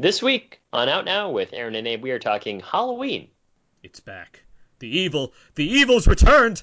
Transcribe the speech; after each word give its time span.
This 0.00 0.22
week 0.22 0.62
on 0.72 0.88
Out 0.88 1.04
Now 1.04 1.28
with 1.28 1.52
Aaron 1.52 1.74
and 1.74 1.86
Abe, 1.86 2.02
we 2.02 2.10
are 2.10 2.18
talking 2.18 2.60
Halloween. 2.60 3.28
It's 3.82 4.00
back. 4.00 4.44
The 4.78 4.88
evil, 4.88 5.34
the 5.56 5.70
evil's 5.70 6.06
returned. 6.06 6.62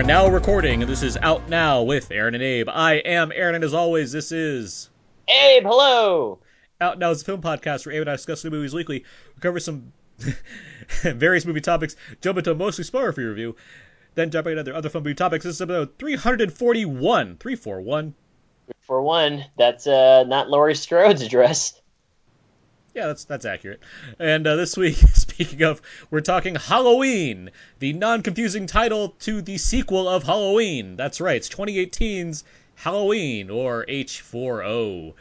Are 0.00 0.02
now 0.02 0.28
recording, 0.28 0.80
this 0.80 1.02
is 1.02 1.18
Out 1.18 1.50
Now 1.50 1.82
with 1.82 2.10
Aaron 2.10 2.34
and 2.34 2.42
Abe. 2.42 2.70
I 2.70 2.94
am 2.94 3.30
Aaron, 3.34 3.56
and 3.56 3.62
as 3.62 3.74
always, 3.74 4.10
this 4.10 4.32
is 4.32 4.88
Abe, 5.28 5.64
hello! 5.64 6.38
Out 6.80 6.98
Now 6.98 7.10
is 7.10 7.20
a 7.20 7.24
film 7.26 7.42
podcast 7.42 7.84
where 7.84 7.94
Abe 7.94 8.00
and 8.00 8.08
I 8.08 8.14
discuss 8.14 8.42
new 8.42 8.48
movies 8.48 8.72
weekly. 8.72 9.04
We 9.36 9.40
cover 9.42 9.60
some 9.60 9.92
various 11.02 11.44
movie 11.44 11.60
topics, 11.60 11.96
jump 12.22 12.38
into 12.38 12.50
a 12.50 12.54
mostly 12.54 12.84
spoiler-free 12.84 13.26
review, 13.26 13.56
then 14.14 14.30
jump 14.30 14.46
into 14.46 14.74
other 14.74 14.88
fun 14.88 15.02
movie 15.02 15.14
topics. 15.14 15.44
This 15.44 15.56
is 15.56 15.60
episode 15.60 15.98
341. 15.98 17.36
341. 17.36 18.14
For 18.80 19.02
one, 19.02 19.44
that's 19.58 19.86
uh, 19.86 20.24
not 20.26 20.48
Laurie 20.48 20.76
Strode's 20.76 21.20
address. 21.20 21.78
Yeah, 22.94 23.06
that's 23.06 23.24
that's 23.24 23.44
accurate. 23.44 23.80
And 24.18 24.46
uh, 24.46 24.56
this 24.56 24.76
week, 24.76 24.96
speaking 25.14 25.62
of, 25.62 25.80
we're 26.10 26.20
talking 26.20 26.56
Halloween, 26.56 27.50
the 27.78 27.92
non-confusing 27.92 28.66
title 28.66 29.10
to 29.20 29.42
the 29.42 29.58
sequel 29.58 30.08
of 30.08 30.24
Halloween. 30.24 30.96
That's 30.96 31.20
right, 31.20 31.36
it's 31.36 31.48
2018's 31.48 32.44
Halloween 32.74 33.50
or 33.50 33.84
H4O. 33.86 35.14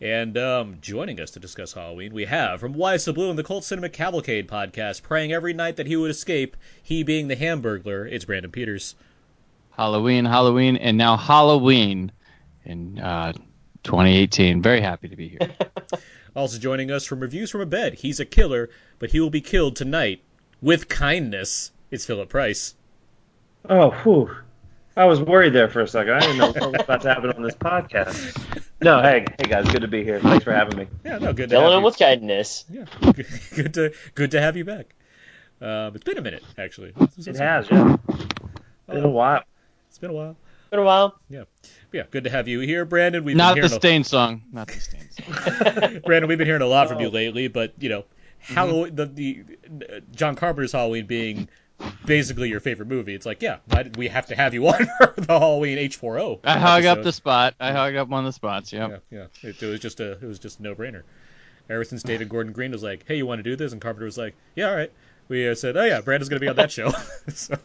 And 0.00 0.36
um, 0.36 0.78
joining 0.80 1.20
us 1.20 1.32
to 1.32 1.40
discuss 1.40 1.72
Halloween, 1.72 2.12
we 2.12 2.24
have 2.24 2.58
from 2.58 2.72
Why 2.72 2.96
So 2.96 3.12
Blu 3.12 3.30
and 3.30 3.38
the 3.38 3.44
Cult 3.44 3.62
Cinema 3.62 3.88
Cavalcade 3.88 4.48
podcast, 4.48 5.02
praying 5.02 5.32
every 5.32 5.52
night 5.52 5.76
that 5.76 5.86
he 5.86 5.94
would 5.96 6.10
escape. 6.10 6.56
He 6.82 7.04
being 7.04 7.28
the 7.28 7.36
Hamburglar. 7.36 8.10
It's 8.10 8.24
Brandon 8.24 8.50
Peters. 8.50 8.96
Halloween, 9.70 10.24
Halloween, 10.24 10.76
and 10.76 10.96
now 10.96 11.16
Halloween 11.16 12.10
in 12.64 12.98
uh, 12.98 13.32
2018. 13.84 14.60
Very 14.62 14.80
happy 14.80 15.08
to 15.08 15.16
be 15.16 15.28
here. 15.28 15.50
Also 16.34 16.58
joining 16.58 16.90
us 16.90 17.04
from 17.04 17.20
Reviews 17.20 17.50
from 17.50 17.60
a 17.60 17.66
Bed, 17.66 17.94
he's 17.94 18.20
a 18.20 18.24
killer, 18.24 18.70
but 18.98 19.10
he 19.10 19.20
will 19.20 19.30
be 19.30 19.40
killed 19.42 19.76
tonight 19.76 20.22
with 20.62 20.88
kindness. 20.88 21.70
It's 21.90 22.06
Philip 22.06 22.28
Price. 22.30 22.74
Oh, 23.68 23.90
whew. 23.90 24.34
I 24.96 25.04
was 25.06 25.20
worried 25.20 25.52
there 25.52 25.68
for 25.68 25.80
a 25.80 25.88
second. 25.88 26.14
I 26.14 26.20
didn't 26.20 26.38
know 26.38 26.52
what 26.52 26.72
was 26.72 26.82
about 26.82 27.02
to 27.02 27.08
happen 27.08 27.32
on 27.32 27.42
this 27.42 27.54
podcast. 27.54 28.62
No, 28.80 29.00
hey, 29.00 29.24
hey 29.38 29.48
guys, 29.48 29.70
good 29.70 29.82
to 29.82 29.88
be 29.88 30.04
here. 30.04 30.20
Thanks 30.20 30.44
for 30.44 30.52
having 30.52 30.76
me. 30.76 30.86
Yeah, 31.04 31.18
no, 31.18 31.32
good 31.32 31.50
to 31.50 31.56
Killing 31.56 31.64
have 31.64 31.72
him 31.74 31.80
you. 31.80 31.84
with 31.84 31.98
kindness. 31.98 32.64
Yeah, 32.70 32.84
good 33.54 33.74
to 33.74 33.92
good 34.14 34.30
to 34.32 34.40
have 34.40 34.56
you 34.56 34.64
back. 34.64 34.94
Um, 35.60 35.94
it's 35.94 36.04
been 36.04 36.18
a 36.18 36.22
minute, 36.22 36.42
actually. 36.58 36.92
It 37.16 37.36
has, 37.36 37.70
yeah. 37.70 37.96
Been 38.88 39.04
a 39.04 39.08
while. 39.08 39.44
It's 39.88 39.98
been 39.98 40.10
a 40.10 40.14
while. 40.14 40.36
Been 40.72 40.80
a 40.80 40.84
while. 40.84 41.20
Yeah, 41.28 41.42
yeah, 41.92 42.04
good 42.10 42.24
to 42.24 42.30
have 42.30 42.48
you 42.48 42.60
here, 42.60 42.86
Brandon. 42.86 43.24
We've 43.24 43.36
Not 43.36 43.56
been 43.56 43.64
the 43.64 43.68
hearing 43.68 43.78
Stain 43.78 44.04
song. 44.04 44.42
Not 44.50 44.68
the 44.68 44.80
Stain 44.80 45.10
song. 45.10 46.00
Brandon. 46.06 46.26
We've 46.26 46.38
been 46.38 46.46
hearing 46.46 46.62
a 46.62 46.66
lot 46.66 46.88
from 46.88 46.98
you 46.98 47.10
lately, 47.10 47.48
but 47.48 47.74
you 47.78 47.90
know, 47.90 48.04
Halloween, 48.38 48.96
the, 48.96 49.04
the 49.04 49.44
uh, 49.68 50.00
John 50.12 50.34
Carpenter's 50.34 50.72
Halloween 50.72 51.04
being 51.04 51.46
basically 52.06 52.48
your 52.48 52.60
favorite 52.60 52.88
movie. 52.88 53.14
It's 53.14 53.26
like, 53.26 53.42
yeah, 53.42 53.58
why 53.66 53.82
did 53.82 53.98
we 53.98 54.08
have 54.08 54.24
to 54.28 54.34
have 54.34 54.54
you 54.54 54.66
on 54.68 54.86
for 54.96 55.12
the 55.18 55.38
Halloween 55.38 55.76
H4O? 55.76 56.40
I 56.42 56.58
hung 56.58 56.86
up 56.86 57.02
the 57.02 57.12
spot. 57.12 57.54
I 57.60 57.72
hung 57.72 57.94
up 57.98 58.08
one 58.08 58.20
of 58.20 58.28
the 58.30 58.32
spots. 58.32 58.72
Yep. 58.72 59.04
Yeah, 59.10 59.26
yeah. 59.42 59.50
It, 59.50 59.62
it 59.62 59.66
was 59.66 59.78
just 59.78 60.00
a 60.00 60.12
it 60.12 60.22
was 60.22 60.38
just 60.38 60.58
a 60.60 60.62
no 60.62 60.74
brainer. 60.74 61.02
Ever 61.68 61.84
since 61.84 62.02
David 62.02 62.30
Gordon 62.30 62.54
Green 62.54 62.72
was 62.72 62.82
like, 62.82 63.04
"Hey, 63.06 63.16
you 63.16 63.26
want 63.26 63.40
to 63.40 63.42
do 63.42 63.56
this?" 63.56 63.72
and 63.72 63.80
Carpenter 63.82 64.06
was 64.06 64.16
like, 64.16 64.34
"Yeah, 64.56 64.70
all 64.70 64.76
right." 64.76 64.92
We 65.32 65.48
uh, 65.48 65.54
said, 65.54 65.78
"Oh 65.78 65.84
yeah, 65.84 66.02
Brandon's 66.02 66.28
gonna 66.28 66.40
be 66.40 66.48
on 66.48 66.56
that 66.56 66.70
show." 66.70 66.92
So- 67.32 67.56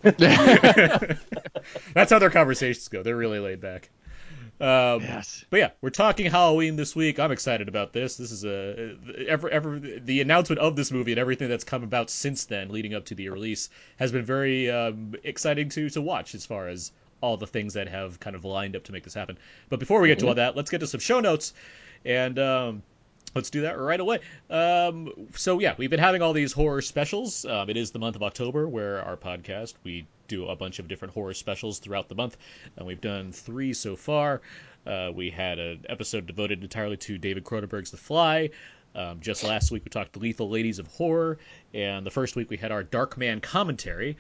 that's 1.94 2.12
how 2.12 2.20
their 2.20 2.30
conversations 2.30 2.88
go. 2.88 3.04
They're 3.04 3.18
really 3.18 3.40
laid 3.40 3.60
back. 3.60 3.90
Um, 4.62 5.02
yes. 5.02 5.44
But 5.50 5.58
yeah, 5.58 5.70
we're 5.82 5.90
talking 5.90 6.32
Halloween 6.32 6.78
this 6.78 6.96
week. 6.96 7.20
I'm 7.20 7.34
excited 7.34 7.68
about 7.68 7.92
this. 7.92 8.16
This 8.16 8.32
is 8.32 8.46
a 8.46 8.96
ever 9.28 9.50
ever 9.50 9.78
the 9.80 10.22
announcement 10.22 10.62
of 10.62 10.78
this 10.78 10.94
movie 10.94 11.12
and 11.12 11.20
everything 11.20 11.50
that's 11.50 11.66
come 11.66 11.84
about 11.84 12.10
since 12.10 12.46
then, 12.46 12.70
leading 12.70 12.94
up 12.94 13.04
to 13.08 13.16
the 13.16 13.28
release, 13.28 13.70
has 13.98 14.14
been 14.14 14.24
very 14.24 14.72
um, 14.72 15.16
exciting 15.26 15.68
to 15.70 15.90
to 15.90 16.02
watch 16.02 16.36
as 16.36 16.46
far 16.46 16.70
as 16.70 16.94
all 17.20 17.36
the 17.36 17.48
things 17.48 17.74
that 17.74 17.90
have 17.90 18.18
kind 18.22 18.38
of 18.38 18.46
lined 18.46 18.78
up 18.78 18.86
to 18.86 18.94
make 18.94 19.04
this 19.04 19.14
happen. 19.14 19.38
But 19.68 19.82
before 19.82 20.00
we 20.00 20.08
get 20.08 20.20
to 20.20 20.30
all 20.30 20.36
that, 20.36 20.56
let's 20.56 20.72
get 20.72 20.80
to 20.80 20.88
some 20.88 21.02
show 21.02 21.20
notes, 21.20 21.54
and 22.06 22.40
um, 22.40 22.84
let's 23.38 23.50
do 23.50 23.62
that 23.62 23.80
right 23.80 24.00
away. 24.00 24.20
Um, 24.50 25.30
so 25.36 25.60
yeah, 25.60 25.76
we've 25.78 25.90
been 25.90 26.00
having 26.00 26.22
all 26.22 26.34
these 26.34 26.52
horror 26.52 26.82
specials. 26.82 27.46
Um, 27.46 27.70
it 27.70 27.78
is 27.78 27.92
the 27.92 28.00
month 28.00 28.16
of 28.16 28.24
October, 28.24 28.68
where 28.68 29.02
our 29.02 29.16
podcast 29.16 29.74
we 29.84 30.06
do 30.28 30.48
a 30.48 30.56
bunch 30.56 30.80
of 30.80 30.88
different 30.88 31.14
horror 31.14 31.34
specials 31.34 31.80
throughout 31.80 32.10
the 32.10 32.16
month, 32.16 32.36
and 32.76 32.86
we've 32.86 33.02
done 33.02 33.32
three 33.32 33.74
so 33.74 33.96
far. 33.96 34.42
Uh, 34.86 35.12
we 35.14 35.30
had 35.30 35.60
an 35.60 35.86
episode 35.90 36.26
devoted 36.28 36.62
entirely 36.64 36.98
to 36.98 37.18
David 37.18 37.44
Cronenberg's 37.44 37.92
The 37.92 37.98
Fly. 37.98 38.50
Um, 38.96 39.20
just 39.20 39.44
last 39.44 39.70
week 39.72 39.84
we 39.86 39.90
talked 39.90 40.14
the 40.14 40.20
Lethal 40.20 40.50
Ladies 40.50 40.80
of 40.80 40.88
Horror, 40.88 41.38
and 41.74 42.06
the 42.06 42.10
first 42.12 42.36
week 42.36 42.50
we 42.50 42.58
had 42.58 42.72
our 42.72 42.84
Darkman 42.84 43.42
commentary. 43.42 44.18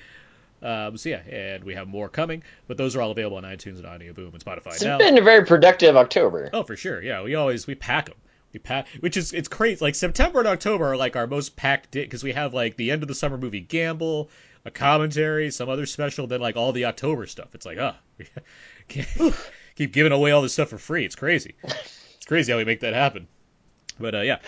Um, 0.62 0.98
so 0.98 1.10
yeah, 1.10 1.22
and 1.30 1.64
we 1.64 1.76
have 1.76 1.88
more 1.88 2.10
coming, 2.10 2.44
but 2.68 2.78
those 2.78 2.96
are 2.96 3.02
all 3.02 3.12
available 3.12 3.38
on 3.38 3.44
iTunes 3.44 3.78
and 3.78 3.86
Audio 3.86 4.12
Boom 4.14 4.32
and 4.34 4.44
Spotify 4.44 4.74
It's 4.74 4.84
now. 4.84 4.98
been 4.98 5.18
a 5.18 5.22
very 5.22 5.46
productive 5.46 5.96
October. 5.96 6.50
Oh, 6.52 6.64
for 6.64 6.76
sure. 6.76 7.02
Yeah, 7.02 7.22
we 7.24 7.36
always 7.36 7.68
we 7.68 7.76
pack 7.76 8.08
them. 8.08 8.16
We 8.54 8.60
pack, 8.60 8.88
which 9.02 9.18
is 9.18 9.34
it's 9.34 9.48
crazy. 9.48 9.84
Like 9.84 9.96
September 9.96 10.40
and 10.40 10.48
October 10.48 10.86
are 10.86 10.98
like 10.98 11.16
our 11.16 11.28
most 11.28 11.56
packed 11.56 11.92
because 11.92 12.24
we 12.24 12.34
have 12.34 12.54
like 12.54 12.78
the 12.78 12.92
end 12.92 13.04
of 13.04 13.08
the 13.08 13.16
summer 13.16 13.38
movie 13.38 13.60
Gamble, 13.60 14.30
a 14.66 14.72
commentary, 14.72 15.52
some 15.52 15.70
other 15.70 15.86
special, 15.86 16.28
then 16.28 16.42
like 16.42 16.56
all 16.56 16.72
the 16.72 16.86
October 16.86 17.26
stuff. 17.28 17.54
It's 17.54 17.66
like, 17.66 17.78
ah, 17.80 17.98
oh, 19.20 19.38
keep 19.76 19.92
giving 19.92 20.12
away 20.12 20.32
all 20.32 20.42
this 20.42 20.54
stuff 20.54 20.70
for 20.70 20.78
free. 20.78 21.06
It's 21.06 21.16
crazy. 21.16 21.56
It's 21.64 22.26
crazy 22.26 22.52
how 22.52 22.58
we 22.58 22.66
make 22.66 22.80
that 22.82 22.94
happen. 22.94 23.28
But 24.00 24.16
uh, 24.16 24.22
yeah, 24.22 24.40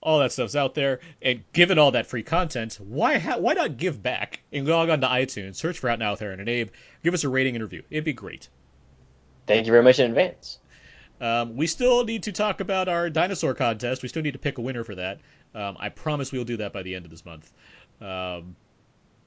all 0.00 0.20
that 0.20 0.32
stuff's 0.32 0.54
out 0.54 0.74
there, 0.74 1.00
and 1.22 1.42
given 1.52 1.78
all 1.78 1.92
that 1.92 2.06
free 2.06 2.22
content, 2.22 2.78
why 2.80 3.18
ha- 3.18 3.38
why 3.38 3.54
not 3.54 3.76
give 3.76 4.02
back 4.02 4.40
and 4.52 4.66
log 4.66 4.90
on 4.90 5.00
to 5.00 5.06
iTunes, 5.06 5.56
search 5.56 5.78
for 5.78 5.88
Out 5.88 5.98
Now 5.98 6.12
with 6.12 6.22
Aaron 6.22 6.40
and 6.40 6.48
Abe, 6.48 6.70
give 7.02 7.14
us 7.14 7.24
a 7.24 7.28
rating 7.28 7.56
and 7.56 7.62
review. 7.62 7.82
It'd 7.90 8.04
be 8.04 8.12
great. 8.12 8.48
Thank 9.46 9.66
you 9.66 9.72
very 9.72 9.82
much 9.82 9.98
in 9.98 10.10
advance. 10.10 10.58
Um, 11.20 11.56
we 11.56 11.66
still 11.66 12.04
need 12.04 12.24
to 12.24 12.32
talk 12.32 12.60
about 12.60 12.88
our 12.88 13.08
dinosaur 13.10 13.54
contest. 13.54 14.02
We 14.02 14.08
still 14.08 14.22
need 14.22 14.32
to 14.32 14.38
pick 14.38 14.58
a 14.58 14.60
winner 14.60 14.84
for 14.84 14.94
that. 14.96 15.20
Um, 15.54 15.76
I 15.78 15.88
promise 15.88 16.32
we 16.32 16.38
will 16.38 16.44
do 16.44 16.56
that 16.58 16.72
by 16.72 16.82
the 16.82 16.94
end 16.94 17.04
of 17.04 17.10
this 17.10 17.24
month. 17.24 17.50
Um 18.00 18.56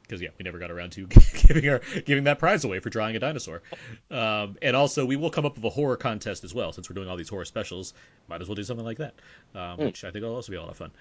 'cause 0.09 0.19
because 0.19 0.21
yeah, 0.21 0.29
we 0.39 0.43
never 0.43 0.57
got 0.57 0.71
around 0.71 0.91
to 0.93 1.05
giving 1.47 1.67
our 1.67 1.81
giving 2.05 2.23
that 2.25 2.39
prize 2.39 2.63
away 2.63 2.79
for 2.79 2.89
drawing 2.89 3.15
a 3.17 3.19
dinosaur. 3.19 3.61
Um, 4.09 4.55
and 4.61 4.73
also, 4.75 5.05
we 5.05 5.17
will 5.17 5.29
come 5.29 5.45
up 5.45 5.55
with 5.55 5.65
a 5.65 5.69
horror 5.69 5.97
contest 5.97 6.45
as 6.45 6.53
well, 6.53 6.71
since 6.71 6.89
we're 6.89 6.93
doing 6.93 7.09
all 7.09 7.17
these 7.17 7.27
horror 7.27 7.43
specials. 7.43 7.93
Might 8.29 8.41
as 8.41 8.47
well 8.47 8.55
do 8.55 8.63
something 8.63 8.85
like 8.85 8.99
that, 8.99 9.15
um, 9.53 9.77
which 9.79 10.05
I 10.05 10.11
think 10.11 10.23
will 10.23 10.35
also 10.35 10.51
be 10.51 10.57
a 10.57 10.61
lot 10.61 10.69
of 10.69 10.77
fun. 10.77 10.91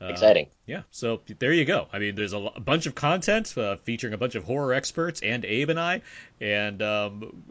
Uh, 0.00 0.06
Exciting. 0.06 0.48
Yeah, 0.66 0.82
so 0.90 1.20
there 1.38 1.52
you 1.52 1.64
go. 1.64 1.86
I 1.92 1.98
mean, 1.98 2.14
there's 2.14 2.32
a, 2.32 2.38
a 2.38 2.60
bunch 2.60 2.86
of 2.86 2.94
content 2.94 3.56
uh, 3.56 3.76
featuring 3.76 4.12
a 4.12 4.18
bunch 4.18 4.34
of 4.34 4.44
horror 4.44 4.74
experts 4.74 5.20
and 5.22 5.44
Abe 5.44 5.70
and 5.70 5.80
I, 5.80 6.02
and 6.40 6.82
um, 6.82 7.44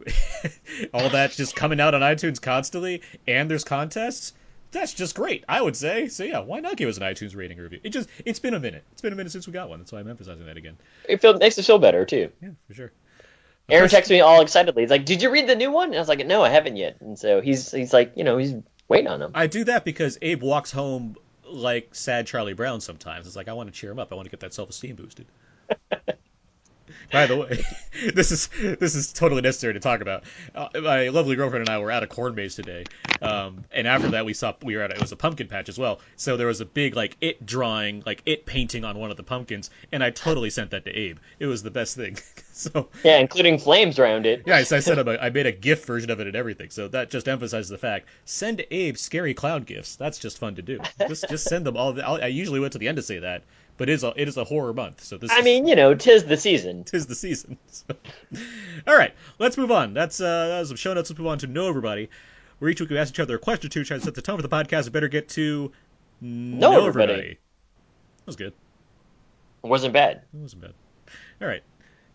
all 0.94 1.10
that's 1.10 1.36
just 1.36 1.56
coming 1.56 1.80
out 1.80 1.94
on 1.94 2.02
iTunes 2.02 2.42
constantly. 2.42 3.02
And 3.28 3.50
there's 3.50 3.64
contests. 3.64 4.34
That's 4.72 4.94
just 4.94 5.16
great, 5.16 5.46
I 5.48 5.62
would 5.62 5.76
say. 5.76 6.08
So 6.08 6.24
yeah, 6.24 6.40
why 6.40 6.60
not 6.60 6.76
give 6.76 6.90
us 6.90 6.98
an 6.98 7.04
iTunes 7.04 7.36
rating 7.36 7.60
review? 7.60 7.80
It 7.84 7.90
just 7.90 8.10
it's 8.26 8.40
been 8.40 8.56
a 8.56 8.60
minute. 8.60 8.84
It's 8.92 9.02
been 9.02 9.14
a 9.14 9.16
minute 9.16 9.32
since 9.32 9.48
we 9.48 9.54
got 9.54 9.70
one. 9.70 9.80
That's 9.80 9.92
why 9.92 10.00
I'm 10.00 10.10
emphasizing 10.10 10.46
that 10.48 10.58
again. 10.58 10.78
It 11.08 11.22
feel, 11.22 11.38
makes 11.38 11.58
us 11.60 11.68
feel 11.68 11.80
better 11.80 12.06
too. 12.06 12.32
Yeah, 12.42 12.50
for 12.68 12.74
sure. 12.74 12.92
Aaron 13.70 13.90
texts 13.90 14.12
me 14.12 14.20
all 14.20 14.42
excitedly. 14.42 14.84
He's 14.84 14.90
like, 14.90 15.06
"Did 15.06 15.22
you 15.22 15.30
read 15.30 15.48
the 15.48 15.56
new 15.56 15.72
one?" 15.72 15.90
And 15.90 15.96
I 15.96 16.00
was 16.00 16.10
like, 16.10 16.26
"No, 16.26 16.44
I 16.44 16.50
haven't 16.50 16.76
yet." 16.76 16.98
And 17.00 17.18
so 17.18 17.40
he's 17.40 17.72
he's 17.72 17.94
like, 17.94 18.14
you 18.16 18.24
know, 18.24 18.38
he's 18.38 18.56
waiting 18.88 19.08
on 19.08 19.22
him. 19.22 19.32
I 19.34 19.48
do 19.48 19.64
that 19.66 19.86
because 19.86 20.18
Abe 20.22 20.42
walks 20.42 20.72
home 20.72 21.16
like 21.54 21.96
sad 21.96 22.28
Charlie 22.28 22.54
Brown 22.54 22.82
sometimes. 22.82 23.28
It's 23.28 23.36
like 23.36 23.48
I 23.48 23.54
want 23.54 23.74
to 23.74 23.80
cheer 23.80 23.92
him 23.92 24.00
up. 24.00 24.12
I 24.12 24.16
want 24.16 24.26
to 24.26 24.32
get 24.32 24.42
that 24.42 24.54
self 24.54 24.70
esteem 24.70 24.96
boosted. 24.96 25.28
By 27.14 27.28
the 27.28 27.38
way, 27.38 27.64
this 28.14 28.32
is 28.32 28.50
this 28.80 28.96
is 28.96 29.14
totally 29.14 29.42
necessary 29.42 29.74
to 29.76 29.80
talk 29.80 30.02
about. 30.02 30.24
Uh, 30.56 30.70
my 30.82 31.10
lovely 31.10 31.36
girlfriend 31.36 31.62
and 31.62 31.70
I 31.70 31.78
were 31.78 31.92
at 31.92 32.04
a 32.04 32.08
corn 32.08 32.36
maze 32.36 32.56
today, 32.56 32.86
um, 33.22 33.66
and 33.72 33.88
after 33.88 34.10
that 34.10 34.26
we 34.26 34.34
saw 34.34 34.54
we 34.64 34.76
were 34.76 34.82
at 34.82 34.92
a, 34.92 34.96
it 34.96 35.02
was 35.02 35.12
a 35.12 35.16
pumpkin 35.16 35.48
patch 35.48 35.70
as 35.70 35.78
well. 35.78 36.02
So 36.18 36.38
there 36.38 36.48
was 36.48 36.60
a 36.60 36.66
big 36.66 36.96
like 36.96 37.16
it 37.22 37.46
drawing, 37.46 38.04
like 38.06 38.24
it 38.26 38.48
painting 38.48 38.84
on 38.84 38.98
one 38.98 39.12
of 39.12 39.18
the 39.18 39.24
pumpkins, 39.24 39.70
and 39.92 40.04
I 40.04 40.10
totally 40.10 40.50
sent 40.50 40.72
that 40.72 40.86
to 40.86 40.92
Abe. 40.92 41.20
It 41.40 41.46
was 41.46 41.62
the 41.64 41.72
best 41.72 41.96
thing. 41.96 42.18
so 42.52 42.90
Yeah, 43.04 43.18
including 43.20 43.60
flames 43.60 44.00
around 44.00 44.26
it. 44.26 44.44
yeah, 44.48 44.56
I, 44.56 44.60
I. 44.60 44.64
A, 45.04 45.20
I 45.26 45.30
made 45.30 45.46
a 45.46 45.52
GIF 45.52 45.86
version 45.86 46.10
of 46.12 46.20
it 46.20 46.28
and 46.28 46.36
everything. 46.36 46.70
So 46.72 46.88
that 46.90 47.12
just 47.12 47.28
emphasizes 47.28 47.70
the 47.70 47.78
fact: 47.78 48.08
send 48.26 48.66
Abe 48.72 48.98
scary 48.98 49.34
clown 49.34 49.64
gifts. 49.64 49.96
That's 49.96 50.18
just 50.18 50.40
fun 50.40 50.56
to 50.56 50.62
do. 50.62 50.80
Just 51.08 51.30
just 51.30 51.48
send 51.48 51.66
them 51.66 51.78
all. 51.78 52.00
I'll, 52.02 52.22
I 52.24 52.28
usually 52.28 52.60
went 52.60 52.74
to 52.74 52.80
the 52.80 52.88
end 52.88 52.98
to 52.98 53.04
say 53.04 53.20
that, 53.20 53.44
but 53.78 53.90
it 53.90 53.94
is 53.94 54.04
a 54.04 54.14
it 54.16 54.28
is 54.28 54.38
a 54.38 54.44
horror 54.44 54.74
month. 54.74 55.04
So 55.04 55.18
this 55.18 55.32
I 55.32 55.40
is, 55.40 55.46
mean, 55.46 55.68
you 55.68 55.76
know, 55.76 55.96
tis 55.96 56.26
the 56.26 56.38
season. 56.38 56.84
tis 56.86 57.08
the 57.08 57.16
season. 57.16 57.58
So. 57.68 57.96
All 58.88 58.96
right, 58.96 59.14
let's 59.40 59.58
move 59.58 59.72
on. 59.72 59.94
That's 59.94 60.20
uh, 60.20 60.48
that 60.48 60.60
was 60.60 60.70
some 60.70 60.78
show 60.78 60.94
notes. 60.94 61.10
Let's 61.10 61.20
move 61.20 61.28
on 61.28 61.40
to 61.40 61.48
know 61.48 61.68
everybody. 61.68 62.10
Where 62.60 62.70
each 62.70 62.80
week 62.80 62.90
we 62.90 62.98
ask 62.98 63.14
each 63.14 63.20
other 63.20 63.36
a 63.36 63.40
question 63.40 63.68
or 63.68 63.70
two, 63.70 63.84
trying 63.84 64.00
to 64.00 64.06
set 64.06 64.16
the 64.16 64.22
tone 64.22 64.38
for 64.38 64.42
the 64.42 64.50
podcast. 64.50 64.86
We 64.86 64.92
better 64.92 65.08
get 65.08 65.30
to 65.30 65.72
know, 66.22 66.86
everybody. 66.86 67.40
That 68.20 68.28
was 68.28 68.36
good. 68.36 68.54
It 69.64 69.68
wasn't 69.68 69.94
bad. 69.94 70.22
That 70.34 70.40
wasn't 70.40 70.62
bad. 70.62 70.74
All 71.42 71.48
right, 71.48 71.64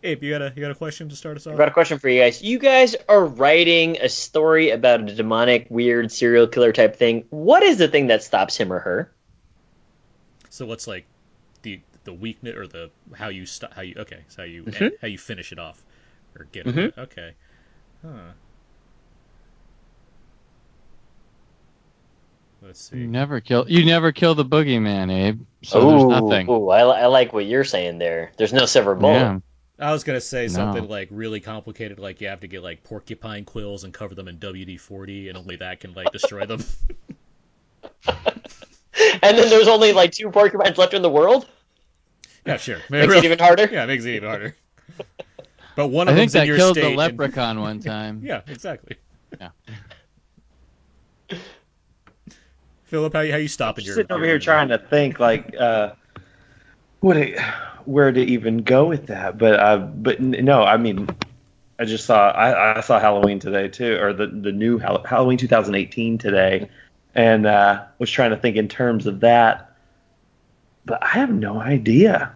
Abe, 0.04 0.22
you 0.22 0.30
got 0.30 0.42
a 0.42 0.52
you 0.54 0.62
got 0.62 0.70
a 0.70 0.76
question 0.76 1.08
to 1.08 1.16
start 1.16 1.36
us 1.36 1.46
off? 1.46 1.52
I've 1.52 1.58
got 1.58 1.68
a 1.68 1.72
question 1.72 1.98
for 1.98 2.08
you 2.08 2.20
guys. 2.20 2.40
You 2.40 2.58
guys 2.58 2.94
are 3.08 3.24
writing 3.24 3.98
a 4.00 4.08
story 4.08 4.70
about 4.70 5.00
a 5.00 5.14
demonic, 5.14 5.66
weird 5.70 6.12
serial 6.12 6.46
killer 6.46 6.72
type 6.72 6.96
thing. 6.96 7.24
What 7.30 7.62
is 7.62 7.78
the 7.78 7.88
thing 7.88 8.06
that 8.06 8.22
stops 8.22 8.56
him 8.56 8.72
or 8.72 8.78
her? 8.78 9.12
So 10.50 10.66
what's 10.66 10.86
like 10.86 11.06
the 11.62 11.80
the 12.04 12.12
weakness 12.12 12.56
or 12.56 12.66
the 12.66 12.90
how 13.14 13.28
you 13.28 13.44
st- 13.46 13.72
how 13.72 13.82
you 13.82 13.94
okay 13.98 14.20
so 14.28 14.42
how 14.42 14.46
you 14.46 14.64
Mhm. 14.64 14.92
how 15.00 15.08
you 15.08 15.18
finish 15.18 15.52
it 15.52 15.58
off 15.58 15.82
or 16.38 16.44
get 16.52 16.66
Mhm. 16.66 16.78
it 16.88 16.94
okay 16.98 17.32
huh 18.02 18.32
let's 22.62 22.80
see 22.80 22.98
You 22.98 23.06
never 23.06 23.40
kill. 23.40 23.66
You 23.68 23.84
never 23.84 24.12
kill 24.12 24.34
the 24.34 24.44
boogeyman, 24.44 25.12
Abe. 25.12 25.40
So 25.62 25.88
there's 25.88 26.04
nothing. 26.04 26.48
Ooh, 26.50 26.68
I, 26.70 26.80
I 26.80 27.06
like 27.06 27.32
what 27.32 27.46
you're 27.46 27.64
saying 27.64 27.98
there. 27.98 28.32
There's 28.36 28.52
no 28.52 28.66
silver 28.66 28.94
bullet. 28.94 29.14
Yeah. 29.14 29.38
I 29.80 29.92
was 29.92 30.02
gonna 30.02 30.20
say 30.20 30.44
No. 30.44 30.48
something 30.48 30.88
like 30.88 31.08
really 31.12 31.38
complicated 31.40 32.00
like 32.00 32.20
you 32.20 32.28
have 32.28 32.40
to 32.40 32.48
get 32.48 32.62
like 32.64 32.82
porcupine 32.82 33.44
quills 33.44 33.84
and 33.84 33.94
cover 33.94 34.14
them 34.14 34.26
in 34.26 34.38
WD-40 34.38 35.28
and 35.28 35.38
only 35.38 35.56
that 35.56 35.78
can 35.80 35.94
like 35.94 36.10
destroy 36.10 36.46
them 36.46 36.64
And 39.22 39.36
then 39.38 39.48
there's 39.50 39.68
only 39.68 39.92
like 39.92 40.12
two 40.12 40.30
porcupines 40.30 40.78
left 40.78 40.94
in 40.94 41.02
the 41.02 41.10
world. 41.10 41.46
yeah 42.46 42.56
sure 42.56 42.78
Makes 42.90 43.14
it 43.14 43.24
even 43.24 43.38
harder. 43.38 43.68
yeah 43.70 43.84
it 43.84 43.86
makes 43.88 44.04
it 44.04 44.10
even 44.16 44.28
harder 44.28 44.56
but 45.76 45.88
one 45.88 46.08
I 46.08 46.12
of 46.12 46.16
think 46.16 46.32
them's 46.32 46.34
in 46.34 46.40
that 46.40 46.46
your 46.48 46.56
killed 46.56 46.74
state 46.76 46.82
the 46.82 46.88
and- 46.88 46.96
leprechaun 46.96 47.60
one 47.60 47.78
time. 47.80 48.20
yeah 48.24 48.40
exactly 48.46 48.96
Yeah. 49.40 49.50
Philip 52.84 53.12
how 53.12 53.20
you, 53.20 53.32
how 53.32 53.38
you 53.38 53.48
stopping 53.48 53.84
Just 53.84 53.88
your 53.88 53.94
sitting 53.96 54.12
over 54.12 54.24
your- 54.24 54.34
here 54.34 54.38
trying 54.38 54.68
to 54.68 54.78
think 54.78 55.20
like 55.20 55.54
uh, 55.58 55.92
what 57.00 57.16
it, 57.18 57.38
where 57.84 58.10
to 58.10 58.20
even 58.20 58.58
go 58.58 58.86
with 58.86 59.06
that. 59.08 59.36
But 59.38 59.60
uh, 59.60 59.76
but 59.78 60.20
no, 60.20 60.62
I 60.62 60.78
mean, 60.78 61.06
I 61.78 61.84
just 61.84 62.06
saw 62.06 62.30
I, 62.30 62.78
I 62.78 62.80
saw 62.80 62.98
Halloween 62.98 63.40
today 63.40 63.68
too, 63.68 63.98
or 64.00 64.12
the 64.14 64.26
the 64.28 64.52
new 64.52 64.78
Hall- 64.78 65.04
Halloween 65.04 65.36
2018 65.36 66.16
today, 66.16 66.68
and 67.14 67.46
uh, 67.46 67.84
was 67.98 68.10
trying 68.10 68.30
to 68.30 68.36
think 68.36 68.56
in 68.56 68.68
terms 68.68 69.06
of 69.06 69.20
that. 69.20 69.72
But 70.84 71.02
I 71.02 71.08
have 71.08 71.30
no 71.30 71.60
idea. 71.60 72.32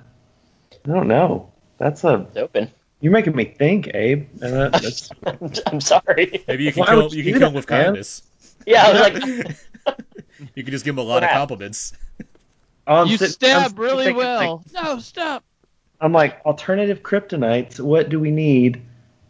I 0.84 0.88
don't 0.88 1.08
know. 1.08 1.50
That's 1.78 2.04
a 2.04 2.26
It's 2.28 2.36
open. 2.36 2.70
you're 3.00 3.12
making 3.12 3.34
me 3.34 3.44
think, 3.44 3.88
Abe. 3.94 4.28
And 4.42 4.52
that, 4.52 4.72
that's, 4.72 5.10
I'm, 5.24 5.38
I'm 5.66 5.80
sorry. 5.80 6.44
Maybe 6.48 6.64
you 6.64 6.72
can 6.72 6.80
Why 6.80 6.86
kill 6.86 7.10
you 7.14 7.18
you 7.22 7.24
can 7.24 7.32
do 7.34 7.38
kill 7.38 7.48
him 7.48 7.54
with 7.54 7.70
man? 7.70 7.84
kindness. 7.86 8.22
Yeah, 8.66 8.84
I 8.86 8.92
was 8.92 9.00
like, 9.00 9.96
You 10.54 10.62
can 10.64 10.72
just 10.72 10.84
give 10.84 10.94
him 10.94 10.98
a 10.98 11.02
lot 11.02 11.22
of 11.24 11.30
compliments. 11.30 11.92
all 12.86 13.02
I'm 13.02 13.08
you 13.08 13.16
sitting- 13.16 13.50
I'm 13.54 13.60
stab 13.68 13.78
really 13.78 14.06
thinking, 14.06 14.24
like, 14.24 14.40
well. 14.40 14.64
no, 14.74 14.98
stop. 14.98 15.44
I'm 16.00 16.12
like 16.12 16.40
alternative 16.44 17.02
kryptonites. 17.02 17.78
What 17.80 18.08
do 18.08 18.18
we 18.20 18.30
need? 18.32 18.82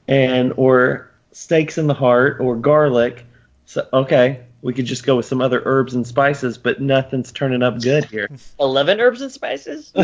And 0.09 0.53
or 0.57 1.11
steaks 1.33 1.77
in 1.79 1.87
the 1.87 1.95
heart 1.95 2.39
or 2.41 2.57
garlic. 2.57 3.25
So 3.67 3.87
okay, 3.93 4.41
we 4.63 4.73
could 4.73 4.87
just 4.87 5.05
go 5.05 5.17
with 5.17 5.27
some 5.27 5.41
other 5.43 5.61
herbs 5.65 5.95
and 5.95 6.07
spices, 6.07 6.57
but 6.57 6.81
nothing's 6.81 7.33
turning 7.33 7.63
up 7.63 7.81
good 7.81 8.05
here. 8.07 8.31
eleven 8.61 9.01
herbs 9.01 9.21
and 9.21 9.31
spices. 9.33 9.93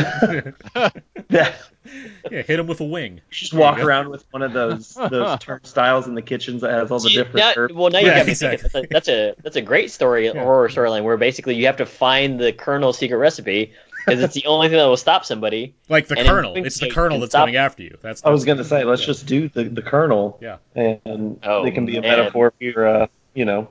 Yeah, 1.31 1.53
Yeah, 2.31 2.43
hit 2.43 2.59
him 2.59 2.67
with 2.67 2.81
a 2.81 2.85
wing. 2.85 3.21
just 3.31 3.53
There 3.53 3.61
walk 3.61 3.79
around 3.81 4.09
with 4.09 4.25
one 4.31 4.43
of 4.43 4.53
those 4.55 4.95
those 4.95 5.39
turnstiles 5.41 6.07
in 6.07 6.15
the 6.15 6.23
kitchens 6.23 6.63
that 6.63 6.71
has 6.71 6.91
all 6.91 7.01
the 7.01 7.11
different 7.11 7.37
now- 7.37 7.53
herbs. 7.57 7.75
well, 7.75 7.91
now 7.91 7.99
you 7.99 8.07
Yeah, 8.07 8.17
got 8.19 8.27
me 8.27 8.33
exactly. 8.33 8.69
thinking. 8.69 8.89
That's 8.91 9.09
a, 9.09 9.35
that's 9.35 9.37
a 9.39 9.43
that's 9.43 9.57
a 9.57 9.61
great 9.63 9.91
story, 9.91 10.27
Yeah. 10.27 10.43
horror 10.43 10.69
storyline, 10.69 11.03
where 11.05 11.17
basically 11.19 11.55
you 11.57 11.67
have 11.67 11.77
to 11.79 11.87
find 11.87 12.41
the 12.41 12.53
Colonel's 12.53 12.97
secret 12.99 13.19
recipe 13.19 13.73
because 14.07 14.23
it's 14.23 14.33
the 14.35 14.47
only 14.47 14.69
thing 14.69 14.79
that 14.79 14.87
will 14.87 14.97
stop 14.97 15.25
somebody. 15.27 15.75
Like 15.91 16.09
the 16.09 16.19
And 16.19 16.27
colonel. 16.27 16.55
It's 16.57 16.79
the 16.81 16.87
you 16.87 16.93
colonel 16.93 17.21
that's 17.21 17.33
stop- 17.33 17.43
coming 17.43 17.57
after 17.57 17.83
you. 17.83 17.99
That's 18.01 18.25
I 18.25 18.31
was 18.31 18.45
gonna 18.47 18.65
say, 18.65 18.85
let's 18.85 19.03
Yeah. 19.03 19.07
just 19.09 19.27
do 19.27 19.49
the 19.51 19.65
the 19.65 19.83
kernel. 19.83 20.39
Yeah. 20.41 20.57
And 20.75 21.39
Oh, 21.43 21.63
they 21.63 21.71
can 21.73 21.85
be 21.85 21.97
a 21.99 22.01
man. 22.01 22.17
metaphor 22.19 22.53
for 22.73 22.87
uh, 22.87 23.07
you 23.35 23.45
know 23.45 23.69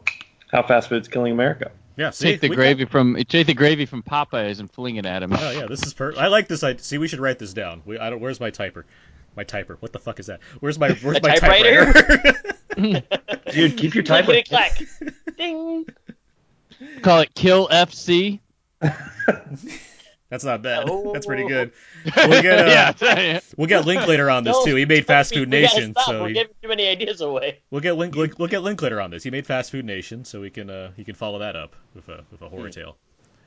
how 0.52 0.64
fast 0.64 0.90
food's 0.90 1.08
killing 1.08 1.32
America. 1.32 1.72
Yeah, 1.96 2.12
see, 2.12 2.32
Take 2.34 2.42
the 2.42 2.50
we 2.50 2.56
gravy 2.56 2.86
from 2.86 3.16
take 3.28 3.48
the 3.48 3.56
gravy 3.56 3.86
from 3.88 4.04
Popeyes 4.04 4.60
and 4.60 4.70
fling 4.72 4.98
it 4.98 5.06
at 5.08 5.24
him. 5.24 5.34
Oh 5.34 5.52
yeah, 5.52 5.66
this 5.66 5.84
is 5.86 5.94
per. 5.96 6.14
I 6.16 6.28
like 6.28 6.48
this. 6.48 6.64
I 6.64 6.76
see. 6.76 7.00
We 7.00 7.08
should 7.08 7.20
write 7.20 7.40
this 7.40 7.54
down. 7.54 7.82
We, 7.86 7.98
I 7.98 8.12
don't. 8.12 8.20
Where's 8.20 8.40
my 8.40 8.52
typer? 8.52 8.84
My 9.36 9.44
typer. 9.44 9.78
What 9.80 9.94
the 9.94 10.00
fuck 10.00 10.20
is 10.20 10.28
that? 10.28 10.40
Where's 10.60 10.78
my 10.78 10.92
Where's 10.92 11.22
my 11.24 11.36
typewriter? 11.36 11.92
typewriter? 11.94 12.34
Dude, 13.52 13.78
keep 13.78 13.96
your 13.96 14.04
Click, 14.04 14.06
typewriter. 14.06 14.44
click, 14.44 14.46
clack. 14.48 14.82
Ding. 15.38 15.88
Call 17.02 17.22
it 17.22 17.34
Kill 17.34 17.68
FC. 17.70 18.40
That's 20.30 20.44
not 20.44 20.62
bad. 20.62 20.86
Oh. 20.90 21.12
That's 21.14 21.26
pretty 21.26 21.48
good. 21.48 21.72
We'll 22.16 22.42
get 22.42 22.68
uh, 22.68 22.94
yeah. 23.02 23.40
we'll 23.58 23.68
get 23.68 23.86
Linklater 23.86 24.30
on 24.30 24.44
this 24.44 24.56
No, 24.56 24.66
too. 24.66 24.76
He 24.76 24.86
made 24.86 25.06
Fast 25.06 25.34
Food 25.34 25.50
we 25.52 25.62
Nation, 25.62 25.92
stop. 25.92 26.06
so 26.06 26.22
we're 26.22 26.28
he, 26.30 26.34
giving 26.36 26.54
too 26.62 26.68
many 26.70 26.88
ideas 26.88 27.22
away. 27.22 27.60
we'll 27.72 27.82
get 27.82 27.94
Link, 27.98 28.16
Link 28.16 28.38
we'll 28.40 28.48
get 28.48 28.62
Linklater 28.64 29.00
on 29.02 29.12
this. 29.12 29.24
He 29.24 29.32
made 29.32 29.46
Fast 29.46 29.72
Food 29.72 29.86
Nation, 29.86 30.26
so 30.26 30.40
we 30.42 30.50
can 30.50 30.70
uh 30.70 30.92
he 30.96 31.04
can 31.04 31.16
follow 31.16 31.40
that 31.40 31.56
up 31.56 31.76
with 31.96 32.08
a 32.10 32.24
with 32.32 32.42
a 32.42 32.50
horror 32.50 32.70
tale. 32.70 32.98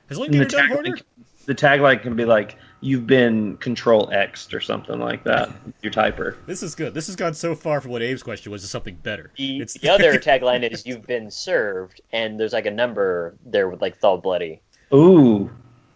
Has 0.09 0.19
And 0.19 0.33
the 0.33 0.39
Linklater 0.39 0.57
done 0.57 0.69
horror? 0.69 0.83
tagline, 0.83 1.03
the 1.47 1.55
tagline 1.55 2.03
can 2.03 2.17
be 2.17 2.25
like, 2.25 2.57
"You've 2.81 3.07
been 3.07 3.57
Control 3.59 4.11
X'd" 4.13 4.53
or 4.55 4.61
something 4.61 4.99
like 4.99 5.25
that. 5.25 5.51
Your 5.83 5.93
typer. 5.93 6.37
This 6.47 6.63
is 6.63 6.75
good. 6.75 6.93
This 6.95 7.07
has 7.07 7.17
gone 7.17 7.35
so 7.35 7.55
far 7.55 7.81
from 7.81 7.93
what 7.93 8.03
Abe's 8.03 8.23
question 8.23 8.51
was 8.53 8.63
to 8.63 8.69
something 8.69 8.97
better. 8.97 9.31
The, 9.37 9.61
It's 9.61 9.75
the 9.75 9.89
other 9.89 10.15
tagline 10.19 10.69
is 10.71 10.85
"You've 10.87 11.07
been 11.07 11.31
served," 11.31 12.01
and 12.13 12.39
there's 12.41 12.53
like 12.53 12.67
a 12.67 12.71
number 12.73 13.37
there 13.47 13.69
with 13.69 13.81
like 13.81 13.95
"It's 13.95 14.05
all 14.05 14.19
bloody." 14.19 14.61
Ooh, 14.93 15.51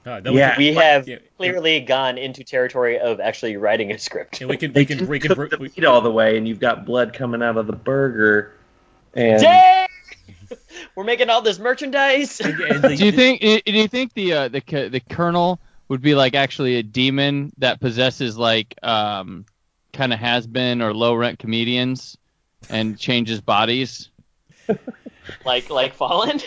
That 0.04 0.24
was- 0.24 0.34
Yeah. 0.34 0.56
We 0.58 0.74
have 0.74 1.08
Yeah. 1.08 1.16
clearly 1.36 1.80
gone 1.80 2.18
into 2.18 2.44
territory 2.44 2.98
of 2.98 3.20
actually 3.20 3.56
writing 3.56 3.90
a 3.92 3.98
script. 3.98 4.40
and 4.40 4.50
we 4.50 4.56
can 4.56 4.72
they 4.72 4.82
we 4.82 4.86
can 4.86 4.98
didn't 4.98 5.10
we 5.10 5.18
can 5.18 5.34
cook 5.34 5.50
the 5.50 5.58
meat 5.58 5.84
all 5.84 6.00
the 6.00 6.10
way, 6.12 6.36
and 6.36 6.46
you've 6.46 6.60
got 6.60 6.84
blood 6.84 7.12
coming 7.14 7.42
out 7.42 7.56
of 7.56 7.66
the 7.66 7.72
burger. 7.72 8.52
And 9.14 9.40
Dang! 9.40 9.88
We're 10.96 11.04
making 11.04 11.30
all 11.30 11.40
this 11.42 11.58
merchandise. 11.58 12.38
Do 12.38 12.50
you 12.94 13.12
think? 13.12 13.40
Do 13.40 13.60
you 13.72 13.88
think 13.88 14.12
the 14.14 14.32
uh, 14.32 14.48
the 14.48 14.60
the 14.90 15.00
colonel 15.00 15.58
would 15.88 16.02
be 16.02 16.14
like 16.14 16.34
actually 16.34 16.76
a 16.76 16.82
demon 16.82 17.52
that 17.58 17.80
possesses 17.80 18.36
like 18.36 18.74
um 18.82 19.44
kind 19.92 20.12
of 20.12 20.18
has 20.18 20.46
been 20.46 20.82
or 20.82 20.92
low 20.92 21.14
rent 21.14 21.38
comedians 21.38 22.16
and 22.68 22.98
changes 22.98 23.40
bodies? 23.40 24.10
like 25.46 25.70
like 25.70 25.94
Fallen. 25.94 26.40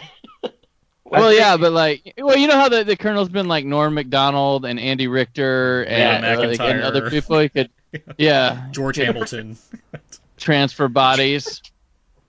Well, 1.09 1.33
yeah, 1.33 1.57
but 1.57 1.71
like, 1.71 2.13
well, 2.17 2.37
you 2.37 2.47
know 2.47 2.55
how 2.57 2.69
the, 2.69 2.83
the 2.83 2.97
colonel's 2.97 3.29
been 3.29 3.47
like 3.47 3.65
Norm 3.65 3.93
Macdonald 3.93 4.65
and 4.65 4.79
Andy 4.79 5.07
Richter 5.07 5.83
and, 5.83 6.23
Yeah, 6.23 6.37
like, 6.37 6.59
and 6.59 6.81
other 6.83 7.09
people. 7.09 7.39
He 7.39 7.49
could, 7.49 7.69
yeah, 8.17 8.67
George 8.71 8.97
Hamilton. 8.97 9.57
transfer 10.37 10.87
bodies. 10.87 11.61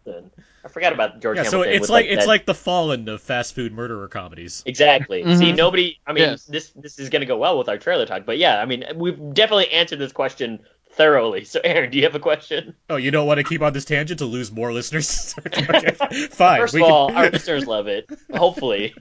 I 0.06 0.68
forgot 0.70 0.92
about 0.92 1.20
George 1.20 1.36
Yeah, 1.36 1.42
so 1.44 1.58
Hamilton. 1.58 1.72
it's 1.74 1.80
with, 1.82 1.90
like 1.90 2.06
it's 2.06 2.22
that- 2.24 2.28
like 2.28 2.46
the 2.46 2.54
fallen 2.54 3.08
of 3.08 3.20
fast 3.22 3.54
food 3.54 3.72
murderer 3.72 4.08
comedies. 4.08 4.62
exactly. 4.66 5.22
Mhm. 5.22 5.38
See, 5.38 5.52
nobody. 5.52 5.98
I 6.06 6.12
mean, 6.12 6.22
Yes. 6.24 6.44
this 6.44 6.70
this 6.76 6.98
is 6.98 7.08
gonna 7.10 7.26
go 7.26 7.36
well 7.36 7.58
with 7.58 7.68
our 7.68 7.78
trailer 7.78 8.06
talk, 8.06 8.24
but 8.26 8.38
yeah, 8.38 8.60
I 8.60 8.64
mean, 8.64 8.84
we've 8.94 9.34
definitely 9.34 9.70
answered 9.72 9.98
this 9.98 10.12
question 10.12 10.60
thoroughly. 10.98 11.44
So, 11.44 11.60
Aaron, 11.64 11.90
do 11.90 11.96
you 11.96 12.04
have 12.04 12.14
a 12.14 12.20
question? 12.20 12.74
Oh, 12.90 12.96
you 12.96 13.10
don't 13.10 13.26
want 13.26 13.38
to 13.38 13.44
keep 13.44 13.62
on 13.62 13.72
this 13.72 13.86
tangent 13.86 14.18
to 14.18 14.26
lose 14.26 14.52
more 14.52 14.72
listeners? 14.72 15.34
okay, 15.38 15.92
fine. 16.30 16.60
First 16.60 16.74
of 16.74 16.82
can- 16.82 16.90
all, 16.90 17.12
our 17.16 17.30
listeners 17.30 17.66
love 17.66 17.86
it. 17.86 18.10
Hopefully, 18.34 18.94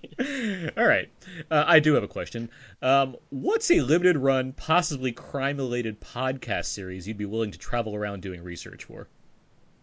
all 0.77 0.85
right, 0.85 1.09
uh, 1.51 1.65
I 1.67 1.79
do 1.79 1.95
have 1.95 2.03
a 2.03 2.07
question. 2.07 2.49
Um, 2.81 3.17
what's 3.29 3.69
a 3.71 3.81
limited 3.81 4.17
run, 4.17 4.53
possibly 4.53 5.11
crime-related 5.11 5.99
podcast 5.99 6.65
series 6.65 7.07
you'd 7.07 7.17
be 7.17 7.25
willing 7.25 7.51
to 7.51 7.57
travel 7.57 7.95
around 7.95 8.21
doing 8.21 8.43
research 8.43 8.85
for? 8.85 9.09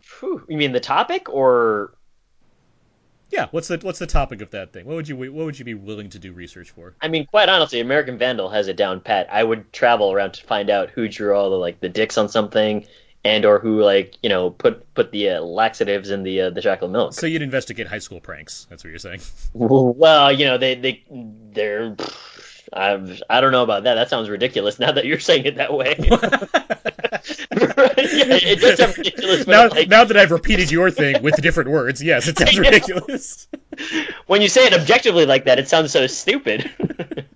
Phew, 0.00 0.44
you 0.48 0.56
mean 0.56 0.72
the 0.72 0.80
topic 0.80 1.28
or? 1.28 1.94
Yeah, 3.30 3.48
what's 3.50 3.68
the 3.68 3.78
what's 3.78 3.98
the 3.98 4.06
topic 4.06 4.42
of 4.42 4.50
that 4.50 4.72
thing? 4.72 4.86
What 4.86 4.96
would 4.96 5.08
you 5.08 5.16
what 5.16 5.32
would 5.32 5.58
you 5.58 5.64
be 5.64 5.74
willing 5.74 6.10
to 6.10 6.18
do 6.18 6.32
research 6.32 6.70
for? 6.70 6.94
I 7.00 7.08
mean, 7.08 7.26
quite 7.26 7.48
honestly, 7.48 7.80
American 7.80 8.18
Vandal 8.18 8.50
has 8.50 8.68
it 8.68 8.76
down 8.76 9.00
pat. 9.00 9.28
I 9.30 9.42
would 9.42 9.72
travel 9.72 10.12
around 10.12 10.34
to 10.34 10.44
find 10.44 10.70
out 10.70 10.90
who 10.90 11.08
drew 11.08 11.34
all 11.34 11.50
the 11.50 11.56
like 11.56 11.80
the 11.80 11.88
dicks 11.88 12.18
on 12.18 12.28
something, 12.28 12.86
and 13.24 13.44
or 13.44 13.58
who 13.58 13.82
like 13.82 14.16
you 14.22 14.28
know 14.28 14.50
put 14.50 14.92
put 14.94 15.10
the 15.10 15.30
uh, 15.30 15.40
laxatives 15.40 16.10
in 16.10 16.22
the 16.22 16.42
uh, 16.42 16.50
the 16.50 16.60
chocolate 16.60 16.90
milk. 16.90 17.14
So 17.14 17.26
you'd 17.26 17.42
investigate 17.42 17.86
high 17.86 17.98
school 17.98 18.20
pranks. 18.20 18.66
That's 18.68 18.84
what 18.84 18.90
you're 18.90 18.98
saying. 18.98 19.20
Well, 19.54 20.32
you 20.32 20.46
know, 20.46 20.58
they 20.58 20.74
they 20.74 21.04
they're. 21.10 21.96
I 22.72 23.20
I 23.30 23.40
don't 23.40 23.52
know 23.52 23.62
about 23.62 23.84
that. 23.84 23.94
That 23.94 24.10
sounds 24.10 24.28
ridiculous. 24.28 24.78
Now 24.84 24.92
that 24.92 25.06
you're 25.06 25.20
saying 25.20 25.46
it 25.46 25.56
that 25.56 25.72
way, 25.72 25.96
it 28.16 28.60
does 28.60 28.78
sound 28.78 28.96
ridiculous. 28.98 29.44
But 29.44 29.50
now, 29.50 29.68
like, 29.68 29.88
now 29.88 30.04
that 30.04 30.16
I've 30.16 30.30
repeated 30.30 30.70
your 30.70 30.90
thing 30.90 31.22
with 31.22 31.36
different 31.42 31.70
words, 31.70 32.02
yes, 32.02 32.28
it 32.28 32.38
sounds 32.38 32.58
ridiculous. 32.58 33.48
when 34.26 34.42
you 34.42 34.48
say 34.48 34.66
it 34.66 34.74
objectively 34.74 35.26
like 35.26 35.44
that, 35.44 35.58
it 35.58 35.68
sounds 35.68 35.92
so 35.92 36.06
stupid. 36.06 36.70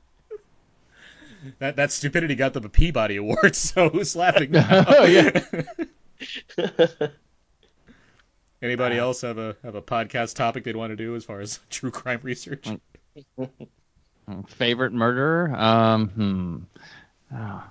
That 1.61 1.77
that 1.77 1.93
stupidity 1.93 2.35
got 2.35 2.53
them 2.53 2.65
a 2.65 2.69
Peabody 2.69 3.17
Award, 3.17 3.57
so 3.57 3.89
who's 3.89 4.15
laughing 4.15 4.53
now? 4.53 4.85
Oh, 4.87 5.05
yeah. 5.05 5.41
Anybody 8.61 8.99
else 8.99 9.23
have 9.23 9.39
a 9.39 9.57
have 9.63 9.75
a 9.75 9.83
podcast 9.83 10.35
topic 10.35 10.65
they'd 10.65 10.77
want 10.77 10.91
to 10.91 10.97
do 10.97 11.15
as 11.17 11.25
far 11.25 11.41
as 11.41 11.59
true 11.71 11.91
crime 11.91 12.21
research? 12.23 12.69
Favorite 14.49 14.93
murderer? 14.93 15.55
Um, 15.55 16.09
hmm. 16.09 16.57
Oh. 17.35 17.65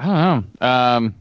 I 0.00 0.06
don't 0.06 0.14
know. 0.60 0.66
Um, 0.66 1.14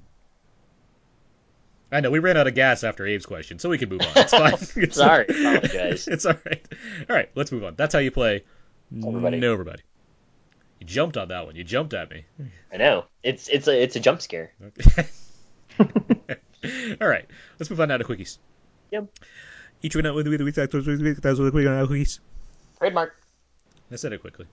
I 1.92 2.00
know 2.00 2.12
we 2.12 2.20
ran 2.20 2.38
out 2.38 2.48
of 2.48 2.56
gas 2.56 2.86
after 2.86 3.06
Abe's 3.06 3.26
question, 3.26 3.60
so 3.60 3.68
we 3.68 3.78
can 3.78 3.90
move 3.90 4.02
on. 4.02 4.08
It's 4.16 4.32
fine. 4.32 4.54
It's 4.84 4.96
Sorry, 4.96 5.26
apologize. 5.28 6.08
It's 6.08 6.26
all 6.26 6.36
right. 6.46 6.66
All 7.10 7.16
right, 7.16 7.30
let's 7.36 7.52
move 7.52 7.66
on. 7.66 7.76
That's 7.76 7.94
how 7.94 8.00
you 8.00 8.12
play. 8.12 8.46
Everybody. 8.96 9.40
No, 9.40 9.52
everybody. 9.52 9.82
You 10.80 10.86
jumped 10.88 11.18
on 11.18 11.28
that 11.28 11.46
one. 11.46 11.58
You 11.58 11.66
jumped 11.66 11.94
at 11.94 12.10
me. 12.10 12.24
I 12.72 12.78
know. 12.78 13.06
It's 13.22 13.50
it's 13.50 13.68
a 13.68 13.84
it's 13.84 13.98
a 13.98 14.00
jump 14.00 14.22
scare. 14.22 14.54
all 15.80 15.88
right, 17.02 17.26
let's 17.60 17.70
move 17.70 17.82
on 17.82 17.90
now 17.90 17.98
to 17.98 18.06
quickies. 18.06 18.38
Yep. 18.92 19.08
Each 19.82 19.96
one 19.96 20.06
out 20.06 20.16
with 20.16 20.26
the 20.26 20.44
week. 20.44 20.56
That's 20.56 20.74
what 20.74 20.86
the 20.86 21.52
quick 21.52 21.68
on 21.68 21.86
quickies. 21.88 22.20
Trademark. 22.78 23.14
I 23.92 23.98
said 23.98 24.14
it 24.14 24.22
quickly. 24.22 24.46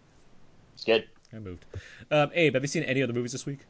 It's 0.75 0.85
good. 0.85 1.07
I 1.33 1.39
moved. 1.39 1.65
Um, 2.11 2.31
Abe, 2.35 2.55
have 2.55 2.65
you 2.65 2.69
seen 2.69 2.83
any 2.83 3.03
other 3.03 3.13
movies 3.13 3.33
this 3.33 3.47
week? 3.47 3.61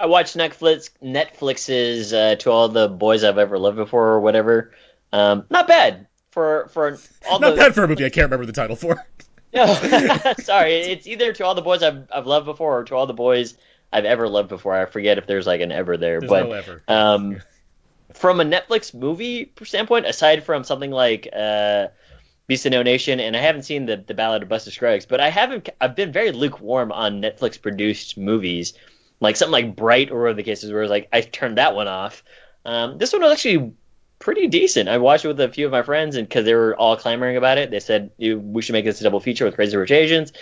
I 0.00 0.06
watched 0.06 0.36
Netflix 0.36 0.90
Netflix's 1.02 2.12
uh, 2.12 2.36
to 2.36 2.50
all 2.50 2.68
the 2.68 2.88
boys 2.88 3.24
I've 3.24 3.38
ever 3.38 3.58
loved 3.58 3.76
before 3.76 4.08
or 4.08 4.20
whatever. 4.20 4.72
Um, 5.12 5.44
not 5.50 5.68
bad 5.68 6.06
for 6.30 6.68
for 6.72 6.98
all 7.28 7.38
Not 7.38 7.50
the 7.50 7.56
bad 7.56 7.74
for 7.74 7.84
a 7.84 7.88
movie 7.88 8.04
I 8.04 8.10
can't 8.10 8.24
remember 8.26 8.46
the 8.46 8.52
title 8.52 8.76
for. 8.76 9.04
No, 9.54 9.66
sorry. 10.40 10.74
It's 10.74 11.06
either 11.06 11.32
to 11.34 11.44
all 11.44 11.54
the 11.54 11.62
boys 11.62 11.84
I've 11.84 12.08
I've 12.12 12.26
loved 12.26 12.46
before 12.46 12.80
or 12.80 12.84
to 12.84 12.96
all 12.96 13.06
the 13.06 13.14
boys 13.14 13.54
I've 13.92 14.04
ever 14.04 14.28
loved 14.28 14.48
before. 14.48 14.74
I 14.74 14.84
forget 14.86 15.16
if 15.16 15.28
there's 15.28 15.46
like 15.46 15.60
an 15.60 15.70
ever 15.70 15.96
there, 15.96 16.18
There's 16.18 16.28
but 16.28 16.48
no 16.48 16.52
ever. 16.52 16.82
um, 16.88 17.40
from 18.14 18.40
a 18.40 18.44
Netflix 18.44 18.92
movie 18.92 19.52
standpoint, 19.62 20.06
aside 20.06 20.42
from 20.42 20.64
something 20.64 20.90
like 20.90 21.28
uh, 21.32 21.86
Beast 22.48 22.66
of 22.66 22.72
No 22.72 22.82
Nation, 22.82 23.20
and 23.20 23.36
I 23.36 23.40
haven't 23.40 23.62
seen 23.62 23.86
the 23.86 23.96
the 23.96 24.14
Ballad 24.14 24.42
of 24.42 24.48
Buster 24.48 24.72
Scruggs, 24.72 25.06
but 25.06 25.20
I 25.20 25.30
haven't. 25.30 25.68
I've 25.80 25.94
been 25.94 26.10
very 26.10 26.32
lukewarm 26.32 26.90
on 26.90 27.22
Netflix 27.22 27.60
produced 27.62 28.18
movies, 28.18 28.72
like 29.20 29.36
something 29.36 29.52
like 29.52 29.76
Bright 29.76 30.10
or 30.10 30.28
other 30.28 30.42
cases 30.42 30.72
where 30.72 30.82
it's 30.82 30.90
like 30.90 31.08
I 31.12 31.20
turned 31.20 31.58
that 31.58 31.74
one 31.74 31.88
off. 31.88 32.22
Um, 32.64 32.98
this 32.98 33.12
one 33.12 33.22
was 33.22 33.32
actually 33.32 33.72
pretty 34.18 34.48
decent. 34.48 34.88
I 34.88 34.98
watched 34.98 35.24
it 35.24 35.28
with 35.28 35.40
a 35.40 35.48
few 35.48 35.66
of 35.66 35.72
my 35.72 35.82
friends, 35.82 36.16
and 36.16 36.28
because 36.28 36.44
they 36.44 36.54
were 36.54 36.76
all 36.76 36.96
clamoring 36.96 37.36
about 37.36 37.58
it, 37.58 37.70
they 37.70 37.80
said 37.80 38.10
we 38.18 38.62
should 38.62 38.72
make 38.72 38.84
this 38.84 39.00
a 39.00 39.04
double 39.04 39.20
feature 39.20 39.44
with 39.44 39.54
Crazy 39.54 39.76
Rich 39.76 39.90
Asians. 39.90 40.32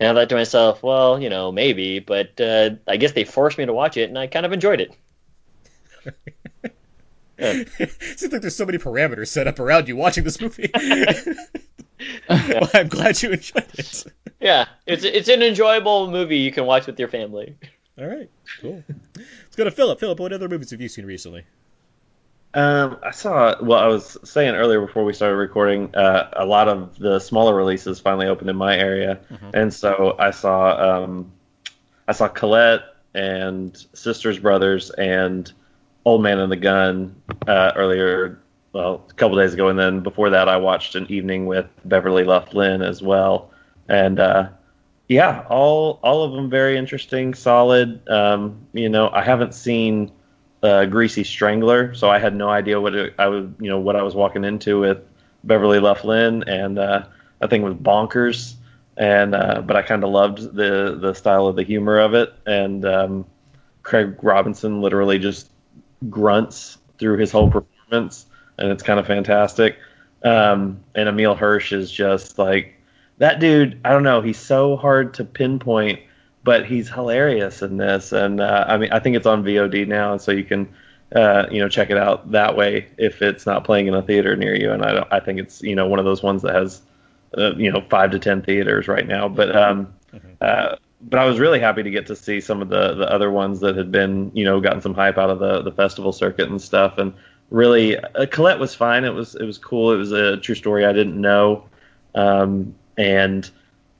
And 0.00 0.08
I 0.08 0.20
thought 0.20 0.28
to 0.28 0.36
myself, 0.36 0.82
well, 0.82 1.20
you 1.20 1.28
know, 1.28 1.50
maybe, 1.50 1.98
but 1.98 2.40
uh, 2.40 2.70
I 2.86 2.96
guess 2.98 3.12
they 3.12 3.24
forced 3.24 3.58
me 3.58 3.66
to 3.66 3.72
watch 3.72 3.96
it, 3.96 4.08
and 4.08 4.18
I 4.18 4.28
kind 4.28 4.46
of 4.46 4.52
enjoyed 4.52 4.80
it. 4.80 4.94
Yeah. 7.38 7.64
Seems 8.16 8.32
like 8.32 8.40
there's 8.40 8.56
so 8.56 8.66
many 8.66 8.78
parameters 8.78 9.28
set 9.28 9.46
up 9.46 9.60
around 9.60 9.88
you 9.88 9.96
watching 9.96 10.24
this 10.24 10.40
movie. 10.40 10.70
well, 12.28 12.70
I'm 12.74 12.88
glad 12.88 13.20
you 13.22 13.32
enjoyed 13.32 13.66
it. 13.74 14.04
Yeah, 14.40 14.66
it's 14.86 15.02
it's 15.02 15.28
an 15.28 15.42
enjoyable 15.42 16.10
movie 16.10 16.38
you 16.38 16.52
can 16.52 16.64
watch 16.64 16.86
with 16.86 16.98
your 16.98 17.08
family. 17.08 17.56
All 18.00 18.06
right, 18.06 18.30
cool. 18.60 18.84
Let's 19.16 19.56
go 19.56 19.64
to 19.64 19.70
Philip. 19.70 19.98
Philip, 19.98 20.20
what 20.20 20.32
other 20.32 20.48
movies 20.48 20.70
have 20.70 20.80
you 20.80 20.88
seen 20.88 21.04
recently? 21.04 21.44
Um, 22.54 22.98
I 23.02 23.10
saw. 23.10 23.62
Well, 23.62 23.78
I 23.78 23.88
was 23.88 24.16
saying 24.24 24.54
earlier 24.54 24.80
before 24.80 25.04
we 25.04 25.12
started 25.12 25.36
recording, 25.36 25.94
uh, 25.94 26.30
a 26.32 26.46
lot 26.46 26.68
of 26.68 26.98
the 26.98 27.18
smaller 27.18 27.54
releases 27.54 28.00
finally 28.00 28.26
opened 28.26 28.50
in 28.50 28.56
my 28.56 28.76
area, 28.76 29.20
and 29.52 29.72
so 29.72 30.16
I 30.18 30.30
saw. 30.30 31.02
Um, 31.04 31.32
I 32.06 32.12
saw 32.12 32.28
Colette 32.28 32.82
and 33.14 33.76
Sisters 33.92 34.38
Brothers 34.38 34.90
and 34.90 35.50
Old 36.04 36.22
Man 36.22 36.38
and 36.38 36.50
the 36.50 36.56
Gun 36.56 37.20
uh, 37.46 37.72
earlier. 37.76 38.40
Well, 38.72 39.04
a 39.10 39.12
couple 39.14 39.36
days 39.38 39.54
ago, 39.54 39.68
and 39.68 39.78
then 39.78 40.00
before 40.00 40.30
that, 40.30 40.48
I 40.48 40.58
watched 40.58 40.94
an 40.94 41.10
evening 41.10 41.46
with 41.46 41.66
Beverly 41.84 42.24
Luff 42.24 42.54
Linn 42.54 42.82
as 42.82 43.02
well, 43.02 43.50
and 43.88 44.20
uh, 44.20 44.48
yeah, 45.08 45.44
all 45.48 45.98
all 46.02 46.22
of 46.22 46.32
them 46.32 46.50
very 46.50 46.76
interesting, 46.76 47.34
solid. 47.34 48.06
Um, 48.08 48.66
you 48.74 48.88
know, 48.88 49.08
I 49.08 49.22
haven't 49.22 49.54
seen 49.54 50.12
uh, 50.62 50.84
Greasy 50.84 51.24
Strangler, 51.24 51.94
so 51.94 52.10
I 52.10 52.18
had 52.18 52.34
no 52.34 52.50
idea 52.50 52.80
what 52.80 52.94
it, 52.94 53.14
I 53.18 53.28
was, 53.28 53.46
you 53.58 53.70
know, 53.70 53.78
what 53.80 53.96
I 53.96 54.02
was 54.02 54.14
walking 54.14 54.44
into 54.44 54.80
with 54.80 54.98
Beverly 55.44 55.80
Luff 55.80 56.04
Linn, 56.04 56.44
and 56.46 56.78
uh, 56.78 57.06
I 57.40 57.46
think 57.46 57.62
it 57.62 57.68
was 57.68 57.74
bonkers. 57.74 58.54
And 58.98 59.34
uh, 59.34 59.62
but 59.64 59.76
I 59.76 59.82
kind 59.82 60.04
of 60.04 60.10
loved 60.10 60.54
the 60.54 60.98
the 61.00 61.14
style 61.14 61.46
of 61.46 61.56
the 61.56 61.62
humor 61.62 61.98
of 62.00 62.14
it, 62.14 62.34
and 62.46 62.84
um, 62.84 63.26
Craig 63.84 64.16
Robinson 64.22 64.82
literally 64.82 65.18
just 65.18 65.50
grunts 66.10 66.78
through 66.98 67.18
his 67.18 67.30
whole 67.30 67.48
performance, 67.48 68.26
and 68.58 68.70
it's 68.70 68.82
kind 68.82 68.98
of 69.00 69.06
fantastic. 69.06 69.78
Um, 70.24 70.80
and 70.96 71.08
Emile 71.08 71.36
Hirsch 71.36 71.72
is 71.72 71.92
just 71.92 72.38
like 72.38 72.77
that 73.18 73.40
dude. 73.40 73.80
I 73.84 73.90
don't 73.90 74.02
know. 74.02 74.20
He's 74.20 74.38
so 74.38 74.76
hard 74.76 75.14
to 75.14 75.24
pinpoint, 75.24 76.00
but 76.44 76.64
he's 76.64 76.88
hilarious 76.88 77.62
in 77.62 77.76
this. 77.76 78.12
And 78.12 78.40
uh, 78.40 78.64
I 78.68 78.78
mean, 78.78 78.90
I 78.92 78.98
think 78.98 79.16
it's 79.16 79.26
on 79.26 79.44
VOD 79.44 79.86
now, 79.86 80.16
so 80.16 80.32
you 80.32 80.44
can 80.44 80.68
uh, 81.14 81.46
you 81.50 81.60
know 81.60 81.68
check 81.68 81.90
it 81.90 81.96
out 81.96 82.30
that 82.32 82.56
way 82.56 82.88
if 82.96 83.22
it's 83.22 83.46
not 83.46 83.64
playing 83.64 83.86
in 83.86 83.94
a 83.94 84.02
theater 84.02 84.36
near 84.36 84.54
you. 84.54 84.72
And 84.72 84.84
I 84.84 84.92
don't, 84.92 85.12
I 85.12 85.20
think 85.20 85.38
it's 85.38 85.62
you 85.62 85.74
know 85.74 85.86
one 85.86 85.98
of 85.98 86.04
those 86.04 86.22
ones 86.22 86.42
that 86.42 86.54
has 86.54 86.82
uh, 87.36 87.54
you 87.56 87.70
know 87.70 87.84
five 87.90 88.10
to 88.12 88.18
ten 88.18 88.42
theaters 88.42 88.88
right 88.88 89.06
now. 89.06 89.28
But 89.28 89.54
um, 89.56 89.92
uh, 90.40 90.76
but 91.00 91.20
I 91.20 91.24
was 91.24 91.38
really 91.38 91.60
happy 91.60 91.82
to 91.82 91.90
get 91.90 92.06
to 92.06 92.16
see 92.16 92.40
some 92.40 92.62
of 92.62 92.68
the 92.68 92.94
the 92.94 93.12
other 93.12 93.30
ones 93.30 93.60
that 93.60 93.76
had 93.76 93.90
been 93.90 94.30
you 94.34 94.44
know 94.44 94.60
gotten 94.60 94.80
some 94.80 94.94
hype 94.94 95.18
out 95.18 95.30
of 95.30 95.38
the 95.38 95.62
the 95.62 95.72
festival 95.72 96.12
circuit 96.12 96.48
and 96.48 96.60
stuff. 96.60 96.98
And 96.98 97.12
really, 97.50 97.96
uh, 97.98 98.26
Colette 98.26 98.58
was 98.58 98.74
fine. 98.74 99.04
It 99.04 99.14
was 99.14 99.34
it 99.34 99.44
was 99.44 99.58
cool. 99.58 99.92
It 99.92 99.96
was 99.96 100.12
a 100.12 100.36
true 100.36 100.54
story 100.54 100.84
I 100.84 100.92
didn't 100.92 101.20
know. 101.20 101.64
Um, 102.14 102.74
and 102.98 103.48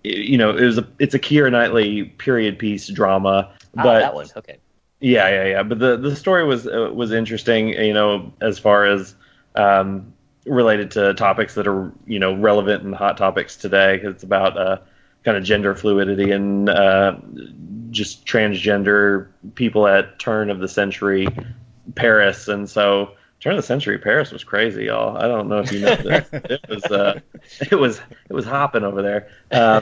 you 0.05 0.37
know 0.37 0.51
it 0.51 0.65
was 0.65 0.77
a 0.77 0.87
it's 0.99 1.15
a 1.15 1.19
Keira 1.19 1.51
Knightley 1.51 2.05
period 2.05 2.59
piece 2.59 2.89
drama. 2.89 3.51
Ah, 3.77 3.83
But 3.83 4.01
that 4.01 4.15
one. 4.15 4.27
Okay. 4.37 4.59
yeah, 5.01 5.29
yeah, 5.29 5.45
yeah. 5.45 5.63
But 5.63 5.79
the 5.79 5.97
the 5.97 6.15
story 6.15 6.45
was 6.45 6.67
uh, 6.67 6.91
was 6.93 7.13
interesting. 7.13 7.69
You 7.69 7.95
know, 7.95 8.33
as 8.43 8.59
far 8.59 8.85
as 8.85 9.15
um, 9.55 10.13
related 10.45 10.91
to 10.93 11.15
topics 11.15 11.55
that 11.55 11.67
are 11.67 11.93
you 12.07 12.19
know 12.19 12.35
relevant 12.35 12.83
and 12.83 12.95
hot 12.95 13.17
topics 13.17 13.57
today. 13.57 13.99
Cause 13.99 14.15
It's 14.15 14.25
about 14.25 14.59
uh, 14.59 14.79
kind 15.25 15.37
of 15.37 15.45
gender 15.45 15.75
fluidity 15.75 16.31
and 16.33 16.69
uh, 16.69 17.17
just 17.91 18.27
transgender 18.27 19.29
people 19.55 19.87
at 19.87 20.19
turn 20.19 20.51
of 20.51 20.59
the 20.59 20.69
century 20.69 21.29
Paris, 21.95 22.49
and 22.49 22.69
so 22.69 23.13
turn 23.41 23.53
of 23.53 23.59
the 23.59 23.63
century 23.63 23.99
Paris 23.99 24.33
was 24.33 24.45
crazy, 24.45 24.85
y'all. 24.85 25.17
I 25.17 25.29
don't 25.29 25.49
know 25.49 25.61
if 25.61 25.73
you 25.73 25.81
know 25.81 25.95
this. 25.97 26.29
it 26.33 26.61
was 26.69 26.85
uh, 26.85 27.21
it 27.71 27.75
was 27.77 28.01
it 28.29 28.33
was 28.33 28.45
hopping 28.45 28.85
over 28.85 29.03
there. 29.03 29.29
Uh, 29.51 29.81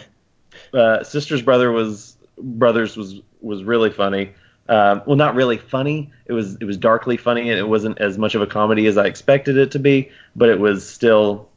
uh, 0.73 1.03
Sisters 1.03 1.43
Brother 1.43 1.73
was 1.73 2.17
Brothers 2.39 2.97
was 2.97 3.21
was 3.41 3.65
really 3.65 3.91
funny. 3.91 4.33
Um, 4.69 5.03
well, 5.07 5.17
not 5.17 5.35
really 5.37 5.59
funny. 5.59 6.13
It 6.27 6.33
was 6.33 6.57
it 6.57 6.65
was 6.65 6.77
darkly 6.77 7.17
funny, 7.17 7.51
and 7.51 7.59
it 7.59 7.69
wasn't 7.69 7.99
as 8.01 8.19
much 8.19 8.35
of 8.35 8.43
a 8.43 8.47
comedy 8.47 8.87
as 8.87 8.97
I 8.97 9.07
expected 9.07 9.57
it 9.57 9.71
to 9.73 9.79
be. 9.79 10.11
But 10.35 10.49
it 10.49 10.59
was 10.59 10.89
still, 10.89 11.49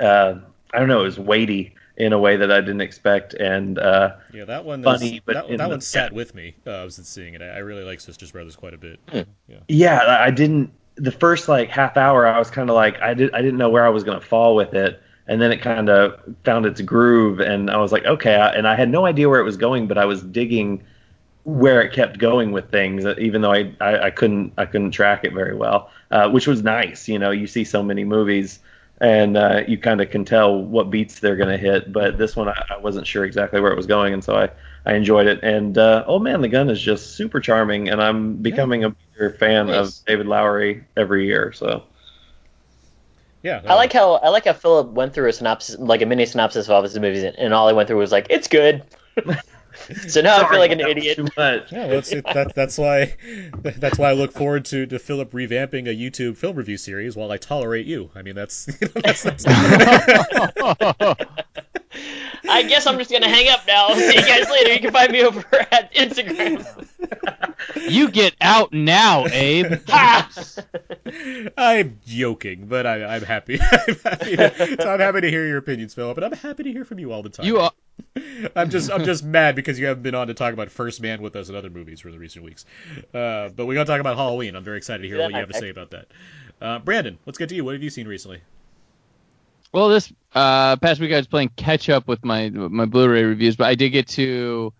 uh, 0.00 0.34
I 0.72 0.78
don't 0.78 0.88
know, 0.88 1.00
it 1.00 1.04
was 1.04 1.18
weighty 1.18 1.74
in 1.96 2.12
a 2.12 2.18
way 2.18 2.36
that 2.36 2.52
I 2.52 2.60
didn't 2.60 2.82
expect, 2.82 3.34
and 3.34 3.78
uh, 3.78 4.16
Yeah, 4.32 4.44
that 4.44 4.64
one. 4.64 4.82
Funny, 4.82 5.16
is- 5.16 5.20
but 5.24 5.34
that, 5.34 5.48
that 5.48 5.58
the- 5.58 5.68
one 5.68 5.80
sat 5.80 6.12
with 6.12 6.34
me. 6.34 6.54
Uh, 6.66 6.70
I 6.70 6.84
was 6.84 6.96
seeing 6.96 7.34
it. 7.34 7.42
I, 7.42 7.48
I 7.48 7.58
really 7.58 7.84
like 7.84 8.00
Sisters 8.00 8.30
Brothers 8.30 8.54
quite 8.54 8.74
a 8.74 8.78
bit. 8.78 9.00
Hmm. 9.08 9.20
Yeah. 9.48 9.58
yeah, 9.68 10.18
I 10.20 10.30
didn't. 10.30 10.70
The 10.96 11.12
first 11.12 11.48
like 11.48 11.68
half 11.68 11.96
hour, 11.96 12.26
I 12.26 12.38
was 12.38 12.50
kind 12.50 12.70
of 12.70 12.76
like 12.76 13.00
I 13.02 13.14
did 13.14 13.34
I 13.34 13.42
didn't 13.42 13.58
know 13.58 13.68
where 13.68 13.84
I 13.84 13.90
was 13.90 14.04
gonna 14.04 14.20
fall 14.20 14.54
with 14.54 14.74
it, 14.74 15.02
and 15.26 15.40
then 15.40 15.52
it 15.52 15.60
kind 15.60 15.88
of 15.88 16.18
found 16.44 16.66
its 16.66 16.80
groove, 16.80 17.40
and 17.40 17.70
I 17.70 17.76
was 17.78 17.92
like, 17.92 18.04
okay, 18.06 18.34
and 18.54 18.66
I 18.66 18.74
had 18.76 18.88
no 18.88 19.06
idea 19.06 19.28
where 19.28 19.40
it 19.40 19.44
was 19.44 19.56
going, 19.56 19.86
but 19.88 19.98
I 19.98 20.04
was 20.06 20.22
digging 20.22 20.82
where 21.44 21.80
it 21.80 21.92
kept 21.92 22.18
going 22.18 22.50
with 22.50 22.70
things, 22.70 23.04
uh, 23.04 23.14
even 23.18 23.40
though 23.40 23.52
I, 23.52 23.72
I, 23.80 24.06
I 24.06 24.10
couldn't 24.10 24.52
I 24.58 24.66
couldn't 24.66 24.90
track 24.92 25.24
it 25.24 25.32
very 25.32 25.54
well, 25.54 25.90
uh, 26.10 26.28
which 26.30 26.46
was 26.46 26.62
nice. 26.62 27.08
You 27.08 27.18
know, 27.18 27.30
you 27.30 27.46
see 27.46 27.64
so 27.64 27.82
many 27.82 28.04
movies, 28.04 28.58
and 29.00 29.36
uh, 29.36 29.62
you 29.68 29.78
kind 29.78 30.00
of 30.00 30.10
can 30.10 30.24
tell 30.24 30.60
what 30.64 30.90
beats 30.90 31.20
they're 31.20 31.36
gonna 31.36 31.58
hit, 31.58 31.92
but 31.92 32.18
this 32.18 32.34
one 32.36 32.48
I, 32.48 32.64
I 32.70 32.78
wasn't 32.78 33.06
sure 33.06 33.24
exactly 33.24 33.60
where 33.60 33.70
it 33.72 33.76
was 33.76 33.86
going, 33.86 34.14
and 34.14 34.24
so 34.24 34.34
I, 34.36 34.50
I 34.86 34.94
enjoyed 34.94 35.26
it. 35.26 35.40
And 35.42 35.76
uh, 35.78 36.04
Old 36.06 36.24
Man 36.24 36.40
the 36.40 36.48
Gun 36.48 36.70
is 36.70 36.80
just 36.80 37.16
super 37.16 37.38
charming, 37.40 37.90
and 37.90 38.02
I'm 38.02 38.36
becoming 38.36 38.84
a 38.84 38.94
bigger 39.16 39.36
fan 39.38 39.66
Nice. 39.66 40.00
of 40.00 40.04
David 40.06 40.26
Lowery 40.26 40.84
every 40.96 41.26
year. 41.26 41.52
So 41.52 41.84
Yeah. 43.42 43.62
I 43.66 43.74
like 43.74 43.92
how 43.92 44.14
I 44.14 44.28
like 44.28 44.44
how 44.44 44.52
Philip 44.52 44.88
went 44.88 45.14
through 45.14 45.28
a 45.28 45.32
synopsis, 45.32 45.78
like 45.78 46.02
a 46.02 46.06
mini 46.06 46.26
synopsis 46.26 46.66
of 46.66 46.72
all 46.72 46.78
of 46.78 46.84
his 46.84 46.98
movies, 46.98 47.24
and 47.24 47.54
all 47.54 47.68
I 47.68 47.72
went 47.72 47.88
through 47.88 47.98
was 47.98 48.12
like, 48.12 48.26
"It's 48.30 48.48
good." 48.48 48.82
so 50.08 50.20
now 50.20 50.44
I 50.44 50.48
feel 50.48 50.58
like 50.58 50.72
an 50.72 50.78
that 50.78 50.90
idiot. 50.90 51.16
Too 51.16 51.28
much. 51.36 51.72
Yeah, 51.72 51.86
well, 51.86 51.98
it, 51.98 52.24
that, 52.34 52.54
that's 52.54 52.78
why 52.78 53.16
that's 53.62 53.98
why 53.98 54.10
I 54.10 54.12
look 54.14 54.32
forward 54.32 54.64
to, 54.66 54.86
to 54.86 54.98
Philip 54.98 55.32
revamping 55.32 55.88
a 55.88 55.94
YouTube 55.94 56.36
film 56.36 56.56
review 56.56 56.76
series 56.76 57.16
while 57.16 57.30
I 57.30 57.36
tolerate 57.36 57.86
you. 57.86 58.10
I 58.14 58.22
mean, 58.22 58.34
that's, 58.34 58.68
you 58.68 58.88
know, 58.94 59.00
that's, 59.04 59.22
that's 59.22 59.44
I 62.48 62.62
guess 62.62 62.86
I'm 62.86 62.98
just 62.98 63.10
gonna 63.10 63.28
hang 63.28 63.48
up 63.48 63.66
now. 63.66 63.88
See 63.94 64.14
you 64.14 64.26
guys 64.26 64.48
later. 64.50 64.72
You 64.72 64.80
can 64.80 64.92
find 64.92 65.12
me 65.12 65.22
over 65.22 65.44
at 65.72 65.92
Instagram. 65.94 66.64
You 67.88 68.10
get 68.10 68.34
out 68.40 68.72
now, 68.72 69.26
Abe. 69.26 69.80
Ha! 69.88 70.28
I'm 71.56 72.00
joking, 72.06 72.66
but 72.66 72.86
I, 72.86 73.16
I'm 73.16 73.22
happy. 73.22 73.58
I'm 73.72 73.96
happy 74.04 74.36
to, 74.36 74.76
so 74.80 74.90
I'm 74.90 75.00
happy 75.00 75.20
to 75.22 75.30
hear 75.30 75.46
your 75.46 75.58
opinions, 75.58 75.94
Philip, 75.94 76.16
and 76.18 76.26
I'm 76.26 76.32
happy 76.32 76.64
to 76.64 76.72
hear 76.72 76.84
from 76.84 76.98
you 76.98 77.12
all 77.12 77.22
the 77.22 77.28
time. 77.28 77.46
You 77.46 77.58
are. 77.58 77.72
I'm 78.54 78.70
just 78.70 78.90
I'm 78.90 79.04
just 79.04 79.24
mad 79.24 79.56
because 79.56 79.78
you 79.78 79.86
haven't 79.86 80.02
been 80.02 80.14
on 80.14 80.26
to 80.26 80.34
talk 80.34 80.52
about 80.52 80.70
First 80.70 81.00
Man 81.00 81.22
with 81.22 81.36
us 81.36 81.48
and 81.48 81.56
other 81.56 81.70
movies 81.70 82.00
for 82.00 82.10
the 82.10 82.18
recent 82.18 82.44
weeks. 82.44 82.64
Uh, 83.14 83.48
but 83.48 83.66
we're 83.66 83.74
gonna 83.74 83.86
talk 83.86 84.00
about 84.00 84.16
Halloween. 84.16 84.56
I'm 84.56 84.64
very 84.64 84.78
excited 84.78 85.02
to 85.02 85.08
hear 85.08 85.18
what 85.18 85.30
you 85.30 85.36
have 85.36 85.48
to 85.50 85.58
say 85.58 85.70
about 85.70 85.90
that. 85.90 86.06
Uh, 86.60 86.78
Brandon, 86.78 87.18
let's 87.26 87.38
get 87.38 87.48
to 87.50 87.54
you. 87.54 87.64
What 87.64 87.74
have 87.74 87.82
you 87.82 87.90
seen 87.90 88.08
recently? 88.08 88.40
Well, 89.72 89.88
this 89.88 90.12
uh, 90.34 90.76
past 90.76 91.00
week 91.00 91.12
I 91.12 91.16
was 91.16 91.26
playing 91.26 91.50
catch 91.56 91.88
up 91.88 92.08
with 92.08 92.24
my 92.24 92.50
my 92.50 92.84
Blu-ray 92.84 93.24
reviews, 93.24 93.56
but 93.56 93.66
I 93.66 93.74
did 93.74 93.90
get 93.90 94.08
to. 94.08 94.72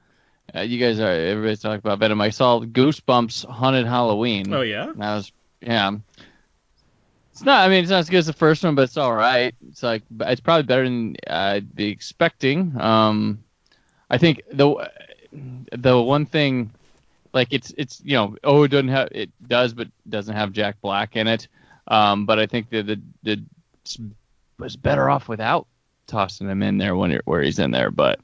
Uh, 0.54 0.60
you 0.60 0.78
guys 0.78 1.00
are 1.00 1.10
everybody's 1.10 1.60
talking 1.60 1.78
about 1.78 1.98
Venom. 1.98 2.20
I 2.20 2.30
saw 2.30 2.60
Goosebumps 2.60 3.46
Haunted 3.46 3.86
Halloween. 3.86 4.52
Oh 4.52 4.62
yeah. 4.62 4.90
And 4.90 5.02
I 5.02 5.16
was 5.16 5.32
yeah. 5.60 5.92
It's 7.32 7.42
not. 7.42 7.66
I 7.66 7.68
mean, 7.68 7.82
it's 7.82 7.90
not 7.90 7.98
as 7.98 8.08
good 8.08 8.18
as 8.18 8.26
the 8.26 8.32
first 8.32 8.64
one, 8.64 8.74
but 8.74 8.82
it's 8.82 8.96
all 8.96 9.14
right. 9.14 9.54
It's 9.68 9.82
like 9.82 10.02
it's 10.20 10.40
probably 10.40 10.62
better 10.62 10.84
than 10.84 11.16
I'd 11.28 11.74
be 11.74 11.88
expecting. 11.88 12.80
Um, 12.80 13.44
I 14.08 14.18
think 14.18 14.42
the 14.50 14.90
the 15.72 16.00
one 16.00 16.24
thing, 16.24 16.70
like 17.34 17.48
it's 17.50 17.74
it's 17.76 18.00
you 18.04 18.16
know 18.16 18.36
oh 18.44 18.62
it 18.62 18.68
doesn't 18.68 18.88
have 18.88 19.08
it 19.10 19.30
does 19.46 19.74
but 19.74 19.88
doesn't 20.08 20.34
have 20.34 20.52
Jack 20.52 20.80
Black 20.80 21.16
in 21.16 21.26
it. 21.26 21.48
Um, 21.88 22.24
but 22.24 22.38
I 22.38 22.46
think 22.46 22.70
that 22.70 22.86
the 22.86 23.00
the 23.22 23.44
it's, 23.82 23.98
was 24.58 24.76
better 24.76 25.08
off 25.10 25.28
without 25.28 25.66
tossing 26.06 26.48
him 26.48 26.62
in 26.62 26.78
there 26.78 26.96
when 26.96 27.10
you're, 27.10 27.22
where 27.24 27.42
he's 27.42 27.58
in 27.58 27.70
there. 27.70 27.90
But 27.90 28.20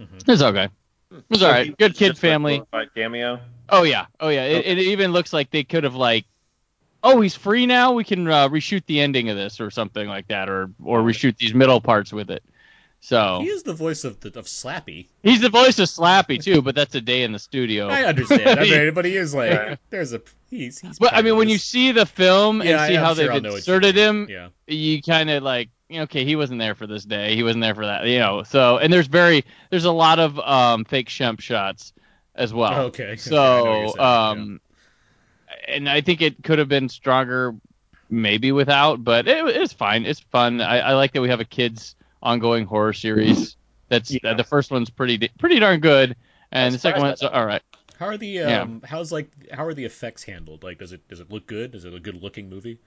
Mhm. 0.00 0.28
it's 0.28 0.42
okay. 0.42 0.68
It's 1.10 1.24
all 1.42 1.48
So 1.48 1.50
right. 1.50 1.66
he 1.66 1.72
Good 1.72 1.94
kid 1.96 2.18
family. 2.18 2.62
cameo. 2.94 3.40
Oh 3.70 3.82
yeah, 3.82 4.06
oh 4.20 4.28
yeah. 4.28 4.44
It, 4.44 4.58
Okay. 4.58 4.70
it 4.72 4.78
even 4.78 5.12
looks 5.12 5.32
like 5.32 5.50
they 5.50 5.64
could 5.64 5.84
have 5.84 5.94
like, 5.94 6.24
oh 7.02 7.20
he's 7.20 7.34
free 7.34 7.66
now. 7.66 7.92
We 7.92 8.04
can 8.04 8.26
uh, 8.28 8.48
reshoot 8.48 8.84
the 8.86 9.00
ending 9.00 9.28
of 9.28 9.36
this 9.36 9.60
or 9.60 9.70
something 9.70 10.08
like 10.08 10.28
that, 10.28 10.48
or 10.48 10.70
or 10.82 11.00
reshoot 11.00 11.36
these 11.36 11.54
middle 11.54 11.80
parts 11.80 12.12
with 12.12 12.30
it. 12.30 12.42
So 13.00 13.38
He 13.42 13.48
is 13.48 13.62
the 13.62 13.72
voice 13.74 14.04
of 14.04 14.18
the, 14.20 14.28
of 14.38 14.46
Slappy. 14.46 15.06
he's 15.22 15.40
the 15.40 15.48
voice 15.50 15.78
of 15.78 15.86
Slappy 15.88 16.42
too, 16.42 16.62
but 16.62 16.74
that's 16.74 16.94
a 16.94 17.00
day 17.00 17.22
in 17.22 17.32
the 17.32 17.38
studio. 17.38 17.88
I 17.88 18.04
understand. 18.04 18.48
I 18.60 18.62
mean, 18.64 18.92
but 18.94 19.04
he 19.04 19.16
is 19.16 19.34
like 19.34 19.52
Right. 19.52 19.78
there's 19.90 20.12
a 20.12 20.20
he's 20.50 20.78
he's. 20.80 20.98
but 20.98 21.14
I 21.14 21.22
mean, 21.22 21.36
when 21.36 21.48
you 21.48 21.58
see 21.58 21.92
the 21.92 22.06
film 22.06 22.60
yeah, 22.62 22.82
and 22.82 22.88
see 22.90 22.96
I'm 22.96 23.02
how 23.04 23.14
sure 23.14 23.24
they've 23.24 23.30
I'll 23.34 23.40
know 23.40 23.48
what 23.50 23.66
you 23.66 23.74
inserted 23.74 23.96
him, 23.96 24.26
Yeah. 24.28 24.48
you 24.66 25.00
kind 25.02 25.30
of 25.30 25.42
like 25.42 25.70
okay 25.90 26.24
he 26.24 26.36
wasn't 26.36 26.58
there 26.60 26.74
for 26.74 26.86
this 26.86 27.02
day 27.04 27.34
he 27.34 27.42
wasn't 27.42 27.62
there 27.62 27.74
for 27.74 27.86
that 27.86 28.06
you 28.06 28.18
know 28.18 28.42
so 28.42 28.76
and 28.76 28.92
there's 28.92 29.06
very 29.06 29.42
there's 29.70 29.86
a 29.86 29.90
lot 29.90 30.18
of 30.18 30.38
um 30.38 30.84
fake 30.84 31.08
shemp 31.08 31.40
shots 31.40 31.94
as 32.34 32.52
well 32.52 32.78
Okay. 32.88 33.12
okay, 33.12 33.30
I 33.30 33.30
know 33.30 33.62
what 33.62 33.80
you're 33.80 33.88
so 33.88 33.92
saying, 33.94 33.94
yeah. 33.96 34.28
um 34.28 34.60
and 35.66 35.88
i 35.88 36.02
think 36.02 36.20
it 36.20 36.44
could 36.44 36.58
have 36.58 36.68
been 36.68 36.90
stronger 36.90 37.54
maybe 38.10 38.52
without 38.52 39.02
but 39.02 39.26
it, 39.28 39.46
it's 39.56 39.72
fine 39.72 40.04
it's 40.04 40.20
fun 40.20 40.60
I, 40.60 40.80
I 40.80 40.92
like 40.92 41.12
that 41.12 41.22
we 41.22 41.30
have 41.30 41.40
a 41.40 41.46
kids 41.46 41.94
ongoing 42.22 42.64
horror 42.66 42.92
series 42.92 43.56
that's 43.88 44.10
Yeah. 44.10 44.34
the 44.34 44.44
first 44.44 44.70
one's 44.70 44.90
pretty 44.90 45.28
pretty 45.38 45.58
darn 45.58 45.80
good 45.80 46.16
and 46.52 46.74
the 46.74 46.78
second 46.78 47.02
one's 47.02 47.22
all 47.22 47.46
right 47.46 47.62
How 47.98 48.06
are 48.06 48.16
the 48.16 48.26
Yeah. 48.28 48.62
um 48.62 48.82
how's 48.84 49.10
like 49.12 49.30
how 49.52 49.64
are 49.64 49.74
the 49.74 49.84
effects 49.84 50.22
handled? 50.22 50.62
Like 50.62 50.78
does 50.78 50.92
it 50.92 51.06
does 51.08 51.20
it 51.20 51.30
look 51.30 51.46
good? 51.46 51.74
Is 51.74 51.84
it 51.84 51.94
a 51.94 52.00
good 52.00 52.22
looking 52.22 52.48
movie? 52.48 52.78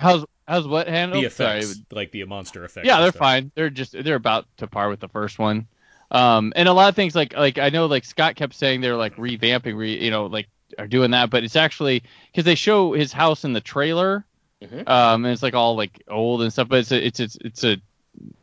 how's 0.00 0.24
how's 0.48 0.66
what 0.66 0.88
handled 0.88 1.24
the 1.24 1.30
Sorry, 1.30 1.58
effects, 1.60 1.80
like 1.92 2.10
the 2.10 2.24
monster 2.24 2.64
effects. 2.64 2.86
Yeah, 2.86 3.00
they're 3.00 3.12
fine. 3.12 3.52
They're 3.54 3.70
just 3.70 3.92
they're 3.92 4.16
about 4.16 4.46
to 4.58 4.66
par 4.66 4.88
with 4.88 5.00
the 5.00 5.08
first 5.08 5.38
one. 5.38 5.66
Um, 6.10 6.52
and 6.56 6.68
a 6.68 6.72
lot 6.72 6.88
of 6.88 6.96
things 6.96 7.14
like 7.14 7.34
like 7.36 7.58
I 7.58 7.68
know 7.70 7.86
like 7.86 8.04
Scott 8.04 8.34
kept 8.36 8.54
saying 8.54 8.80
they're 8.80 8.96
like 8.96 9.16
revamping, 9.16 9.76
re, 9.76 10.02
you 10.02 10.10
know, 10.10 10.26
like 10.26 10.48
are 10.78 10.86
doing 10.88 11.10
that, 11.12 11.30
but 11.30 11.44
it's 11.44 11.56
actually 11.56 12.02
because 12.30 12.44
they 12.44 12.54
show 12.54 12.92
his 12.92 13.12
house 13.12 13.44
in 13.44 13.52
the 13.52 13.60
trailer, 13.60 14.24
Mhm. 14.62 14.88
um, 14.88 15.24
and 15.24 15.32
it's 15.32 15.42
like 15.42 15.54
all 15.54 15.76
like 15.76 16.02
old 16.08 16.42
and 16.42 16.52
stuff, 16.52 16.68
but 16.68 16.80
it's 16.80 16.92
a, 16.92 17.06
it's 17.06 17.20
it's 17.20 17.36
it's 17.42 17.64
a 17.64 17.76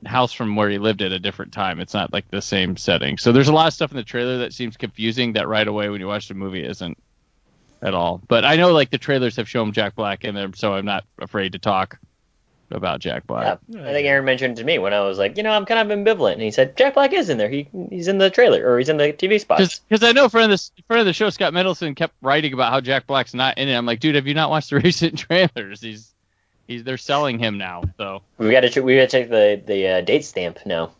house 0.05 0.33
from 0.33 0.55
where 0.55 0.69
he 0.69 0.77
lived 0.77 1.01
at 1.01 1.11
a 1.11 1.19
different 1.19 1.51
time. 1.51 1.79
It's 1.79 1.93
not 1.93 2.11
like 2.11 2.29
the 2.29 2.41
same 2.41 2.77
setting. 2.77 3.17
So 3.17 3.31
there's 3.31 3.49
a 3.49 3.53
lot 3.53 3.67
of 3.67 3.73
stuff 3.73 3.91
in 3.91 3.97
the 3.97 4.03
trailer 4.03 4.39
that 4.39 4.53
seems 4.53 4.77
confusing 4.77 5.33
that 5.33 5.47
right 5.47 5.67
away 5.67 5.89
when 5.89 6.01
you 6.01 6.07
watch 6.07 6.27
the 6.27 6.33
movie 6.33 6.65
isn't 6.65 6.97
at 7.81 7.93
all. 7.93 8.21
But 8.27 8.45
I 8.45 8.55
know 8.55 8.71
like 8.71 8.89
the 8.89 8.97
trailers 8.97 9.35
have 9.35 9.47
shown 9.47 9.71
Jack 9.71 9.95
Black 9.95 10.23
in 10.23 10.35
there, 10.35 10.49
so 10.55 10.73
I'm 10.73 10.85
not 10.85 11.05
afraid 11.19 11.53
to 11.53 11.59
talk 11.59 11.99
about 12.71 12.99
Jack 12.99 13.25
Black. 13.25 13.59
Yeah, 13.67 13.81
I 13.81 13.93
think 13.93 14.07
Aaron 14.07 14.25
mentioned 14.25 14.57
to 14.57 14.63
me 14.63 14.77
when 14.77 14.93
I 14.93 15.01
was 15.01 15.17
like, 15.17 15.37
you 15.37 15.43
know, 15.43 15.51
I'm 15.51 15.65
kind 15.65 15.91
of 15.91 15.97
ambivalent, 15.97 16.33
and 16.33 16.41
he 16.41 16.51
said 16.51 16.77
Jack 16.77 16.93
Black 16.93 17.13
is 17.13 17.29
in 17.29 17.37
there. 17.37 17.49
He 17.49 17.67
he's 17.89 18.07
in 18.07 18.17
the 18.17 18.29
trailer 18.29 18.67
or 18.69 18.77
he's 18.77 18.89
in 18.89 18.97
the 18.97 19.13
TV 19.13 19.39
spots. 19.39 19.79
Because 19.79 20.03
I 20.03 20.11
know 20.11 20.29
friend 20.29 20.51
of 20.51 20.59
the 20.59 20.83
friend 20.87 20.99
of 20.99 21.05
the 21.05 21.13
show 21.13 21.29
Scott 21.29 21.53
Mendelson 21.53 21.95
kept 21.95 22.13
writing 22.21 22.53
about 22.53 22.71
how 22.71 22.81
Jack 22.81 23.07
Black's 23.07 23.33
not 23.33 23.57
in 23.57 23.67
it. 23.67 23.75
I'm 23.75 23.85
like, 23.85 23.99
dude, 23.99 24.15
have 24.15 24.27
you 24.27 24.33
not 24.33 24.49
watched 24.49 24.69
the 24.69 24.79
recent 24.83 25.17
trailers? 25.17 25.81
He's 25.81 26.08
he's 26.69 26.83
they're 26.85 26.97
selling 26.97 27.37
him 27.39 27.57
now. 27.57 27.83
So, 27.97 28.21
We 28.37 28.51
got 28.51 28.61
to 28.61 28.79
we 28.81 28.95
got 28.95 29.09
to 29.09 29.19
check 29.19 29.29
the 29.29 29.61
the 29.65 29.87
uh, 29.87 30.01
date 30.01 30.23
stamp 30.23 30.59
now. 30.65 30.91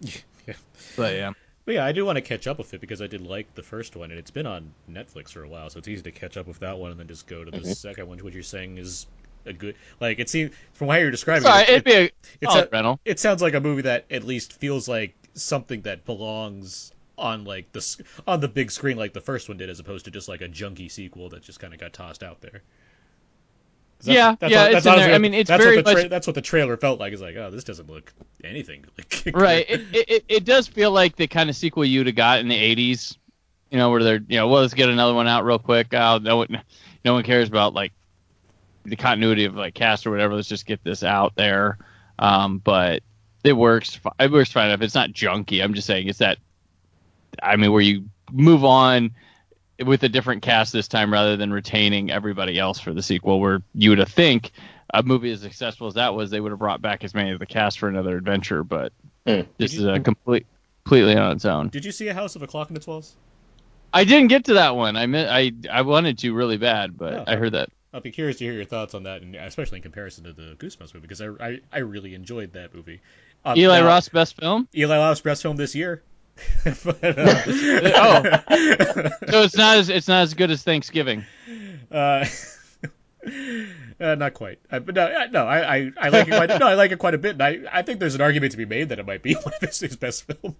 but 0.96 1.14
yeah, 1.16 1.32
But 1.64 1.74
yeah, 1.74 1.84
I 1.84 1.92
do 1.92 2.04
want 2.04 2.16
to 2.16 2.22
catch 2.22 2.46
up 2.46 2.58
with 2.58 2.72
it 2.74 2.80
because 2.80 3.02
I 3.02 3.06
did 3.08 3.20
like 3.20 3.52
the 3.54 3.62
first 3.62 3.96
one, 3.96 4.10
and 4.10 4.18
it's 4.18 4.30
been 4.30 4.46
on 4.46 4.72
Netflix 4.90 5.32
for 5.32 5.42
a 5.42 5.48
while, 5.48 5.68
so 5.70 5.78
it's 5.78 5.88
easy 5.88 6.02
to 6.02 6.12
catch 6.12 6.36
up 6.36 6.46
with 6.46 6.60
that 6.60 6.78
one 6.78 6.90
and 6.92 7.00
then 7.00 7.08
just 7.08 7.26
go 7.26 7.44
to 7.44 7.50
the 7.50 7.58
Mhm. 7.58 7.76
second 7.76 8.06
one, 8.08 8.18
which 8.18 8.34
you're 8.34 8.42
saying 8.42 8.78
is 8.78 9.06
a 9.46 9.52
good. 9.52 9.74
Like 10.00 10.18
it 10.18 10.28
seems 10.28 10.52
from 10.74 10.88
how 10.88 10.94
you're 10.96 11.10
describing 11.10 11.42
sorry, 11.42 11.62
it, 11.64 11.68
it'd 11.70 11.84
be 11.84 11.92
a 11.94 12.10
it's 12.40 12.54
a- 12.54 12.68
rental. 12.70 13.00
it 13.04 13.18
sounds 13.18 13.42
like 13.42 13.54
a 13.54 13.60
movie 13.60 13.82
that 13.82 14.04
at 14.10 14.24
least 14.24 14.52
feels 14.60 14.88
like 14.88 15.14
something 15.34 15.82
that 15.82 16.04
belongs 16.04 16.92
on 17.16 17.44
like 17.44 17.70
the 17.72 18.04
on 18.28 18.38
the 18.40 18.48
big 18.48 18.70
screen 18.70 18.96
like 18.96 19.12
the 19.12 19.20
first 19.20 19.48
one 19.48 19.58
did, 19.58 19.68
as 19.70 19.80
opposed 19.80 20.04
to 20.04 20.10
just 20.10 20.28
like 20.28 20.40
a 20.40 20.48
junky 20.48 20.90
sequel 20.90 21.28
that 21.30 21.42
just 21.42 21.58
kind 21.60 21.74
of 21.74 21.80
got 21.80 21.92
tossed 21.92 22.22
out 22.22 22.40
there. 22.40 22.62
Yeah, 24.06 24.36
that's 24.38 24.52
yeah, 24.52 24.62
what- 24.64 24.72
it's 24.74 24.84
that's 24.84 24.86
in 24.86 24.90
there. 24.90 24.92
honestly 25.10 25.14
I 25.14 25.18
mean, 25.18 25.34
it's 25.34 25.50
very 25.50 25.76
what 25.76 25.84
the 25.84 25.92
tra- 25.92 26.02
much- 26.02 26.10
that's 26.10 26.26
what 26.26 26.34
the 26.34 26.42
trailer 26.42 26.76
felt 26.76 27.00
like. 27.00 27.12
Is 27.12 27.20
like, 27.20 27.36
oh, 27.36 27.50
this 27.50 27.64
doesn't 27.64 27.88
look 27.90 28.12
anything 28.44 28.84
like 28.98 29.34
Right. 29.34 29.66
It, 29.68 29.80
it 29.92 30.08
it- 30.10 30.24
it 30.28 30.44
does 30.44 30.66
feel 30.68 30.90
like 30.92 31.16
the 31.16 31.26
kind 31.26 31.50
of 31.50 31.56
sequel 31.56 31.84
you'd 31.84 32.06
have 32.06 32.16
got 32.16 32.38
in 32.40 32.48
the 32.48 32.56
'80s. 32.76 33.16
You 33.70 33.76
know, 33.78 33.90
where 33.90 34.02
they're 34.02 34.20
you 34.28 34.38
know, 34.38 34.48
well, 34.48 34.62
let's 34.62 34.72
get 34.74 34.88
another 34.88 35.12
one 35.14 35.26
out 35.28 35.44
real 35.44 35.58
quick. 35.58 35.88
Oh, 35.92 36.18
no 36.18 36.38
one, 36.38 36.62
no 37.04 37.12
one 37.14 37.22
cares 37.22 37.48
about 37.48 37.74
like 37.74 37.92
the 38.84 38.96
continuity 38.96 39.44
of 39.44 39.54
like 39.56 39.74
cast 39.74 40.06
or 40.06 40.10
whatever. 40.10 40.34
Let's 40.34 40.48
just 40.48 40.64
get 40.64 40.82
this 40.84 41.02
out 41.02 41.34
there. 41.34 41.76
Um, 42.18 42.58
but 42.58 43.02
it 43.44 43.52
works. 43.52 44.00
It 44.18 44.30
works 44.32 44.50
fine 44.52 44.68
enough. 44.70 44.80
It's 44.80 44.94
not 44.94 45.10
junky. 45.10 45.62
I'm 45.62 45.74
just 45.74 45.86
saying 45.86 46.08
it's 46.08 46.18
that. 46.20 46.38
I 47.42 47.56
mean, 47.56 47.72
where 47.72 47.82
you 47.82 48.08
move 48.32 48.64
on 48.64 49.10
with 49.84 50.02
a 50.02 50.08
different 50.08 50.42
cast 50.42 50.72
this 50.72 50.88
time 50.88 51.12
rather 51.12 51.36
than 51.36 51.52
retaining 51.52 52.10
everybody 52.10 52.58
else 52.58 52.80
for 52.80 52.92
the 52.92 53.02
sequel, 53.02 53.40
where 53.40 53.62
you 53.74 53.90
would 53.90 53.98
have 53.98 54.08
think 54.08 54.50
a 54.92 55.02
movie 55.02 55.30
as 55.30 55.40
successful 55.40 55.86
as 55.86 55.94
that 55.94 56.14
was, 56.14 56.30
they 56.30 56.40
would 56.40 56.50
have 56.52 56.58
brought 56.58 56.80
back 56.82 57.04
as 57.04 57.14
many 57.14 57.30
of 57.30 57.38
the 57.38 57.46
cast 57.46 57.78
for 57.78 57.88
another 57.88 58.16
adventure. 58.16 58.64
But 58.64 58.92
Hmm. 59.26 59.42
this 59.58 59.72
Did 59.72 59.80
is 59.80 59.84
a 59.84 60.00
complete, 60.00 60.46
completely 60.84 61.14
on 61.16 61.32
its 61.32 61.44
own. 61.44 61.68
Did 61.68 61.84
you 61.84 61.92
see 61.92 62.08
a 62.08 62.14
House 62.14 62.34
of 62.36 62.42
a 62.42 62.46
Clock 62.46 62.70
in 62.70 62.76
its 62.76 62.86
Walls? 62.86 63.14
I 63.92 64.04
didn't 64.04 64.28
get 64.28 64.46
to 64.46 64.54
that 64.54 64.74
one. 64.76 64.96
I 64.96 65.06
meant, 65.06 65.28
I 65.30 65.52
I 65.70 65.82
wanted 65.82 66.18
to 66.18 66.32
really 66.32 66.56
bad, 66.56 66.96
but 66.96 67.14
Oh. 67.14 67.24
I 67.26 67.36
heard 67.36 67.52
that. 67.52 67.68
I'll 67.92 68.00
be 68.00 68.10
curious 68.10 68.36
to 68.38 68.44
hear 68.44 68.52
your 68.52 68.64
thoughts 68.66 68.94
on 68.94 69.04
that, 69.04 69.22
and 69.22 69.34
especially 69.34 69.76
in 69.78 69.82
comparison 69.82 70.24
to 70.24 70.32
the 70.32 70.56
Goosebumps 70.58 70.92
movie, 70.94 71.00
because 71.06 71.20
I, 71.22 71.28
I, 71.40 71.60
I 71.72 71.78
really 71.78 72.14
enjoyed 72.14 72.52
that 72.52 72.74
movie. 72.74 73.00
Uh, 73.44 73.54
Eli 73.56 73.80
now- 73.80 73.86
Ross 73.86 74.08
best 74.10 74.36
film. 74.38 74.68
Eli 74.76 74.96
Roth's 74.96 75.20
best 75.22 75.42
film 75.42 75.56
this 75.56 75.74
year. 75.74 76.02
But, 76.84 77.02
uh, 77.04 78.40
So 79.30 79.42
it's 79.42 79.56
not 79.56 79.78
as 79.78 79.88
it's 79.88 80.08
not 80.08 80.22
as 80.22 80.34
good 80.34 80.50
as 80.50 80.62
Thanksgiving. 80.62 81.24
uh, 81.90 82.24
uh, 84.00 84.14
not 84.14 84.34
quite. 84.34 84.58
Uh, 84.70 84.80
but 84.80 84.94
no, 84.94 85.06
uh, 85.06 85.26
no, 85.30 85.46
I, 85.46 85.76
I, 85.76 85.90
I 86.00 86.08
like 86.08 86.28
it 86.28 86.30
quite. 86.34 86.48
No, 86.60 86.66
I 86.66 86.74
like 86.74 86.92
it 86.92 86.98
quite 86.98 87.14
a 87.14 87.18
bit, 87.18 87.32
and 87.32 87.42
I, 87.42 87.58
I 87.72 87.82
think 87.82 88.00
there's 88.00 88.14
an 88.14 88.20
argument 88.20 88.52
to 88.52 88.58
be 88.58 88.64
made 88.66 88.88
that 88.90 88.98
it 88.98 89.06
might 89.06 89.22
be 89.22 89.34
one 89.34 89.52
of 89.54 89.60
his, 89.60 89.80
his 89.80 89.96
best 89.96 90.24
film. 90.24 90.56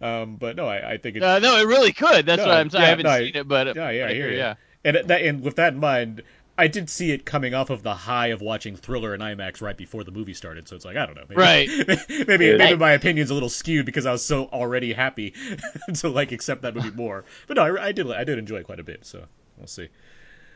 Um, 0.00 0.36
but 0.36 0.56
no, 0.56 0.66
I, 0.66 0.92
I 0.92 0.96
think 0.98 1.16
it's. 1.16 1.24
Uh, 1.24 1.38
no, 1.38 1.56
it 1.58 1.66
really 1.66 1.92
could. 1.92 2.26
That's 2.26 2.40
No, 2.42 2.48
what 2.48 2.56
I'm 2.56 2.70
saying. 2.70 2.82
yeah, 2.82 2.86
I 2.86 2.90
haven't 2.90 3.06
no, 3.06 3.18
seen 3.18 3.36
it, 3.36 3.48
but 3.48 3.76
yeah, 3.76 3.90
yeah, 3.90 4.06
I 4.06 4.14
hear 4.14 4.30
you. 4.30 4.36
yeah. 4.38 4.54
And 4.84 4.96
that, 5.08 5.20
and 5.22 5.42
with 5.42 5.56
that 5.56 5.72
in 5.72 5.80
mind, 5.80 6.22
I 6.58 6.68
did 6.68 6.88
see 6.88 7.10
it 7.10 7.24
coming 7.26 7.54
off 7.54 7.70
of 7.70 7.82
the 7.82 7.94
high 7.94 8.28
of 8.28 8.40
watching 8.40 8.76
Thriller 8.76 9.14
in 9.14 9.20
IMAX 9.20 9.60
right 9.60 9.76
before 9.76 10.04
the 10.04 10.10
movie 10.10 10.32
started. 10.34 10.66
So 10.68 10.76
it's 10.76 10.84
like 10.84 10.96
I 10.96 11.04
don't 11.06 11.14
know, 11.14 11.24
maybe, 11.28 11.40
Right. 11.40 11.68
maybe 12.28 12.56
maybe 12.56 12.76
my 12.76 12.92
opinion's 12.92 13.30
a 13.30 13.34
little 13.34 13.48
skewed 13.48 13.84
because 13.86 14.06
I 14.06 14.12
was 14.12 14.24
so 14.24 14.46
already 14.46 14.92
happy 14.92 15.34
to 15.94 16.08
like 16.08 16.32
accept 16.32 16.62
that 16.62 16.74
movie 16.74 16.90
more. 16.90 17.24
But 17.46 17.56
no, 17.58 17.62
I, 17.76 17.86
I 17.86 17.92
did 17.92 18.10
I 18.10 18.24
did 18.24 18.38
enjoy 18.38 18.56
it 18.58 18.64
quite 18.64 18.80
a 18.80 18.84
bit. 18.84 19.04
So 19.04 19.24
we'll 19.58 19.66
see. 19.66 19.88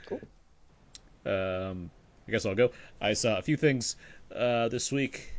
Cool. 0.06 0.20
Um, 1.26 1.90
I 2.26 2.30
guess 2.30 2.46
I'll 2.46 2.54
go. 2.54 2.70
I 3.00 3.12
saw 3.12 3.36
a 3.38 3.42
few 3.42 3.56
things 3.56 3.96
uh, 4.34 4.68
this 4.68 4.90
week 4.90 5.32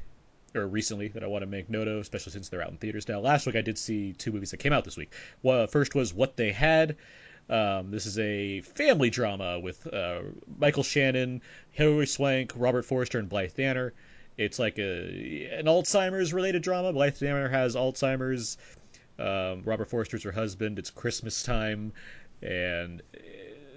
or 0.54 0.68
recently 0.68 1.08
that 1.08 1.24
I 1.24 1.28
want 1.28 1.44
to 1.44 1.48
make 1.48 1.70
note 1.70 1.88
of, 1.88 2.02
especially 2.02 2.34
since 2.34 2.50
they're 2.50 2.62
out 2.62 2.70
in 2.70 2.78
theaters 2.78 3.08
now. 3.08 3.20
Last 3.20 3.46
week 3.48 3.56
I 3.56 3.62
did 3.62 3.78
see 3.78 4.14
two 4.14 4.32
movies 4.32 4.52
that 4.52 4.58
came 4.58 4.74
out 4.74 4.84
this 4.84 4.98
week. 4.98 5.14
Well, 5.42 5.66
first 5.68 5.96
was 5.96 6.14
What 6.14 6.36
They 6.36 6.52
Had. 6.52 6.98
Um, 7.52 7.92
this 7.92 8.06
is 8.06 8.18
a 8.18 8.62
family 8.62 9.10
drama 9.10 9.60
with 9.60 9.86
uh, 9.86 10.22
Michael 10.58 10.84
Shannon, 10.84 11.42
Hilary 11.72 12.08
Swank, 12.08 12.54
Robert 12.56 12.86
Forster, 12.86 13.20
and 13.20 13.28
Blythe 13.28 13.54
Danner. 13.56 13.94
It's 14.38 14.58
like 14.58 14.80
a 14.80 15.50
an 15.52 15.66
Alzheimer's 15.66 16.34
related 16.34 16.64
drama. 16.64 16.94
Blythe 16.94 17.20
Danner 17.20 17.50
has 17.50 17.76
Alzheimer's. 17.76 18.58
Um, 19.20 19.64
Robert 19.66 19.90
Forster's 19.90 20.24
her 20.24 20.32
husband. 20.32 20.80
It's 20.80 20.90
Christmas 20.90 21.44
time, 21.44 21.92
and 22.42 23.02
uh, 23.14 23.20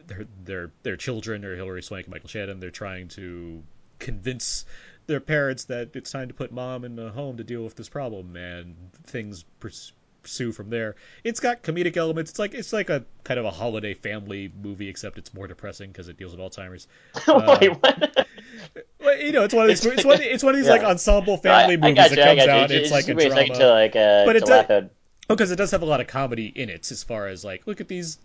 their 0.06 0.26
their 0.44 0.70
their 0.84 0.96
children 0.96 1.44
are 1.44 1.56
Hilary 1.56 1.82
Swank 1.82 2.06
and 2.06 2.12
Michael 2.12 2.28
Shannon. 2.28 2.60
They're 2.60 2.70
trying 2.70 3.08
to 3.08 3.62
convince 3.98 4.64
their 5.06 5.20
parents 5.20 5.64
that 5.64 5.96
it's 5.96 6.12
time 6.12 6.28
to 6.28 6.34
put 6.34 6.52
mom 6.52 6.84
in 6.84 6.98
a 6.98 7.10
home 7.10 7.38
to 7.38 7.44
deal 7.44 7.64
with 7.64 7.74
this 7.74 7.88
problem, 7.88 8.36
and 8.36 8.76
things 9.06 9.44
pursue 10.24 10.50
from 10.52 10.68
there. 10.70 10.96
It's 11.22 11.38
got 11.40 11.62
comedic 11.62 11.96
elements. 11.96 12.30
It's 12.32 12.38
like 12.40 12.54
it's 12.54 12.72
like 12.72 12.90
a 12.90 13.04
kind 13.22 13.38
of 13.38 13.46
a 13.46 13.50
holiday 13.50 13.94
family 13.94 14.52
movie, 14.62 14.88
except 14.88 15.16
it's 15.18 15.32
more 15.32 15.46
depressing 15.46 15.90
because 15.90 16.08
it 16.08 16.16
deals 16.18 16.36
with 16.36 16.40
Alzheimer's. 16.40 16.88
Wait, 17.28 17.70
Uh, 17.70 17.76
what? 17.80 18.26
you 19.20 19.32
know, 19.32 19.44
it's 19.44 19.54
one 19.54 19.64
of 19.64 19.68
these. 19.68 19.84
It's- 19.84 19.98
It's 19.98 20.04
one, 20.04 20.20
it's 20.20 20.42
one 20.42 20.54
of 20.54 20.60
these 20.60 20.68
like 20.68 20.82
ensemble 20.82 21.34
I, 21.34 21.36
family 21.36 21.74
I 21.74 21.76
movies 21.76 21.96
got 21.96 22.10
that 22.10 22.18
you. 22.18 22.24
Comes 22.24 22.48
out. 22.48 22.70
It's 22.70 22.90
Just 22.90 22.92
like 22.92 23.04
a 23.04 23.06
give 23.08 23.16
me 23.16 23.24
a 23.26 23.54
to 23.54 23.68
like 23.70 23.96
uh, 23.96 24.24
But 24.24 24.36
it 24.36 24.44
does- 24.44 24.66
at. 24.70 24.90
because 25.28 25.50
it 25.50 25.56
does 25.56 25.70
have 25.70 25.82
a 25.82 25.86
lot 25.86 26.00
of 26.00 26.06
comedy 26.06 26.46
in 26.54 26.68
it 26.68 26.90
as 26.90 27.02
far 27.04 27.28
as 27.28 27.44
like 27.44 27.66
look 27.66 27.80
at 27.80 27.88
these 27.88 28.18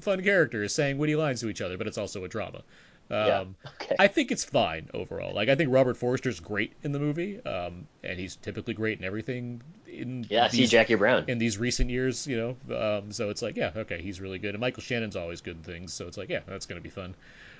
fun 0.00 0.22
characters 0.22 0.74
saying 0.74 0.98
witty 0.98 1.16
lines 1.16 1.40
to 1.40 1.48
each 1.48 1.60
other 1.60 1.78
but 1.78 1.86
it's 1.86 1.96
also 1.98 2.24
a 2.24 2.28
drama 2.28 2.62
Yeah. 3.10 3.40
um, 3.40 3.56
Okay. 3.80 3.96
i 3.98 4.06
think 4.06 4.30
it's 4.30 4.44
fine 4.44 4.88
overall 4.92 5.34
like 5.34 5.48
i 5.48 5.54
think 5.54 5.70
robert 5.72 5.96
forster's 5.96 6.40
great 6.40 6.72
in 6.82 6.92
the 6.92 6.98
movie 6.98 7.42
um, 7.46 7.86
and 8.04 8.18
he's 8.18 8.36
typically 8.36 8.74
great 8.74 8.98
in 8.98 9.04
everything 9.04 9.62
in 9.92 10.26
yeah, 10.28 10.48
see 10.48 10.66
Jackie 10.66 10.94
Brown. 10.94 11.24
in 11.28 11.38
these 11.38 11.58
recent 11.58 11.90
years 11.90 12.26
you 12.26 12.36
know 12.36 12.76
um, 12.76 13.12
so 13.12 13.30
it's 13.30 13.42
like 13.42 13.56
yeah 13.56 13.70
okay 13.76 14.00
he's 14.02 14.20
really 14.20 14.38
good 14.38 14.54
and 14.54 14.60
michael 14.60 14.82
shannon's 14.82 15.16
always 15.16 15.40
good 15.40 15.56
in 15.56 15.62
things 15.62 15.92
so 15.92 16.06
it's 16.06 16.16
like 16.16 16.28
yeah 16.28 16.40
that's 16.46 16.66
going 16.66 16.80
to 16.80 16.82
be 16.82 16.90
fun 16.90 17.14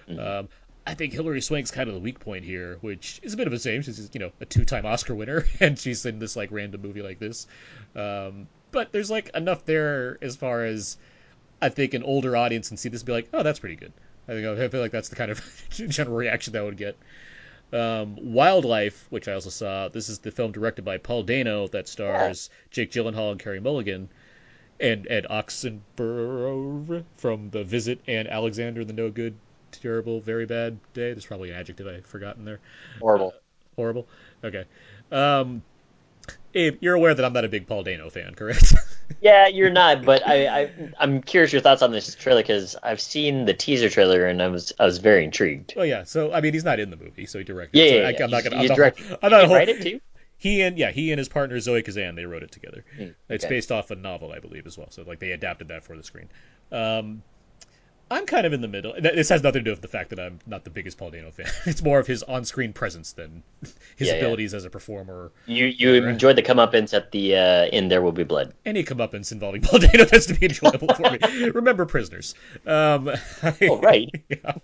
Mm-hmm. 0.09 0.19
um, 0.19 0.49
I 0.87 0.95
think 0.95 1.13
Hilary 1.13 1.41
Swank's 1.41 1.71
kind 1.71 1.89
of 1.89 1.95
the 1.95 2.01
weak 2.01 2.19
point 2.19 2.45
here, 2.45 2.79
which 2.81 3.21
is 3.23 3.35
a 3.35 3.37
bit 3.37 3.47
of 3.47 3.53
a 3.53 3.59
shame. 3.59 3.83
Since 3.83 3.99
she's 3.99 4.11
you 4.13 4.21
know 4.21 4.33
a 4.41 4.45
two-time 4.45 4.85
Oscar 4.85 5.15
winner, 5.15 5.45
and 5.61 5.79
she's 5.79 6.05
in 6.07 6.19
this 6.19 6.35
like 6.35 6.51
random 6.51 6.83
movie 6.83 7.03
like 7.03 7.19
this. 7.19 7.47
Um, 7.95 8.49
but 8.73 8.91
there's 8.91 9.11
like 9.11 9.31
enough 9.35 9.65
there 9.65 10.19
as 10.23 10.35
far 10.35 10.65
as 10.65 10.97
I 11.61 11.69
think 11.69 11.95
an 11.95 12.03
older 12.03 12.37
audience 12.37 12.69
can 12.69 12.77
see 12.77 12.89
this 12.89 13.03
and 13.03 13.07
be 13.07 13.13
like, 13.13 13.29
oh, 13.33 13.43
that's 13.43 13.61
pretty 13.61 13.77
good. 13.77 13.93
I 14.27 14.33
think 14.33 14.47
I 14.47 14.69
feel 14.69 14.81
like 14.81 14.93
that's 14.93 15.09
the 15.09 15.17
kind 15.17 15.31
of 15.31 15.41
general 15.71 16.17
reaction 16.17 16.53
that 16.55 16.61
I 16.61 16.65
would 16.65 16.77
get. 16.77 16.97
Um, 17.73 18.17
Wildlife, 18.21 19.07
which 19.09 19.29
I 19.29 19.33
also 19.33 19.51
saw, 19.51 19.89
this 19.89 20.09
is 20.09 20.19
the 20.19 20.31
film 20.31 20.53
directed 20.53 20.85
by 20.85 20.99
Paul 20.99 21.23
Dano 21.23 21.69
that 21.69 21.89
stars 21.89 22.51
Jake 22.71 22.91
Gyllenhaal 22.91 23.33
and 23.33 23.41
Carey 23.41 23.61
Mulligan, 23.61 24.11
and 24.79 25.07
Ed 25.09 25.27
Oxenbould 25.31 27.05
from 27.17 27.51
The 27.51 27.65
Visit 27.65 28.01
and 28.07 28.29
Alexander 28.29 28.85
the 28.85 28.93
No 28.93 29.11
Good, 29.11 29.37
Terrible, 29.71 30.21
Very 30.21 30.45
Bad 30.45 30.79
Day. 30.93 31.13
There's 31.13 31.25
probably 31.25 31.51
an 31.51 31.57
adjective 31.57 31.87
I've 31.87 32.05
forgotten 32.05 32.45
there. 32.45 32.61
Horrible. 33.01 33.33
Horrible. 33.77 34.07
Okay. 34.45 34.65
Um, 35.11 35.63
Abe, 36.55 36.77
you're 36.81 36.95
aware 36.95 37.15
that 37.15 37.25
I'm 37.25 37.33
not 37.33 37.45
a 37.45 37.49
big 37.49 37.67
Paul 37.67 37.83
Dano 37.83 38.11
fan, 38.11 38.35
correct? 38.35 38.75
Yeah, 39.21 39.47
you're 39.47 39.71
not, 39.71 40.05
but 40.05 40.27
I, 40.27 40.47
I 40.63 40.71
I'm 40.99 41.23
curious 41.23 41.53
your 41.53 41.61
thoughts 41.63 41.83
on 41.83 41.93
this 41.93 42.15
trailer 42.15 42.41
because 42.43 42.75
I've 42.83 43.01
seen 43.01 43.45
the 43.45 43.53
teaser 43.55 43.89
trailer 43.91 44.27
and 44.27 44.43
I 44.43 44.49
was 44.49 44.73
I 44.81 44.87
was 44.87 44.99
very 44.99 45.23
intrigued. 45.25 45.75
oh 45.77 45.83
yeah. 45.83 46.05
So 46.05 46.33
I 46.33 46.41
mean, 46.41 46.55
he's 46.55 46.65
not 46.65 46.81
in 46.81 46.91
the 46.91 46.97
movie, 46.97 47.27
so 47.27 47.39
he 47.39 47.45
directed. 47.45 47.79
Yeah, 47.79 47.85
it, 47.85 47.89
so 47.91 47.95
yeah, 47.97 48.07
I, 48.07 48.11
yeah. 48.11 48.25
I'm 48.25 48.31
not 48.31 48.43
gonna. 48.43 48.57
You 48.57 48.63
I'm 48.63 48.69
not, 48.69 48.75
direct- 48.77 49.01
I'm 49.23 49.31
not 49.31 49.45
a 49.45 49.49
write 49.49 49.69
it 49.69 49.83
too? 49.83 50.01
He 50.39 50.63
and 50.63 50.77
yeah, 50.79 50.91
he 50.91 51.13
and 51.13 51.19
his 51.19 51.29
partner 51.29 51.61
Zoe 51.61 51.83
Kazan 51.83 52.15
they 52.17 52.25
wrote 52.25 52.43
it 52.43 52.51
together. 52.53 52.85
Hmm, 52.97 53.09
It's 53.29 53.45
based 53.45 53.71
off 53.71 53.91
a 53.93 53.97
novel, 53.97 54.33
I 54.33 54.41
believe, 54.41 54.67
as 54.67 54.77
well. 54.79 54.91
So 54.91 55.03
like 55.03 55.21
they 55.21 55.33
adapted 55.33 55.69
that 55.69 55.85
for 55.85 55.97
the 55.97 56.03
screen. 56.03 56.29
Um, 56.73 57.23
I'm 58.13 58.27
kind 58.27 58.47
of 58.47 58.53
in 58.53 58.61
the 58.61 58.69
middle. 58.69 58.95
This 58.99 59.29
has 59.31 59.43
nothing 59.43 59.61
to 59.61 59.65
do 59.65 59.71
with 59.71 59.81
the 59.83 59.89
fact 59.89 60.11
that 60.11 60.21
I'm 60.21 60.39
not 60.47 60.65
the 60.65 60.71
biggest 60.71 60.99
Paul 60.99 61.11
Dano 61.11 61.31
fan. 61.31 61.47
It's 61.67 61.83
more 61.83 61.99
of 61.99 62.07
his 62.07 62.23
on-screen 62.23 62.73
presence 62.73 63.13
than 63.13 63.43
his 63.97 64.09
Yeah, 64.09 64.15
yeah. 64.15 64.19
abilities 64.21 64.55
as 64.55 64.65
a 64.65 64.71
performer. 64.71 65.33
You 65.47 65.67
you 65.67 65.93
Right. 66.05 66.13
enjoyed 66.13 66.37
the 66.37 66.43
comeuppance 66.43 66.95
at 66.95 67.11
the 67.13 67.37
uh, 67.37 67.65
in 67.67 67.89
There 67.89 68.03
Will 68.03 68.13
Be 68.13 68.25
Blood. 68.25 68.53
Any 68.65 68.85
comeuppance 68.85 69.33
involving 69.33 69.63
Paul 69.69 69.81
Dano 69.81 70.07
has 70.13 70.27
to 70.27 70.35
be 70.35 70.47
enjoyable 70.47 70.95
for 70.95 71.11
me. 71.11 71.19
Remember 71.51 71.87
Prisoners. 71.87 72.35
Um, 72.67 73.11
Oh, 73.63 73.79
right. 73.81 74.09
yeah. 74.29 74.55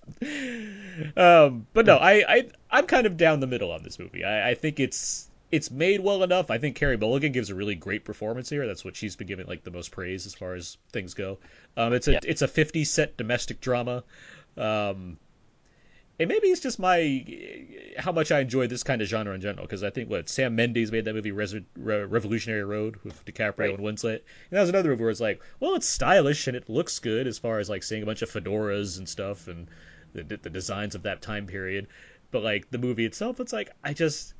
Um, 1.16 1.66
but 1.72 1.86
no, 1.86 1.96
I, 1.96 2.24
I 2.28 2.48
I'm 2.70 2.86
kind 2.86 3.06
of 3.06 3.16
down 3.16 3.40
the 3.40 3.46
middle 3.46 3.70
on 3.72 3.82
this 3.82 3.98
movie. 3.98 4.24
I, 4.24 4.50
I 4.50 4.54
think 4.54 4.80
it's 4.80 5.27
it's 5.50 5.70
made 5.70 6.00
well 6.00 6.22
enough. 6.22 6.50
I 6.50 6.58
think 6.58 6.76
Carey 6.76 6.96
Mulligan 6.96 7.32
gives 7.32 7.48
a 7.50 7.54
really 7.54 7.74
great 7.74 8.04
performance 8.04 8.50
here. 8.50 8.66
That's 8.66 8.84
what 8.84 8.96
she's 8.96 9.16
been 9.16 9.26
given 9.26 9.46
like 9.46 9.64
the 9.64 9.70
most 9.70 9.90
praise 9.90 10.26
as 10.26 10.34
far 10.34 10.54
as 10.54 10.76
things 10.92 11.14
go. 11.14 11.38
Um, 11.76 11.92
it's 11.94 12.06
a 12.08 12.12
Yeah. 12.12 12.20
it's 12.24 12.42
a 12.42 12.48
50 12.48 12.84
set 12.84 13.16
domestic 13.16 13.60
drama. 13.60 14.04
Um, 14.56 15.18
and 16.20 16.28
maybe 16.28 16.48
it's 16.48 16.60
just 16.60 16.80
my 16.80 17.24
how 17.96 18.10
much 18.12 18.32
I 18.32 18.40
enjoy 18.40 18.66
this 18.66 18.82
kind 18.82 19.00
of 19.00 19.08
genre 19.08 19.32
in 19.34 19.40
general 19.40 19.64
because 19.64 19.84
I 19.84 19.90
think 19.90 20.10
what 20.10 20.28
Sam 20.28 20.56
Mendes 20.56 20.90
made 20.90 21.04
that 21.04 21.14
movie 21.14 21.30
Res- 21.30 21.54
Re- 21.76 22.04
Revolutionary 22.04 22.64
Road 22.64 22.96
with 23.04 23.24
DiCaprio 23.24 23.58
Right. 23.58 23.70
and 23.74 23.78
Winslet. 23.78 24.16
And 24.16 24.22
that 24.50 24.60
was 24.60 24.68
another 24.68 24.90
movie 24.90 25.02
where 25.02 25.10
it's 25.10 25.20
like, 25.20 25.40
well, 25.60 25.76
it's 25.76 25.86
stylish 25.86 26.48
and 26.48 26.56
it 26.56 26.68
looks 26.68 26.98
good 26.98 27.26
as 27.28 27.38
far 27.38 27.60
as 27.60 27.70
like 27.70 27.84
seeing 27.84 28.02
a 28.02 28.06
bunch 28.06 28.22
of 28.22 28.30
fedoras 28.30 28.98
and 28.98 29.08
stuff 29.08 29.46
and 29.46 29.68
the, 30.12 30.24
the 30.24 30.50
designs 30.50 30.94
of 30.96 31.04
that 31.04 31.22
time 31.22 31.46
period. 31.46 31.86
But 32.32 32.42
like 32.42 32.68
the 32.70 32.78
movie 32.78 33.04
itself, 33.06 33.38
it's 33.38 33.52
like 33.52 33.70
I 33.84 33.94
just 33.94 34.34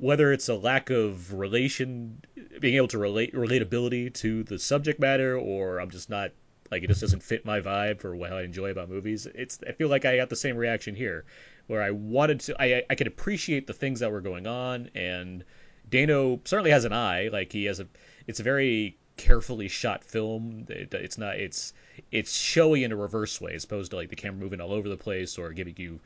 whether 0.00 0.32
it's 0.32 0.48
a 0.48 0.54
lack 0.54 0.88
of 0.88 1.34
relation, 1.34 2.22
being 2.58 2.76
able 2.76 2.88
to 2.88 2.98
relate 2.98 3.34
relatability 3.34 4.12
to 4.14 4.42
the 4.44 4.58
subject 4.58 4.98
matter, 4.98 5.36
or 5.36 5.78
I'm 5.78 5.90
just 5.90 6.08
not 6.08 6.32
like 6.70 6.82
it 6.82 6.86
just 6.86 7.02
doesn't 7.02 7.22
fit 7.22 7.44
my 7.44 7.60
vibe 7.60 8.00
for 8.00 8.16
what 8.16 8.32
I 8.32 8.42
enjoy 8.42 8.70
about 8.70 8.88
movies. 8.88 9.26
It's 9.26 9.58
I 9.66 9.72
feel 9.72 9.88
like 9.88 10.06
I 10.06 10.16
got 10.16 10.30
the 10.30 10.36
same 10.36 10.56
reaction 10.56 10.94
here, 10.94 11.26
where 11.66 11.82
I 11.82 11.90
wanted 11.90 12.40
to 12.40 12.60
I 12.60 12.82
I 12.88 12.94
could 12.94 13.08
appreciate 13.08 13.66
the 13.66 13.74
things 13.74 14.00
that 14.00 14.10
were 14.10 14.22
going 14.22 14.46
on, 14.46 14.90
and 14.94 15.44
Dano 15.88 16.40
certainly 16.44 16.70
has 16.70 16.86
an 16.86 16.94
eye. 16.94 17.28
Like 17.28 17.52
he 17.52 17.66
has 17.66 17.78
a 17.78 17.86
it's 18.26 18.40
a 18.40 18.44
very 18.44 18.96
carefully 19.18 19.68
shot 19.68 20.02
film. 20.02 20.64
It, 20.70 20.94
it's 20.94 21.18
not 21.18 21.36
it's 21.36 21.74
it's 22.10 22.32
showy 22.32 22.84
in 22.84 22.92
a 22.92 22.96
reverse 22.96 23.38
way 23.38 23.52
as 23.52 23.64
opposed 23.64 23.90
to 23.90 23.98
like 23.98 24.08
the 24.08 24.16
camera 24.16 24.40
moving 24.40 24.62
all 24.62 24.72
over 24.72 24.88
the 24.88 24.96
place 24.96 25.36
or 25.36 25.52
giving 25.52 25.74
you 25.76 26.00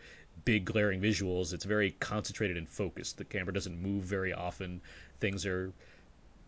big 0.44 0.64
glaring 0.64 1.00
visuals. 1.00 1.52
It's 1.52 1.64
very 1.64 1.92
concentrated 1.92 2.56
and 2.56 2.68
focused. 2.68 3.18
The 3.18 3.24
camera 3.24 3.52
doesn't 3.52 3.80
move 3.80 4.04
very 4.04 4.32
often. 4.32 4.80
Things 5.20 5.46
are 5.46 5.72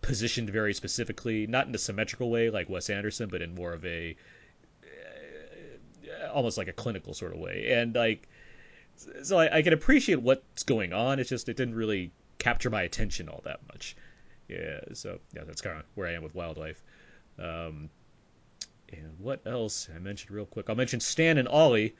positioned 0.03 0.51
very 0.51 0.75
specifically, 0.75 1.47
not 1.47 1.67
in 1.67 1.75
a 1.75 1.79
symmetrical 1.79 2.31
way 2.31 2.51
like 2.51 2.69
Wes 2.69 2.91
Anderson, 2.91 3.29
but 3.29 3.43
in 3.43 3.55
more 3.55 3.73
of 3.73 3.85
a 3.85 4.17
uh, 4.85 6.29
almost 6.33 6.59
like 6.59 6.69
a 6.69 6.73
clinical 6.73 7.15
sort 7.15 7.33
of 7.33 7.39
way. 7.39 7.73
And 7.73 7.95
like 7.95 8.29
so 9.23 9.39
I, 9.39 9.59
I 9.59 9.63
can 9.63 9.73
appreciate 9.73 10.21
what's 10.21 10.63
going 10.63 10.93
on. 10.93 11.19
It's 11.19 11.29
just 11.29 11.49
it 11.49 11.57
didn't 11.57 11.75
really 11.75 12.13
capture 12.39 12.71
my 12.71 12.83
attention 12.83 13.29
all 13.29 13.43
that 13.45 13.61
much. 13.69 13.97
Yeah, 14.49 14.81
so 14.93 15.19
yeah, 15.35 15.43
that's 15.45 15.61
kind 15.61 15.79
of 15.79 15.85
where 15.95 16.07
I 16.07 16.13
am 16.13 16.23
with 16.23 16.35
wildlife. 16.35 16.83
Um, 17.39 17.91
and 18.93 19.19
what 19.19 19.47
else? 19.47 19.89
I 19.95 19.99
mentioned 19.99 20.31
real 20.31 20.47
quick. 20.47 20.71
I'll 20.71 20.77
mention 20.77 21.01
Stan 21.01 21.39
and 21.39 21.49
Ollie, 21.49 21.97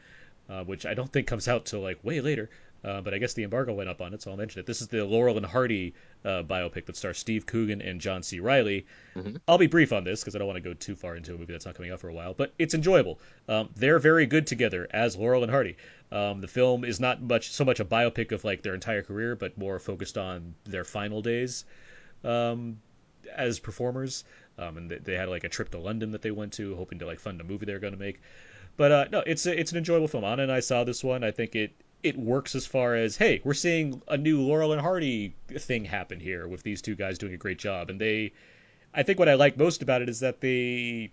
uh, 0.49 0.65
which 0.65 0.87
I 0.87 0.95
don't 0.95 1.13
think 1.13 1.27
comes 1.27 1.49
out 1.49 1.67
till 1.67 1.81
like 1.81 2.03
way 2.05 2.21
later. 2.21 2.51
Uh, 2.85 3.01
but 3.01 3.13
I 3.15 3.19
guess 3.19 3.33
the 3.35 3.43
embargo 3.43 3.73
went 3.73 3.89
up 3.89 4.01
on 4.01 4.15
it, 4.15 4.23
so 4.23 4.31
I'll 4.31 4.37
mention 4.37 4.61
it. 4.61 4.67
This 4.67 4.81
is 4.81 4.87
the 4.87 5.05
Laurel 5.05 5.37
and 5.39 5.47
Hardy 5.47 5.95
uh, 6.25 6.45
biopic 6.45 6.85
that 6.87 6.97
stars 6.97 7.19
Steve 7.19 7.45
Coogan 7.45 7.83
and 7.83 8.01
John 8.01 8.23
C. 8.23 8.39
Reilly. 8.39 8.87
Mhm. 9.17 9.41
I'll 9.49 9.59
be 9.59 9.67
brief 9.67 9.93
on 9.93 10.05
this 10.05 10.21
because 10.21 10.37
I 10.37 10.39
don't 10.39 10.47
want 10.47 10.59
to 10.59 10.61
go 10.69 10.73
too 10.75 10.95
far 10.95 11.17
into 11.17 11.35
a 11.35 11.39
movie 11.39 11.53
that's 11.53 11.67
not 11.67 11.75
coming 11.75 11.91
out 11.91 11.99
for 11.99 12.09
a 12.09 12.13
while, 12.13 12.33
but 12.35 12.53
it's 12.61 12.75
enjoyable. 12.75 13.19
Um, 13.49 13.71
they're 13.75 13.99
very 13.99 14.27
good 14.27 14.47
together 14.47 14.87
as 14.93 15.17
Laurel 15.17 15.43
and 15.43 15.51
Hardy. 15.51 15.77
Um, 16.13 16.41
the 16.41 16.47
film 16.49 16.85
is 16.85 17.01
not 17.01 17.21
much 17.21 17.51
so 17.51 17.65
much 17.65 17.81
a 17.81 17.85
biopic 17.85 18.31
of 18.31 18.45
like 18.45 18.63
their 18.63 18.75
entire 18.75 19.03
career, 19.03 19.35
but 19.35 19.59
more 19.59 19.81
focused 19.81 20.17
on 20.17 20.55
their 20.65 20.85
final 20.85 21.23
days 21.23 21.65
um, 22.23 22.79
as 23.35 23.59
performers. 23.59 24.23
Um, 24.59 24.77
and 24.79 24.91
they, 24.91 24.99
they 24.99 25.15
had 25.15 25.29
like 25.29 25.45
a 25.45 25.49
trip 25.49 25.71
to 25.71 25.79
London 25.79 26.13
that 26.13 26.23
they 26.23 26.31
went 26.31 26.53
to, 26.55 26.77
hoping 26.77 27.01
to 27.01 27.07
like 27.07 27.21
fund 27.21 27.41
a 27.41 27.45
movie 27.45 27.67
they're 27.67 27.79
going 27.81 27.93
to 27.95 27.99
make. 27.99 28.21
But 28.77 28.93
uh, 28.93 29.07
no, 29.11 29.21
it's 29.21 29.47
a, 29.47 29.59
it's 29.59 29.73
an 29.73 29.79
enjoyable 29.79 30.09
film. 30.09 30.25
Anna 30.25 30.43
and 30.43 30.53
I 30.53 30.61
saw 30.61 30.85
this 30.85 31.03
one. 31.03 31.25
I 31.25 31.31
think 31.31 31.57
it 31.57 31.73
it 32.03 32.17
works 32.17 32.55
as 32.55 32.67
far 32.67 32.95
as 32.95 33.17
hey, 33.17 33.41
we're 33.43 33.55
seeing 33.55 34.03
a 34.07 34.17
new 34.17 34.43
Laurel 34.43 34.73
and 34.73 34.81
Hardy 34.81 35.35
thing 35.49 35.85
happen 35.85 36.21
here 36.21 36.47
with 36.47 36.63
these 36.63 36.83
two 36.83 36.95
guys 36.95 37.19
doing 37.19 37.35
a 37.35 37.39
great 37.39 37.59
job. 37.59 37.91
And 37.91 38.01
they, 38.01 38.33
I 38.93 39.03
think 39.03 39.19
what 39.19 39.29
I 39.29 39.35
like 39.35 39.57
most 39.57 39.83
about 39.83 40.03
it 40.03 40.09
is 40.09 40.21
that 40.21 40.41
they. 40.41 41.11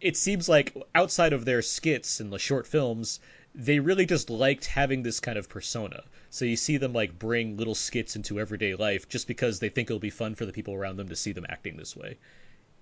It 0.00 0.16
seems 0.16 0.48
like 0.48 0.74
outside 0.96 1.32
of 1.32 1.44
their 1.44 1.62
skits 1.62 2.18
and 2.18 2.32
the 2.32 2.38
short 2.38 2.66
films, 2.66 3.20
they 3.54 3.78
really 3.78 4.06
just 4.06 4.30
liked 4.30 4.66
having 4.66 5.02
this 5.02 5.20
kind 5.20 5.38
of 5.38 5.48
persona. 5.48 6.02
So 6.30 6.44
you 6.44 6.56
see 6.56 6.78
them 6.78 6.92
like 6.92 7.16
bring 7.18 7.56
little 7.56 7.76
skits 7.76 8.16
into 8.16 8.40
everyday 8.40 8.74
life 8.74 9.08
just 9.08 9.28
because 9.28 9.60
they 9.60 9.68
think 9.68 9.90
it'll 9.90 10.00
be 10.00 10.10
fun 10.10 10.34
for 10.34 10.46
the 10.46 10.52
people 10.52 10.74
around 10.74 10.96
them 10.96 11.10
to 11.10 11.16
see 11.16 11.32
them 11.32 11.46
acting 11.48 11.76
this 11.76 11.94
way. 11.94 12.16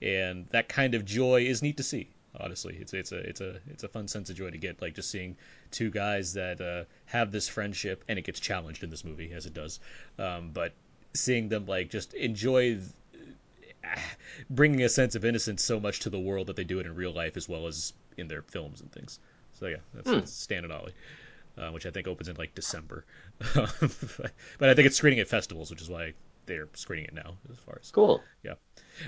And 0.00 0.46
that 0.50 0.68
kind 0.68 0.94
of 0.94 1.04
joy 1.04 1.42
is 1.42 1.60
neat 1.60 1.76
to 1.76 1.82
see. 1.82 2.08
Honestly, 2.38 2.76
it's 2.80 2.92
it's 2.94 3.10
a 3.12 3.18
it's 3.18 3.40
a 3.40 3.56
it's 3.68 3.82
a 3.82 3.88
fun 3.88 4.06
sense 4.06 4.30
of 4.30 4.36
joy 4.36 4.50
to 4.50 4.58
get 4.58 4.80
like 4.80 4.94
just 4.94 5.10
seeing 5.10 5.36
two 5.72 5.90
guys 5.90 6.34
that 6.34 6.60
uh, 6.60 6.84
have 7.06 7.32
this 7.32 7.48
friendship 7.48 8.04
and 8.08 8.18
it 8.18 8.22
gets 8.22 8.38
challenged 8.38 8.84
in 8.84 8.90
this 8.90 9.04
movie 9.04 9.32
as 9.32 9.46
it 9.46 9.54
does. 9.54 9.80
Um, 10.18 10.50
but 10.52 10.72
seeing 11.12 11.48
them 11.48 11.66
like 11.66 11.90
just 11.90 12.14
enjoy 12.14 12.76
th- 12.76 12.84
bringing 14.50 14.82
a 14.82 14.88
sense 14.88 15.14
of 15.16 15.24
innocence 15.24 15.64
so 15.64 15.80
much 15.80 16.00
to 16.00 16.10
the 16.10 16.20
world 16.20 16.46
that 16.46 16.56
they 16.56 16.64
do 16.64 16.78
it 16.78 16.86
in 16.86 16.94
real 16.94 17.12
life 17.12 17.36
as 17.36 17.48
well 17.48 17.66
as 17.66 17.92
in 18.16 18.28
their 18.28 18.42
films 18.42 18.80
and 18.80 18.92
things. 18.92 19.18
So 19.58 19.66
yeah, 19.66 19.76
that's, 19.92 20.08
Hmm. 20.08 20.16
that's 20.16 20.32
Stan 20.32 20.64
and 20.64 20.72
Ollie. 20.72 20.94
uh, 21.58 21.70
which 21.72 21.84
I 21.84 21.90
think 21.90 22.06
opens 22.06 22.28
in 22.28 22.36
like 22.36 22.54
December. 22.54 23.04
but 23.54 24.68
I 24.70 24.74
think 24.74 24.86
it's 24.86 24.96
screening 24.96 25.20
at 25.20 25.28
festivals, 25.28 25.70
which 25.70 25.82
is 25.82 25.90
why 25.90 26.12
they're 26.46 26.68
screening 26.74 27.06
it 27.06 27.14
now. 27.14 27.34
As 27.50 27.58
far 27.58 27.78
as 27.80 27.90
Cool. 27.90 28.22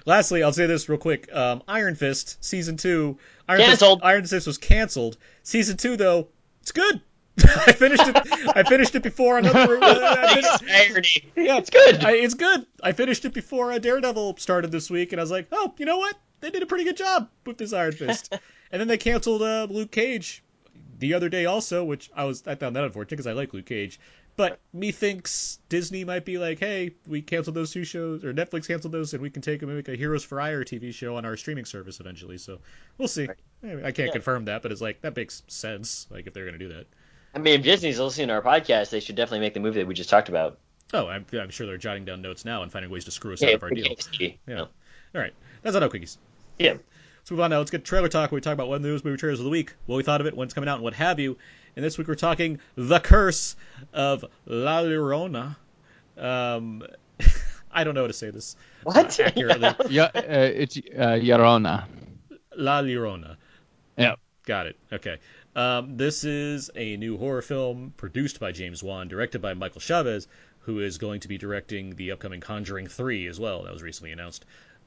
Lastly, 0.06 0.42
I'll 0.42 0.52
say 0.52 0.66
this 0.66 0.88
real 0.88 0.98
quick: 0.98 1.32
um, 1.34 1.62
Iron 1.68 1.94
Fist 1.94 2.42
season 2.44 2.76
two. 2.76 3.18
Iron 3.48 3.60
Canceled. 3.60 4.00
Fist, 4.00 4.06
Iron 4.06 4.24
Fist 4.26 4.46
was 4.46 4.58
canceled. 4.58 5.16
Season 5.42 5.76
two, 5.76 5.96
though, 5.96 6.28
it's 6.60 6.72
good. 6.72 7.00
I 7.38 7.72
finished 7.72 8.02
it. 8.06 8.16
I 8.54 8.62
finished 8.62 8.94
it 8.94 9.02
before 9.02 9.38
another. 9.38 9.78
Uh, 9.82 10.34
finished- 10.58 11.24
yeah, 11.34 11.56
It's 11.58 11.70
good. 11.70 12.04
I, 12.04 12.12
it's 12.12 12.34
good. 12.34 12.66
I 12.82 12.92
finished 12.92 13.24
it 13.24 13.32
before 13.32 13.72
uh, 13.72 13.78
Daredevil 13.78 14.36
started 14.36 14.70
this 14.70 14.90
week, 14.90 15.12
and 15.12 15.20
I 15.20 15.24
was 15.24 15.30
like, 15.30 15.46
oh, 15.50 15.72
you 15.78 15.86
know 15.86 15.96
what? 15.96 16.14
They 16.40 16.50
did 16.50 16.62
a 16.62 16.66
pretty 16.66 16.84
good 16.84 16.96
job 16.96 17.30
with 17.46 17.56
this 17.56 17.72
Iron 17.72 17.92
Fist. 17.92 18.34
and 18.70 18.80
then 18.80 18.88
they 18.88 18.98
canceled 18.98 19.42
uh, 19.42 19.66
Luke 19.70 19.90
Cage 19.90 20.42
the 20.98 21.14
other 21.14 21.28
day 21.28 21.46
also, 21.46 21.84
which 21.84 22.10
I 22.14 22.24
was 22.24 22.42
I 22.46 22.54
found 22.54 22.76
that 22.76 22.84
unfortunate 22.84 23.10
because 23.16 23.26
I 23.26 23.32
like 23.32 23.54
Luke 23.54 23.66
Cage. 23.66 23.98
But 24.34 24.60
methinks 24.72 25.58
Disney 25.68 26.04
might 26.04 26.24
be 26.24 26.38
like, 26.38 26.58
hey, 26.58 26.92
we 27.06 27.20
canceled 27.20 27.54
those 27.54 27.70
two 27.70 27.84
shows, 27.84 28.24
or 28.24 28.32
Netflix 28.32 28.66
canceled 28.66 28.92
those, 28.92 29.12
and 29.12 29.22
we 29.22 29.28
can 29.30 29.42
take 29.42 29.60
them 29.60 29.68
and 29.68 29.76
make 29.76 29.88
a 29.88 29.94
Heroes 29.94 30.24
for 30.24 30.40
Hire 30.40 30.64
TV 30.64 30.92
show 30.94 31.16
on 31.16 31.24
our 31.26 31.36
streaming 31.36 31.66
service 31.66 32.00
eventually. 32.00 32.38
So 32.38 32.58
we'll 32.96 33.08
see. 33.08 33.28
I 33.62 33.92
can't 33.92 33.98
Yeah. 33.98 34.12
confirm 34.12 34.46
that, 34.46 34.62
but 34.62 34.72
it's 34.72 34.80
like 34.80 35.02
that 35.02 35.14
makes 35.14 35.42
sense. 35.48 36.06
Like 36.10 36.26
if 36.26 36.32
they're 36.32 36.46
gonna 36.46 36.58
do 36.58 36.68
that. 36.68 36.86
I 37.34 37.38
mean, 37.38 37.60
if 37.60 37.62
Disney's 37.62 38.00
listening 38.00 38.28
to 38.28 38.34
our 38.34 38.42
podcast, 38.42 38.90
they 38.90 39.00
should 39.00 39.16
definitely 39.16 39.40
make 39.40 39.54
the 39.54 39.60
movie 39.60 39.80
that 39.80 39.86
we 39.86 39.94
just 39.94 40.10
talked 40.10 40.28
about. 40.30 40.58
Oh, 40.94 41.06
I'm, 41.06 41.24
I'm 41.32 41.50
sure 41.50 41.66
they're 41.66 41.78
jotting 41.78 42.04
down 42.04 42.20
notes 42.22 42.44
now 42.44 42.62
and 42.62 42.70
finding 42.72 42.90
ways 42.90 43.04
to 43.06 43.10
screw 43.10 43.32
us 43.32 43.40
Yeah, 43.42 43.48
out 43.50 43.54
of 43.54 43.62
our 43.62 43.70
deal. 43.70 43.94
Yeah. 44.18 44.28
No. 44.46 44.62
All 44.62 45.20
right, 45.20 45.32
that's 45.62 45.76
enough 45.76 45.92
quickies. 45.92 46.16
Yeah. 46.58 46.74
Let's 47.18 47.30
move 47.30 47.40
on 47.40 47.50
now. 47.50 47.58
Let's 47.58 47.70
get 47.70 47.84
trailer 47.84 48.08
talk. 48.08 48.32
Where 48.32 48.36
we 48.38 48.40
talk 48.40 48.54
about 48.54 48.68
one 48.68 48.76
of 48.76 48.82
the 48.82 48.88
newest 48.88 49.04
movie 49.04 49.16
trailers 49.16 49.38
of 49.38 49.44
the 49.44 49.50
week, 49.50 49.74
what 49.86 49.96
we 49.96 50.02
thought 50.02 50.20
of 50.20 50.26
it, 50.26 50.36
when 50.36 50.46
it's 50.46 50.54
coming 50.54 50.68
out, 50.68 50.74
and 50.76 50.82
what 50.82 50.94
have 50.94 51.20
you. 51.20 51.38
And 51.76 51.84
this 51.84 51.96
week 51.96 52.08
we're 52.08 52.14
talking 52.14 52.58
The 52.76 53.00
Curse 53.00 53.56
of 53.92 54.24
La 54.46 54.82
Llorona. 54.82 55.56
Um, 56.18 56.82
I 57.72 57.84
don't 57.84 57.94
know 57.94 58.02
how 58.02 58.08
to 58.08 58.12
say 58.12 58.30
this 58.30 58.56
What? 58.82 59.18
uh, 59.18 59.22
accurately. 59.24 59.70
Yeah, 59.90 60.10
uh, 60.14 60.20
it's 60.54 60.76
uh, 60.76 61.16
Llorona. 61.20 61.84
La 62.56 62.82
Llorona. 62.82 63.36
Yeah. 63.96 64.16
Got 64.44 64.66
it. 64.66 64.76
Okay. 64.92 65.18
Um, 65.56 65.96
this 65.96 66.24
is 66.24 66.70
a 66.74 66.96
new 66.96 67.16
horror 67.16 67.42
film 67.42 67.94
produced 67.96 68.40
by 68.40 68.52
James 68.52 68.82
Wan, 68.82 69.08
directed 69.08 69.40
by 69.40 69.54
Michael 69.54 69.80
Chaves, 69.80 70.26
who 70.60 70.80
is 70.80 70.98
going 70.98 71.20
to 71.20 71.28
be 71.28 71.38
directing 71.38 71.94
the 71.96 72.12
upcoming 72.12 72.40
Conjuring 72.40 72.86
3 72.88 73.26
as 73.28 73.38
well. 73.40 73.62
That 73.64 73.72
was 73.72 73.82
recently 73.82 74.12
announced. 74.12 74.44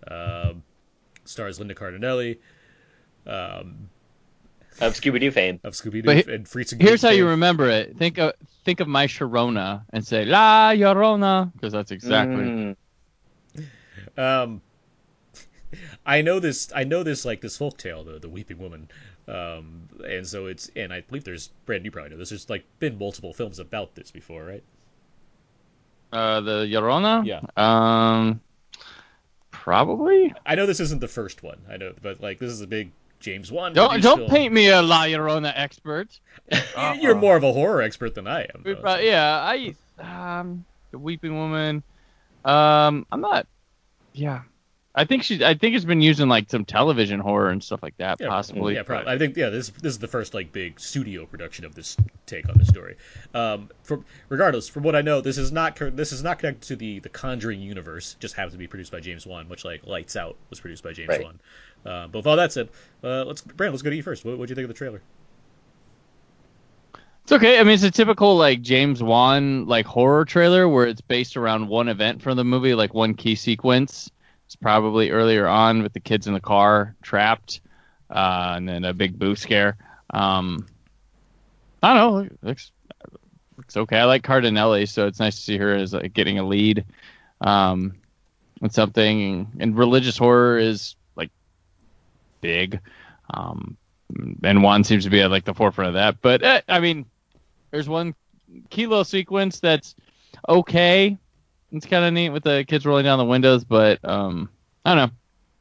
Um 0.08 0.64
stars 1.24 1.58
Linda 1.58 1.74
Cardinelli 1.74 2.38
um, 3.26 3.90
of 4.82 4.94
Scooby 4.94 5.20
Doo 5.20 5.32
fame. 5.32 5.60
of 5.64 5.74
Scooby 5.74 6.04
But 6.04 6.26
Doo 6.26 6.34
and 6.34 6.48
Freaks 6.48 6.72
and 6.72 6.82
Here's 6.82 6.94
Geeks 6.94 7.02
how 7.04 7.10
you 7.10 7.24
fame. 7.24 7.30
remember 7.32 7.70
it. 7.70 7.98
Think 7.98 8.18
of 8.18 8.34
think 8.64 8.80
of 8.80 8.88
my 8.88 9.08
Sharona 9.08 9.84
and 9.92 10.06
say 10.06 10.26
La 10.26 10.72
Llorona 10.72 11.52
because 11.54 11.74
that's 11.74 11.92
exactly. 11.92 12.44
Mm. 12.44 12.76
Um, 14.18 14.62
I 16.06 16.22
know 16.22 16.40
this. 16.40 16.72
I 16.76 16.84
know 16.84 17.04
this 17.04 17.26
like 17.26 17.42
this 17.42 17.58
folk 17.58 17.78
tale, 17.78 18.04
the 18.04 18.20
the 18.20 18.30
Weeping 18.30 18.60
Woman. 18.60 18.90
Um, 19.28 19.90
and 20.08 20.26
so 20.28 20.46
it's 20.46 20.70
and 20.76 20.94
I 20.94 21.02
believe 21.02 21.24
there's 21.24 21.50
Brand 21.66 21.84
you 21.84 21.92
probably 21.92 22.12
know 22.12 22.18
this. 22.18 22.30
There's 22.30 22.50
like 22.50 22.64
been 22.80 22.98
multiple 22.98 23.34
films 23.34 23.60
about 23.60 23.96
this 23.96 24.12
before, 24.12 24.44
right? 24.44 24.64
Uh, 26.12 26.42
the 26.42 26.66
Llorona. 26.66 27.26
Yeah. 27.26 27.42
Um, 27.58 28.40
probably. 29.52 30.34
I 30.46 30.56
know 30.56 30.66
this 30.66 30.80
isn't 30.80 31.02
the 31.02 31.08
first 31.08 31.44
one. 31.44 31.58
I 31.70 31.78
know, 31.78 31.94
but 32.02 32.22
like 32.22 32.40
this 32.40 32.52
is 32.52 32.62
a 32.62 32.68
big 32.68 32.92
James 33.26 33.52
Wan. 33.52 33.74
Don't 33.74 34.02
don't 34.02 34.20
film. 34.20 34.30
paint 34.30 34.54
me 34.54 34.70
a 34.70 34.82
La 34.84 35.06
Llorona 35.06 35.52
expert. 35.56 36.08
You- 36.52 36.60
You're 37.02 37.16
more 37.16 37.36
of 37.36 37.44
a 37.44 37.52
horror 37.52 37.82
expert 37.82 38.14
than 38.14 38.28
I 38.28 38.42
am. 38.44 38.62
Though, 38.64 38.76
prob- 38.76 39.00
so- 39.00 39.04
yeah, 39.04 39.36
I 39.42 39.76
um 40.00 40.64
the 40.92 41.00
Weeping 41.00 41.36
Woman. 41.36 41.82
Um, 42.46 43.08
I'm 43.12 43.22
not. 43.22 43.48
Yeah, 44.14 44.44
I 44.94 45.06
think 45.06 45.24
she. 45.24 45.44
I 45.44 45.56
think 45.56 45.76
it's 45.76 45.84
been 45.84 46.02
used 46.02 46.20
in 46.20 46.30
like 46.30 46.50
some 46.52 46.64
television 46.64 47.20
horror 47.20 47.50
and 47.50 47.62
stuff 47.64 47.82
like 47.82 47.98
that, 47.98 48.22
Yeah, 48.22 48.28
possibly. 48.30 48.76
Yeah, 48.76 48.84
probably. 48.84 49.12
I 49.12 49.18
think 49.18 49.36
yeah, 49.36 49.50
this 49.50 49.70
this 49.70 49.94
is 49.94 50.00
the 50.00 50.08
first 50.08 50.34
like 50.36 50.52
big 50.54 50.80
studio 50.80 51.26
production 51.26 51.66
of 51.66 51.74
this 51.74 51.98
take 52.28 52.48
on 52.48 52.58
the 52.60 52.66
story. 52.66 52.96
Um, 53.34 53.70
from 53.84 54.06
regardless, 54.30 54.70
from 54.70 54.84
what 54.84 54.96
I 54.96 55.02
know, 55.02 55.20
this 55.22 55.40
is 55.40 55.52
not 55.52 55.76
this 55.80 56.12
is 56.12 56.22
not 56.24 56.38
connected 56.40 56.68
to 56.68 56.76
the 56.76 57.00
the 57.00 57.10
Conjuring 57.10 57.60
universe. 57.62 58.14
It 58.14 58.22
just 58.22 58.36
happens 58.36 58.54
to 58.54 58.60
be 58.60 58.68
produced 58.68 58.92
by 58.92 59.00
James 59.00 59.26
Wan, 59.26 59.50
much 59.50 59.66
like 59.66 59.88
Lights 59.88 60.16
Out 60.16 60.38
was 60.52 60.60
produced 60.60 60.84
by 60.84 60.94
James 60.94 61.10
Right. 61.10 61.24
Wan. 61.24 61.40
Uh, 61.86 62.08
but 62.08 62.20
with 62.20 62.28
all 62.28 62.36
that 62.36 62.52
said, 62.52 62.70
uh, 63.04 63.24
let's 63.26 63.42
Brandon, 63.42 63.74
let's 63.74 63.84
go 63.84 63.90
to 63.90 63.96
you 63.96 64.04
first. 64.04 64.26
What 64.26 64.36
do 64.36 64.42
you 64.42 64.56
think 64.56 64.66
of 64.66 64.68
the 64.70 64.74
trailer? 64.74 65.02
It's 67.24 67.32
okay. 67.32 67.60
I 67.60 67.64
mean, 67.64 67.74
it's 67.74 67.84
a 67.84 67.92
typical 67.92 68.38
like 68.38 68.62
James 68.62 69.02
Wan 69.02 69.66
like 69.66 69.86
horror 69.86 70.26
trailer 70.26 70.70
where 70.70 70.86
it's 70.86 71.02
based 71.02 71.38
around 71.38 71.68
one 71.68 71.88
event 71.88 72.22
from 72.22 72.38
the 72.38 72.44
movie, 72.44 72.76
like 72.76 72.94
one 72.94 73.16
key 73.16 73.36
sequence. 73.36 74.12
It's 74.46 74.56
probably 74.56 75.10
earlier 75.10 75.48
on 75.48 75.82
with 75.82 75.94
the 75.94 76.00
kids 76.00 76.28
in 76.28 76.34
the 76.34 76.40
car 76.40 76.96
trapped, 77.02 77.62
uh, 78.12 78.54
and 78.56 78.70
then 78.70 78.86
a 78.86 78.94
big 78.94 79.18
boo 79.18 79.36
scare. 79.36 79.76
Um, 80.12 80.68
I 81.82 81.94
don't 81.94 82.14
know. 82.14 82.20
It 82.20 82.40
looks 82.44 82.72
okay. 83.76 83.98
I 83.98 84.06
like 84.06 84.24
Cardinelli, 84.24 84.88
so 84.88 85.08
it's 85.08 85.20
nice 85.20 85.36
to 85.36 85.42
see 85.42 85.58
her 85.58 85.74
as 85.74 85.94
like 85.94 86.14
getting 86.14 86.38
a 86.38 86.44
lead. 86.44 86.86
Um, 87.42 87.96
and 88.62 88.72
something 88.72 89.52
and 89.60 89.78
religious 89.78 90.18
horror 90.18 90.58
is 90.58 90.96
big. 92.46 92.80
Um, 93.34 93.76
and 94.44 94.62
Wan 94.62 94.84
seems 94.84 95.04
to 95.06 95.10
be 95.10 95.22
at 95.22 95.32
like 95.32 95.46
the 95.46 95.54
forefront 95.54 95.90
of 95.90 95.94
that. 95.96 96.22
But 96.22 96.44
eh, 96.44 96.62
I 96.68 96.80
mean, 96.80 97.06
there's 97.72 97.90
one 97.90 98.14
kilo 98.70 99.04
sequence 99.04 99.60
that's 99.60 99.96
okay. 100.48 101.18
It's 101.72 101.86
kind 101.88 102.06
of 102.06 102.14
neat 102.14 102.30
with 102.30 102.44
the 102.44 102.64
kids 102.68 102.86
rolling 102.86 103.06
down 103.06 103.18
the 103.18 103.26
windows, 103.26 103.64
but 103.64 104.00
um, 104.08 104.50
I 104.86 104.94
don't 104.96 105.08
know. 105.10 105.16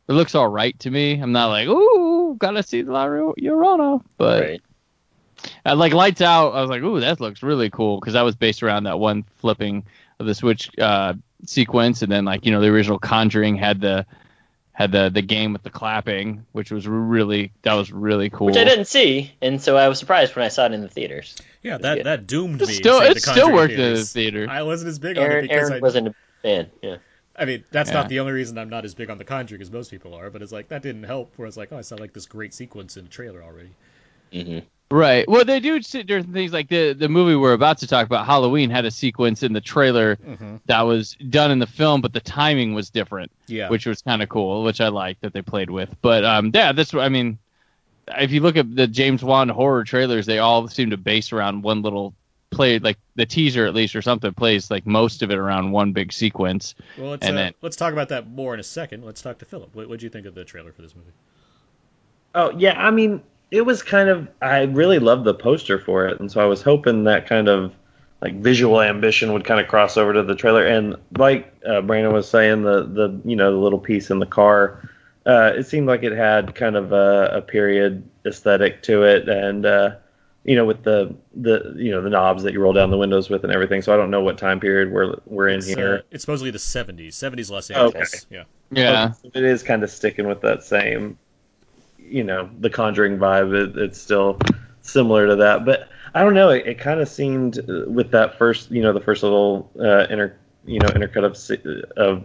It 0.09 0.13
looks 0.13 0.35
all 0.35 0.49
right 0.49 0.79
to 0.81 0.91
me. 0.91 1.19
I'm 1.19 1.33
not 1.33 1.47
like, 1.47 1.67
ooh, 1.67 2.37
gotta 2.39 2.63
see 2.63 2.83
the 2.83 2.93
La 2.93 3.07
Llorona, 3.07 4.03
but 4.19 4.43
Right. 4.43 4.61
uh, 5.65 5.75
like 5.75 5.95
Lights 5.95 6.21
Out, 6.21 6.51
I 6.55 6.61
was 6.61 6.69
like, 6.69 6.83
ooh, 6.83 7.01
that 7.01 7.21
looks 7.21 7.43
really 7.43 7.71
cool 7.71 7.99
because 7.99 8.13
that 8.13 8.23
was 8.23 8.37
based 8.37 8.63
around 8.63 8.85
that 8.85 8.99
one 8.99 9.25
flipping 9.39 9.83
of 10.21 10.27
the 10.27 10.35
switch 10.35 10.71
uh, 10.79 11.15
sequence, 11.47 12.03
and 12.03 12.13
then 12.13 12.27
like 12.27 12.45
you 12.45 12.53
know 12.53 12.61
the 12.61 12.69
original 12.69 12.99
Conjuring 12.99 13.57
had 13.57 13.81
the 13.81 14.05
had 14.75 14.93
the 14.93 15.11
the 15.11 15.23
game 15.23 15.53
with 15.55 15.63
the 15.63 15.71
clapping, 15.71 16.47
which 16.53 16.71
was 16.71 16.87
really 16.87 17.53
that 17.63 17.75
was 17.75 17.93
really 17.93 18.31
cool. 18.31 18.47
Which 18.49 18.57
I 18.57 18.65
didn't 18.65 18.85
see, 18.87 19.33
and 19.41 19.61
so 19.63 19.77
I 19.77 19.89
was 19.89 19.99
surprised 19.99 20.37
when 20.37 20.45
I 20.45 20.49
saw 20.49 20.67
it 20.67 20.73
in 20.73 20.81
the 20.83 20.89
theaters. 20.89 21.37
Yeah, 21.63 21.79
that 21.79 21.97
Yeah. 21.99 22.05
that 22.05 22.27
doomed 22.27 22.61
It's 22.61 22.69
me. 22.69 22.77
still 22.77 23.01
it 23.01 23.15
the 23.15 23.21
still 23.21 23.25
Conjuring 23.27 23.57
worked 23.57 23.75
in 23.75 23.95
the 23.95 24.07
theater. 24.13 24.47
I 24.49 24.63
wasn't 24.63 24.89
as 24.91 24.99
big 24.99 25.19
on 25.19 25.33
it 25.33 25.41
because 25.41 25.51
Aaron 25.61 25.73
I 25.73 25.81
wasn't 25.81 26.09
a 26.09 26.15
fan. 26.43 26.71
Yeah. 26.83 26.97
I 27.37 27.45
mean, 27.47 27.65
that's 27.71 27.89
Yeah. 27.89 27.95
not 27.95 28.09
the 28.09 28.21
only 28.21 28.33
reason 28.33 28.59
I'm 28.59 28.69
not 28.69 28.85
as 28.85 28.95
big 28.95 29.11
on 29.11 29.19
the 29.19 29.25
Conjuring 29.25 29.63
as 29.63 29.71
most 29.71 29.91
people 29.91 30.15
are, 30.15 30.31
but 30.31 30.43
it's 30.43 30.53
like 30.53 30.69
that 30.69 30.83
didn't 30.83 31.05
help. 31.05 31.33
Where 31.37 31.49
it's 31.49 31.57
like, 31.57 31.73
oh, 31.73 31.79
I 31.79 31.83
saw 31.83 31.97
like 31.97 32.13
this 32.13 32.27
great 32.27 32.55
sequence 32.55 32.97
in 32.97 33.05
the 33.05 33.11
trailer 33.11 33.43
already. 33.43 33.77
hmm 34.33 34.74
Right. 34.95 35.29
Well, 35.29 35.45
they 35.45 35.59
do 35.59 35.83
sit 35.83 36.07
different 36.07 36.33
things 36.33 36.53
like 36.53 36.69
the 36.69 36.93
the 36.93 37.09
movie 37.09 37.35
we're 37.35 37.53
about 37.53 37.79
to 37.79 37.87
talk 37.89 38.07
about, 38.07 38.27
Halloween, 38.27 38.71
had 38.71 38.85
a 38.85 38.91
sequence 38.93 39.43
in 39.43 39.53
the 39.53 39.61
trailer 39.61 40.15
Mm-hmm. 40.17 40.57
that 40.67 40.83
was 40.83 41.17
done 41.31 41.51
in 41.51 41.59
the 41.59 41.67
film, 41.67 42.01
but 42.01 42.13
the 42.13 42.21
timing 42.21 42.75
was 42.75 42.91
different. 42.91 43.33
Yeah. 43.49 43.69
which 43.71 43.87
was 43.87 44.03
kind 44.03 44.23
of 44.23 44.29
cool, 44.29 44.63
which 44.63 44.81
I 44.81 44.89
liked 44.89 45.23
that 45.23 45.33
they 45.33 45.43
played 45.43 45.69
with. 45.71 45.95
But 46.01 46.25
um, 46.25 46.51
yeah, 46.55 46.73
this 46.73 46.95
I 46.95 47.09
mean. 47.09 47.39
If 48.07 48.33
you 48.33 48.41
look 48.41 48.57
at 48.59 48.77
the 48.77 48.87
James 48.87 49.25
Wan 49.25 49.49
horror 49.49 49.83
trailers, 49.83 50.27
they 50.27 50.39
all 50.39 50.69
seem 50.69 50.91
to 50.91 50.99
base 50.99 51.33
around 51.33 51.63
one 51.63 51.81
little 51.81 52.15
play, 52.51 52.79
like 52.79 52.99
the 53.17 53.25
teaser 53.25 53.65
at 53.67 53.73
least 53.75 53.97
or 53.97 54.03
something 54.03 54.33
plays 54.35 54.71
like 54.71 54.87
most 54.87 55.23
of 55.23 55.31
it 55.31 55.39
around 55.39 55.73
one 55.73 55.93
big 55.93 56.13
sequence. 56.13 56.75
well, 56.99 57.13
let's 57.13 57.27
and 57.27 57.35
uh, 57.37 57.41
then- 57.41 57.55
let's 57.63 57.77
talk 57.77 57.95
about 57.95 58.11
that 58.11 58.29
more 58.29 58.53
in 58.53 58.61
a 58.61 58.63
second. 58.63 59.05
Let's 59.05 59.23
talk 59.23 59.39
to 59.39 59.47
Philip. 59.47 59.75
What 59.75 59.89
what 59.89 59.99
do 60.01 60.05
you 60.07 60.11
think 60.11 60.27
of 60.27 60.35
the 60.35 60.45
trailer 60.45 60.71
for 60.71 60.83
this 60.83 60.95
movie? 60.95 61.11
Oh 62.35 62.51
yeah, 62.59 62.79
I 62.79 62.91
mean, 62.91 63.23
it 63.55 63.63
was 63.63 63.83
kind 63.83 64.09
of 64.09 64.29
I 64.43 64.63
really 64.65 64.99
loved 64.99 65.25
the 65.25 65.35
poster 65.35 65.79
for 65.79 66.07
it, 66.07 66.21
and 66.21 66.31
so 66.31 66.41
I 66.41 66.47
was 66.47 66.63
hoping 66.63 67.05
that 67.05 67.27
kind 67.29 67.49
of 67.49 67.75
like 68.21 68.35
visual 68.41 68.81
ambition 68.81 69.33
would 69.33 69.45
kind 69.45 69.61
of 69.61 69.69
cross 69.69 69.97
over 69.97 70.13
to 70.13 70.23
the 70.23 70.35
trailer. 70.35 70.67
And 70.67 70.97
like 71.19 71.53
uh, 71.67 71.81
Brandon 71.83 72.13
was 72.13 72.29
saying, 72.29 72.63
the 72.63 72.85
the 72.85 73.21
you 73.25 73.37
know 73.37 73.53
the 73.53 73.59
little 73.59 73.79
piece 73.79 74.11
in 74.11 74.19
the 74.19 74.27
car, 74.27 74.89
uh, 75.27 75.53
it 75.57 75.65
seemed 75.67 75.87
like 75.87 76.03
it 76.03 76.13
had 76.13 76.55
kind 76.55 76.77
of 76.77 76.93
a, 76.93 77.31
a 77.39 77.43
period 77.43 78.09
aesthetic 78.27 78.83
to 78.85 79.05
it, 79.05 79.29
and 79.29 79.67
uh, 79.67 79.97
you 80.45 80.57
know 80.57 80.65
with 80.65 80.83
the 80.83 81.15
the 81.35 81.75
you 81.77 81.91
know 81.93 82.03
the 82.03 82.11
knobs 82.11 82.43
that 82.43 82.53
you 82.53 82.61
roll 82.61 82.73
down 82.73 82.91
the 82.91 82.99
windows 82.99 83.31
with 83.31 83.45
and 83.45 83.53
everything. 83.53 83.83
So 83.83 83.95
I 83.95 83.97
don't 83.97 84.11
know 84.11 84.23
what 84.23 84.39
time 84.39 84.61
period 84.61 84.93
we're 84.93 85.17
we're 85.27 85.49
in 85.49 85.63
It's, 85.63 85.67
here. 85.67 85.79
uh, 85.79 86.03
it's 86.11 86.23
supposedly 86.25 86.51
the 86.51 86.59
70s, 86.59 87.15
70s 87.15 87.51
Los 87.51 87.71
Okay. 87.75 88.07
Angeles. 88.11 88.27
Yeah. 88.31 88.45
Yeah, 88.71 89.15
So 89.23 89.31
it 89.35 89.45
is 89.45 89.63
kind 89.63 89.83
of 89.85 89.91
sticking 89.91 90.27
with 90.27 90.41
that 90.43 90.65
same, 90.65 91.19
you 92.09 92.25
know, 92.25 92.49
the 92.61 92.71
Conjuring 92.71 93.19
vibe. 93.19 93.53
It, 93.55 93.77
it's 93.79 94.01
still 94.01 94.39
similar 94.83 95.27
to 95.27 95.37
that, 95.37 95.65
but 95.65 95.89
I 96.15 96.23
don't 96.23 96.35
know. 96.35 96.51
It, 96.51 96.67
it 96.67 96.79
kind 96.79 97.01
of 97.01 97.09
seemed 97.09 97.59
uh, 97.59 97.85
with 97.89 98.11
that 98.13 98.39
first, 98.39 98.71
you 98.71 98.83
know, 98.83 98.93
the 98.93 99.01
first 99.01 99.23
little 99.23 99.71
uh, 99.81 100.07
inter, 100.11 100.37
you 100.65 100.79
know, 100.79 100.89
intercut 100.89 101.25
of 101.25 101.97
of, 101.97 102.25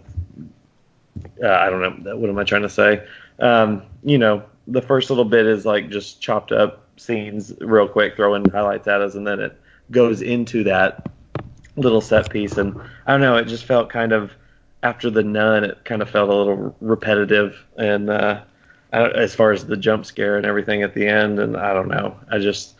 uh, 1.44 1.48
I 1.48 1.70
don't 1.70 2.04
know, 2.04 2.16
what 2.18 2.30
am 2.30 2.38
I 2.38 2.44
trying 2.44 2.62
to 2.64 2.70
say? 2.70 3.06
Um, 3.40 3.84
you 4.04 4.18
know, 4.18 4.44
the 4.68 4.82
first 4.82 5.10
little 5.10 5.26
bit 5.26 5.46
is 5.46 5.66
like 5.66 5.90
just 5.90 6.22
chopped 6.22 6.52
up 6.52 6.86
scenes 6.98 7.54
real 7.62 7.88
quick, 7.88 8.16
throwing 8.16 8.48
highlights 8.50 8.88
at 8.88 9.02
us, 9.02 9.16
and 9.16 9.26
then 9.26 9.40
it 9.40 9.60
goes 9.92 10.22
into 10.22 10.64
that 10.66 11.10
little 11.76 12.02
set 12.02 12.30
piece. 12.30 12.58
And 12.58 12.80
I 13.08 13.12
don't 13.12 13.22
know, 13.22 13.38
it 13.38 13.46
just 13.46 13.66
felt 13.66 13.90
kind 13.90 14.12
of 14.12 14.32
after 14.84 15.10
the 15.10 15.24
nun, 15.24 15.64
it 15.64 15.84
kind 15.84 16.02
of 16.02 16.10
felt 16.10 16.30
a 16.30 16.34
little 16.34 16.76
repetitive, 16.80 17.66
and 17.78 18.10
uh, 18.10 18.44
as 18.92 19.36
far 19.36 19.52
as 19.52 19.66
the 19.66 19.78
jump 19.78 20.06
scare 20.06 20.38
and 20.38 20.46
everything 20.46 20.84
at 20.84 20.94
the 20.94 21.08
end, 21.08 21.40
and 21.40 21.56
I 21.56 21.74
don't 21.74 21.88
know, 21.88 22.18
I 22.32 22.40
just 22.40 22.76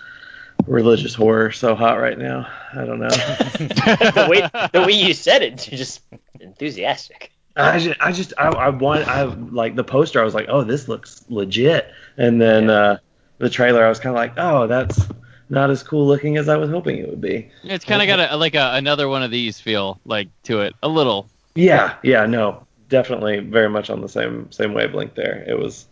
religious 0.68 1.14
horror 1.14 1.52
so 1.52 1.76
hot 1.76 2.00
right 2.00 2.18
now. 2.18 2.48
I 2.74 2.86
don't 2.86 3.00
know. 3.00 3.08
the 3.10 4.28
way 4.30 4.42
the 4.74 4.86
way 4.86 4.94
you 4.94 5.14
said 5.14 5.42
it, 5.42 5.70
you're 5.72 5.78
just 5.78 6.02
enthusiastic. 6.40 7.32
I 7.56 7.78
just, 7.80 8.00
I 8.02 8.12
just, 8.14 8.34
I, 8.38 8.48
I 8.48 8.70
want, 8.70 9.08
I 9.08 9.24
like 9.24 9.76
the 9.76 9.84
poster. 9.84 10.22
I 10.22 10.24
was 10.24 10.34
like, 10.34 10.46
oh, 10.48 10.64
this 10.64 10.88
looks 10.88 11.26
legit. 11.30 11.92
And 12.18 12.42
then 12.42 12.66
Yeah. 12.66 12.74
uh, 12.74 12.98
the 13.40 13.50
trailer, 13.50 13.86
I 13.86 13.90
was 13.90 14.00
kind 14.00 14.16
of 14.16 14.20
like, 14.20 14.34
oh, 14.38 14.66
that's 14.68 15.08
not 15.50 15.70
as 15.70 15.84
cool 15.84 16.08
looking 16.08 16.38
as 16.38 16.48
I 16.48 16.56
was 16.56 16.70
hoping 16.70 16.98
it 17.00 17.10
would 17.10 17.20
be. 17.20 17.50
It's 17.64 17.84
kind 17.84 18.02
of 18.02 18.08
got 18.08 18.32
a, 18.32 18.38
like 18.38 18.56
a, 18.56 18.72
another 18.76 19.10
one 19.10 19.24
of 19.24 19.32
these 19.32 19.60
feel 19.60 20.00
like 20.06 20.30
to 20.44 20.62
it 20.62 20.74
a 20.84 20.88
little. 20.88 21.28
Yeah, 21.56 21.96
yeah, 22.02 22.26
no, 22.26 22.66
definitely 22.88 23.40
very 23.40 23.70
much 23.70 23.90
on 23.90 24.00
the 24.00 24.08
same 24.10 24.50
same 24.52 24.74
wavelength 24.74 25.16
there. 25.16 25.44
It 25.46 25.58
was, 25.60 25.88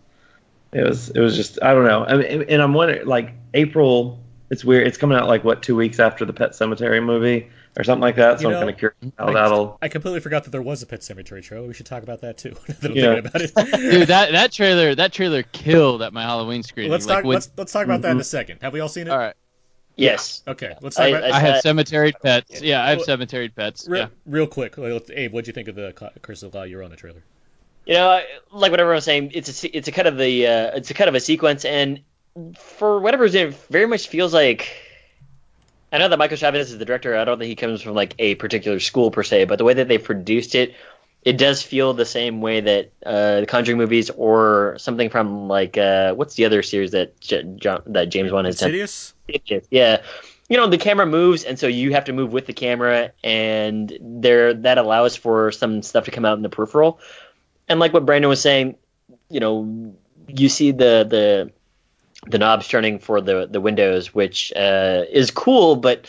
it 0.73 0.84
was, 0.88 1.10
it 1.10 1.19
was 1.19 1.36
just, 1.36 1.62
I 1.63 1.73
don't 1.73 1.86
know. 1.86 2.06
I 2.06 2.15
mean, 2.17 2.45
and 2.49 2.62
I'm 2.62 2.73
wondering, 2.73 3.06
like 3.08 3.34
April, 3.53 4.19
it's 4.49 4.63
weird. 4.63 4.88
It's 4.88 4.97
coming 4.97 5.17
out 5.17 5.27
like 5.27 5.43
what 5.43 5.62
two 5.63 5.75
weeks 5.75 5.99
after 5.99 6.25
the 6.25 6.34
Pet 6.34 6.51
Sematary 6.51 7.03
movie 7.03 7.49
or 7.77 7.84
something 7.84 8.01
like 8.01 8.15
that. 8.15 8.39
So 8.39 8.49
You 8.49 8.56
I'm 8.56 8.62
kind 8.62 8.69
of 8.71 8.77
curious 8.77 8.97
how 9.17 9.27
I, 9.27 9.34
that'll. 9.34 9.77
I 9.82 9.88
completely 9.89 10.19
forgot 10.21 10.45
that 10.45 10.51
there 10.51 10.62
was 10.62 10.82
a 10.84 10.86
Pet 10.86 11.01
Sematary 11.01 11.43
trailer. 11.43 11.67
We 11.67 11.73
should 11.73 11.86
talk 11.86 12.03
about 12.03 12.21
that 12.21 12.38
too. 12.38 12.56
that 12.82 12.95
Yeah. 12.95 13.12
about 13.13 13.41
it. 13.41 13.53
Dude, 13.56 14.08
that 14.08 14.32
that 14.32 14.51
trailer 14.51 14.95
that 14.95 15.12
trailer 15.13 15.43
killed 15.43 16.01
at 16.01 16.13
my 16.13 16.23
Halloween 16.23 16.63
screening. 16.63 16.91
let's 16.91 17.06
like, 17.06 17.17
talk. 17.17 17.23
when- 17.25 17.36
Let's 17.36 17.51
let's 17.58 17.71
talk 17.73 17.86
about 17.86 18.01
that 18.03 18.12
in 18.12 18.19
a 18.19 18.23
second. 18.23 18.62
Have 18.62 18.73
we 18.73 18.80
all 18.80 18.89
seen 18.89 19.08
it? 19.08 19.10
all 19.12 19.17
right. 19.17 19.36
Yes. 19.97 20.43
Okay. 20.47 20.75
Let's 20.82 20.95
talk 20.95 21.06
I- 21.06 21.10
about. 21.10 21.23
I 21.32 21.39
have 21.39 21.56
Uh, 21.56 21.62
cemetery 21.62 22.13
pets. 22.13 22.62
Yeah, 22.62 22.84
I 22.86 22.89
have 22.89 22.99
Well, 22.99 23.06
cemetery 23.06 23.49
pets. 23.49 23.88
real, 23.89 24.01
Yeah. 24.03 24.08
real 24.27 24.47
quick, 24.47 24.75
Abe, 24.77 25.34
what'd 25.34 25.47
you 25.47 25.53
think 25.53 25.67
of 25.67 25.75
the 25.75 25.91
Curse 26.21 26.43
of 26.43 26.53
La 26.53 26.62
Llorona 26.63 26.95
trailer? 26.95 27.23
You 27.88 27.93
know, 27.93 28.21
like 28.52 28.71
what 28.71 28.82
everyone 28.82 28.95
was 28.95 29.06
saying, 29.06 29.32
it's 29.34 29.63
a 29.63 29.78
it's 29.78 29.88
a 29.88 29.93
cut 29.93 30.08
of 30.08 30.17
the 30.17 30.45
uh, 30.45 30.71
it's 30.76 30.91
a 30.91 30.93
cut 30.93 31.08
of 31.08 31.15
a 31.15 31.21
sequence, 31.21 31.63
and 31.63 32.02
for 32.58 33.00
whatever 33.00 33.23
reason, 33.23 33.47
it 33.47 33.54
very 33.69 33.86
much 33.86 34.10
feels 34.10 34.34
like. 34.34 34.84
I 35.89 36.00
know 36.00 36.10
that 36.10 36.19
Michael 36.19 36.36
Chaves 36.36 36.56
is 36.56 36.78
the 36.78 36.84
director. 36.84 37.15
I 37.15 37.23
don't 37.23 37.39
think 37.39 37.47
he 37.47 37.56
comes 37.56 37.82
from 37.82 37.93
like 37.93 38.13
a 38.19 38.36
particular 38.36 38.82
school 38.82 39.10
per 39.10 39.23
se, 39.23 39.45
but 39.45 39.58
the 39.58 39.63
way 39.63 39.73
that 39.76 39.88
they 39.88 39.97
produced 39.97 40.54
it, 40.54 40.76
it 41.23 41.38
does 41.38 41.62
feel 41.62 41.93
the 41.93 42.06
same 42.06 42.41
way 42.41 42.60
that 42.60 42.91
uh, 43.06 43.39
the 43.39 43.45
Conjuring 43.45 43.78
movies 43.78 44.10
or 44.10 44.76
something 44.78 45.10
from 45.10 45.47
like 45.47 45.78
uh, 45.78 46.13
what's 46.13 46.36
the 46.36 46.43
other 46.43 46.62
series 46.63 46.91
that 46.91 47.17
J- 47.21 47.43
John, 47.56 47.84
that 47.86 48.10
James 48.10 48.34
Wan 48.34 48.43
has 48.43 48.60
done? 48.60 48.71
Insidious, 48.71 49.13
Yeah. 49.71 50.02
You 50.50 50.58
know, 50.58 50.67
the 50.67 50.78
camera 50.78 51.06
moves, 51.06 51.45
and 51.45 51.58
so 51.58 51.67
you 51.67 51.93
have 51.93 52.06
to 52.06 52.13
move 52.13 52.34
with 52.34 52.47
the 52.47 52.54
camera, 52.54 53.12
and 53.23 53.97
there 54.02 54.54
that 54.54 54.78
allows 54.78 55.15
for 55.15 55.52
some 55.54 55.82
stuff 55.82 56.06
to 56.06 56.12
come 56.12 56.26
out 56.26 56.38
in 56.38 56.43
the 56.43 56.50
peripheral. 56.50 57.00
And 57.67 57.80
like 57.80 57.93
what 57.93 58.06
Brandon 58.06 58.30
was 58.30 58.41
saying, 58.41 58.75
you 59.30 59.39
know, 59.39 59.95
you 60.27 60.49
see 60.49 60.71
the 60.71 61.06
the 61.10 61.51
the 62.30 62.38
knobs 62.38 62.67
turning 62.67 62.99
for 62.99 63.21
the 63.21 63.47
the 63.47 63.62
windows, 63.62 64.13
which 64.13 64.53
uh, 64.56 65.03
is 65.10 65.32
cool, 65.32 65.75
but 65.75 66.08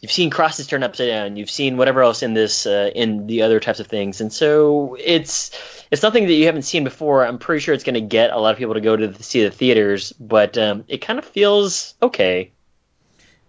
you've 0.00 0.12
seen 0.12 0.30
crosses 0.30 0.66
turn 0.66 0.82
upside 0.82 1.08
down. 1.08 1.36
You've 1.36 1.50
seen 1.50 1.76
whatever 1.76 2.02
else 2.02 2.22
in 2.22 2.34
this 2.34 2.66
uh, 2.66 2.90
in 2.94 3.26
the 3.26 3.42
other 3.42 3.60
types 3.60 3.80
of 3.80 3.86
things, 3.86 4.20
and 4.20 4.32
so 4.32 4.96
it's 5.00 5.50
it's 5.90 6.02
nothing 6.02 6.26
that 6.26 6.32
you 6.32 6.46
haven't 6.46 6.62
seen 6.62 6.84
before. 6.84 7.26
I'm 7.26 7.38
pretty 7.38 7.60
sure 7.60 7.74
it's 7.74 7.84
going 7.84 7.94
to 7.94 8.00
get 8.00 8.30
a 8.30 8.38
lot 8.38 8.52
of 8.52 8.58
people 8.58 8.74
to 8.74 8.80
go 8.80 8.96
to 8.96 9.08
the, 9.08 9.22
see 9.22 9.42
the 9.44 9.50
theaters, 9.50 10.12
but 10.12 10.58
um, 10.58 10.84
it 10.88 10.98
kind 10.98 11.18
of 11.18 11.24
feels 11.24 11.94
okay. 12.02 12.52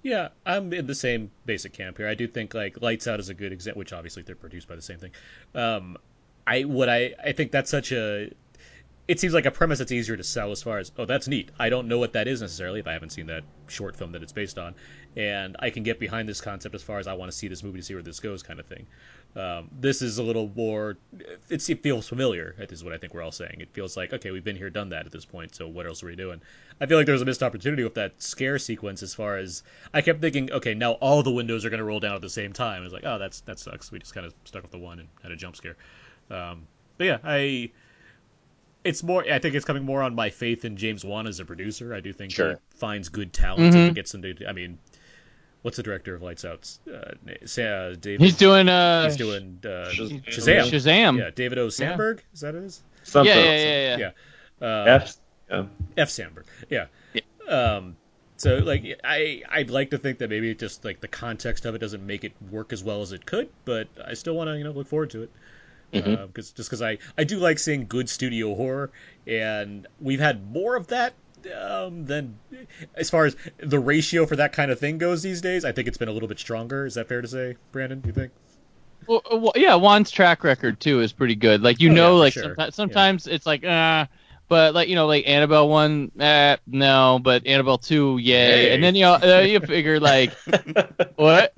Yeah, 0.03 0.29
I'm 0.45 0.73
in 0.73 0.86
the 0.86 0.95
same 0.95 1.32
basic 1.45 1.71
camp 1.71 1.97
here. 1.97 2.10
I 2.10 2.13
do 2.13 2.27
think 2.27 2.53
like 2.53 2.82
Lights 2.82 3.08
Out 3.08 3.21
is 3.21 3.29
a 3.29 3.34
good 3.34 3.53
example, 3.53 3.79
which 3.79 3.93
obviously 3.93 4.23
they're 4.23 4.36
produced 4.36 4.67
by 4.67 4.75
the 4.75 4.82
same 4.82 4.99
thing. 4.99 5.12
Um, 5.56 5.97
I 6.45 6.63
what 6.63 6.89
I 6.89 7.13
I 7.23 7.32
think 7.32 7.51
that's 7.51 7.69
such 7.69 7.91
a 7.91 8.32
it 9.06 9.19
seems 9.19 9.34
like 9.34 9.45
a 9.45 9.51
premise 9.51 9.79
that's 9.79 9.91
easier 9.91 10.15
to 10.15 10.23
sell 10.23 10.51
as 10.51 10.63
far 10.63 10.77
as 10.77 10.91
oh 10.97 11.06
that's 11.06 11.27
neat. 11.27 11.51
I 11.60 11.69
don't 11.69 11.89
know 11.89 11.99
what 11.99 12.13
that 12.13 12.27
is 12.27 12.41
necessarily 12.41 12.79
if 12.79 12.88
I 12.88 12.93
haven't 12.93 13.10
seen 13.10 13.27
that 13.27 13.43
short 13.67 13.97
film 13.97 14.13
that 14.13 14.23
it's 14.23 14.32
based 14.32 14.58
on, 14.58 14.75
and 15.17 15.58
I 15.60 15.71
can 15.71 15.84
get 15.84 15.99
behind 15.99 16.29
this 16.29 16.39
concept 16.39 16.73
as 16.73 16.84
far 16.84 16.99
as 16.99 17.08
I 17.08 17.13
want 17.13 17.29
to 17.29 17.38
see 17.38 17.49
this 17.49 17.63
movie 17.63 17.79
to 17.79 17.84
see 17.84 17.95
where 17.95 18.03
this 18.03 18.21
goes 18.21 18.43
kind 18.43 18.62
of 18.62 18.65
thing. 18.65 18.88
Um, 19.36 19.69
this 19.77 20.01
is 20.01 20.19
a 20.19 20.23
little 20.23 20.49
more 20.56 20.97
it 21.49 21.62
feels 21.62 22.08
familiar. 22.08 22.56
this 22.58 22.71
is 22.71 22.84
what 22.84 22.93
I 22.93 22.97
think 22.97 23.13
we're 23.13 23.23
all 23.23 23.32
saying. 23.32 23.58
It 23.60 23.73
feels 23.73 23.97
like 23.97 24.13
okay 24.13 24.32
we've 24.32 24.43
been 24.43 24.56
here 24.56 24.69
done 24.69 24.89
that 24.89 25.06
at 25.06 25.12
this 25.12 25.25
point. 25.25 25.53
So 25.53 25.67
what 25.67 25.86
else 25.86 26.01
are 26.01 26.06
we 26.06 26.15
doing? 26.15 26.39
I 26.79 26.86
feel 26.86 26.97
like 26.97 27.06
there 27.06 27.13
was 27.13 27.21
a 27.21 27.25
missed 27.25 27.43
opportunity 27.43 27.84
with 27.84 27.95
that 27.95 28.21
scare 28.21 28.58
sequence 28.58 29.03
as 29.03 29.13
far 29.13 29.38
as 29.38 29.63
I 29.93 30.01
kept 30.01 30.21
thinking, 30.21 30.49
okay, 30.51 30.75
now 30.75 30.93
all 30.93 31.23
the 31.23 31.32
windows 31.32 31.65
are 31.65 31.69
going 31.69 31.79
to 31.79 31.84
roll 31.84 31.99
down 31.99 32.15
at 32.15 32.21
the 32.21 32.29
same 32.29 32.53
time. 32.53 32.84
It's 32.84 32.93
like, 32.93 33.06
oh, 33.06 33.19
that's 33.19 33.41
that 33.41 33.60
sucks. 33.60 33.91
We 33.91 33.99
just 33.99 34.13
kind 34.13 34.25
of 34.25 34.34
stuck 34.45 34.62
with 34.62 34.71
the 34.71 34.77
one 34.77 34.99
and 34.99 35.10
had 35.21 35.32
a 35.32 35.36
jump 35.36 35.58
scare. 35.58 35.75
Um, 36.33 36.67
but 36.97 37.05
yeah, 37.05 37.17
I 37.23 37.71
it's 38.83 39.01
more. 39.03 39.23
I 39.29 39.39
think 39.39 39.55
it's 39.55 39.65
coming 39.65 39.83
more 39.83 40.01
on 40.01 40.13
my 40.15 40.29
faith 40.29 40.65
in 40.65 40.75
James 40.77 41.05
Wan 41.05 41.27
as 41.27 41.39
a 41.39 41.45
producer. 41.45 41.93
I 41.93 41.99
do 42.01 42.11
think 42.11 42.31
Sure. 42.33 42.51
he 42.51 42.55
finds 42.77 43.09
good 43.09 43.31
talent 43.31 43.73
Mhm. 43.73 43.87
and 43.87 43.95
gets 43.95 44.11
them 44.11 44.21
to. 44.23 44.45
I 44.47 44.51
mean, 44.51 44.77
what's 45.61 45.77
the 45.77 45.83
director 45.83 46.13
of 46.15 46.21
Lights 46.21 46.43
Out? 46.43 46.69
Uh, 46.87 46.95
uh, 47.61 47.95
David. 47.95 48.21
He's 48.21 48.35
doing 48.37 48.67
uh 48.67 49.05
he's 49.05 49.15
doing 49.15 49.59
uh, 49.63 49.89
Shaz- 49.93 50.23
Shazam. 50.25 50.63
Shazam. 50.71 51.17
Yeah, 51.19 51.29
David 51.33 51.57
O. 51.59 51.69
Sandberg. 51.69 52.21
Is 52.33 52.41
that 52.41 52.55
it? 52.55 52.63
Is? 52.63 52.81
Something. 53.03 53.33
Yeah, 53.35 53.43
yeah, 53.43 53.55
yeah, 53.55 53.97
yeah. 53.97 54.11
Yeah. 54.61 54.67
Uh, 54.67 54.85
F. 55.01 55.15
Yeah. 55.49 55.65
F. 55.97 56.09
Sandberg. 56.09 56.45
Yeah. 56.69 56.85
Um, 57.47 57.95
so 58.37 58.57
like 58.57 58.83
I 59.03 59.43
I'd 59.49 59.69
like 59.69 59.91
to 59.91 59.97
think 59.97 60.17
that 60.19 60.29
maybe 60.29 60.49
it 60.49 60.59
just 60.59 60.83
like 60.83 60.99
the 60.99 61.07
context 61.07 61.65
of 61.65 61.75
it 61.75 61.79
doesn't 61.79 62.05
make 62.05 62.23
it 62.25 62.33
work 62.51 62.73
as 62.73 62.83
well 62.83 63.01
as 63.01 63.11
it 63.13 63.25
could, 63.25 63.49
but 63.63 63.87
I 64.05 64.13
still 64.15 64.35
want 64.35 64.49
to 64.49 64.57
you 64.57 64.63
know 64.65 64.71
look 64.71 64.87
forward 64.87 65.11
to 65.11 65.23
it. 65.23 65.31
Mhm. 65.93 66.27
Because 66.27 66.51
just 66.51 66.69
because 66.69 66.82
I 66.82 66.97
I 67.17 67.23
do 67.23 67.38
like 67.38 67.60
seeing 67.60 67.86
good 67.88 68.10
studio 68.10 68.56
horror, 68.56 68.91
and 69.27 69.88
we've 69.99 70.19
had 70.19 70.51
more 70.51 70.75
of 70.75 70.88
that 70.88 71.13
um, 71.56 72.06
than 72.06 72.39
as 72.95 73.10
far 73.10 73.25
as 73.25 73.36
the 73.58 73.79
ratio 73.79 74.25
for 74.25 74.38
that 74.38 74.53
kind 74.53 74.71
of 74.71 74.79
thing 74.79 74.97
goes 74.97 75.21
these 75.21 75.41
days. 75.41 75.65
I 75.65 75.71
think 75.71 75.88
it's 75.88 75.97
been 75.97 76.08
a 76.10 76.12
little 76.13 76.29
bit 76.29 76.39
stronger. 76.39 76.86
Is 76.86 76.95
that 76.95 77.08
fair 77.10 77.21
to 77.21 77.27
say, 77.27 77.58
Brandon? 77.71 77.99
Do 77.99 78.08
you 78.08 78.13
think? 78.13 78.32
Well, 79.08 79.21
uh, 79.32 79.38
well, 79.38 79.51
yeah, 79.56 79.75
Wan's 79.75 80.10
track 80.12 80.43
record 80.43 80.79
too 80.79 81.01
is 81.01 81.12
pretty 81.12 81.36
good. 81.36 81.62
Like 81.62 81.82
you 81.82 81.91
Oh, 81.91 81.93
know, 81.93 82.13
for 82.15 82.19
like 82.19 82.34
sure. 82.34 82.56
someti- 82.56 82.73
sometimes 82.73 83.27
it's 83.27 83.45
like 83.45 83.63
uh 83.65 84.06
but 84.47 84.73
like 84.73 84.88
you 84.88 84.95
know, 84.95 85.08
like 85.08 85.27
Annabelle 85.27 85.67
one, 85.67 86.12
eh, 86.19 86.58
no, 86.67 87.19
but 87.21 87.45
Annabelle 87.45 87.77
two, 87.77 88.17
yay, 88.19 88.67
Hey. 88.67 88.73
and 88.73 88.84
then 88.84 88.95
you 88.95 89.01
know, 89.01 89.13
uh, 89.13 89.39
you 89.41 89.60
figure 89.60 89.99
like 89.99 90.32
what? 91.15 91.53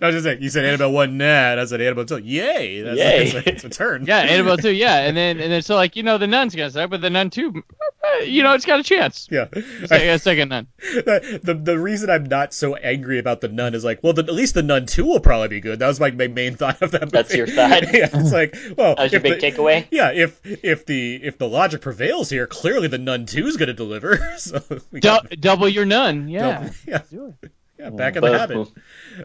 I 0.00 0.06
was 0.06 0.14
just 0.16 0.24
saying, 0.24 0.42
you 0.42 0.48
said 0.50 0.64
Annabelle 0.64 0.92
one, 0.92 1.18
nah, 1.18 1.60
I 1.60 1.64
said 1.64 1.80
Annabelle 1.80 2.04
two, 2.04 2.18
yay, 2.18 2.82
that's, 2.82 2.98
Yay. 2.98 3.30
that's, 3.30 3.34
a, 3.46 3.50
that's 3.50 3.64
a 3.64 3.68
turn. 3.70 4.04
Yeah, 4.06 4.18
Annabelle 4.18 4.56
two, 4.56 4.70
yeah, 4.72 5.00
and 5.00 5.16
then 5.16 5.40
and 5.40 5.52
then 5.52 5.62
so 5.62 5.74
like 5.74 5.96
you 5.96 6.02
know 6.02 6.18
the 6.18 6.26
nun's 6.26 6.54
gonna 6.54 6.70
suck, 6.70 6.90
but 6.90 7.00
the 7.00 7.10
nun 7.10 7.30
two, 7.30 7.62
uh, 8.04 8.22
you 8.24 8.42
know, 8.42 8.54
it's 8.54 8.64
got 8.66 8.80
a 8.80 8.82
chance. 8.82 9.28
yeah. 9.30 9.46
It's 9.52 9.90
like 9.90 10.02
a 10.02 10.18
second 10.18 10.48
nun. 10.50 10.66
the, 10.78 11.40
the 11.42 11.54
the 11.54 11.78
reason 11.78 12.10
I'm 12.10 12.24
not 12.24 12.52
so 12.54 12.74
angry 12.76 13.18
about 13.18 13.40
the 13.40 13.48
nun 13.48 13.74
is 13.74 13.84
like, 13.84 14.00
well, 14.02 14.12
the, 14.12 14.22
at 14.22 14.32
least 14.34 14.54
the 14.54 14.62
nun 14.62 14.86
two 14.86 15.04
will 15.04 15.20
probably 15.20 15.48
be 15.48 15.60
good. 15.60 15.78
That 15.78 15.88
was 15.88 16.00
my, 16.00 16.10
my 16.10 16.26
main 16.28 16.56
thought 16.56 16.80
of 16.82 16.90
that. 16.92 17.00
Movie. 17.02 17.10
That's 17.12 17.34
your 17.34 17.46
thought? 17.46 17.82
yeah, 17.94 18.08
it's 18.12 18.32
like, 18.32 18.56
well, 18.76 18.94
That 18.96 19.04
was 19.04 19.12
your 19.12 19.20
big 19.20 19.40
the- 19.40 19.50
takeaway. 19.52 19.86
Yeah, 19.90 20.12
if 20.12 20.40
if 20.44 20.86
the 20.86 21.16
if 21.22 21.38
the 21.38 21.48
logic 21.48 21.80
prevails 21.80 22.30
here, 22.30 22.46
clearly 22.46 22.88
the 22.88 22.98
nun 22.98 23.26
two 23.26 23.46
is 23.46 23.56
going 23.56 23.68
to 23.68 23.74
deliver. 23.74 24.16
so 24.38 24.62
we 24.90 25.00
Du- 25.00 25.20
double 25.38 25.68
your 25.68 25.84
nun, 25.84 26.28
yeah. 26.28 26.52
double- 26.60 26.74
yeah, 26.86 27.02
Do 27.10 27.34
it. 27.42 27.52
Yeah, 27.80 27.90
back 27.90 28.16
in 28.16 28.22
the 28.22 28.38
habit. 28.38 28.68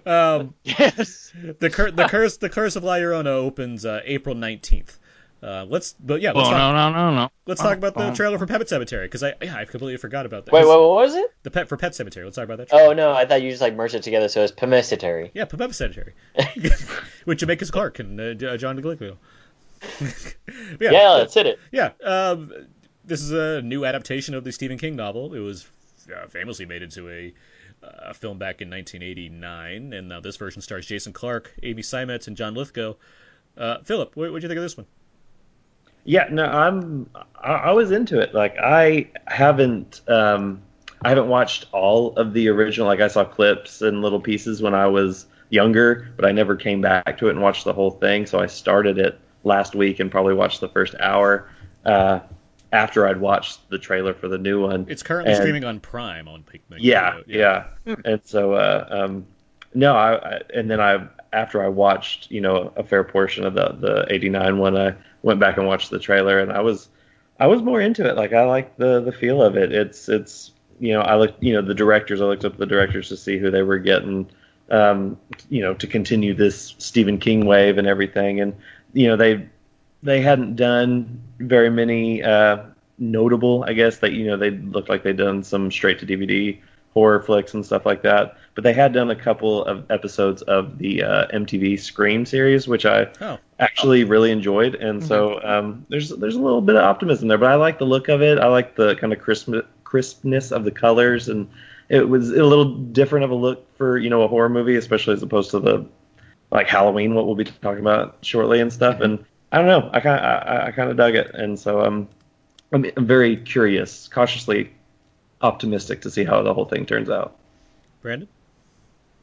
Um, 0.05 0.53
Yes. 0.63 1.31
the 1.59 1.69
cur- 1.69 1.91
the 1.91 2.07
curse 2.07 2.37
the 2.37 2.49
curse 2.49 2.75
of 2.75 2.83
La 2.83 2.95
Llorona 2.95 3.27
opens 3.27 3.85
uh, 3.85 4.01
April 4.05 4.35
19th. 4.35 4.97
Uh, 5.43 5.63
let's 5.69 5.93
but 5.99 6.21
yeah, 6.21 6.31
let's 6.31 6.47
Oh 6.47 6.51
talk, 6.51 6.73
no 6.73 6.91
no 6.91 7.09
no 7.11 7.15
no. 7.15 7.29
let's 7.45 7.61
talk 7.61 7.77
about 7.77 7.93
the 7.93 8.07
Oh. 8.09 8.15
trailer 8.15 8.39
for 8.39 8.47
Pet 8.47 8.61
Sematary 8.61 9.03
because 9.03 9.21
I 9.21 9.33
yeah, 9.41 9.55
I 9.55 9.65
completely 9.65 9.97
forgot 9.97 10.25
about 10.25 10.45
that. 10.45 10.53
Wait, 10.53 10.61
wait, 10.61 10.67
what 10.69 10.89
was 10.91 11.13
it? 11.13 11.31
The 11.43 11.51
pet 11.51 11.67
for 11.69 11.77
Pet 11.77 11.91
Sematary. 11.91 12.23
Let's 12.23 12.35
talk 12.37 12.45
about 12.45 12.57
that. 12.57 12.69
trailer. 12.69 12.89
Oh 12.91 12.93
no, 12.93 13.11
I 13.13 13.25
thought 13.25 13.43
you 13.43 13.49
just 13.51 13.61
like 13.61 13.75
merged 13.75 13.93
it 13.93 14.01
together, 14.03 14.27
so 14.27 14.41
it's 14.41 14.51
Pemecetary. 14.53 15.29
Yeah, 15.35 15.45
Pep 15.45 15.71
Cemetery. 15.73 16.13
With 17.25 17.37
Jamaica's 17.37 17.69
Clark 17.69 17.99
and 17.99 18.19
uh, 18.43 18.57
John 18.57 18.79
DeGliglio. 18.81 19.17
yeah, 20.79 20.91
Yeah, 20.91 21.09
let's 21.11 21.33
hit 21.33 21.45
it. 21.45 21.59
yeah. 21.71 21.91
Um, 22.03 22.51
this 23.03 23.21
is 23.21 23.31
a 23.31 23.61
new 23.61 23.85
adaptation 23.85 24.33
of 24.33 24.43
the 24.43 24.51
Stephen 24.51 24.77
King 24.77 24.95
novel. 24.95 25.33
It 25.35 25.39
was 25.39 25.67
uh, 26.15 26.27
famously 26.27 26.65
made 26.65 26.81
into 26.81 27.09
a 27.09 27.33
uh, 27.85 28.13
film 28.13 28.37
back 28.37 28.61
in 28.61 28.69
1989, 28.69 29.93
and 29.93 30.09
now 30.09 30.19
this 30.19 30.37
version 30.37 30.61
stars 30.61 30.85
Jason 30.85 31.13
Clarke, 31.13 31.53
Amy 31.63 31.81
Seimetz, 31.81 32.27
and 32.27 32.37
John 32.37 32.53
Lithgow. 32.53 32.95
Uh, 33.57 33.77
Philip, 33.83 34.15
what 34.15 34.31
would 34.31 34.43
you 34.43 34.49
think 34.49 34.57
of 34.57 34.63
this 34.63 34.77
one? 34.77 34.85
Yeah, 36.03 36.27
no, 36.29 36.45
I'm. 36.45 37.09
I, 37.41 37.51
I 37.53 37.71
was 37.71 37.91
into 37.91 38.19
it. 38.19 38.33
Like, 38.33 38.57
I 38.57 39.09
haven't. 39.27 40.01
Um, 40.07 40.61
I 41.03 41.09
haven't 41.09 41.27
watched 41.27 41.67
all 41.71 42.15
of 42.17 42.33
the 42.33 42.47
original. 42.49 42.87
Like, 42.87 43.01
I 43.01 43.07
saw 43.07 43.25
clips 43.25 43.81
and 43.81 44.01
little 44.01 44.19
pieces 44.19 44.61
when 44.61 44.73
I 44.73 44.87
was 44.87 45.25
younger, 45.49 46.07
but 46.15 46.25
I 46.25 46.31
never 46.31 46.55
came 46.55 46.81
back 46.81 47.17
to 47.17 47.27
it 47.27 47.31
and 47.31 47.41
watched 47.41 47.65
the 47.65 47.73
whole 47.73 47.91
thing. 47.91 48.25
So 48.25 48.39
I 48.39 48.47
started 48.47 48.97
it 48.97 49.19
last 49.43 49.75
week 49.75 49.99
and 49.99 50.11
probably 50.11 50.33
watched 50.33 50.61
the 50.61 50.69
first 50.69 50.95
hour. 50.99 51.49
Uh, 51.85 52.19
after 52.71 53.07
I'd 53.07 53.19
watched 53.19 53.69
the 53.69 53.77
trailer 53.79 54.13
for 54.13 54.27
the 54.27 54.37
new 54.37 54.61
one. 54.61 54.85
It's 54.89 55.03
currently 55.03 55.33
And- 55.33 55.41
streaming 55.41 55.63
on 55.63 55.79
Prime 55.79 56.27
on 56.27 56.43
Pikmin. 56.43 56.77
Yeah, 56.79 57.19
yeah. 57.27 57.65
And 58.03 58.21
so, 58.23 58.53
uh, 58.53 58.85
um, 58.89 59.25
no, 59.73 59.95
I, 59.95 60.15
I 60.15 60.41
and 60.53 60.69
then 60.69 60.79
I 60.79 61.07
after 61.33 61.63
I 61.63 61.67
watched, 61.67 62.31
you 62.31 62.41
know, 62.41 62.71
a 62.75 62.83
fair 62.83 63.03
portion 63.03 63.45
of 63.45 63.53
the 63.53 63.75
the 63.79 64.05
'89 64.09 64.57
one, 64.57 64.77
I 64.77 64.95
went 65.21 65.39
back 65.39 65.57
and 65.57 65.67
watched 65.67 65.89
the 65.89 65.99
trailer, 65.99 66.39
and 66.39 66.51
I 66.51 66.61
was 66.61 66.89
I 67.39 67.47
was 67.47 67.61
more 67.61 67.81
into 67.81 68.07
it. 68.07 68.15
Like 68.15 68.33
I 68.33 68.45
like 68.45 68.77
the 68.77 69.01
the 69.01 69.11
feel 69.11 69.41
of 69.41 69.55
it. 69.57 69.71
It's 69.71 70.07
it's 70.09 70.51
you 70.79 70.93
know 70.93 71.01
I 71.01 71.15
looked 71.15 71.41
you 71.43 71.53
know 71.53 71.61
the 71.61 71.73
directors. 71.75 72.21
I 72.21 72.25
looked 72.25 72.45
up 72.45 72.57
the 72.57 72.65
directors 72.65 73.09
to 73.09 73.17
see 73.17 73.37
who 73.37 73.51
they 73.51 73.63
were 73.63 73.79
getting. 73.79 74.29
Um, 74.71 75.19
you 75.49 75.61
know, 75.61 75.75
to 75.75 75.85
continue 75.85 76.33
this 76.33 76.73
Stephen 76.79 77.19
King 77.19 77.45
wave 77.45 77.77
and 77.77 77.87
everything, 77.87 78.39
and 78.39 78.55
you 78.93 79.07
know 79.07 79.15
they 79.15 79.47
they 80.05 80.21
hadn't 80.21 80.55
done 80.55 81.21
very 81.39 81.69
many 81.69 82.23
uh, 82.23 82.63
notable. 82.97 83.65
I 83.67 83.73
guess 83.73 83.97
that 83.99 84.13
you 84.13 84.27
know 84.27 84.37
they 84.37 84.51
looked 84.51 84.89
like 84.89 85.03
they'd 85.03 85.17
done 85.17 85.43
some 85.43 85.71
straight 85.71 85.99
to 85.99 86.05
DVD 86.05 86.59
horror 86.93 87.21
flicks 87.21 87.53
and 87.53 87.65
stuff 87.65 87.85
like 87.85 88.01
that. 88.03 88.37
But 88.55 88.63
they 88.63 88.71
had 88.73 88.93
done 88.93 89.11
a 89.11 89.15
couple 89.15 89.65
of 89.65 89.85
episodes 89.91 90.41
of 90.43 90.77
the 90.77 91.03
uh, 91.03 91.27
MTV 91.33 91.77
Scream 91.79 92.25
series, 92.25 92.67
which 92.67 92.85
I 92.85 93.07
Oh, 93.21 93.37
actually 93.59 94.03
really 94.05 94.31
enjoyed, 94.31 94.75
and 94.75 95.03
so 95.03 95.41
um, 95.43 95.85
there's 95.89 96.09
there's 96.09 96.35
a 96.35 96.41
little 96.41 96.61
bit 96.61 96.75
of 96.75 96.83
optimism 96.83 97.27
there. 97.27 97.37
But 97.37 97.51
I 97.51 97.55
like 97.55 97.79
the 97.79 97.85
look 97.85 98.07
of 98.07 98.21
it. 98.21 98.39
I 98.39 98.47
like 98.47 98.75
the 98.75 98.95
kind 98.95 99.11
of 99.11 99.19
crisp, 99.19 99.49
crispness 99.83 100.51
of 100.51 100.63
the 100.63 100.71
colors, 100.71 101.27
and 101.29 101.49
it 101.89 102.07
was 102.07 102.29
a 102.31 102.43
little 102.43 102.73
different 102.75 103.25
of 103.25 103.31
a 103.31 103.35
look 103.35 103.75
for 103.77 103.97
you 103.97 104.09
know 104.09 104.21
a 104.21 104.27
horror 104.27 104.49
movie, 104.49 104.75
especially 104.75 105.13
as 105.13 105.23
opposed 105.23 105.51
to 105.51 105.59
the 105.59 105.85
like 106.51 106.67
Halloween, 106.67 107.13
what 107.13 107.25
we'll 107.25 107.35
be 107.35 107.43
talking 107.45 107.81
about 107.81 108.17
shortly 108.21 108.61
and 108.61 108.71
stuff. 108.71 109.01
And 109.01 109.25
I 109.51 109.57
don't 109.57 109.67
know, 109.67 109.89
I 109.93 109.99
kind 109.99 110.19
of 110.19 110.47
I, 110.47 110.67
I 110.67 110.71
kind 110.71 110.89
of 110.89 110.97
dug 110.97 111.15
it, 111.15 111.33
and 111.33 111.57
so 111.57 111.81
um, 111.81 112.07
I'm, 112.71 112.85
I'm 112.97 113.05
very 113.05 113.37
curious, 113.37 114.07
cautiously 114.07 114.71
optimistic 115.41 116.01
to 116.01 116.11
see 116.11 116.23
how 116.23 116.41
the 116.41 116.53
whole 116.53 116.65
thing 116.65 116.85
turns 116.85 117.09
out. 117.09 117.37
Brandon. 118.01 118.27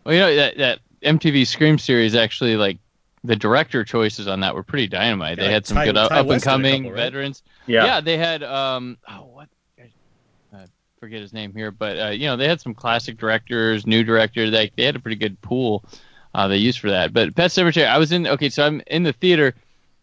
Well, 0.05 0.14
you 0.14 0.20
know 0.20 0.35
that 0.35 0.59
that 0.59 0.79
MTV 1.03 1.47
Scream 1.47 1.79
series 1.79 2.14
actually 2.14 2.57
like 2.57 2.79
the 3.25 3.37
director 3.37 3.85
choices 3.85 4.27
on 4.27 4.41
that 4.41 4.55
were 4.55 4.62
pretty 4.62 4.89
dynamite. 4.89 5.39
Yeah, 5.39 5.45
they 5.45 5.53
had 5.53 5.66
some 5.66 5.77
Ty- 5.77 5.87
good 5.87 5.95
Ty 5.95 6.03
up 6.03 6.12
and 6.12 6.29
West 6.29 6.45
did 6.45 6.51
coming 6.51 6.83
couple, 6.83 6.93
right? 6.93 7.05
veterans. 7.05 7.43
Yeah, 7.66 7.85
Yeah, 7.85 8.01
they 8.01 8.16
had 8.16 8.43
um 8.43 8.99
oh 9.09 9.27
what 9.33 9.49
I 10.55 10.66
forget 10.99 11.20
his 11.20 11.33
name 11.33 11.53
here, 11.55 11.70
but 11.70 11.99
uh, 11.99 12.09
you 12.11 12.27
know 12.27 12.37
they 12.37 12.49
had 12.49 12.61
some 12.61 12.75
classic 12.75 13.18
directors, 13.18 13.87
new 13.87 14.03
directors. 14.05 14.51
They 14.51 14.70
they 14.77 14.85
had 14.85 14.97
a 14.97 15.01
pretty 15.01 15.16
good 15.16 15.41
pool 15.41 15.85
uh, 16.35 16.49
they 16.49 16.57
used 16.57 16.79
for 16.79 16.91
that. 16.91 17.12
But 17.12 17.35
Pet 17.35 17.51
Sematary, 17.51 17.87
I 17.87 17.99
was 17.99 18.12
in 18.12 18.27
okay, 18.27 18.49
so 18.49 18.66
I'm 18.66 18.83
in 18.87 19.03
the 19.03 19.12
theater 19.12 19.55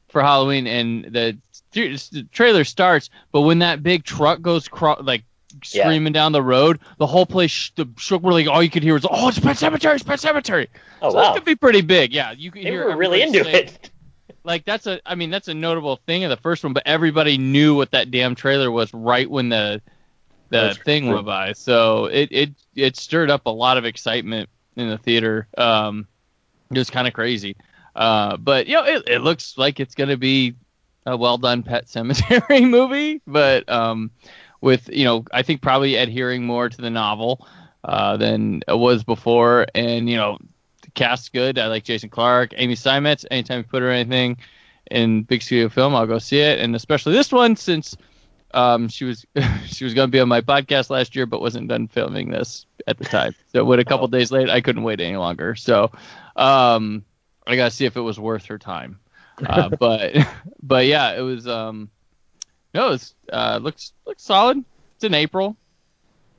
for 0.10 0.22
Halloween, 0.22 0.68
and 0.68 1.06
the, 1.06 1.38
the 1.74 2.28
trailer 2.32 2.64
starts, 2.64 3.10
but 3.32 3.42
when 3.42 3.60
that 3.60 3.84
big 3.84 4.04
truck 4.04 4.42
goes 4.42 4.68
cro- 4.68 4.98
like 5.02 5.24
Yeah. 5.72 5.84
screaming 5.84 6.14
down 6.14 6.32
the 6.32 6.42
road, 6.42 6.80
the 6.98 7.08
whole 7.08 7.26
place 7.26 7.52
sh- 7.52 7.72
the 7.76 7.88
shook. 7.98 8.22
Were 8.24 8.32
like 8.34 8.48
all 8.48 8.62
you 8.64 8.70
could 8.70 8.84
hear 8.84 8.94
was 8.94 9.06
oh 9.10 9.28
it's 9.30 9.40
Pet 9.40 9.56
Sematary, 9.58 9.96
it's 9.96 10.04
Pet 10.04 10.20
Sematary. 10.20 10.68
Oh 11.02 11.12
so 11.12 11.18
wow, 11.18 11.34
could 11.34 11.46
be 11.46 11.56
pretty 11.56 11.82
big. 11.82 12.12
Yeah, 12.14 12.32
you 12.32 12.52
could 12.52 12.64
they 12.64 12.70
hear 12.72 12.86
were 12.90 12.98
really 12.98 13.22
into 13.22 13.44
say- 13.44 13.66
it. 13.66 13.90
like 14.44 14.64
that's 14.66 14.88
a 14.88 15.00
I 15.06 15.16
mean 15.16 15.30
that's 15.30 15.48
a 15.48 15.54
notable 15.54 15.98
thing 16.08 16.24
of 16.24 16.30
the 16.30 16.38
first 16.38 16.64
one, 16.64 16.74
but 16.74 16.84
everybody 16.86 17.38
knew 17.38 17.76
what 17.76 17.92
that 17.92 18.10
damn 18.12 18.36
trailer 18.36 18.72
was 18.72 18.94
right 18.94 19.30
when 19.30 19.50
the 19.50 19.82
the 20.50 20.58
That's 20.62 20.78
thing 20.80 21.04
crazy. 21.04 21.14
went 21.14 21.26
by. 21.28 21.54
So 21.54 22.06
it 22.06 22.30
it 22.32 22.50
it 22.76 22.98
stirred 22.98 23.30
up 23.30 23.46
a 23.46 23.52
lot 23.52 23.78
of 23.78 23.86
excitement 23.86 24.50
in 24.76 24.90
the 24.90 24.98
theater. 24.98 25.48
Um, 25.58 26.08
it 26.72 26.78
was 26.78 26.90
kind 26.90 27.08
of 27.08 27.14
crazy. 27.14 27.56
Uh, 28.00 28.38
but 28.38 28.68
you 28.68 28.76
know 28.76 28.86
it, 28.86 29.04
it 29.08 29.20
looks 29.20 29.58
like 29.58 29.82
it's 29.82 29.94
gonna 29.94 30.16
be 30.16 30.56
a 31.06 31.18
well 31.18 31.38
done 31.38 31.64
Pet 31.64 31.88
Sematary 31.88 32.68
movie, 32.70 33.22
but 33.28 33.68
um, 33.70 34.10
with 34.62 34.90
you 34.90 35.04
know 35.04 35.26
I 35.34 35.44
think 35.44 35.62
probably 35.62 35.96
adhering 35.96 36.46
more 36.46 36.70
to 36.70 36.82
the 36.82 36.90
novel 36.90 37.46
uh, 37.84 38.16
than 38.16 38.64
it 38.70 38.78
was 38.78 39.04
before, 39.04 39.68
and 39.76 40.10
you 40.10 40.16
know 40.16 40.38
the 40.82 40.92
cast's 40.92 41.28
good. 41.28 41.60
I 41.60 41.68
like 41.68 41.84
Jason 41.84 42.10
Clarke, 42.10 42.54
Amy 42.56 42.76
Seimetz. 42.76 43.26
Anytime 43.30 43.60
you 43.60 43.64
put 43.66 43.82
her 43.82 43.92
in 43.92 44.12
anything 44.14 44.38
in 44.90 45.24
big 45.24 45.42
studio 45.44 45.68
film, 45.68 45.94
I'll 45.94 46.08
go 46.08 46.20
see 46.20 46.40
it, 46.40 46.60
and 46.60 46.78
especially 46.78 47.12
this 47.12 47.34
one 47.34 47.58
since 47.58 47.98
um, 48.54 48.88
she 48.88 49.04
was 49.04 49.26
she 49.66 49.84
was 49.84 49.94
going 49.94 50.08
to 50.08 50.12
be 50.12 50.22
on 50.22 50.30
my 50.30 50.40
podcast 50.40 50.90
last 50.90 51.18
year, 51.18 51.26
but 51.26 51.42
wasn't 51.42 51.68
done 51.68 51.90
filming 51.90 52.30
this 52.30 52.66
at 52.88 52.98
the 52.98 53.04
time. 53.04 53.36
So 53.52 53.66
when 53.66 53.80
a 53.80 53.86
couple 53.86 54.08
days 54.08 54.32
late, 54.32 54.50
I 54.50 54.62
couldn't 54.62 54.84
wait 54.84 55.02
any 55.02 55.18
longer. 55.18 55.56
So 55.56 55.92
um, 56.38 57.04
I 57.50 57.56
got 57.56 57.66
to 57.66 57.72
see 57.72 57.86
if 57.86 57.98
it 57.98 58.02
was 58.02 58.20
worth 58.20 58.46
her 58.46 58.58
time. 58.58 59.00
Uh, 59.46 59.70
but 59.80 60.16
but 60.62 60.86
yeah, 60.86 61.14
it 61.18 61.22
was 61.22 61.48
um, 61.48 61.90
no, 62.74 62.92
it's 62.92 63.16
uh, 63.32 63.60
looks 63.62 63.94
looks 64.06 64.24
solid. 64.24 64.64
It's 64.96 65.04
in 65.04 65.14
April. 65.14 65.58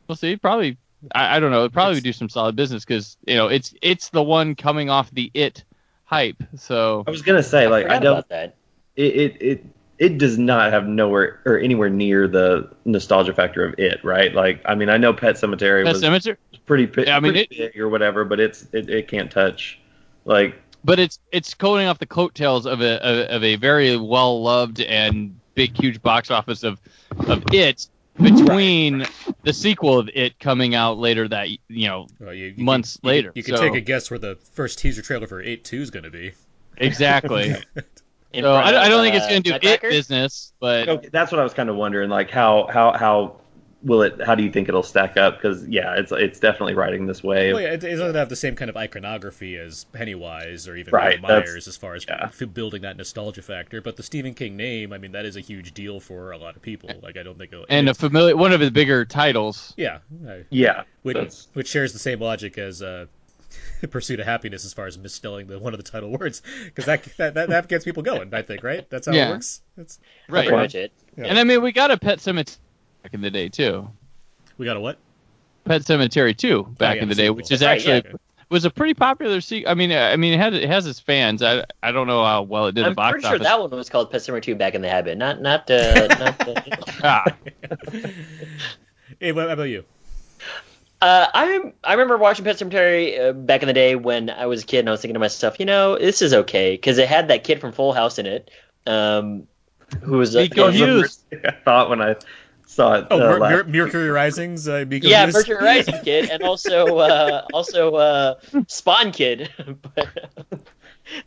We'll 0.07 0.17
see. 0.17 0.37
Probably 0.37 0.77
I, 1.15 1.37
I 1.37 1.41
don't 1.41 1.51
know. 1.51 1.61
It'd 1.61 1.73
probably 1.73 1.99
It's- 1.99 2.05
do 2.05 2.13
some 2.13 2.29
solid 2.29 2.57
business 2.57 2.85
because 2.85 3.17
you 3.27 3.35
know 3.35 3.49
it's 3.49 3.75
it's 3.83 4.11
the 4.11 4.23
one 4.23 4.55
coming 4.55 4.91
off 4.91 5.11
the 5.11 5.31
it 5.35 5.65
hype. 6.05 6.43
So 6.57 7.05
I 7.07 7.11
was 7.11 7.23
gonna 7.23 7.43
say 7.43 7.67
like 7.69 7.87
I 7.87 7.99
don't 7.99 8.13
about 8.19 8.29
that. 8.29 8.57
it, 8.97 9.15
it 9.17 9.43
it 9.43 9.65
it 9.99 10.19
does 10.19 10.39
not 10.39 10.73
have 10.73 10.87
nowhere 10.87 11.41
or 11.45 11.59
anywhere 11.59 11.91
near 11.91 12.27
the 12.29 12.71
nostalgia 12.85 13.35
factor 13.35 13.65
of 13.67 13.75
it, 13.79 14.05
right? 14.05 14.33
Like 14.35 14.63
I 14.65 14.75
mean 14.75 14.89
I 14.89 14.97
know 14.99 15.13
Pet 15.13 15.37
Sematary 15.37 15.85
Pet 15.85 15.93
was 15.95 16.03
Cemetery, 16.03 16.37
pretty, 16.67 16.87
pi- 16.87 17.03
Yeah, 17.05 17.17
I 17.17 17.21
mean, 17.21 17.33
pretty 17.33 17.49
big 17.57 17.81
or 17.81 17.89
whatever, 17.89 18.25
but 18.25 18.41
it's 18.41 18.67
it, 18.73 18.91
it 18.91 19.09
can't 19.09 19.31
touch 19.31 19.79
like 20.25 20.61
but 20.85 20.99
it's 20.99 21.19
it's 21.33 21.55
coating 21.55 21.87
off 21.87 21.99
the 21.99 22.07
coattails 22.07 22.67
of 22.67 22.81
a 22.81 23.03
of, 23.05 23.37
of 23.37 23.45
a 23.45 23.57
very 23.57 23.97
well 23.97 24.43
loved 24.43 24.81
and 24.81 25.39
big 25.55 25.77
huge 25.77 26.01
box 26.03 26.31
office 26.31 26.63
of 26.63 26.81
of 27.29 27.43
it 27.53 27.89
between 28.21 29.07
the 29.45 29.53
sequel 29.53 29.99
of 29.99 30.11
it 30.15 30.39
coming 30.39 30.75
out 30.75 30.99
later 30.99 31.27
that 31.29 31.49
you 31.69 31.89
know 31.89 32.07
Well, 32.19 32.35
you, 32.35 32.55
you 32.57 32.65
Months 32.65 32.99
can, 32.99 33.09
later, 33.09 33.33
can, 33.33 33.37
you 33.39 33.43
can 33.45 33.57
take 33.57 33.75
a 33.75 33.81
guess 33.81 34.11
where 34.11 34.19
the 34.19 34.37
first 34.53 34.79
teaser 34.79 35.01
trailer 35.03 35.27
for 35.27 35.41
It 35.41 35.65
Two 35.65 35.81
is 35.81 35.91
going 35.91 36.05
to 36.05 36.11
be. 36.11 36.33
exactly. 36.77 37.55
So 38.33 38.43
front 38.43 38.65
I, 38.65 38.71
don't- 38.71 38.81
I 38.83 38.89
don't 38.89 39.03
think 39.03 39.17
it's 39.17 39.25
uh, 39.25 39.29
going 39.31 39.43
to 39.43 39.49
do 39.49 39.55
Nutcracker? 39.55 39.87
it 39.89 39.91
business, 39.91 40.53
but 40.61 40.89
okay, 40.89 41.09
that's 41.11 41.33
what 41.33 41.41
I 41.41 41.43
was 41.43 41.53
kind 41.53 41.69
of 41.69 41.75
wondering 41.75 42.11
like 42.11 42.31
how 42.31 42.69
how 42.73 42.93
how 42.93 43.41
will 43.83 44.03
it 44.03 44.21
how 44.25 44.35
do 44.35 44.43
you 44.43 44.51
think 44.51 44.69
it'll 44.69 44.83
stack 44.83 45.17
up 45.17 45.37
because 45.37 45.67
yeah 45.67 45.95
it's 45.97 46.13
it's 46.13 46.39
definitely 46.39 46.75
riding 46.75 47.07
this 47.07 47.23
way. 47.23 47.53
Well, 47.53 47.63
yeah, 47.63 47.69
it, 47.73 47.85
it 47.85 47.97
doesn't 47.97 48.15
have 48.15 48.29
the 48.29 48.37
same 48.37 48.55
kind 48.57 48.69
of 48.69 48.77
iconography 48.77 49.57
as 49.57 49.85
Pennywise 49.85 50.69
or 50.69 50.77
even 50.77 50.93
Right, 50.93 51.21
Myers 51.21 51.67
as 51.67 51.77
far 51.77 51.95
as 51.95 52.05
yeah. 52.07 52.29
building 52.53 52.83
that 52.83 52.97
nostalgia 52.97 53.43
factor. 53.43 53.81
But 53.81 53.97
the 53.97 54.03
Stephen 54.03 54.35
King 54.35 54.57
name, 54.57 54.93
I 54.93 54.99
mean, 54.99 55.13
that 55.13 55.25
is 55.25 55.37
a 55.37 55.41
huge 55.41 55.73
deal 55.73 55.99
for 56.01 56.33
a 56.33 56.39
lot 56.39 56.57
of 56.57 56.63
people. 56.63 56.91
Like, 57.03 57.17
I 57.17 57.23
don't 57.23 57.39
think. 57.39 57.53
It'll, 57.53 57.65
and 57.69 57.89
a 57.89 57.95
familiar 57.95 58.37
one 58.37 58.53
of 58.53 58.61
his 58.61 58.71
bigger 58.71 59.05
titles. 59.05 59.73
yeah, 59.77 59.99
I- 60.29 60.45
yeah 60.51 60.83
which, 61.03 61.15
that's- 61.17 61.49
which 61.55 61.69
shares 61.69 61.93
the 61.95 61.99
same 61.99 62.21
logic 62.21 62.59
as 62.59 62.83
uh, 62.83 63.07
Pursuit 63.91 64.21
of 64.21 64.27
Happyness 64.27 64.65
as 64.67 64.75
far 64.75 64.87
as 64.87 64.99
misspelling 64.99 65.47
the 65.47 65.59
one 65.59 65.73
of 65.73 65.83
the 65.83 65.91
title 65.91 66.11
words, 66.11 66.43
because 66.67 66.85
that, 66.85 67.05
that 67.17 67.35
that 67.35 67.49
that 67.49 67.69
gets 67.69 67.85
people 67.85 68.03
going. 68.03 68.33
I 68.35 68.43
think, 68.43 68.63
right? 68.63 68.89
That's 68.91 69.07
how 69.07 69.13
Yeah. 69.15 69.29
it 69.29 69.33
works. 69.33 69.63
That's, 69.77 69.99
That's 70.29 70.49
Right. 70.51 70.69
pretty. 70.71 70.93
Yeah. 71.17 71.25
And 71.25 71.39
I 71.39 71.45
mean, 71.45 71.63
we 71.63 71.73
got 71.73 71.91
a 71.91 71.97
Pet 71.97 72.19
Sematary 72.19 72.59
back 73.03 73.15
in 73.15 73.21
the 73.21 73.31
day 73.31 73.49
too. 73.49 73.89
we 74.59 74.67
got 74.67 74.77
a 74.77 74.81
what? 74.81 74.99
Pet 75.65 75.83
Sematary 75.83 76.37
2 76.37 76.63
back 76.79 76.93
Oh, 76.93 76.97
yeah, 76.97 77.03
in 77.03 77.09
the 77.09 77.15
the 77.15 77.23
day, 77.23 77.31
which 77.31 77.51
is 77.51 77.61
That's 77.61 77.87
right, 77.87 77.95
actually 77.97 78.11
yeah. 78.13 78.17
was 78.49 78.65
a 78.65 78.71
pretty 78.71 78.95
popular 78.95 79.41
sequel. 79.41 79.71
I 79.71 79.75
mean, 79.75 79.93
I 79.93 80.17
mean, 80.17 80.33
it 80.33 80.39
had 80.39 80.55
it 80.55 80.69
has 80.69 80.87
its 80.87 80.99
fans. 80.99 81.43
I 81.43 81.65
I 81.83 81.93
don't 81.93 82.07
know 82.07 82.25
how 82.25 82.43
well 82.43 82.67
it 82.67 82.75
did 82.75 82.85
I'm 82.85 82.93
the 82.93 82.95
box 82.97 83.13
pretty 83.13 83.23
sure 83.27 83.35
office. 83.37 83.47
that 83.47 83.61
one 83.61 83.71
was 83.71 83.89
called 83.91 84.11
Pet 84.11 84.21
Sematary 84.21 84.43
2 84.43 84.55
back 84.57 84.75
in 84.75 84.83
the 84.83 84.89
habit, 84.89 85.19
not 85.19 85.41
not 85.41 85.71
uh, 85.71 86.07
not. 86.19 86.49
Uh, 86.49 86.55
Ah, 87.03 87.25
Hey, 89.19 89.33
what 89.33 89.51
about 89.51 89.65
you? 89.65 89.85
Uh, 91.03 91.27
I 91.33 91.73
I 91.85 91.93
remember 91.93 92.17
watching 92.19 92.45
Pet 92.45 92.57
Sematary 92.57 93.19
uh, 93.21 93.33
back 93.33 93.63
in 93.63 93.67
the 93.69 93.73
day 93.73 93.95
when 93.97 94.29
I 94.31 94.47
was 94.47 94.63
a 94.63 94.67
kid, 94.67 94.81
and 94.81 94.89
I 94.89 94.93
was 94.93 95.01
thinking 95.01 95.15
to 95.15 95.21
myself, 95.21 95.59
you 95.59 95.67
know, 95.67 95.99
this 95.99 96.21
is 96.23 96.33
okay 96.35 96.73
because 96.75 96.99
it 96.99 97.09
had 97.09 97.29
that 97.29 97.45
kid 97.45 97.61
from 97.61 97.73
Full 97.73 97.93
House 97.93 98.19
in 98.19 98.27
it, 98.27 98.51
um, 98.87 99.47
who 100.03 100.19
was 100.19 100.35
uh, 100.37 100.41
Nico 100.41 100.69
uh, 100.69 100.71
Hughes. 100.71 101.25
I 101.33 101.53
thought 101.65 101.89
when 101.91 102.01
I 102.03 102.17
saw 102.71 102.95
it 102.95 103.07
Oh, 103.11 103.17
uh, 103.17 103.19
Mer- 103.19 103.39
last- 103.41 103.69
Mercury 103.69 104.09
Rising's 104.11 104.69
uh, 104.69 104.85
Miko 104.87 105.09
Yeah, 105.09 105.25
Hughes? 105.25 105.35
Mercury 105.35 105.57
Rising 105.65 105.99
kid, 106.05 106.31
and 106.31 106.43
also 106.43 106.99
uh, 106.99 107.47
also 107.53 107.95
uh, 107.97 108.35
Spawn 108.69 109.11
kid. 109.13 109.51
but 109.95 110.09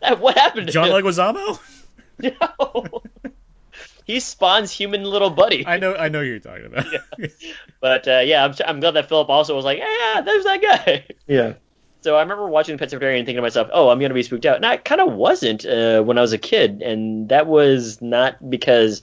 that, 0.01 0.19
what 0.19 0.37
happened 0.37 0.67
to 0.67 0.73
John 0.73 0.87
him? 0.89 0.93
Leguizamo? 1.03 1.59
No. 2.19 3.01
he 4.05 4.19
spawns 4.19 4.71
human 4.71 5.03
little 5.03 5.31
buddy. 5.31 5.65
I 5.65 5.77
know, 5.77 5.95
I 5.95 6.09
know 6.09 6.19
who 6.21 6.25
you're 6.27 6.39
talking 6.39 6.67
about. 6.67 6.85
But 7.81 8.07
uh, 8.07 8.19
yeah, 8.23 8.45
I'm, 8.45 8.53
I'm 8.65 8.79
glad 8.79 8.91
that 8.91 9.09
Philip 9.09 9.29
also 9.29 9.55
was 9.55 9.65
like, 9.65 9.79
yeah, 9.79 10.21
there's 10.21 10.43
that 10.45 10.61
guy. 10.61 11.05
yeah 11.27 11.53
So 12.01 12.15
I 12.15 12.21
remember 12.21 12.47
watching 12.47 12.77
Pet 12.77 12.89
Sematary 12.91 13.17
and 13.17 13.25
thinking 13.25 13.37
to 13.37 13.41
myself, 13.41 13.69
oh, 13.73 13.89
I'm 13.89 13.99
gonna 13.99 14.13
be 14.13 14.23
spooked 14.23 14.45
out, 14.45 14.57
and 14.57 14.65
I 14.65 14.77
kind 14.77 15.01
of 15.01 15.11
wasn't 15.13 15.65
uh, 15.65 16.01
when 16.03 16.17
I 16.17 16.21
was 16.21 16.33
a 16.33 16.37
kid, 16.37 16.81
and 16.81 17.27
that 17.29 17.47
was 17.47 18.01
not 18.01 18.49
because 18.49 19.01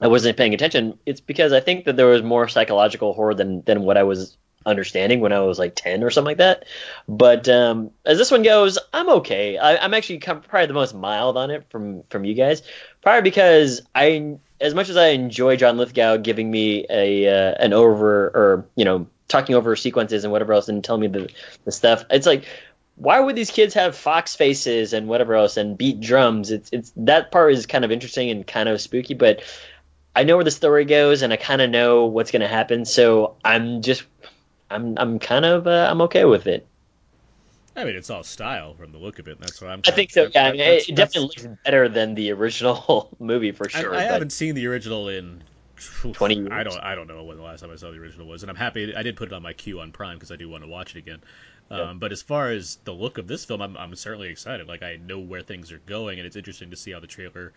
I 0.00 0.08
wasn't 0.08 0.36
paying 0.36 0.54
attention. 0.54 0.98
It's 1.06 1.20
because 1.20 1.52
I 1.52 1.60
think 1.60 1.84
that 1.86 1.96
there 1.96 2.06
was 2.06 2.22
more 2.22 2.48
psychological 2.48 3.12
horror 3.12 3.34
than 3.34 3.62
than 3.62 3.82
what 3.82 3.96
I 3.96 4.04
was 4.04 4.36
understanding 4.66 5.20
when 5.20 5.32
I 5.32 5.40
was 5.40 5.58
like 5.58 5.74
10 5.74 6.04
or 6.04 6.10
something 6.10 6.30
like 6.30 6.38
that. 6.38 6.64
But 7.08 7.48
um, 7.48 7.90
as 8.04 8.18
this 8.18 8.30
one 8.30 8.42
goes, 8.42 8.78
I'm 8.92 9.08
okay. 9.08 9.56
I, 9.56 9.76
I'm 9.76 9.94
actually 9.94 10.18
probably 10.18 10.66
the 10.66 10.74
most 10.74 10.94
mild 10.94 11.36
on 11.36 11.50
it 11.50 11.64
from 11.70 12.02
from 12.10 12.24
you 12.24 12.34
guys. 12.34 12.62
Probably 13.02 13.22
because 13.22 13.82
I, 13.94 14.38
as 14.60 14.74
much 14.74 14.88
as 14.88 14.96
I 14.96 15.08
enjoy 15.08 15.56
John 15.56 15.78
Lithgow 15.78 16.18
giving 16.18 16.50
me 16.50 16.86
a 16.88 17.28
uh, 17.28 17.54
an 17.58 17.72
over 17.72 18.26
or 18.26 18.66
you 18.76 18.84
know 18.84 19.06
talking 19.26 19.54
over 19.54 19.76
sequences 19.76 20.24
and 20.24 20.32
whatever 20.32 20.52
else 20.52 20.68
and 20.68 20.82
telling 20.84 21.02
me 21.02 21.08
the 21.08 21.30
the 21.64 21.72
stuff, 21.72 22.04
it's 22.10 22.26
like 22.26 22.44
why 22.96 23.20
would 23.20 23.36
these 23.36 23.52
kids 23.52 23.74
have 23.74 23.96
fox 23.96 24.34
faces 24.34 24.92
and 24.92 25.06
whatever 25.06 25.34
else 25.34 25.56
and 25.56 25.78
beat 25.78 26.00
drums? 26.00 26.50
It's 26.50 26.68
it's 26.72 26.92
that 26.96 27.30
part 27.30 27.52
is 27.52 27.66
kind 27.66 27.84
of 27.84 27.92
interesting 27.92 28.30
and 28.30 28.46
kind 28.46 28.68
of 28.68 28.80
spooky, 28.80 29.14
but 29.14 29.42
I 30.14 30.24
know 30.24 30.36
where 30.36 30.44
the 30.44 30.50
story 30.50 30.84
goes 30.84 31.22
and 31.22 31.32
I 31.32 31.36
kind 31.36 31.60
of 31.60 31.70
know 31.70 32.06
what's 32.06 32.30
going 32.30 32.42
to 32.42 32.48
happen, 32.48 32.84
so 32.84 33.36
I'm 33.44 33.82
just 33.82 34.04
I'm 34.70 34.98
I'm 34.98 35.18
kind 35.18 35.44
of 35.44 35.66
uh, 35.66 35.88
I'm 35.90 36.02
okay 36.02 36.24
with 36.24 36.46
it. 36.46 36.66
I 37.76 37.84
mean, 37.84 37.94
it's 37.94 38.10
all 38.10 38.24
style 38.24 38.74
from 38.74 38.90
the 38.90 38.98
look 38.98 39.20
of 39.20 39.28
it. 39.28 39.38
That's 39.40 39.60
what 39.60 39.70
I'm. 39.70 39.82
I 39.86 39.92
think 39.92 40.10
so. 40.10 40.28
Yeah, 40.34 40.48
I 40.48 40.52
mean, 40.52 40.60
it 40.60 40.96
definitely 40.96 41.42
looks 41.42 41.46
better 41.64 41.88
than 41.88 42.14
the 42.14 42.32
original 42.32 43.08
movie 43.20 43.52
for 43.52 43.68
sure. 43.68 43.94
I 43.94 43.98
but- 43.98 44.12
haven't 44.12 44.32
seen 44.32 44.56
the 44.56 44.66
original 44.66 45.08
in 45.08 45.42
20 46.02 46.34
years. 46.34 46.48
I 46.50 46.64
don't. 46.64 46.78
I 46.80 46.94
don't 46.96 47.06
know 47.06 47.22
when 47.22 47.36
the 47.36 47.42
last 47.44 47.60
time 47.60 47.70
I 47.70 47.76
saw 47.76 47.92
the 47.92 47.98
original 47.98 48.26
was, 48.26 48.42
and 48.42 48.50
I'm 48.50 48.56
happy. 48.56 48.94
I 48.96 49.02
did 49.02 49.16
put 49.16 49.28
it 49.28 49.34
on 49.34 49.42
my 49.42 49.52
queue 49.52 49.80
on 49.80 49.92
Prime 49.92 50.16
because 50.16 50.32
I 50.32 50.36
do 50.36 50.48
want 50.48 50.64
to 50.64 50.68
watch 50.68 50.96
it 50.96 50.98
again. 50.98 51.20
Um, 51.70 51.78
Yeah. 51.78 51.92
But 51.94 52.12
as 52.12 52.22
far 52.22 52.50
as 52.50 52.78
the 52.84 52.92
look 52.92 53.18
of 53.18 53.28
this 53.28 53.44
film, 53.44 53.62
I'm, 53.62 53.76
I'm 53.76 53.94
certainly 53.94 54.28
excited. 54.28 54.66
Like 54.66 54.82
I 54.82 54.96
know 54.96 55.20
where 55.20 55.42
things 55.42 55.70
are 55.70 55.78
going, 55.78 56.18
and 56.18 56.26
it's 56.26 56.36
interesting 56.36 56.70
to 56.70 56.76
see 56.76 56.90
how 56.90 56.98
the 56.98 57.06
trailer 57.06 57.52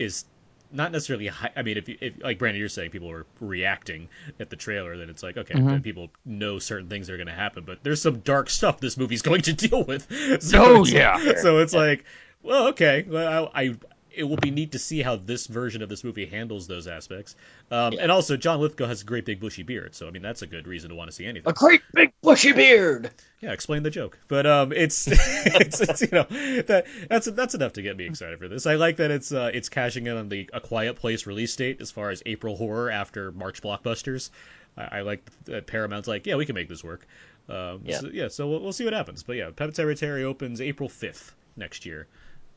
is 0.00 0.24
not 0.72 0.92
necessarily. 0.92 1.30
I 1.56 1.62
mean, 1.62 1.76
if, 1.78 1.88
you, 1.88 1.96
if 2.00 2.22
like 2.22 2.38
Brandon, 2.38 2.60
you're 2.60 2.68
saying 2.68 2.90
people 2.90 3.10
are 3.10 3.26
reacting 3.40 4.08
at 4.38 4.50
the 4.50 4.56
trailer, 4.56 4.96
then 4.96 5.08
it's 5.10 5.22
like 5.22 5.36
okay, 5.36 5.54
Mhm. 5.54 5.66
then 5.70 5.82
people 5.82 6.10
know 6.24 6.58
certain 6.58 6.88
things 6.88 7.08
are 7.10 7.16
going 7.16 7.26
to 7.28 7.32
happen. 7.32 7.64
But 7.64 7.82
there's 7.82 8.02
some 8.02 8.20
dark 8.20 8.50
stuff 8.50 8.80
this 8.80 8.96
movie's 8.96 9.22
going 9.30 9.42
to 9.42 9.52
deal 9.52 9.84
with. 9.84 10.06
So 10.42 10.62
Oh, 10.62 10.84
yeah. 10.84 11.36
so 11.40 11.58
it's 11.58 11.72
like, 11.74 12.04
well, 12.42 12.68
okay, 12.68 13.04
well, 13.08 13.50
I, 13.54 13.62
I 13.64 13.74
it 14.14 14.24
will 14.24 14.36
be 14.36 14.50
neat 14.50 14.72
to 14.72 14.78
see 14.78 15.02
how 15.02 15.16
this 15.16 15.46
version 15.46 15.82
of 15.82 15.88
this 15.88 16.04
movie 16.04 16.26
handles 16.26 16.66
those 16.66 16.86
aspects. 16.86 17.36
Um, 17.70 17.92
Yeah. 17.92 18.02
And 18.02 18.12
also, 18.12 18.36
John 18.36 18.60
Lithgow 18.60 18.86
has 18.86 19.02
a 19.02 19.04
great 19.04 19.24
big 19.24 19.40
bushy 19.40 19.62
beard, 19.62 19.94
so 19.94 20.06
I 20.08 20.10
mean 20.10 20.22
that's 20.22 20.42
a 20.42 20.46
good 20.46 20.66
reason 20.66 20.90
to 20.90 20.96
want 20.96 21.10
to 21.10 21.14
see 21.14 21.26
anything. 21.26 21.48
a 21.48 21.52
great 21.52 21.82
big 21.92 22.12
bushy 22.22 22.52
beard. 22.52 23.10
Yeah, 23.40 23.52
explain 23.52 23.82
the 23.82 23.90
joke. 23.90 24.18
But 24.26 24.46
um, 24.46 24.72
it's, 24.72 25.06
it's, 25.10 25.80
it's 25.80 26.00
you 26.02 26.08
know 26.10 26.26
that 26.62 26.86
that's 27.08 27.26
that's 27.26 27.54
enough 27.54 27.74
to 27.74 27.82
get 27.82 27.96
me 27.96 28.06
excited 28.06 28.38
for 28.38 28.48
this. 28.48 28.66
I 28.66 28.74
like 28.74 28.96
that 28.96 29.10
it's 29.10 29.32
uh, 29.32 29.50
it's 29.52 29.68
cashing 29.68 30.06
in 30.06 30.16
on 30.16 30.28
the 30.28 30.48
A 30.52 30.60
Quiet 30.60 30.96
Place 30.96 31.26
release 31.26 31.54
date 31.54 31.80
as 31.80 31.90
far 31.90 32.10
as 32.10 32.22
April 32.26 32.56
horror 32.56 32.90
after 32.90 33.32
March 33.32 33.62
blockbusters. 33.62 34.30
I, 34.76 34.98
I 34.98 35.00
like 35.02 35.24
that 35.44 35.66
Paramount's 35.66 36.08
like, 36.08 36.26
yeah, 36.26 36.36
we 36.36 36.46
can 36.46 36.54
make 36.54 36.68
this 36.68 36.82
work. 36.82 37.06
Um, 37.48 37.82
Yeah. 37.84 37.98
So, 37.98 38.08
yeah. 38.12 38.28
So 38.28 38.48
we'll, 38.48 38.60
we'll 38.60 38.72
see 38.72 38.84
what 38.84 38.92
happens. 38.92 39.22
But 39.22 39.36
yeah, 39.36 39.50
Pet 39.54 39.70
Sematary 39.70 40.24
opens 40.24 40.60
April 40.60 40.88
fifth 40.88 41.34
next 41.56 41.86
year, 41.86 42.06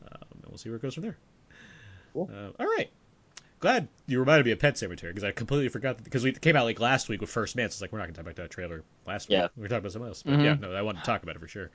um, 0.03 0.17
and 0.33 0.45
we'll 0.49 0.57
see 0.57 0.69
where 0.69 0.77
it 0.77 0.81
goes 0.81 0.95
from 0.95 1.03
there. 1.03 1.17
Cool. 2.13 2.29
Uh, 2.33 2.51
all 2.59 2.65
right. 2.65 2.89
Glad 3.59 3.87
you 4.07 4.19
reminded 4.19 4.45
me 4.47 4.51
of 4.51 4.59
Pet 4.59 4.73
Sematary 4.73 5.09
because 5.09 5.23
I 5.23 5.31
completely 5.31 5.69
forgot 5.69 6.03
because 6.03 6.23
we 6.23 6.31
came 6.33 6.55
out 6.55 6.65
like 6.65 6.79
last 6.79 7.09
week 7.09 7.21
with 7.21 7.29
First 7.29 7.55
Man. 7.55 7.69
So 7.69 7.73
it's 7.75 7.81
like 7.81 7.91
we're 7.91 7.99
not 7.99 8.05
gonna 8.05 8.15
talk 8.15 8.25
about 8.25 8.35
that 8.37 8.49
trailer 8.49 8.83
last 9.05 9.29
week. 9.29 9.37
Yeah. 9.37 9.47
We 9.55 9.61
were 9.61 9.67
talking 9.67 9.79
about 9.79 9.91
something 9.91 10.07
else. 10.07 10.23
But 10.23 10.33
Mhm. 10.39 10.43
yeah, 10.43 10.53
no, 10.55 10.73
I 10.73 10.81
wanted 10.81 10.99
to 11.01 11.05
talk 11.05 11.21
about 11.21 11.35
it 11.35 11.39
for 11.39 11.47
sure. 11.47 11.69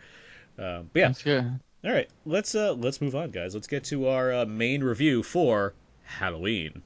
Um, 0.58 0.90
but 0.92 0.98
yeah, 1.00 1.06
That's 1.08 1.22
good. 1.22 1.60
all 1.84 1.92
right. 1.92 2.10
Let's 2.24 2.54
uh 2.56 2.72
let's 2.72 3.00
move 3.00 3.14
on, 3.14 3.30
guys. 3.30 3.54
Let's 3.54 3.68
get 3.68 3.84
to 3.84 4.08
our 4.08 4.32
uh, 4.32 4.46
main 4.46 4.82
review 4.82 5.22
for 5.22 5.74
Halloween. 6.02 6.82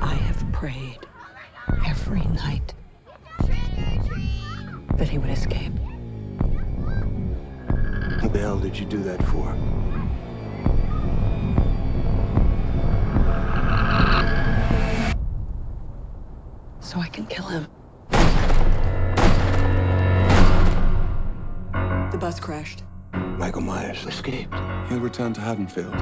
I 0.00 0.14
have 0.26 0.52
prayed 0.52 0.98
every 1.86 2.22
night 2.26 2.74
that 4.98 5.08
he 5.08 5.18
would 5.18 5.30
escape. 5.30 5.72
What 8.32 8.38
the 8.40 8.46
hell 8.46 8.58
did 8.58 8.78
you 8.78 8.86
do 8.86 9.02
that 9.02 9.22
for? 9.24 9.44
So 16.80 16.98
I 16.98 17.08
can 17.08 17.26
kill 17.26 17.44
him. 17.44 17.66
The 22.10 22.16
bus 22.18 22.40
crashed. 22.40 22.84
Michael 23.12 23.60
Myers 23.60 24.02
escaped. 24.06 24.54
He'll 24.88 25.00
return 25.00 25.34
to 25.34 25.42
Haddonfield, 25.42 25.94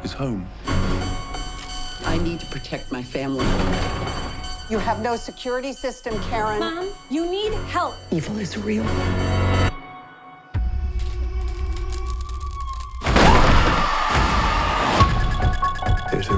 his 0.00 0.14
home. 0.14 0.48
I 2.06 2.18
need 2.24 2.40
to 2.40 2.46
protect 2.46 2.90
my 2.92 3.02
family. 3.02 3.44
You 4.70 4.78
have 4.78 5.02
no 5.02 5.16
security 5.16 5.74
system, 5.74 6.18
Karen. 6.22 6.60
Mom, 6.60 6.88
you 7.10 7.30
need 7.30 7.52
help. 7.68 7.94
Evil 8.10 8.38
is 8.38 8.56
real. 8.56 8.86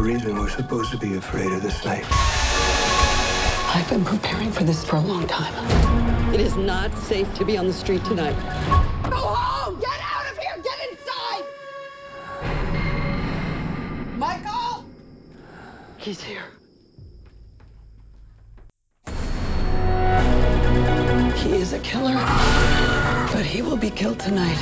Reason 0.07 0.38
we're 0.38 0.48
supposed 0.48 0.92
to 0.92 0.96
be 0.96 1.16
afraid 1.16 1.50
of 1.50 1.61
this 1.62 1.84
night. 1.84 2.04
I've 3.74 3.88
been 3.90 4.04
preparing 4.04 4.52
for 4.52 4.62
this 4.62 4.84
for 4.84 4.94
a 4.96 5.00
long 5.00 5.26
time. 5.26 5.52
It 6.32 6.40
is 6.40 6.54
not 6.54 6.96
safe 6.96 7.34
to 7.34 7.44
be 7.44 7.59
on 7.59 7.66
the 7.66 7.72
street 7.72 8.04
tonight. 8.04 8.36
Go 9.11 9.16
home! 9.16 9.80
Get 9.80 10.00
out 10.00 10.30
of 10.30 10.38
here! 10.38 10.62
Get 10.62 10.78
inside! 10.90 11.44
Michael! 14.16 14.84
He's 15.96 16.22
here. 16.22 16.44
He 21.36 21.52
is 21.57 21.72
a 21.72 21.80
killer, 21.80 22.14
but 23.32 23.44
he 23.44 23.61
will 23.61 23.76
be 23.76 23.90
killed 23.90 24.20
tonight. 24.20 24.61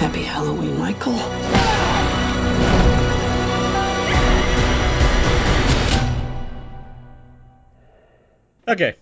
Happy 0.00 0.22
Halloween, 0.24 0.76
Michael. 0.80 1.87
Okay, 8.68 8.96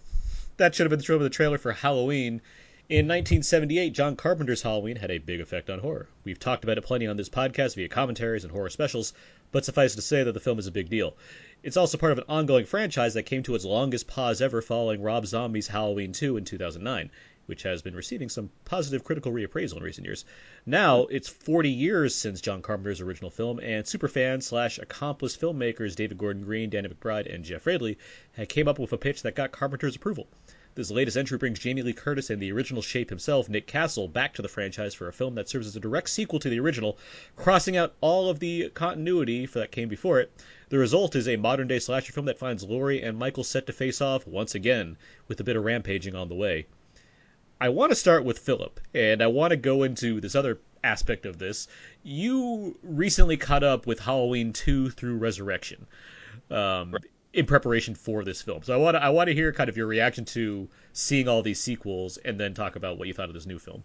that 0.59 0.77
should 0.77 0.85
have 0.85 0.91
been 0.91 1.01
the 1.01 1.05
trailer, 1.05 1.25
the 1.25 1.29
trailer 1.29 1.59
for 1.59 1.73
Halloween. 1.73 2.41
In 2.89 3.09
1978, 3.09 3.91
John 3.91 4.15
Carpenter's 4.15 4.63
Halloween 4.63 4.95
had 4.95 5.11
a 5.11 5.19
big 5.19 5.41
effect 5.41 5.71
on 5.71 5.81
horror. 5.81 6.07
We've 6.23 6.39
talked 6.39 6.63
about 6.63 6.79
it 6.79 6.85
plenty 6.85 7.09
on 7.09 7.17
this 7.17 7.29
podcast 7.29 7.75
via 7.75 7.89
commentaries 7.89 8.45
and 8.45 8.53
horror 8.53 8.71
specials, 8.71 9.13
but 9.51 9.65
suffice 9.65 9.97
to 9.97 10.03
say 10.03 10.23
that 10.23 10.31
the 10.31 10.39
film 10.39 10.61
is 10.61 10.69
a 10.69 10.71
big 10.71 10.89
deal. 10.89 11.17
It's 11.65 11.77
also 11.77 11.99
part 11.99 12.13
of 12.13 12.19
an 12.19 12.27
ongoing 12.29 12.65
franchise 12.65 13.15
that 13.15 13.25
came 13.25 13.43
to 13.43 13.57
its 13.57 13.65
longest 13.65 14.07
pause 14.07 14.41
ever 14.41 14.63
following 14.63 15.03
Rob 15.03 15.27
Zombie's 15.27 15.67
Halloween 15.67 16.13
2 16.13 16.37
in 16.37 16.45
2009, 16.45 17.11
which 17.47 17.63
has 17.63 17.83
been 17.83 17.97
receiving 17.97 18.29
some 18.29 18.51
positive 18.65 19.03
critical 19.03 19.33
reappraisal 19.33 19.79
in 19.79 19.83
recent 19.83 20.07
years. 20.07 20.25
Now, 20.65 21.05
hmm. 21.05 21.15
it's 21.15 21.29
40 21.29 21.71
years 21.71 22.15
since 22.15 22.41
John 22.41 22.63
Carpenter's 22.63 23.01
original 23.01 23.31
film, 23.31 23.59
and 23.59 23.85
superfans 23.85 24.45
slash 24.45 24.79
accomplished 24.79 25.41
filmmakers 25.41 25.97
David 25.97 26.19
Gordon 26.19 26.45
Green, 26.45 26.71
Danny 26.71 26.89
McBride, 26.89 27.33
and 27.33 27.45
Jeff 27.45 27.65
Fradley 27.65 27.97
had 28.33 28.49
came 28.49 28.69
up 28.69 28.79
with 28.79 28.93
a 28.93 28.99
pitch 28.99 29.23
that 29.23 29.35
got 29.35 29.53
Carpenter's 29.53 29.97
approval. 29.97 30.29
This 30.77 30.91
latest 30.91 31.17
entry 31.17 31.39
brings 31.39 31.59
Jamie 31.59 31.81
Lee 31.81 31.95
Curtis 31.95 32.29
and 32.29 32.43
the 32.43 32.53
original 32.53 32.83
shape 32.83 33.09
himself, 33.09 33.49
Nick 33.49 33.67
Castle, 33.67 34.09
back 34.09 34.35
to 34.35 34.43
the 34.43 34.49
franchise 34.49 34.93
for 34.93 35.09
a 35.09 35.13
film 35.13 35.37
that 35.37 35.49
serves 35.49 35.67
as 35.67 35.75
a 35.75 35.81
direct 35.81 36.11
sequel 36.11 36.39
to 36.39 36.51
the 36.51 36.61
original, 36.61 36.99
crossing 37.35 37.79
out 37.79 37.95
all 38.03 38.29
of 38.29 38.41
the 38.41 38.69
continuity 38.75 39.47
for 39.47 39.61
that 39.61 39.73
came 39.73 39.89
before 39.89 40.21
it. 40.21 40.31
The 40.69 40.77
result 40.77 41.17
is 41.17 41.29
a 41.29 41.37
modern 41.37 41.67
day 41.67 41.79
slasher 41.79 42.13
film 42.13 42.27
that 42.27 42.39
finds 42.39 42.63
Laurie 42.63 43.03
and 43.03 43.17
Michael 43.19 43.43
set 43.43 43.67
to 43.69 43.73
face 43.73 44.03
off 44.03 44.27
once 44.27 44.55
again, 44.55 44.99
with 45.29 45.41
a 45.41 45.45
bit 45.45 45.57
of 45.57 45.65
rampaging 45.65 46.15
on 46.15 46.29
the 46.29 46.35
way. 46.35 46.67
I 47.61 47.71
want 47.71 47.91
to 47.91 47.97
start 47.97 48.25
with 48.25 48.39
Philip, 48.39 48.81
and 48.95 49.23
I 49.23 49.29
want 49.29 49.51
to 49.51 49.57
go 49.57 49.83
into 49.83 50.21
this 50.21 50.35
other 50.35 50.59
aspect 50.85 51.27
of 51.27 51.39
this. 51.39 51.69
You 52.03 52.79
recently 52.83 53.37
caught 53.37 53.63
up 53.63 53.87
with 53.87 53.99
Halloween 53.99 54.53
2 54.53 54.91
through 54.91 55.17
Resurrection. 55.17 55.87
Um, 56.51 56.95
in 57.37 57.45
preparation 57.45 57.95
for 57.95 58.25
this 58.25 58.41
film. 58.41 58.63
So 58.63 58.73
I 58.73 58.79
want 58.79 58.97
to 58.97 59.03
I 59.03 59.11
want 59.11 59.29
to 59.29 59.35
hear 59.35 59.53
kind 59.53 59.69
of 59.69 59.77
your 59.77 59.87
reaction 59.87 60.25
to 60.27 60.69
seeing 60.95 61.29
all 61.29 61.43
these 61.43 61.61
sequels, 61.61 62.17
and 62.17 62.41
then 62.41 62.55
talk 62.55 62.77
about 62.77 62.99
what 62.99 63.09
you 63.09 63.15
thought 63.15 63.29
of 63.29 63.35
this 63.35 63.47
new 63.47 63.59
film. 63.59 63.85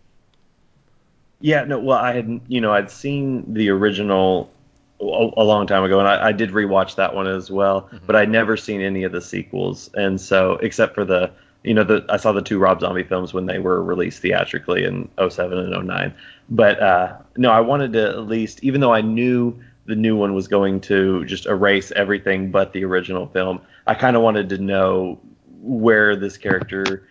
Yeah, 1.42 1.66
no, 1.66 1.80
well, 1.80 1.98
I 1.98 2.14
had, 2.14 2.42
you 2.48 2.62
know, 2.62 2.72
I'd 2.72 2.90
seen 2.90 3.54
the 3.54 3.70
original 3.70 4.52
a, 5.02 5.04
a 5.04 5.44
long 5.44 5.68
time 5.68 5.84
ago, 5.84 6.00
and 6.00 6.08
I, 6.08 6.28
I 6.28 6.32
did 6.32 6.52
rewatch 6.52 6.96
that 6.96 7.14
one 7.14 7.28
as 7.28 7.52
well, 7.52 7.90
but 8.06 8.16
I'd 8.16 8.30
never 8.30 8.56
seen 8.56 8.80
any 8.80 9.04
of 9.04 9.12
the 9.12 9.22
sequels, 9.22 9.90
and 9.96 10.22
so 10.22 10.54
except 10.62 10.94
for 10.94 11.04
the, 11.04 11.32
you 11.64 11.74
know, 11.74 11.84
the 11.84 12.06
I 12.10 12.18
saw 12.18 12.32
the 12.32 12.42
two 12.42 12.60
Rob 12.60 12.82
Zombie 12.82 13.04
films 13.04 13.34
when 13.34 13.46
they 13.46 13.60
were 13.60 13.84
released 13.84 14.22
theatrically 14.22 14.84
in 14.84 15.10
07 15.18 15.58
and 15.58 15.88
09, 15.88 16.14
but 16.50 16.82
uh, 16.82 17.18
no, 17.38 17.52
I 17.52 17.60
wanted 17.62 17.94
to 17.94 18.10
at 18.10 18.28
least, 18.28 18.64
even 18.64 18.82
though 18.82 18.94
I 18.94 19.02
knew 19.02 19.60
the 19.86 19.96
new 19.96 20.16
one 20.16 20.34
was 20.34 20.48
going 20.48 20.80
to 20.82 21.26
just 21.26 21.46
erase 21.46 21.92
everything 21.92 22.52
but 22.52 22.74
the 22.74 22.84
original 22.86 23.28
film, 23.28 23.62
I 23.88 23.96
kind 23.96 24.16
of 24.16 24.22
wanted 24.22 24.50
to 24.50 24.58
know 24.58 25.20
where 25.62 26.16
this 26.16 26.38
character 26.38 27.08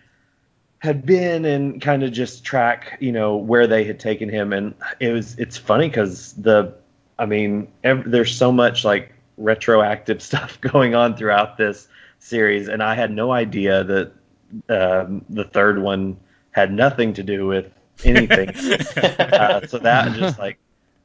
had 0.79 1.05
been 1.05 1.45
and 1.45 1.81
kind 1.81 2.03
of 2.03 2.11
just 2.11 2.43
track, 2.43 2.97
you 2.99 3.11
know, 3.11 3.35
where 3.35 3.67
they 3.67 3.83
had 3.83 3.99
taken 3.99 4.29
him. 4.29 4.51
And 4.51 4.73
it 4.99 5.11
was, 5.11 5.37
it's 5.37 5.57
funny 5.57 5.89
because 5.89 6.33
the, 6.33 6.73
I 7.19 7.25
mean, 7.25 7.67
ev- 7.83 8.09
there's 8.09 8.35
so 8.35 8.51
much 8.51 8.83
like 8.83 9.13
retroactive 9.37 10.21
stuff 10.23 10.59
going 10.61 10.95
on 10.95 11.15
throughout 11.15 11.57
this 11.57 11.87
series. 12.19 12.67
And 12.67 12.81
I 12.81 12.95
had 12.95 13.11
no 13.11 13.31
idea 13.31 13.83
that 13.83 14.11
um, 14.69 15.25
the 15.29 15.43
third 15.45 15.81
one 15.81 16.17
had 16.51 16.71
nothing 16.71 17.13
to 17.13 17.23
do 17.23 17.47
with 17.47 17.71
anything. 18.03 18.55
uh, 19.37 19.61
so 19.65 19.79
that 19.79 20.13
just 20.13 20.37
like 20.37 20.57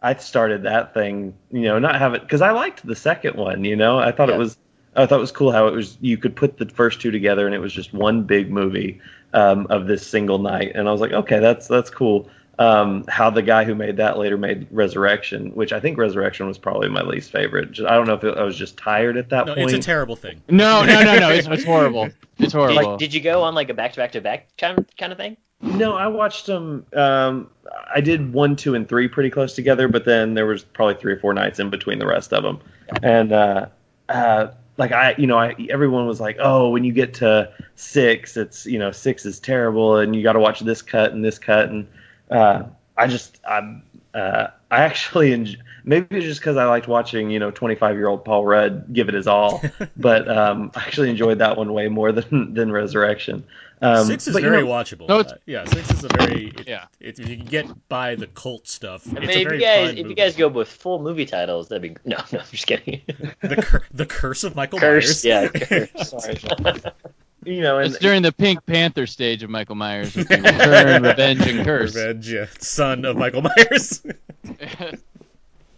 I 0.02 0.14
started 0.14 0.62
that 0.64 0.94
thing, 0.94 1.34
you 1.50 1.62
know, 1.62 1.78
not 1.78 1.96
have 1.98 2.14
it 2.14 2.22
because 2.22 2.42
I 2.42 2.50
liked 2.50 2.86
the 2.86 2.96
second 2.96 3.36
one. 3.36 3.64
You 3.64 3.76
know, 3.76 3.98
I 3.98 4.12
thought 4.12 4.28
Yeah. 4.28 4.34
it 4.34 4.38
was 4.38 4.58
I 4.94 5.06
thought 5.06 5.18
it 5.18 5.20
was 5.20 5.32
cool 5.32 5.52
how 5.52 5.66
it 5.68 5.74
was 5.74 5.98
you 6.00 6.16
could 6.16 6.36
put 6.36 6.58
the 6.58 6.66
first 6.66 7.00
two 7.00 7.10
together 7.10 7.46
and 7.46 7.54
it 7.54 7.58
was 7.58 7.72
just 7.72 7.92
one 7.92 8.22
big 8.22 8.50
movie 8.50 9.00
um, 9.32 9.66
of 9.70 9.86
this 9.86 10.06
single 10.06 10.38
night, 10.38 10.72
and 10.74 10.88
I 10.88 10.92
was 10.92 11.00
like, 11.00 11.12
okay, 11.12 11.38
that's 11.40 11.68
that's 11.68 11.90
cool. 11.90 12.28
Um, 12.58 13.04
how 13.08 13.28
the 13.28 13.42
guy 13.42 13.64
who 13.64 13.74
made 13.74 13.98
that 13.98 14.16
later 14.16 14.38
made 14.38 14.66
Resurrection, 14.70 15.50
which 15.50 15.74
I 15.74 15.80
think 15.80 15.98
Resurrection 15.98 16.46
was 16.46 16.56
probably 16.56 16.88
my 16.88 17.02
least 17.02 17.30
favorite. 17.30 17.72
Just- 17.72 17.86
I 17.88 17.94
don't 17.94 18.06
know 18.06 18.14
if 18.14 18.24
it, 18.24 18.38
I 18.38 18.44
was 18.44 18.56
just 18.56 18.78
tired 18.78 19.18
at 19.18 19.28
that 19.28 19.44
No, 19.46 19.54
point. 19.54 19.70
it's 19.70 19.74
a 19.74 19.86
terrible 19.86 20.16
thing. 20.16 20.40
No, 20.48 20.82
no, 20.82 21.02
no, 21.02 21.18
no. 21.18 21.28
It's, 21.28 21.46
it's 21.46 21.64
horrible. 21.64 22.08
It's 22.38 22.54
horrible. 22.54 22.92
Like, 22.92 22.98
did 22.98 23.12
you 23.12 23.20
go 23.20 23.42
on 23.42 23.54
like 23.54 23.68
a 23.68 23.74
back 23.74 23.92
to 23.92 23.98
back 23.98 24.12
to 24.12 24.20
back 24.22 24.56
kind 24.56 24.78
of, 24.78 24.86
kind 24.96 25.12
of 25.12 25.18
thing? 25.18 25.36
No, 25.60 25.96
I 25.96 26.06
watched 26.06 26.46
them. 26.46 26.86
Um, 26.94 27.50
I 27.94 28.00
did 28.00 28.32
one, 28.32 28.56
two, 28.56 28.74
and 28.74 28.88
three 28.88 29.08
pretty 29.08 29.30
close 29.30 29.54
together, 29.54 29.88
but 29.88 30.04
then 30.04 30.34
there 30.34 30.46
was 30.46 30.64
probably 30.64 30.94
three 30.94 31.12
or 31.12 31.18
four 31.18 31.34
nights 31.34 31.58
in 31.58 31.70
between 31.70 31.98
the 31.98 32.06
rest 32.06 32.32
of 32.32 32.42
them. 32.42 32.60
And 33.02 33.32
uh, 33.32 33.66
uh, 34.08 34.48
like 34.76 34.92
I, 34.92 35.14
you 35.18 35.26
know, 35.26 35.38
I 35.38 35.54
everyone 35.70 36.06
was 36.06 36.20
like, 36.20 36.36
"Oh, 36.38 36.70
when 36.70 36.84
you 36.84 36.92
get 36.92 37.14
to 37.14 37.50
six, 37.74 38.36
it's 38.36 38.66
you 38.66 38.78
know 38.78 38.90
six 38.92 39.24
is 39.26 39.40
terrible, 39.40 39.96
and 39.96 40.14
you 40.14 40.22
got 40.22 40.34
to 40.34 40.40
watch 40.40 40.60
this 40.60 40.82
cut 40.82 41.12
and 41.12 41.24
this 41.24 41.38
cut." 41.38 41.70
And 41.70 41.86
uh, 42.30 42.64
I 42.96 43.06
just, 43.06 43.38
I, 43.46 43.80
uh, 44.14 44.48
I 44.70 44.82
actually 44.82 45.30
enj- 45.30 45.58
maybe 45.84 46.16
it's 46.16 46.26
just 46.26 46.40
because 46.40 46.56
I 46.56 46.66
liked 46.66 46.88
watching 46.88 47.30
you 47.30 47.38
know 47.38 47.50
25 47.50 47.96
year 47.96 48.08
old 48.08 48.24
Paul 48.24 48.44
Rudd 48.44 48.92
give 48.92 49.08
it 49.08 49.14
his 49.14 49.26
all, 49.26 49.62
but 49.96 50.28
um, 50.28 50.70
I 50.74 50.80
actually 50.80 51.10
enjoyed 51.10 51.38
that 51.38 51.56
one 51.56 51.72
way 51.72 51.88
more 51.88 52.12
than 52.12 52.54
than 52.54 52.72
Resurrection. 52.72 53.44
Um, 53.82 54.06
six 54.06 54.26
is 54.26 54.32
but, 54.32 54.42
very 54.42 54.62
know, 54.62 54.68
watchable. 54.68 55.06
No, 55.08 55.20
it's- 55.20 55.34
Uh, 55.34 55.38
yeah, 55.46 55.64
six 55.66 55.90
is 55.92 56.04
a 56.04 56.08
very 56.08 56.46
it, 56.48 56.66
Yeah. 56.66 56.86
It, 56.98 57.18
if 57.18 57.28
you 57.28 57.36
can 57.36 57.46
get 57.46 57.88
by 57.88 58.14
the 58.14 58.26
cult 58.28 58.66
stuff, 58.66 59.06
I 59.06 59.18
it's 59.22 59.26
mean, 59.26 59.28
a 59.28 59.32
if 59.32 59.52
you 59.52 59.58
guys 59.60 59.88
fun 59.90 59.98
if 59.98 60.06
you 60.08 60.14
guys 60.14 60.36
go 60.36 60.48
with 60.48 60.68
full 60.68 61.02
movie 61.02 61.26
titles, 61.26 61.68
that'd 61.68 61.82
be 61.82 61.90
no, 62.04 62.16
no, 62.32 62.38
I'm 62.38 62.44
just 62.50 62.66
kidding. 62.66 63.02
the 63.42 63.56
cur- 63.62 63.84
the 63.92 64.06
curse 64.06 64.44
of 64.44 64.56
Michael 64.56 64.78
Curse, 64.78 65.24
Myers. 65.24 65.24
yeah, 65.24 65.48
curse. 65.54 66.08
Sorry. 66.08 66.38
you 67.44 67.60
know, 67.60 67.78
and 67.78 67.90
It's 67.92 67.98
during 68.00 68.22
the 68.22 68.32
Pink 68.32 68.64
Panther 68.66 69.06
stage 69.06 69.42
of 69.42 69.50
Michael 69.50 69.74
Myers. 69.76 70.14
with 70.16 70.28
the 70.28 70.36
Return, 70.36 71.02
Revenge, 71.02 71.46
and 71.46 71.64
Curse. 71.64 71.94
Revenge, 71.94 72.32
yeah, 72.32 72.46
son 72.58 73.04
of 73.04 73.16
Michael 73.18 73.42
Myers. 73.42 74.02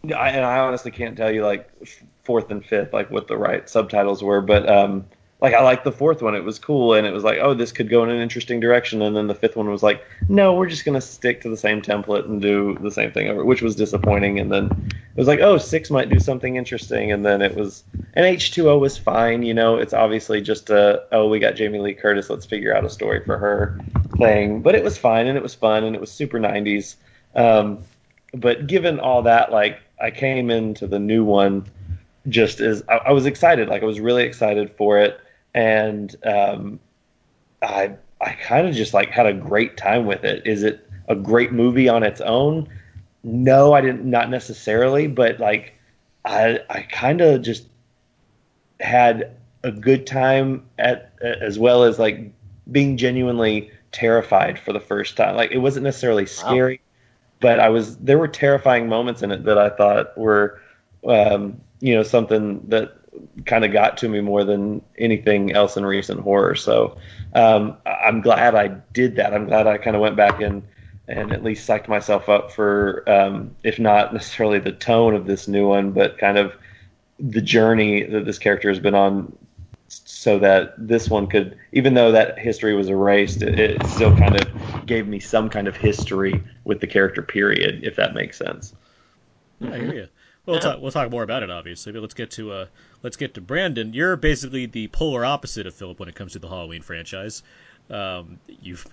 I, 0.05 0.31
and 0.31 0.45
I 0.45 0.59
honestly 0.61 0.91
can't 0.91 1.17
tell 1.17 1.31
you 1.31 1.45
like 1.45 1.69
fourth 2.25 2.51
and 2.51 2.65
fifth 2.65 2.93
like 2.93 3.11
what 3.11 3.27
the 3.27 3.37
right 3.37 3.69
subtitles 3.69 4.23
were, 4.23 4.41
but 4.41 4.69
um, 4.69 5.05
like 5.41 5.55
I 5.55 5.63
liked 5.63 5.85
the 5.85 5.93
fourth 5.93 6.21
one. 6.21 6.35
It 6.35 6.43
was 6.43 6.59
cool, 6.59 6.95
and 6.95 7.07
it 7.07 7.13
was 7.13 7.23
like, 7.23 7.39
oh, 7.41 7.55
this 7.55 7.71
could 7.71 7.89
go 7.89 8.03
in 8.03 8.11
an 8.11 8.21
interesting 8.21 8.59
direction. 8.59 9.03
And 9.03 9.17
then 9.17 9.29
the 9.29 9.35
fifth 9.35 9.55
one 9.55 9.71
was 9.71 9.83
like, 9.85 10.05
no, 10.29 10.55
we're 10.55 10.69
just 10.69 10.85
gonna 10.85 11.01
stick 11.01 11.41
to 11.43 11.49
the 11.49 11.57
same 11.57 11.81
template 11.81 12.25
and 12.25 12.43
do 12.43 12.77
the 12.81 12.91
same 12.91 13.13
thing 13.13 13.29
over, 13.29 13.45
which 13.45 13.63
was 13.63 13.77
disappointing. 13.77 14.41
And 14.41 14.51
then 14.51 14.65
it 14.67 15.17
was 15.17 15.29
like, 15.29 15.39
oh, 15.41 15.57
six 15.57 15.91
might 15.91 16.09
do 16.09 16.19
something 16.19 16.57
interesting. 16.57 17.13
And 17.13 17.25
then 17.25 17.41
it 17.41 17.55
was, 17.55 17.85
and 18.15 18.27
H 18.27 18.51
two 18.51 18.69
O 18.69 18.79
was 18.79 18.99
fine. 18.99 19.45
You 19.45 19.55
know, 19.55 19.77
it's 19.77 19.93
obviously 19.95 20.41
just 20.41 20.71
a, 20.71 21.05
oh, 21.13 21.29
we 21.29 21.39
got 21.39 21.55
Jamie 21.55 21.79
Lee 21.79 21.95
Curtis. 21.95 22.29
Let's 22.29 22.47
figure 22.47 22.75
out 22.75 22.85
a 22.85 22.91
story 22.91 23.25
for 23.25 23.39
her 23.39 23.79
thing. 24.19 24.61
But 24.61 24.75
it 24.75 24.83
was 24.83 24.99
fine, 24.99 25.29
and 25.29 25.37
it 25.37 25.43
was 25.43 25.55
fun, 25.55 25.85
and 25.85 25.95
it 25.95 26.01
was 26.01 26.11
super 26.11 26.41
'90s. 26.41 26.97
Um, 27.37 27.85
but 28.35 28.67
given 28.67 28.99
all 28.99 29.23
that, 29.23 29.53
like 29.53 29.79
I 30.01 30.11
came 30.11 30.51
into 30.51 30.89
the 30.89 30.99
new 30.99 31.25
one 31.25 31.67
just 32.29 32.61
as 32.61 32.83
I, 32.89 32.97
I 32.97 33.13
was 33.13 33.27
excited, 33.27 33.69
like 33.69 33.83
I 33.83 33.87
was 33.87 34.01
really 34.01 34.25
excited 34.25 34.73
for 34.77 34.99
it, 34.99 35.21
and 35.59 36.15
um, 36.25 36.79
I 37.61 37.97
I 38.21 38.33
kind 38.35 38.69
of 38.69 38.75
just 38.77 38.95
like 38.95 39.11
had 39.11 39.27
a 39.27 39.33
great 39.33 39.77
time 39.77 40.07
with 40.07 40.23
it. 40.23 40.47
Is 40.47 40.63
it 40.63 40.89
a 41.09 41.17
great 41.17 41.53
movie 41.53 41.89
on 41.89 42.05
its 42.05 42.21
own? 42.21 42.69
No, 43.25 43.73
I 43.73 43.81
didn't, 43.81 44.05
not 44.05 44.31
necessarily, 44.31 45.09
but 45.09 45.41
like 45.41 45.75
I 46.25 46.61
I 46.71 46.83
kind 46.83 47.21
of 47.21 47.43
just 47.43 47.67
had 48.79 49.37
a 49.65 49.73
good 49.73 50.07
time 50.07 50.65
at 50.79 51.13
as 51.21 51.59
well 51.59 51.83
as 51.83 51.99
like 51.99 52.33
being 52.71 52.97
genuinely 52.97 53.73
terrified 53.91 54.61
for 54.61 54.73
the 54.73 54.81
first 54.81 55.17
time. 55.17 55.35
Like 55.35 55.51
it 55.51 55.59
wasn't 55.59 55.83
necessarily 55.83 56.27
scary, 56.27 56.81
but 57.41 57.59
I 57.59 57.69
was 57.71 57.97
there 57.97 58.19
were 58.19 58.29
terrifying 58.29 58.89
moments 58.89 59.23
in 59.23 59.33
it 59.33 59.43
that 59.43 59.59
I 59.59 59.71
thought 59.71 60.17
were 60.17 60.61
um, 61.05 61.61
you 61.81 61.97
know 61.97 62.05
something 62.05 62.61
that 62.69 62.98
kind 63.47 63.65
of 63.65 63.73
got 63.73 63.99
to 63.99 64.09
me 64.09 64.21
more 64.21 64.45
than 64.45 64.83
anything 64.99 65.53
else 65.53 65.77
in 65.77 65.85
recent 65.85 66.21
horror. 66.21 66.55
So 66.55 66.99
um, 67.35 67.77
I- 67.87 68.07
I'm 68.07 68.21
glad 68.21 68.55
I 68.55 68.69
did 68.93 69.17
that. 69.17 69.35
I'm 69.35 69.47
glad 69.47 69.67
I 69.67 69.79
kind 69.79 69.97
of 69.97 70.03
went 70.03 70.17
back 70.17 70.41
and 70.41 70.63
and 71.07 71.33
at 71.33 71.43
least 71.43 71.67
psyched 71.67 71.89
myself 71.89 72.29
up 72.29 72.53
for 72.53 73.03
um, 73.11 73.57
if 73.63 73.79
not 73.79 74.13
necessarily 74.13 74.59
the 74.59 74.73
tone 74.73 75.15
of 75.15 75.27
this 75.27 75.49
new 75.49 75.67
one, 75.67 75.93
but 75.93 76.19
kind 76.19 76.37
of 76.37 76.53
the 77.19 77.41
journey 77.41 78.05
that 78.05 78.25
this 78.25 78.39
character 78.39 78.69
has 78.69 78.79
been 78.79 78.95
on 78.95 79.37
so 79.89 80.39
that 80.39 80.75
this 80.77 81.09
one 81.09 81.27
could 81.27 81.57
even 81.73 81.95
though 81.95 82.13
that 82.13 82.39
history 82.39 82.75
was 82.75 82.89
erased 82.89 83.41
it, 83.43 83.59
it 83.59 83.87
still 83.87 84.15
kind 84.17 84.39
of 84.39 84.87
gave 84.87 85.09
me 85.09 85.19
some 85.19 85.49
kind 85.49 85.67
of 85.67 85.75
history 85.77 86.43
with 86.65 86.81
the 86.81 86.87
character 86.87 87.23
period 87.23 87.83
if 87.85 87.97
that 87.97 88.13
makes 88.15 88.37
sense 88.37 88.75
I 89.63 89.79
hear 89.79 89.95
you. 89.95 90.09
Well, 90.47 90.55
we'll 90.55 90.61
talk, 90.61 90.81
we'll 90.81 90.91
talk 90.93 91.11
more 91.11 91.23
about 91.23 91.43
it, 91.43 91.51
obviously, 91.51 91.93
but 91.93 92.01
let's 92.01 92.15
get 92.15 92.31
to 92.33 92.53
uh, 92.53 92.67
let's 93.03 93.17
get 93.17 93.35
to 93.35 93.41
Brandon. 93.41 93.93
You're 93.93 94.17
basically 94.17 94.67
the 94.67 94.89
polar 94.89 95.25
opposite 95.25 95.67
of 95.67 95.75
Philip 95.75 95.99
when 95.99 96.09
it 96.09 96.15
comes 96.15 96.33
to 96.33 96.39
the 96.39 96.49
Halloween 96.49 96.83
franchise. 96.83 97.43
Um, 97.91 98.39
you've 98.47 98.87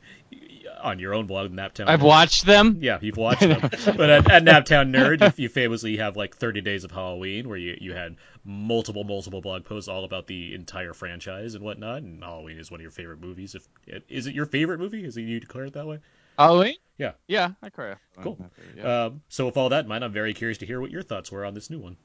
on 0.82 1.00
your 1.00 1.14
own 1.14 1.26
blog, 1.26 1.52
Naptown. 1.52 1.88
I've 1.88 2.02
watched 2.02 2.46
them. 2.46 2.78
Yeah, 2.80 3.00
you've 3.02 3.18
watched 3.18 3.42
them. 3.42 3.62
but 3.98 4.10
at, 4.10 4.32
at 4.32 4.44
Naptown 4.44 4.94
Nerd, 4.94 5.22
you, 5.22 5.44
you 5.44 5.50
famously 5.50 5.98
have 5.98 6.16
like 6.16 6.36
30 6.36 6.62
Days 6.62 6.84
of 6.84 6.92
Halloween, 6.92 7.50
where 7.50 7.58
you, 7.58 7.78
you 7.80 7.94
had 7.94 8.16
multiple, 8.44 9.04
multiple 9.04 9.42
blog 9.42 9.66
posts 9.66 9.88
all 9.88 10.06
about 10.06 10.28
the 10.28 10.54
entire 10.54 10.94
franchise 10.94 11.56
and 11.56 11.64
whatnot. 11.64 12.04
And 12.04 12.24
Halloween 12.24 12.60
is 12.60 12.72
one 12.72 12.80
of 12.80 12.84
your 12.84 12.92
favorite 12.92 13.20
movies. 13.20 13.56
If 13.56 13.68
is 14.10 14.28
it 14.28 14.36
your 14.36 14.46
favorite 14.46 14.80
movie? 14.80 15.04
Is 15.04 15.18
it 15.18 15.22
you 15.22 15.40
declare 15.40 15.66
it 15.66 15.74
that 15.74 15.88
way? 15.88 16.00
Halloween? 16.38 16.76
Yeah. 16.98 17.14
Yeah, 17.28 17.52
I 17.62 17.70
cry. 17.70 17.96
Cool. 18.22 18.38
Um, 18.82 19.22
so 19.30 19.46
with 19.46 19.58
all 19.58 19.70
that 19.70 19.86
in 19.86 19.90
mind, 19.90 20.04
I'm 20.04 20.14
very 20.14 20.34
curious 20.34 20.60
to 20.60 20.66
hear 20.66 20.80
what 20.80 20.92
your 20.92 21.04
thoughts 21.04 21.32
were 21.32 21.46
on 21.46 21.54
this 21.54 21.70
new 21.70 21.80
one. 21.80 21.98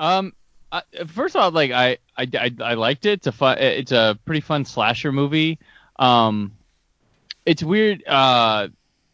Um, 0.00 0.32
I, 0.72 0.82
first 1.06 1.36
of 1.36 1.42
all, 1.42 1.50
like 1.50 1.70
I, 1.70 1.98
I, 2.16 2.26
I, 2.34 2.50
I 2.60 2.74
liked 2.74 3.06
it. 3.06 3.12
It's 3.12 3.26
a 3.26 3.32
fun. 3.32 3.58
It's 3.58 3.92
a 3.92 4.18
pretty 4.24 4.40
fun 4.40 4.64
slasher 4.64 5.12
movie. 5.12 5.58
Um, 5.96 6.52
it's 7.44 7.62
weird. 7.62 8.02
Uh, 8.06 8.68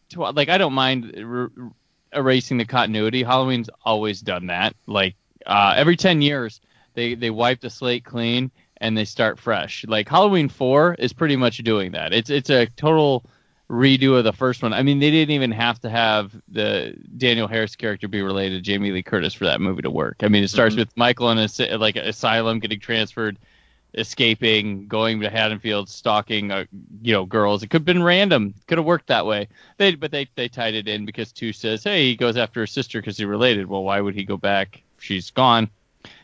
to, 0.09 0.21
like 0.31 0.49
I 0.49 0.57
don't 0.57 0.73
mind 0.73 1.13
er- 1.17 1.51
erasing 2.13 2.57
the 2.57 2.65
continuity. 2.65 3.21
Halloween's 3.21 3.69
always 3.83 4.21
done 4.21 4.47
that. 4.47 4.75
Like 4.87 5.15
uh, 5.45 5.73
every 5.75 5.97
ten 5.97 6.21
years, 6.21 6.61
they 6.93 7.15
they 7.15 7.29
wipe 7.31 7.59
the 7.59 7.69
slate 7.69 8.05
clean 8.05 8.49
and 8.77 8.97
they 8.97 9.05
start 9.05 9.39
fresh. 9.39 9.83
Like 9.87 10.07
Halloween 10.07 10.47
Four 10.47 10.93
is 10.93 11.11
pretty 11.11 11.35
much 11.35 11.57
doing 11.57 11.91
that. 11.91 12.13
It's 12.13 12.29
it's 12.29 12.49
a 12.49 12.67
total 12.67 13.25
redo 13.69 14.17
of 14.17 14.23
the 14.23 14.33
first 14.33 14.63
one. 14.63 14.73
I 14.73 14.83
mean, 14.83 14.99
they 14.99 15.11
didn't 15.11 15.33
even 15.33 15.51
have 15.51 15.79
to 15.81 15.89
have 15.89 16.33
the 16.47 16.95
Danielle 17.17 17.47
Harris 17.47 17.75
character 17.75 18.07
be 18.07 18.21
related 18.21 18.55
to 18.55 18.61
Jamie 18.61 18.91
Lee 18.91 19.03
Curtis 19.03 19.33
for 19.33 19.45
that 19.45 19.59
movie 19.59 19.81
to 19.81 19.91
work. 19.91 20.17
I 20.21 20.29
mean, 20.29 20.43
it 20.43 20.49
starts 20.49 20.75
with 20.75 20.95
Michael 20.95 21.29
in 21.31 21.37
a 21.37 21.77
like 21.77 21.97
asylum 21.97 22.59
getting 22.59 22.79
transferred, 22.79 23.37
escaping, 23.93 24.87
going 24.87 25.19
to 25.19 25.29
Haddonfield, 25.29 25.89
stalking, 25.89 26.51
uh, 26.51 26.65
you 27.01 27.13
know, 27.13 27.25
girls. 27.25 27.61
It 27.61 27.67
could 27.67 27.81
have 27.81 27.85
been 27.85 28.03
random. 28.03 28.53
Could 28.67 28.77
have 28.77 28.85
worked 28.85 29.07
that 29.07 29.25
way. 29.25 29.49
They 29.77 29.95
but 29.95 30.11
they 30.11 30.29
they 30.35 30.47
tied 30.47 30.73
it 30.73 30.87
in 30.87 31.05
because 31.05 31.31
two 31.33 31.51
says, 31.51 31.83
hey, 31.83 32.05
he 32.05 32.15
goes 32.15 32.37
after 32.37 32.61
her 32.61 32.67
sister 32.67 33.01
because 33.01 33.17
they're 33.17 33.27
related. 33.27 33.67
Well, 33.67 33.83
why 33.83 33.99
would 33.99 34.15
he 34.15 34.23
go 34.23 34.37
back? 34.37 34.81
She's 34.99 35.29
gone 35.29 35.69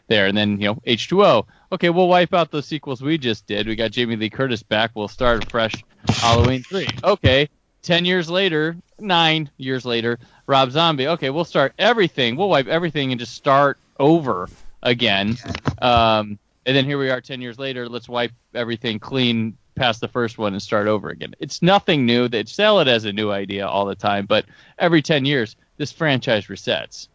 there. 0.08 0.28
And 0.28 0.38
then, 0.38 0.60
you 0.60 0.68
know, 0.68 0.76
H2O. 0.88 1.46
Okay, 1.74 1.90
we'll 1.90 2.08
wipe 2.08 2.36
out 2.36 2.52
those 2.52 2.68
sequels 2.68 3.02
we 3.02 3.18
just 3.18 3.48
did. 3.48 3.66
We 3.66 3.76
got 3.76 3.90
Jamie 3.90 4.16
Lee 4.16 4.30
Curtis 4.30 4.62
back. 4.62 4.92
We'll 4.94 5.08
start 5.08 5.50
fresh 5.50 5.74
Halloween 6.08 6.62
3. 6.62 6.88
Okay, 7.04 7.50
10 7.82 8.06
years 8.06 8.30
later, 8.30 8.78
9 9.00 9.50
years 9.58 9.84
later, 9.84 10.20
Rob 10.46 10.70
Zombie. 10.70 11.08
Okay, 11.08 11.32
we'll 11.32 11.44
start 11.44 11.74
everything. 11.80 12.36
We'll 12.36 12.50
wipe 12.50 12.68
everything 12.68 13.12
and 13.12 13.20
just 13.20 13.34
start 13.34 13.80
over 14.00 14.48
again. 14.84 15.36
Um, 15.82 16.38
and 16.68 16.78
then 16.78 16.86
here 16.86 17.00
we 17.00 17.10
are 17.10 17.20
10 17.20 17.42
years 17.42 17.58
later. 17.58 17.90
Let's 17.90 18.08
wipe 18.08 18.34
everything 18.54 19.00
clean 19.00 19.58
past 19.74 20.00
the 20.00 20.08
first 20.08 20.38
one 20.38 20.54
and 20.54 20.62
start 20.62 20.86
over 20.86 21.10
again. 21.10 21.34
It's 21.40 21.64
nothing 21.64 22.06
new. 22.06 22.28
They 22.28 22.46
sell 22.46 22.82
it 22.82 22.88
as 22.88 23.06
a 23.06 23.12
new 23.12 23.32
idea 23.32 23.68
all 23.68 23.86
the 23.86 23.96
time, 23.96 24.28
but 24.28 24.46
every 24.78 25.02
10 25.02 25.26
years, 25.26 25.56
this 25.78 25.92
franchise 25.92 26.46
resets. 26.46 27.08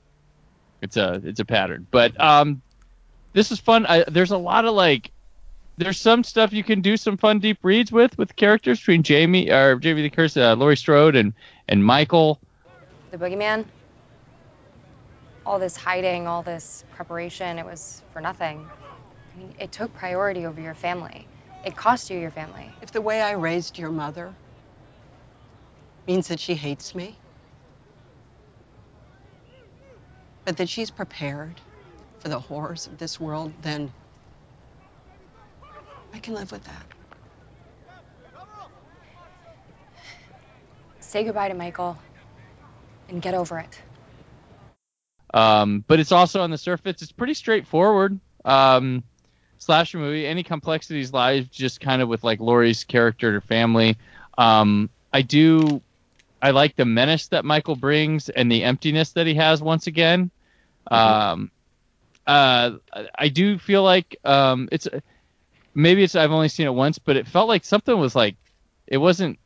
It's 0.82 0.96
a 0.96 1.20
it's 1.24 1.40
a 1.40 1.44
pattern. 1.44 1.86
But 1.90 2.20
um, 2.20 2.62
this 3.34 3.52
is 3.52 3.60
fun. 3.60 3.86
I, 3.86 4.04
there's 4.08 4.30
a 4.30 4.38
lot 4.38 4.64
of 4.64 4.74
like, 4.74 5.10
there's 5.76 5.98
some 5.98 6.24
stuff 6.24 6.52
you 6.52 6.64
can 6.64 6.80
do 6.80 6.96
some 6.96 7.16
fun 7.16 7.38
deep 7.38 7.58
reads 7.62 7.92
with 7.92 8.16
with 8.18 8.34
characters 8.36 8.80
between 8.80 9.02
Jamie 9.02 9.50
or 9.50 9.76
Jamie 9.76 10.02
Lee 10.02 10.10
Curtis, 10.10 10.36
uh, 10.36 10.54
Laurie 10.54 10.76
Strode, 10.76 11.16
and 11.16 11.32
and 11.68 11.84
Michael. 11.84 12.40
The 13.12 13.18
boogeyman, 13.18 13.64
all 15.46 15.58
this 15.58 15.76
hiding, 15.76 16.26
all 16.26 16.42
this 16.42 16.84
preparation, 16.96 17.58
it 17.58 17.64
was 17.64 18.02
for 18.12 18.20
nothing. 18.20 18.68
I 19.34 19.38
mean, 19.38 19.54
it 19.60 19.72
took 19.72 19.92
priority 19.94 20.46
over 20.46 20.60
your 20.60 20.74
family. 20.74 21.26
It 21.64 21.76
cost 21.76 22.10
you 22.10 22.18
your 22.18 22.30
family. 22.30 22.76
If 22.82 22.92
the 22.92 23.00
way 23.00 23.22
I 23.22 23.32
raised 23.32 23.78
your 23.78 23.90
mother 23.90 24.34
means 26.06 26.28
that 26.28 26.40
she 26.40 26.54
hates 26.54 26.94
me, 26.94 27.14
but 30.44 30.56
that 30.56 30.68
she's 30.68 30.90
prepared 30.90 31.60
for 32.20 32.28
the 32.28 32.38
horrors 32.38 32.86
of 32.86 32.98
this 32.98 33.20
world, 33.20 33.52
then 33.62 33.90
I 36.12 36.18
can 36.18 36.34
live 36.34 36.50
with 36.50 36.64
that. 36.64 36.86
Say 41.00 41.24
goodbye 41.24 41.48
to 41.48 41.54
Michael 41.54 41.96
and 43.08 43.22
get 43.22 43.34
over 43.34 43.58
it. 43.58 43.80
Um, 45.32 45.84
but 45.86 46.00
it's 46.00 46.12
also 46.12 46.42
on 46.42 46.50
the 46.50 46.58
surface, 46.58 47.02
it's 47.02 47.12
pretty 47.12 47.34
straightforward. 47.34 48.18
Um, 48.44 49.02
slasher 49.58 49.98
movie. 49.98 50.26
Any 50.26 50.42
complexities 50.42 51.12
lies 51.12 51.46
just 51.48 51.80
kind 51.80 52.02
of 52.02 52.08
with 52.08 52.24
like 52.24 52.40
Laurie's 52.40 52.84
character 52.84 53.36
or 53.36 53.40
family. 53.40 53.96
Um, 54.36 54.90
I 55.12 55.22
do, 55.22 55.82
I 56.40 56.50
like 56.50 56.76
the 56.76 56.84
menace 56.84 57.28
that 57.28 57.44
Michael 57.44 57.76
brings 57.76 58.28
and 58.28 58.50
the 58.50 58.64
emptiness 58.64 59.12
that 59.12 59.26
he 59.26 59.34
has 59.34 59.62
once 59.62 59.86
again. 59.86 60.30
Um, 60.90 61.50
uh, 62.28 62.76
I 63.14 63.28
do 63.28 63.58
feel 63.58 63.82
like 63.82 64.18
um, 64.22 64.68
it's 64.70 64.86
maybe 65.74 66.04
it's 66.04 66.14
I've 66.14 66.30
only 66.30 66.50
seen 66.50 66.66
it 66.66 66.74
once, 66.74 66.98
but 66.98 67.16
it 67.16 67.26
felt 67.26 67.48
like 67.48 67.64
something 67.64 67.98
was 67.98 68.14
like 68.14 68.36
it 68.86 68.98
wasn't 68.98 69.38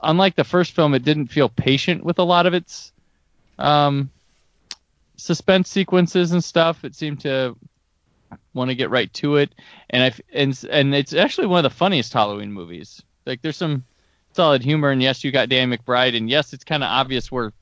unlike 0.00 0.36
the 0.36 0.44
first 0.44 0.72
film. 0.72 0.94
It 0.94 1.04
didn't 1.04 1.26
feel 1.26 1.48
patient 1.48 2.04
with 2.04 2.20
a 2.20 2.22
lot 2.22 2.46
of 2.46 2.54
its 2.54 2.92
um, 3.58 4.08
suspense 5.16 5.68
sequences 5.68 6.30
and 6.30 6.44
stuff. 6.44 6.84
It 6.84 6.94
seemed 6.94 7.20
to 7.22 7.56
want 8.54 8.70
to 8.70 8.76
get 8.76 8.90
right 8.90 9.12
to 9.14 9.36
it, 9.36 9.52
and 9.90 10.04
I 10.04 10.12
and 10.32 10.64
and 10.70 10.94
it's 10.94 11.14
actually 11.14 11.48
one 11.48 11.64
of 11.64 11.70
the 11.70 11.76
funniest 11.76 12.12
Halloween 12.12 12.52
movies. 12.52 13.02
Like 13.26 13.42
there's 13.42 13.56
some 13.56 13.82
solid 14.32 14.62
humor, 14.62 14.90
and 14.90 15.02
yes, 15.02 15.24
you 15.24 15.32
got 15.32 15.48
Dan 15.48 15.72
McBride, 15.72 16.16
and 16.16 16.30
yes, 16.30 16.52
it's 16.52 16.62
kind 16.62 16.84
of 16.84 16.88
obvious 16.88 17.32
where 17.32 17.52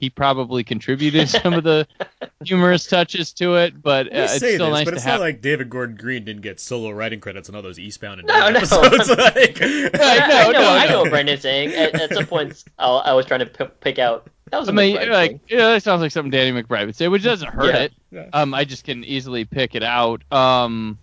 he 0.00 0.10
probably 0.10 0.64
contributed 0.64 1.28
some 1.28 1.52
of 1.52 1.62
the 1.62 1.86
humorous 2.44 2.86
touches 2.86 3.32
to 3.34 3.56
it, 3.56 3.80
but 3.82 4.06
uh, 4.06 4.10
We 4.12 4.18
it's 4.20 4.38
say 4.38 4.54
still 4.54 4.66
this, 4.70 4.72
nice 4.78 4.84
but 4.86 4.90
to 4.92 4.96
it's 4.96 5.04
have. 5.04 5.20
not 5.20 5.26
like 5.26 5.40
David 5.42 5.68
Gordon 5.70 5.96
Green 5.96 6.24
didn't 6.24 6.42
get 6.42 6.58
solo 6.58 6.90
writing 6.90 7.20
credits 7.20 7.48
on 7.48 7.54
all 7.54 7.62
those 7.62 7.78
Eastbound 7.78 8.20
and 8.20 8.28
No, 8.28 8.34
Down 8.34 8.52
no. 8.54 8.58
episodes. 8.60 9.08
like, 9.10 9.60
Right, 9.60 10.00
I, 10.00 10.42
I 10.42 10.44
no, 10.46 10.50
know, 10.52 10.60
no, 10.60 10.70
I 10.70 10.84
know 10.86 10.90
no. 10.92 11.00
what 11.02 11.10
Brandon's 11.10 11.42
saying. 11.42 11.74
At, 11.74 12.00
at 12.00 12.14
some 12.14 12.26
points, 12.26 12.64
I'll, 12.78 13.02
I 13.04 13.12
was 13.12 13.26
trying 13.26 13.40
to 13.40 13.46
p- 13.46 13.64
pick 13.80 13.98
out. 13.98 14.26
That 14.50 14.58
was 14.58 14.68
a 14.68 14.72
I 14.72 14.74
mean, 14.74 14.96
McBride 14.96 15.10
like, 15.12 15.30
thing. 15.30 15.40
yeah, 15.58 15.68
that 15.74 15.82
sounds 15.82 16.00
like 16.00 16.10
something 16.10 16.30
Danny 16.30 16.60
McBride 16.60 16.86
would 16.86 16.96
say, 16.96 17.06
which 17.08 17.22
doesn't 17.22 17.48
hurt 17.52 17.74
Yeah. 17.74 17.80
it. 17.82 17.92
Yeah. 18.10 18.26
Um, 18.32 18.54
I 18.54 18.64
just 18.64 18.84
can 18.84 19.04
easily 19.04 19.44
pick 19.44 19.74
it 19.74 19.82
out. 19.84 20.22
Um, 20.32 20.98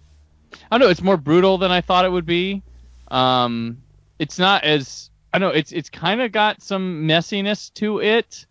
I 0.71 0.77
don't 0.77 0.87
know. 0.87 0.89
It's 0.89 1.01
more 1.03 1.17
brutal 1.17 1.57
than 1.57 1.71
I 1.71 1.81
thought 1.81 2.03
it 2.03 2.11
would 2.11 2.25
be. 2.25 2.63
Um, 3.09 3.77
it's 4.19 4.39
not 4.39 4.63
as 4.63 5.09
I 5.33 5.37
know. 5.37 5.49
It's 5.49 5.71
it's 5.71 5.89
kind 5.89 6.21
of 6.21 6.31
got 6.31 6.61
some 6.61 7.07
messiness 7.07 7.73
to 7.75 7.99
it 7.99 8.45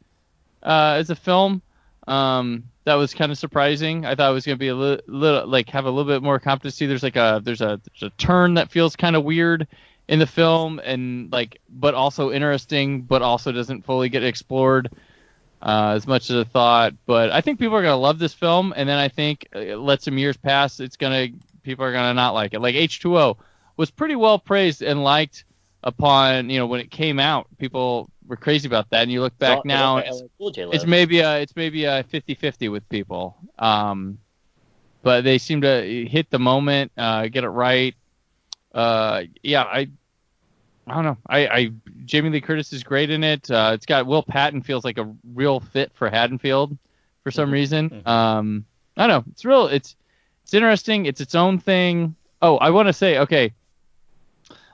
uh, 0.67 0.97
as 0.99 1.09
a 1.09 1.17
film. 1.17 1.63
Um, 2.07 2.65
that 2.85 2.95
was 2.95 3.15
kind 3.15 3.33
of 3.33 3.39
surprising. 3.39 4.05
I 4.05 4.15
thought 4.15 4.31
it 4.31 4.35
was 4.35 4.47
gonna 4.47 4.57
be 4.57 4.69
a 4.69 4.75
li- 4.75 5.01
little 5.07 5.47
like 5.47 5.69
have 5.71 5.87
a 5.87 5.91
little 5.91 6.11
bit 6.13 6.23
more 6.23 6.39
competency. 6.39 6.87
There's 6.87 7.03
like 7.03 7.17
a 7.17 7.41
there's 7.43 7.61
a 7.61 7.81
there's 7.85 8.13
a 8.13 8.17
turn 8.17 8.55
that 8.55 8.71
feels 8.71 8.95
kind 8.95 9.17
of 9.17 9.25
weird 9.25 9.67
in 10.09 10.21
the 10.21 10.27
film 10.27 10.81
and 10.85 11.33
like 11.33 11.61
but 11.69 11.95
also 11.95 12.31
interesting, 12.31 13.03
but 13.03 13.23
also 13.23 13.51
doesn't 13.51 13.85
fully 13.85 14.09
get 14.09 14.23
explored 14.23 14.91
uh, 15.63 15.95
as 15.97 16.07
much 16.07 16.31
as 16.31 16.37
I 16.37 16.45
thought. 16.45 16.95
But 17.07 17.33
I 17.33 17.41
think 17.41 17.59
people 17.59 17.77
are 17.77 17.83
gonna 17.83 17.97
love 17.97 18.21
this 18.21 18.35
film, 18.35 18.73
and 18.77 18.89
then 18.89 18.99
I 18.99 19.09
think 19.09 19.49
uh, 19.55 19.77
let 19.77 20.03
some 20.03 20.17
years 20.17 20.37
pass, 20.37 20.79
it's 20.79 20.97
gonna 20.97 21.29
people 21.65 21.85
are 21.85 21.93
gonna 21.93 22.15
not 22.15 22.35
like 22.35 22.55
it. 22.55 22.61
Like 22.61 22.77
H2O 22.77 23.37
was 23.77 23.91
pretty 23.91 24.15
well 24.15 24.39
praised 24.39 24.83
and 24.83 25.03
liked 25.03 25.45
upon 25.83 26.51
you 26.51 26.59
know 26.59 26.67
when 26.67 26.81
it 26.81 26.91
came 26.91 27.19
out. 27.19 27.49
People 27.59 28.11
were 28.27 28.37
crazy 28.37 28.67
about 28.67 28.91
that, 28.91 29.03
and 29.03 29.13
you 29.13 29.21
look 29.21 29.39
back 29.39 29.65
now, 29.65 29.99
it's 29.99 30.21
it's, 30.21 30.23
Cool 30.39 30.73
it's 30.73 30.87
maybe 30.87 31.21
a 31.21 31.41
it's 31.41 31.55
maybe 31.57 31.85
a 31.85 32.05
50-50 32.05 32.71
with 32.71 32.89
people. 32.89 33.37
Um, 33.59 34.19
but 35.03 35.23
they 35.25 35.39
seem 35.39 35.61
to 35.61 36.07
hit 36.07 36.31
the 36.31 36.39
moment, 36.39 36.93
uh, 36.97 37.29
get 37.29 37.45
it 37.45 37.49
right. 37.49 37.95
Uh, 38.75 39.23
yeah, 39.43 39.63
I 39.63 39.89
I 40.87 40.95
don't 40.95 41.05
know. 41.05 41.17
I, 41.29 41.47
I 41.47 41.71
Jamie 42.05 42.31
Lee 42.31 42.41
Curtis 42.41 42.73
is 42.73 42.83
great 42.83 43.11
in 43.11 43.25
it. 43.25 43.51
Uh, 43.51 43.73
it's 43.75 43.87
got 43.87 44.07
Will 44.07 44.23
Patton 44.23 44.63
feels 44.63 44.85
like 44.85 44.99
a 44.99 45.13
real 45.35 45.61
fit 45.61 45.93
for 45.95 46.09
Haddonfield 46.09 46.77
for 47.25 47.31
some 47.31 47.51
reason. 47.51 47.91
Mhm. 47.91 48.07
Um, 48.07 48.67
I 48.97 49.07
don't 49.07 49.27
know. 49.27 49.33
It's 49.33 49.45
real. 49.45 49.67
It's 49.67 49.97
it's 50.45 50.55
interesting. 50.55 51.07
It's 51.07 51.21
its 51.21 51.35
own 51.35 51.59
thing. 51.59 52.15
Oh, 52.41 52.57
I 52.59 52.71
want 52.71 52.87
to 52.89 52.93
say 52.93 53.19
okay. 53.19 53.53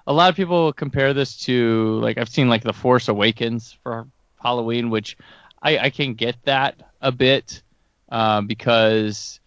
A 0.06 0.12
lot 0.12 0.30
of 0.30 0.36
people 0.36 0.72
compare 0.72 1.14
this 1.14 1.36
to 1.44 1.98
like 2.00 2.18
I've 2.18 2.28
seen 2.28 2.48
like 2.48 2.62
The 2.62 2.72
Force 2.72 3.08
Awakens 3.08 3.76
for 3.82 4.06
Halloween, 4.40 4.90
which 4.90 5.16
I, 5.62 5.78
I 5.78 5.90
can 5.90 6.14
get 6.14 6.36
that 6.44 6.80
a 7.00 7.12
bit 7.12 7.62
uh, 8.10 8.40
because 8.40 9.40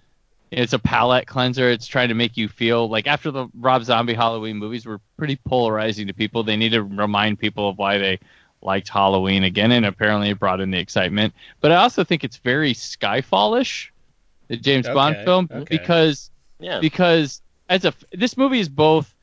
it's 0.51 0.73
a 0.73 0.79
palate 0.79 1.27
cleanser. 1.27 1.69
It's 1.69 1.87
trying 1.87 2.09
to 2.09 2.13
make 2.15 2.37
you 2.37 2.47
feel 2.47 2.87
like 2.87 3.07
after 3.07 3.31
the 3.31 3.47
Rob 3.59 3.83
Zombie 3.83 4.13
Halloween 4.13 4.57
movies 4.57 4.85
were 4.85 5.01
pretty 5.17 5.35
polarizing 5.35 6.07
to 6.07 6.13
people. 6.13 6.43
They 6.43 6.55
need 6.55 6.71
to 6.71 6.83
remind 6.83 7.39
people 7.39 7.69
of 7.69 7.77
why 7.77 7.97
they 7.97 8.19
liked 8.61 8.89
Halloween 8.89 9.43
again, 9.43 9.71
and 9.71 9.85
apparently 9.85 10.29
it 10.29 10.39
brought 10.39 10.61
in 10.61 10.71
the 10.71 10.79
excitement. 10.79 11.33
But 11.61 11.71
I 11.71 11.75
also 11.75 12.03
think 12.03 12.23
it's 12.23 12.37
very 12.37 12.73
Skyfallish, 12.73 13.89
the 14.47 14.57
James 14.57 14.87
Bond 14.87 15.17
film, 15.25 15.49
okay. 15.51 15.65
because 15.69 16.31
Yeah. 16.59 16.79
because 16.79 17.41
as 17.69 17.85
a 17.85 17.93
this 18.11 18.37
movie 18.37 18.59
is 18.59 18.69
both 18.69 19.13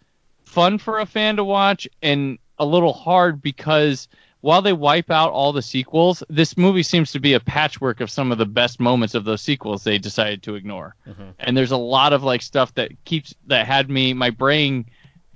fun 0.53 0.77
for 0.77 1.01
a 1.01 1.07
fan 1.07 1.37
to 1.37 1.45
watch 1.45 1.89
and 2.03 2.39
a 2.59 2.65
little 2.67 2.93
hard 2.93 3.41
because 3.41 4.07
while 4.43 4.61
they 4.61 4.73
wipe 4.73 5.11
out 5.11 5.31
all 5.31 5.53
the 5.53 5.63
sequels, 5.63 6.23
this 6.29 6.59
movie 6.59 6.83
seems 6.83 7.13
to 7.13 7.21
be 7.21 7.33
a 7.33 7.41
patchwork 7.41 8.01
of 8.01 8.11
some 8.11 8.31
of 8.31 8.39
the 8.39 8.45
best 8.47 8.79
moments 8.79 9.15
of 9.15 9.25
those 9.25 9.41
sequels 9.41 9.83
they 9.83 9.99
decided 9.99 10.43
to 10.43 10.57
ignore. 10.57 10.95
Mhm. 11.09 11.35
And 11.39 11.57
there's 11.57 11.71
a 11.71 11.77
lot 11.77 12.13
of 12.13 12.23
like 12.23 12.43
stuff 12.43 12.75
that 12.75 12.91
keeps 13.05 13.35
that 13.47 13.67
had 13.67 13.89
me 13.89 14.13
my 14.13 14.31
brain 14.31 14.85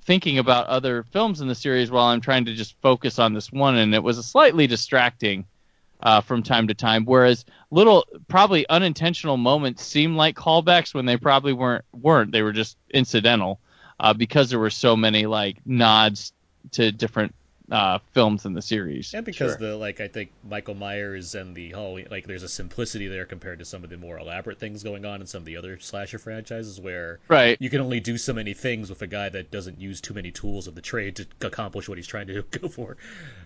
thinking 0.01 0.37
about 0.37 0.67
other 0.67 1.03
films 1.03 1.41
in 1.41 1.47
the 1.47 1.55
series 1.55 1.89
while 1.89 2.05
I'm 2.05 2.21
trying 2.21 2.45
to 2.45 2.53
just 2.53 2.79
focus 2.81 3.17
on 3.17 3.33
this 3.33 3.51
one 3.51 3.75
and 3.75 3.95
it 3.95 4.03
was 4.03 4.23
slightly 4.25 4.67
distracting 4.67 5.45
uh, 6.01 6.21
from 6.21 6.43
time 6.43 6.67
to 6.67 6.75
time. 6.75 7.05
Whereas 7.05 7.43
little, 7.71 8.05
probably 8.27 8.69
unintentional 8.69 9.37
moments 9.37 9.83
seem 9.83 10.15
like 10.15 10.35
callbacks 10.35 10.93
when 10.93 11.05
they 11.07 11.17
probably 11.17 11.53
weren't. 11.53 11.85
weren't. 11.91 12.31
They 12.31 12.43
were 12.43 12.53
just 12.53 12.77
incidental 12.91 13.59
uh, 13.99 14.13
because 14.13 14.49
there 14.49 14.59
were 14.59 14.69
so 14.69 14.95
many 14.95 15.25
like 15.25 15.57
nods 15.65 16.33
to 16.71 16.91
different 16.91 17.33
uh, 17.69 17.99
films 18.13 18.45
in 18.45 18.53
the 18.53 18.61
series. 18.61 19.13
And 19.13 19.25
because 19.25 19.51
Sure. 19.57 19.71
the 19.71 19.75
like, 19.75 19.99
I 19.99 20.07
think 20.07 20.31
Michael 20.47 20.75
Myers 20.75 21.35
and 21.35 21.53
the 21.53 21.69
Halloween, 21.71 22.07
like, 22.09 22.25
there's 22.25 22.43
a 22.43 22.47
simplicity 22.47 23.09
there 23.09 23.25
compared 23.25 23.59
to 23.59 23.65
some 23.65 23.83
of 23.83 23.89
the 23.89 23.97
more 23.97 24.17
elaborate 24.17 24.57
things 24.57 24.83
going 24.83 25.05
on 25.05 25.19
in 25.19 25.27
some 25.27 25.39
of 25.41 25.45
the 25.45 25.57
other 25.57 25.77
slasher 25.79 26.17
franchises, 26.17 26.79
where 26.79 27.19
Right. 27.27 27.57
you 27.59 27.69
can 27.69 27.81
only 27.81 27.99
do 27.99 28.17
so 28.17 28.31
many 28.33 28.53
things 28.53 28.89
with 28.89 29.01
a 29.01 29.07
guy 29.07 29.27
that 29.27 29.51
doesn't 29.51 29.81
use 29.81 29.99
too 29.99 30.13
many 30.13 30.31
tools 30.31 30.67
of 30.67 30.75
the 30.75 30.81
trade 30.81 31.17
to 31.17 31.27
accomplish 31.41 31.89
what 31.89 31.97
he's 31.97 32.07
trying 32.07 32.27
to 32.27 32.41
go 32.51 32.69
for. 32.69 32.95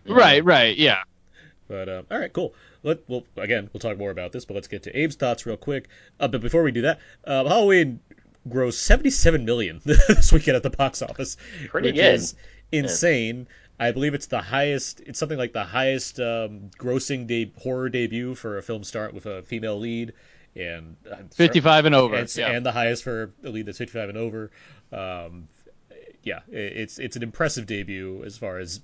Right. 0.06 0.46
Right. 0.46 0.78
Yeah. 0.78 1.02
But 1.68 1.90
uh, 1.90 2.02
all 2.12 2.20
right, 2.20 2.32
cool. 2.34 2.54
Let 2.84 3.00
well 3.08 3.24
again, 3.38 3.70
we'll 3.74 3.80
talk 3.80 3.98
more 3.98 4.12
about 4.12 4.34
this, 4.34 4.46
but 4.46 4.54
let's 4.56 4.68
get 4.68 4.84
to 4.84 4.90
Abe's 4.92 5.16
thoughts 5.16 5.46
real 5.46 5.56
quick. 5.58 5.88
Uh, 6.20 6.28
but 6.28 6.42
before 6.42 6.64
we 6.64 6.72
do 6.72 6.82
that, 6.82 7.00
uh, 7.24 7.46
Halloween 7.46 8.02
grossed 8.48 8.74
77 8.74 9.46
million 9.46 9.82
this 9.86 10.32
weekend 10.32 10.58
at 10.58 10.64
the 10.64 10.70
box 10.70 11.02
office, 11.02 11.38
Pretty 11.70 11.90
which 11.90 11.96
good. 11.96 12.16
is 12.16 12.36
insane. 12.72 13.48
I 13.80 13.92
believe 13.92 14.14
it's 14.14 14.28
the 14.28 14.42
highest. 14.42 15.02
It's 15.02 15.18
something 15.18 15.38
like 15.38 15.54
the 15.54 15.64
highest 15.64 16.20
um, 16.20 16.70
grossing 16.78 17.26
de- 17.28 17.52
horror 17.58 17.90
debut 17.90 18.36
for 18.36 18.58
a 18.58 18.64
film 18.64 18.84
start 18.84 19.14
with 19.14 19.26
a 19.26 19.42
female 19.42 19.80
lead, 19.80 20.14
and 20.56 20.96
uh, 21.12 21.18
55 21.34 21.86
and 21.86 21.96
over. 21.96 22.16
and, 22.16 22.36
yeah. 22.36 22.52
and 22.52 22.66
the 22.66 22.72
highest 22.72 23.04
for 23.04 23.34
a 23.44 23.50
lead 23.50 23.66
that's 23.66 23.80
55 23.80 24.10
and 24.10 24.18
over. 24.18 24.52
Um, 24.92 25.48
yeah, 26.24 26.40
it's 26.52 27.00
it's 27.00 27.16
an 27.16 27.24
impressive 27.24 27.66
debut 27.66 28.24
as 28.26 28.38
far 28.38 28.60
as 28.60 28.82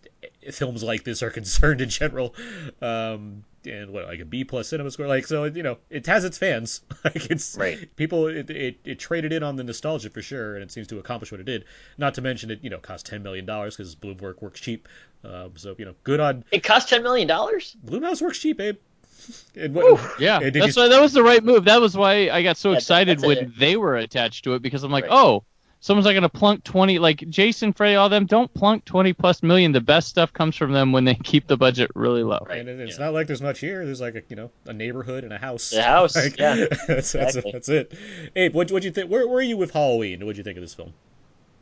films 0.51 0.83
like 0.83 1.03
this 1.03 1.21
are 1.23 1.29
concerned 1.39 1.81
in 1.81 1.89
general. 1.89 2.33
Um, 2.81 3.43
and 3.65 3.91
what 3.91 4.05
like 4.05 4.19
a 4.21 4.25
B 4.25 4.43
plus 4.45 4.69
cinema 4.69 4.89
score, 4.91 5.07
like 5.07 5.27
so 5.27 5.43
you 5.43 5.61
know 5.63 5.77
it 5.89 6.05
has 6.07 6.23
its 6.23 6.37
fans. 6.37 6.81
like 7.03 7.29
it's 7.29 7.57
Right. 7.57 7.93
people 7.95 8.27
it, 8.27 8.49
it 8.49 8.79
it 8.85 8.99
traded 8.99 9.33
in 9.33 9.43
on 9.43 9.55
the 9.55 9.63
nostalgia 9.63 10.09
for 10.09 10.21
sure, 10.21 10.55
and 10.55 10.63
it 10.63 10.71
seems 10.71 10.87
to 10.87 10.99
accomplish 10.99 11.31
what 11.31 11.41
it 11.41 11.45
did. 11.45 11.65
Not 11.97 12.13
to 12.15 12.21
mention 12.21 12.49
it 12.51 12.59
you 12.63 12.69
know 12.69 12.79
cost 12.79 13.05
10 13.07 13.23
million 13.23 13.45
dollars 13.45 13.75
because 13.75 13.95
Bloomberg 13.95 14.41
works 14.41 14.59
cheap. 14.59 14.87
Um, 15.23 15.51
so 15.57 15.75
you 15.77 15.85
know 15.85 15.95
good 16.03 16.19
on 16.19 16.43
It 16.51 16.63
cost 16.63 16.89
ten 16.89 17.03
million 17.03 17.27
dollars. 17.27 17.75
Blumhouse 17.85 18.21
works 18.21 18.39
cheap, 18.39 18.59
Abe. 18.61 18.77
And 19.57 19.73
what, 19.75 19.99
Yeah, 20.19 20.39
and 20.39 20.53
that's 20.53 20.77
you- 20.77 20.81
why 20.83 20.87
that 20.87 21.01
was 21.01 21.11
the 21.11 21.23
right 21.23 21.43
move. 21.43 21.65
That 21.65 21.81
was 21.81 21.97
why 21.97 22.29
I 22.29 22.43
got 22.43 22.55
so 22.55 22.71
Yeah, 22.71 22.77
excited 22.77 23.21
when 23.21 23.37
it. 23.37 23.59
they 23.59 23.75
were 23.75 23.97
attached 23.97 24.45
to 24.45 24.53
it 24.53 24.61
because 24.61 24.83
I'm 24.83 24.91
like, 24.91 25.03
Right. 25.05 25.11
oh, 25.13 25.43
someone's 25.79 26.05
not 26.05 26.13
gonna 26.13 26.29
plunk 26.29 26.63
twenty 26.63 26.99
like 26.99 27.27
Jason, 27.29 27.73
Freddy, 27.73 27.95
all 27.95 28.09
them. 28.09 28.25
Don't 28.25 28.53
plunk 28.53 28.85
twenty 28.85 29.13
plus 29.13 29.43
million. 29.43 29.71
The 29.71 29.81
best 29.81 30.07
stuff 30.07 30.33
comes 30.33 30.55
from 30.55 30.71
them 30.71 30.91
when 30.91 31.05
they 31.05 31.15
keep 31.23 31.47
the 31.47 31.57
budget 31.57 31.91
really 31.95 32.23
low. 32.23 32.45
Right. 32.47 32.59
And 32.59 32.81
it's 32.81 32.97
yeah. 32.97 33.05
not 33.05 33.13
like 33.13 33.27
there's 33.27 33.41
much 33.41 33.59
here. 33.59 33.85
There's 33.85 34.01
like 34.01 34.15
a 34.15 34.21
you 34.29 34.35
know 34.35 34.51
a 34.65 34.73
neighborhood 34.73 35.23
and 35.23 35.33
a 35.33 35.37
house. 35.37 35.69
The 35.69 35.83
house, 35.83 36.15
Like, 36.27 36.37
yeah, 36.37 36.55
that's, 36.87 37.11
that's, 37.11 37.15
exactly. 37.15 37.51
that's 37.51 37.69
it. 37.69 37.93
Abe, 38.35 38.53
what 38.53 38.71
what 38.71 38.83
you 38.83 38.91
think? 38.91 39.09
Where 39.09 39.27
were 39.27 39.41
you 39.41 39.57
with 39.57 39.71
Halloween? 39.71 40.21
What'd 40.25 40.37
you 40.37 40.43
think 40.43 40.57
of 40.57 40.61
this 40.61 40.73
film? 40.73 40.93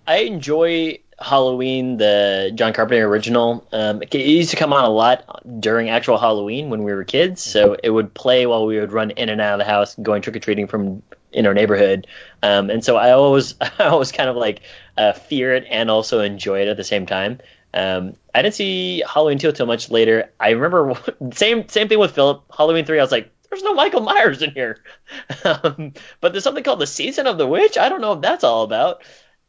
I 0.08 0.18
enjoy 0.18 1.00
Halloween, 1.20 1.98
the 1.98 2.52
John 2.54 2.74
Carpenter 2.74 3.08
original. 3.08 3.68
Um, 3.72 4.04
it 4.04 4.14
used 4.14 4.52
to 4.52 4.56
come 4.56 4.72
on 4.72 4.86
a 4.86 4.90
lot 4.90 5.42
during 5.60 5.90
actual 5.90 6.20
Halloween 6.20 6.70
when 6.70 6.84
we 6.84 6.94
were 6.94 7.04
kids, 7.04 7.42
so 7.42 7.76
it 7.82 7.90
would 7.90 8.14
play 8.14 8.46
while 8.46 8.68
we 8.68 8.80
would 8.80 8.92
run 8.92 9.12
in 9.12 9.30
and 9.30 9.42
out 9.42 9.54
of 9.54 9.66
the 9.66 9.72
house, 9.72 9.96
going 9.96 10.22
trick 10.22 10.36
or 10.36 10.40
treating 10.40 10.68
from 10.68 11.02
in 11.36 11.46
our 11.46 11.54
neighborhood. 11.54 12.08
Um, 12.42 12.70
and 12.70 12.84
so 12.84 12.96
I 12.96 13.12
always, 13.12 13.56
I 13.62 13.86
always 13.86 14.12
kind 14.12 14.30
of 14.30 14.36
like 14.36 14.62
uh, 14.98 15.14
fear 15.14 15.54
it 15.54 15.66
and 15.70 15.92
also 15.92 16.22
enjoy 16.22 16.62
it 16.62 16.68
at 16.68 16.78
the 16.78 16.84
same 16.84 17.06
time. 17.06 17.40
Um, 17.74 18.16
I 18.34 18.42
didn't 18.42 18.56
see 18.56 19.04
Halloween 19.08 19.38
2 19.38 19.50
until 19.50 19.66
much 19.66 19.92
later. 19.92 20.32
I 20.40 20.52
remember 20.52 21.00
same 21.34 21.68
same 21.68 21.90
thing 21.90 22.00
with 22.00 22.16
Philip. 22.16 22.44
Halloween 22.56 22.86
3, 22.86 23.00
I 23.00 23.04
was 23.04 23.12
like, 23.12 23.32
there's 23.50 23.64
no 23.64 23.74
Michael 23.74 24.02
Myers 24.02 24.42
in 24.42 24.52
here. 24.52 24.84
um, 25.44 25.94
but 26.22 26.32
there's 26.32 26.44
something 26.44 26.64
called 26.64 26.80
the 26.80 26.88
Season 26.88 27.28
of 27.28 27.38
the 27.38 27.48
Witch. 27.48 27.78
I 27.78 27.90
don't 27.90 28.02
know 28.02 28.12
what 28.12 28.22
that's 28.22 28.44
all 28.44 28.64
about. 28.64 29.04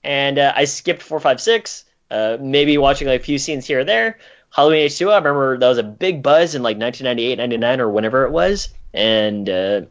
And 0.04 0.38
uh, 0.38 0.52
I 0.54 0.64
skipped 0.64 1.02
four, 1.02 1.18
five, 1.20 1.40
six. 1.40 1.84
uh, 2.10 2.36
maybe 2.40 2.78
watching 2.78 3.08
like 3.08 3.20
a 3.20 3.24
few 3.24 3.38
scenes 3.38 3.66
here 3.66 3.80
or 3.80 3.84
there. 3.84 4.18
Halloween 4.50 4.86
H2O, 4.86 5.12
I 5.12 5.16
remember 5.18 5.58
that 5.58 5.68
was 5.68 5.78
a 5.78 5.82
big 5.82 6.22
buzz 6.22 6.54
in 6.54 6.62
like 6.62 6.78
1998, 6.78 7.36
99, 7.36 7.80
or 7.80 7.90
whenever 7.90 8.24
it 8.24 8.30
was. 8.30 8.68
And 8.94 9.48
uh, 9.48 9.82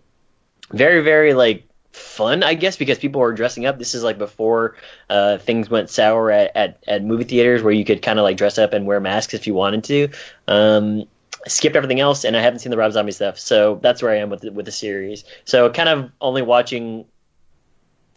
very, 0.71 1.03
very 1.03 1.33
like 1.33 1.67
fun, 1.95 2.43
I 2.43 2.53
guess, 2.53 2.77
because 2.77 2.99
people 2.99 3.21
were 3.21 3.33
dressing 3.33 3.65
up. 3.65 3.79
This 3.79 3.95
is 3.95 4.03
like 4.03 4.17
before 4.17 4.75
uh, 5.09 5.37
things 5.37 5.69
went 5.69 5.89
sour 5.89 6.29
at, 6.29 6.51
at, 6.55 6.83
at 6.87 7.03
movie 7.03 7.23
theaters 7.23 7.63
where 7.63 7.73
you 7.73 7.85
could 7.85 8.01
kind 8.01 8.19
of 8.19 8.23
like 8.23 8.37
dress 8.37 8.57
up 8.57 8.73
and 8.73 8.85
wear 8.85 8.99
masks 8.99 9.33
if 9.33 9.47
you 9.47 9.53
wanted 9.53 9.83
to. 9.85 10.09
Um, 10.47 11.05
skipped 11.47 11.75
everything 11.75 11.99
else, 11.99 12.25
and 12.25 12.35
I 12.35 12.41
haven't 12.41 12.59
seen 12.59 12.71
the 12.71 12.77
Rob 12.77 12.91
Zombie 12.91 13.11
stuff, 13.11 13.39
so 13.39 13.79
that's 13.81 14.01
where 14.01 14.11
I 14.11 14.17
am 14.17 14.29
with 14.29 14.41
the, 14.41 14.51
with 14.51 14.65
the 14.65 14.71
series. 14.71 15.23
So 15.45 15.69
kind 15.69 15.89
of 15.89 16.11
only 16.19 16.41
watching 16.41 17.05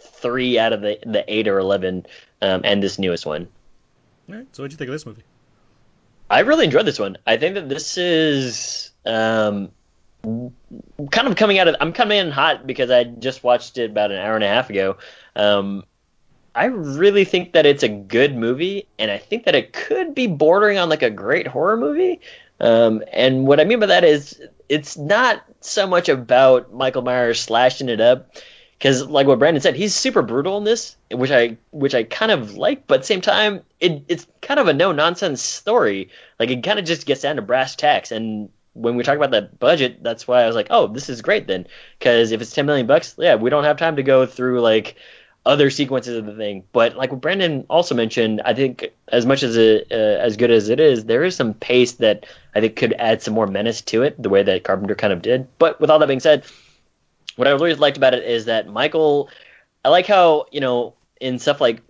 three 0.01 0.59
out 0.59 0.73
of 0.73 0.81
the 0.81 0.99
the 1.05 1.25
eight 1.33 1.47
or 1.47 1.59
eleven, 1.59 2.07
um, 2.43 2.63
and 2.65 2.83
this 2.83 2.99
newest 2.99 3.27
one. 3.27 3.49
All 4.29 4.35
right. 4.35 4.47
So 4.53 4.63
what 4.63 4.71
do 4.71 4.75
you 4.75 4.79
think 4.79 4.89
of 4.89 4.95
this 4.95 5.07
movie? 5.07 5.23
I 6.31 6.41
really 6.41 6.65
enjoyed 6.65 6.85
this 6.85 6.99
one. 6.99 7.17
I 7.27 7.37
think 7.37 7.55
that 7.55 7.69
this 7.69 7.97
is 7.97 8.91
um, 9.07 9.71
kind 10.23 11.29
of 11.29 11.37
coming 11.37 11.59
out 11.59 11.69
of. 11.69 11.77
I'm 11.81 11.93
coming 11.93 12.19
in 12.19 12.31
hot 12.31 12.67
because 12.67 12.91
I 12.91 13.05
just 13.05 13.43
watched 13.45 13.79
it 13.79 13.91
about 13.91 14.11
an 14.11 14.19
hour 14.19 14.35
and 14.35 14.45
a 14.45 14.49
half 14.49 14.71
ago. 14.71 14.97
Um, 15.37 15.85
I 16.55 16.67
really 16.67 17.25
think 17.25 17.53
that 17.53 17.67
it's 17.67 17.83
a 17.83 17.89
good 17.89 18.35
movie, 18.35 18.89
and 18.99 19.11
I 19.11 19.19
think 19.19 19.45
that 19.45 19.55
it 19.55 19.73
could 19.73 20.15
be 20.15 20.27
bordering 20.27 20.79
on 20.79 20.89
like 20.89 21.03
a 21.03 21.11
great 21.11 21.47
horror 21.47 21.77
movie. 21.77 22.21
Um, 22.61 23.05
and 23.13 23.47
what 23.47 23.61
I 23.61 23.65
mean 23.65 23.79
by 23.79 23.87
that 23.87 24.05
is 24.05 24.41
it's 24.69 24.97
not 24.97 25.45
so 25.61 25.87
much 25.87 26.09
about 26.09 26.73
Michael 26.75 27.03
Myers 27.03 27.41
slashing 27.41 27.89
it 27.89 28.01
up 28.01 28.33
because 28.79 29.07
like 29.07 29.27
what 29.27 29.39
Brandon 29.39 29.61
said, 29.61 29.77
he's 29.77 29.95
super 29.95 30.23
brutal 30.23 30.59
in 30.59 30.65
this, 30.65 30.97
which 31.11 31.31
I 31.31 31.57
which 31.71 31.95
I 31.95 32.05
kind 32.05 32.33
of 32.33 32.57
like, 32.57 32.87
but 32.87 32.97
at 32.97 33.01
the 33.03 33.07
same 33.07 33.21
time, 33.21 33.63
it 33.81 34.05
it's 34.09 34.27
kind 34.41 34.61
of 34.61 34.69
a 34.69 34.73
no 34.73 34.93
nonsense 34.93 35.43
story. 35.43 36.11
Like 36.39 36.51
it 36.51 36.63
kind 36.63 36.79
of 36.79 36.85
just 36.85 37.07
gets 37.07 37.23
down 37.23 37.37
to 37.37 37.43
brass 37.43 37.77
tacks. 37.77 38.13
And 38.13 38.51
when 38.75 38.97
we 38.97 39.03
talk 39.03 39.17
about 39.17 39.33
that 39.33 39.59
budget, 39.59 40.03
that's 40.03 40.29
why 40.29 40.43
I 40.43 40.47
was 40.47 40.57
like, 40.57 40.69
oh, 40.71 40.87
this 40.87 41.09
is 41.09 41.23
great 41.23 41.47
then, 41.47 41.67
because 41.99 42.33
if 42.33 42.41
it's 42.41 42.53
ten 42.53 42.67
million 42.67 42.87
bucks, 42.87 43.15
yeah, 43.19 43.35
we 43.35 43.51
don't 43.51 43.65
have 43.65 43.77
time 43.77 43.97
to 43.97 44.03
go 44.03 44.27
through 44.27 44.61
like 44.61 44.97
other 45.47 45.71
sequences 45.71 46.17
of 46.17 46.27
the 46.27 46.35
thing. 46.35 46.65
But 46.73 46.97
like 46.97 47.11
what 47.11 47.21
Brandon 47.21 47.65
also 47.71 47.95
mentioned, 47.95 48.43
I 48.45 48.55
think 48.55 48.91
as 49.09 49.25
much 49.25 49.43
as 49.43 49.57
it, 49.57 49.89
uh, 49.91 49.95
as 49.95 50.37
good 50.37 50.51
as 50.51 50.69
it 50.69 50.81
is, 50.81 51.05
there 51.05 51.25
is 51.25 51.37
some 51.37 51.55
pace 51.55 51.93
that 51.93 52.27
I 52.55 52.61
think 52.61 52.77
could 52.77 52.93
add 52.95 53.23
some 53.23 53.35
more 53.35 53.47
menace 53.47 53.81
to 53.83 54.03
it, 54.03 54.21
the 54.23 54.29
way 54.29 54.43
that 54.43 54.65
Carpenter 54.65 54.95
kind 54.95 55.13
of 55.13 55.23
did. 55.23 55.49
But 55.59 55.81
with 55.81 55.91
all 55.91 55.99
that 55.99 56.07
being 56.07 56.21
said 56.21 56.45
what 57.39 57.47
I 57.47 57.53
really 57.53 57.75
liked 57.75 57.97
about 57.97 58.15
it 58.15 58.25
is 58.25 58.47
that 58.47 58.67
Michael, 58.67 59.31
I 59.85 59.91
like 59.91 60.07
how 60.07 60.47
you 60.51 60.61
know 60.61 60.95
in 61.21 61.39
stuff 61.39 61.61
like 61.61 61.83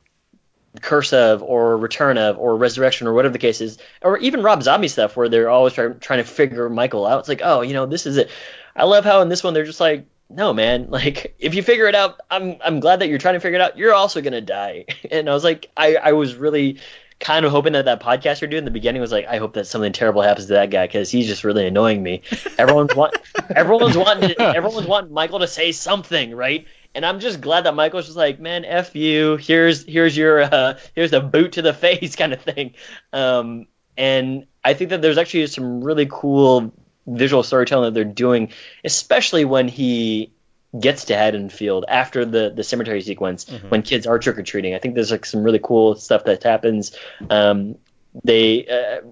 Curse 0.81 1.13
of 1.13 1.43
or 1.43 1.77
Return 1.77 2.19
of 2.19 2.39
or 2.39 2.57
Resurrection 2.57 3.07
or 3.07 3.15
whatever 3.15 3.33
the 3.33 3.39
case 3.39 3.61
is, 3.61 3.79
or 4.03 4.19
even 4.19 4.43
Rob 4.43 4.63
Zombie 4.63 4.89
stuff 4.89 5.17
where 5.17 5.29
they're 5.29 5.51
always 5.51 5.73
try, 5.73 5.89
trying 5.89 6.19
to 6.19 6.25
figure 6.25 6.69
Michael 6.69 7.07
out. 7.07 7.21
It's 7.21 7.29
like, 7.29 7.41
oh, 7.43 7.63
you 7.63 7.73
know, 7.73 7.87
this 7.87 8.07
is 8.07 8.17
it. 8.17 8.31
I 8.77 8.85
love 8.85 9.05
how 9.05 9.23
in 9.23 9.29
this 9.29 9.43
one 9.43 9.55
they're 9.55 9.65
just 9.65 9.81
like, 9.81 10.07
no, 10.31 10.53
man, 10.53 10.87
like 10.91 11.35
if 11.39 11.55
you 11.55 11.63
figure 11.63 11.87
it 11.87 11.95
out, 11.95 12.21
I'm 12.31 12.57
I'm 12.63 12.81
glad 12.81 13.01
that 13.01 13.09
you're 13.09 13.19
trying 13.19 13.35
to 13.35 13.41
figure 13.41 13.59
it 13.59 13.63
out. 13.63 13.77
You're 13.79 13.95
also 13.95 14.21
gonna 14.21 14.41
die. 14.41 14.87
And 15.11 15.29
I 15.29 15.35
was 15.35 15.45
like, 15.45 15.71
I 15.77 15.97
I 15.97 16.13
was 16.13 16.35
really 16.35 16.79
kind 17.21 17.45
of 17.45 17.51
hoping 17.51 17.73
that 17.73 17.87
that 17.87 18.01
podcast 18.01 18.41
you're 18.41 18.49
doing 18.49 18.61
in 18.61 18.65
the 18.65 18.71
beginning 18.71 19.01
was 19.01 19.11
like, 19.11 19.27
I 19.27 19.39
hope 19.39 19.55
that 19.55 19.67
something 19.67 19.93
terrible 19.93 20.23
happens 20.23 20.47
to 20.47 20.53
that 20.55 20.71
guy 20.71 20.87
because 20.87 21.11
he's 21.11 21.27
just 21.27 21.45
really 21.45 21.67
annoying 21.67 22.03
me. 22.03 22.23
Everyone's 22.59 22.95
want, 22.95 23.17
everyone's 23.57 23.97
wanting, 23.97 24.39
everyone's 24.39 24.87
wanting 24.87 25.13
Michael 25.13 25.41
to 25.41 25.49
say 25.49 25.73
something, 25.73 26.35
right? 26.35 26.67
And 26.99 27.07
I'm 27.07 27.21
just 27.21 27.41
glad 27.41 27.63
that 27.63 27.77
Michael's 27.77 28.07
just 28.07 28.17
like, 28.17 28.41
man, 28.41 28.65
f 28.65 28.97
you. 28.97 29.37
Here's 29.37 29.85
here's 29.85 30.17
your 30.17 30.43
uh, 30.43 30.81
here's 30.97 31.13
a 31.13 31.21
boot 31.21 31.53
to 31.53 31.63
the 31.63 31.73
face 31.85 32.17
kind 32.17 32.33
of 32.33 32.43
thing. 32.43 32.75
Um, 33.13 33.69
and 33.97 34.49
I 34.65 34.75
think 34.75 34.91
that 34.91 35.01
there's 35.01 35.17
actually 35.17 35.47
some 35.47 35.85
really 35.85 36.09
cool 36.11 36.75
visual 37.07 37.45
storytelling 37.45 37.85
that 37.85 37.95
they're 37.95 38.03
doing, 38.03 38.53
especially 38.83 39.45
when 39.45 39.69
he 39.69 40.33
gets 40.77 41.05
to 41.05 41.15
Haddonfield 41.15 41.85
after 41.87 42.25
the 42.25 42.51
the 42.51 42.65
cemetery 42.65 43.01
sequence 43.01 43.45
mm-hmm. 43.45 43.69
when 43.69 43.83
kids 43.83 44.05
are 44.09 44.19
trick 44.19 44.37
or 44.37 44.43
treating. 44.43 44.75
I 44.75 44.79
think 44.79 44.97
there's 44.97 45.13
like 45.13 45.25
some 45.25 45.45
really 45.45 45.61
cool 45.63 45.95
stuff 45.95 46.25
that 46.25 46.43
happens. 46.43 46.97
Um, 47.31 47.77
they 48.25 48.67
uh, 48.67 49.07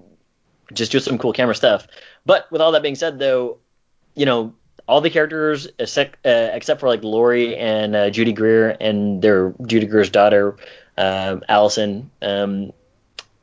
just 0.73 0.91
do 0.91 0.99
some 0.99 1.19
cool 1.19 1.33
camera 1.33 1.55
stuff. 1.55 1.87
But 2.25 2.51
with 2.51 2.61
all 2.61 2.73
that 2.73 2.83
being 2.83 2.97
said, 2.97 3.21
though, 3.21 3.59
you 4.17 4.27
know 4.27 4.55
all 4.87 5.01
the 5.01 5.11
characters 5.11 5.69
except, 5.79 6.25
uh, 6.27 6.51
except 6.53 6.81
for 6.81 6.89
like 6.89 7.03
Laurie 7.03 7.57
and 7.57 7.97
uh, 7.97 8.11
Judy 8.11 8.33
Greer 8.33 8.77
and 8.81 9.21
their 9.23 9.53
Judy 9.67 9.87
Greer's 9.87 10.11
daughter, 10.11 10.57
um, 10.97 11.43
Allison. 11.49 12.11
Um, 12.23 12.73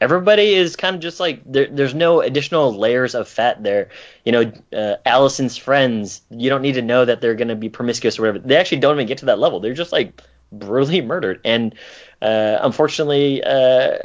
everybody 0.03 0.53
is 0.53 0.75
kind 0.75 0.95
of 0.95 1.01
just 1.01 1.19
like 1.19 1.41
there, 1.45 1.67
there's 1.67 1.93
no 1.93 2.21
additional 2.21 2.73
layers 2.73 3.15
of 3.15 3.27
fat 3.27 3.63
there. 3.63 3.89
You 4.25 4.31
know, 4.33 4.51
uh, 4.73 4.95
Allison's 5.05 5.57
friends, 5.57 6.21
you 6.29 6.49
don't 6.49 6.61
need 6.61 6.73
to 6.73 6.81
know 6.81 7.05
that 7.05 7.21
they're 7.21 7.35
going 7.35 7.47
to 7.47 7.55
be 7.55 7.69
promiscuous 7.69 8.19
or 8.19 8.23
whatever. 8.23 8.39
They 8.39 8.57
actually 8.57 8.79
don't 8.79 8.95
even 8.95 9.07
get 9.07 9.19
to 9.19 9.25
that 9.25 9.39
level. 9.39 9.59
They're 9.59 9.73
just 9.73 9.93
like 9.93 10.21
brutally 10.51 11.01
murdered. 11.13 11.39
And 11.45 11.73
uh, 12.21 12.57
unfortunately, 12.61 13.43
uh, 13.43 13.97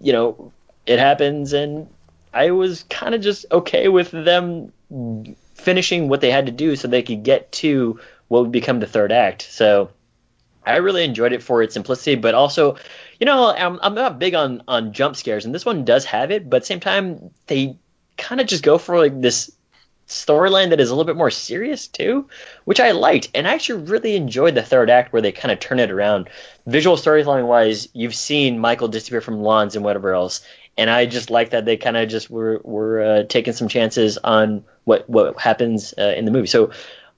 you 0.00 0.12
know, 0.12 0.52
it 0.86 0.98
happens. 0.98 1.52
And 1.52 1.86
I 2.32 2.50
was 2.50 2.84
kind 2.84 3.14
of 3.14 3.20
just 3.20 3.44
okay 3.52 3.88
with 3.88 4.10
them 4.10 4.72
finishing 5.62 6.08
what 6.08 6.20
they 6.20 6.30
had 6.30 6.46
to 6.46 6.52
do 6.52 6.76
so 6.76 6.88
they 6.88 7.02
could 7.02 7.22
get 7.22 7.52
to 7.52 8.00
what 8.28 8.42
would 8.42 8.52
become 8.52 8.80
the 8.80 8.86
third 8.86 9.12
act. 9.12 9.42
So 9.50 9.90
I 10.64 10.76
really 10.76 11.04
enjoyed 11.04 11.32
it 11.32 11.42
for 11.42 11.62
its 11.62 11.74
simplicity, 11.74 12.16
but 12.16 12.34
also 12.34 12.76
you 13.22 13.26
know, 13.26 13.54
I'm, 13.54 13.78
I'm 13.80 13.94
not 13.94 14.18
big 14.18 14.34
on 14.34 14.64
on 14.66 14.92
jump 14.92 15.14
scares, 15.14 15.44
and 15.44 15.54
this 15.54 15.64
one 15.64 15.84
does 15.84 16.04
have 16.06 16.32
it, 16.32 16.50
but 16.50 16.56
at 16.56 16.62
the 16.62 16.66
same 16.66 16.80
time, 16.80 17.30
they 17.46 17.76
kind 18.16 18.40
of 18.40 18.48
just 18.48 18.64
go 18.64 18.78
for 18.78 18.98
like 18.98 19.20
this 19.20 19.52
storyline 20.08 20.70
that 20.70 20.80
is 20.80 20.90
a 20.90 20.92
little 20.92 21.06
bit 21.06 21.16
more 21.16 21.30
serious 21.30 21.86
too, 21.86 22.28
which 22.64 22.80
I 22.80 22.90
liked, 22.90 23.28
and 23.32 23.46
I 23.46 23.54
actually 23.54 23.84
really 23.84 24.16
enjoyed 24.16 24.56
the 24.56 24.62
third 24.64 24.90
act 24.90 25.12
where 25.12 25.22
they 25.22 25.30
kind 25.30 25.52
of 25.52 25.60
turn 25.60 25.78
it 25.78 25.92
around. 25.92 26.30
Visual 26.66 26.96
storytelling 26.96 27.46
wise, 27.46 27.88
you've 27.92 28.16
seen 28.16 28.58
Michael 28.58 28.88
disappear 28.88 29.20
from 29.20 29.40
lawns 29.40 29.76
and 29.76 29.84
whatever 29.84 30.12
else, 30.12 30.44
and 30.76 30.88
I 30.90 31.06
just 31.06 31.30
like 31.30 31.50
that 31.50 31.64
they 31.64 31.76
kind 31.76 31.96
of 31.96 32.08
just 32.08 32.30
were 32.30 32.60
were 32.64 33.02
uh, 33.02 33.22
taking 33.24 33.52
some 33.52 33.68
chances 33.68 34.18
on 34.18 34.64
what 34.84 35.08
what 35.08 35.38
happens 35.38 35.94
uh, 35.98 36.14
in 36.16 36.24
the 36.24 36.30
movie. 36.30 36.46
So 36.46 36.70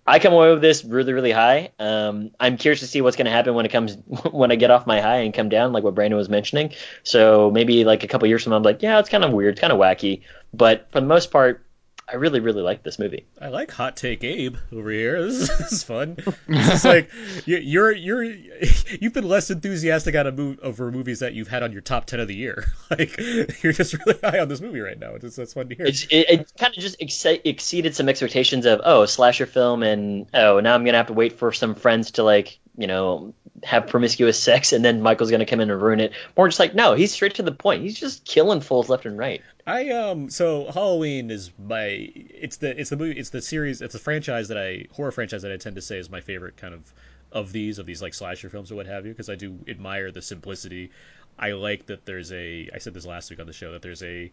I 0.07 0.19
come 0.19 0.35
away 0.35 0.51
with 0.51 0.61
this 0.61 0.85
really, 0.85 1.15
really 1.15 1.31
high. 1.31 1.71
Um, 1.79 2.31
I'm 2.39 2.59
curious 2.59 2.81
to 2.81 2.87
see 2.87 3.01
what's 3.01 3.17
going 3.17 3.25
to 3.25 3.31
happen 3.31 3.55
when 3.55 3.65
it 3.65 3.73
comes 3.73 3.97
when 4.31 4.53
I 4.53 4.57
get 4.57 4.71
off 4.71 4.87
my 4.87 5.01
high 5.01 5.19
and 5.19 5.33
come 5.33 5.49
down, 5.49 5.73
like 5.73 5.85
what 5.85 5.95
Brandon 5.95 6.19
was 6.19 6.29
mentioning. 6.29 6.73
So 7.05 7.51
maybe 7.51 7.85
like 7.85 8.05
a 8.05 8.07
couple 8.07 8.29
years 8.29 8.43
from 8.43 8.51
now, 8.51 8.57
I'm 8.57 8.63
like, 8.63 8.83
yeah, 8.83 8.99
it's 8.99 9.09
kind 9.09 9.25
of 9.25 9.33
weird, 9.33 9.59
kind 9.59 9.73
of 9.73 9.79
wacky, 9.79 10.23
but 10.53 10.89
for 10.93 11.01
the 11.01 11.07
most 11.07 11.31
part, 11.31 11.65
I 12.07 12.17
really, 12.17 12.41
really 12.41 12.61
like 12.61 12.83
this 12.83 12.99
movie. 12.99 13.27
I 13.41 13.49
like 13.49 13.71
Hot 13.73 13.97
Take 13.97 14.23
Abe 14.25 14.57
over 14.73 14.91
here. 14.91 15.23
This 15.23 15.35
is, 15.51 15.59
this 15.59 15.73
is 15.73 15.85
fun. 15.85 16.17
It's 16.49 16.85
like 16.85 17.11
you're 17.47 17.93
you're 17.93 18.23
you've 19.01 19.15
been 19.15 19.29
less 19.29 19.51
enthusiastic 19.51 20.15
out 20.15 20.27
of 20.27 20.37
move, 20.37 20.59
over 20.63 20.91
movies 20.91 21.21
that 21.21 21.33
you've 21.33 21.49
had 21.49 21.63
on 21.63 21.73
your 21.73 21.81
top 21.81 22.05
ten 22.07 22.21
of 22.21 22.29
the 22.29 22.35
year. 22.35 22.65
Like 22.91 23.19
you're 23.63 23.73
just 23.73 23.95
really 23.95 24.19
high 24.23 24.39
on 24.39 24.49
this 24.49 24.61
movie 24.61 24.81
right 24.81 24.99
now. 24.99 25.15
It's 25.15 25.37
that's 25.37 25.55
fun 25.55 25.69
to 25.71 25.75
hear. 25.75 25.87
It's, 25.87 26.05
it, 26.05 26.27
it 26.29 26.53
kind 26.59 26.77
of 26.77 26.81
just 26.81 26.97
ex- 27.01 27.25
exceeded 27.25 27.97
some 27.97 28.09
expectations 28.09 28.67
of 28.67 28.83
oh 28.85 29.07
slasher 29.07 29.47
film 29.47 29.83
and 29.83 30.29
oh 30.35 30.61
now 30.61 30.75
I'm 30.75 30.85
gonna 30.85 30.99
have 30.99 31.09
to 31.09 31.13
wait 31.15 31.39
for 31.39 31.51
some 31.53 31.75
friends 31.75 32.13
to 32.13 32.23
like 32.23 32.61
you 32.77 32.87
know 32.87 33.35
have 33.62 33.87
promiscuous 33.87 34.39
sex 34.39 34.72
and 34.72 34.85
then 34.85 35.01
Michael's 35.01 35.31
gonna 35.31 35.47
come 35.47 35.61
in 35.61 35.70
and 35.70 35.81
ruin 35.81 36.01
it. 36.01 36.12
More 36.37 36.49
just 36.49 36.59
like 36.59 36.75
no, 36.75 36.95
he's 36.95 37.12
straight 37.12 37.35
to 37.35 37.43
the 37.43 37.53
point. 37.53 37.83
He's 37.83 37.99
just 37.99 38.25
killing 38.25 38.61
fools 38.61 38.89
left 38.89 39.07
and 39.07 39.18
right. 39.18 39.43
I 39.66 39.91
um 39.91 40.31
so 40.31 40.70
Halloween 40.70 41.31
is 41.31 41.51
my 41.59 42.11
it's 42.14 42.59
the 42.59 42.79
it's 42.79 42.91
the 42.91 42.97
movie 42.97 43.18
it's 43.18 43.31
the 43.31 43.41
series 43.43 43.81
it's 43.81 43.95
a 43.95 43.99
franchise 43.99 44.49
that 44.49 44.59
I 44.59 44.87
horror 44.93 45.12
franchise 45.12 45.43
that 45.43 45.53
I 45.53 45.57
tend 45.57 45.77
to 45.77 45.83
say 45.83 45.99
is 45.99 46.11
my 46.11 46.20
favorite 46.20 46.57
kind 46.57 46.75
of 46.75 46.93
of 47.33 47.53
these 47.53 47.79
of 47.79 47.87
these 47.87 48.03
like 48.03 48.14
slasher 48.14 48.51
films 48.51 48.70
or 48.70 48.77
what 48.77 48.87
have 48.87 49.07
you 49.07 49.12
because 49.12 49.29
I 49.29 49.35
do 49.35 49.59
admire 49.68 50.11
the 50.11 50.22
simplicity. 50.22 50.91
I 51.39 51.53
like 51.53 51.87
that 51.87 52.05
there's 52.05 52.33
a 52.33 52.70
I 52.75 52.79
said 52.79 52.95
this 52.95 53.07
last 53.07 53.31
week 53.31 53.41
on 53.41 53.47
the 53.47 53.53
show 53.53 53.72
that 53.72 53.83
there's 53.83 54.03
a 54.03 54.31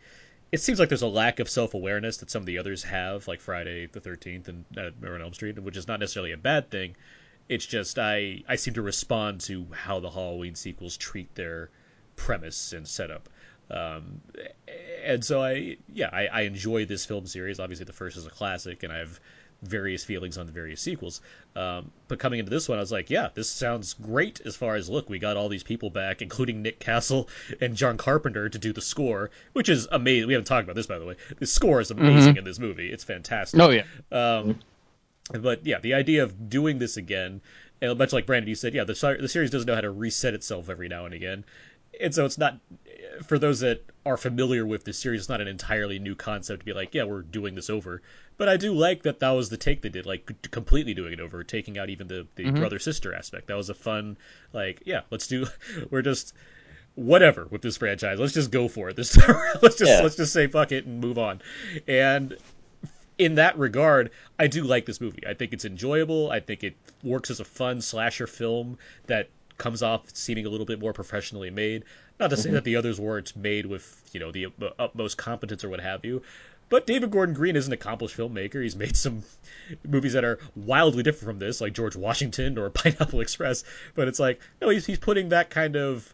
it 0.51 0.59
seems 0.59 0.79
like 0.79 0.89
there's 0.89 1.01
a 1.01 1.07
lack 1.07 1.39
of 1.39 1.49
self 1.49 1.73
awareness 1.73 2.17
that 2.17 2.29
some 2.29 2.41
of 2.41 2.45
the 2.45 2.57
others 2.57 2.83
have 2.83 3.27
like 3.27 3.39
Friday 3.39 3.87
the 3.87 4.01
13th 4.01 4.49
and 4.49 4.65
uh, 4.77 5.23
Elm 5.23 5.33
Street 5.33 5.57
which 5.59 5.77
is 5.77 5.87
not 5.87 5.99
necessarily 5.99 6.31
a 6.31 6.37
bad 6.37 6.69
thing. 6.69 6.95
It's 7.49 7.65
just 7.65 7.99
I 7.99 8.43
I 8.47 8.55
seem 8.55 8.73
to 8.75 8.81
respond 8.81 9.41
to 9.41 9.65
how 9.71 9.99
the 9.99 10.09
Halloween 10.09 10.55
sequels 10.55 10.97
treat 10.97 11.33
their 11.35 11.69
premise 12.15 12.73
and 12.73 12.87
setup. 12.87 13.27
Um, 13.69 14.21
and 15.05 15.23
so 15.23 15.41
I, 15.41 15.77
yeah, 15.93 16.09
I, 16.11 16.27
I 16.27 16.41
enjoy 16.41 16.85
this 16.85 17.05
film 17.05 17.25
series. 17.25 17.59
Obviously, 17.59 17.85
the 17.85 17.93
first 17.93 18.17
is 18.17 18.25
a 18.25 18.29
classic, 18.29 18.83
and 18.83 18.91
I 18.91 18.97
have 18.97 19.19
various 19.63 20.03
feelings 20.03 20.37
on 20.37 20.45
the 20.47 20.51
various 20.51 20.81
sequels. 20.81 21.21
Um, 21.55 21.91
but 22.07 22.19
coming 22.19 22.39
into 22.39 22.49
this 22.49 22.67
one, 22.67 22.79
I 22.79 22.81
was 22.81 22.91
like, 22.91 23.09
yeah, 23.09 23.29
this 23.33 23.47
sounds 23.49 23.93
great 23.93 24.41
as 24.43 24.55
far 24.55 24.75
as 24.75 24.89
look, 24.89 25.07
we 25.09 25.19
got 25.19 25.37
all 25.37 25.49
these 25.49 25.63
people 25.63 25.89
back, 25.89 26.21
including 26.21 26.63
Nick 26.63 26.79
Castle 26.79 27.29
and 27.61 27.75
John 27.75 27.95
Carpenter 27.97 28.49
to 28.49 28.57
do 28.57 28.73
the 28.73 28.81
score, 28.81 29.29
which 29.53 29.69
is 29.69 29.87
amazing. 29.91 30.27
We 30.27 30.33
haven't 30.33 30.47
talked 30.47 30.63
about 30.63 30.75
this, 30.75 30.87
by 30.87 30.97
the 30.99 31.05
way. 31.05 31.15
The 31.39 31.45
score 31.45 31.79
is 31.79 31.91
amazing 31.91 32.35
Mhm. 32.35 32.39
in 32.39 32.43
this 32.43 32.57
movie. 32.59 32.91
It's 32.91 33.03
fantastic. 33.03 33.59
Oh 33.61 33.69
yeah. 33.69 33.83
Um, 34.11 34.59
but 35.39 35.65
yeah, 35.65 35.79
the 35.79 35.93
idea 35.93 36.23
of 36.23 36.49
doing 36.49 36.79
this 36.79 36.97
again, 36.97 37.41
and 37.81 37.97
much 37.97 38.13
like 38.13 38.25
Brandon, 38.25 38.49
you 38.49 38.55
said, 38.55 38.73
yeah, 38.73 38.83
the, 38.83 39.17
the 39.19 39.27
series 39.27 39.49
doesn't 39.51 39.67
know 39.67 39.75
how 39.75 39.81
to 39.81 39.91
reset 39.91 40.33
itself 40.33 40.69
every 40.69 40.87
now 40.87 41.05
and 41.05 41.13
again. 41.13 41.45
And 41.99 42.15
so 42.15 42.25
it's 42.25 42.37
not, 42.37 42.57
for 43.27 43.37
those 43.37 43.59
that 43.59 43.83
are 44.05 44.15
familiar 44.17 44.65
with 44.65 44.83
the 44.85 44.93
series, 44.93 45.21
it's 45.21 45.29
not 45.29 45.41
an 45.41 45.47
entirely 45.47 45.99
new 45.99 46.15
concept 46.15 46.61
to 46.61 46.65
be 46.65 46.73
like, 46.73 46.95
yeah, 46.95 47.03
we're 47.03 47.21
doing 47.21 47.53
this 47.53 47.69
over. 47.69 48.01
But 48.37 48.47
I 48.49 48.57
do 48.57 48.73
like 48.73 49.03
that 49.03 49.19
that 49.19 49.31
was 49.31 49.49
the 49.49 49.57
take 49.57 49.81
they 49.81 49.89
did, 49.89 50.05
like 50.05 50.49
completely 50.51 50.93
doing 50.93 51.13
it 51.13 51.19
over, 51.19 51.43
taking 51.43 51.77
out 51.77 51.89
even 51.89 52.07
the, 52.07 52.25
the 52.35 52.45
Mhm. 52.45 52.55
brother 52.55 52.79
sister 52.79 53.13
aspect. 53.13 53.47
That 53.47 53.57
was 53.57 53.69
a 53.69 53.73
fun, 53.73 54.17
like, 54.53 54.83
yeah, 54.85 55.01
let's 55.11 55.27
do, 55.27 55.45
we're 55.89 56.01
just, 56.01 56.33
whatever 56.95 57.47
with 57.49 57.61
this 57.61 57.77
franchise. 57.77 58.19
Let's 58.19 58.33
just 58.33 58.51
go 58.51 58.67
for 58.67 58.89
it 58.89 58.95
this 58.95 59.11
time. 59.17 59.35
let's 59.61 59.75
just 59.75 59.91
Yeah. 59.91 60.01
let's 60.01 60.15
just 60.15 60.33
say 60.33 60.47
fuck 60.47 60.71
it 60.71 60.85
and 60.85 60.99
move 61.01 61.17
on. 61.17 61.41
And 61.87 62.35
in 63.21 63.35
that 63.35 63.59
regard, 63.59 64.09
I 64.39 64.47
do 64.47 64.63
like 64.63 64.87
this 64.87 64.99
movie. 64.99 65.27
I 65.27 65.35
think 65.35 65.53
it's 65.53 65.63
enjoyable. 65.63 66.31
I 66.31 66.39
think 66.39 66.63
it 66.63 66.75
works 67.03 67.29
as 67.29 67.39
a 67.39 67.45
fun 67.45 67.79
slasher 67.81 68.25
film 68.25 68.79
that 69.05 69.29
comes 69.59 69.83
off 69.83 70.01
seeming 70.11 70.47
a 70.47 70.49
little 70.49 70.65
bit 70.65 70.79
more 70.79 70.91
professionally 70.91 71.51
made. 71.51 71.83
Not 72.19 72.31
to 72.31 72.37
say 72.37 72.45
mm-hmm. 72.47 72.55
that 72.55 72.63
the 72.63 72.77
others 72.77 72.99
weren't 72.99 73.35
made 73.35 73.67
with 73.67 74.09
you 74.11 74.19
know 74.19 74.31
the 74.31 74.47
utmost 74.79 75.19
competence 75.19 75.63
or 75.63 75.69
what 75.69 75.81
have 75.81 76.03
you. 76.03 76.23
But 76.69 76.87
David 76.87 77.11
Gordon 77.11 77.35
Green 77.35 77.55
is 77.55 77.67
an 77.67 77.73
accomplished 77.73 78.17
filmmaker. 78.17 78.63
He's 78.63 78.75
made 78.75 78.97
some 78.97 79.21
movies 79.87 80.13
that 80.13 80.23
are 80.23 80.39
wildly 80.55 81.03
different 81.03 81.25
from 81.25 81.37
this, 81.37 81.61
like 81.61 81.73
George 81.73 81.95
Washington 81.95 82.57
or 82.57 82.69
Pineapple 82.71 83.21
Express. 83.21 83.63
But 83.93 84.07
it's 84.07 84.19
like, 84.19 84.41
no, 84.61 84.69
he's, 84.69 84.87
he's 84.87 84.97
putting 84.97 85.29
that 85.29 85.51
kind 85.51 85.75
of 85.75 86.11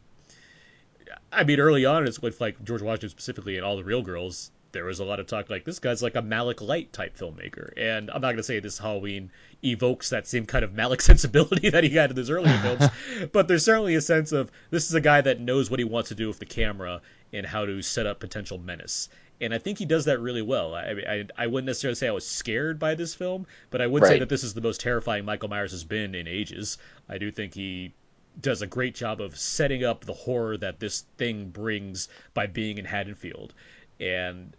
I 1.31 1.43
mean, 1.43 1.59
early 1.59 1.85
on, 1.85 2.05
it's 2.07 2.21
with 2.21 2.41
like 2.41 2.63
George 2.63 2.81
Washington 2.81 3.09
specifically 3.09 3.55
and 3.55 3.65
all 3.65 3.77
the 3.77 3.83
real 3.83 4.01
girls. 4.01 4.51
There 4.71 4.85
was 4.85 4.99
a 4.99 5.05
lot 5.05 5.19
of 5.19 5.27
talk 5.27 5.49
like 5.49 5.63
this 5.63 5.79
guy's 5.79 6.03
like 6.03 6.15
a 6.15 6.21
Malick 6.21 6.61
Light 6.61 6.93
type 6.93 7.17
filmmaker, 7.17 7.71
and 7.77 8.09
I'm 8.09 8.21
not 8.21 8.31
gonna 8.31 8.43
say 8.43 8.59
this 8.59 8.77
Halloween 8.77 9.31
evokes 9.63 10.09
that 10.09 10.27
same 10.27 10.45
kind 10.45 10.63
of 10.63 10.71
Malick 10.71 11.01
sensibility 11.11 11.69
that 11.69 11.83
he 11.83 11.89
had 11.91 12.11
in 12.11 12.17
his 12.17 12.29
earlier 12.29 12.57
films, 12.61 13.29
but 13.31 13.47
there's 13.47 13.65
certainly 13.65 13.95
a 13.95 14.01
sense 14.01 14.31
of 14.31 14.51
this 14.69 14.87
is 14.87 14.93
a 14.93 15.01
guy 15.01 15.21
that 15.21 15.39
knows 15.39 15.69
what 15.69 15.79
he 15.79 15.85
wants 15.85 16.09
to 16.09 16.15
do 16.15 16.27
with 16.27 16.39
the 16.39 16.45
camera 16.45 17.01
and 17.33 17.45
how 17.45 17.65
to 17.65 17.81
set 17.81 18.05
up 18.05 18.19
potential 18.19 18.57
menace. 18.57 19.09
And 19.39 19.53
I 19.53 19.59
think 19.59 19.77
he 19.77 19.85
does 19.85 20.05
that 20.05 20.19
really 20.19 20.41
well. 20.41 20.73
I, 20.73 20.95
I, 21.07 21.25
I 21.37 21.47
wouldn't 21.47 21.67
necessarily 21.67 21.95
say 21.95 22.07
I 22.07 22.11
was 22.11 22.27
scared 22.27 22.79
by 22.79 22.95
this 22.95 23.13
film, 23.13 23.45
but 23.69 23.81
I 23.81 23.87
would 23.87 24.03
say 24.03 24.19
that 24.19 24.29
this 24.29 24.43
is 24.43 24.55
the 24.55 24.61
most 24.61 24.81
terrifying 24.81 25.25
Michael 25.25 25.49
Myers 25.49 25.71
has 25.71 25.83
been 25.83 26.15
in 26.15 26.27
ages. 26.27 26.79
I 27.07 27.19
do 27.19 27.29
think 27.29 27.53
he 27.53 27.93
does 28.39 28.61
a 28.61 28.67
great 28.67 28.95
job 28.95 29.21
of 29.21 29.37
setting 29.37 29.83
up 29.83 30.05
the 30.05 30.13
horror 30.13 30.57
that 30.57 30.79
this 30.79 31.01
thing 31.17 31.49
brings 31.49 32.07
by 32.33 32.47
being 32.47 32.77
in 32.77 32.85
Haddonfield. 32.85 33.53
And 33.99 34.55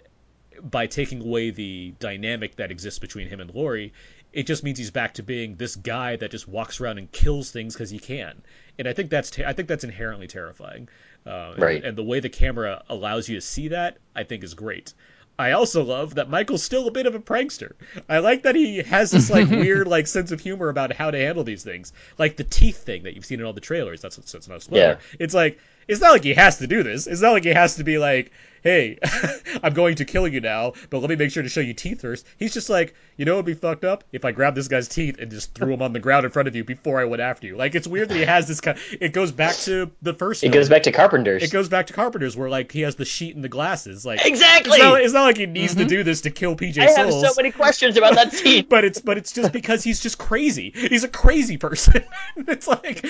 by 0.63 0.87
taking 0.87 1.21
away 1.23 1.51
the 1.51 1.95
dynamic 2.01 2.57
that 2.57 2.71
exists 2.71 2.99
between 2.99 3.29
him 3.29 3.41
and 3.41 3.55
Laurie, 3.55 3.93
it 4.33 4.47
just 4.47 4.63
means 4.65 4.79
he's 4.79 4.91
back 4.91 5.15
to 5.15 5.23
being 5.23 5.55
this 5.57 5.77
guy 5.77 6.17
that 6.17 6.31
just 6.31 6.49
walks 6.49 6.81
around 6.81 6.99
and 6.99 7.11
kills 7.11 7.51
things 7.51 7.75
because 7.75 7.91
he 7.91 7.99
can. 7.99 8.43
And 8.79 8.87
I 8.89 8.93
think 8.93 9.11
that's 9.11 9.39
I 9.39 9.53
think 9.53 9.69
that's 9.69 9.85
inherently 9.85 10.27
terrifying. 10.27 10.89
Uh, 11.27 11.53
and- 11.53 11.63
Right. 11.63 11.85
And, 11.85 11.97
the 11.97 12.03
way 12.03 12.21
the 12.21 12.29
camera 12.29 12.83
allows 12.89 13.29
you 13.29 13.37
to 13.37 13.41
see 13.41 13.69
that, 13.69 13.99
I 14.15 14.25
think, 14.25 14.45
is 14.45 14.55
great. 14.55 14.95
I 15.41 15.53
also 15.53 15.85
love 15.85 16.17
that 16.17 16.29
Michael's 16.29 16.65
still 16.65 16.89
a 16.89 16.91
bit 16.91 17.07
of 17.07 17.15
a 17.15 17.21
prankster. 17.21 17.73
I 18.09 18.19
like 18.19 18.43
that 18.43 18.57
he 18.57 18.79
has 18.83 19.13
this 19.13 19.31
like 19.31 19.49
weird 19.51 19.87
like 19.87 20.09
sense 20.09 20.33
of 20.33 20.41
humor 20.41 20.69
about 20.69 20.93
how 20.93 21.13
to 21.13 21.19
handle 21.19 21.45
these 21.45 21.63
things, 21.63 21.93
like 22.19 22.37
the 22.37 22.43
teeth 22.45 22.79
thing 22.79 23.05
that 23.05 23.15
you've 23.15 23.25
seen 23.25 23.39
in 23.39 23.47
all 23.47 23.53
the 23.53 23.61
trailers. 23.61 24.01
That's 24.01 24.17
that's 24.17 24.49
not 24.49 24.59
a 24.59 24.61
spoiler. 24.61 24.81
Yeah. 24.83 24.97
It's 25.21 25.35
like 25.35 25.61
it's 25.89 26.01
not 26.01 26.13
like 26.13 26.25
he 26.25 26.35
has 26.35 26.59
to 26.59 26.67
do 26.67 26.83
this. 26.83 27.07
It's 27.07 27.21
not 27.21 27.33
like 27.33 27.45
he 27.45 27.51
has 27.51 27.77
to 27.77 27.85
be 27.85 27.99
like, 27.99 28.31
hey, 28.63 28.99
I'm 29.63 29.75
going 29.75 29.97
to 29.97 30.05
kill 30.05 30.29
you 30.29 30.41
now, 30.41 30.75
but 30.91 30.99
let 30.99 31.11
me 31.11 31.17
make 31.17 31.31
sure 31.31 31.43
to 31.43 31.49
show 31.49 31.61
you 31.61 31.75
teeth 31.75 32.01
first. 32.01 32.27
He's 32.37 32.55
just 32.55 32.69
like, 32.69 32.95
you 33.17 33.25
know, 33.25 33.35
it'd 33.35 33.47
be 33.47 33.55
fucked 33.55 33.85
up 33.85 34.05
if 34.13 34.25
I 34.25 34.33
grabbed 34.33 34.57
this 34.57 34.69
guy's 34.69 34.89
teeth 34.89 35.19
and 35.19 35.31
just 35.31 35.55
threw 35.55 35.73
him 35.73 35.83
on 35.83 35.93
the 35.93 36.01
ground 36.01 36.25
in 36.25 36.31
front 36.31 36.49
of 36.49 36.55
you 36.55 36.65
before 36.65 37.01
I 37.01 37.05
went 37.05 37.23
after 37.23 37.47
you. 37.47 37.57
Like 37.57 37.75
it's 37.75 37.87
weird 37.87 38.09
that 38.11 38.17
he 38.17 38.25
has 38.25 38.47
this 38.47 38.61
kind. 38.61 38.79
It 39.01 39.13
goes 39.13 39.33
back 39.33 39.57
to 39.57 39.91
the 40.03 40.15
first. 40.15 40.43
It 40.43 40.47
film. 40.47 40.61
goes 40.61 40.69
back 40.69 40.85
to 40.85 40.93
Carpenter's. 40.93 41.43
It 41.43 41.51
goes 41.51 41.69
back 41.69 41.89
to 41.89 41.93
Carpenter's 41.93 42.37
where 42.37 42.49
like 42.49 42.71
he 42.71 42.83
has 42.83 42.97
the 42.97 43.05
sheet 43.05 43.35
and 43.35 43.43
the 43.43 43.49
glasses. 43.49 44.05
Like 44.05 44.25
Exactly! 44.25 44.73
It's 44.73 44.83
not, 44.83 45.01
it's 45.01 45.13
not 45.13 45.23
like 45.23 45.37
he 45.37 45.47
needs 45.47 45.75
to 45.75 45.81
mm-hmm. 45.81 45.89
do 45.89 46.03
this 46.05 46.23
to 46.23 46.31
kill 46.31 46.55
PJ 46.55 46.79
I 46.79 46.91
have 46.91 47.11
Soles. 47.11 47.27
so 47.27 47.33
many 47.37 47.51
questions 47.51 47.97
about 47.97 48.15
that 48.15 48.33
scene. 48.33 48.67
but 48.71 48.85
it's 48.85 49.01
but 49.01 49.19
it's 49.19 49.33
just 49.33 49.53
because 49.53 49.83
he's 49.83 50.01
just 50.01 50.19
crazy. 50.19 50.73
He's 50.75 51.05
a 51.05 51.09
crazy 51.09 51.57
person. 51.57 52.05
it's 52.37 52.69
like 52.69 53.05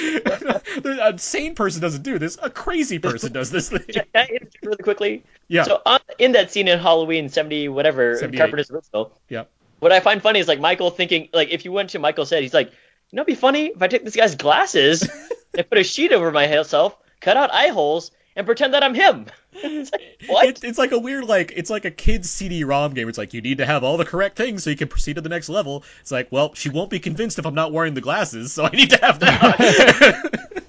a 0.99 1.19
sane 1.19 1.55
person 1.55 1.81
doesn't 1.81 2.03
do 2.03 2.19
this. 2.19 2.39
A 2.43 2.51
crazy 2.51 2.99
person 2.99 3.33
does 3.33 3.51
this 3.51 3.69
thing. 3.71 3.81
Can 3.89 4.05
I 4.15 4.25
interject 4.27 4.59
really 4.65 4.83
quickly? 4.83 5.25
Yeah. 5.49 5.65
So 5.65 5.81
on, 5.87 6.01
in 6.19 6.33
that 6.33 6.51
scene 6.53 6.69
in 6.69 6.79
Halloween 6.79 7.29
70 7.29 7.69
whatever 7.69 8.17
78. 8.17 8.39
Carpenter's 8.39 8.71
original, 8.71 9.19
Yeah. 9.29 9.45
what 9.79 9.93
I 9.93 10.01
find 10.01 10.23
funny 10.23 10.41
is 10.41 10.49
like 10.49 10.61
Michael 10.61 10.91
thinking 10.91 11.29
like 11.33 11.49
if 11.51 11.65
you 11.65 11.73
went 11.73 11.91
to 11.91 11.99
Michael's 11.99 12.31
head, 12.31 12.43
he's 12.43 12.55
like, 12.55 12.69
you 12.69 13.17
know, 13.17 13.23
it'd 13.23 13.27
be 13.29 13.41
funny 13.41 13.67
if 13.67 13.81
I 13.83 13.89
take 13.89 14.05
this 14.05 14.17
guy's 14.17 14.35
glasses 14.35 15.09
and 15.57 15.69
put 15.69 15.79
a 15.79 15.85
sheet 15.85 16.13
over 16.13 16.31
myself, 16.31 16.97
cut 17.21 17.37
out 17.37 17.53
eye 17.53 17.69
holes, 17.69 18.11
and 18.37 18.47
pretend 18.47 18.75
that 18.75 18.83
I'm 18.83 18.95
him. 18.95 19.27
It's 19.61 19.91
like, 19.91 20.03
what? 20.29 20.47
It, 20.47 20.63
it's 20.63 20.79
like 20.79 20.93
a 20.93 20.99
weird 20.99 21.25
like 21.25 21.53
it's 21.57 21.69
like 21.69 21.85
a 21.85 21.91
kid's 21.91 22.31
CD-ROM 22.31 22.95
game. 22.95 23.09
It's 23.09 23.19
like 23.19 23.35
you 23.35 23.41
need 23.41 23.59
to 23.59 23.67
have 23.67 23.83
all 23.83 23.97
the 23.97 24.05
correct 24.05 24.37
things 24.37 24.63
so 24.63 24.71
you 24.71 24.77
can 24.77 24.87
proceed 24.87 25.15
to 25.15 25.21
the 25.21 25.29
next 25.29 25.49
level. 25.49 25.83
It's 26.01 26.13
like, 26.13 26.31
well, 26.31 26.55
she 26.55 26.69
won't 26.69 26.91
be 26.91 27.01
convinced 27.01 27.41
if 27.41 27.47
I'm 27.47 27.57
not 27.57 27.73
wearing 27.73 27.95
the 27.95 28.01
glasses, 28.01 28.53
so 28.53 28.67
I 28.67 28.71
need 28.71 28.91
to 28.91 28.99
have 28.99 29.19
that. 29.19 30.63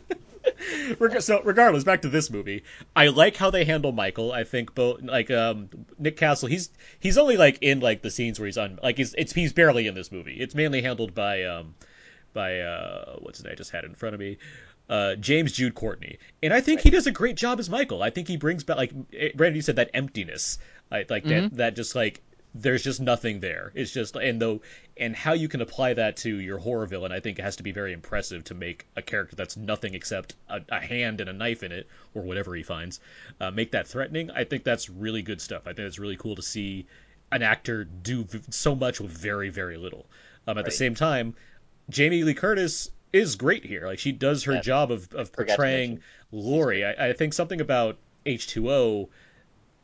So 1.19 1.41
regardless, 1.43 1.83
back 1.83 2.01
to 2.03 2.09
this 2.09 2.29
movie. 2.29 2.63
I 2.95 3.07
like 3.07 3.35
how 3.35 3.49
they 3.49 3.65
handle 3.65 3.91
Michael. 3.91 4.31
I 4.31 4.43
think 4.43 4.75
both 4.75 5.01
like 5.01 5.31
um 5.31 5.69
Nick 5.97 6.17
Castle. 6.17 6.47
He's 6.47 6.69
he's 6.99 7.17
only 7.17 7.37
like 7.37 7.59
in 7.61 7.79
like 7.79 8.01
the 8.01 8.11
scenes 8.11 8.39
where 8.39 8.45
he's 8.45 8.57
on 8.57 8.79
like 8.81 8.97
he's 8.97 9.13
it's 9.17 9.33
he's 9.33 9.53
barely 9.53 9.87
in 9.87 9.95
this 9.95 10.11
movie. 10.11 10.35
It's 10.39 10.55
mainly 10.55 10.81
handled 10.81 11.13
by 11.13 11.43
um 11.43 11.75
by 12.33 12.59
uh 12.59 13.15
what's 13.19 13.39
his 13.39 13.45
name 13.45 13.53
I 13.53 13.55
just 13.55 13.71
had 13.71 13.85
in 13.85 13.95
front 13.95 14.15
of 14.15 14.19
me. 14.19 14.37
Uh, 14.89 15.15
James 15.15 15.51
Jude 15.51 15.75
Courtney, 15.75 16.17
and 16.41 16.51
I 16.51 16.61
think 16.61 16.81
he 16.81 16.89
does 16.89 17.05
a 17.05 17.11
great 17.11 17.35
job 17.35 17.59
as 17.59 17.69
Michael. 17.69 18.01
I 18.01 18.09
think 18.09 18.27
he 18.27 18.37
brings 18.37 18.63
back 18.63 18.77
like 18.77 18.91
eh, 19.13 19.29
Brandon, 19.35 19.55
you 19.55 19.61
said 19.61 19.75
that 19.75 19.91
emptiness, 19.93 20.57
I, 20.91 21.05
like 21.07 21.25
that 21.25 21.57
that 21.57 21.75
just 21.75 21.93
like 21.93 22.23
there's 22.55 22.83
just 22.83 22.99
nothing 22.99 23.39
there. 23.39 23.71
It's 23.75 23.91
just 23.91 24.15
and 24.15 24.41
though 24.41 24.61
and 24.97 25.15
how 25.15 25.33
you 25.33 25.47
can 25.47 25.61
apply 25.61 25.93
that 25.93 26.17
to 26.17 26.35
your 26.35 26.57
horror 26.57 26.85
villain, 26.87 27.11
I 27.11 27.19
think 27.19 27.37
it 27.39 27.43
has 27.43 27.57
to 27.57 27.63
be 27.63 27.71
very 27.71 27.93
impressive 27.93 28.43
to 28.45 28.53
make 28.55 28.85
a 28.95 29.01
character 29.01 29.35
that's 29.35 29.55
nothing 29.55 29.93
except 29.93 30.33
a, 30.49 30.61
a 30.69 30.79
hand 30.79 31.21
and 31.21 31.29
a 31.29 31.33
knife 31.33 31.61
in 31.63 31.71
it 31.71 31.87
or 32.15 32.23
whatever 32.23 32.55
he 32.55 32.63
finds, 32.63 32.99
uh, 33.39 33.51
make 33.51 33.71
that 33.71 33.87
threatening. 33.87 34.31
I 34.31 34.43
think 34.45 34.63
that's 34.63 34.89
really 34.89 35.21
good 35.21 35.41
stuff. 35.41 35.63
I 35.67 35.73
think 35.73 35.87
it's 35.87 35.99
really 35.99 36.17
cool 36.17 36.35
to 36.37 36.41
see 36.41 36.87
an 37.31 37.43
actor 37.43 37.83
do 37.83 38.23
v- 38.23 38.39
so 38.49 38.75
much 38.75 38.99
with 38.99 39.11
very 39.11 39.49
very 39.49 39.77
little. 39.77 40.07
Um, 40.47 40.57
at 40.57 40.65
the 40.65 40.71
same 40.71 40.95
time, 40.95 41.35
Jamie 41.89 42.23
Lee 42.23 42.33
Curtis 42.33 42.89
is 43.13 43.35
great 43.35 43.63
here. 43.65 43.85
Like 43.85 43.99
she 43.99 44.11
does 44.11 44.43
her 44.45 44.53
Yeah. 44.55 44.61
job 44.61 44.91
of, 44.91 45.13
of 45.13 45.31
portraying. 45.33 45.99
Laurie. 46.31 46.83
I, 46.85 47.09
I 47.09 47.13
think 47.13 47.33
something 47.33 47.61
about 47.61 47.97
H2O 48.25 49.09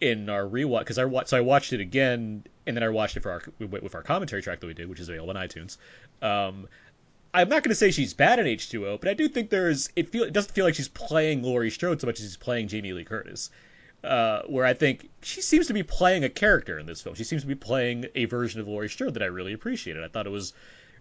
in 0.01 0.29
our 0.29 0.43
rewatch 0.43 0.79
because 0.79 0.97
I 0.97 1.05
watched 1.05 1.29
so 1.29 1.37
I 1.37 1.41
watched 1.41 1.73
it 1.73 1.79
again 1.79 2.43
and 2.67 2.75
then 2.75 2.83
I 2.83 2.89
watched 2.89 3.17
it 3.17 3.21
for 3.21 3.31
our 3.31 3.41
with 3.59 3.95
our 3.95 4.03
commentary 4.03 4.41
track 4.41 4.59
that 4.59 4.67
we 4.67 4.73
did, 4.73 4.89
which 4.89 4.99
is 4.99 5.09
available 5.09 5.35
on 5.37 5.47
iTunes. 5.47 5.77
Um, 6.21 6.67
I'm 7.33 7.49
not 7.49 7.63
going 7.63 7.69
to 7.69 7.75
say 7.75 7.91
she's 7.91 8.13
bad 8.13 8.39
in 8.39 8.45
H2O, 8.45 8.99
but 8.99 9.09
I 9.09 9.13
do 9.13 9.27
think 9.27 9.49
there's 9.49 9.89
it 9.95 10.09
feel 10.09 10.23
it 10.23 10.33
doesn't 10.33 10.53
feel 10.53 10.65
like 10.65 10.75
she's 10.75 10.87
playing 10.87 11.43
Laurie 11.43 11.69
Strode 11.69 12.01
so 12.01 12.07
much 12.07 12.19
as 12.19 12.25
she's 12.25 12.37
playing 12.37 12.67
Jamie 12.67 12.93
Lee 12.93 13.03
Curtis. 13.03 13.51
Uh, 14.03 14.43
where 14.43 14.65
I 14.65 14.75
think 14.75 15.09
she 15.23 15.41
seems 15.41 15.65
to 15.67 15.73
be 15.73 15.81
playing 15.81 16.23
a 16.23 16.29
character 16.29 16.77
in 16.77 16.85
this 16.85 17.01
film. 17.01 17.15
She 17.15 17.23
seems 17.23 17.41
to 17.41 17.47
be 17.47 17.55
playing 17.55 18.05
a 18.13 18.25
version 18.25 18.61
of 18.61 18.67
Laurie 18.67 18.87
Strode 18.87 19.15
that 19.15 19.23
I 19.23 19.27
really 19.27 19.53
appreciated. 19.53 20.03
I 20.03 20.09
thought 20.09 20.27
it 20.27 20.31
was 20.31 20.53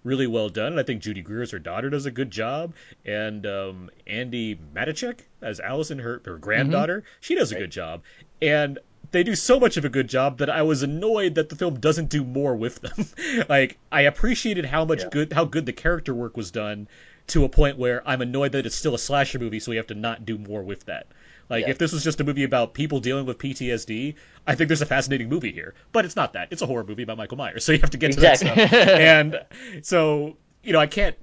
really 0.05 0.27
well 0.27 0.49
done, 0.49 0.73
and 0.73 0.81
I 0.81 0.85
think 0.85 1.03
Judy 1.03 1.21
Greer 1.21 1.43
as 1.43 1.51
her 1.51 1.59
daughter 1.59 1.91
does 1.91 2.07
a 2.07 2.11
good 2.11 2.31
job, 2.31 2.73
and 3.05 3.45
um, 3.45 3.91
Andi 4.07 4.59
Matichak 4.75 5.19
as 5.43 5.61
Allison, 5.61 5.99
her 5.99 6.23
her 6.25 6.39
granddaughter, 6.39 7.05
she 7.21 7.35
does 7.35 7.53
a 7.53 7.57
good 7.57 7.71
job, 7.71 8.03
and 8.43 8.79
they 9.11 9.23
do 9.23 9.35
so 9.35 9.61
much 9.61 9.77
of 9.77 9.85
a 9.85 9.89
good 9.89 10.09
job 10.09 10.39
that 10.39 10.51
I 10.51 10.63
was 10.63 10.83
annoyed 10.83 11.37
that 11.37 11.49
the 11.49 11.57
film 11.57 11.79
doesn't 11.79 12.09
do 12.11 12.25
more 12.25 12.57
with 12.57 12.81
them. 12.81 13.45
like 13.49 13.79
I 13.93 14.03
appreciated 14.03 14.65
how 14.65 14.85
much 14.85 15.03
Yeah. 15.03 15.09
good 15.11 15.33
how 15.33 15.45
good 15.45 15.67
the 15.67 15.73
character 15.73 16.15
work 16.15 16.37
was 16.37 16.51
done 16.51 16.89
to 17.29 17.45
a 17.45 17.49
point 17.49 17.79
where 17.79 18.03
I'm 18.07 18.21
annoyed 18.21 18.53
that 18.53 18.67
it's 18.67 18.75
still 18.77 18.95
a 18.95 18.99
slasher 18.99 19.39
movie, 19.39 19.61
so 19.61 19.71
we 19.71 19.77
have 19.77 19.87
to 19.89 19.95
not 19.95 20.27
do 20.27 20.37
more 20.37 20.63
with 20.63 20.85
that. 20.87 21.07
Like 21.49 21.65
Yeah. 21.65 21.71
if 21.71 21.79
this 21.79 21.93
was 21.93 22.03
just 22.03 22.21
a 22.21 22.25
movie 22.25 22.43
about 22.45 22.75
people 22.75 23.01
dealing 23.01 23.25
with 23.25 23.39
PTSD, 23.39 24.15
I 24.47 24.55
think 24.55 24.69
there's 24.69 24.83
a 24.83 24.87
fascinating 24.87 25.29
movie 25.29 25.53
here. 25.53 25.75
But 25.93 26.05
it's 26.05 26.17
not 26.17 26.33
that. 26.33 26.49
It's 26.51 26.63
a 26.63 26.67
horror 26.67 26.85
movie 26.85 27.03
about 27.05 27.17
Michael 27.17 27.37
Myers, 27.39 27.65
so 27.65 27.73
you 27.73 27.79
have 27.79 27.91
to 27.91 27.99
get 27.99 28.13
to 28.13 28.19
Exactly. 28.19 28.49
that 28.49 28.69
stuff. 28.69 28.89
and 28.99 29.41
so 29.83 30.37
you 30.63 30.73
know, 30.73 30.81
I 30.81 30.87
can't. 30.87 31.15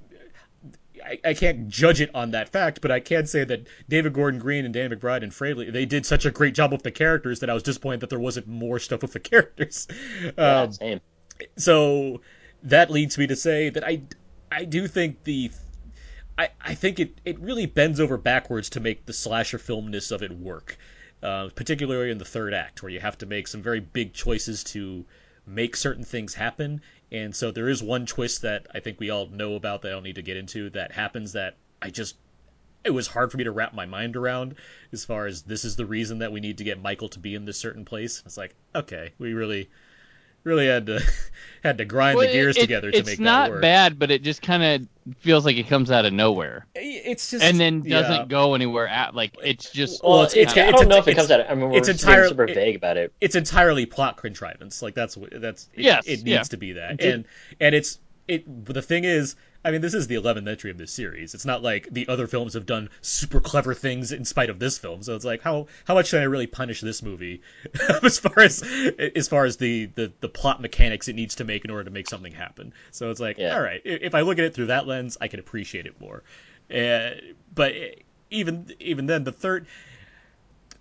I, 1.03 1.19
I 1.29 1.33
can't 1.33 1.67
judge 1.67 2.01
it 2.01 2.11
on 2.13 2.31
that 2.31 2.49
fact, 2.49 2.81
but 2.81 2.91
I 2.91 2.99
can 2.99 3.25
say 3.25 3.43
that 3.43 3.67
David 3.89 4.13
Gordon 4.13 4.39
Green 4.39 4.65
and 4.65 4.73
Dan 4.73 4.89
McBride 4.91 5.23
and 5.23 5.31
Fradley 5.31 5.71
they 5.71 5.85
did 5.85 6.05
such 6.05 6.25
a 6.25 6.31
great 6.31 6.53
job 6.55 6.71
with 6.71 6.83
the 6.83 6.91
characters 6.91 7.39
that 7.39 7.49
I 7.49 7.53
was 7.53 7.63
disappointed 7.63 8.01
that 8.01 8.09
there 8.09 8.19
wasn't 8.19 8.47
more 8.47 8.79
stuff 8.79 9.01
with 9.01 9.13
the 9.13 9.19
characters. 9.31 9.87
Yeah, 10.37 10.61
Um, 10.61 10.71
same. 10.71 11.01
so 11.57 12.21
that 12.63 12.89
leads 12.91 13.17
me 13.17 13.27
to 13.27 13.35
say 13.35 13.69
that 13.69 13.83
I 13.85 14.03
I 14.51 14.65
do 14.65 14.87
think 14.87 15.23
the 15.23 15.51
I, 16.37 16.49
I 16.61 16.75
think 16.75 16.99
it, 16.99 17.19
it 17.25 17.39
really 17.39 17.65
bends 17.65 17.99
over 17.99 18.17
backwards 18.17 18.69
to 18.71 18.79
make 18.79 19.05
the 19.05 19.13
slasher 19.13 19.57
filmness 19.59 20.11
of 20.11 20.23
it 20.23 20.31
work, 20.31 20.77
uh, 21.21 21.49
particularly 21.55 22.09
in 22.11 22.17
the 22.17 22.25
third 22.25 22.53
act 22.53 22.81
where 22.81 22.91
you 22.91 22.99
have 22.99 23.17
to 23.19 23.25
make 23.25 23.47
some 23.47 23.61
very 23.61 23.79
big 23.79 24.13
choices 24.13 24.63
to 24.65 25.05
make 25.45 25.75
certain 25.75 26.03
things 26.03 26.33
happen. 26.33 26.81
And 27.11 27.35
so 27.35 27.51
there 27.51 27.67
is 27.67 27.83
one 27.83 28.05
twist 28.05 28.43
that 28.43 28.67
I 28.73 28.79
think 28.79 28.99
we 28.99 29.09
all 29.09 29.27
know 29.27 29.55
about 29.55 29.81
that 29.81 29.89
I 29.89 29.91
don't 29.91 30.03
need 30.03 30.15
to 30.15 30.21
get 30.21 30.37
into 30.37 30.69
that 30.71 30.91
happens 30.91 31.33
that 31.33 31.57
I 31.81 31.89
just 31.89 32.15
it 32.83 32.89
was 32.91 33.07
hard 33.07 33.31
for 33.31 33.37
me 33.37 33.43
to 33.43 33.51
wrap 33.51 33.73
my 33.73 33.85
mind 33.85 34.15
around 34.15 34.55
as 34.91 35.05
far 35.05 35.27
as 35.27 35.43
this 35.43 35.65
is 35.65 35.75
the 35.75 35.85
reason 35.85 36.19
that 36.19 36.31
we 36.31 36.39
need 36.39 36.57
to 36.57 36.63
get 36.63 36.81
Michael 36.81 37.09
to 37.09 37.19
be 37.19 37.35
in 37.35 37.45
this 37.45 37.59
certain 37.59 37.85
place. 37.85 38.23
It's 38.25 38.37
like, 38.37 38.55
okay, 38.73 39.11
we 39.19 39.33
really 39.33 39.69
really 40.43 40.67
had 40.67 40.85
to 40.87 40.99
had 41.63 41.77
to 41.77 41.85
grind 41.85 42.17
Well, 42.17 42.27
the 42.27 42.33
gears 42.33 42.57
it- 42.57 42.61
together 42.61 42.91
to 42.91 42.97
make 42.97 43.05
that 43.05 43.09
work. 43.09 43.13
It's 43.13 43.19
not 43.19 43.61
bad, 43.61 43.99
but 43.99 44.09
it 44.11 44.23
just 44.23 44.41
kind 44.41 44.63
of 44.63 45.15
feels 45.19 45.45
like 45.45 45.57
it 45.57 45.67
comes 45.67 45.89
out 45.91 46.05
of 46.05 46.13
nowhere, 46.13 46.65
It's 46.75 47.31
just 47.31 47.43
and 47.43 47.59
then 47.59 47.81
doesn't 47.81 48.11
yeah. 48.11 48.25
go 48.25 48.53
anywhere. 48.55 48.87
At 48.87 49.15
like 49.15 49.35
it's 49.43 49.71
just 49.71 50.03
Well, 50.03 50.13
Well, 50.13 50.21
it's- 50.23 50.35
it's, 50.35 50.51
it's- 50.53 50.67
I 50.67 50.71
don't 50.71 50.87
know 50.89 50.97
if 50.97 51.07
it 51.07 51.15
comes 51.15 51.29
out. 51.31 51.49
I 51.49 51.55
mean, 51.55 51.69
we're 51.69 51.77
it's 51.77 51.87
just 51.87 52.03
entire- 52.03 52.27
super 52.27 52.47
vague 52.47 52.75
about 52.75 52.97
it. 52.97 53.13
it's 53.21 53.35
entirely 53.35 53.85
plot 53.85 54.17
contrivance. 54.17 54.81
Like 54.81 54.95
that's 54.95 55.17
that's 55.33 55.69
it, 55.73 55.81
Yes, 55.83 56.05
it 56.07 56.17
needs 56.17 56.27
yeah. 56.27 56.41
to 56.43 56.57
be 56.57 56.73
that. 56.73 57.01
And 57.01 57.25
and 57.59 57.75
it's 57.75 57.99
it 58.27 58.65
the 58.65 58.81
thing 58.81 59.03
is, 59.03 59.35
I 59.63 59.69
mean, 59.71 59.81
this 59.81 59.93
is 59.93 60.07
the 60.07 60.15
11th 60.15 60.47
entry 60.49 60.71
of 60.71 60.77
this 60.79 60.91
series. 60.91 61.35
It's 61.35 61.45
not 61.45 61.61
like 61.61 61.87
the 61.91 62.07
other 62.07 62.25
films 62.25 62.55
have 62.55 62.65
done 62.65 62.89
super 63.01 63.39
clever 63.39 63.73
things 63.75 64.11
in 64.11 64.25
spite 64.25 64.49
of 64.49 64.57
this 64.57 64.77
film. 64.79 65.03
So 65.03 65.15
it's 65.15 65.23
like 65.25 65.41
how 65.41 65.67
how 65.85 65.93
much 65.93 66.09
can 66.09 66.19
I 66.19 66.23
really 66.23 66.47
punish 66.47 66.81
this 66.81 67.03
movie 67.03 67.41
as 68.03 68.17
far 68.17 68.39
as 68.39 68.63
as 69.15 69.27
far 69.27 69.45
as 69.45 69.57
the, 69.57 69.85
the 69.85 70.11
the 70.19 70.29
plot 70.29 70.61
mechanics 70.61 71.07
it 71.09 71.13
needs 71.13 71.35
to 71.35 71.43
make 71.43 71.63
in 71.63 71.69
order 71.71 71.83
to 71.83 71.91
make 71.91 72.07
something 72.09 72.33
happen. 72.33 72.73
So 72.91 73.11
it's 73.11 73.19
like, 73.19 73.37
Yeah. 73.37 73.55
all 73.55 73.61
right, 73.61 73.81
if 73.85 74.15
I 74.15 74.21
look 74.21 74.39
at 74.39 74.45
it 74.45 74.53
through 74.55 74.67
that 74.67 74.87
lens, 74.87 75.17
I 75.21 75.27
can 75.27 75.39
appreciate 75.39 75.85
it 75.85 76.01
more. 76.01 76.23
Uh, 76.73 77.11
but 77.53 77.73
even 78.31 78.73
even 78.79 79.05
then, 79.05 79.23
the 79.23 79.31
third 79.31 79.67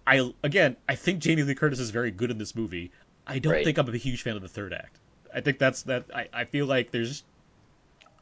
I 0.07 0.33
again, 0.43 0.77
I 0.89 0.95
think 0.95 1.21
Jamie 1.21 1.43
Lee 1.43 1.55
Curtis 1.55 1.79
is 1.81 1.91
very 1.91 2.11
good 2.11 2.31
in 2.31 2.39
this 2.39 2.55
movie. 2.55 2.93
I 3.27 3.39
don't 3.39 3.53
Right. 3.53 3.65
think 3.65 3.79
I'm 3.79 3.89
a 3.89 3.97
huge 3.97 4.23
fan 4.23 4.37
of 4.37 4.43
the 4.43 4.49
third 4.49 4.73
act. 4.73 4.97
I 5.33 5.41
think 5.41 5.59
that's 5.59 5.83
that. 5.83 6.07
I, 6.15 6.29
I 6.33 6.45
feel 6.45 6.67
like 6.67 6.91
there's, 6.91 7.23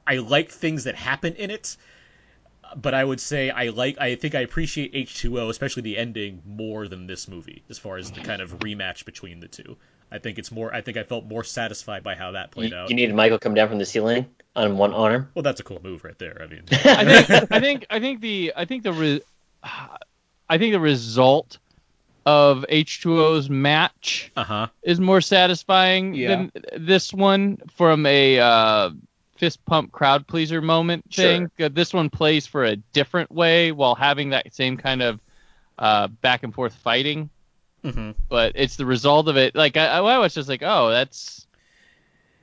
I 0.09 0.17
like 0.17 0.51
things 0.51 0.85
that 0.85 0.95
happen 0.95 1.35
in 1.35 1.51
it, 1.51 1.77
but 2.77 2.95
I 2.95 3.05
would 3.05 3.21
say 3.21 3.51
I 3.51 3.69
like. 3.69 3.99
I 4.01 4.15
think 4.17 4.35
I 4.35 4.41
appreciate 4.41 4.93
H2O, 4.95 5.51
especially 5.51 5.83
the 5.83 5.99
ending, 5.99 6.43
more 6.47 6.89
than 6.89 7.07
this 7.07 7.29
movie 7.29 7.63
as 7.71 7.79
far 7.79 7.99
as 7.99 8.11
the 8.11 8.21
kind 8.23 8.41
of 8.43 8.59
rematch 8.61 9.05
between 9.05 9.41
the 9.41 9.49
two. 9.49 9.77
I 10.11 10.19
think 10.19 10.39
it's 10.39 10.51
more. 10.51 10.75
I 10.75 10.81
think 10.81 10.97
I 10.97 11.03
felt 11.03 11.27
more 11.27 11.45
satisfied 11.45 12.03
by 12.03 12.15
how 12.15 12.31
that 12.33 12.51
played 12.51 12.71
You, 12.71 12.77
out. 12.77 12.89
you 12.91 12.97
needed 12.97 13.15
Michael 13.15 13.39
come 13.39 13.53
down 13.55 13.69
from 13.69 13.79
the 13.79 13.85
ceiling 13.85 14.27
on 14.57 14.79
one 14.79 14.95
arm. 14.95 15.29
well, 15.35 15.43
that's 15.43 15.61
a 15.61 15.65
cool 15.65 15.81
move 15.83 16.03
right 16.05 16.19
there. 16.19 16.41
I 16.43 16.47
mean, 16.47 16.63
I 16.73 17.23
think 17.23 17.47
I 17.53 17.61
think 17.61 17.87
I 17.91 18.01
think 18.01 18.21
the 18.23 18.53
I 18.57 18.65
think 18.65 18.83
the 18.85 18.93
re, 18.93 19.21
I 20.49 20.57
think 20.59 20.73
the 20.73 20.81
result 20.81 21.59
of 22.25 22.65
H2O's 22.71 23.49
match 23.51 24.31
uh 24.37 24.45
huh. 24.45 24.67
is 24.83 25.01
more 25.01 25.21
satisfying 25.21 26.15
Yeah. 26.15 26.29
than 26.29 26.53
this 26.79 27.13
one 27.13 27.59
from 27.77 28.05
a 28.07 28.39
uh, 28.41 28.91
fist 29.39 29.65
pump 29.65 29.93
crowd 29.93 30.27
pleaser 30.27 30.61
moment 30.61 31.05
Sure. 31.11 31.25
thing. 31.25 31.51
Uh, 31.61 31.69
This 31.73 31.95
one 31.95 32.11
plays 32.11 32.47
for 32.47 32.65
a 32.65 32.77
different 32.77 33.31
way 33.31 33.73
while 33.73 33.95
having 33.95 34.31
that 34.31 34.55
same 34.55 34.77
kind 34.77 35.01
of 35.03 35.21
uh, 35.79 36.09
back 36.09 36.43
and 36.43 36.53
forth 36.55 36.75
fighting. 36.75 37.31
hmm 37.83 38.11
But 38.29 38.53
it's 38.57 38.77
the 38.77 38.85
result 38.87 39.29
of 39.29 39.37
it. 39.37 39.55
Like 39.55 39.77
I, 39.77 39.87
I 39.87 40.19
was 40.19 40.35
just 40.35 40.49
like, 40.49 40.63
oh, 40.63 40.91
that's 40.91 41.47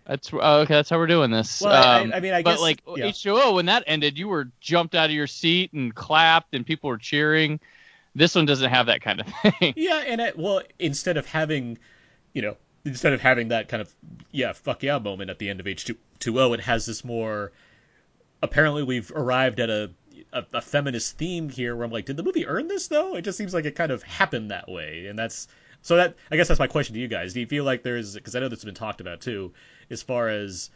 that's 0.05 0.31
oh, 0.33 0.59
okay. 0.61 0.73
That's 0.75 0.89
how 0.89 0.97
we're 0.97 1.07
doing 1.07 1.31
this. 1.31 1.61
Well, 1.61 1.73
I- 1.73 2.01
Um, 2.01 2.11
I 2.13 2.19
mean, 2.19 2.33
I 2.33 2.43
but 2.43 2.51
guess- 2.53 2.61
like 2.61 2.81
yeah. 2.95 3.05
H2O, 3.07 3.55
when 3.55 3.65
that 3.65 3.83
ended, 3.87 4.17
you 4.17 4.27
were 4.27 4.49
jumped 4.61 4.95
out 4.95 5.05
of 5.05 5.15
your 5.15 5.27
seat 5.27 5.73
and 5.73 5.93
clapped, 5.93 6.53
and 6.53 6.65
people 6.65 6.89
were 6.89 6.97
cheering. 6.97 7.59
This 8.13 8.35
one 8.35 8.45
doesn't 8.45 8.69
have 8.69 8.85
that 8.85 9.01
kind 9.01 9.19
of 9.21 9.27
thing. 9.59 9.73
Yeah, 9.75 10.03
and 10.07 10.21
it, 10.21 10.37
well, 10.37 10.61
instead 10.79 11.17
of 11.17 11.25
having, 11.25 11.77
you 12.33 12.41
know, 12.43 12.55
instead 12.85 13.13
of 13.13 13.21
having 13.21 13.49
that 13.49 13.67
kind 13.67 13.81
of 13.81 13.93
yeah 14.31 14.53
fuck 14.53 14.83
yeah 14.83 14.99
moment 14.99 15.29
at 15.29 15.39
the 15.39 15.49
end 15.49 15.59
of 15.59 15.67
H 15.67 15.85
two 15.85 15.97
two 16.19 16.39
O, 16.39 16.53
it 16.53 16.61
has 16.61 16.85
this 16.85 17.03
more. 17.03 17.51
Apparently, 18.41 18.83
we've 18.83 19.11
arrived 19.13 19.59
at 19.59 19.69
a, 19.69 19.91
a 20.31 20.45
a 20.53 20.61
feminist 20.61 21.17
theme 21.17 21.49
here, 21.49 21.75
where 21.75 21.85
I'm 21.85 21.91
like, 21.91 22.05
did 22.05 22.17
the 22.17 22.23
movie 22.23 22.45
earn 22.45 22.67
this 22.67 22.87
though? 22.87 23.15
It 23.15 23.23
just 23.23 23.37
seems 23.37 23.53
like 23.53 23.65
it 23.65 23.75
kind 23.75 23.91
of 23.91 24.03
happened 24.03 24.51
that 24.51 24.69
way, 24.69 25.07
and 25.07 25.17
that's 25.17 25.47
so 25.81 25.97
that 25.97 26.15
I 26.31 26.37
guess 26.37 26.47
that's 26.47 26.59
my 26.59 26.67
question 26.67 26.93
to 26.93 26.99
you 26.99 27.07
guys. 27.07 27.33
Do 27.33 27.39
you 27.39 27.47
feel 27.47 27.63
like 27.63 27.83
there's 27.83 28.13
because 28.13 28.35
I 28.35 28.39
know 28.39 28.49
this 28.49 28.59
has 28.59 28.65
been 28.65 28.75
talked 28.75 29.01
about 29.01 29.21
too, 29.21 29.53
as 29.89 30.01
far 30.01 30.29
as 30.29 30.69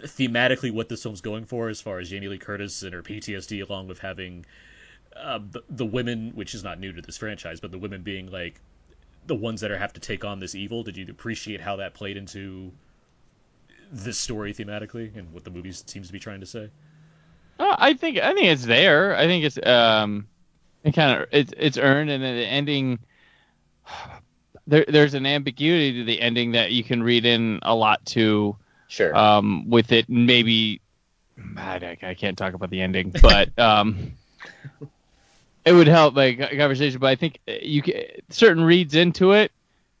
thematically 0.00 0.72
what 0.72 0.88
this 0.88 1.02
film's 1.02 1.20
going 1.20 1.44
for, 1.44 1.68
as 1.68 1.80
far 1.80 1.98
as 1.98 2.08
Jamie 2.08 2.28
Lee 2.28 2.38
Curtis 2.38 2.82
and 2.82 2.94
her 2.94 3.02
PTSD, 3.02 3.68
along 3.68 3.88
with 3.88 3.98
having 3.98 4.46
uh, 5.16 5.38
the, 5.50 5.62
the 5.68 5.84
women, 5.84 6.32
which 6.34 6.54
is 6.54 6.64
not 6.64 6.78
new 6.78 6.92
to 6.92 7.02
this 7.02 7.18
franchise, 7.18 7.60
but 7.60 7.70
the 7.70 7.78
women 7.78 8.02
being 8.02 8.30
like 8.30 8.60
the 9.26 9.34
ones 9.34 9.60
that 9.60 9.70
are 9.70 9.78
have 9.78 9.92
to 9.94 10.00
take 10.00 10.24
on 10.24 10.40
this 10.40 10.54
evil. 10.54 10.82
Did 10.82 10.96
you 10.96 11.06
appreciate 11.08 11.60
how 11.60 11.76
that 11.76 11.94
played 11.94 12.16
into 12.16 12.72
this 13.92 14.18
story 14.18 14.54
thematically 14.54 15.16
and 15.16 15.32
what 15.32 15.44
the 15.44 15.50
movie 15.50 15.72
seems 15.72 16.06
to 16.06 16.12
be 16.12 16.18
trying 16.20 16.40
to 16.40 16.46
say? 16.46 16.70
Uh, 17.58 17.76
I 17.78 17.94
think 17.94 18.18
I 18.18 18.32
think 18.34 18.46
it's 18.46 18.64
there. 18.64 19.16
I 19.16 19.26
think 19.26 19.44
it's 19.44 19.58
um, 19.66 20.26
it 20.84 20.92
kind 20.94 21.20
of 21.20 21.28
it's 21.32 21.52
it's 21.56 21.78
earned, 21.78 22.10
and 22.10 22.22
then 22.22 22.36
the 22.36 22.46
ending. 22.46 22.98
There, 24.66 24.84
there's 24.86 25.14
an 25.14 25.26
ambiguity 25.26 25.94
to 25.94 26.04
the 26.04 26.20
ending 26.20 26.52
that 26.52 26.70
you 26.70 26.84
can 26.84 27.02
read 27.02 27.24
in 27.24 27.58
a 27.62 27.74
lot 27.74 28.04
to 28.06 28.56
Sure. 28.86 29.16
um, 29.16 29.68
with 29.68 29.90
it. 29.90 30.08
Maybe 30.08 30.80
I, 31.56 31.96
I 32.02 32.14
can't 32.14 32.38
talk 32.38 32.54
about 32.54 32.70
the 32.70 32.80
ending, 32.80 33.12
but 33.22 33.58
um, 33.58 34.12
it 35.70 35.74
would 35.74 35.86
help 35.86 36.14
my 36.14 36.34
conversation. 36.34 36.98
But 36.98 37.08
I 37.08 37.14
think 37.14 37.38
you 37.46 37.82
can, 37.82 38.02
certain 38.28 38.64
reads 38.64 38.94
into 38.94 39.32
it. 39.32 39.52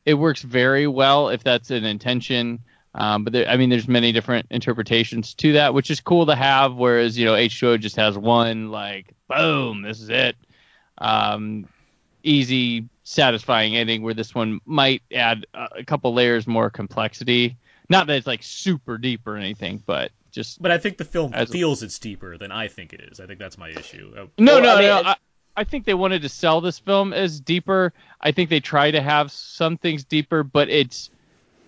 It 0.04 0.14
works 0.14 0.42
very 0.42 0.86
well 0.86 1.28
if 1.28 1.44
that's 1.44 1.70
an 1.70 1.84
intention. 1.84 2.60
Um, 2.94 3.22
but 3.22 3.32
there, 3.32 3.48
I 3.48 3.56
mean, 3.56 3.70
there's 3.70 3.86
many 3.86 4.10
different 4.10 4.46
interpretations 4.50 5.32
to 5.34 5.52
that, 5.52 5.72
which 5.72 5.90
is 5.90 6.00
cool 6.00 6.26
to 6.26 6.34
have. 6.34 6.74
Whereas 6.74 7.16
you 7.16 7.24
know, 7.24 7.34
H2O 7.34 7.78
just 7.78 7.96
has 7.96 8.18
one 8.18 8.70
like, 8.70 9.14
boom, 9.28 9.82
this 9.82 10.00
is 10.00 10.08
it. 10.08 10.36
Um, 10.98 11.68
easy, 12.24 12.88
satisfying 13.04 13.76
ending. 13.76 14.02
Where 14.02 14.14
this 14.14 14.34
one 14.34 14.60
might 14.66 15.02
add 15.14 15.46
a, 15.54 15.68
a 15.78 15.84
couple 15.84 16.12
layers 16.12 16.48
more 16.48 16.68
complexity. 16.68 17.56
Not 17.88 18.08
that 18.08 18.16
it's 18.16 18.26
like 18.26 18.42
super 18.42 18.98
deep 18.98 19.24
or 19.26 19.36
anything, 19.36 19.82
but 19.86 20.10
just 20.32 20.60
But 20.60 20.72
I 20.72 20.78
think 20.78 20.96
the 20.96 21.04
film 21.04 21.32
As- 21.32 21.50
feels 21.50 21.82
it's 21.84 21.98
deeper 21.98 22.36
than 22.38 22.50
I 22.50 22.66
think 22.66 22.92
it 22.92 23.00
is. 23.00 23.20
I 23.20 23.26
think 23.26 23.38
that's 23.38 23.58
my 23.58 23.68
issue. 23.68 24.12
Uh, 24.16 24.26
no, 24.38 24.54
Well, 24.54 24.62
no, 24.62 24.74
I 24.74 24.78
mean, 24.78 24.88
no. 24.88 25.10
I, 25.10 25.16
I 25.56 25.64
think 25.64 25.84
they 25.84 25.94
wanted 25.94 26.22
to 26.22 26.28
sell 26.28 26.60
this 26.60 26.78
film 26.78 27.12
as 27.12 27.40
deeper. 27.40 27.92
I 28.20 28.32
think 28.32 28.50
they 28.50 28.60
try 28.60 28.90
to 28.90 29.00
have 29.00 29.30
some 29.32 29.76
things 29.76 30.04
deeper, 30.04 30.42
but 30.42 30.68
it's 30.68 31.10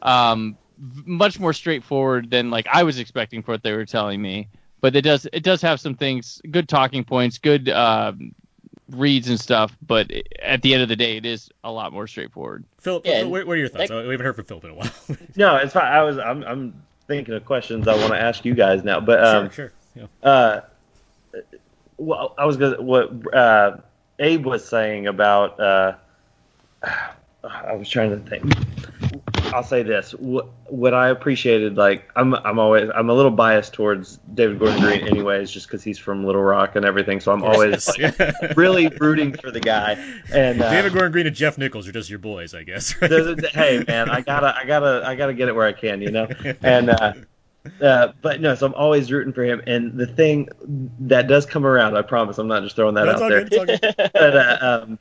um, 0.02 0.56
much 0.78 1.38
more 1.38 1.52
straightforward 1.52 2.30
than 2.30 2.50
like 2.50 2.66
I 2.72 2.82
was 2.84 2.98
expecting 2.98 3.42
for 3.42 3.52
what 3.52 3.62
they 3.62 3.72
were 3.72 3.84
telling 3.86 4.20
me. 4.22 4.48
But 4.80 4.96
it 4.96 5.02
does 5.02 5.26
it 5.32 5.42
does 5.42 5.62
have 5.62 5.80
some 5.80 5.94
things, 5.94 6.40
good 6.50 6.68
talking 6.68 7.04
points, 7.04 7.38
good 7.38 7.68
um, 7.68 8.34
reads 8.90 9.28
and 9.28 9.38
stuff. 9.38 9.76
But 9.86 10.10
at 10.42 10.62
the 10.62 10.74
end 10.74 10.82
of 10.82 10.88
the 10.88 10.96
day, 10.96 11.16
it 11.16 11.24
is 11.26 11.50
a 11.62 11.70
lot 11.70 11.92
more 11.92 12.06
straightforward. 12.06 12.64
Phil, 12.80 13.00
Yeah, 13.04 13.20
Phil, 13.20 13.30
what 13.30 13.46
what 13.46 13.52
are 13.54 13.60
your 13.60 13.68
thoughts? 13.68 13.90
that- 13.90 14.04
we 14.06 14.10
haven't 14.12 14.26
heard 14.26 14.36
from 14.36 14.44
Phil 14.44 14.60
in 14.64 14.70
a 14.70 14.74
while. 14.74 14.90
No, 15.36 15.56
it's 15.56 15.72
fine. 15.72 15.84
I 15.92 16.02
was 16.02 16.18
I'm 16.18 16.42
I'm 16.44 16.82
thinking 17.06 17.34
of 17.34 17.44
questions 17.44 17.86
I 17.88 17.94
want 17.96 18.12
to 18.12 18.20
ask 18.20 18.44
you 18.44 18.54
guys 18.54 18.84
now, 18.84 19.00
but 19.00 19.22
um, 19.24 19.50
sure, 19.50 19.72
sure. 19.94 20.08
Yeah. 20.24 20.28
uh, 20.28 20.60
well, 22.02 22.34
I 22.36 22.44
was 22.44 22.56
gonna 22.56 22.82
what 22.82 23.34
uh, 23.34 23.76
Abe 24.18 24.46
was 24.46 24.66
saying 24.66 25.06
about. 25.06 25.58
Uh, 25.60 25.94
I 27.44 27.74
was 27.74 27.88
trying 27.88 28.10
to 28.10 28.28
think. 28.28 28.52
I'll 29.54 29.62
say 29.62 29.82
this: 29.82 30.12
what, 30.12 30.48
what 30.66 30.94
I 30.94 31.08
appreciated, 31.08 31.76
like 31.76 32.08
I'm, 32.16 32.34
I'm 32.34 32.58
always, 32.58 32.88
I'm 32.94 33.10
a 33.10 33.14
little 33.14 33.30
biased 33.30 33.74
towards 33.74 34.18
David 34.34 34.58
Gordon 34.58 34.80
Green, 34.80 35.06
anyways, 35.06 35.50
just 35.50 35.66
because 35.66 35.82
he's 35.82 35.98
from 35.98 36.24
Little 36.24 36.42
Rock 36.42 36.74
and 36.74 36.84
everything. 36.86 37.20
So 37.20 37.32
I'm 37.32 37.42
always 37.42 37.86
like, 37.98 38.56
really 38.56 38.88
rooting 38.98 39.34
for 39.34 39.50
the 39.50 39.60
guy. 39.60 39.92
And 40.32 40.62
uh, 40.62 40.70
David 40.70 40.92
Gordon 40.92 41.12
Green 41.12 41.26
and 41.26 41.36
Jeff 41.36 41.58
Nichols 41.58 41.86
are 41.86 41.92
just 41.92 42.08
your 42.08 42.18
boys, 42.18 42.54
I 42.54 42.62
guess. 42.62 42.94
the- 42.94 43.50
hey 43.52 43.84
man, 43.86 44.08
I 44.08 44.22
gotta, 44.22 44.56
I 44.56 44.64
gotta, 44.64 45.02
I 45.04 45.14
gotta 45.14 45.34
get 45.34 45.48
it 45.48 45.54
where 45.54 45.66
I 45.66 45.72
can, 45.72 46.00
you 46.00 46.10
know. 46.10 46.28
And 46.62 46.90
uh, 46.90 47.12
uh, 47.80 48.12
but 48.22 48.40
no, 48.40 48.54
so 48.54 48.66
I'm 48.66 48.74
always 48.74 49.10
rooting 49.12 49.32
for 49.32 49.44
him. 49.44 49.62
And 49.66 49.96
the 49.98 50.06
thing 50.06 50.48
that 51.00 51.28
does 51.28 51.46
come 51.46 51.66
around, 51.66 51.96
I 51.96 52.02
promise, 52.02 52.38
I'm 52.38 52.48
not 52.48 52.62
just 52.62 52.76
throwing 52.76 52.94
that 52.94 53.06
That's 53.06 53.20
out 53.20 53.24
all 53.24 53.30
there. 53.30 53.46
It's 53.46 53.56
all 53.56 53.66
good. 53.66 53.80
But 54.12 54.36
uh, 54.36 54.58
um, 54.60 54.98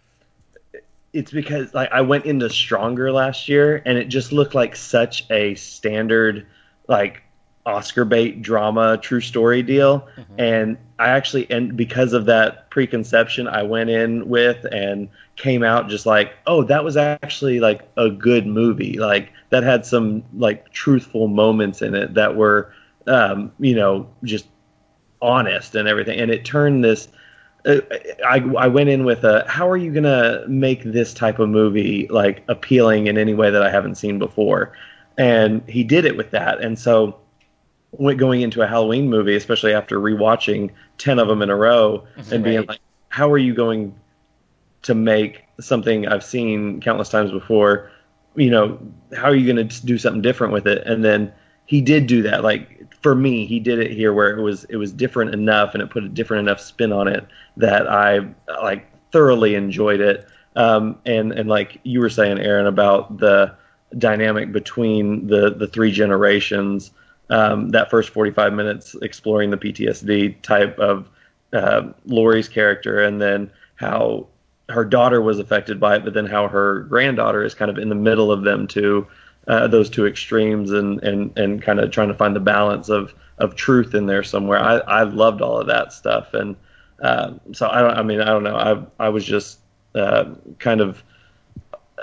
it's 1.14 1.32
because 1.32 1.74
like 1.74 1.92
I 1.92 2.02
went 2.02 2.26
into 2.26 2.50
Stronger 2.50 3.12
last 3.12 3.50
year, 3.50 3.82
and 3.86 3.98
it 3.98 4.06
just 4.06 4.32
looked 4.32 4.56
like 4.56 4.76
such 4.76 5.30
a 5.30 5.56
standard, 5.56 6.46
like 6.88 7.24
Oscar 7.66 8.06
bait 8.06 8.42
drama 8.42 8.98
true 8.98 9.22
story 9.22 9.64
deal. 9.64 10.08
Mm-hmm. 10.16 10.40
And 10.40 10.78
I 11.00 11.10
actually, 11.10 11.50
and 11.50 11.76
because 11.76 12.14
of 12.14 12.26
that 12.28 12.70
preconception, 12.70 13.48
I 13.48 13.64
went 13.64 13.90
in 13.90 14.30
with 14.30 14.66
and 14.72 15.10
came 15.36 15.64
out 15.64 15.90
just 15.90 16.06
like, 16.06 16.34
oh, 16.46 16.64
that 16.64 16.84
was 16.84 16.96
actually 16.98 17.60
like 17.60 17.82
a 17.98 18.10
good 18.10 18.46
movie. 18.46 19.00
Like 19.00 19.32
that 19.52 19.64
had 19.64 19.86
some 19.86 20.24
like 20.34 20.72
truthful 20.72 21.28
moments 21.28 21.82
in 21.82 21.94
it 21.94 22.16
that 22.16 22.36
were, 22.36 22.74
um, 23.06 23.52
you 23.60 23.76
know, 23.76 24.10
just 24.24 24.48
honest 25.22 25.76
and 25.76 25.88
everything. 25.88 26.20
And 26.20 26.32
it 26.32 26.44
turned 26.44 26.84
this. 26.84 27.08
Uh, 27.64 27.82
I, 28.26 28.40
I 28.58 28.68
went 28.68 28.90
in 28.90 29.06
with 29.06 29.24
a 29.24 29.46
how 29.48 29.70
are 29.70 29.78
you 29.78 29.94
gonna 29.94 30.44
make 30.48 30.84
this 30.84 31.14
type 31.14 31.38
of 31.38 31.48
movie 31.50 32.08
like 32.10 32.44
appealing 32.48 33.06
in 33.06 33.20
any 33.20 33.36
way 33.36 33.52
that 33.52 33.62
I 33.62 33.70
haven't 33.70 33.96
seen 33.96 34.18
before, 34.18 34.72
and 35.18 35.62
he 35.70 35.84
did 35.84 36.06
it 36.06 36.18
with 36.18 36.32
that. 36.32 36.62
And 36.62 36.80
so 36.80 37.20
going 38.18 38.42
into 38.42 38.62
a 38.62 38.68
Halloween 38.68 39.10
movie, 39.10 39.36
especially 39.36 39.74
after 39.74 40.00
rewatching 40.00 40.72
ten 40.98 41.20
of 41.20 41.28
them 41.28 41.42
in 41.44 41.50
a 41.52 41.56
row 41.56 42.08
and 42.32 42.44
being 42.44 42.66
like, 42.66 42.80
how 43.10 43.30
are 43.30 43.38
you 43.38 43.54
going 43.54 43.94
to 44.84 44.96
make 44.96 45.44
something 45.60 46.08
I've 46.08 46.24
seen 46.24 46.82
countless 46.82 47.10
times 47.10 47.30
before? 47.32 47.92
You 48.36 48.50
know, 48.50 48.80
how 49.16 49.26
are 49.26 49.36
you 49.36 49.52
going 49.52 49.68
to 49.68 49.86
do 49.86 49.98
something 49.98 50.22
different 50.22 50.54
with 50.54 50.68
it? 50.68 50.86
And 50.88 51.04
then 51.04 51.34
he 51.66 51.82
did 51.82 52.08
do 52.08 52.22
that. 52.24 52.44
Like 52.44 52.94
for 53.02 53.16
me, 53.16 53.46
he 53.46 53.60
did 53.60 53.80
it 53.80 53.92
here 53.92 54.14
where 54.14 54.38
it 54.38 54.42
was 54.42 54.64
it 54.66 54.78
was 54.78 54.92
different 54.92 55.34
enough 55.34 55.74
and 55.74 55.82
it 55.82 55.90
put 55.90 56.04
a 56.04 56.10
different 56.10 56.48
enough 56.48 56.60
spin 56.60 56.92
on 56.92 57.08
it 57.08 57.26
that 57.58 57.88
I 57.88 58.28
like 58.62 58.88
thoroughly 59.12 59.56
enjoyed 59.56 60.02
it. 60.02 60.28
Um, 60.56 60.98
and 61.06 61.32
and 61.32 61.50
like 61.50 61.80
you 61.84 62.00
were 62.00 62.10
saying, 62.10 62.40
Aaron, 62.40 62.68
about 62.68 63.18
the 63.18 63.56
dynamic 63.98 64.52
between 64.52 65.28
the 65.28 65.54
the 65.54 65.68
three 65.68 65.92
generations. 65.92 66.92
Um, 67.30 67.70
that 67.70 67.90
first 67.90 68.10
45 68.10 68.52
minutes 68.52 68.94
exploring 69.02 69.52
the 69.52 69.58
PTSD 69.58 70.42
type 70.42 70.78
of 70.78 71.08
uh, 71.54 71.94
character, 72.50 73.00
and 73.02 73.22
then 73.22 73.50
how 73.76 74.28
her 74.72 74.86
daughter 74.86 75.22
was 75.22 75.40
affected 75.40 75.80
by 75.80 75.98
it, 75.98 76.04
but 76.04 76.14
then 76.14 76.26
how 76.26 76.48
her 76.48 76.82
granddaughter 76.82 77.44
is 77.44 77.54
kind 77.54 77.70
of 77.70 77.78
in 77.78 77.90
the 77.90 77.96
middle 77.96 78.32
of 78.32 78.44
them 78.44 78.68
two, 78.68 79.08
uh, 79.48 79.68
those 79.68 79.90
two 79.90 80.08
extremes, 80.08 80.72
and 80.72 81.02
and 81.04 81.38
and 81.38 81.62
kind 81.62 81.80
of 81.80 81.92
trying 81.92 82.08
to 82.08 82.14
find 82.14 82.36
the 82.36 82.40
balance 82.40 82.90
of 82.90 83.14
of 83.38 83.56
truth 83.56 83.94
in 83.94 84.06
there 84.06 84.24
somewhere. 84.24 84.60
I 84.60 84.78
I 84.80 85.04
loved 85.04 85.42
all 85.42 85.60
of 85.60 85.68
that 85.68 85.94
stuff, 85.94 86.34
and 86.34 86.56
uh, 87.02 87.34
so 87.54 87.68
I 87.70 87.82
don't. 87.82 87.98
I 87.98 88.04
mean, 88.04 88.22
I 88.22 88.26
don't 88.26 88.44
know. 88.44 88.56
I 88.56 89.06
I 89.06 89.10
was 89.10 89.26
just 89.26 89.60
uh, 89.96 90.26
kind 90.60 90.82
of. 90.82 91.04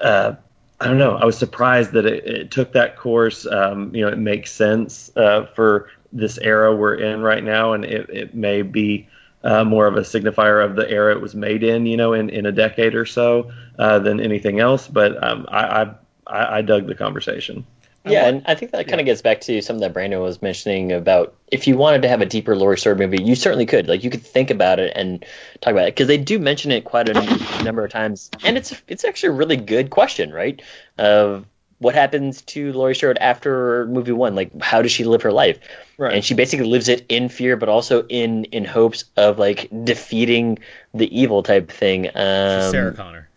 Uh, 0.01 0.35
I 0.81 0.87
don't 0.87 0.99
know. 0.99 1.17
I 1.17 1.25
was 1.25 1.37
surprised 1.37 1.93
that 1.93 2.07
it, 2.07 2.25
it 2.25 2.51
took 2.53 2.73
that 2.73 2.97
course. 2.97 3.47
Um, 3.47 3.93
you 3.95 4.05
know, 4.05 4.13
it 4.13 4.19
makes 4.19 4.53
sense 4.53 5.11
uh, 5.17 5.47
for 5.47 5.89
this 6.13 6.39
era 6.39 6.75
we're 6.75 6.95
in 6.95 7.21
right 7.21 7.43
now, 7.43 7.73
and 7.73 7.85
it, 7.85 8.09
it 8.11 8.35
may 8.35 8.63
be 8.63 9.09
uh, 9.43 9.65
more 9.65 9.87
of 9.87 9.97
a 9.97 10.01
signifier 10.01 10.65
of 10.65 10.77
the 10.77 10.89
era 10.91 11.15
it 11.15 11.21
was 11.21 11.35
made 11.35 11.63
in, 11.63 11.87
you 11.87 11.97
know, 11.97 12.13
in, 12.13 12.31
in 12.31 12.47
a 12.47 12.53
decade 12.53 12.95
or 12.95 13.07
so 13.07 13.51
uh, 13.79 13.99
than 13.99 14.21
anything 14.21 14.61
else. 14.61 14.89
But 14.89 15.23
um, 15.23 15.47
I, 15.49 15.83
I 15.83 15.95
I 16.27 16.59
I 16.59 16.63
dug 16.63 16.87
the 16.87 16.95
conversation. 16.95 17.67
Yeah, 18.05 18.27
and 18.27 18.43
I 18.47 18.55
think 18.55 18.73
that 18.73 18.89
kind 18.89 19.01
of 19.01 19.07
gets 19.07 19.23
back 19.23 19.41
to 19.43 19.61
something 19.61 19.81
that 19.81 19.93
Brandon 19.93 20.21
was 20.21 20.41
mentioning 20.41 20.93
about 20.93 21.35
if 21.49 21.67
you 21.67 21.77
wanted 21.77 22.03
to 22.03 22.09
have 22.09 22.21
a 22.21 22.27
deeper 22.27 22.57
Laurie 22.57 22.79
Strode 22.79 22.99
movie, 22.99 23.23
you 23.23 23.35
certainly 23.35 23.67
could. 23.67 23.89
Like 23.89 24.05
you 24.05 24.11
could 24.11 24.23
think 24.23 24.51
about 24.51 24.79
it 24.79 24.93
and 24.97 25.25
talk 25.61 25.73
about 25.73 25.89
it 25.89 25.95
because 25.95 26.07
they 26.07 26.17
do 26.17 26.39
mention 26.39 26.71
it 26.71 26.85
quite 26.85 27.09
a 27.09 27.65
number 27.65 27.85
of 27.85 27.91
times, 27.91 28.31
and 28.45 28.57
it's 28.57 28.81
it's 28.87 29.05
actually 29.05 29.31
a 29.31 29.33
really 29.33 29.57
good 29.57 29.91
question, 29.91 30.33
right? 30.33 30.63
Of 30.97 31.45
what 31.79 31.95
happens 31.95 32.43
to 32.43 32.73
Laurie 32.73 32.95
Strode 32.95 33.19
after 33.19 33.87
movie 33.87 34.13
one? 34.13 34.35
Like 34.35 34.61
how 34.61 34.83
does 34.83 34.93
she 34.93 35.05
live 35.05 35.23
her 35.23 35.33
life? 35.33 35.59
Right. 35.97 36.15
And 36.15 36.25
she 36.25 36.35
basically 36.35 36.67
lives 36.67 36.89
it 36.89 37.07
in 37.09 37.29
fear, 37.29 37.57
but 37.57 37.69
also 37.69 38.05
in 38.07 38.45
in 38.47 38.65
hopes 38.65 39.05
of 39.17 39.39
like 39.39 39.69
defeating 39.85 40.59
the 40.95 41.21
evil 41.21 41.43
type 41.43 41.71
thing. 41.71 42.09
Um, 42.15 42.63
She's 42.63 42.71
Sarah 42.71 42.95
Connor. 42.95 43.29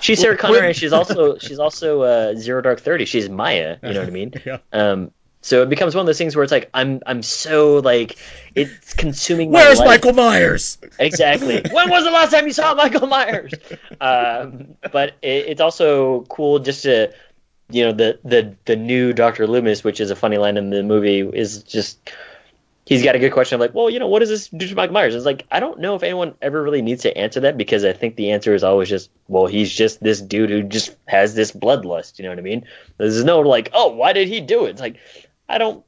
She's 0.00 0.20
Sarah 0.20 0.36
Connor, 0.36 0.58
and 0.58 0.76
she's 0.76 0.92
also 0.92 1.38
she's 1.38 1.58
also 1.58 2.02
uh, 2.02 2.34
Zero 2.34 2.60
Dark 2.60 2.80
Thirty. 2.80 3.04
She's 3.04 3.28
Maya. 3.28 3.78
You 3.82 3.94
know 3.94 4.00
what 4.00 4.08
I 4.08 4.10
mean? 4.10 4.32
Yeah. 4.44 4.58
Um, 4.72 5.10
so 5.46 5.62
it 5.62 5.68
becomes 5.68 5.94
one 5.94 6.00
of 6.00 6.06
those 6.06 6.18
things 6.18 6.34
where 6.34 6.42
it's 6.42 6.50
like 6.50 6.68
I'm 6.74 7.00
I'm 7.06 7.22
so 7.22 7.76
like 7.76 8.18
it's 8.56 8.94
consuming 8.94 9.52
my 9.52 9.60
Where's 9.60 9.78
life. 9.78 9.86
Michael 9.86 10.12
Myers? 10.12 10.76
Exactly. 10.98 11.62
when 11.70 11.88
was 11.88 12.02
the 12.02 12.10
last 12.10 12.32
time 12.32 12.48
you 12.48 12.52
saw 12.52 12.74
Michael 12.74 13.06
Myers? 13.06 13.52
Um, 14.00 14.74
but 14.92 15.10
it, 15.22 15.46
it's 15.46 15.60
also 15.60 16.22
cool 16.22 16.58
just 16.58 16.82
to 16.82 17.12
you 17.70 17.84
know 17.84 17.92
the 17.92 18.18
the 18.24 18.54
the 18.64 18.76
new 18.76 19.12
Doctor 19.12 19.46
Loomis, 19.46 19.82
which 19.82 20.00
is 20.00 20.10
a 20.10 20.16
funny 20.16 20.38
line 20.38 20.56
in 20.56 20.70
the 20.70 20.82
movie, 20.82 21.20
is 21.20 21.62
just 21.62 22.12
he's 22.84 23.02
got 23.02 23.16
a 23.16 23.18
good 23.18 23.32
question 23.32 23.56
of 23.56 23.60
like, 23.60 23.74
well, 23.74 23.90
you 23.90 23.98
know, 23.98 24.06
what 24.06 24.20
does 24.20 24.28
this 24.28 24.48
do 24.48 24.66
to 24.66 24.74
Michael 24.74 24.94
Myers? 24.94 25.14
It's 25.14 25.26
like 25.26 25.46
I 25.50 25.60
don't 25.60 25.80
know 25.80 25.96
if 25.96 26.02
anyone 26.02 26.34
ever 26.40 26.62
really 26.62 26.82
needs 26.82 27.02
to 27.02 27.16
answer 27.16 27.40
that 27.40 27.58
because 27.58 27.84
I 27.84 27.92
think 27.92 28.16
the 28.16 28.30
answer 28.30 28.54
is 28.54 28.64
always 28.64 28.88
just, 28.88 29.10
well, 29.28 29.46
he's 29.46 29.72
just 29.72 30.02
this 30.02 30.20
dude 30.20 30.50
who 30.50 30.62
just 30.62 30.94
has 31.06 31.34
this 31.34 31.52
bloodlust. 31.52 32.18
You 32.18 32.24
know 32.24 32.30
what 32.30 32.38
I 32.38 32.42
mean? 32.42 32.64
There's 32.98 33.24
no 33.24 33.40
like, 33.40 33.70
oh, 33.72 33.88
why 33.88 34.12
did 34.12 34.28
he 34.28 34.40
do 34.40 34.66
it? 34.66 34.70
It's 34.70 34.80
like 34.80 34.98
I 35.48 35.58
don't. 35.58 35.84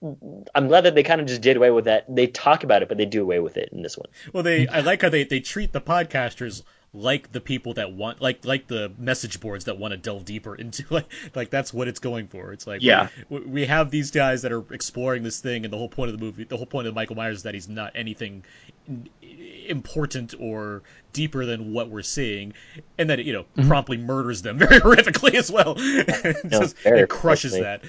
I'm 0.54 0.68
glad 0.68 0.82
that 0.82 0.94
they 0.94 1.02
kind 1.02 1.20
of 1.20 1.26
just 1.26 1.40
did 1.40 1.56
away 1.56 1.70
with 1.70 1.86
that. 1.86 2.04
They 2.08 2.26
talk 2.26 2.64
about 2.64 2.82
it, 2.82 2.88
but 2.88 2.96
they 2.96 3.06
do 3.06 3.22
away 3.22 3.40
with 3.40 3.56
it 3.56 3.70
in 3.72 3.82
this 3.82 3.96
one. 3.96 4.08
Well, 4.32 4.42
they 4.42 4.68
I 4.68 4.80
like 4.80 5.02
how 5.02 5.08
they, 5.08 5.24
they 5.24 5.40
treat 5.40 5.72
the 5.72 5.80
podcasters 5.80 6.62
like 6.94 7.30
the 7.32 7.40
people 7.40 7.74
that 7.74 7.92
want 7.92 8.20
like 8.22 8.46
like 8.46 8.66
the 8.66 8.90
message 8.98 9.40
boards 9.40 9.66
that 9.66 9.78
want 9.78 9.92
to 9.92 9.98
delve 9.98 10.24
deeper 10.24 10.54
into 10.54 10.84
like 10.90 11.06
like 11.34 11.50
that's 11.50 11.72
what 11.72 11.86
it's 11.88 12.00
going 12.00 12.28
for. 12.28 12.52
It's 12.52 12.66
like 12.66 12.82
Yeah. 12.82 13.08
we, 13.28 13.40
we 13.40 13.66
have 13.66 13.90
these 13.90 14.10
guys 14.10 14.42
that 14.42 14.52
are 14.52 14.64
exploring 14.72 15.22
this 15.22 15.40
thing, 15.40 15.64
and 15.64 15.72
the 15.72 15.76
whole 15.76 15.88
point 15.88 16.10
of 16.10 16.18
the 16.18 16.24
movie, 16.24 16.44
the 16.44 16.56
whole 16.56 16.66
point 16.66 16.88
of 16.88 16.94
Michael 16.94 17.16
Myers 17.16 17.38
is 17.38 17.42
that 17.44 17.54
he's 17.54 17.68
not 17.68 17.92
anything 17.94 18.44
important 19.66 20.34
or 20.38 20.82
deeper 21.12 21.44
than 21.44 21.72
what 21.72 21.90
we're 21.90 22.02
seeing, 22.02 22.54
and 22.96 23.10
that 23.10 23.20
it, 23.20 23.26
you 23.26 23.32
know 23.32 23.42
mm-hmm. 23.42 23.68
promptly 23.68 23.98
murders 23.98 24.42
them 24.42 24.58
very 24.58 24.80
horrifically 24.80 25.34
as 25.34 25.50
well. 25.50 25.74
It 25.78 26.50
just- 26.50 26.76
it 26.84 27.08
crushes 27.08 27.52
that. 27.52 27.82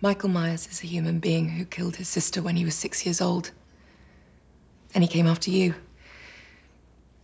Michael 0.00 0.28
Myers 0.28 0.66
is 0.70 0.82
a 0.82 0.86
human 0.86 1.18
being 1.18 1.48
who 1.48 1.64
killed 1.64 1.96
his 1.96 2.08
sister 2.08 2.42
when 2.42 2.56
he 2.56 2.64
was 2.64 2.74
six 2.74 3.06
years 3.06 3.20
old. 3.22 3.50
And 4.94 5.02
he 5.02 5.08
came 5.08 5.26
after 5.26 5.50
you. 5.50 5.74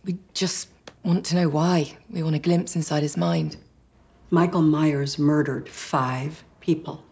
We 0.03 0.17
just 0.33 0.67
want 1.03 1.27
to 1.27 1.35
know 1.35 1.49
why. 1.49 1.95
We 2.09 2.23
want 2.23 2.35
a 2.35 2.39
glimpse 2.39 2.75
inside 2.75 3.03
his 3.03 3.17
mind. 3.17 3.57
Michael 4.29 4.61
Myers 4.61 5.19
murdered 5.19 5.69
five 5.69 6.43
people. 6.59 7.03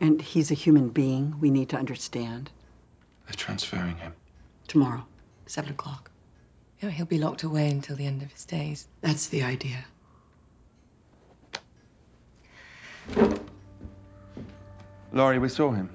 And 0.00 0.20
he's 0.20 0.50
a 0.50 0.54
human 0.54 0.90
being 0.90 1.40
we 1.40 1.50
need 1.50 1.70
to 1.70 1.76
understand. 1.76 2.50
They're 3.26 3.34
transferring 3.34 3.96
him. 3.96 4.12
Tomorrow, 4.68 5.06
seven 5.46 5.70
o'clock. 5.70 6.10
You 6.80 6.88
know, 6.88 6.94
he'll 6.94 7.06
be 7.06 7.18
locked 7.18 7.42
away 7.42 7.70
until 7.70 7.96
the 7.96 8.06
end 8.06 8.22
of 8.22 8.30
his 8.30 8.44
days. 8.44 8.86
That's 9.00 9.28
the 9.28 9.44
idea. 9.44 9.84
Laurie, 15.12 15.38
we 15.38 15.48
saw 15.48 15.70
him. 15.70 15.88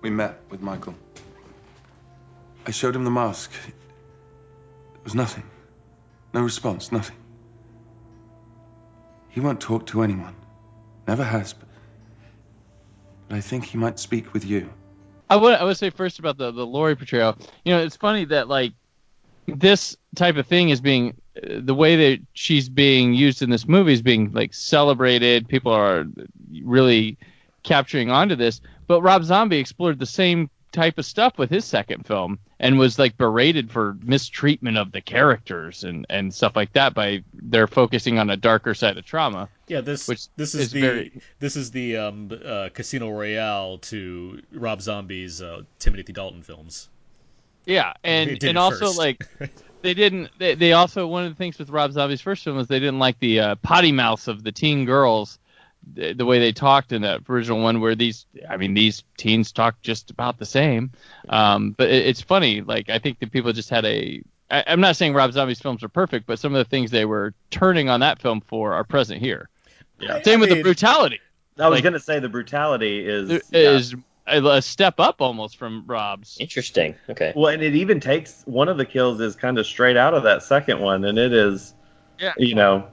We 0.00 0.08
met 0.08 0.40
with 0.48 0.62
Michael. 0.62 0.94
I 2.66 2.72
showed 2.72 2.96
him 2.96 3.04
the 3.04 3.10
mask. 3.10 3.52
It 3.68 5.04
was 5.04 5.14
nothing. 5.14 5.44
No 6.34 6.42
response, 6.42 6.90
nothing. 6.90 7.16
He 9.28 9.40
won't 9.40 9.60
talk 9.60 9.86
to 9.86 10.02
anyone. 10.02 10.34
Never 11.06 11.22
has, 11.22 11.52
but, 11.52 11.68
I 13.30 13.40
think 13.40 13.64
he 13.64 13.78
might 13.78 14.00
speak 14.00 14.32
with 14.32 14.44
you. 14.44 14.68
I 15.30 15.36
would 15.36 15.54
I 15.54 15.64
would 15.64 15.76
say 15.76 15.90
first 15.90 16.18
about 16.18 16.38
the 16.38 16.50
the 16.50 16.66
Laurie 16.66 16.96
portrayal. 16.96 17.36
You 17.64 17.74
know, 17.74 17.80
it's 17.80 17.96
funny 17.96 18.24
that 18.26 18.48
like 18.48 18.72
this 19.46 19.96
type 20.14 20.36
of 20.36 20.46
thing 20.46 20.70
is 20.70 20.80
being 20.80 21.16
the 21.42 21.74
way 21.74 21.96
that 21.96 22.20
she's 22.32 22.68
being 22.68 23.14
used 23.14 23.42
in 23.42 23.50
this 23.50 23.66
movie 23.66 23.92
is 23.92 24.02
being 24.02 24.32
like 24.32 24.54
celebrated. 24.54 25.48
People 25.48 25.72
are 25.72 26.06
really 26.62 27.18
capturing 27.62 28.10
onto 28.10 28.36
this. 28.36 28.60
But 28.86 29.02
Rob 29.02 29.24
Zombie 29.24 29.58
explored 29.58 29.98
the 29.98 30.06
same 30.06 30.48
type 30.72 30.98
of 30.98 31.04
stuff 31.04 31.38
with 31.38 31.50
his 31.50 31.64
second 31.64 32.06
film 32.06 32.38
and 32.58 32.78
was 32.78 32.98
like 32.98 33.16
berated 33.16 33.70
for 33.70 33.96
mistreatment 34.02 34.78
of 34.78 34.90
the 34.92 35.00
characters 35.00 35.84
and 35.84 36.06
and 36.08 36.32
stuff 36.32 36.56
like 36.56 36.72
that 36.72 36.94
by 36.94 37.22
they're 37.34 37.66
focusing 37.66 38.18
on 38.18 38.30
a 38.30 38.36
darker 38.36 38.74
side 38.74 38.96
of 38.96 39.04
trauma. 39.04 39.48
Yeah, 39.68 39.80
this 39.82 40.08
Which 40.08 40.28
this 40.36 40.54
is, 40.54 40.60
is 40.66 40.72
the 40.72 40.80
very- 40.80 41.20
this 41.38 41.56
is 41.56 41.70
the 41.70 41.96
um, 41.98 42.30
uh, 42.44 42.68
Casino 42.72 43.10
Royale 43.10 43.78
to 43.78 44.42
Rob 44.52 44.80
Zombie's 44.80 45.42
uh, 45.42 45.62
Timothy 45.78 46.12
Dalton 46.12 46.42
films. 46.42 46.88
Yeah, 47.66 47.94
and 48.04 48.42
and 48.44 48.56
also 48.56 48.86
first. 48.86 48.98
like 48.98 49.26
they 49.82 49.92
didn't 49.94 50.30
they, 50.38 50.54
they 50.54 50.72
also 50.72 51.06
one 51.06 51.24
of 51.24 51.32
the 51.32 51.36
things 51.36 51.58
with 51.58 51.68
Rob 51.68 51.92
Zombie's 51.92 52.20
first 52.20 52.44
film 52.44 52.56
was 52.56 52.68
they 52.68 52.78
didn't 52.78 53.00
like 53.00 53.18
the 53.18 53.40
uh, 53.40 53.54
potty 53.56 53.92
mouths 53.92 54.28
of 54.28 54.42
the 54.44 54.52
teen 54.52 54.84
girls 54.84 55.38
the, 55.94 56.12
the 56.14 56.24
way 56.26 56.38
they 56.38 56.52
talked 56.52 56.92
in 56.92 57.02
that 57.02 57.22
original 57.28 57.62
one 57.62 57.80
where 57.80 57.94
these 57.94 58.26
I 58.48 58.56
mean 58.56 58.74
these 58.74 59.04
teens 59.16 59.52
talk 59.52 59.80
just 59.82 60.10
about 60.10 60.38
the 60.38 60.46
same 60.46 60.90
um, 61.28 61.70
but 61.72 61.88
it, 61.88 62.06
it's 62.06 62.20
funny 62.20 62.60
like 62.62 62.88
I 62.90 62.98
think 62.98 63.20
that 63.20 63.30
people 63.32 63.52
just 63.52 63.70
had 63.70 63.84
a 63.84 64.22
I, 64.50 64.64
I'm 64.66 64.80
not 64.80 64.96
saying 64.96 65.14
Rob 65.14 65.32
Zombie's 65.32 65.60
films 65.60 65.82
are 65.84 65.88
perfect 65.88 66.26
but 66.26 66.38
some 66.38 66.54
of 66.54 66.58
the 66.58 66.68
things 66.68 66.90
they 66.90 67.04
were 67.04 67.34
turning 67.50 67.88
on 67.88 68.00
that 68.00 68.20
film 68.20 68.40
for 68.40 68.74
are 68.74 68.84
present 68.84 69.20
here 69.20 69.48
Yeah. 70.00 70.20
same 70.22 70.40
with 70.40 70.50
I 70.50 70.56
the 70.56 70.62
brutality 70.62 71.20
I 71.58 71.68
was 71.68 71.76
Like- 71.78 71.84
gonna 71.84 72.00
say 72.00 72.18
the 72.18 72.28
brutality 72.28 73.06
is 73.06 73.30
It 73.30 73.42
yeah. 73.52 73.60
is 73.70 73.94
a, 74.26 74.44
a 74.44 74.60
step 74.62 74.98
up 74.98 75.20
almost 75.22 75.56
from 75.56 75.84
Rob's. 75.86 76.36
Interesting. 76.40 76.96
Okay. 77.08 77.32
Well, 77.36 77.46
and 77.54 77.62
it 77.62 77.76
even 77.76 78.00
takes 78.00 78.42
one 78.44 78.68
of 78.68 78.76
the 78.76 78.84
kills 78.84 79.20
is 79.20 79.36
kind 79.36 79.56
of 79.56 79.66
straight 79.66 79.96
out 79.96 80.14
of 80.14 80.24
that 80.24 80.42
second 80.42 80.80
one, 80.80 81.04
and 81.04 81.16
it 81.16 81.32
is, 81.32 81.72
Yeah. 82.18 82.32
you 82.36 82.56
know, 82.56 82.88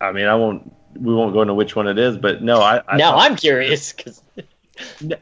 I 0.00 0.12
mean, 0.12 0.24
I 0.24 0.36
won't, 0.36 0.72
we 0.96 1.14
won't 1.14 1.32
go 1.32 1.42
into 1.42 1.54
which 1.54 1.74
one 1.76 1.86
it 1.88 1.98
is, 1.98 2.16
but 2.16 2.42
no, 2.42 2.60
I, 2.60 2.82
I 2.86 2.96
now 2.96 3.16
I, 3.16 3.26
am 3.26 3.36
curious 3.36 3.92
because 3.92 4.22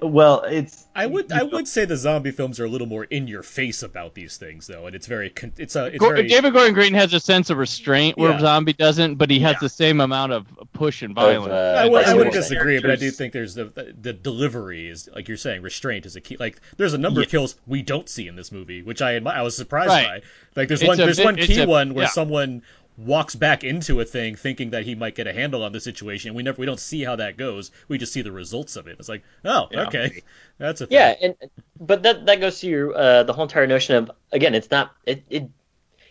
Well, 0.00 0.42
it's. 0.42 0.86
I 0.94 1.06
would 1.06 1.32
I 1.32 1.42
would 1.42 1.66
say 1.66 1.84
the 1.84 1.96
zombie 1.96 2.30
films 2.30 2.60
are 2.60 2.64
a 2.64 2.68
little 2.68 2.86
more 2.86 3.02
in 3.04 3.26
your 3.26 3.42
face 3.42 3.82
about 3.82 4.14
these 4.14 4.36
things 4.36 4.66
though, 4.68 4.86
and 4.86 4.94
it's 4.94 5.06
very 5.08 5.32
it's 5.56 5.74
a 5.74 5.86
it's 5.86 5.98
Gor- 5.98 6.14
very 6.14 6.28
David 6.28 6.52
Gordon 6.52 6.74
Green 6.74 6.94
has 6.94 7.12
a 7.12 7.18
sense 7.20 7.50
of 7.50 7.58
restraint 7.58 8.16
where 8.18 8.30
Yeah. 8.32 8.38
Zombie 8.40 8.72
doesn't, 8.72 9.16
but 9.16 9.30
he 9.30 9.40
has 9.40 9.54
Yeah. 9.54 9.58
the 9.62 9.68
same 9.68 10.00
amount 10.00 10.32
of 10.32 10.46
push 10.72 11.02
and 11.02 11.14
violence. 11.14 11.52
uh, 11.52 11.74
I, 11.84 11.88
would, 11.88 12.04
I 12.04 12.14
wouldn't 12.14 12.34
disagree, 12.34 12.80
but 12.80 12.90
I 12.90 12.96
do 12.96 13.10
think 13.10 13.32
there's 13.32 13.54
the, 13.54 13.64
the 13.66 13.94
the 14.00 14.12
delivery 14.12 14.88
is 14.88 15.08
like 15.12 15.26
you're 15.26 15.36
saying 15.36 15.62
restraint 15.62 16.06
is 16.06 16.14
a 16.14 16.20
key. 16.20 16.36
Like 16.38 16.60
there's 16.76 16.94
a 16.94 16.98
number 16.98 17.22
of 17.22 17.28
kills 17.28 17.56
we 17.66 17.82
don't 17.82 18.08
see 18.08 18.28
in 18.28 18.36
this 18.36 18.52
movie, 18.52 18.82
which 18.82 19.02
I 19.02 19.18
admi- 19.18 19.34
I 19.34 19.42
was 19.42 19.56
surprised 19.56 19.88
Right. 19.88 20.06
by. 20.06 20.60
Like 20.60 20.68
there's 20.68 20.82
It's 20.82 20.88
one 20.88 21.00
a 21.00 21.04
there's 21.04 21.16
bit- 21.18 21.24
one 21.26 21.36
key 21.36 21.60
a- 21.62 21.66
one 21.66 21.94
where 21.94 22.04
yeah. 22.04 22.10
someone 22.10 22.62
walks 22.98 23.34
back 23.36 23.62
into 23.62 24.00
a 24.00 24.04
thing 24.04 24.34
thinking 24.34 24.70
that 24.70 24.82
he 24.84 24.94
might 24.96 25.14
get 25.14 25.26
a 25.28 25.32
handle 25.32 25.62
on 25.62 25.70
the 25.72 25.80
situation. 25.80 26.34
We 26.34 26.42
never 26.42 26.58
we 26.58 26.66
don't 26.66 26.80
see 26.80 27.04
how 27.04 27.16
that 27.16 27.36
goes. 27.36 27.70
We 27.86 27.96
just 27.96 28.12
see 28.12 28.22
the 28.22 28.32
results 28.32 28.74
of 28.76 28.88
it. 28.88 28.96
It's 28.98 29.08
like 29.08 29.22
oh 29.44 29.68
Yeah. 29.70 29.86
okay, 29.86 30.22
that's 30.58 30.80
a 30.80 30.86
thing. 30.86 30.96
yeah, 30.96 31.14
and 31.22 31.34
but 31.80 32.02
that 32.02 32.26
that 32.26 32.40
goes 32.40 32.58
to 32.60 32.66
your 32.68 32.96
uh, 32.96 33.22
the 33.22 33.32
whole 33.32 33.44
entire 33.44 33.66
notion 33.68 33.94
of 33.96 34.10
again, 34.32 34.54
it's 34.54 34.70
not 34.70 34.94
it, 35.06 35.22
it 35.30 35.48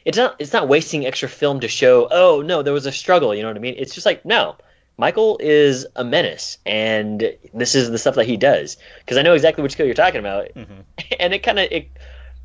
it's 0.05 0.17
not 0.17 0.37
it's 0.39 0.53
not 0.53 0.69
wasting 0.69 1.05
extra 1.05 1.27
film 1.27 1.59
to 1.59 1.67
show 1.67 2.07
oh 2.09 2.41
no 2.41 2.63
there 2.63 2.73
was 2.73 2.85
a 2.85 2.91
struggle. 2.91 3.35
You 3.35 3.41
know 3.43 3.49
what 3.49 3.57
I 3.57 3.59
mean? 3.61 3.75
It's 3.77 3.93
just 3.93 4.05
like 4.05 4.23
no. 4.25 4.55
Michael 4.99 5.37
is 5.39 5.85
a 5.95 6.03
menace, 6.03 6.57
and 6.65 7.35
this 7.53 7.75
is 7.75 7.91
the 7.91 7.99
stuff 7.99 8.15
that 8.15 8.25
he 8.25 8.35
does. 8.35 8.77
Because 8.97 9.17
I 9.17 9.21
know 9.21 9.35
exactly 9.35 9.61
which 9.61 9.77
kill 9.77 9.85
you're 9.85 9.93
talking 9.93 10.19
about, 10.21 10.47
Mhm. 10.55 10.85
and 11.19 11.35
it 11.35 11.43
kind 11.43 11.59
of 11.59 11.67
it, 11.71 11.89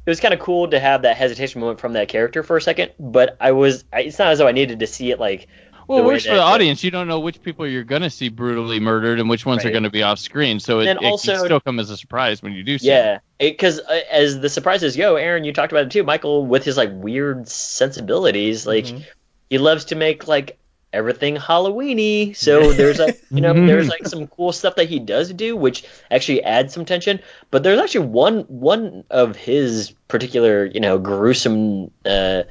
it 0.05 0.11
was 0.11 0.21
kind 0.21 0.35
of 0.35 0.41
cool 0.41 0.69
to 0.69 0.81
have 0.81 1.03
that 1.03 1.17
hesitation 1.17 1.61
moment 1.61 1.81
from 1.81 1.93
that 1.95 2.09
character 2.09 2.43
for 2.43 2.57
a 2.57 2.63
second. 2.63 2.93
But 2.99 3.37
I 3.41 3.53
was, 3.53 3.85
I, 3.93 4.01
it's 4.03 4.19
not 4.19 4.29
as 4.29 4.39
though 4.39 4.49
I 4.49 4.53
needed 4.53 4.81
to 4.81 4.87
see 4.87 5.11
it 5.11 5.21
like. 5.21 5.49
Well, 5.89 5.99
the 5.99 6.05
it 6.05 6.07
way 6.07 6.15
works 6.15 6.27
for 6.27 6.35
the 6.35 6.41
audience. 6.41 6.85
You 6.85 6.93
don't 6.93 7.09
know 7.09 7.19
which 7.19 7.43
people 7.43 7.67
you're 7.67 7.83
going 7.83 8.03
to 8.03 8.11
see 8.11 8.29
brutally 8.29 8.79
murdered 8.79 9.19
and 9.19 9.29
which 9.29 9.45
ones 9.45 9.65
are 9.65 9.71
going 9.71 9.83
to 9.83 9.91
be 9.91 10.05
off 10.05 10.21
screen. 10.21 10.61
So 10.61 10.79
it, 10.79 10.87
it 10.89 10.97
also- 10.99 11.35
can 11.35 11.45
still 11.45 11.61
come 11.61 11.81
as 11.81 11.91
a 11.91 11.97
surprise 11.97 12.41
when 12.41 12.53
you 12.53 12.63
do 12.63 12.79
see 12.79 12.89
it. 12.89 12.93
Yeah, 12.93 13.19
because 13.41 13.81
uh, 13.81 14.01
as 14.11 14.39
the 14.39 14.49
surprises 14.49 14.97
go, 14.97 15.17
Aaron, 15.17 15.43
you 15.45 15.53
talked 15.53 15.73
about 15.73 15.87
it 15.87 15.91
too. 15.91 16.05
Michael, 16.05 16.47
with 16.47 16.65
his 16.65 16.77
like 16.77 16.91
weird 16.93 17.49
sensibilities, 17.49 18.67
like 18.67 18.87
Mhm. 18.87 19.05
he 19.51 19.59
loves 19.59 19.87
to 19.87 19.97
make 19.97 20.29
like 20.29 20.57
everything 20.93 21.37
Halloweeny. 21.37 22.37
So 22.37 22.73
there's 22.73 22.99
like 22.99 23.23
you 23.31 23.41
know 23.41 23.53
there's 23.67 23.89
like 23.89 24.07
some 24.07 24.27
cool 24.27 24.53
stuff 24.53 24.77
that 24.77 24.89
he 24.89 24.99
does 24.99 25.33
do, 25.33 25.57
which 25.57 25.85
actually 26.11 26.43
adds 26.43 26.75
some 26.75 26.85
tension. 26.85 27.21
But 27.51 27.63
there's 27.63 27.81
actually 27.81 28.07
one 28.07 28.41
one 28.43 29.05
of 29.11 29.37
his 29.37 29.93
particular 30.09 30.65
you 30.65 30.81
know 30.81 30.99
gruesome. 30.99 31.91
Uh, 32.05 32.45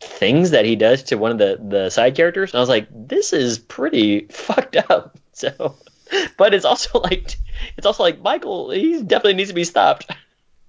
things 0.00 0.52
that 0.52 0.64
he 0.64 0.76
does 0.76 1.02
to 1.02 1.16
one 1.16 1.30
of 1.30 1.36
the 1.36 1.60
the 1.62 1.90
side 1.90 2.16
characters 2.16 2.52
and 2.52 2.58
i 2.58 2.60
was 2.60 2.70
like 2.70 2.88
this 2.90 3.34
is 3.34 3.58
pretty 3.58 4.20
fucked 4.30 4.76
up 4.76 5.18
so 5.34 5.76
but 6.38 6.54
it's 6.54 6.64
also 6.64 7.00
like 7.00 7.36
it's 7.76 7.86
also 7.86 8.02
like 8.02 8.18
michael 8.22 8.70
he 8.70 9.02
definitely 9.02 9.34
needs 9.34 9.50
to 9.50 9.54
be 9.54 9.64
stopped 9.64 10.10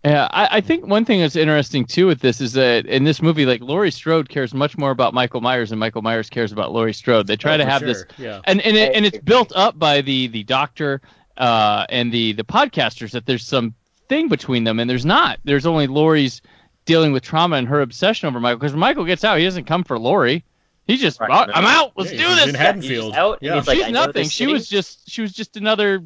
Yeah, 0.03 0.27
I, 0.31 0.57
I 0.57 0.61
think 0.61 0.87
one 0.87 1.05
thing 1.05 1.19
that's 1.19 1.35
interesting 1.35 1.85
too 1.85 2.07
with 2.07 2.19
this 2.21 2.41
is 2.41 2.53
that 2.53 2.87
in 2.87 3.03
this 3.03 3.21
movie, 3.21 3.45
like 3.45 3.61
Laurie 3.61 3.91
Strode 3.91 4.29
cares 4.29 4.51
much 4.51 4.75
more 4.75 4.89
about 4.89 5.13
Michael 5.13 5.41
Myers 5.41 5.69
than 5.69 5.77
Michael 5.77 6.01
Myers 6.01 6.27
cares 6.29 6.51
about 6.51 6.71
Laurie 6.71 6.93
Strode. 6.93 7.27
They 7.27 7.35
try 7.37 7.53
Oh, 7.53 7.57
to 7.57 7.65
have 7.65 7.79
sure, 7.81 7.87
this, 7.87 8.05
yeah. 8.17 8.41
and 8.45 8.59
and, 8.61 8.75
it, 8.75 8.95
and 8.95 9.05
it's 9.05 9.19
built 9.19 9.51
up 9.55 9.77
by 9.77 10.01
the 10.01 10.25
the 10.27 10.43
doctor 10.43 11.01
uh, 11.37 11.85
and 11.89 12.11
the 12.11 12.33
the 12.33 12.43
podcasters 12.43 13.11
that 13.11 13.27
there's 13.27 13.45
some 13.45 13.75
thing 14.09 14.27
between 14.27 14.63
them, 14.63 14.79
and 14.79 14.89
there's 14.89 15.05
not. 15.05 15.39
There's 15.43 15.67
only 15.67 15.85
Laurie's 15.85 16.41
dealing 16.85 17.11
with 17.13 17.21
trauma 17.21 17.57
and 17.57 17.67
her 17.67 17.81
obsession 17.81 18.27
over 18.27 18.39
Michael. 18.39 18.57
Because 18.57 18.71
when 18.73 18.79
Michael 18.79 19.05
gets 19.05 19.23
out, 19.23 19.37
he 19.37 19.43
doesn't 19.45 19.65
come 19.65 19.83
for 19.83 19.99
Laurie. 19.99 20.43
He 20.87 20.97
just, 20.97 21.19
Right. 21.21 21.29
"Oh, 21.31 21.51
I'm 21.53 21.63
out. 21.63 21.91
Let's 21.95 22.11
Yeah, 22.11 22.17
do 22.21 22.27
he's 22.27 22.35
this. 22.37 22.43
in 22.45 22.49
He's 22.49 22.57
Haddonfield. 22.57 23.09
just 23.11 23.19
out, 23.19 23.37
yeah. 23.41 23.55
he's 23.55 23.67
like, 23.67 23.77
She's 23.77 23.89
nothing. 23.91 24.27
She 24.29 24.47
was 24.47 24.67
just 24.67 25.07
she 25.07 25.21
was 25.21 25.31
just 25.31 25.57
another 25.57 26.03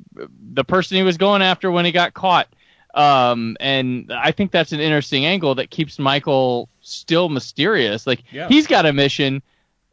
the 0.52 0.66
person 0.66 0.98
he 0.98 1.04
was 1.04 1.16
going 1.16 1.42
after 1.42 1.72
when 1.72 1.86
he 1.86 1.94
got 1.94 2.14
caught. 2.14 2.50
Um, 2.96 3.58
and 3.60 4.12
I 4.12 4.32
think 4.32 4.52
that's 4.52 4.72
an 4.72 4.80
interesting 4.80 5.26
angle 5.26 5.56
that 5.56 5.70
keeps 5.70 6.00
Michael 6.00 6.70
still 6.82 7.30
mysterious. 7.30 8.08
Like 8.08 8.24
Yeah. 8.32 8.48
he's 8.48 8.68
got 8.68 8.86
a 8.86 8.94
mission. 8.94 9.42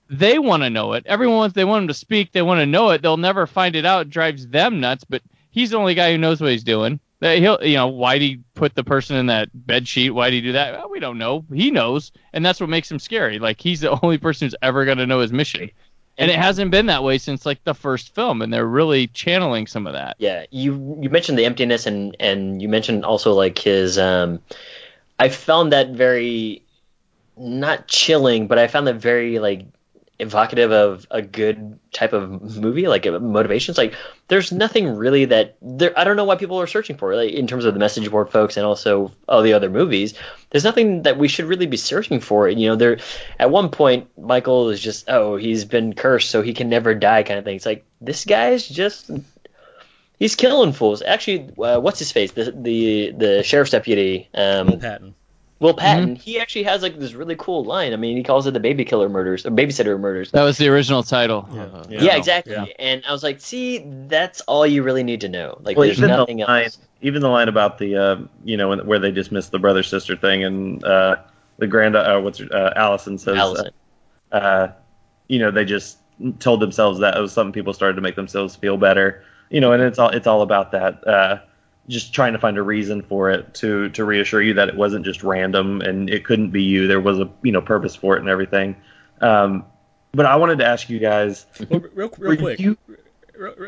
They 0.09 0.39
want 0.39 0.62
to 0.62 0.70
know 0.70 0.93
it. 0.93 1.05
Everyone 1.07 1.37
wants 1.39 1.55
they 1.55 1.65
want 1.65 1.83
him 1.83 1.89
to 1.89 1.95
speak. 1.95 2.33
They 2.33 2.43
want 2.43 2.61
to 2.61 2.66
know 2.66 2.91
it. 2.91 3.03
They'll 3.03 3.16
never 3.16 3.47
find 3.47 3.74
it 3.74 3.85
out. 3.85 4.03
It 4.03 4.11
drives 4.11 4.47
them 4.47 4.79
nuts. 4.81 5.05
But 5.05 5.23
he's 5.51 5.70
the 5.70 5.79
only 5.79 5.95
guy 5.95 6.12
who 6.12 6.19
knows 6.19 6.41
what 6.41 6.53
he's 6.53 6.65
doing. 6.65 7.01
That 7.20 7.39
He'll, 7.39 7.59
you 7.62 7.77
know, 7.77 7.87
why 7.89 8.15
would 8.15 8.23
he 8.23 8.41
put 8.55 8.74
the 8.74 8.85
person 8.85 9.16
in 9.16 9.27
that 9.27 9.49
bed 9.66 9.87
sheet? 9.89 10.11
Why 10.11 10.27
would 10.27 10.33
he 10.35 10.41
do 10.41 10.53
that? 10.53 10.73
Well, 10.74 10.91
we 10.91 11.01
don't 11.01 11.19
know. 11.19 11.45
He 11.53 11.70
knows, 11.70 12.12
and 12.33 12.45
that's 12.45 12.61
what 12.61 12.69
makes 12.69 12.91
him 12.91 12.99
scary. 12.99 13.39
Like 13.39 13.61
he's 13.61 13.81
the 13.81 13.99
only 14.03 14.19
person 14.19 14.47
who's 14.47 14.57
ever 14.62 14.85
going 14.85 14.99
to 14.99 15.07
know 15.07 15.20
his 15.20 15.33
mission 15.33 15.70
and 16.18 16.30
it 16.30 16.39
hasn't 16.39 16.70
been 16.70 16.86
that 16.86 17.02
way 17.02 17.18
since 17.18 17.47
like 17.47 17.62
the 17.64 17.74
first 17.74 18.14
film 18.14 18.43
and 18.43 18.52
they're 18.52 18.66
really 18.66 19.06
channeling 19.09 19.66
some 19.66 19.86
of 19.86 19.94
that. 19.94 20.16
Yeah, 20.18 20.44
you 20.51 20.98
you 21.01 21.10
mentioned 21.10 21.39
the 21.39 21.44
emptiness 21.44 21.86
and 21.86 22.16
and 22.20 22.60
you 22.60 22.68
mentioned 22.68 23.05
also 23.05 23.32
like 23.32 23.59
his 23.59 23.98
um 23.98 24.40
I 25.18 25.28
found 25.28 25.72
that 25.72 25.90
very 25.90 26.62
not 27.36 27.89
chilling, 27.89 28.47
but 28.47 28.59
I 28.59 28.66
found 28.66 28.86
that 28.86 28.97
very 28.97 29.39
like 29.39 29.66
evocative 30.18 30.70
of 30.70 31.06
a 31.10 31.22
good 31.22 31.78
type 31.93 32.12
of 32.12 32.56
movie, 32.56 32.86
like 32.86 33.06
uh, 33.06 33.18
motivations. 33.18 33.78
Like 33.78 33.94
there's 34.28 34.52
nothing 34.52 34.97
really 34.97 35.26
that 35.26 35.56
there 35.60 35.98
I 35.98 36.05
don't 36.05 36.16
know 36.16 36.24
why 36.24 36.36
people 36.36 36.60
are 36.60 36.66
searching 36.66 36.97
for, 36.97 37.14
like 37.16 37.32
in 37.32 37.47
terms 37.47 37.64
of 37.64 37.74
the 37.74 37.80
message 37.80 38.10
board 38.10 38.30
folks 38.30 38.56
and 38.56 38.66
also 38.66 39.12
all 39.28 39.43
the 39.43 39.55
other 39.55 39.70
movies. 39.70 40.14
There's 40.51 40.64
nothing 40.64 41.02
that 41.02 41.18
we 41.18 41.28
should 41.28 41.47
really 41.47 41.66
be 41.66 41.76
searching 41.76 42.20
for. 42.20 42.48
You 42.48 42.68
know, 42.68 42.76
there 42.76 42.98
at 43.39 43.51
one 43.51 43.70
point 43.70 44.09
Michael 44.18 44.70
is 44.70 44.80
just 44.80 45.09
oh, 45.09 45.36
he's 45.36 45.64
been 45.64 45.94
cursed 45.94 46.30
so 46.30 46.43
he 46.43 46.55
can 46.55 46.68
never 46.68 46.94
die 46.94 47.22
kind 47.22 47.39
of 47.39 47.44
thing. 47.44 47.56
It's 47.56 47.66
like 47.66 47.84
this 48.01 48.24
guy's 48.24 48.66
just 48.66 49.10
He's 50.22 50.36
killing 50.36 50.72
fools. 50.72 51.02
Actually, 51.02 51.51
uh, 51.59 51.80
what's 51.80 51.98
his 51.98 52.12
face? 52.12 52.30
The 52.30 52.52
the 52.52 53.10
the 53.10 53.43
sheriff's 53.43 53.72
deputy, 53.72 54.28
um, 54.32 54.78
Patton. 54.78 55.16
Will 55.62 55.74
Patton. 55.74 56.16
He 56.16 56.39
actually 56.40 56.64
has 56.64 56.82
like 56.82 56.98
this 56.98 57.14
really 57.14 57.36
cool 57.36 57.64
line. 57.64 57.93
I 57.93 57.97
mean, 57.97 58.16
he 58.16 58.22
calls 58.22 58.47
it 58.47 58.51
the 58.51 58.60
baby 58.60 58.84
killer 58.84 59.09
murders 59.09 59.47
or 59.47 59.51
babysitter 59.51 59.98
murders. 59.98 60.30
that 60.32 60.43
was 60.43 60.59
the 60.59 60.68
original 60.68 61.02
title 61.02 61.48
Yeah. 61.52 61.62
Uh, 61.62 61.84
Yeah. 61.89 62.02
yeah, 62.02 62.16
exactly. 62.16 62.52
Yeah. 62.55 62.66
And 62.78 63.02
I 63.09 63.12
was 63.12 63.22
like, 63.22 63.40
see, 63.40 63.84
that's 64.09 64.40
all 64.43 64.66
you 64.66 64.82
really 64.82 65.05
need 65.05 65.20
to 65.22 65.28
know. 65.28 65.56
Like, 65.62 65.76
Well, 65.76 65.86
there's 65.86 65.98
even 65.98 66.10
nothing 66.10 66.39
the 66.39 66.44
line, 66.44 66.64
else. 66.64 66.78
even 67.01 67.22
the 67.22 67.28
line 67.28 67.48
about 67.48 67.78
the, 67.78 67.97
uh, 67.97 68.16
you 68.44 68.56
know, 68.56 68.68
when, 68.70 68.86
where 68.86 68.98
they 68.98 69.12
dismiss 69.12 69.48
the 69.48 69.59
brother 69.59 69.82
sister 69.82 70.16
thing, 70.16 70.43
and 70.44 70.84
uh, 70.84 71.16
the 71.59 71.66
grand, 71.68 71.94
uh, 71.97 72.20
what's 72.20 72.39
her, 72.39 72.48
uh, 72.52 72.72
Allison 72.76 73.16
says, 73.16 73.36
Allison. 73.39 73.70
uh, 74.32 74.68
you 75.28 75.39
know, 75.39 75.51
they 75.51 75.64
just 75.64 75.98
told 76.40 76.60
themselves 76.60 76.98
that 77.01 77.16
it 77.16 77.20
was 77.20 77.32
something 77.32 77.52
people 77.52 77.72
started 77.72 77.94
to 77.94 78.02
make 78.02 78.16
themselves 78.16 78.56
feel 78.56 78.76
better, 78.76 79.22
you 79.51 79.60
know, 79.60 79.72
and 79.72 79.82
it's 79.82 79.98
all 79.98 80.09
it's 80.10 80.26
all 80.26 80.43
about 80.43 80.72
that. 80.72 81.44
Just 81.89 82.15
trying 82.15 82.33
to 82.35 82.39
find 82.39 82.59
a 82.59 82.63
reason 82.63 83.03
for 83.03 83.31
it 83.31 83.55
to 83.55 83.89
to 83.91 84.05
reassure 84.05 84.41
you 84.41 84.55
that 84.55 84.69
it 84.69 84.77
wasn't 84.77 85.05
just 85.05 85.23
random 85.23 85.81
and 85.81 86.09
it 86.09 86.25
couldn't 86.25 86.51
be 86.51 86.63
you. 86.63 86.87
There 86.87 87.01
was 87.01 87.19
a 87.19 87.29
you 87.43 87.53
know 87.53 87.61
purpose 87.61 87.97
for 87.97 88.17
it 88.17 88.21
and 88.21 88.29
everything. 88.29 88.77
Um, 89.21 89.65
but 90.13 90.27
I 90.27 90.37
wanted 90.37 90.59
to 90.59 90.67
ask 90.67 90.91
you 90.91 90.99
guys, 90.99 91.47
Well, 91.71 91.81
real, 91.81 92.11
real 92.19 92.31
were 92.31 92.37
quick, 92.37 92.61
you 92.61 92.77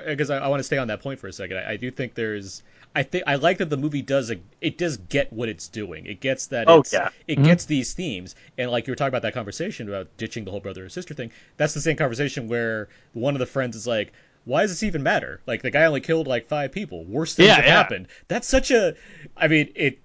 because 0.07 0.31
I, 0.31 0.39
I 0.39 0.49
want 0.49 0.61
to 0.61 0.65
stay 0.65 0.79
on 0.79 0.89
that 0.89 1.03
point 1.03 1.19
for 1.19 1.29
a 1.29 1.33
second. 1.33 1.57
I, 1.57 1.73
I 1.73 1.77
do 1.77 1.91
think 1.91 2.15
there's, 2.15 2.63
I 2.95 3.03
think 3.03 3.25
I 3.27 3.37
like 3.37 3.59
that 3.59 3.71
the 3.71 3.77
movie 3.77 4.03
does 4.03 4.31
a, 4.31 4.37
it 4.61 4.79
does 4.79 4.97
get 4.97 5.33
what 5.33 5.49
it's 5.49 5.69
doing. 5.69 6.07
It 6.07 6.21
gets 6.21 6.49
that. 6.49 6.69
Oh, 6.69 6.81
it's, 6.81 6.93
yeah. 6.93 7.09
It 7.27 7.43
gets 7.43 7.65
these 7.65 7.95
themes, 7.95 8.35
and 8.59 8.71
like 8.71 8.87
you 8.87 8.93
were 8.93 8.97
talking 8.97 9.09
about 9.09 9.23
that 9.23 9.35
conversation 9.35 9.89
about 9.89 10.17
ditching 10.17 10.45
the 10.45 10.51
whole 10.51 10.61
brother 10.61 10.83
and 10.83 10.93
sister 10.93 11.15
thing. 11.15 11.33
That's 11.57 11.75
the 11.75 11.81
same 11.81 11.97
conversation 11.97 12.49
where 12.49 12.89
one 13.13 13.35
of 13.35 13.41
the 13.41 13.47
friends 13.47 13.77
is 13.77 13.87
like. 13.87 14.13
Why 14.45 14.63
does 14.63 14.71
this 14.71 14.83
even 14.83 15.03
matter? 15.03 15.41
Like 15.47 15.63
the 15.63 15.71
guy 15.71 15.85
only 15.85 16.01
killed 16.01 16.27
like 16.27 16.47
five 16.49 16.73
people. 16.73 17.05
Worse 17.05 17.35
things 17.35 17.49
Yeah, 17.49 17.55
have 17.57 17.65
yeah. 17.65 17.71
happened. 17.73 18.09
That's 18.29 18.47
such 18.49 18.71
a. 18.71 18.95
I 19.37 19.49
mean, 19.49 19.71
it. 19.75 19.99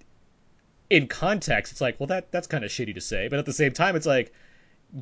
In 0.88 1.06
context, 1.06 1.72
it's 1.72 1.80
like, 1.80 2.00
well, 2.00 2.08
that 2.08 2.32
that's 2.32 2.48
kind 2.48 2.64
of 2.64 2.70
shitty 2.70 2.94
to 2.94 3.00
say, 3.00 3.28
but 3.28 3.38
at 3.38 3.46
the 3.46 3.52
same 3.52 3.72
time, 3.72 3.94
it's 3.94 4.06
like, 4.06 4.32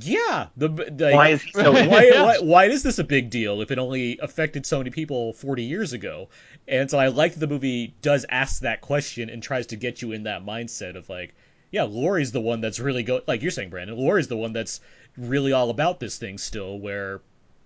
yeah, 0.00 0.48
the 0.58 0.68
like, 0.68 1.14
why 1.14 1.28
is 1.28 1.42
so? 1.54 1.72
why, 1.88 2.10
Yeah. 2.12 2.22
why, 2.24 2.38
why 2.40 2.64
is 2.66 2.82
this 2.82 2.98
a 2.98 3.04
big 3.04 3.30
deal 3.30 3.62
if 3.62 3.70
it 3.70 3.78
only 3.78 4.18
affected 4.20 4.66
so 4.66 4.78
many 4.78 4.90
people 4.90 5.32
40 5.32 5.62
years 5.62 5.94
ago? 5.94 6.28
And 6.66 6.90
so 6.90 6.98
I 6.98 7.08
like 7.08 7.34
the 7.34 7.46
movie 7.46 7.94
does 8.02 8.26
ask 8.28 8.60
that 8.62 8.82
question 8.82 9.30
and 9.30 9.42
tries 9.42 9.68
to 9.68 9.76
get 9.76 10.02
you 10.02 10.12
in 10.12 10.24
that 10.24 10.44
mindset 10.44 10.94
of 10.94 11.08
like, 11.08 11.34
yeah, 11.70 11.84
Laurie's 11.84 12.32
the 12.32 12.40
one 12.40 12.60
that's 12.60 12.80
really 12.80 13.02
go 13.02 13.22
like 13.26 13.40
you're 13.40 13.50
saying, 13.50 13.70
Brandon. 13.70 13.96
Laurie's 13.96 14.28
the 14.28 14.36
one 14.36 14.52
that's 14.52 14.80
really 15.16 15.52
all 15.52 15.70
about 15.70 16.00
this 16.00 16.18
thing 16.18 16.36
still, 16.36 16.78
where 16.78 17.22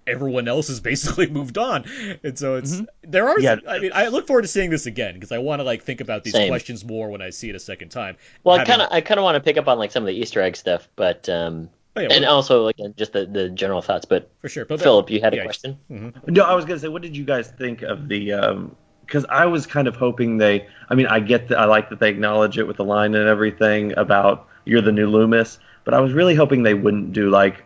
everyone 0.07 0.49
else 0.49 0.69
has 0.69 0.81
basically 0.81 1.27
moved 1.31 1.59
on. 1.59 1.85
And 2.23 2.39
so 2.39 2.57
it's 2.57 2.77
mm-hmm. 2.77 3.11
there 3.11 3.29
are. 3.29 3.39
Yeah. 3.41 3.57
I 3.69 3.79
mean, 3.79 3.93
I 3.95 4.09
look 4.09 4.27
forward 4.27 4.43
to 4.43 4.49
seeing 4.49 4.71
this 4.71 4.87
again 4.87 5.15
because 5.15 5.33
I 5.33 5.39
want 5.39 5.61
to 5.61 5.65
like 5.65 5.83
think 5.83 6.01
about 6.01 6.25
these 6.25 6.35
Same. 6.35 6.49
questions 6.49 6.85
more 6.85 7.11
when 7.11 7.23
I 7.23 7.31
see 7.31 7.49
it 7.49 7.55
a 7.55 7.61
second 7.61 7.91
time. 7.91 8.17
Well, 8.45 8.59
I 8.59 8.65
kind 8.65 8.83
of 8.83 8.89
I 8.91 9.01
kind 9.01 9.19
of 9.19 9.25
want 9.25 9.37
to 9.37 9.41
pick 9.41 9.57
up 9.57 9.69
on 9.69 9.79
like 9.79 9.93
some 9.93 10.03
of 10.03 10.07
the 10.07 10.15
Easter 10.15 10.41
egg 10.41 10.57
stuff, 10.57 10.89
but 10.97 11.29
um, 11.29 11.69
Oh, 11.95 12.01
yeah, 12.01 12.09
and 12.11 12.23
well, 12.23 12.37
also 12.37 12.65
like 12.65 12.77
just 12.97 13.13
the, 13.13 13.27
the 13.27 13.51
general 13.51 13.83
thoughts. 13.83 14.07
But 14.07 14.31
for 14.41 14.49
sure. 14.49 14.65
But 14.65 14.81
Philip, 14.81 15.11
you 15.11 15.21
had 15.21 15.35
a 15.35 15.37
yeah, 15.37 15.45
question. 15.45 15.79
Mm-hmm. 15.91 16.33
No, 16.33 16.45
I 16.45 16.55
was 16.55 16.65
gonna 16.65 16.79
say, 16.79 16.89
what 16.89 17.03
did 17.03 17.17
you 17.17 17.25
guys 17.25 17.49
think 17.49 17.83
of 17.83 18.09
the? 18.09 18.33
Um, 18.33 18.77
because 19.05 19.27
I 19.29 19.45
was 19.45 19.67
kind 19.67 19.87
of 19.89 19.97
hoping 19.97 20.39
they. 20.39 20.67
I 20.89 20.95
mean, 20.95 21.07
I 21.07 21.21
get 21.21 21.49
that. 21.49 21.59
I 21.59 21.67
like 21.67 21.91
that 21.91 22.01
they 22.01 22.09
acknowledge 22.09 22.57
it 22.57 22.67
with 22.67 22.79
the 22.79 22.85
line 22.85 23.15
and 23.15 23.29
everything 23.29 23.97
about 23.99 24.49
you're 24.65 24.81
the 24.81 24.93
new 24.93 25.07
Loomis, 25.07 25.59
but 25.85 25.93
I 25.93 26.01
was 26.01 26.15
really 26.15 26.35
hoping 26.35 26.63
they 26.63 26.73
wouldn't 26.73 27.13
do 27.13 27.29
like 27.29 27.65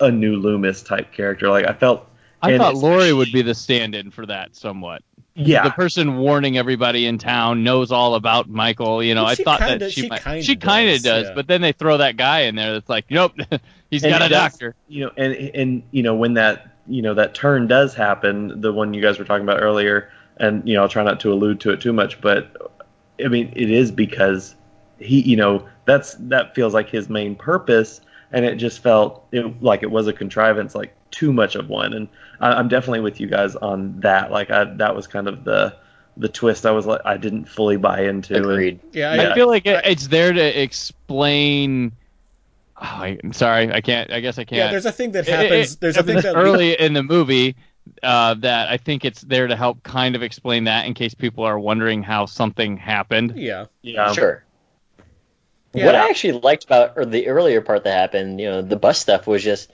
a 0.00 0.10
new 0.10 0.36
Loomis 0.36 0.82
type 0.82 1.12
character. 1.12 1.48
Like 1.50 1.66
I 1.68 1.72
felt. 1.72 2.08
I 2.42 2.56
thought 2.58 2.72
it's- 2.74 2.82
Lori 2.82 3.12
would 3.12 3.32
be 3.32 3.42
the 3.42 3.54
stand-in 3.54 4.10
for 4.10 4.26
that 4.26 4.54
somewhat. 4.54 5.02
Yeah. 5.36 5.64
The 5.64 5.70
person 5.70 6.18
warning 6.18 6.58
everybody 6.58 7.06
in 7.06 7.18
town 7.18 7.64
knows 7.64 7.90
all 7.90 8.14
about 8.14 8.48
Michael. 8.48 9.02
You 9.02 9.14
know, 9.14 9.22
Well, 9.22 9.32
I 9.32 9.34
thought 9.34 9.58
kinda- 9.60 9.78
that 9.78 9.92
she 9.92 10.02
she 10.02 10.08
might, 10.08 10.22
kinda 10.22 10.42
she 10.42 10.54
kind 10.56 10.88
does, 10.88 10.98
of 10.98 11.02
does, 11.04 11.26
yeah. 11.28 11.34
but 11.34 11.48
then 11.48 11.60
they 11.62 11.72
throw 11.72 11.96
that 11.96 12.16
guy 12.16 12.40
in 12.42 12.54
there 12.54 12.74
that's 12.74 12.88
like, 12.88 13.06
nope, 13.10 13.32
he's 13.90 14.04
and 14.04 14.12
got 14.12 14.22
a 14.22 14.26
it 14.26 14.28
does- 14.28 14.52
doctor. 14.52 14.74
You 14.88 15.06
know, 15.06 15.12
and 15.16 15.32
and 15.32 15.82
you 15.90 16.02
know 16.02 16.14
when 16.14 16.34
that 16.34 16.68
you 16.86 17.00
know 17.02 17.14
that 17.14 17.34
turn 17.34 17.66
does 17.66 17.94
happen, 17.94 18.60
the 18.60 18.72
one 18.72 18.92
you 18.94 19.00
guys 19.02 19.18
were 19.18 19.24
talking 19.24 19.42
about 19.44 19.60
earlier, 19.62 20.10
and 20.36 20.68
you 20.68 20.74
know 20.74 20.82
I'll 20.82 20.88
try 20.88 21.02
not 21.02 21.18
to 21.20 21.32
allude 21.32 21.60
to 21.60 21.70
it 21.70 21.80
too 21.80 21.92
much, 21.94 22.20
but 22.20 22.72
I 23.24 23.28
mean 23.28 23.52
it 23.56 23.70
is 23.70 23.90
because 23.90 24.54
he, 25.00 25.20
you 25.22 25.36
know, 25.36 25.66
that's 25.86 26.14
that 26.20 26.54
feels 26.54 26.74
like 26.74 26.90
his 26.90 27.08
main 27.08 27.34
purpose, 27.34 28.00
and 28.34 28.44
it 28.44 28.56
just 28.56 28.82
felt 28.82 29.26
it, 29.32 29.62
like 29.62 29.82
it 29.82 29.90
was 29.90 30.06
a 30.08 30.12
contrivance, 30.12 30.74
like 30.74 30.94
too 31.10 31.32
much 31.32 31.54
of 31.54 31.68
one, 31.68 31.92
and 31.94 32.08
I, 32.40 32.52
I'm 32.52 32.68
definitely 32.68 33.00
with 33.00 33.20
you 33.20 33.28
guys 33.28 33.56
on 33.56 34.00
that. 34.00 34.30
Like 34.30 34.50
I, 34.50 34.64
that 34.64 34.94
was 34.94 35.06
kind 35.06 35.28
of 35.28 35.44
the 35.44 35.76
the 36.16 36.28
twist 36.28 36.66
I 36.66 36.70
was 36.72 36.86
like 36.86 37.00
I 37.04 37.16
didn't 37.16 37.46
fully 37.46 37.76
buy 37.76 38.02
into. 38.02 38.36
and- 38.36 38.44
Agreed. 38.44 38.80
Yeah, 38.92 39.12
I 39.12 39.30
I, 39.32 39.34
feel 39.34 39.48
like 39.48 39.66
it, 39.66 39.84
it's 39.86 40.08
there 40.08 40.32
to 40.32 40.62
explain. 40.62 41.92
Oh, 42.76 42.82
I, 42.82 43.18
I'm 43.22 43.32
sorry, 43.32 43.72
I 43.72 43.80
can't. 43.80 44.10
I 44.12 44.20
guess 44.20 44.36
I 44.38 44.44
can't. 44.44 44.58
yeah. 44.58 44.70
There's 44.70 44.86
a 44.86 44.92
thing 44.92 45.12
that 45.12 45.28
It- 45.28 45.32
it- 45.32 45.36
happens. 45.50 45.76
there's 45.76 45.96
a 45.96 46.02
thing 46.02 46.20
that 46.20 46.36
early 46.36 46.78
in 46.78 46.92
the 46.92 47.02
movie 47.02 47.56
uh, 48.02 48.34
that 48.34 48.68
I 48.68 48.76
think 48.78 49.04
it's 49.04 49.20
there 49.22 49.46
to 49.46 49.56
help 49.56 49.82
kind 49.82 50.16
of 50.16 50.22
explain 50.22 50.64
that 50.64 50.86
in 50.86 50.94
case 50.94 51.14
people 51.14 51.44
are 51.44 51.58
wondering 51.58 52.02
how 52.02 52.26
something 52.26 52.76
happened. 52.76 53.34
Yeah. 53.36 53.66
Yeah. 53.82 54.12
Sure. 54.12 54.43
Yeah. 55.74 55.86
What 55.86 55.94
I 55.96 56.08
actually 56.08 56.40
liked 56.40 56.64
about 56.64 56.92
or 56.96 57.04
the 57.04 57.28
earlier 57.28 57.60
part 57.60 57.84
that 57.84 57.92
happened, 57.96 58.40
you 58.40 58.48
know, 58.50 58.62
the 58.62 58.76
bus 58.76 58.98
stuff 58.98 59.26
was 59.26 59.42
just 59.42 59.70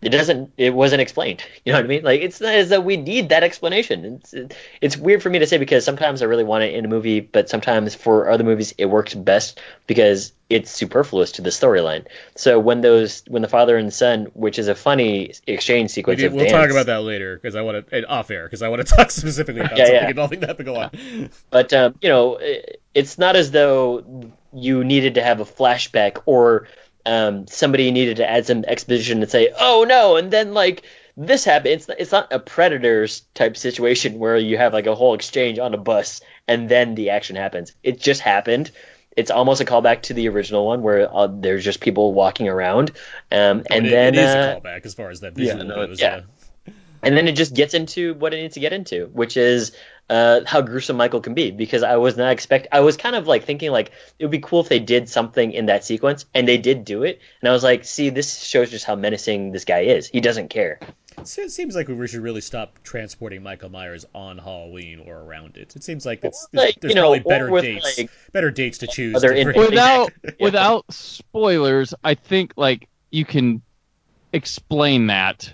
it 0.00 0.10
doesn't 0.10 0.52
it 0.56 0.72
wasn't 0.72 1.00
explained. 1.02 1.42
You 1.64 1.72
know 1.72 1.78
what 1.80 1.84
I 1.84 1.88
mean? 1.88 2.02
Like 2.04 2.22
it's 2.22 2.40
not 2.40 2.54
as 2.54 2.70
though 2.70 2.80
we 2.80 2.96
need 2.96 3.28
that 3.30 3.42
explanation. 3.42 4.04
It's 4.04 4.32
it, 4.32 4.54
it's 4.80 4.96
weird 4.96 5.22
for 5.22 5.28
me 5.28 5.40
to 5.40 5.46
say 5.46 5.58
because 5.58 5.84
sometimes 5.84 6.22
I 6.22 6.26
really 6.26 6.44
want 6.44 6.64
it 6.64 6.74
in 6.74 6.84
a 6.84 6.88
movie, 6.88 7.20
but 7.20 7.48
sometimes 7.50 7.94
for 7.94 8.30
other 8.30 8.44
movies 8.44 8.72
it 8.78 8.86
works 8.86 9.12
best 9.14 9.60
because 9.86 10.32
it's 10.48 10.70
superfluous 10.70 11.32
to 11.32 11.42
the 11.42 11.50
storyline. 11.50 12.06
So 12.36 12.58
when 12.58 12.80
those 12.80 13.22
when 13.28 13.42
the 13.42 13.48
father 13.48 13.76
and 13.76 13.92
son, 13.92 14.26
which 14.34 14.58
is 14.58 14.68
a 14.68 14.74
funny 14.74 15.32
exchange 15.46 15.90
sequence 15.90 16.22
we'll 16.22 16.30
dance, 16.30 16.52
talk 16.52 16.70
about 16.70 16.86
that 16.86 17.02
later 17.02 17.36
because 17.36 17.54
I 17.54 17.60
want 17.62 17.88
to 17.90 18.06
off 18.08 18.30
air 18.30 18.44
because 18.44 18.62
I 18.62 18.68
want 18.68 18.86
to 18.86 18.94
talk 18.96 19.10
specifically 19.10 19.60
about 19.62 19.76
Yeah, 19.76 19.84
something 19.84 20.02
yeah. 20.02 20.10
involving 20.10 20.40
that. 20.40 20.56
But 20.56 20.64
go 20.66 20.76
on. 20.76 21.30
But 21.50 21.72
um, 21.72 21.96
you 22.00 22.08
know, 22.08 22.38
i- 22.40 22.62
it's 22.94 23.18
not 23.18 23.36
as 23.36 23.50
though 23.50 24.32
you 24.52 24.84
needed 24.84 25.14
to 25.14 25.22
have 25.22 25.40
a 25.40 25.44
flashback 25.44 26.22
or 26.26 26.68
um, 27.06 27.46
somebody 27.46 27.90
needed 27.90 28.18
to 28.18 28.28
add 28.28 28.46
some 28.46 28.64
exposition 28.64 29.22
and 29.22 29.30
say, 29.30 29.52
"Oh 29.58 29.84
no," 29.88 30.16
and 30.16 30.30
then 30.30 30.54
like 30.54 30.82
this 31.16 31.44
happened. 31.44 31.74
It's 31.74 31.88
it's 31.88 32.12
not 32.12 32.32
a 32.32 32.38
predators 32.38 33.22
type 33.34 33.56
situation 33.56 34.18
where 34.18 34.36
you 34.36 34.56
have 34.56 34.72
like 34.72 34.86
a 34.86 34.94
whole 34.94 35.14
exchange 35.14 35.58
on 35.58 35.74
a 35.74 35.78
bus 35.78 36.20
and 36.48 36.68
then 36.68 36.94
the 36.94 37.10
action 37.10 37.36
happens. 37.36 37.72
It 37.82 38.00
just 38.00 38.20
happened. 38.20 38.70
It's 39.16 39.30
almost 39.30 39.60
a 39.60 39.64
callback 39.64 40.02
to 40.02 40.14
the 40.14 40.28
original 40.28 40.66
one 40.66 40.82
where 40.82 41.14
uh, 41.14 41.28
there's 41.30 41.64
just 41.64 41.80
people 41.80 42.14
walking 42.14 42.48
around, 42.48 42.92
um, 43.30 43.64
and 43.70 43.86
it, 43.86 43.90
then 43.90 44.14
it 44.14 44.20
is 44.20 44.30
uh, 44.30 44.56
a 44.56 44.60
callback 44.60 44.86
as 44.86 44.94
far 44.94 45.10
as 45.10 45.20
that 45.20 45.36
yeah, 45.36 45.54
no, 45.54 45.86
goes. 45.86 46.00
yeah. 46.00 46.20
and 47.02 47.16
then 47.16 47.26
it 47.26 47.32
just 47.32 47.54
gets 47.54 47.74
into 47.74 48.14
what 48.14 48.32
it 48.32 48.40
needs 48.40 48.54
to 48.54 48.60
get 48.60 48.72
into, 48.72 49.06
which 49.06 49.36
is 49.36 49.72
uh, 50.10 50.40
how 50.46 50.60
gruesome 50.60 50.96
Michael 50.96 51.20
can 51.20 51.34
be. 51.34 51.50
Because 51.50 51.82
I 51.82 51.96
was 51.96 52.16
not 52.16 52.32
expect, 52.32 52.68
I 52.72 52.80
was 52.80 52.96
kind 52.96 53.16
of 53.16 53.26
like 53.26 53.44
thinking 53.44 53.70
like 53.70 53.90
it 54.18 54.24
would 54.24 54.30
be 54.30 54.40
cool 54.40 54.60
if 54.60 54.68
they 54.68 54.80
did 54.80 55.08
something 55.08 55.52
in 55.52 55.66
that 55.66 55.84
sequence, 55.84 56.24
and 56.34 56.46
they 56.46 56.58
did 56.58 56.84
do 56.84 57.02
it. 57.02 57.20
And 57.40 57.48
I 57.48 57.52
was 57.52 57.62
like, 57.62 57.84
see, 57.84 58.10
this 58.10 58.42
shows 58.42 58.70
just 58.70 58.84
how 58.84 58.94
menacing 58.96 59.52
this 59.52 59.64
guy 59.64 59.80
is. 59.80 60.08
He 60.08 60.20
doesn't 60.20 60.48
care. 60.48 60.80
So 61.24 61.42
it 61.42 61.50
seems 61.50 61.74
like 61.74 61.88
we 61.88 62.06
should 62.06 62.20
really 62.20 62.40
stop 62.40 62.78
transporting 62.84 63.42
Michael 63.42 63.70
Myers 63.70 64.04
on 64.14 64.38
Halloween 64.38 65.02
or 65.04 65.16
around 65.16 65.56
it. 65.56 65.74
It 65.74 65.82
seems 65.82 66.06
like 66.06 66.24
it's, 66.24 66.46
there's, 66.52 66.66
Like, 66.66 66.80
there's 66.80 66.92
you 66.92 66.94
know, 66.94 67.10
probably 67.10 67.20
better 67.20 67.60
dates, 67.60 67.98
like, 67.98 68.10
better 68.32 68.50
dates 68.50 68.78
to 68.78 68.86
choose. 68.86 69.20
to 69.20 69.52
Without 69.56 70.12
Yeah. 70.24 70.30
without 70.40 70.84
spoilers, 70.92 71.92
I 72.04 72.14
think 72.14 72.52
like 72.56 72.88
you 73.10 73.24
can 73.24 73.62
explain 74.32 75.08
that. 75.08 75.52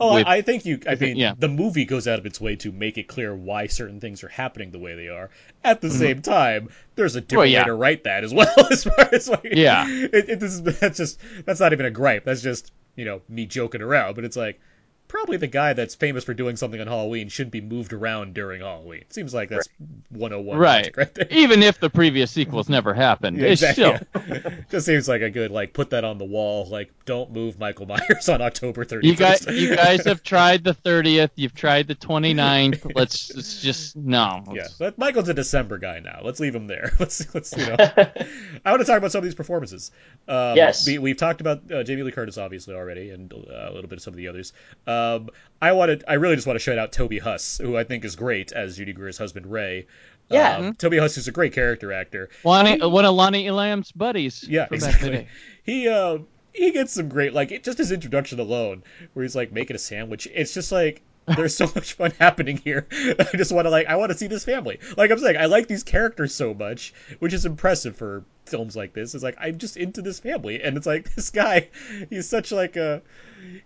Oh, 0.00 0.14
with- 0.14 0.26
I, 0.26 0.36
I 0.36 0.42
think 0.42 0.64
you. 0.64 0.80
I 0.88 0.94
mean, 0.94 1.16
yeah. 1.16 1.34
the 1.38 1.48
movie 1.48 1.84
goes 1.84 2.06
out 2.08 2.18
of 2.18 2.26
its 2.26 2.40
way 2.40 2.56
to 2.56 2.72
make 2.72 2.98
it 2.98 3.04
clear 3.08 3.34
why 3.34 3.66
certain 3.66 4.00
things 4.00 4.24
are 4.24 4.28
happening 4.28 4.70
the 4.70 4.78
way 4.78 4.94
they 4.94 5.08
are. 5.08 5.30
At 5.64 5.80
the 5.80 5.88
Mhm. 5.88 5.92
same 5.98 6.22
time, 6.22 6.68
there's 6.94 7.16
a 7.16 7.20
different 7.20 7.50
yeah. 7.50 7.60
way 7.60 7.64
to 7.66 7.74
write 7.74 8.04
that 8.04 8.24
as 8.24 8.32
well. 8.34 8.52
As 8.70 8.84
far 8.84 9.08
as 9.12 9.28
like, 9.28 9.48
Yeah. 9.52 9.84
it, 9.88 10.28
it, 10.28 10.40
this 10.40 10.52
is, 10.54 10.62
that's 10.80 10.96
just 10.98 11.20
that's 11.44 11.60
not 11.60 11.72
even 11.72 11.86
a 11.86 11.90
gripe. 11.90 12.24
That's 12.24 12.42
just 12.42 12.72
you 12.94 13.04
know 13.04 13.22
me 13.28 13.46
joking 13.46 13.82
around. 13.82 14.14
But 14.14 14.24
it's 14.24 14.36
like 14.36 14.60
probably 15.08 15.36
the 15.36 15.46
guy 15.46 15.72
that's 15.72 15.94
famous 15.94 16.24
for 16.24 16.34
doing 16.34 16.56
something 16.56 16.80
on 16.80 16.86
Halloween 16.86 17.28
shouldn't 17.28 17.52
be 17.52 17.60
moved 17.60 17.92
around 17.92 18.34
during 18.34 18.60
Halloween. 18.60 19.04
Seems 19.10 19.32
like 19.34 19.48
that's 19.48 19.68
101 20.10 20.58
Right. 20.58 20.96
right 20.96 21.14
there. 21.14 21.26
Even 21.30 21.62
if 21.62 21.78
the 21.80 21.90
previous 21.90 22.30
sequels 22.30 22.68
never 22.68 22.94
happened, 22.94 23.38
Yeah, 23.38 23.48
exactly. 23.48 23.96
still 23.96 24.52
Just 24.70 24.86
seems 24.86 25.08
like 25.08 25.22
a 25.22 25.30
good 25.30 25.50
like 25.50 25.72
put 25.72 25.90
that 25.90 26.04
on 26.04 26.18
the 26.18 26.24
wall. 26.24 26.66
Like 26.66 26.90
don't 27.04 27.30
move 27.32 27.58
Michael 27.58 27.86
Myers 27.86 28.28
on 28.28 28.42
October 28.42 28.84
30th. 28.84 29.04
you 29.04 29.14
guys 29.16 29.46
you 29.46 29.74
guys 29.76 30.04
have 30.04 30.22
tried 30.24 30.64
the 30.64 30.74
30th, 30.74 31.30
you've 31.36 31.54
tried 31.54 31.88
the 31.88 31.94
29th. 31.94 32.92
Let's, 32.94 33.34
let's 33.34 33.62
just 33.62 33.96
no. 33.96 34.42
Yeah, 34.48 34.62
Let's- 34.62 34.74
but 34.74 34.98
Michael's 34.98 35.28
a 35.28 35.34
December 35.34 35.78
guy 35.78 36.00
now. 36.00 36.20
Let's 36.22 36.40
leave 36.40 36.54
him 36.54 36.66
there. 36.66 36.92
Let's 36.98 37.32
let's 37.34 37.56
you 37.56 37.66
know. 37.66 37.76
I 37.78 38.70
want 38.70 38.80
to 38.80 38.86
talk 38.86 38.98
about 38.98 39.12
some 39.12 39.18
of 39.18 39.24
these 39.24 39.34
performances. 39.34 39.90
Um, 40.28 40.56
Yes. 40.56 40.86
we, 40.86 40.98
we've 40.98 41.16
talked 41.16 41.40
about 41.40 41.70
uh, 41.70 41.82
Jamie 41.82 42.02
Lee 42.02 42.12
Curtis 42.12 42.38
obviously 42.38 42.74
already, 42.74 43.10
and 43.10 43.32
uh, 43.32 43.36
a 43.36 43.72
little 43.72 43.88
bit 43.88 43.98
of 43.98 44.02
some 44.02 44.12
of 44.14 44.16
the 44.16 44.28
others. 44.28 44.52
Um, 44.96 45.30
I 45.60 45.72
wanted, 45.72 46.04
I 46.06 46.14
really 46.14 46.34
just 46.34 46.46
want 46.46 46.56
to 46.56 46.62
shout 46.62 46.78
out 46.78 46.92
Toby 46.92 47.18
Huss, 47.18 47.58
who 47.58 47.76
I 47.76 47.84
think 47.84 48.04
is 48.04 48.16
great 48.16 48.52
as 48.52 48.76
Judy 48.76 48.92
Greer's 48.92 49.18
husband 49.18 49.46
Ray. 49.46 49.86
Yeah. 50.28 50.56
Um, 50.56 50.74
Toby 50.74 50.98
Huss 50.98 51.16
is 51.18 51.28
a 51.28 51.32
great 51.32 51.52
character 51.52 51.92
actor. 51.92 52.28
Lonnie, 52.44 52.78
one 52.80 53.04
of 53.04 53.14
Lonnie 53.14 53.46
Elam's 53.46 53.92
buddies. 53.92 54.44
Yeah, 54.46 54.66
from 54.66 54.78
back 54.80 55.02
in 55.02 55.12
the 55.12 55.18
exactly. 55.18 55.28
He 55.62 55.88
uh, 55.88 56.18
he 56.52 56.72
gets 56.72 56.92
some 56.92 57.08
great 57.08 57.32
like 57.32 57.52
it, 57.52 57.62
just 57.62 57.78
his 57.78 57.92
introduction 57.92 58.40
alone, 58.40 58.82
where 59.12 59.22
he's 59.22 59.36
like 59.36 59.52
making 59.52 59.76
a 59.76 59.78
sandwich. 59.78 60.26
It's 60.32 60.52
just 60.52 60.72
like 60.72 61.02
there's 61.26 61.56
so 61.56 61.66
much 61.74 61.94
fun 61.94 62.12
happening 62.18 62.56
here. 62.56 62.86
I 62.92 63.36
just 63.36 63.52
want 63.52 63.66
to 63.66 63.70
like 63.70 63.86
I 63.86 63.96
want 63.96 64.12
to 64.12 64.18
see 64.18 64.26
this 64.26 64.44
family. 64.44 64.80
Like 64.96 65.10
I'm 65.10 65.18
saying, 65.18 65.36
I 65.36 65.46
like 65.46 65.68
these 65.68 65.84
characters 65.84 66.34
so 66.34 66.54
much, 66.54 66.92
which 67.18 67.32
is 67.32 67.46
impressive 67.46 67.96
for 67.96 68.24
films 68.48 68.76
like 68.76 68.92
this. 68.92 69.14
is 69.14 69.22
like 69.22 69.36
I'm 69.40 69.58
just 69.58 69.76
into 69.76 70.02
this 70.02 70.20
family, 70.20 70.62
and 70.62 70.76
it's 70.76 70.86
like 70.86 71.14
this 71.14 71.30
guy, 71.30 71.68
he's 72.10 72.28
such 72.28 72.52
like 72.52 72.76
a 72.76 73.02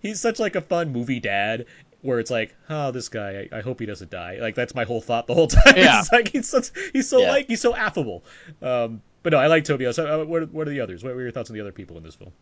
he's 0.01 0.21
such 0.21 0.39
like 0.39 0.57
a 0.57 0.61
fun 0.61 0.93
movie 0.93 1.21
dad. 1.21 1.67
Where 2.03 2.19
it's 2.19 2.31
like, 2.31 2.55
oh, 2.71 2.93
this 2.93 3.11
guy, 3.11 3.47
I, 3.53 3.59
I 3.59 3.61
hope 3.61 3.79
he 3.79 3.85
doesn't 3.85 4.11
die. 4.11 4.39
Like 4.41 4.55
that's 4.55 4.75
my 4.75 4.85
whole 4.85 5.03
thought 5.03 5.27
the 5.27 5.35
whole 5.35 5.49
time. 5.49 5.75
Yeah. 5.77 5.99
It's 6.01 6.11
like 6.11 6.29
he's 6.29 6.49
such, 6.49 6.71
he's 6.95 7.07
so 7.11 7.19
Yeah. 7.21 7.29
like 7.29 7.47
he's 7.47 7.61
so 7.61 7.77
affable. 7.77 8.25
Um, 8.63 9.03
but 9.23 9.35
no, 9.35 9.39
I 9.39 9.49
like 9.49 9.65
Toby. 9.65 9.93
So, 9.93 10.23
uh, 10.23 10.25
what, 10.25 10.43
are- 10.43 10.47
what 10.47 10.67
are 10.67 10.71
the 10.71 10.81
others? 10.81 11.05
What 11.05 11.15
were 11.15 11.21
your 11.21 11.31
thoughts 11.31 11.51
on 11.51 11.55
the 11.55 11.61
other 11.61 11.73
people 11.73 11.99
in 11.99 12.03
this 12.03 12.15
film? 12.15 12.33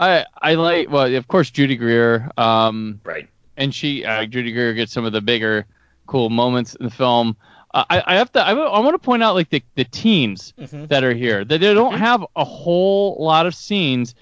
I 0.00 0.24
I 0.42 0.54
like 0.54 0.90
well, 0.90 1.14
of 1.14 1.28
course, 1.28 1.48
Judy 1.50 1.76
Greer. 1.76 2.28
Um, 2.36 3.00
Right. 3.04 3.28
and 3.56 3.72
she 3.72 4.04
uh, 4.04 4.26
Judy 4.26 4.50
Greer 4.50 4.74
gets 4.74 4.90
some 4.92 5.04
of 5.04 5.12
the 5.12 5.20
bigger 5.20 5.66
cool 6.08 6.28
moments 6.28 6.74
in 6.74 6.84
the 6.84 6.90
film. 6.90 7.36
Uh, 7.74 7.84
I, 7.90 8.02
I 8.06 8.14
have 8.16 8.32
to 8.32 8.40
I, 8.44 8.52
I 8.52 8.80
want 8.80 8.94
to 8.94 8.98
point 8.98 9.22
out 9.22 9.34
like 9.34 9.50
the 9.50 9.62
the 9.74 9.84
teens 9.84 10.54
Mhm. 10.58 10.88
that 10.88 11.04
are 11.04 11.14
here. 11.14 11.44
That 11.44 11.60
they 11.60 11.74
don't 11.74 11.98
have 11.98 12.24
a 12.36 12.44
whole 12.44 13.16
lot 13.20 13.46
of 13.46 13.54
scenes, 13.54 14.14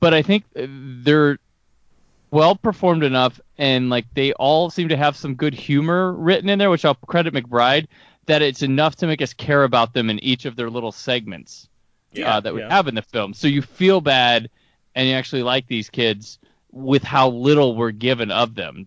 but 0.00 0.12
I 0.14 0.22
think 0.22 0.44
they're 0.54 1.38
well 2.30 2.54
performed 2.54 3.02
enough, 3.02 3.40
and 3.58 3.90
like 3.90 4.06
they 4.14 4.32
all 4.34 4.70
seem 4.70 4.88
to 4.88 4.96
have 4.96 5.16
some 5.16 5.34
good 5.34 5.54
humor 5.54 6.12
written 6.12 6.48
in 6.48 6.58
there, 6.58 6.70
which 6.70 6.84
I'll 6.84 6.94
credit 6.94 7.32
McBride. 7.34 7.86
That 8.26 8.42
it's 8.42 8.62
enough 8.62 8.96
to 8.96 9.06
make 9.06 9.22
us 9.22 9.32
care 9.32 9.64
about 9.64 9.92
them 9.94 10.08
in 10.10 10.18
each 10.22 10.44
of 10.44 10.54
their 10.54 10.70
little 10.70 10.92
segments 10.92 11.68
Yeah, 12.12 12.36
uh, 12.36 12.40
that 12.40 12.54
we 12.54 12.60
yeah. 12.60 12.68
have 12.68 12.86
in 12.86 12.94
the 12.94 13.02
film. 13.02 13.34
So 13.34 13.48
you 13.48 13.60
feel 13.62 14.00
bad 14.00 14.50
and 14.94 15.08
you 15.08 15.14
actually 15.14 15.42
like 15.42 15.66
these 15.66 15.90
kids 15.90 16.38
with 16.70 17.02
how 17.02 17.30
little 17.30 17.74
we're 17.74 17.90
given 17.90 18.30
of 18.30 18.54
them. 18.54 18.86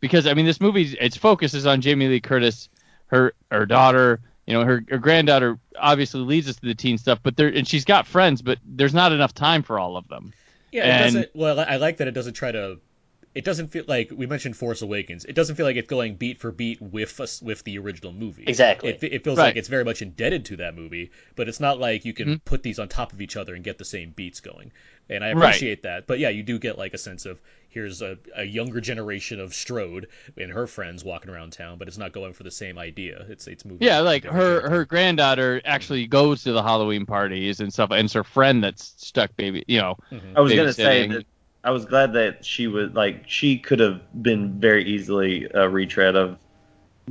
Because 0.00 0.26
I 0.26 0.32
mean, 0.32 0.46
this 0.46 0.60
movie 0.60 0.84
its 1.00 1.16
focus 1.18 1.52
is 1.52 1.66
on 1.66 1.82
Jamie 1.82 2.08
Lee 2.08 2.20
Curtis, 2.20 2.70
her 3.12 3.34
her 3.50 3.66
daughter, 3.66 4.20
you 4.46 4.54
know, 4.54 4.64
her 4.64 4.82
her 4.88 4.98
granddaughter 4.98 5.58
obviously 5.78 6.20
leads 6.20 6.48
us 6.48 6.56
to 6.56 6.66
the 6.66 6.74
teen 6.74 6.98
stuff, 6.98 7.20
but 7.22 7.36
there 7.36 7.48
and 7.48 7.68
she's 7.68 7.84
got 7.84 8.06
friends, 8.06 8.42
but 8.42 8.58
there's 8.64 8.94
not 8.94 9.12
enough 9.12 9.34
time 9.34 9.62
for 9.62 9.78
all 9.78 9.96
of 9.96 10.08
them. 10.08 10.32
Yeah, 10.72 11.00
it 11.00 11.04
doesn't. 11.04 11.30
Well, 11.34 11.60
I 11.60 11.76
like 11.76 11.98
that 11.98 12.08
it 12.08 12.12
doesn't 12.12 12.32
try 12.32 12.50
to 12.50 12.78
it 13.34 13.44
doesn't 13.44 13.68
feel 13.68 13.84
like 13.88 14.10
we 14.14 14.26
mentioned 14.26 14.56
Force 14.56 14.82
Awakens. 14.82 15.24
It 15.24 15.34
doesn't 15.34 15.56
feel 15.56 15.64
like 15.64 15.76
it's 15.76 15.88
going 15.88 16.16
beat 16.16 16.38
for 16.38 16.52
beat 16.52 16.80
with 16.82 17.18
us 17.20 17.40
with 17.40 17.64
the 17.64 17.78
original 17.78 18.12
movie. 18.12 18.44
Exactly. 18.46 18.90
It, 18.90 19.02
it 19.02 19.24
feels 19.24 19.38
Right. 19.38 19.46
like 19.46 19.56
it's 19.56 19.68
very 19.68 19.84
much 19.84 20.02
indebted 20.02 20.44
to 20.46 20.56
that 20.56 20.74
movie, 20.74 21.10
but 21.34 21.48
it's 21.48 21.60
not 21.60 21.78
like 21.78 22.04
you 22.04 22.12
can 22.12 22.28
Mhm. 22.36 22.44
put 22.44 22.62
these 22.62 22.78
on 22.78 22.88
top 22.88 23.12
of 23.12 23.20
each 23.22 23.36
other 23.36 23.54
and 23.54 23.64
get 23.64 23.78
the 23.78 23.84
same 23.84 24.10
beats 24.10 24.40
going. 24.40 24.70
And 25.08 25.24
I 25.24 25.32
Right. 25.32 25.48
appreciate 25.48 25.82
that. 25.84 26.06
But 26.06 26.18
yeah, 26.18 26.28
you 26.28 26.42
do 26.42 26.58
get 26.58 26.76
like 26.78 26.94
a 26.94 26.98
sense 26.98 27.26
of 27.26 27.40
here's 27.68 28.02
a, 28.02 28.18
a 28.36 28.44
younger 28.44 28.80
generation 28.82 29.40
of 29.40 29.54
Strode 29.54 30.08
and 30.36 30.50
her 30.52 30.66
friends 30.66 31.02
walking 31.02 31.30
around 31.30 31.52
town, 31.54 31.78
but 31.78 31.88
it's 31.88 31.96
not 31.98 32.12
going 32.12 32.34
for 32.34 32.42
the 32.42 32.50
same 32.50 32.76
idea. 32.78 33.24
It's 33.30 33.46
it's 33.46 33.64
moving. 33.64 33.86
Yeah, 33.86 34.00
like 34.00 34.24
her 34.24 34.30
direction. 34.60 34.70
her 34.70 34.84
granddaughter 34.84 35.62
actually 35.64 36.06
goes 36.06 36.44
to 36.44 36.52
the 36.52 36.62
Halloween 36.62 37.06
parties 37.06 37.60
and 37.60 37.72
stuff, 37.72 37.90
and 37.92 38.04
it's 38.04 38.12
her 38.14 38.24
friend 38.24 38.62
that's 38.62 38.92
stuck 38.98 39.34
baby. 39.36 39.64
You 39.66 39.78
know, 39.80 39.96
Mhm. 40.12 40.36
I 40.36 40.40
was 40.40 40.52
gonna 40.52 40.72
say 40.74 41.06
that 41.08 41.24
I 41.64 41.70
was 41.70 41.84
glad 41.84 42.12
that 42.14 42.44
she 42.44 42.66
would 42.66 42.94
like 42.94 43.24
she 43.26 43.58
could 43.58 43.78
have 43.80 44.00
been 44.22 44.58
very 44.58 44.84
easily 44.84 45.48
a 45.54 45.68
retread 45.68 46.16
of 46.16 46.38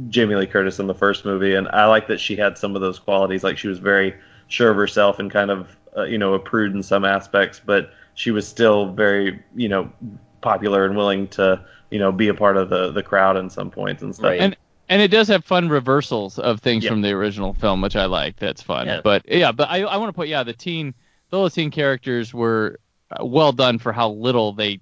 Jamie 0.10 0.36
Lee 0.36 0.48
Curtis 0.48 0.80
in 0.80 0.88
the 0.88 0.94
first 0.96 1.26
movie, 1.26 1.56
and 1.56 1.68
I 1.70 1.86
like 1.86 2.08
that 2.08 2.20
she 2.20 2.36
had 2.36 2.58
some 2.58 2.76
of 2.76 2.82
those 2.82 3.00
qualities. 3.00 3.44
Like 3.44 3.58
she 3.58 3.68
was 3.68 3.80
very 3.80 4.14
sure 4.48 4.72
of 4.72 4.76
herself 4.78 5.20
and 5.20 5.32
kind 5.32 5.52
of 5.52 5.76
uh, 5.96 6.04
you 6.04 6.18
know 6.18 6.34
a 6.34 6.40
prude 6.40 6.74
in 6.76 6.84
some 6.84 7.06
aspects, 7.06 7.62
but 7.64 7.92
she 8.14 8.32
was 8.32 8.48
still 8.48 8.92
very 8.92 9.42
you 9.56 9.70
know 9.70 9.92
popular 10.42 10.86
and 10.86 10.98
willing 10.98 11.28
to 11.30 11.64
you 11.90 12.00
know 12.00 12.12
be 12.12 12.28
a 12.28 12.34
part 12.34 12.58
of 12.58 12.70
the 12.70 12.92
the 12.92 13.04
crowd 13.04 13.38
in 13.38 13.50
some 13.50 13.70
points 13.72 14.02
and 14.04 14.14
stuff. 14.14 14.30
Right. 14.32 14.40
And 14.42 14.58
and 14.90 15.02
it 15.02 15.10
does 15.10 15.30
have 15.30 15.46
fun 15.46 15.70
reversals 15.70 16.38
of 16.40 16.60
things 16.60 16.84
Yeah. 16.84 16.90
from 16.90 17.02
the 17.02 17.12
original 17.12 17.54
film, 17.54 17.82
which 17.82 17.96
I 17.96 18.06
like. 18.06 18.36
That's 18.38 18.62
fun. 18.62 18.88
Yeah. 18.88 19.00
But 19.02 19.24
yeah, 19.30 19.54
but 19.54 19.70
I 19.70 19.84
I 19.84 19.96
want 19.98 20.10
to 20.10 20.14
put 20.14 20.28
yeah 20.28 20.44
the 20.44 20.54
teen 20.54 20.94
the 21.30 21.38
little 21.38 21.50
teen 21.50 21.72
characters 21.72 22.34
were 22.34 22.80
well 23.20 23.52
done 23.52 23.80
for 23.80 23.92
how 23.92 24.12
little 24.12 24.54
they 24.54 24.80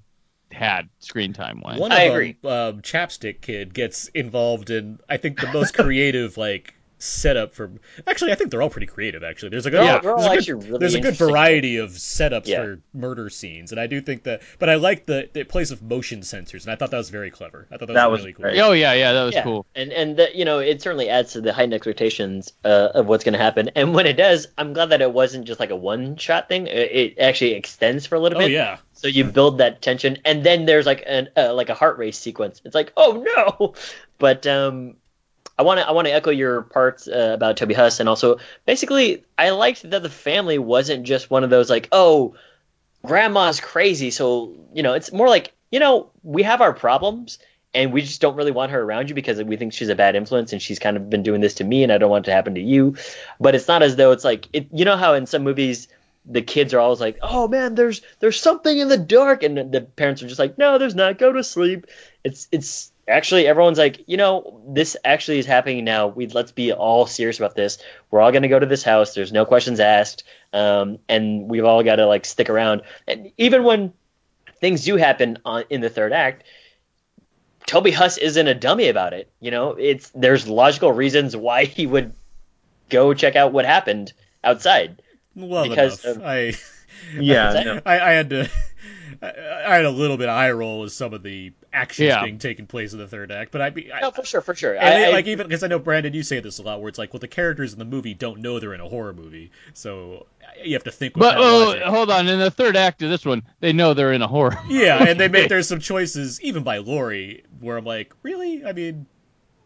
had 0.52 0.90
screen 1.00 1.34
time 1.34 1.62
wise. 1.64 1.80
One 1.80 1.92
I 1.92 2.04
of 2.04 2.14
agree. 2.14 2.38
them, 2.42 2.52
um, 2.52 2.82
Chapstick 2.82 3.42
Kid, 3.42 3.74
gets 3.74 4.08
involved 4.10 4.70
in 4.70 5.00
I 5.08 5.18
think 5.18 5.40
the 5.40 5.52
most 5.52 5.74
creative 5.74 6.38
like 6.38 6.74
setup 7.00 7.54
for. 7.56 7.72
Actually, 8.06 8.32
I 8.32 8.36
think 8.36 8.52
they're 8.52 8.62
all 8.62 8.70
pretty 8.70 8.86
creative. 8.88 9.24
Actually, 9.24 9.50
there's 9.50 9.66
a 9.66 9.72
good, 9.72 9.82
They're 9.82 10.12
all- 10.16 10.22
yeah, 10.22 10.30
there's 10.30 10.48
a 10.48 10.54
good, 10.54 10.64
really 10.66 10.78
there's 10.80 10.94
a 10.96 11.00
good 11.02 11.16
variety 11.16 11.78
of 11.78 11.92
setups 11.92 12.46
Yeah. 12.48 12.62
for 12.62 12.82
murder 12.94 13.30
scenes, 13.30 13.72
and 13.72 13.80
I 13.82 13.88
do 13.88 14.02
think 14.02 14.24
that. 14.24 14.42
But 14.60 14.70
I 14.70 14.76
like 14.76 15.06
the 15.06 15.30
the 15.34 15.44
place 15.46 15.72
of 15.72 15.82
motion 15.82 16.20
sensors, 16.22 16.64
and 16.64 16.72
I 16.72 16.76
thought 16.76 16.92
that 16.92 16.98
was 16.98 17.10
very 17.10 17.32
clever. 17.32 17.68
I 17.72 17.78
thought 17.78 17.88
that 17.88 17.94
was, 17.94 17.96
That 17.96 18.12
was 18.12 18.20
really 18.22 18.34
cool. 18.34 18.44
great. 18.44 18.60
Oh 18.60 18.74
yeah, 18.74 18.94
yeah, 18.94 19.14
that 19.14 19.24
was 19.24 19.34
yeah. 19.36 19.44
cool. 19.44 19.66
And 19.76 19.92
and 19.92 20.18
the, 20.18 20.30
you 20.36 20.46
know 20.46 20.60
it 20.60 20.82
certainly 20.82 21.10
adds 21.10 21.34
to 21.34 21.42
the 21.42 21.54
heightened 21.54 21.74
expectations 21.74 22.54
uh, 22.64 22.90
of 22.94 23.08
what's 23.08 23.24
going 23.24 23.34
to 23.34 23.40
happen. 23.40 23.70
And 23.76 23.94
when 23.94 24.06
it 24.06 24.14
does, 24.18 24.48
I'm 24.58 24.74
glad 24.74 24.88
that 24.90 25.02
it 25.02 25.12
wasn't 25.14 25.46
just 25.46 25.60
like 25.60 25.70
a 25.72 25.76
one 25.76 26.18
shot 26.18 26.48
thing. 26.50 26.68
It, 26.68 26.92
it 26.92 27.20
actually 27.20 27.54
extends 27.54 28.06
for 28.06 28.16
a 28.16 28.20
little 28.20 28.38
Oh 28.38 28.42
bit. 28.42 28.52
yeah, 28.52 28.78
So 28.94 29.08
you 29.08 29.24
build 29.24 29.60
that 29.60 29.82
tension, 29.82 30.18
and 30.26 30.44
then 30.44 30.66
there's 30.66 30.86
like 30.86 31.04
an 31.08 31.30
uh, 31.38 31.54
like 31.54 31.70
a 31.70 31.74
heart 31.74 31.98
race 31.98 32.18
sequence. 32.18 32.62
It's 32.66 32.76
like, 32.76 32.92
oh 32.98 33.24
no! 33.26 33.74
But 34.20 34.46
um, 34.48 34.96
I 35.60 35.64
want 35.64 35.81
to 35.81 35.88
I 35.88 35.91
want 35.91 36.07
to 36.07 36.14
echo 36.14 36.31
your 36.31 36.61
parts 36.61 37.06
uh, 37.10 37.31
about 37.34 37.57
Toby 37.57 37.73
Huss, 37.73 37.99
and 37.99 38.07
also 38.07 38.38
basically 38.65 39.26
I 39.38 39.49
liked 39.49 39.88
that 39.90 40.02
the 40.02 40.10
family 40.10 40.57
wasn't 40.57 41.03
just 41.03 41.30
one 41.30 41.44
of 41.44 41.49
those 41.49 41.69
like, 41.69 41.90
oh, 41.91 42.36
grandma's 43.06 43.60
crazy, 43.60 44.10
so 44.10 44.56
you 44.73 44.84
know 44.84 44.94
it's 44.94 45.11
more 45.11 45.27
like 45.27 45.52
you 45.69 45.81
know 45.81 46.11
we 46.23 46.44
have 46.44 46.61
our 46.61 46.73
problems. 46.73 47.38
And 47.72 47.94
we 47.94 48.02
just 48.02 48.19
don't 48.19 48.36
really 48.36 48.49
want 48.49 48.72
her 48.72 48.81
around 48.81 49.10
you 49.10 49.15
because 49.15 49.44
we 49.44 49.56
think 49.56 49.73
she's 49.73 49.90
a 49.90 49.95
bad 49.95 50.15
influence, 50.15 50.53
and 50.53 50.60
she's 50.60 50.80
kind 50.80 50.98
of 50.98 51.07
been 51.07 51.22
doing 51.22 51.40
this 51.40 51.53
to 51.56 51.64
me, 51.64 51.84
and 51.84 51.91
I 51.91 51.99
don't 51.99 52.10
want 52.10 52.26
it 52.26 52.31
to 52.31 52.34
happen 52.34 52.56
to 52.56 52.61
you. 52.61 52.95
But 53.40 53.53
it's 53.53 53.68
not 53.68 53.84
as 53.84 53.95
though 53.95 54.11
it's 54.11 54.23
like 54.23 54.48
it, 54.53 54.69
you 54.73 54.86
know 54.86 54.98
how 54.98 55.14
in 55.14 55.27
some 55.27 55.44
movies 55.44 55.88
the 56.26 56.41
kids 56.41 56.73
are 56.73 56.80
always 56.80 56.99
like, 56.99 57.19
"Oh 57.22 57.48
man, 57.48 57.76
there's 57.76 58.02
there's 58.19 58.41
something 58.41 58.76
in 58.76 58.88
the 58.88 58.98
dark," 58.98 59.44
and 59.44 59.72
the 59.72 59.81
parents 59.81 60.23
are 60.23 60.27
just 60.27 60.40
like, 60.40 60.57
"No, 60.57 60.80
there's 60.80 60.95
not. 60.95 61.19
Go 61.19 61.31
to 61.31 61.44
sleep." 61.44 61.86
It's 62.23 62.48
it's 62.52 62.91
actually 63.10 63.48
everyone's 63.48 63.77
like, 63.77 64.03
you 64.07 64.18
know, 64.18 64.61
this 64.68 64.95
actually 65.03 65.40
is 65.40 65.45
happening 65.45 65.84
now. 65.84 66.07
We 66.07 66.27
let's 66.27 66.52
be 66.52 66.72
all 66.72 67.06
serious 67.07 67.38
about 67.40 67.56
this. 67.56 67.77
We're 68.11 68.22
all 68.22 68.31
gonna 68.31 68.48
go 68.48 68.60
to 68.60 68.65
this 68.65 68.84
house. 68.84 69.14
There's 69.14 69.31
no 69.31 69.45
questions 69.45 69.80
asked, 69.80 70.23
um, 70.53 70.99
and 71.10 71.49
we've 71.49 71.65
all 71.65 71.84
got 71.84 71.98
to 71.98 72.06
like 72.06 72.26
stick 72.26 72.49
around. 72.49 72.84
And 73.07 73.31
even 73.38 73.64
when 73.64 73.94
things 74.61 74.84
do 74.86 74.95
happen 74.98 75.38
on, 75.45 75.64
in 75.69 75.81
the 75.81 75.90
third 75.90 76.14
act. 76.14 76.44
Toby 77.65 77.91
Huss 77.91 78.18
isn't 78.18 78.48
a 78.48 78.56
dummy 78.56 78.88
about 78.88 79.14
it. 79.14 79.31
You 79.40 79.52
know, 79.52 79.72
it's 79.73 80.10
there's 80.15 80.48
logical 80.48 80.91
reasons 80.91 81.36
why 81.36 81.65
he 81.65 81.86
would 81.86 82.14
go 82.90 83.14
check 83.14 83.36
out 83.36 83.53
what 83.53 83.65
happened 83.65 84.11
outside. 84.44 85.02
well 85.36 85.69
Because 85.69 86.03
enough. 86.03 86.18
of- 86.18 86.23
I 86.23 86.53
yeah, 87.19 87.61
no. 87.65 87.81
I, 87.86 87.99
I 87.99 88.11
had 88.14 88.30
to. 88.31 88.49
I, 89.22 89.27
I 89.68 89.76
had 89.76 89.86
a 89.86 89.90
little 89.90 90.18
bit 90.18 90.30
of 90.30 90.36
eye 90.36 90.52
roll 90.52 90.81
with 90.81 90.91
some 90.91 91.14
of 91.14 91.23
the 91.23 91.53
actions 91.72 92.07
Yeah. 92.07 92.23
being 92.23 92.40
taken 92.40 92.65
place 92.68 92.94
in 92.94 92.99
the 92.99 93.07
third 93.07 93.31
act, 93.31 93.52
but 93.52 93.61
I, 93.61 93.68
I 93.94 93.99
No, 94.02 94.11
for 94.11 94.23
sure, 94.26 94.41
for 94.41 94.56
sure. 94.56 94.73
And 94.76 94.86
I, 94.88 94.90
they- 94.99 95.06
I- 95.07 95.10
like 95.10 95.27
even 95.27 95.48
because 95.48 95.64
I 95.64 95.68
know 95.68 95.80
Brandon, 95.80 96.14
you 96.14 96.23
say 96.23 96.40
this 96.40 96.60
a 96.60 96.64
lot, 96.64 96.81
where 96.81 96.90
it's 96.90 96.98
like, 96.98 97.14
well, 97.14 97.19
the 97.19 97.27
characters 97.27 97.73
in 97.73 97.80
the 97.80 97.86
movie 97.86 98.14
don't 98.14 98.40
know 98.40 98.60
they're 98.60 98.73
in 98.73 98.81
a 98.81 98.90
horror 98.90 99.14
movie, 99.14 99.52
so 99.73 100.26
you 100.64 100.73
have 100.73 100.84
to 100.86 100.91
think 100.91 101.15
with 101.15 101.22
But 101.22 101.31
that 101.36 101.40
oh, 101.41 101.65
logic. 101.68 101.84
hold 101.84 102.10
on, 102.11 102.27
in 102.27 102.40
the 102.40 102.52
third 102.52 102.76
act 102.76 103.02
of 103.02 103.10
this 103.10 103.26
one, 103.26 103.44
they 103.60 103.73
know 103.73 103.94
they're 103.94 104.14
in 104.14 104.22
a 104.22 104.27
horror. 104.27 104.57
Yeah, 104.69 105.03
and 105.03 105.19
they 105.19 105.27
make 105.27 105.49
there's 105.49 105.68
some 105.68 105.80
choices 105.80 106.41
even 106.41 106.64
by 106.64 106.77
Laurie 106.80 107.44
where 107.60 107.77
I'm 107.77 107.86
like, 107.86 108.14
really? 108.23 108.65
I 108.65 108.73
mean, 108.73 109.06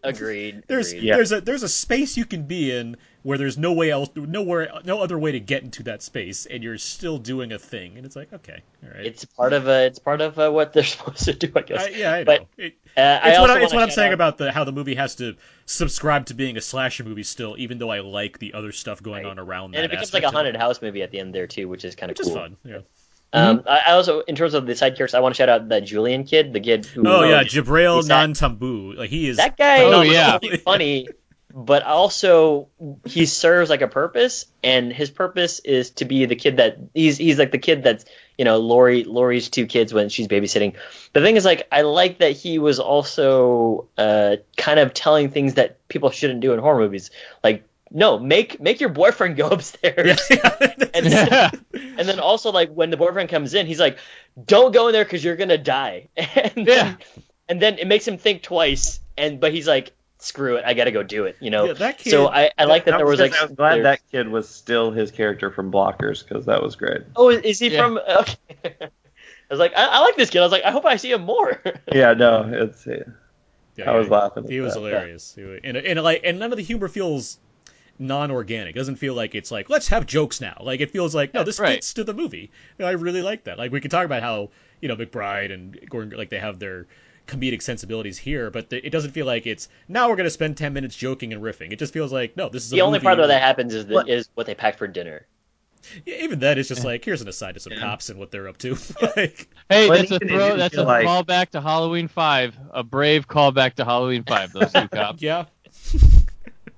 agreed. 0.04 0.64
there's 0.68 0.90
agreed. 0.92 1.04
Yeah. 1.04 1.16
there's 1.16 1.32
a 1.32 1.42
there's 1.42 1.64
a 1.64 1.70
space 1.70 2.18
you 2.18 2.26
can 2.26 2.44
be 2.44 2.72
in 2.72 2.98
where 3.24 3.38
there's 3.38 3.58
no 3.58 3.72
way 3.72 3.90
else, 3.90 4.10
nowhere, 4.16 4.70
no 4.84 5.00
other 5.02 5.18
way 5.18 5.32
to 5.32 5.40
get 5.40 5.64
into 5.64 5.84
that 5.84 6.02
space, 6.04 6.46
and 6.46 6.62
you're 6.62 6.78
still 6.78 7.18
doing 7.18 7.54
a 7.54 7.58
thing, 7.60 7.96
and 7.96 8.06
it's 8.06 8.18
like, 8.18 8.34
okay, 8.34 8.62
all 8.84 8.90
right. 8.90 9.06
It's 9.06 9.24
part 9.24 9.54
of 9.54 9.68
uh, 9.68 9.72
it's 9.72 9.98
part 10.00 10.20
of 10.20 10.38
uh, 10.38 10.52
what 10.52 10.74
they're 10.74 10.84
supposed 10.84 11.24
to 11.26 11.34
do, 11.34 11.50
I 11.56 11.62
guess. 11.62 11.86
I, 11.86 11.90
yeah, 11.90 12.14
I 12.14 12.24
know. 12.24 12.48
It- 12.58 12.76
uh, 12.96 13.00
I 13.24 13.30
it's 13.32 13.40
what, 13.40 13.50
I, 13.50 13.64
it's 13.64 13.74
what 13.74 13.82
I'm 13.82 13.90
saying 13.90 14.10
out- 14.10 14.14
about 14.14 14.38
the 14.38 14.52
how 14.52 14.66
the 14.66 14.72
movie 14.72 14.94
has 14.96 15.16
to 15.16 15.36
subscribe 15.66 16.28
to 16.28 16.34
being 16.36 16.58
a 16.58 16.62
slasher 16.62 17.04
movie 17.04 17.24
still, 17.24 17.56
even 17.58 17.80
though 17.80 17.90
I 17.90 18.02
like 18.02 18.38
the 18.40 18.54
other 18.54 18.72
stuff 18.72 19.02
going 19.02 19.24
Right. 19.24 19.32
on 19.32 19.40
around 19.40 19.66
and 19.74 19.76
that 19.76 19.86
it 19.86 19.90
becomes 19.92 20.14
like 20.14 20.24
a 20.24 20.30
haunted 20.30 20.56
house 20.56 20.80
movie 20.82 21.02
at 21.02 21.10
the 21.10 21.20
end 21.20 21.34
there 21.34 21.48
too, 21.48 21.68
which 21.68 21.86
is 21.86 21.96
kind 21.96 22.12
of 22.12 22.18
which 22.20 22.28
cool. 22.28 22.36
is 22.36 22.40
fun. 22.40 22.58
Yeah. 22.64 22.80
Um, 23.34 23.64
I, 23.68 23.82
I 23.88 23.92
also, 23.94 24.20
in 24.22 24.36
terms 24.36 24.54
of 24.54 24.68
the 24.68 24.76
side 24.76 24.96
characters, 24.96 25.16
I 25.16 25.20
want 25.20 25.34
to 25.34 25.38
shout 25.38 25.50
out 25.50 25.70
that 25.70 25.86
Julian 25.86 26.24
kid, 26.24 26.54
the 26.54 26.60
kid 26.60 26.86
who. 26.86 27.04
Oh 27.08 27.24
yeah, 27.24 27.40
um, 27.40 27.46
Jibrail 27.46 27.96
he's 27.98 28.08
Nantambu. 28.08 28.96
Like 28.96 29.10
he 29.10 29.28
is. 29.28 29.38
that 29.38 29.58
guy 29.58 29.82
Oh, 29.82 30.02
yeah. 30.02 30.38
funny, 30.64 31.08
but 31.52 31.82
also 31.82 32.70
he 33.06 33.26
serves 33.26 33.72
like 33.72 33.82
a 33.82 33.88
purpose, 33.88 34.46
and 34.64 34.94
his 34.94 35.10
purpose 35.10 35.60
is 35.60 35.92
to 35.92 36.06
be 36.06 36.26
the 36.26 36.36
kid 36.36 36.58
that 36.58 36.78
he's 36.94 37.18
he's 37.18 37.40
like 37.40 37.52
the 37.52 37.58
kid 37.58 37.84
that's 37.84 38.06
you 38.38 38.46
know 38.46 38.60
Lori 38.60 39.04
Lori's 39.04 39.50
two 39.50 39.66
kids 39.66 39.94
when 39.94 40.10
she's 40.10 40.28
babysitting. 40.28 40.76
The 41.14 41.22
thing 41.22 41.36
is 41.36 41.44
like 41.44 41.68
I 41.72 41.82
like 41.82 42.20
that 42.20 42.32
he 42.34 42.60
was 42.60 42.80
also 42.80 43.88
uh, 43.98 44.38
kind 44.58 44.80
of 44.80 44.94
telling 44.94 45.32
things 45.32 45.56
that 45.56 45.88
people 45.88 46.12
shouldn't 46.12 46.42
do 46.42 46.54
in 46.54 46.60
horror 46.60 46.80
movies, 46.80 47.10
like. 47.44 47.68
No, 47.96 48.18
make 48.18 48.60
make 48.60 48.80
your 48.80 48.90
boyfriend 48.90 49.36
go 49.38 49.48
upstairs. 49.52 50.20
and, 50.94 51.06
Yeah. 51.06 51.52
and 51.74 52.08
then 52.10 52.20
also 52.20 52.52
like 52.52 52.72
when 52.72 52.90
the 52.90 52.98
boyfriend 52.98 53.30
comes 53.30 53.54
in, 53.54 53.68
he's 53.68 53.80
like, 53.80 54.00
"Don't 54.46 54.74
go 54.74 54.88
in 54.88 54.94
there 54.94 55.04
because 55.06 55.24
you're 55.24 55.36
gonna 55.36 55.58
die." 55.60 56.10
And 56.18 56.54
Yeah. 56.56 56.64
then, 56.66 56.98
and 57.50 57.62
then 57.62 57.78
it 57.78 57.88
makes 57.88 58.08
him 58.08 58.18
think 58.18 58.42
twice. 58.42 59.00
And 59.16 59.40
but 59.40 59.54
he's 59.54 59.68
like, 59.68 59.92
"Screw 60.18 60.56
it, 60.56 60.64
I 60.66 60.74
gotta 60.74 60.90
go 60.92 61.04
do 61.04 61.26
it." 61.26 61.38
You 61.40 61.52
know. 61.52 61.66
Yeah, 61.66 61.74
that 61.74 62.00
kid- 62.00 62.10
so 62.10 62.28
I, 62.28 62.50
I 62.58 62.66
like 62.66 62.86
that 62.86 62.96
I 62.96 62.98
there 62.98 63.06
was, 63.06 63.20
was 63.20 63.32
like. 63.32 63.40
I 63.40 63.46
was 63.46 63.56
glad 63.56 63.76
there- 63.76 63.84
that 63.84 64.00
kid 64.12 64.28
was 64.28 64.50
still 64.50 64.90
his 64.92 65.12
character 65.12 65.52
from 65.52 65.72
Blockers 65.72 66.28
because 66.28 66.46
that 66.48 66.64
was 66.64 66.76
great. 66.76 67.02
Oh, 67.16 67.30
is 67.30 67.60
he 67.60 67.68
Yeah. 67.70 67.82
from? 67.82 67.98
Okay. 68.00 68.76
I 68.82 68.90
was 69.54 69.60
like, 69.60 69.74
I, 69.78 69.86
I 69.86 70.00
like 70.00 70.16
this 70.16 70.32
kid. 70.32 70.40
I 70.40 70.44
was 70.44 70.52
like, 70.52 70.64
I 70.64 70.72
hope 70.72 70.86
I 70.86 70.96
see 70.96 71.12
him 71.12 71.22
more. 71.22 71.62
Yeah, 71.92 72.14
no, 72.14 72.50
it's 72.52 72.88
Yeah, 72.88 73.92
I 73.92 73.96
was 73.98 74.10
laughing 74.10 74.50
He 74.50 74.62
was 74.62 74.74
that. 74.74 74.80
hilarious. 74.80 75.36
He 75.36 75.44
and, 75.64 75.78
and 75.78 76.02
like 76.02 76.22
and 76.24 76.40
none 76.40 76.52
of 76.52 76.58
the 76.58 76.64
humor 76.64 76.88
feels 76.88 77.38
non-organic. 78.00 78.76
It 78.76 78.80
doesn't 78.80 78.96
feel 78.96 79.14
like 79.14 79.36
it's 79.36 79.52
like 79.52 79.70
let's 79.70 79.88
have 79.90 80.06
jokes 80.06 80.42
now. 80.42 80.58
Like 80.62 80.82
it 80.82 80.92
feels 80.92 81.14
like 81.16 81.34
no, 81.34 81.44
this 81.44 81.60
Right. 81.60 81.76
fits 81.76 81.94
to 81.96 82.04
the 82.04 82.14
movie. 82.14 82.52
And 82.80 82.88
I 82.88 82.92
really 82.92 83.22
like 83.22 83.44
that. 83.46 83.58
Like 83.58 83.72
we 83.72 83.80
can 83.82 83.92
talk 83.92 84.06
about 84.06 84.22
how 84.24 84.50
you 84.82 84.88
know 84.88 84.96
McBride 84.96 85.54
and 85.54 85.80
Gordon 85.90 86.18
like 86.18 86.30
they 86.30 86.40
have 86.40 86.60
their 86.60 86.88
comedic 87.28 87.62
sensibilities 87.62 88.18
here, 88.18 88.50
but 88.52 88.70
the, 88.70 88.86
it 88.86 88.90
doesn't 88.90 89.12
feel 89.12 89.26
like 89.26 89.48
it's 89.48 89.70
now 89.88 90.10
we're 90.10 90.16
gonna 90.18 90.30
spend 90.30 90.58
ten 90.58 90.74
minutes 90.74 90.96
joking 90.96 91.32
and 91.34 91.42
riffing. 91.42 91.72
It 91.72 91.80
just 91.80 91.94
feels 91.94 92.12
like 92.12 92.36
no, 92.36 92.50
this 92.50 92.66
is 92.66 92.72
a 92.74 92.76
the 92.76 92.82
only 92.82 92.98
movie 93.00 93.06
part 93.06 93.18
where 93.20 93.28
that 93.28 93.42
happens 93.42 93.74
is 93.74 93.86
the, 93.86 93.94
What? 93.94 94.10
is 94.10 94.28
what 94.34 94.46
they 94.48 94.56
packed 94.56 94.78
for 94.80 94.88
dinner. 94.88 95.26
Yeah, 96.06 96.16
even 96.24 96.40
then, 96.40 96.58
it's 96.58 96.70
just 96.70 96.86
like 96.86 97.04
here's 97.06 97.22
an 97.22 97.28
aside 97.28 97.54
to 97.56 97.60
some 97.60 97.74
cops 97.78 98.10
and 98.10 98.18
what 98.18 98.32
they're 98.32 98.48
up 98.48 98.58
to. 98.60 98.72
like, 99.18 99.50
Hey, 99.70 99.90
that's 99.90 100.12
a 100.12 100.16
even 100.16 100.28
throw. 100.30 100.58
That's 100.58 100.78
a 100.78 100.84
like- 100.84 101.06
callback 101.06 101.50
to 101.52 101.62
Halloween 101.62 102.08
Five. 102.08 102.58
A 102.72 102.84
brave 102.84 103.28
callback 103.28 103.74
to 103.76 103.86
Halloween 103.86 104.24
Five. 104.24 104.52
Those 104.54 104.72
two 104.72 104.88
cops. 104.92 105.22
yeah, 105.22 105.46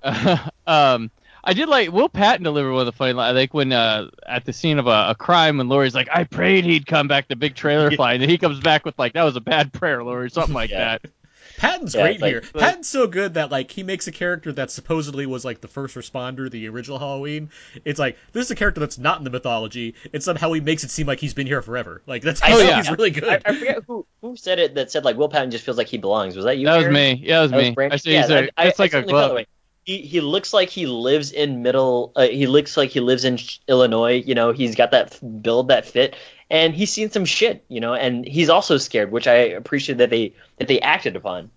um, 0.68 1.12
I 1.44 1.54
did 1.54 1.70
like 1.70 1.92
Will 1.92 2.10
Patton 2.10 2.44
deliver 2.44 2.72
one 2.72 2.82
of 2.82 2.86
the 2.88 2.92
funny 2.92 3.14
lines. 3.14 3.36
Like 3.36 3.54
when 3.54 3.72
uh, 3.72 4.10
at 4.28 4.46
the 4.46 4.54
scene 4.54 4.80
of 4.80 4.88
a, 4.88 5.08
a 5.10 5.16
crime, 5.18 5.58
when 5.58 5.70
Laurie's 5.70 5.94
like, 5.96 6.10
"I 6.12 6.24
prayed 6.24 6.64
he'd 6.66 6.86
come 6.88 7.08
back." 7.08 7.28
The 7.28 7.36
big 7.36 7.56
trailer 7.56 7.92
flying, 7.92 8.22
and 8.22 8.30
he 8.32 8.38
comes 8.38 8.60
back 8.60 8.84
with 8.86 8.98
like, 8.98 9.14
"That 9.14 9.24
was 9.24 9.36
a 9.36 9.42
bad 9.42 9.72
prayer, 9.74 10.04
Laurie," 10.04 10.32
something 10.32 10.54
like 10.56 10.72
Yeah. 10.72 10.98
that. 11.00 11.12
Patton's 11.58 11.96
Yeah, 11.96 12.02
great 12.02 12.20
like- 12.22 12.30
here. 12.32 12.42
Patton's 12.54 12.90
so 12.90 13.08
good 13.08 13.36
that 13.36 13.50
like 13.50 13.72
he 13.72 13.82
makes 13.84 14.08
a 14.08 14.12
character 14.12 14.52
that 14.54 14.72
supposedly 14.72 15.26
was 15.26 15.46
like 15.46 15.62
the 15.62 15.70
first 15.70 15.96
responder, 15.96 16.52
the 16.52 16.68
original 16.68 17.00
Halloween. 17.00 17.50
It's 17.86 17.98
like 18.00 18.18
this 18.34 18.46
is 18.46 18.52
a 18.52 18.56
character 18.56 18.82
that's 18.82 18.98
not 18.98 19.20
in 19.20 19.24
the 19.24 19.30
mythology, 19.30 19.96
and 20.14 20.22
somehow 20.22 20.52
he 20.52 20.60
makes 20.60 20.84
it 20.84 20.90
seem 20.90 21.08
like 21.08 21.20
he's 21.22 21.34
been 21.34 21.48
here 21.48 21.62
forever. 21.62 22.02
Like 22.08 22.24
that's 22.24 22.42
I 22.42 22.50
he's, 22.50 22.60
know. 22.64 22.76
he's 22.76 22.90
really 22.92 23.12
good. 23.12 23.24
I, 23.24 23.40
I 23.46 23.54
forget 23.58 23.84
who 23.88 24.06
who 24.22 24.36
said 24.36 24.60
it 24.60 24.76
that 24.76 24.92
said 24.92 25.06
like 25.06 25.16
Will 25.16 25.30
Patton 25.30 25.52
just 25.52 25.64
feels 25.64 25.78
like 25.78 25.88
he 25.88 25.98
belongs. 25.98 26.36
Was 26.36 26.44
that 26.44 26.58
you? 26.58 26.66
That 26.66 26.78
was 26.78 26.88
me. 26.88 27.22
Yeah, 27.24 27.36
that 27.38 27.42
was 27.44 27.52
me. 27.54 27.72
Brandon? 27.72 27.94
I 27.94 27.98
say 27.98 28.18
he's 28.20 28.30
Yeah, 28.30 28.36
a, 28.36 28.50
I- 28.58 28.66
it's 28.66 28.80
I 28.80 28.84
like 28.84 28.90
a 28.90 28.92
certainly 28.94 29.14
felt 29.14 29.22
that 29.22 29.28
glove. 29.36 29.46
He 29.86 30.02
he 30.02 30.20
looks 30.20 30.54
like 30.54 30.70
he 30.70 30.88
lives 30.88 31.32
in 31.32 31.62
middle. 31.62 32.12
Uh, 32.16 32.28
he 32.28 32.48
looks 32.48 32.76
like 32.76 32.90
he 32.90 33.00
lives 33.00 33.24
in 33.24 33.38
Illinois. 33.68 34.24
You 34.26 34.36
know, 34.36 34.52
he's 34.52 34.76
got 34.76 34.92
that 34.92 35.20
build, 35.42 35.68
that 35.68 35.86
fit, 35.86 36.16
and 36.50 36.74
he's 36.74 36.92
seen 36.92 37.12
some 37.12 37.26
shit. 37.26 37.64
You 37.70 37.80
know, 37.80 37.94
and 37.94 38.26
he's 38.26 38.50
also 38.50 38.78
scared, 38.78 39.12
which 39.12 39.28
I 39.28 39.36
appreciate 39.36 40.00
that 40.00 40.10
they 40.10 40.34
that 40.58 40.68
they 40.68 40.82
acted 40.82 41.16
upon. 41.16 41.52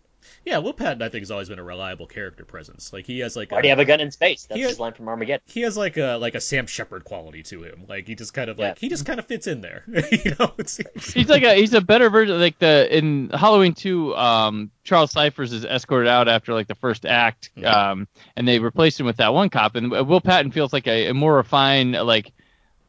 Yeah, 0.48 0.58
Will 0.58 0.72
Patton 0.72 1.02
I 1.02 1.08
think 1.10 1.20
has 1.22 1.30
always 1.30 1.48
been 1.50 1.58
a 1.58 1.62
reliable 1.62 2.06
character 2.06 2.44
presence. 2.44 2.92
Like 2.92 3.04
he 3.04 3.18
has 3.20 3.36
like 3.36 3.52
Why 3.52 3.60
do 3.60 3.68
you 3.68 3.72
have 3.72 3.78
a 3.78 3.84
gun 3.84 4.00
in 4.00 4.10
space? 4.10 4.46
That's 4.46 4.58
He- 4.58 4.66
his 4.66 4.80
line 4.80 4.94
from 4.94 5.08
Armageddon. 5.08 5.42
he 5.46 5.60
has 5.62 5.76
like 5.76 5.96
a 5.98 6.16
like 6.20 6.34
a 6.34 6.40
Sam 6.40 6.66
Shepard 6.66 7.04
quality 7.04 7.42
to 7.44 7.62
him. 7.64 7.84
Like 7.88 8.06
he 8.06 8.14
just 8.14 8.32
kind 8.32 8.48
of 8.48 8.58
like 8.58 8.76
Yeah. 8.76 8.80
he 8.80 8.88
just 8.88 9.04
kind 9.04 9.18
of 9.18 9.26
fits 9.26 9.46
in 9.46 9.60
there. 9.60 9.84
you 10.10 10.34
know, 10.38 10.52
it's, 10.58 10.80
He's 11.14 11.28
like 11.28 11.42
a 11.42 11.54
he's 11.54 11.74
a 11.74 11.80
better 11.82 12.08
version 12.10 12.40
like 12.40 12.58
the 12.58 12.88
in 12.96 13.28
Halloween 13.30 13.74
2 13.74 14.16
um 14.16 14.70
Charles 14.84 15.10
Cyphers 15.12 15.52
is 15.52 15.64
escorted 15.66 16.08
out 16.08 16.28
after 16.28 16.54
like 16.54 16.66
the 16.66 16.74
first 16.76 17.04
act 17.04 17.50
Mhm. 17.56 17.66
um 17.66 18.08
and 18.36 18.48
they 18.48 18.58
replace 18.58 18.98
him 18.98 19.04
with 19.06 19.18
that 19.18 19.34
one 19.34 19.50
cop 19.50 19.76
and 19.76 19.90
Will 19.90 20.20
Patton 20.22 20.50
feels 20.52 20.72
like 20.72 20.86
a, 20.86 21.08
a 21.08 21.14
more 21.14 21.34
refined 21.36 21.92
like 21.92 22.32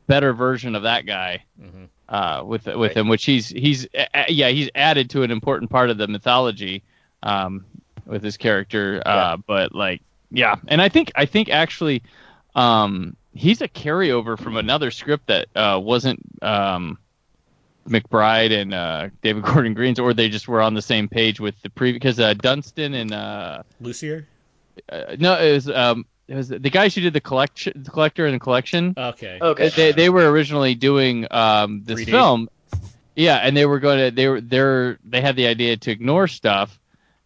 better 0.07 0.31
version 0.34 0.76
of 0.76 0.84
that 0.84 1.06
guy 1.06 1.44
Mhm. 1.61 1.90
uh 2.07 2.44
with 2.45 2.65
with 2.68 2.76
Right. 2.77 2.98
him 2.98 3.10
which 3.10 3.26
he's 3.26 3.49
he's 3.49 3.86
uh, 3.94 4.23
yeah 4.30 4.48
he's 4.49 4.69
added 4.73 5.10
to 5.11 5.23
an 5.23 5.31
important 5.31 5.69
part 5.69 5.90
of 5.90 5.98
the 5.98 6.07
mythology 6.07 6.84
um 7.23 7.65
with 8.05 8.23
his 8.23 8.37
character 8.37 9.01
uh 9.05 9.09
Yeah. 9.09 9.35
but 9.45 9.75
like 9.75 10.01
yeah 10.31 10.55
and 10.67 10.81
I 10.81 10.89
think 10.89 11.11
I 11.15 11.25
think 11.25 11.49
actually 11.49 12.03
um 12.55 13.15
he's 13.33 13.61
a 13.61 13.67
carryover 13.67 14.37
from 14.39 14.57
another 14.57 14.91
script 14.91 15.27
that 15.27 15.47
uh 15.55 15.79
wasn't 15.81 16.19
um 16.41 16.97
McBride 17.87 18.51
and 18.51 18.73
uh, 18.73 19.09
David 19.23 19.43
Gordon 19.45 19.73
Green's, 19.73 19.99
or 19.99 20.13
they 20.13 20.29
just 20.29 20.47
were 20.47 20.61
on 20.61 20.73
the 20.75 20.81
same 20.81 21.07
page 21.07 21.39
with 21.39 21.59
the 21.63 21.69
previous. 21.71 21.95
Because 21.95 22.19
uh, 22.19 22.33
Dunstan 22.35 22.93
and 22.93 23.11
uh, 23.11 23.63
Lucier. 23.81 24.27
uh, 24.91 25.15
no, 25.17 25.33
it 25.39 25.53
was 25.53 25.69
um, 25.69 26.05
it 26.27 26.35
was 26.35 26.49
the 26.49 26.59
guys 26.69 26.93
who 26.93 27.01
did 27.01 27.13
the 27.13 27.21
collection, 27.21 27.73
the 27.83 27.89
collector 27.89 28.25
and 28.27 28.35
the 28.35 28.39
collection. 28.39 28.93
Okay. 28.95 29.39
Okay. 29.41 29.69
They 29.69 29.91
they 29.91 30.09
were 30.09 30.29
originally 30.29 30.75
doing 30.75 31.25
um 31.31 31.81
this 31.83 32.01
3D. 32.01 32.05
film, 32.11 32.49
yeah, 33.15 33.37
and 33.37 33.57
they 33.57 33.65
were 33.65 33.79
going 33.79 33.97
to 34.09 34.11
they 34.15 34.27
were 34.27 34.41
they're 34.41 34.99
they 35.03 35.21
had 35.21 35.35
the 35.35 35.47
idea 35.47 35.77
to 35.77 35.89
ignore 35.91 36.27
stuff, 36.27 36.78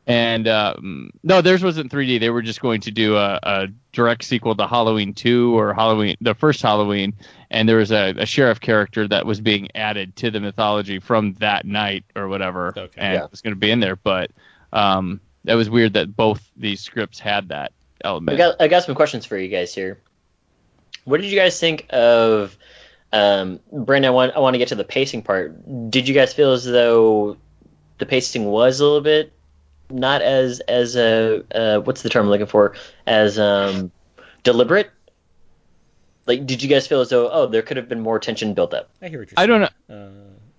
and 0.06 0.48
um, 0.48 1.12
no, 1.24 1.42
theirs 1.42 1.64
wasn't 1.64 1.92
3D. 1.92 2.20
They 2.20 2.30
were 2.30 2.42
just 2.42 2.60
going 2.62 2.82
to 2.82 2.92
do 2.92 3.16
a, 3.16 3.40
a 3.42 3.68
direct 3.94 4.24
sequel 4.26 4.56
to 4.56 4.68
Halloween 4.68 5.14
2 5.14 5.58
or 5.58 5.74
Halloween 5.74 6.18
the 6.20 6.36
first 6.36 6.62
Halloween, 6.62 7.14
and 7.50 7.68
there 7.70 7.78
was 7.78 7.92
a, 7.92 8.14
a 8.18 8.26
sheriff 8.26 8.60
character 8.60 9.08
that 9.08 9.26
was 9.26 9.40
being 9.40 9.70
added 9.76 10.16
to 10.18 10.32
the 10.32 10.40
mythology 10.40 11.00
from 11.00 11.34
that 11.36 11.66
night 11.66 12.04
or 12.16 12.28
whatever, 12.28 12.74
Okay. 12.76 12.90
and 12.98 13.14
Yeah. 13.16 13.24
it 13.26 13.32
was 13.32 13.42
going 13.42 13.54
to 13.54 13.60
be 13.60 13.72
in 13.72 13.80
there, 13.80 13.96
but 13.96 14.32
um, 14.74 15.22
that 15.46 15.54
was 15.56 15.70
weird 15.70 15.94
that 15.94 16.16
both 16.16 16.42
these 16.58 16.82
scripts 16.82 17.20
had 17.20 17.50
that 17.50 17.72
I 18.04 18.08
element. 18.10 18.38
got 18.38 18.56
I 18.60 18.68
got 18.68 18.84
some 18.84 18.96
questions 18.96 19.26
for 19.26 19.38
you 19.38 19.48
guys 19.48 19.74
here. 19.74 20.00
What 21.06 21.22
did 21.22 21.30
you 21.30 21.38
guys 21.40 21.60
think 21.60 21.86
of 21.90 22.58
um, 23.14 23.60
Brandon? 23.72 24.10
I 24.10 24.14
want 24.14 24.36
I 24.36 24.40
want 24.40 24.54
to 24.56 24.58
get 24.58 24.70
to 24.70 24.76
the 24.76 24.84
pacing 24.84 25.22
part. 25.24 25.90
Did 25.92 26.08
you 26.08 26.14
guys 26.14 26.34
feel 26.34 26.52
as 26.54 26.66
though 26.66 27.38
the 28.00 28.06
pacing 28.06 28.46
was 28.46 28.80
a 28.80 28.84
little 28.84 29.02
bit 29.02 29.32
not 29.94 30.22
as 30.22 30.60
as 30.62 30.96
a 30.96 31.44
uh, 31.56 31.80
what's 31.82 32.02
the 32.02 32.10
term 32.10 32.26
I'm 32.26 32.30
looking 32.30 32.46
for 32.48 32.76
as 33.08 33.38
um, 33.40 33.92
deliberate? 34.44 34.90
Like, 36.26 36.46
did 36.46 36.64
you 36.64 36.70
guys 36.70 36.88
feel 36.88 37.02
as 37.02 37.10
though 37.10 37.30
oh 37.30 37.48
there 37.48 37.62
could 37.62 37.78
have 37.78 37.90
been 37.90 38.00
more 38.02 38.20
tension 38.20 38.54
built 38.54 38.74
up? 38.74 38.90
I 39.02 39.10
hear 39.10 39.20
what 39.20 39.32
you're 39.32 39.40
I 39.40 39.46
saying. 39.46 39.60
don't 39.62 39.72
know. 39.90 39.96
Uh, 39.96 40.10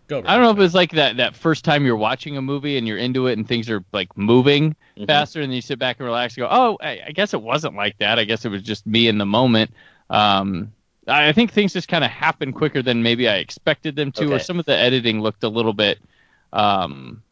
go. 0.08 0.18
I 0.26 0.34
don't 0.36 0.42
know 0.42 0.50
if 0.50 0.58
it's 0.58 0.74
like 0.74 0.92
that 0.92 1.16
that 1.16 1.34
first 1.34 1.64
time 1.64 1.84
you're 1.86 1.96
watching 1.96 2.36
a 2.36 2.42
movie 2.42 2.76
and 2.76 2.86
you're 2.86 2.98
into 2.98 3.26
it 3.28 3.38
and 3.38 3.48
things 3.48 3.70
are 3.70 3.82
like 3.92 4.16
moving 4.16 4.76
Mhm. 4.98 5.06
faster 5.06 5.40
and 5.40 5.50
then 5.50 5.56
you 5.56 5.62
sit 5.62 5.78
back 5.78 5.98
and 5.98 6.06
relax 6.06 6.36
and 6.36 6.42
go, 6.42 6.48
oh, 6.50 6.78
I, 6.80 7.00
I 7.08 7.12
guess 7.12 7.34
it 7.34 7.42
wasn't 7.42 7.74
like 7.74 7.98
that. 7.98 8.18
I 8.18 8.24
guess 8.24 8.44
it 8.44 8.50
was 8.50 8.62
just 8.62 8.86
me 8.86 9.08
in 9.08 9.18
the 9.18 9.26
moment. 9.26 9.72
Um, 10.10 10.72
I 11.08 11.28
I 11.28 11.32
think 11.32 11.50
things 11.52 11.72
just 11.72 11.88
kind 11.88 12.04
of 12.04 12.10
happen 12.10 12.52
quicker 12.52 12.82
than 12.82 13.02
maybe 13.02 13.26
I 13.28 13.36
expected 13.36 13.96
them 13.96 14.12
to, 14.12 14.32
or 14.34 14.38
some 14.38 14.58
of 14.60 14.66
the 14.66 14.76
editing 14.76 15.20
looked 15.20 15.42
a 15.44 15.48
little 15.48 15.72
bit 15.72 15.98
um, 16.52 17.22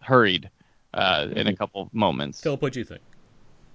hurried 0.00 0.48
uh, 0.94 1.28
in 1.34 1.46
a 1.46 1.56
couple 1.56 1.88
moments. 1.92 2.40
Philip, 2.40 2.62
what 2.62 2.72
do 2.72 2.80
you 2.80 2.84
think? 2.84 3.00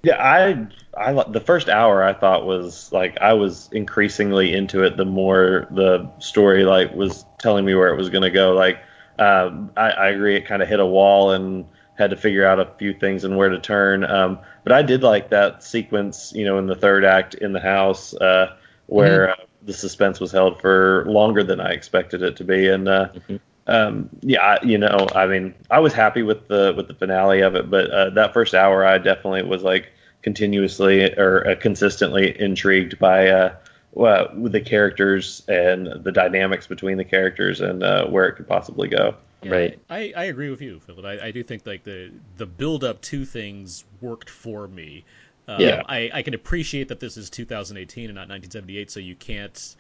Yeah, 0.04 0.22
I 0.22 0.68
I 0.96 1.24
the 1.30 1.42
first 1.42 1.70
hour 1.70 2.04
I 2.04 2.14
thought 2.14 2.46
was 2.46 2.92
like 2.92 3.18
I 3.20 3.34
was 3.34 3.70
increasingly 3.72 4.54
into 4.54 4.84
it 4.84 4.96
the 4.96 5.06
more 5.06 5.68
the 5.72 6.10
story 6.20 6.64
like 6.64 6.94
was 6.94 7.26
telling 7.40 7.66
me 7.66 7.74
where 7.76 7.90
it 7.90 7.98
was 7.98 8.10
going 8.10 8.22
to 8.24 8.30
go. 8.30 8.54
Like 8.54 8.80
um, 9.20 9.72
I, 9.76 9.90
I 9.90 10.08
agree, 10.10 10.36
it 10.36 10.46
kind 10.46 10.62
of 10.62 10.70
hit 10.70 10.80
a 10.80 10.86
wall 10.86 11.32
and 11.32 11.66
had 11.98 12.12
to 12.12 12.16
figure 12.16 12.46
out 12.46 12.60
a 12.60 12.72
few 12.78 12.94
things 12.94 13.24
and 13.24 13.36
where 13.36 13.50
to 13.50 13.60
turn. 13.60 14.04
Um, 14.04 14.40
but 14.64 14.72
I 14.72 14.84
did 14.84 15.02
like 15.02 15.30
that 15.32 15.64
sequence, 15.64 16.32
you 16.36 16.46
know, 16.46 16.60
in 16.60 16.68
the 16.68 16.76
third 16.76 17.04
act 17.04 17.34
in 17.34 17.52
the 17.54 17.60
house 17.60 18.14
uh, 18.14 18.56
where 18.86 19.32
uh, 19.32 19.36
the 19.64 19.74
suspense 19.74 20.20
was 20.20 20.32
held 20.32 20.62
for 20.62 21.06
longer 21.08 21.44
than 21.44 21.60
I 21.60 21.72
expected 21.72 22.22
it 22.22 22.36
to 22.38 22.44
be, 22.44 22.70
and 22.70 22.88
uh, 22.88 23.10
Mhm. 23.28 23.40
Um, 23.68 24.10
yeah, 24.22 24.42
I- 24.42 24.66
you 24.66 24.78
know, 24.78 25.08
I 25.14 25.28
mean, 25.28 25.54
I 25.70 25.80
was 25.80 25.94
happy 25.94 26.24
with 26.24 26.48
the 26.48 26.74
with 26.76 26.88
the 26.88 26.94
finale 26.94 27.42
of 27.42 27.56
it, 27.56 27.70
but 27.70 27.92
uh, 27.92 28.10
that 28.12 28.34
first 28.34 28.54
hour, 28.54 28.86
I 28.86 28.98
definitely 28.98 29.44
was 29.44 29.64
like 29.64 29.92
continuously 30.24 31.14
or 31.14 31.48
uh, 31.48 31.56
consistently 31.56 32.40
intrigued 32.40 33.00
by 33.00 33.28
uh, 33.30 33.56
well, 33.92 34.30
the 34.36 34.62
characters 34.62 35.44
and 35.48 36.04
the 36.04 36.12
dynamics 36.12 36.68
between 36.68 36.98
the 36.98 37.06
characters 37.06 37.62
and 37.62 37.84
uh, 37.84 38.06
where 38.08 38.28
it 38.28 38.36
could 38.36 38.48
possibly 38.48 38.88
go. 38.88 39.16
Right. 39.46 39.80
I, 39.90 40.14
I 40.16 40.24
agree 40.26 40.50
with 40.50 40.62
you, 40.62 40.80
Philip. 40.80 41.06
I, 41.06 41.28
I 41.28 41.32
do 41.32 41.44
think 41.44 41.66
like 41.66 41.84
the 41.84 42.12
the 42.38 42.46
build 42.46 42.84
up 42.84 43.02
to 43.04 43.24
things 43.26 43.86
worked 44.02 44.30
for 44.30 44.68
me. 44.68 45.06
Um, 45.48 45.62
Yeah. 45.62 45.84
I, 45.88 46.10
I 46.14 46.22
can 46.24 46.34
appreciate 46.34 46.90
that 46.90 47.00
this 47.00 47.16
is 47.18 47.30
2018 47.30 48.06
and 48.10 48.16
not 48.16 48.28
1978, 48.30 48.92
so 48.92 49.00
you 49.00 49.16
can't 49.16 49.76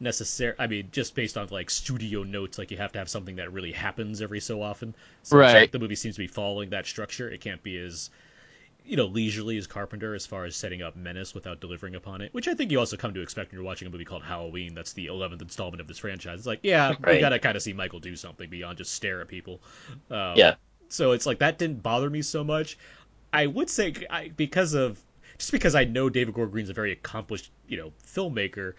necessarily. 0.00 0.56
I 0.58 0.66
mean, 0.66 0.88
just 0.92 1.14
based 1.14 1.36
on 1.36 1.48
like 1.50 1.70
studio 1.70 2.22
notes, 2.22 2.58
like 2.58 2.70
you 2.70 2.76
have 2.78 2.92
to 2.92 2.98
have 2.98 3.08
something 3.08 3.36
that 3.36 3.52
really 3.52 3.72
happens 3.72 4.22
every 4.22 4.40
so 4.40 4.62
often. 4.62 4.94
So 5.22 5.38
Right. 5.38 5.54
like 5.54 5.72
the 5.72 5.78
movie 5.78 5.96
seems 5.96 6.16
to 6.16 6.20
be 6.20 6.26
following 6.26 6.70
that 6.70 6.86
structure. 6.86 7.30
It 7.30 7.40
can't 7.40 7.62
be 7.62 7.78
as 7.78 8.10
you 8.84 8.96
know 8.96 9.06
leisurely 9.06 9.56
as 9.58 9.66
Carpenter 9.66 10.14
as 10.14 10.26
far 10.26 10.44
as 10.44 10.54
setting 10.56 10.82
up 10.82 10.96
menace 10.96 11.34
without 11.34 11.60
delivering 11.60 11.94
upon 11.96 12.20
it, 12.20 12.32
which 12.32 12.48
I 12.48 12.54
think 12.54 12.70
you 12.70 12.78
also 12.78 12.96
come 12.96 13.14
to 13.14 13.20
expect 13.22 13.50
when 13.50 13.58
you're 13.58 13.66
watching 13.66 13.88
a 13.88 13.90
movie 13.90 14.04
called 14.04 14.22
Halloween. 14.22 14.74
That's 14.74 14.92
the 14.92 15.06
11th 15.06 15.42
installment 15.42 15.80
of 15.80 15.88
this 15.88 15.98
franchise. 15.98 16.38
It's 16.38 16.46
like, 16.46 16.60
yeah, 16.62 16.94
we 17.04 17.04
Right. 17.04 17.20
gotta 17.20 17.38
kind 17.38 17.56
of 17.56 17.62
see 17.62 17.72
Michael 17.72 18.00
do 18.00 18.14
something 18.16 18.48
beyond 18.48 18.78
just 18.78 18.94
stare 18.94 19.20
at 19.20 19.28
people. 19.28 19.60
Um, 20.10 20.36
Yeah. 20.38 20.54
So 20.88 21.12
it's 21.12 21.26
like 21.26 21.40
that 21.40 21.58
didn't 21.58 21.82
bother 21.82 22.08
me 22.08 22.22
so 22.22 22.44
much. 22.44 22.78
I 23.32 23.46
would 23.46 23.68
say 23.68 23.94
I, 24.08 24.28
because 24.28 24.74
of 24.74 25.00
just 25.38 25.52
because 25.52 25.74
I 25.74 25.84
know 25.84 26.08
David 26.08 26.34
Gordon 26.34 26.52
Green's 26.52 26.70
a 26.70 26.74
very 26.74 26.92
accomplished, 26.92 27.50
you 27.68 27.76
know, 27.76 27.92
filmmaker. 28.06 28.74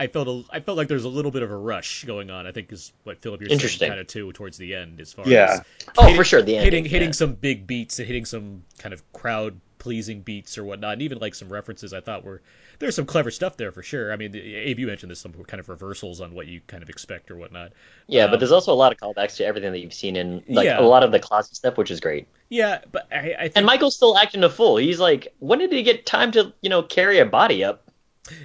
I 0.00 0.06
felt 0.06 0.28
a, 0.28 0.44
I 0.54 0.60
felt 0.60 0.76
like 0.78 0.88
there's 0.88 1.04
a 1.04 1.08
little 1.08 1.30
bit 1.30 1.42
of 1.42 1.50
a 1.50 1.56
rush 1.56 2.04
going 2.04 2.30
on. 2.30 2.46
I 2.46 2.52
think 2.52 2.72
is 2.72 2.92
what 3.04 3.20
Philip 3.20 3.40
you're 3.40 3.48
saying 3.48 3.58
Interesting. 3.58 3.88
kind 3.88 4.00
of 4.00 4.06
too 4.06 4.32
towards 4.32 4.56
the 4.56 4.74
end 4.74 5.00
as 5.00 5.12
far 5.12 5.26
Yeah. 5.28 5.44
as 5.54 5.60
Oh, 5.96 6.02
hitting- 6.02 6.16
for 6.16 6.24
sure. 6.24 6.42
The 6.42 6.54
hitting 6.54 6.66
ending, 6.66 6.84
hitting 6.84 7.08
yeah. 7.08 7.12
some 7.12 7.32
big 7.34 7.66
beats 7.66 7.98
and 7.98 8.06
hitting 8.06 8.24
some 8.24 8.62
kind 8.78 8.92
of 8.92 9.12
crowd 9.12 9.60
pleasing 9.78 10.22
beats 10.22 10.58
or 10.58 10.64
whatnot, 10.64 10.94
and 10.94 11.02
even 11.02 11.18
like 11.18 11.34
some 11.36 11.48
references 11.52 11.92
I 11.92 12.00
thought 12.00 12.24
were 12.24 12.42
there's 12.80 12.94
some 12.96 13.06
clever 13.06 13.30
stuff 13.32 13.56
there 13.56 13.72
for 13.72 13.82
sure. 13.82 14.12
I 14.12 14.16
mean, 14.16 14.30
the- 14.32 14.54
Abe, 14.54 14.78
you 14.80 14.86
mentioned 14.86 15.10
there's 15.10 15.20
some 15.20 15.32
kind 15.32 15.58
of 15.60 15.68
reversals 15.68 16.20
on 16.20 16.32
what 16.34 16.46
you 16.46 16.60
kind 16.68 16.82
of 16.82 16.88
expect 16.90 17.30
or 17.30 17.36
whatnot. 17.36 17.72
Yeah, 18.06 18.24
Um, 18.24 18.30
but 18.30 18.38
there's 18.40 18.52
also 18.52 18.72
a 18.72 18.74
lot 18.74 18.92
of 18.92 18.98
callbacks 18.98 19.36
to 19.36 19.44
everything 19.46 19.72
that 19.72 19.78
you've 19.80 19.94
seen 19.94 20.14
in 20.16 20.42
like 20.48 20.66
Yeah. 20.66 20.80
a 20.80 20.82
lot 20.82 21.02
of 21.02 21.10
the 21.12 21.18
classic 21.18 21.56
stuff, 21.56 21.76
which 21.76 21.90
is 21.90 21.98
great. 22.00 22.26
Yeah, 22.50 22.80
but 22.92 23.06
I, 23.12 23.16
I 23.16 23.42
think 23.42 23.52
And 23.56 23.66
Michael's 23.66 23.96
still 23.96 24.16
acting 24.16 24.42
a 24.44 24.48
fool. 24.50 24.76
He's 24.76 25.00
like, 25.00 25.34
when 25.40 25.58
did 25.58 25.72
he 25.72 25.82
get 25.82 26.06
time 26.06 26.30
to, 26.32 26.52
you 26.60 26.70
know, 26.70 26.82
carry 26.82 27.18
a 27.18 27.26
body 27.26 27.64
up? 27.64 27.82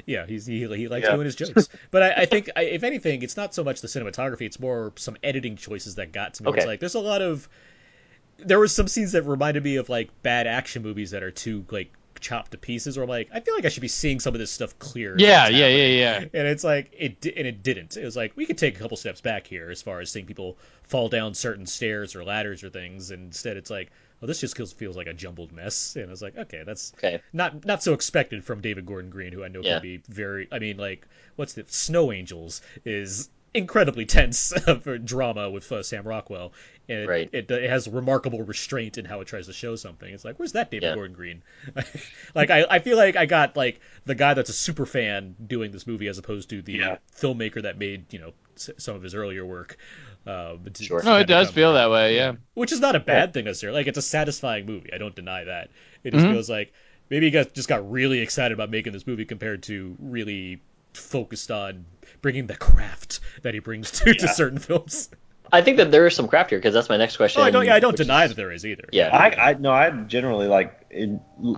Yeah, 0.06 0.26
he's 0.26 0.46
he, 0.46 0.60
he 0.66 0.88
likes 0.88 1.06
Yeah. 1.06 1.16
doing 1.16 1.26
his 1.26 1.36
jokes. 1.36 1.70
But 1.92 2.04
I, 2.04 2.22
I 2.22 2.26
think 2.28 2.50
I, 2.56 2.64
if 2.64 2.84
anything, 2.84 3.22
it's 3.22 3.38
not 3.38 3.54
so 3.54 3.64
much 3.64 3.82
the 3.82 3.88
cinematography; 3.88 4.42
it's 4.42 4.60
more 4.60 4.94
some 4.96 5.18
editing 5.24 5.56
choices 5.56 5.96
that 5.96 6.12
got 6.12 6.36
to 6.36 6.44
me. 6.44 6.52
It's 6.56 6.66
like 6.66 6.80
there's 6.80 6.96
a 6.96 7.00
lot 7.00 7.22
of 7.22 7.48
there 8.38 8.60
were 8.60 8.68
some 8.68 8.88
scenes 8.88 9.12
that 9.14 9.24
reminded 9.24 9.64
me 9.64 9.76
of 9.78 9.90
like 9.90 10.10
bad 10.24 10.48
action 10.48 10.84
movies 10.84 11.12
that 11.12 11.24
are 11.24 11.32
too 11.32 11.66
like 11.70 11.92
chopped 12.20 12.52
to 12.52 12.58
pieces. 12.58 12.98
Where 12.98 13.04
I'm 13.04 13.10
like, 13.10 13.30
I 13.34 13.40
feel 13.42 13.54
like 13.56 13.66
I 13.66 13.70
should 13.70 13.82
be 13.82 13.88
seeing 13.88 14.20
some 14.20 14.34
of 14.34 14.40
this 14.40 14.52
stuff 14.52 14.78
clear. 14.80 15.16
Yeah, 15.18 15.50
yeah, 15.50 15.68
yeah, 15.68 15.86
yeah. 15.86 16.20
And 16.20 16.48
it's 16.48 16.64
like 16.64 16.94
it 16.98 17.20
di- 17.22 17.36
and 17.36 17.48
it 17.48 17.64
didn't. 17.64 17.98
It 17.98 18.06
was 18.06 18.16
like 18.16 18.32
we 18.36 18.46
could 18.46 18.58
take 18.58 18.76
a 18.78 18.80
couple 18.80 18.98
steps 18.98 19.22
back 19.22 19.48
here 19.48 19.70
as 19.70 19.82
far 19.82 20.00
as 20.00 20.12
seeing 20.12 20.26
people 20.26 20.58
fall 20.84 21.10
down 21.10 21.34
certain 21.34 21.66
stairs 21.66 22.16
or 22.16 22.24
ladders 22.24 22.64
or 22.64 22.70
things. 22.70 23.12
And 23.12 23.26
instead, 23.26 23.58
it's 23.58 23.70
like, 23.70 23.92
oh, 24.24 24.28
this 24.28 24.40
just 24.40 24.56
feels, 24.58 24.74
feels 24.74 24.98
like 24.98 25.08
a 25.08 25.14
jumbled 25.14 25.52
mess. 25.52 25.96
And 25.98 26.06
I 26.08 26.10
was 26.10 26.22
like, 26.22 26.38
okay, 26.38 26.64
that's 26.66 26.94
Okay. 26.98 27.22
not 27.34 27.66
not 27.66 27.84
so 27.84 27.94
expected 27.94 28.44
from 28.46 28.62
David 28.62 28.86
Gordon 28.86 29.12
Green, 29.12 29.34
who 29.34 29.44
I 29.44 29.50
know 29.50 29.64
Yeah. 29.64 29.76
can 29.76 29.80
be 29.82 29.98
very. 30.10 30.48
I 30.52 30.60
mean, 30.60 30.78
like 30.78 31.08
what's 31.36 31.54
the 31.54 31.66
Snow 31.68 32.12
Angels 32.12 32.62
is 32.86 33.30
incredibly 33.54 34.06
tense 34.06 34.52
for 34.82 34.98
drama 34.98 35.50
with 35.50 35.72
uh, 35.72 35.84
Sam 35.84 36.08
Rockwell, 36.08 36.54
and 36.90 37.00
it, 37.00 37.08
Right. 37.08 37.30
it, 37.32 37.50
it 37.52 37.70
has 37.70 37.88
remarkable 37.88 38.42
restraint 38.44 38.98
in 38.98 39.06
how 39.06 39.22
it 39.22 39.26
tries 39.26 39.48
to 39.48 39.54
show 39.54 39.76
something. 39.76 40.12
It's 40.14 40.26
like, 40.26 40.38
where's 40.40 40.54
that 40.54 40.72
David 40.72 40.88
Yeah. 40.90 40.96
Gordon 40.96 41.16
Green? 41.16 41.44
like 42.36 42.50
I, 42.50 42.66
I 42.70 42.80
feel 42.80 42.98
like 42.98 43.16
I 43.16 43.26
got 43.26 43.56
like 43.56 43.80
the 44.06 44.16
guy 44.16 44.34
that's 44.34 44.50
a 44.50 44.54
super 44.54 44.86
fan 44.86 45.36
doing 45.46 45.72
this 45.72 45.86
movie 45.88 46.08
as 46.08 46.18
opposed 46.18 46.50
to 46.50 46.62
the 46.62 46.74
Yeah. 46.74 46.98
filmmaker 47.18 47.62
that 47.64 47.78
made 47.78 48.12
you 48.14 48.20
know 48.20 48.34
s- 48.56 48.70
some 48.78 48.96
of 48.96 49.04
his 49.04 49.16
earlier 49.16 49.46
work. 49.46 49.78
Uh, 50.26 50.56
to- 50.74 50.84
Sure. 50.84 51.04
No, 51.04 51.18
it 51.18 51.26
does 51.28 51.52
feel 51.52 51.74
there. 51.74 51.84
that 51.84 51.92
way. 51.92 52.16
Yeah. 52.16 52.34
which 52.54 52.72
is 52.72 52.80
not 52.80 52.96
a 52.96 53.00
bad 53.00 53.34
thing 53.34 53.46
necessarily. 53.46 53.80
Like 53.80 53.88
it's 53.88 53.98
a 53.98 54.02
satisfying 54.02 54.66
movie. 54.66 54.92
I 54.94 54.98
don't 54.98 55.16
deny 55.16 55.44
that. 55.44 55.70
It 56.04 56.12
just 56.14 56.26
Mhm. 56.26 56.32
feels 56.32 56.50
like 56.50 56.74
maybe 57.10 57.26
he 57.28 57.32
got, 57.32 57.54
just 57.54 57.68
got 57.70 57.92
really 57.92 58.20
excited 58.20 58.54
about 58.54 58.70
making 58.70 58.94
this 58.94 59.06
movie 59.06 59.26
compared 59.26 59.64
to 59.64 59.96
really 60.00 60.62
focused 60.98 61.52
on 61.52 61.86
bringing 62.22 62.48
the 62.48 62.56
craft 62.56 63.20
that 63.44 63.54
he 63.54 63.60
brings 63.60 63.92
to, 63.92 64.14
to 64.14 64.28
certain 64.28 64.60
films. 64.60 65.10
I 65.52 65.62
think 65.62 65.78
that 65.78 65.92
there 65.92 66.08
is 66.08 66.16
some 66.16 66.28
craft 66.28 66.50
here 66.50 66.58
because 66.60 66.74
that's 66.74 66.90
my 66.90 66.98
next 66.98 67.18
question. 67.18 67.42
Oh, 67.42 67.46
I 67.46 67.52
don't. 67.52 67.66
Yeah, 67.66 67.76
I 67.76 67.80
don't 67.80 67.96
deny 67.98 68.24
is- 68.24 68.32
that 68.32 68.36
there 68.36 68.52
is 68.52 68.66
either. 68.66 68.86
Yeah. 68.92 69.10
I, 69.16 69.50
I 69.52 69.54
no, 69.54 69.72
I 69.72 69.90
generally 69.92 70.48
like 70.48 70.90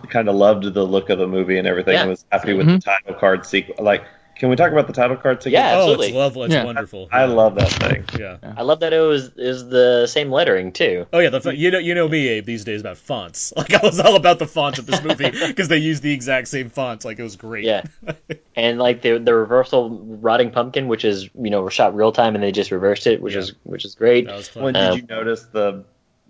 kind 0.09 0.27
of 0.27 0.35
loved 0.35 0.73
the 0.73 0.83
look 0.83 1.09
of 1.09 1.19
the 1.19 1.27
movie 1.27 1.57
and 1.57 1.67
everything. 1.67 1.93
Yeah. 1.93 2.03
I 2.03 2.07
was 2.07 2.25
happy 2.31 2.53
with 2.53 2.67
Mhm. 2.67 2.75
the 2.75 2.81
title 2.81 3.13
card 3.13 3.45
sequence. 3.45 3.79
Like, 3.79 4.03
can 4.35 4.49
we 4.49 4.55
talk 4.55 4.71
about 4.71 4.87
the 4.87 4.93
title 4.93 5.15
card 5.15 5.41
sequence? 5.41 5.53
Yeah, 5.53 5.71
Oh, 5.73 5.79
absolutely. 5.81 6.07
it's 6.07 6.15
lovely. 6.15 6.45
It's 6.45 6.53
Yeah. 6.53 6.63
wonderful. 6.65 7.07
I 7.11 7.21
Yeah. 7.25 7.33
love 7.33 7.55
that 7.55 7.69
thing. 7.69 8.03
Yeah. 8.19 8.37
I 8.57 8.63
love 8.63 8.81
that 8.81 8.91
it 8.93 8.99
was 8.99 9.31
is 9.37 9.67
the 9.69 10.07
same 10.07 10.31
lettering 10.31 10.71
too. 10.71 11.07
Oh 11.13 11.19
yeah, 11.19 11.29
the, 11.29 11.55
you 11.55 11.71
know 11.71 11.79
you 11.79 11.95
know 11.95 12.07
me 12.07 12.27
Abe 12.27 12.45
these 12.45 12.63
days 12.65 12.81
about 12.81 12.97
fonts. 12.97 13.53
Like 13.57 13.73
I 13.73 13.79
was 13.85 13.99
all 13.99 14.15
about 14.15 14.39
the 14.39 14.47
fonts 14.47 14.77
of 14.79 14.85
this 14.85 15.01
movie 15.03 15.31
because 15.47 15.67
they 15.69 15.77
used 15.77 16.03
the 16.03 16.11
exact 16.13 16.47
same 16.49 16.69
fonts. 16.69 17.05
Like 17.05 17.17
it 17.19 17.23
was 17.23 17.35
great. 17.35 17.63
Yeah. 17.65 17.83
And 18.57 18.79
like 18.79 19.01
the 19.01 19.17
the 19.19 19.33
reversal 19.33 19.89
rotting 20.21 20.51
pumpkin, 20.51 20.87
which 20.87 21.03
is 21.03 21.29
you 21.35 21.49
know 21.49 21.67
shot 21.69 21.93
real 21.95 22.11
time 22.13 22.35
and 22.35 22.43
they 22.43 22.51
just 22.53 22.71
reversed 22.71 23.05
it, 23.07 23.21
which 23.21 23.33
Yeah. 23.33 23.39
is 23.41 23.53
which 23.63 23.83
is 23.85 23.95
great. 23.95 24.27
that 24.27 24.35
was 24.37 24.47
fun. 24.47 24.63
When 24.63 24.73
did 24.73 24.83
Um, 24.83 24.97
you 24.97 25.05
notice 25.07 25.43
the 25.51 25.83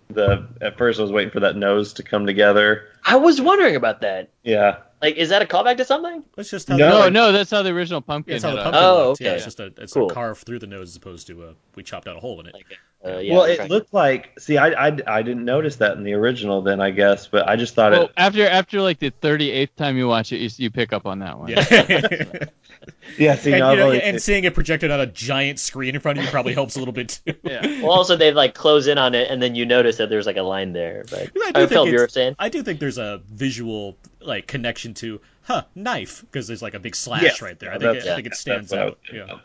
the? 0.10 0.48
At 0.61 0.77
first, 0.77 0.99
I 0.99 1.03
was 1.03 1.11
waiting 1.11 1.32
for 1.32 1.40
that 1.41 1.56
nose 1.56 1.94
to 1.94 2.03
come 2.03 2.26
together. 2.26 2.84
I 3.06 3.15
was 3.18 3.40
wondering 3.41 3.76
about 3.76 4.02
that. 4.02 4.30
Yeah, 4.44 4.77
Like, 5.06 5.15
is 5.18 5.30
that 5.30 5.41
a 5.41 5.45
callback 5.45 5.77
to 5.77 5.86
something? 5.86 6.23
That's 6.36 6.49
just 6.49 6.68
how 6.68 6.77
No, 6.77 6.90
No, 6.90 7.03
the, 7.03 7.11
no, 7.11 7.32
that's 7.32 7.52
how 7.52 7.61
the 7.61 7.69
original 7.69 8.02
pumpkin. 8.02 8.34
that's 8.34 8.44
how 8.44 8.52
the 8.56 8.64
pumpkin 8.64 8.82
Oh, 8.84 9.07
looked. 9.10 9.22
Yeah, 9.22 9.27
okay. 9.30 9.36
it's 9.36 9.45
just 9.45 9.60
a 9.60 9.72
it's 9.77 9.94
Cool. 9.94 10.10
a 10.10 10.14
carve 10.14 10.40
through 10.40 10.60
the 10.60 10.68
nose 10.68 10.90
as 10.90 10.95
opposed 10.95 11.27
to 11.27 11.44
uh, 11.44 11.53
we 11.76 11.84
chopped 11.84 12.07
out 12.07 12.18
a 12.18 12.19
hole 12.19 12.40
in 12.40 12.48
it. 12.48 12.53
Like, 12.53 12.65
uh, 13.06 13.19
yeah. 13.19 13.34
well, 13.36 13.44
it 13.44 13.57
trying- 13.57 13.69
looked 13.69 13.94
like. 13.94 14.40
See, 14.40 14.57
I, 14.57 14.88
I, 14.88 14.98
I 15.07 15.22
didn't 15.22 15.45
notice 15.45 15.76
that 15.76 15.95
in 15.95 16.03
the 16.03 16.14
original, 16.14 16.64
then 16.64 16.82
I 16.82 16.90
guess, 16.90 17.27
but 17.27 17.48
I 17.48 17.56
just 17.56 17.76
thought 17.76 17.91
Well, 17.91 18.03
it. 18.06 18.11
after 18.18 18.48
after 18.48 18.82
like 18.82 18.98
the 18.99 19.11
38th 19.11 19.76
time 19.76 19.95
you 19.95 20.07
watch 20.07 20.32
it, 20.32 20.38
you, 20.38 20.49
you 20.57 20.72
pick 20.72 20.91
up 20.91 21.06
on 21.06 21.19
that 21.19 21.38
one. 21.38 21.49
Yeah. 21.49 22.45
Yeah, 23.18 23.36
see, 23.36 23.52
and, 23.52 23.60
no, 23.61 23.72
you 23.72 23.77
know, 23.77 23.86
only- 23.88 24.02
and 24.02 24.22
seeing 24.22 24.44
it 24.44 24.53
projected 24.53 24.91
on 24.91 24.99
a 24.99 25.06
giant 25.07 25.60
screen 25.60 25.95
in 25.95 26.02
front 26.02 26.19
of 26.19 26.26
you 26.26 26.30
probably 26.30 26.53
helps 26.53 26.76
a 26.76 26.80
little 26.80 26.94
bit 26.94 27.19
too. 27.26 27.34
Yeah. 27.44 27.61
Well, 27.82 27.91
also 27.91 28.15
they 28.15 28.32
like 28.32 28.53
close 28.53 28.86
in 28.88 28.98
on 28.98 29.15
it, 29.15 29.30
and 29.32 29.41
then 29.41 29.56
you 29.56 29.65
notice 29.65 29.98
that 29.98 30.10
there's 30.10 30.26
like 30.27 30.38
a 30.38 30.44
line 30.44 30.73
there. 30.73 31.03
But 31.10 31.19
I 31.22 31.26
do 31.26 31.41
I, 31.44 31.52
think 31.53 31.69
felt 31.72 31.88
you 31.88 31.94
it's- 31.95 32.02
were 32.02 32.07
saying. 32.10 32.36
I 32.38 32.49
do 32.49 32.61
think 32.61 32.80
there's 32.80 32.98
a 32.98 33.22
visual 33.27 33.98
like 34.26 34.47
connection 34.47 34.93
to 34.95 35.22
huh 35.43 35.64
knife 35.76 36.22
because 36.22 36.47
there's 36.47 36.61
like 36.61 36.73
a 36.73 36.80
big 36.80 36.95
slash 36.95 37.22
Yes, 37.23 37.41
right 37.41 37.57
there. 37.60 37.72
I 37.72 37.73
yeah, 37.76 37.80
think 37.80 37.91
it, 37.91 37.93
that's- 37.99 38.11
I 38.11 38.15
think 38.15 38.27
it 38.27 38.35
stands 38.35 38.69
that's 38.69 38.97
what 39.11 39.18
I 39.18 39.22
out. 39.22 39.30
Yeah. 39.30 39.39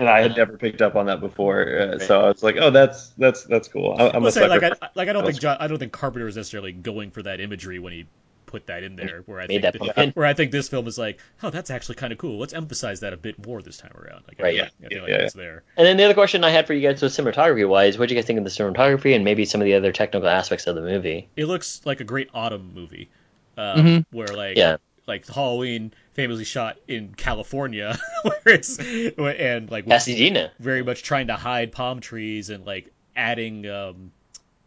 and 0.00 0.08
I 0.08 0.22
had 0.22 0.36
never 0.36 0.56
picked 0.56 0.80
up 0.82 0.94
on 0.96 1.06
that 1.06 1.20
before, 1.20 1.78
uh, 1.78 1.98
so 1.98 2.20
I 2.22 2.28
was 2.28 2.42
like, 2.42 2.56
"Oh, 2.58 2.70
that's 2.70 3.08
that's 3.18 3.44
that's 3.44 3.68
cool." 3.68 3.94
I, 3.98 4.08
I'm 4.08 4.16
I'll 4.22 4.26
a 4.26 4.32
say, 4.32 4.40
sucker. 4.40 4.48
like 4.60 4.78
I 4.82 4.88
like 4.94 5.08
I 5.08 5.12
don't 5.12 5.26
think 5.26 5.40
John, 5.40 5.56
I 5.60 5.66
don't 5.66 5.78
think 5.78 5.92
Carpenter 5.92 6.26
is 6.28 6.36
necessarily 6.36 6.72
going 6.72 7.10
for 7.10 7.22
that 7.22 7.38
imagery 7.40 7.78
when 7.78 7.92
he 7.92 8.06
put 8.46 8.66
that 8.68 8.82
in 8.82 8.96
there. 8.96 9.22
Where 9.26 9.40
I 9.40 9.46
made 9.46 9.62
think 9.62 9.80
that 9.80 9.94
th- 9.96 10.14
where 10.14 10.24
I 10.26 10.32
think 10.32 10.52
this 10.52 10.68
film 10.70 10.86
is 10.86 10.96
like, 10.96 11.18
oh, 11.42 11.50
that's 11.50 11.70
actually 11.70 11.96
kind 11.96 12.12
of 12.14 12.18
cool. 12.18 12.38
Let's 12.38 12.54
emphasize 12.54 13.00
that 13.00 13.12
a 13.12 13.16
bit 13.18 13.44
more 13.46 13.60
this 13.60 13.76
time 13.76 13.92
around. 13.94 14.22
Like, 14.28 14.38
Right, 14.40 14.54
feel 14.54 14.64
yeah. 14.64 14.86
I 14.86 14.88
feel 14.88 14.96
Yeah, 14.98 15.02
like 15.02 15.10
yeah. 15.10 15.16
it's 15.24 15.34
there. 15.34 15.64
And 15.76 15.86
then 15.86 15.96
the 15.98 16.04
other 16.04 16.14
question 16.14 16.44
I 16.44 16.50
had 16.50 16.66
for 16.66 16.72
you 16.72 16.88
guys 16.88 17.02
was 17.02 17.14
cinematography 17.16 17.68
wise, 17.68 17.98
what 17.98 18.08
do 18.08 18.14
you 18.14 18.20
guys 18.20 18.26
think 18.26 18.38
of 18.38 18.44
the 18.44 18.50
cinematography 18.50 19.14
and 19.14 19.24
maybe 19.24 19.44
some 19.44 19.60
of 19.60 19.64
the 19.66 19.74
other 19.74 19.92
technical 19.92 20.28
aspects 20.28 20.66
of 20.66 20.76
the 20.76 20.82
movie? 20.82 21.28
It 21.36 21.44
looks 21.46 21.82
like 21.84 22.00
a 22.00 22.04
great 22.04 22.30
autumn 22.32 22.72
movie, 22.74 23.10
um, 23.56 23.78
Mhm. 23.78 24.06
where 24.10 24.28
like 24.28 24.56
Yeah. 24.56 24.76
like 25.06 25.26
Halloween 25.26 25.92
famously 26.14 26.44
shot 26.44 26.76
in 26.88 27.14
California, 27.14 27.98
where 28.22 28.54
it's 28.54 28.78
and 28.78 29.70
like 29.70 29.86
Pasadena. 29.86 30.52
very 30.58 30.82
much 30.82 31.02
trying 31.02 31.26
to 31.28 31.34
hide 31.36 31.72
palm 31.72 32.00
trees 32.00 32.50
and 32.50 32.64
like 32.66 32.90
adding 33.16 33.66
um 33.68 34.10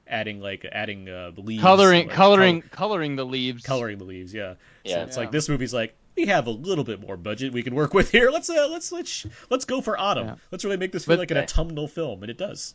adding 0.08 0.40
like 0.40 0.66
adding 0.72 1.10
uh 1.10 1.32
leaves 1.36 1.62
Coloring 1.62 2.08
like, 2.08 2.16
coloring 2.16 2.62
coloring 2.62 3.16
the 3.18 3.26
leaves. 3.26 3.64
coloring 3.64 3.98
the 3.98 4.06
leaves 4.06 4.34
yeah 4.34 4.54
so 4.54 4.58
Yeah. 4.86 5.04
it's 5.04 5.18
Yeah. 5.18 5.22
like 5.24 5.32
this 5.32 5.50
movie's 5.50 5.74
like 5.74 5.96
we 6.16 6.26
have 6.28 6.48
a 6.48 6.52
little 6.52 6.86
bit 6.86 7.02
more 7.02 7.18
budget 7.18 7.52
we 7.52 7.62
can 7.62 7.76
work 7.76 7.94
with 7.94 8.10
here 8.10 8.32
let's 8.32 8.50
uh 8.50 8.70
let's 8.72 8.92
let's 8.94 9.26
let's 9.50 9.66
go 9.66 9.82
for 9.82 10.00
autumn 10.00 10.28
Yeah. 10.28 10.36
let's 10.52 10.64
really 10.64 10.78
make 10.78 10.94
this 10.94 11.04
feel 11.06 11.16
But- 11.18 11.20
like 11.20 11.32
an 11.32 11.38
autumnal 11.40 11.90
film 11.90 12.24
and 12.24 12.30
it 12.30 12.38
does 12.38 12.74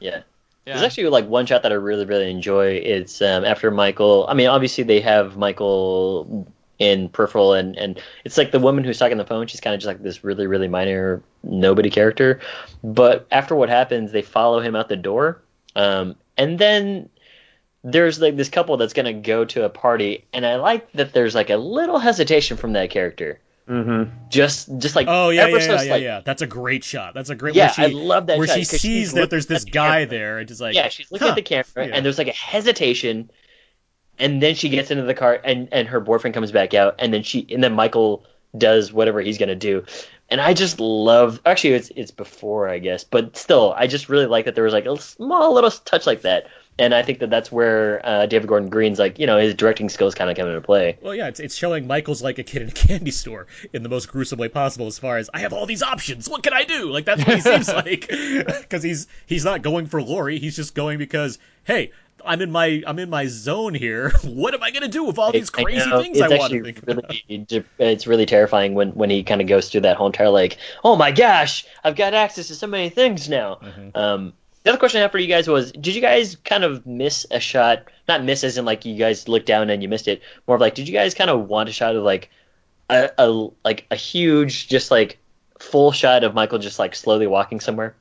Yeah. 0.00 0.22
Yeah. 0.66 0.74
There's 0.74 0.86
actually 0.86 1.08
like 1.10 1.28
one 1.28 1.46
shot 1.46 1.62
that 1.62 1.70
I 1.70 1.76
really 1.76 2.04
really 2.04 2.30
enjoy. 2.30 2.72
It's 2.74 3.22
um, 3.22 3.44
after 3.44 3.70
Michael. 3.70 4.26
I 4.28 4.34
mean, 4.34 4.48
obviously 4.48 4.82
they 4.82 5.00
have 5.00 5.36
Michael 5.36 6.46
in 6.78 7.08
peripheral, 7.08 7.54
and 7.54 7.76
and 7.76 8.00
it's 8.24 8.36
like 8.36 8.50
the 8.50 8.58
woman 8.58 8.82
who's 8.82 8.98
talking 8.98 9.12
on 9.12 9.18
the 9.18 9.24
phone. 9.24 9.46
She's 9.46 9.60
kind 9.60 9.74
of 9.74 9.80
just 9.80 9.86
like 9.86 10.02
this 10.02 10.24
really 10.24 10.46
really 10.46 10.68
minor 10.68 11.22
nobody 11.44 11.88
character. 11.88 12.40
But 12.82 13.26
after 13.30 13.54
what 13.54 13.68
happens, 13.68 14.10
they 14.10 14.22
follow 14.22 14.60
him 14.60 14.74
out 14.74 14.88
the 14.88 14.96
door, 14.96 15.40
um, 15.76 16.16
and 16.36 16.58
then 16.58 17.08
there's 17.84 18.20
like 18.20 18.36
this 18.36 18.48
couple 18.48 18.76
that's 18.76 18.92
gonna 18.92 19.12
go 19.12 19.44
to 19.44 19.64
a 19.64 19.68
party, 19.68 20.24
and 20.32 20.44
I 20.44 20.56
like 20.56 20.90
that 20.92 21.12
there's 21.12 21.34
like 21.34 21.50
a 21.50 21.56
little 21.56 22.00
hesitation 22.00 22.56
from 22.56 22.72
that 22.72 22.90
character. 22.90 23.38
Mhm. 23.68 24.10
Just 24.30 24.78
just 24.78 24.94
like 24.94 25.08
oh 25.10 25.30
yeah 25.30 25.42
ever 25.42 25.58
yeah 25.58 25.64
so 25.64 25.74
yeah, 25.74 25.82
yeah 25.82 25.96
yeah 25.96 26.20
that's 26.24 26.40
a 26.40 26.46
great 26.46 26.84
shot 26.84 27.14
that's 27.14 27.30
a 27.30 27.34
great 27.34 27.56
Yeah, 27.56 27.72
she, 27.72 27.82
I 27.82 27.86
love 27.86 28.26
that 28.26 28.38
where 28.38 28.46
she 28.46 28.62
sees 28.62 29.12
that 29.14 29.28
there's 29.28 29.46
this 29.46 29.64
the 29.64 29.70
guy 29.70 30.04
there 30.04 30.38
and 30.38 30.46
just 30.46 30.60
like 30.60 30.74
yeah, 30.76 30.88
she's 30.88 31.10
looking 31.10 31.26
huh. 31.26 31.32
at 31.32 31.36
the 31.36 31.42
camera, 31.42 31.64
Yeah. 31.76 31.94
and 31.94 32.04
there's 32.06 32.18
like 32.18 32.28
a 32.28 32.32
hesitation, 32.32 33.28
and 34.20 34.40
then 34.40 34.54
she 34.54 34.68
gets 34.68 34.92
into 34.92 35.02
the 35.02 35.14
car, 35.14 35.40
and 35.42 35.68
and 35.72 35.88
her 35.88 35.98
boyfriend 35.98 36.34
comes 36.34 36.52
back 36.52 36.74
out, 36.74 36.94
and 37.00 37.12
then 37.12 37.24
she, 37.24 37.44
and 37.50 37.62
then 37.62 37.72
Michael 37.72 38.24
does 38.56 38.92
whatever 38.92 39.20
he's 39.20 39.36
gonna 39.36 39.56
do, 39.56 39.84
and 40.28 40.40
I 40.40 40.54
just 40.54 40.78
love. 40.78 41.40
Actually, 41.44 41.74
it's 41.74 41.90
it's 41.96 42.12
before, 42.12 42.68
I 42.68 42.78
guess, 42.78 43.02
but 43.02 43.36
still, 43.36 43.74
I 43.76 43.88
just 43.88 44.08
really 44.08 44.26
like 44.26 44.44
that 44.44 44.54
there 44.54 44.64
was 44.64 44.74
like 44.74 44.86
a 44.86 44.96
small 44.96 45.54
little 45.54 45.70
touch 45.70 46.06
like 46.06 46.22
that, 46.22 46.46
and 46.78 46.94
I 46.94 47.02
think 47.02 47.20
that 47.20 47.30
that's 47.30 47.50
where 47.50 48.04
uh, 48.04 48.26
David 48.26 48.48
Gordon 48.48 48.68
Green's 48.68 48.98
like, 48.98 49.18
you 49.18 49.26
know, 49.26 49.38
his 49.38 49.54
directing 49.54 49.88
skills 49.88 50.14
kind 50.14 50.30
of 50.30 50.36
come 50.36 50.48
into 50.48 50.60
play. 50.60 50.98
Well, 51.00 51.14
yeah, 51.14 51.28
it's, 51.28 51.40
it's 51.40 51.54
showing 51.54 51.86
Michael's 51.86 52.22
like 52.22 52.38
a 52.38 52.42
kid 52.42 52.62
in 52.62 52.68
a 52.68 52.72
candy 52.72 53.10
store 53.10 53.46
in 53.72 53.82
the 53.82 53.88
most 53.88 54.10
gruesome 54.10 54.38
way 54.38 54.48
possible. 54.48 54.86
As 54.86 54.98
far 54.98 55.16
as 55.16 55.30
I 55.32 55.40
have 55.40 55.52
all 55.52 55.66
these 55.66 55.82
options, 55.82 56.28
what 56.28 56.42
can 56.42 56.52
I 56.52 56.64
do? 56.64 56.90
Like 56.90 57.06
that's 57.06 57.24
what 57.24 57.34
he 57.36 57.40
seems 57.40 57.68
like, 57.72 58.08
because 58.08 58.82
he's 58.82 59.06
he's 59.26 59.44
not 59.44 59.62
going 59.62 59.86
for 59.86 60.02
Laurie. 60.02 60.38
He's 60.38 60.56
just 60.56 60.74
going 60.74 60.98
because 60.98 61.38
hey, 61.64 61.92
I'm 62.24 62.42
in 62.42 62.50
my 62.50 62.82
I'm 62.86 62.98
in 62.98 63.08
my 63.08 63.26
zone 63.26 63.72
here. 63.72 64.10
what 64.24 64.52
am 64.52 64.62
I 64.62 64.70
gonna 64.70 64.88
do 64.88 65.04
with 65.04 65.18
all 65.18 65.32
these 65.32 65.50
I 65.54 65.62
crazy 65.62 65.88
know, 65.88 66.02
things 66.02 66.20
I 66.20 66.28
want 66.28 66.52
to 66.52 66.62
think 66.62 66.82
about? 66.82 67.08
really, 67.08 67.64
it's 67.78 68.06
really 68.06 68.26
terrifying 68.26 68.74
when 68.74 68.90
when 68.90 69.08
he 69.08 69.22
kind 69.22 69.40
of 69.40 69.46
goes 69.46 69.70
through 69.70 69.82
that 69.82 69.96
whole 69.96 70.08
entire 70.08 70.28
like, 70.28 70.58
oh 70.84 70.96
my 70.96 71.10
gosh, 71.10 71.64
I've 71.82 71.96
got 71.96 72.12
access 72.12 72.48
to 72.48 72.54
so 72.54 72.66
many 72.66 72.90
things 72.90 73.28
now. 73.28 73.60
Mhm. 73.62 73.96
Um, 73.96 74.32
the 74.66 74.72
other 74.72 74.78
question 74.80 74.98
I 74.98 75.02
have 75.02 75.12
for 75.12 75.18
you 75.18 75.28
guys 75.28 75.46
was, 75.46 75.70
did 75.70 75.94
you 75.94 76.00
guys 76.00 76.34
kind 76.44 76.64
of 76.64 76.84
miss 76.84 77.24
a 77.30 77.38
shot? 77.38 77.84
Not 78.08 78.24
miss 78.24 78.42
as 78.42 78.58
in 78.58 78.64
like 78.64 78.84
you 78.84 78.96
guys 78.96 79.28
looked 79.28 79.46
down 79.46 79.70
and 79.70 79.80
you 79.80 79.88
missed 79.88 80.08
it. 80.08 80.20
More 80.48 80.56
of 80.56 80.60
like, 80.60 80.74
did 80.74 80.88
you 80.88 80.92
guys 80.92 81.14
kind 81.14 81.30
of 81.30 81.46
want 81.48 81.68
a 81.68 81.72
shot 81.72 81.94
of 81.94 82.02
like 82.02 82.30
a, 82.90 83.08
a 83.16 83.46
like 83.64 83.86
a 83.92 83.94
huge, 83.94 84.66
just 84.66 84.90
like 84.90 85.18
full 85.60 85.92
shot 85.92 86.24
of 86.24 86.34
Michael 86.34 86.58
just 86.58 86.80
like 86.80 86.96
slowly 86.96 87.28
walking 87.28 87.60
somewhere? 87.60 87.94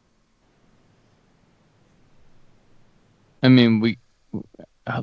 I 3.44 3.50
mean, 3.50 3.80
we 3.80 4.00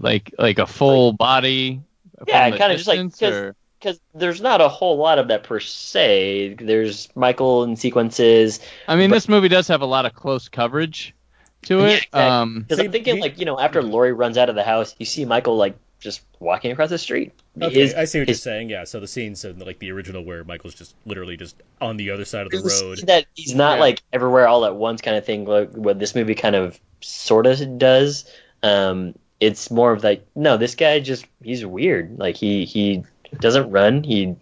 like 0.01 0.34
like 0.40 0.59
a 0.59 0.66
full 0.66 1.12
body. 1.12 1.80
Yeah, 2.26 2.51
kinda 2.51 2.74
just 2.74 2.89
like- 2.89 2.97
distance, 2.98 3.18
'cause- 3.20 3.32
or- 3.34 3.56
Because 3.78 4.01
there's 4.14 4.40
not 4.40 4.60
a 4.60 4.68
whole 4.68 4.97
lot 4.97 5.20
of 5.20 5.28
that 5.28 5.44
per 5.44 5.60
se. 5.60 6.55
There's 6.59 7.09
Michael 7.16 7.62
in 7.62 7.76
sequences. 7.76 8.59
I 8.89 8.97
mean, 8.97 9.10
but- 9.10 9.14
this 9.16 9.28
movie 9.28 9.48
does 9.48 9.68
have 9.68 9.80
a 9.82 9.86
lot 9.86 10.06
of 10.06 10.12
close 10.14 10.48
coverage 10.48 11.14
to 11.62 11.78
Yeah, 11.78 11.84
it. 11.86 11.93
exactly. 11.94 12.20
Um, 12.20 12.60
Because 12.60 12.78
I'm 12.80 12.93
thinking, 12.93 13.16
he- 13.16 13.20
like, 13.22 13.39
you 13.39 13.44
know, 13.47 13.59
after 13.59 13.82
Laurie 13.82 14.12
runs 14.12 14.36
out 14.39 14.48
of 14.48 14.55
the 14.55 14.62
house, 14.64 14.94
you 14.98 15.06
see 15.06 15.24
Michael, 15.24 15.56
like, 15.56 15.74
just 16.01 16.20
walking 16.40 16.72
across 16.72 16.90
the 16.90 16.98
street. 16.98 17.32
Okay, 17.60 17.80
His- 17.80 17.94
I 17.94 18.06
see 18.06 18.18
what 18.18 18.26
you're 18.28 18.34
saying. 18.34 18.70
Yeah, 18.70 18.84
so 18.84 18.98
the 18.98 19.06
scenes 19.06 19.44
in 19.44 19.60
like 19.60 19.78
the 19.78 19.93
original 19.93 20.24
where 20.24 20.43
Michael's 20.43 20.74
just 20.74 20.94
literally 21.06 21.36
just 21.36 21.55
on 21.80 21.97
the 21.97 22.10
other 22.10 22.24
side 22.24 22.47
of 22.47 22.51
the 22.51 22.59
road. 22.59 22.98
That 23.06 23.26
he's 23.34 23.55
not, 23.55 23.74
Yeah. 23.76 23.80
like, 23.82 24.02
everywhere 24.12 24.48
all 24.48 24.64
at 24.64 24.74
once 24.74 25.01
kind 25.01 25.16
of 25.16 25.24
thing, 25.24 25.44
like 25.44 25.70
what 25.72 25.98
this 26.01 26.14
movie 26.16 26.34
kind 26.34 26.56
of 26.56 26.80
sort 27.01 27.47
of 27.47 27.78
does. 27.78 28.24
Um, 28.64 29.14
it's 29.39 29.70
more 29.70 29.93
of 29.93 30.02
like, 30.02 30.26
no, 30.34 30.56
this 30.56 30.74
guy 30.74 30.98
just, 31.01 31.24
he's 31.43 31.64
weird. 31.64 32.18
Like, 32.18 32.36
he, 32.36 32.64
he 32.64 33.05
doesn't 33.39 33.70
run. 33.70 34.02
He, 34.02 34.34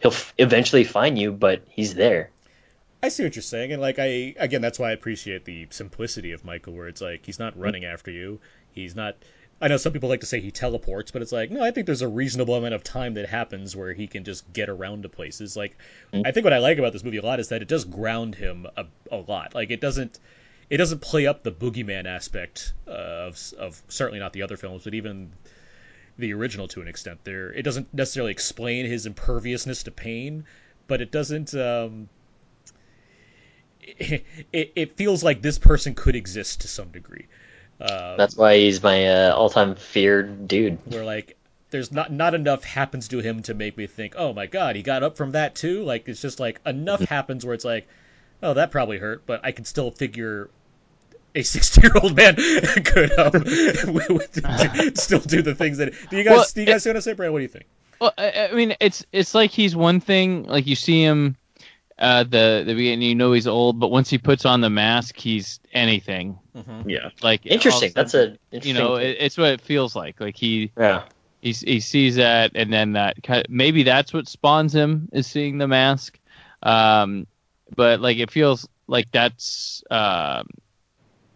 he'll 0.00 0.12
f- 0.12 0.32
eventually 0.38 0.84
find 0.84 1.18
you, 1.18 1.32
but 1.32 1.62
he's 1.68 1.94
there. 1.94 2.30
I 3.02 3.08
see 3.08 3.22
what 3.24 3.34
you're 3.34 3.42
saying, 3.42 3.72
and 3.72 3.80
like 3.80 3.98
I 3.98 4.34
again, 4.38 4.60
that's 4.60 4.78
why 4.78 4.90
I 4.90 4.92
appreciate 4.92 5.44
the 5.44 5.66
simplicity 5.70 6.32
of 6.32 6.44
Michael, 6.44 6.74
where 6.74 6.88
it's 6.88 7.00
like 7.00 7.24
he's 7.24 7.38
not 7.38 7.58
running 7.58 7.84
after 7.84 8.10
you, 8.10 8.40
he's 8.72 8.94
not 8.94 9.16
I 9.62 9.68
know 9.68 9.76
some 9.76 9.92
people 9.92 10.08
like 10.08 10.20
to 10.20 10.26
say 10.26 10.40
he 10.40 10.50
teleports, 10.50 11.10
but 11.10 11.20
it's 11.20 11.32
like 11.32 11.50
no, 11.50 11.62
I 11.62 11.70
think 11.70 11.86
there's 11.86 12.02
a 12.02 12.08
reasonable 12.08 12.54
amount 12.54 12.74
of 12.74 12.82
time 12.82 13.14
that 13.14 13.28
happens 13.28 13.76
where 13.76 13.92
he 13.92 14.06
can 14.06 14.24
just 14.24 14.50
get 14.52 14.68
around 14.68 15.02
to 15.02 15.08
places. 15.08 15.56
Like 15.56 15.76
Mm. 16.12 16.26
I 16.26 16.32
think 16.32 16.44
what 16.44 16.52
I 16.52 16.58
like 16.58 16.78
about 16.78 16.92
this 16.92 17.04
movie 17.04 17.18
a 17.18 17.22
lot 17.22 17.40
is 17.40 17.48
that 17.48 17.62
it 17.62 17.68
does 17.68 17.84
ground 17.84 18.34
him 18.34 18.66
a, 18.76 18.86
a 19.10 19.16
lot. 19.16 19.54
Like 19.54 19.70
it 19.70 19.80
doesn't 19.80 20.18
it 20.70 20.76
doesn't 20.78 21.00
play 21.00 21.26
up 21.26 21.42
the 21.42 21.52
boogeyman 21.52 22.06
aspect 22.06 22.72
of 22.86 23.38
of 23.58 23.80
certainly 23.88 24.18
not 24.18 24.32
the 24.32 24.42
other 24.42 24.56
films, 24.56 24.84
but 24.84 24.94
even 24.94 25.30
the 26.18 26.32
original 26.34 26.68
to 26.68 26.80
an 26.80 26.88
extent. 26.88 27.20
There 27.24 27.52
it 27.52 27.62
doesn't 27.62 27.92
necessarily 27.92 28.32
explain 28.32 28.86
his 28.86 29.06
imperviousness 29.06 29.84
to 29.84 29.90
pain, 29.90 30.44
but 30.86 31.00
it 31.00 31.10
doesn't. 31.10 31.54
Um, 31.54 32.08
it, 33.82 34.24
it 34.52 34.96
feels 34.96 35.22
like 35.22 35.42
this 35.42 35.58
person 35.58 35.94
could 35.94 36.16
exist 36.16 36.62
to 36.62 36.68
some 36.68 36.88
degree. 36.88 37.26
Uh, 37.80 38.16
That's 38.16 38.36
why 38.36 38.56
he's 38.56 38.82
my 38.82 39.06
uh, 39.08 39.34
all-time 39.34 39.74
feared 39.74 40.46
dude. 40.46 40.78
where 40.84 41.04
like 41.04 41.36
there's 41.70 41.90
not 41.90 42.12
not 42.12 42.34
enough 42.34 42.64
happens 42.64 43.08
to 43.08 43.20
him 43.20 43.42
to 43.42 43.54
make 43.54 43.76
me 43.76 43.86
think, 43.86 44.14
oh 44.16 44.32
my 44.32 44.46
god, 44.46 44.76
he 44.76 44.82
got 44.82 45.02
up 45.02 45.16
from 45.16 45.32
that 45.32 45.54
too. 45.54 45.82
Like 45.82 46.08
it's 46.08 46.20
just 46.20 46.40
like 46.40 46.60
enough 46.66 47.00
happens 47.00 47.44
where 47.44 47.54
it's 47.54 47.64
like, 47.64 47.88
oh 48.42 48.54
that 48.54 48.70
probably 48.70 48.98
hurt, 48.98 49.24
but 49.26 49.40
I 49.44 49.52
can 49.52 49.64
still 49.64 49.90
figure 49.90 50.50
a 51.34 51.42
60 51.42 51.80
year 51.80 51.92
old 52.02 52.16
man 52.16 52.34
could 52.84 53.18
um, 53.18 53.44
still 54.94 55.20
do 55.20 55.42
the 55.42 55.54
things 55.56 55.78
that. 55.78 55.94
Do 56.10 56.16
you 56.16 56.24
guys 56.24 56.36
Well, 56.36 56.46
do 56.54 56.60
you 56.60 56.66
guys 56.66 56.84
want 56.84 56.96
to 56.96 57.02
say, 57.02 57.14
Brad? 57.14 57.30
What 57.30 57.38
do 57.38 57.42
you 57.42 57.48
think? 57.48 57.64
Well, 58.00 58.12
I, 58.18 58.48
I 58.50 58.52
mean, 58.52 58.76
it's 58.80 59.06
it's 59.12 59.34
like 59.34 59.50
he's 59.50 59.76
one 59.76 60.00
thing. 60.00 60.44
Like 60.44 60.66
you 60.66 60.74
see 60.74 61.02
him 61.02 61.36
uh, 62.00 62.24
the 62.24 62.62
the 62.66 62.74
beginning, 62.74 63.08
you 63.08 63.14
know 63.14 63.32
he's 63.32 63.46
old, 63.46 63.78
but 63.78 63.88
once 63.88 64.08
he 64.08 64.16
puts 64.16 64.46
on 64.46 64.62
the 64.62 64.70
mask, 64.70 65.16
he's 65.16 65.60
anything. 65.72 66.38
Yeah. 66.86 67.10
Like 67.22 67.44
Interesting. 67.44 67.90
all 67.90 67.94
That's 67.94 68.14
a 68.14 68.36
interesting. 68.50 68.74
you 68.74 68.74
know, 68.74 68.96
it, 68.96 69.16
it's 69.20 69.36
what 69.36 69.50
it 69.50 69.60
feels 69.60 69.94
like. 69.94 70.18
Like 70.20 70.36
he 70.36 70.72
yeah. 70.78 71.04
he 71.42 71.52
he 71.52 71.80
sees 71.80 72.16
that, 72.16 72.52
and 72.54 72.72
then 72.72 72.92
that 72.92 73.18
maybe 73.48 73.82
that's 73.82 74.12
what 74.12 74.28
spawns 74.28 74.74
him 74.74 75.08
is 75.12 75.26
seeing 75.26 75.58
the 75.58 75.68
mask. 75.68 76.18
Um, 76.62 77.26
but 77.76 78.00
like 78.00 78.18
it 78.18 78.30
feels 78.30 78.66
like 78.86 79.10
that's 79.12 79.84
um, 79.90 80.48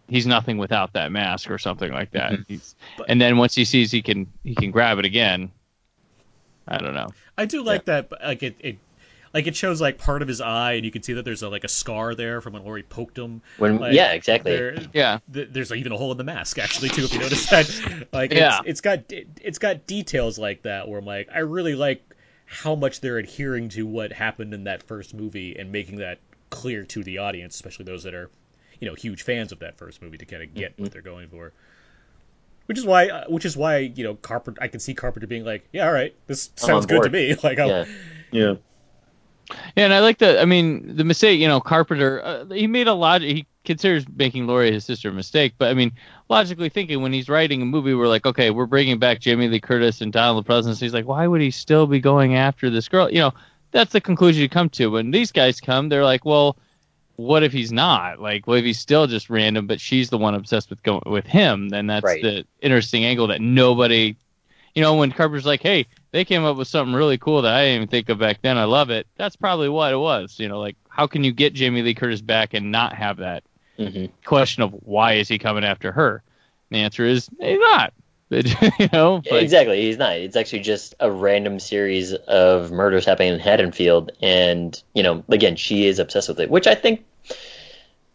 he's 0.07 0.25
nothing 0.25 0.57
without 0.57 0.93
that 0.93 1.11
mask 1.11 1.49
or 1.49 1.57
something 1.57 1.91
like 1.91 2.11
that. 2.11 2.31
Mm-hmm. 2.31 3.03
And 3.07 3.21
then 3.21 3.37
once 3.37 3.53
he 3.53 3.65
sees 3.65 3.91
he 3.91 4.01
can 4.01 4.27
he 4.43 4.55
can 4.55 4.71
grab 4.71 4.97
it 4.97 5.05
again. 5.05 5.51
I 6.67 6.79
don't 6.79 6.95
know. 6.95 7.09
I 7.37 7.45
do 7.45 7.63
like 7.63 7.85
that. 7.85 8.09
but, 8.09 8.23
Like 8.23 8.41
it, 8.41 8.55
it, 8.59 8.77
like 9.35 9.45
it 9.47 9.55
shows 9.55 9.79
like 9.81 9.99
part 9.99 10.21
of 10.23 10.27
his 10.27 10.41
eye, 10.41 10.73
and 10.73 10.85
you 10.85 10.91
can 10.91 11.03
see 11.03 11.13
that 11.13 11.25
there's 11.25 11.43
a, 11.43 11.49
like 11.49 11.63
a 11.65 11.67
scar 11.67 12.15
there 12.15 12.41
from 12.41 12.53
when 12.53 12.63
Laurie 12.63 12.81
poked 12.83 13.17
him. 13.17 13.41
When 13.59 13.77
Like, 13.77 13.93
yeah, 13.93 14.13
exactly. 14.13 14.55
there- 14.55 14.77
Yeah. 14.93 15.19
th- 15.31 15.49
there's 15.51 15.71
even 15.73 15.91
a 15.91 15.97
hole 15.97 16.11
in 16.13 16.17
the 16.17 16.23
mask 16.23 16.57
actually 16.57 16.89
too 16.89 17.03
if 17.03 17.13
you 17.13 17.19
notice 17.19 17.45
that 17.49 18.07
like 18.13 18.31
Yeah. 18.33 18.59
it's, 18.61 18.69
it's 18.69 18.81
got 18.81 18.99
it's 19.09 19.59
got 19.59 19.85
details 19.85 20.39
like 20.39 20.63
that 20.63 20.87
where 20.87 20.97
I'm 20.99 21.05
like 21.05 21.29
I 21.31 21.39
really 21.39 21.75
like 21.75 22.01
how 22.47 22.73
much 22.75 23.01
they're 23.01 23.17
adhering 23.17 23.69
to 23.69 23.85
what 23.85 24.11
happened 24.13 24.53
in 24.53 24.63
that 24.63 24.81
first 24.83 25.13
movie 25.13 25.57
and 25.59 25.71
making 25.71 25.97
that 25.97 26.19
clear 26.49 26.85
to 26.85 27.03
the 27.03 27.17
audience 27.17 27.55
especially 27.55 27.85
those 27.85 28.03
that 28.03 28.13
are 28.13 28.29
you 28.79 28.87
know 28.87 28.93
huge 28.95 29.23
fans 29.23 29.51
of 29.51 29.59
that 29.59 29.77
first 29.77 30.01
movie 30.01 30.17
to 30.17 30.25
kind 30.25 30.43
of 30.43 30.53
get 30.53 30.71
Mm-hmm. 30.73 30.83
what 30.83 30.91
they're 30.93 31.01
going 31.01 31.27
for 31.27 31.51
which 32.67 32.77
is 32.77 32.85
why 32.85 33.09
uh, 33.09 33.25
which 33.27 33.43
is 33.45 33.57
why 33.57 33.79
you 33.79 34.03
know 34.05 34.15
Carpenter 34.15 34.61
I 34.63 34.67
can 34.69 34.79
see 34.79 34.93
Carpenter 34.93 35.27
being 35.27 35.43
like 35.43 35.67
yeah 35.73 35.85
all 35.87 35.91
right 35.93 36.15
this 36.27 36.51
sounds 36.55 36.85
good 36.85 37.03
to 37.03 37.09
me 37.09 37.35
like 37.43 37.59
I'll, 37.59 37.67
Yeah. 37.69 37.85
Yeah. 38.31 38.53
Yeah, 39.75 39.85
and 39.85 39.93
I 39.93 39.99
like 39.99 40.17
the. 40.17 40.41
I 40.41 40.45
mean, 40.45 40.95
the 40.95 41.03
mistake. 41.03 41.39
You 41.39 41.47
know, 41.47 41.59
Carpenter. 41.59 42.21
Uh, 42.23 42.45
he 42.45 42.67
made 42.67 42.87
a 42.87 42.93
lot. 42.93 43.21
He 43.21 43.45
considers 43.63 44.05
making 44.15 44.47
Laurie 44.47 44.71
his 44.71 44.85
sister 44.85 45.09
a 45.09 45.13
mistake, 45.13 45.53
but 45.57 45.69
I 45.69 45.73
mean, 45.73 45.91
logically 46.29 46.69
thinking, 46.69 47.01
when 47.01 47.11
he's 47.13 47.27
writing 47.29 47.61
a 47.61 47.65
movie, 47.65 47.93
we're 47.95 48.07
like, 48.07 48.25
okay, 48.25 48.51
we're 48.51 48.65
bringing 48.67 48.99
back 48.99 49.19
Jamie 49.19 49.47
Lee 49.47 49.59
Curtis 49.59 50.01
and 50.01 50.13
Donald 50.13 50.45
Pleasence. 50.45 50.79
He's 50.79 50.93
like, 50.93 51.07
why 51.07 51.25
would 51.25 51.41
he 51.41 51.51
still 51.51 51.87
be 51.87 51.99
going 51.99 52.35
after 52.35 52.69
this 52.69 52.87
girl? 52.87 53.09
You 53.09 53.19
know, 53.19 53.33
that's 53.71 53.91
the 53.91 54.01
conclusion 54.01 54.41
you 54.41 54.49
come 54.49 54.69
to. 54.69 54.87
When 54.87 55.11
these 55.11 55.31
guys 55.31 55.59
come, 55.59 55.89
they're 55.89 56.03
like, 56.03 56.25
well, 56.25 56.57
what 57.15 57.43
if 57.43 57.51
he's 57.53 57.71
not? 57.71 58.19
Like, 58.19 58.45
what 58.45 58.59
if 58.59 58.65
he's 58.65 58.79
still 58.79 59.07
just 59.07 59.29
random, 59.29 59.67
but 59.67 59.81
she's 59.81 60.09
the 60.09 60.17
one 60.17 60.35
obsessed 60.35 60.69
with 60.69 60.83
going 60.83 61.01
with 61.05 61.25
him? 61.25 61.69
Then 61.69 61.87
that's 61.87 62.03
Right. 62.03 62.21
the 62.21 62.45
interesting 62.61 63.03
angle 63.05 63.27
that 63.27 63.41
nobody. 63.41 64.15
You 64.75 64.81
know, 64.81 64.95
when 64.95 65.11
Carpenter's 65.11 65.45
like, 65.45 65.61
hey, 65.61 65.87
they 66.11 66.25
came 66.25 66.43
up 66.43 66.57
with 66.57 66.67
something 66.67 66.93
really 66.95 67.17
cool 67.17 67.41
that 67.43 67.53
I 67.53 67.63
didn't 67.65 67.75
even 67.77 67.87
think 67.87 68.09
of 68.09 68.19
back 68.19 68.41
then. 68.41 68.57
I 68.57 68.65
love 68.65 68.89
it. 68.89 69.07
That's 69.15 69.35
probably 69.37 69.69
what 69.69 69.93
it 69.93 69.97
was. 69.97 70.39
You 70.39 70.49
know, 70.49 70.59
like 70.59 70.75
how 70.89 71.07
can 71.07 71.23
you 71.23 71.31
get 71.31 71.53
Jamie 71.53 71.81
Lee 71.81 71.95
Curtis 71.95 72.21
back 72.21 72.53
and 72.53 72.71
not 72.71 72.93
have 72.93 73.17
that 73.17 73.43
hmm 73.77 74.05
question 74.25 74.63
of 74.63 74.71
why 74.71 75.13
is 75.13 75.27
he 75.27 75.37
coming 75.39 75.63
after 75.65 75.91
her? 75.91 76.23
And 76.69 76.77
the 76.77 76.83
answer 76.83 77.05
is 77.05 77.29
he's 77.39 77.59
not. 77.59 77.93
you 78.29 78.89
know, 78.91 79.23
like, 79.29 79.43
exactly. 79.43 79.81
He's 79.81 79.97
not. 79.97 80.17
It's 80.17 80.35
actually 80.35 80.61
just 80.61 80.95
a 80.99 81.11
random 81.11 81.59
series 81.59 82.13
of 82.13 82.71
murders 82.71 83.05
happening 83.05 83.33
in 83.33 83.39
Haddonfield, 83.39 84.11
and 84.21 84.81
you 84.93 85.03
know, 85.03 85.23
again, 85.29 85.55
she 85.55 85.85
is 85.85 85.99
obsessed 85.99 86.27
with 86.27 86.39
it, 86.39 86.49
which 86.49 86.67
I 86.67 86.75
think 86.75 87.05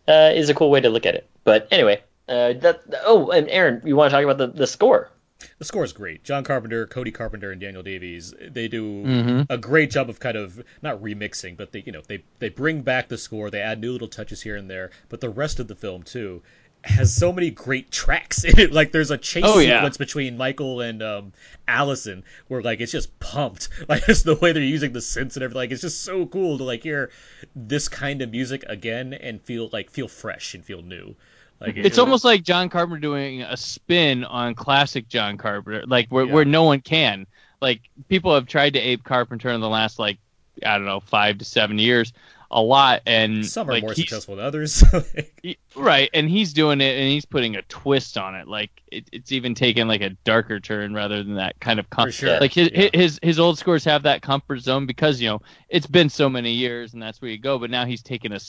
uh, 0.09 0.33
is 0.35 0.49
a 0.49 0.55
cool 0.55 0.71
way 0.71 0.81
to 0.81 0.91
look 0.91 1.07
at 1.07 1.15
it. 1.15 1.29
But 1.45 1.69
anyway, 1.71 2.03
uh, 2.29 2.55
that. 2.55 2.83
Oh, 3.05 3.31
and 3.31 3.49
Aaron, 3.49 3.83
you 3.85 3.97
want 3.97 4.11
to 4.11 4.17
talk 4.17 4.25
about 4.25 4.39
the, 4.39 4.49
the 4.49 4.67
score? 4.67 5.11
The 5.59 5.65
score 5.65 5.85
is 5.85 5.93
great. 5.93 6.23
John 6.25 6.45
Carpenter, 6.45 6.87
Cody 6.87 7.11
Carpenter, 7.11 7.51
and 7.53 7.61
Daniel 7.61 7.83
Davies 7.83 8.35
they 8.41 8.69
do 8.69 9.03
Mhm. 9.05 9.47
a 9.49 9.59
great 9.59 9.91
job 9.91 10.11
of 10.11 10.21
kind 10.21 10.37
of 10.37 10.63
not 10.83 11.03
remixing, 11.03 11.57
but 11.57 11.73
they 11.73 11.83
you 11.87 11.93
know 11.93 12.03
they 12.07 12.23
they 12.39 12.49
bring 12.49 12.83
back 12.83 13.09
the 13.09 13.19
score. 13.19 13.51
They 13.51 13.61
add 13.61 13.81
new 13.81 13.93
little 13.93 14.09
touches 14.09 14.43
here 14.43 14.57
and 14.57 14.69
there, 14.71 14.91
but 15.09 15.21
the 15.21 15.31
rest 15.31 15.61
of 15.61 15.69
the 15.69 15.75
film 15.77 16.03
too 16.03 16.43
has 16.83 17.15
so 17.15 17.31
many 17.31 17.51
great 17.51 17.91
tracks 17.91 18.43
in 18.45 18.59
it. 18.59 18.73
Like 18.73 18.91
there's 18.91 19.11
a 19.11 19.19
chase 19.19 19.45
Oh, 19.47 19.59
yeah. 19.59 19.79
sequence 19.81 19.99
between 19.99 20.39
Michael 20.39 20.81
and 20.81 21.03
um, 21.03 21.33
Allison 21.69 22.25
where 22.49 22.63
like 22.63 22.81
it's 22.81 22.93
just 22.93 23.19
pumped. 23.21 23.69
Like 23.89 24.07
just 24.07 24.25
the 24.25 24.35
way 24.37 24.53
they're 24.53 24.63
using 24.63 24.93
the 24.93 25.01
synths 25.01 25.35
and 25.37 25.43
everything. 25.43 25.57
Like 25.57 25.71
it's 25.73 25.83
just 25.83 26.03
so 26.03 26.25
cool 26.27 26.57
to 26.59 26.65
like 26.65 26.83
hear 26.83 27.11
this 27.55 27.89
kind 27.89 28.23
of 28.23 28.31
music 28.31 28.65
again 28.67 29.13
and 29.13 29.43
feel 29.43 29.69
like 29.73 29.91
feel 29.91 30.09
fresh 30.09 30.55
and 30.55 30.65
feel 30.65 30.81
new. 30.83 31.17
Like 31.61 31.77
it's 31.77 31.99
it- 31.99 32.01
almost 32.01 32.25
like 32.25 32.43
John 32.43 32.69
Carpenter 32.69 33.01
doing 33.01 33.43
a 33.43 33.57
spin 33.57 34.25
on 34.25 34.55
classic 34.55 35.09
John 35.09 35.37
Carpenter, 35.37 35.85
like 35.87 36.09
where, 36.09 36.25
Yeah. 36.25 36.33
where 36.33 36.45
no 36.45 36.65
one 36.65 36.81
can. 36.81 37.27
Like 37.61 37.83
people 38.09 38.35
have 38.35 38.47
tried 38.47 38.73
to 38.75 38.79
ape 38.81 39.05
Carpenter 39.05 39.51
in 39.51 39.61
the 39.61 39.69
last 39.69 39.99
like 39.99 40.19
I 40.65 40.77
don't 40.77 40.87
know 40.87 41.01
five 41.01 41.39
to 41.39 41.45
seven 41.45 41.79
years 41.79 42.13
a 42.53 42.61
lot, 42.61 43.03
and 43.07 43.47
some 43.47 43.69
are 43.69 43.73
like, 43.75 43.83
more 43.85 43.95
successful 43.95 44.35
than 44.37 44.45
others. 44.45 44.83
He- 45.43 45.57
Right, 45.77 46.11
and 46.13 46.29
he's 46.29 46.53
doing 46.53 46.81
it, 46.81 46.99
and 46.99 47.09
he's 47.09 47.25
putting 47.25 47.55
a 47.55 47.63
twist 47.63 48.19
on 48.19 48.35
it. 48.35 48.49
Like 48.49 48.71
it, 48.91 49.05
it's 49.13 49.31
even 49.31 49.55
taken 49.55 49.87
like 49.87 50.01
a 50.01 50.11
darker 50.25 50.59
turn 50.59 50.93
rather 50.95 51.23
than 51.23 51.37
that 51.37 51.61
kind 51.61 51.79
of 51.79 51.89
comfort 51.91 52.13
sure, 52.13 52.41
like 52.41 52.53
his, 52.53 52.71
yeah. 52.73 52.89
his 52.93 53.21
his 53.23 53.39
old 53.39 53.57
scores 53.59 53.85
have 53.85 54.03
that 54.03 54.21
comfort 54.21 54.59
zone 54.61 54.85
because 54.87 55.21
you 55.21 55.29
know 55.29 55.41
it's 55.69 55.87
been 55.87 56.09
so 56.11 56.29
many 56.29 56.53
years 56.53 56.93
and 56.93 57.01
that's 57.01 57.23
where 57.23 57.31
you 57.31 57.39
go. 57.39 57.59
But 57.59 57.71
now 57.71 57.85
he's 57.85 58.03
taking 58.03 58.33
a 58.33 58.41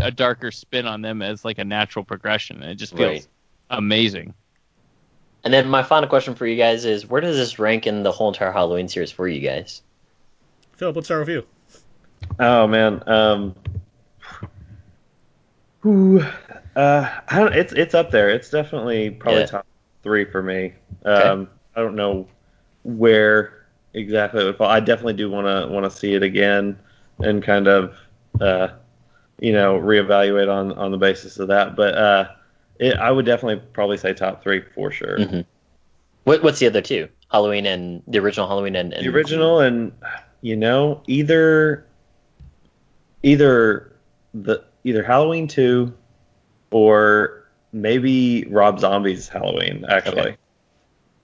a 0.00 0.10
darker 0.10 0.50
spin 0.50 0.86
on 0.86 1.02
them 1.02 1.22
as 1.22 1.44
like 1.44 1.58
a 1.58 1.64
natural 1.64 2.04
progression, 2.04 2.62
and 2.62 2.70
it 2.70 2.76
just 2.76 2.96
feels 2.96 3.10
Right. 3.12 3.26
amazing. 3.70 4.34
And 5.44 5.52
then 5.52 5.68
my 5.68 5.82
final 5.82 6.08
question 6.08 6.34
for 6.34 6.46
you 6.46 6.56
guys 6.56 6.84
is, 6.84 7.06
where 7.06 7.20
does 7.20 7.36
this 7.36 7.58
rank 7.58 7.86
in 7.86 8.02
the 8.02 8.12
whole 8.12 8.28
entire 8.28 8.50
Halloween 8.52 8.88
series 8.88 9.10
for 9.10 9.28
you 9.28 9.40
guys? 9.40 9.82
Philip, 10.72 10.96
let's 10.96 11.08
start 11.08 11.20
with 11.20 11.28
you. 11.28 11.46
Oh 12.38 12.66
man. 12.66 13.02
Um. 13.06 13.54
Whew, 15.82 16.24
uh, 16.76 17.20
I 17.28 17.40
don't, 17.40 17.54
it's 17.54 17.74
it's 17.74 17.94
up 17.94 18.10
there. 18.10 18.30
It's 18.30 18.48
definitely 18.48 19.10
probably 19.10 19.42
Yeah. 19.42 19.46
top 19.46 19.66
three 20.02 20.24
for 20.24 20.42
me. 20.42 20.72
Um, 21.04 21.48
I 21.76 21.80
don't 21.80 21.94
know 21.94 22.26
where 22.84 23.66
exactly 23.92 24.40
it 24.40 24.44
would 24.46 24.56
fall. 24.56 24.70
I 24.70 24.80
definitely 24.80 25.12
do 25.12 25.30
want 25.30 25.46
to 25.46 25.70
want 25.70 25.84
to 25.84 25.90
see 25.90 26.14
it 26.14 26.22
again 26.22 26.78
and 27.18 27.42
kind 27.42 27.68
of, 27.68 27.94
uh, 28.40 28.68
you 29.38 29.52
know, 29.52 29.78
reevaluate 29.78 30.52
on 30.52 30.72
on 30.72 30.90
the 30.90 30.98
basis 30.98 31.38
of 31.38 31.48
that. 31.48 31.76
But 31.76 31.94
uh, 31.96 32.28
it, 32.78 32.96
I 32.96 33.10
would 33.10 33.26
definitely 33.26 33.62
probably 33.72 33.96
say 33.96 34.14
top 34.14 34.42
three 34.42 34.62
for 34.74 34.90
sure. 34.90 35.18
Mhm. 35.18 35.44
What, 36.24 36.42
what's 36.42 36.58
the 36.58 36.66
other 36.66 36.80
two? 36.80 37.08
Halloween 37.30 37.66
and 37.66 38.02
the 38.06 38.18
original 38.18 38.46
Halloween 38.48 38.76
and, 38.76 38.92
and 38.94 39.04
the 39.04 39.10
original 39.10 39.60
and 39.60 39.92
you 40.40 40.56
know 40.56 41.02
either 41.06 41.86
either 43.22 43.92
the 44.32 44.64
either 44.84 45.02
Halloween 45.02 45.48
two 45.48 45.92
or 46.70 47.44
maybe 47.72 48.44
Rob 48.46 48.78
Zombie's 48.78 49.28
Halloween 49.28 49.84
actually. 49.88 50.20
Okay. 50.20 50.36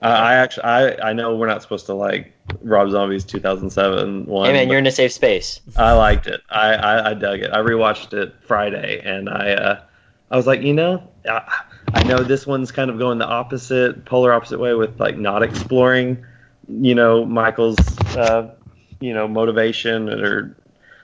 I 0.03 0.11
I 0.11 0.35
actually 0.35 0.65
I, 0.65 1.11
I 1.11 1.13
know 1.13 1.37
we're 1.37 1.47
not 1.47 1.63
supposed 1.63 1.87
to 1.87 1.95
like 1.95 2.33
Rob 2.63 2.91
Zombie's 2.91 3.25
2007 3.25 4.27
one. 4.27 4.47
Hey 4.47 4.53
man, 4.53 4.69
you're 4.69 4.79
in 4.79 4.87
a 4.87 4.91
safe 4.91 5.13
space. 5.13 5.61
I 5.77 5.93
liked 5.93 6.27
it. 6.27 6.41
I, 6.51 6.75
I, 6.75 7.11
I 7.11 7.15
dug 7.15 7.41
it. 7.41 7.51
I 7.53 7.59
rewatched 7.59 8.13
it 8.13 8.35
Friday 8.43 9.01
and 9.05 9.29
I 9.29 9.53
uh, 9.53 9.83
I 10.31 10.37
was 10.37 10.47
like, 10.47 10.63
you 10.63 10.75
know, 10.75 11.03
I, 11.29 11.63
I 11.95 12.03
know 12.05 12.19
this 12.19 12.47
one's 12.47 12.71
kind 12.71 12.91
of 12.91 12.99
going 12.99 13.19
the 13.19 13.27
opposite, 13.27 14.05
polar 14.05 14.33
opposite 14.33 14.59
way 14.59 14.75
with 14.75 14.99
like 15.01 15.17
not 15.17 15.43
exploring, 15.43 16.25
you 16.69 16.95
know, 16.95 17.25
Michael's 17.25 17.79
uh, 18.17 18.55
you 19.01 19.15
know, 19.15 19.27
motivation 19.27 20.09
or 20.09 20.57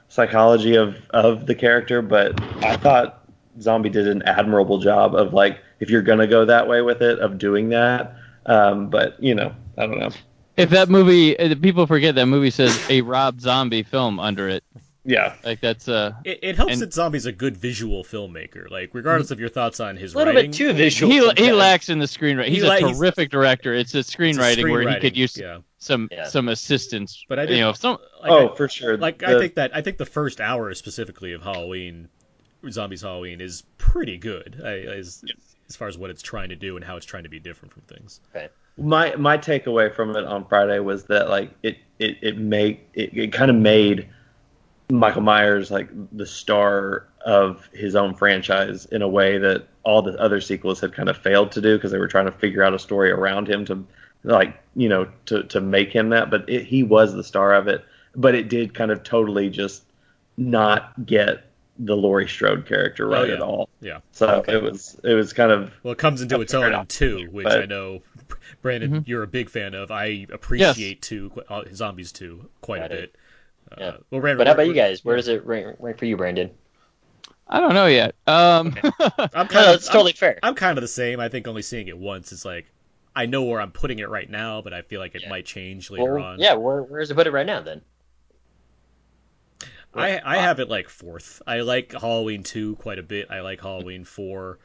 psychology 0.09 0.77
of 0.77 0.97
of 1.11 1.47
the 1.47 1.55
character, 1.55 2.03
but 2.03 2.41
I 2.65 2.77
thought 2.77 3.25
Zombie 3.61 3.91
did 3.91 4.07
an 4.07 4.23
admirable 4.23 4.79
job 4.79 5.15
of 5.15 5.33
like 5.33 5.59
if 5.81 5.91
you're 5.91 6.03
gonna 6.03 6.27
go 6.27 6.45
that 6.45 6.69
way 6.69 6.83
with 6.83 7.03
it, 7.03 7.19
of 7.19 7.39
doing 7.39 7.71
that. 7.71 8.15
Um, 8.47 8.89
but 8.89 9.21
you 9.23 9.35
know, 9.35 9.55
I 9.77 9.87
don't 9.87 9.99
know. 9.99 10.11
If 10.57 10.71
that 10.71 10.89
movie, 10.89 11.39
uh, 11.39 11.55
people 11.57 11.87
forget 11.87 12.15
that 12.15 12.27
movie 12.27 12.51
says 12.51 12.79
a 12.89 13.03
Rob 13.03 13.41
Zombie 13.41 13.83
film 13.83 14.19
under 14.19 14.49
it. 14.49 14.65
Yeah, 15.09 15.35
Like 15.45 15.61
that's 15.61 15.89
uh, 15.89 16.15
It, 16.25 16.41
it 16.43 16.57
helps 16.57 16.73
And- 16.73 16.83
that 16.83 16.93
Zombie's 16.93 17.27
a 17.27 17.33
good 17.33 17.57
visual 17.57 18.03
filmmaker. 18.03 18.69
Like, 18.69 18.91
regardless 18.93 19.31
of 19.31 19.39
your 19.39 19.49
thoughts 19.51 19.79
on 19.79 19.97
his 19.97 20.15
A 20.15 20.19
little 20.19 20.35
writing, 20.35 20.51
bit 20.51 20.57
too 20.57 20.73
visual. 20.73 21.13
he 21.13 21.45
he 21.45 21.53
lacks 21.53 21.89
in 21.91 22.01
the 22.01 22.07
screenwriting. 22.07 22.49
He's 22.49 22.63
He 22.63 22.69
la- 22.69 22.75
a 22.75 22.79
he's- 22.81 22.99
terrific 22.99 23.31
director. 23.31 23.73
It's 23.73 23.95
a 23.95 24.01
it's 24.01 24.13
a 24.13 24.17
screenwriting 24.19 24.69
where 24.69 24.89
he 24.89 24.99
could 24.99 25.17
use 25.17 25.37
Yeah, 25.39 25.59
some 25.79 26.09
Yeah. 26.11 26.25
some 26.25 26.49
assistance. 26.49 27.25
But 27.29 27.39
I 27.39 27.43
you 27.43 27.49
did- 27.51 27.61
know, 27.61 27.71
if 27.71 27.77
some 27.77 27.99
like, 28.21 28.31
oh, 28.33 28.49
I, 28.53 28.57
for 28.57 28.69
sure. 28.69 28.97
like 28.97 29.23
I 29.23 29.39
think 29.39 29.55
that 29.55 29.77
I 29.77 29.83
think 29.83 29.99
the 29.99 30.07
first 30.07 30.41
hour 30.41 30.75
specifically 30.75 31.35
of 31.35 31.43
Halloween, 31.43 32.09
Zombies 32.69 33.03
Halloween, 33.03 33.41
is 33.41 33.63
pretty 33.79 34.19
good. 34.19 34.61
I, 34.65 34.79
as 34.81 35.23
as 35.69 35.77
far 35.77 35.87
as 35.87 35.97
what 35.97 36.11
it's 36.11 36.23
trying 36.23 36.49
to 36.49 36.57
do 36.57 36.75
and 36.75 36.85
how 36.85 36.97
it's 36.97 37.07
trying 37.07 37.23
to 37.23 37.29
be 37.29 37.39
different 37.39 37.75
from 37.75 37.83
things. 37.83 38.21
My 38.79 39.15
my 39.17 39.39
takeaway 39.39 39.93
from 39.93 40.15
it 40.17 40.25
on 40.25 40.45
Friday 40.47 40.79
was 40.79 41.05
that 41.05 41.29
like 41.29 41.51
it 41.63 41.79
it 41.99 42.19
it 42.23 42.39
made 42.39 42.81
it, 42.95 43.17
it 43.17 43.33
kind 43.33 43.51
of 43.51 43.57
made 43.57 44.09
Michael 44.91 45.23
Myers 45.23 45.71
like 45.71 45.89
the 46.13 46.27
star 46.27 47.07
of 47.25 47.69
his 47.73 47.97
own 47.97 48.15
franchise 48.15 48.87
in 48.87 49.03
a 49.03 49.09
way 49.09 49.39
that 49.39 49.67
all 49.83 50.03
the 50.03 50.19
other 50.21 50.41
sequels 50.41 50.81
had 50.81 50.93
kind 50.93 51.09
of 51.09 51.17
failed 51.17 51.51
to 51.53 51.61
do 51.61 51.77
because 51.77 51.91
they 51.91 51.99
were 51.99 52.09
trying 52.09 52.27
to 52.27 52.33
figure 52.33 52.63
out 52.63 52.75
a 52.75 52.79
story 52.79 53.11
around 53.11 53.49
him 53.49 53.65
to 53.65 53.85
like 54.25 54.57
you 54.75 54.89
know 54.89 55.09
to 55.27 55.43
to 55.45 55.61
make 55.61 55.93
him 55.93 56.11
that. 56.11 56.31
But 56.31 56.49
it, 56.49 56.65
he 56.65 56.83
was 56.83 57.15
the 57.15 57.25
star 57.25 57.55
of 57.55 57.69
it. 57.69 57.85
But 58.15 58.35
it 58.35 58.49
did 58.49 58.75
kind 58.75 58.91
of 58.91 59.03
totally 59.03 59.51
just 59.51 59.85
not 60.37 61.07
get 61.07 61.45
the 61.79 61.97
Laurie 61.97 62.29
Strode 62.29 62.67
character 62.67 63.07
right 63.07 63.23
Oh, 63.23 63.25
yeah. 63.25 63.35
at 63.35 63.41
all 63.43 63.69
Yeah. 63.81 63.99
so 64.13 64.43
it 64.49 64.63
was 64.63 64.99
it 65.05 65.15
was 65.15 65.33
kind 65.33 65.53
of 65.53 65.73
Well, 65.83 65.93
it 65.93 65.99
comes 65.99 66.23
into 66.23 66.41
its 66.41 66.55
own 66.55 66.73
in 66.73 66.87
two, 66.87 67.29
which 67.31 67.45
But- 67.45 67.61
I 67.63 67.67
know, 67.67 68.03
Brandon, 68.63 68.91
Mm-hmm. 68.91 69.01
you're 69.11 69.23
a 69.23 69.27
big 69.29 69.51
fan 69.51 69.75
of. 69.75 69.91
I 69.91 70.27
appreciate 70.33 71.03
two, 71.03 71.31
uh, 71.49 71.65
Zombies 71.75 72.13
two, 72.13 72.49
quite 72.61 72.81
Got 72.81 72.93
a 72.93 72.95
it. 72.95 73.13
bit. 73.13 73.17
Uh, 73.73 73.77
Yeah. 73.81 73.97
Well, 74.11 74.21
Brandon, 74.21 74.39
But 74.39 74.47
how 74.47 74.55
about 74.55 74.67
you 74.67 74.73
guys? 74.75 75.05
Where 75.05 75.17
does 75.17 75.29
it 75.29 75.45
rank, 75.45 75.77
rank 75.79 75.99
for 75.99 76.05
you, 76.07 76.17
Brandon? 76.17 76.51
I 77.49 77.61
don't 77.61 77.75
know 77.75 77.87
yet. 77.87 78.15
Um, 78.27 78.75
I'm 78.83 78.91
kind 79.49 79.55
No, 79.55 79.69
of, 79.71 79.75
it's 79.77 79.87
totally 79.89 80.13
fair. 80.13 80.39
I'm, 80.43 80.51
I'm 80.51 80.55
kind 80.57 80.79
of 80.79 80.83
the 80.83 80.89
same. 80.89 81.21
I 81.21 81.29
think 81.29 81.47
only 81.47 81.63
seeing 81.63 81.87
it 81.89 81.97
once, 81.97 82.33
is 82.33 82.45
like 82.45 82.67
I 83.15 83.27
know 83.27 83.45
where 83.45 83.61
I'm 83.61 83.71
putting 83.71 83.99
it 84.01 84.09
right 84.09 84.29
now, 84.29 84.63
but 84.63 84.73
I 84.75 84.83
feel 84.83 85.01
like 85.01 85.15
it 85.15 85.23
Yeah. 85.23 85.29
might 85.31 85.47
change 85.47 85.91
later 85.91 86.15
Well, 86.17 86.25
on. 86.25 86.39
yeah, 86.41 86.55
where, 86.55 86.83
where 86.83 87.01
does 87.01 87.11
it 87.11 87.15
put 87.15 87.27
it 87.27 87.33
right 87.33 87.47
now 87.47 87.61
then? 87.61 87.83
I 89.97 90.21
I 90.25 90.37
have 90.39 90.61
it 90.61 90.69
like 90.69 90.89
fourth. 90.89 91.43
I 91.47 91.61
like 91.61 91.93
Halloween 91.93 92.43
two 92.43 92.77
quite 92.77 92.99
a 92.99 93.03
bit. 93.03 93.31
I 93.31 93.41
like 93.41 93.61
Halloween 93.61 94.05
four, 94.05 94.59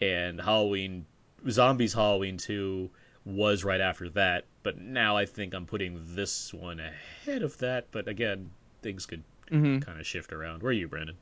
and 0.00 0.40
Halloween 0.40 1.06
Zombies 1.48 1.92
Halloween 1.92 2.38
two 2.38 2.90
was 3.24 3.64
right 3.64 3.80
after 3.80 4.10
that. 4.10 4.44
But 4.62 4.78
now 4.78 5.16
I 5.16 5.26
think 5.26 5.54
I'm 5.54 5.66
putting 5.66 6.14
this 6.14 6.52
one 6.52 6.80
ahead 6.80 7.42
of 7.42 7.56
that. 7.58 7.88
But 7.90 8.08
again, 8.08 8.50
things 8.82 9.06
could 9.06 9.22
mhm. 9.50 9.84
kind 9.84 10.00
of 10.00 10.06
shift 10.06 10.32
around. 10.32 10.62
Where 10.62 10.70
are 10.70 10.72
you, 10.72 10.88
Brandon? 10.88 11.16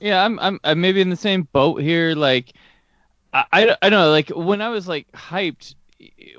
Yeah, 0.00 0.24
I'm, 0.24 0.38
I'm 0.38 0.60
I'm 0.62 0.80
maybe 0.80 1.00
in 1.00 1.10
the 1.10 1.16
same 1.16 1.42
boat 1.42 1.80
here. 1.80 2.14
Like, 2.14 2.52
I, 3.32 3.44
I, 3.52 3.76
I 3.82 3.90
don't 3.90 4.00
know. 4.00 4.10
Like 4.10 4.30
when 4.30 4.62
I 4.62 4.68
was 4.68 4.86
like 4.86 5.10
hyped, 5.12 5.74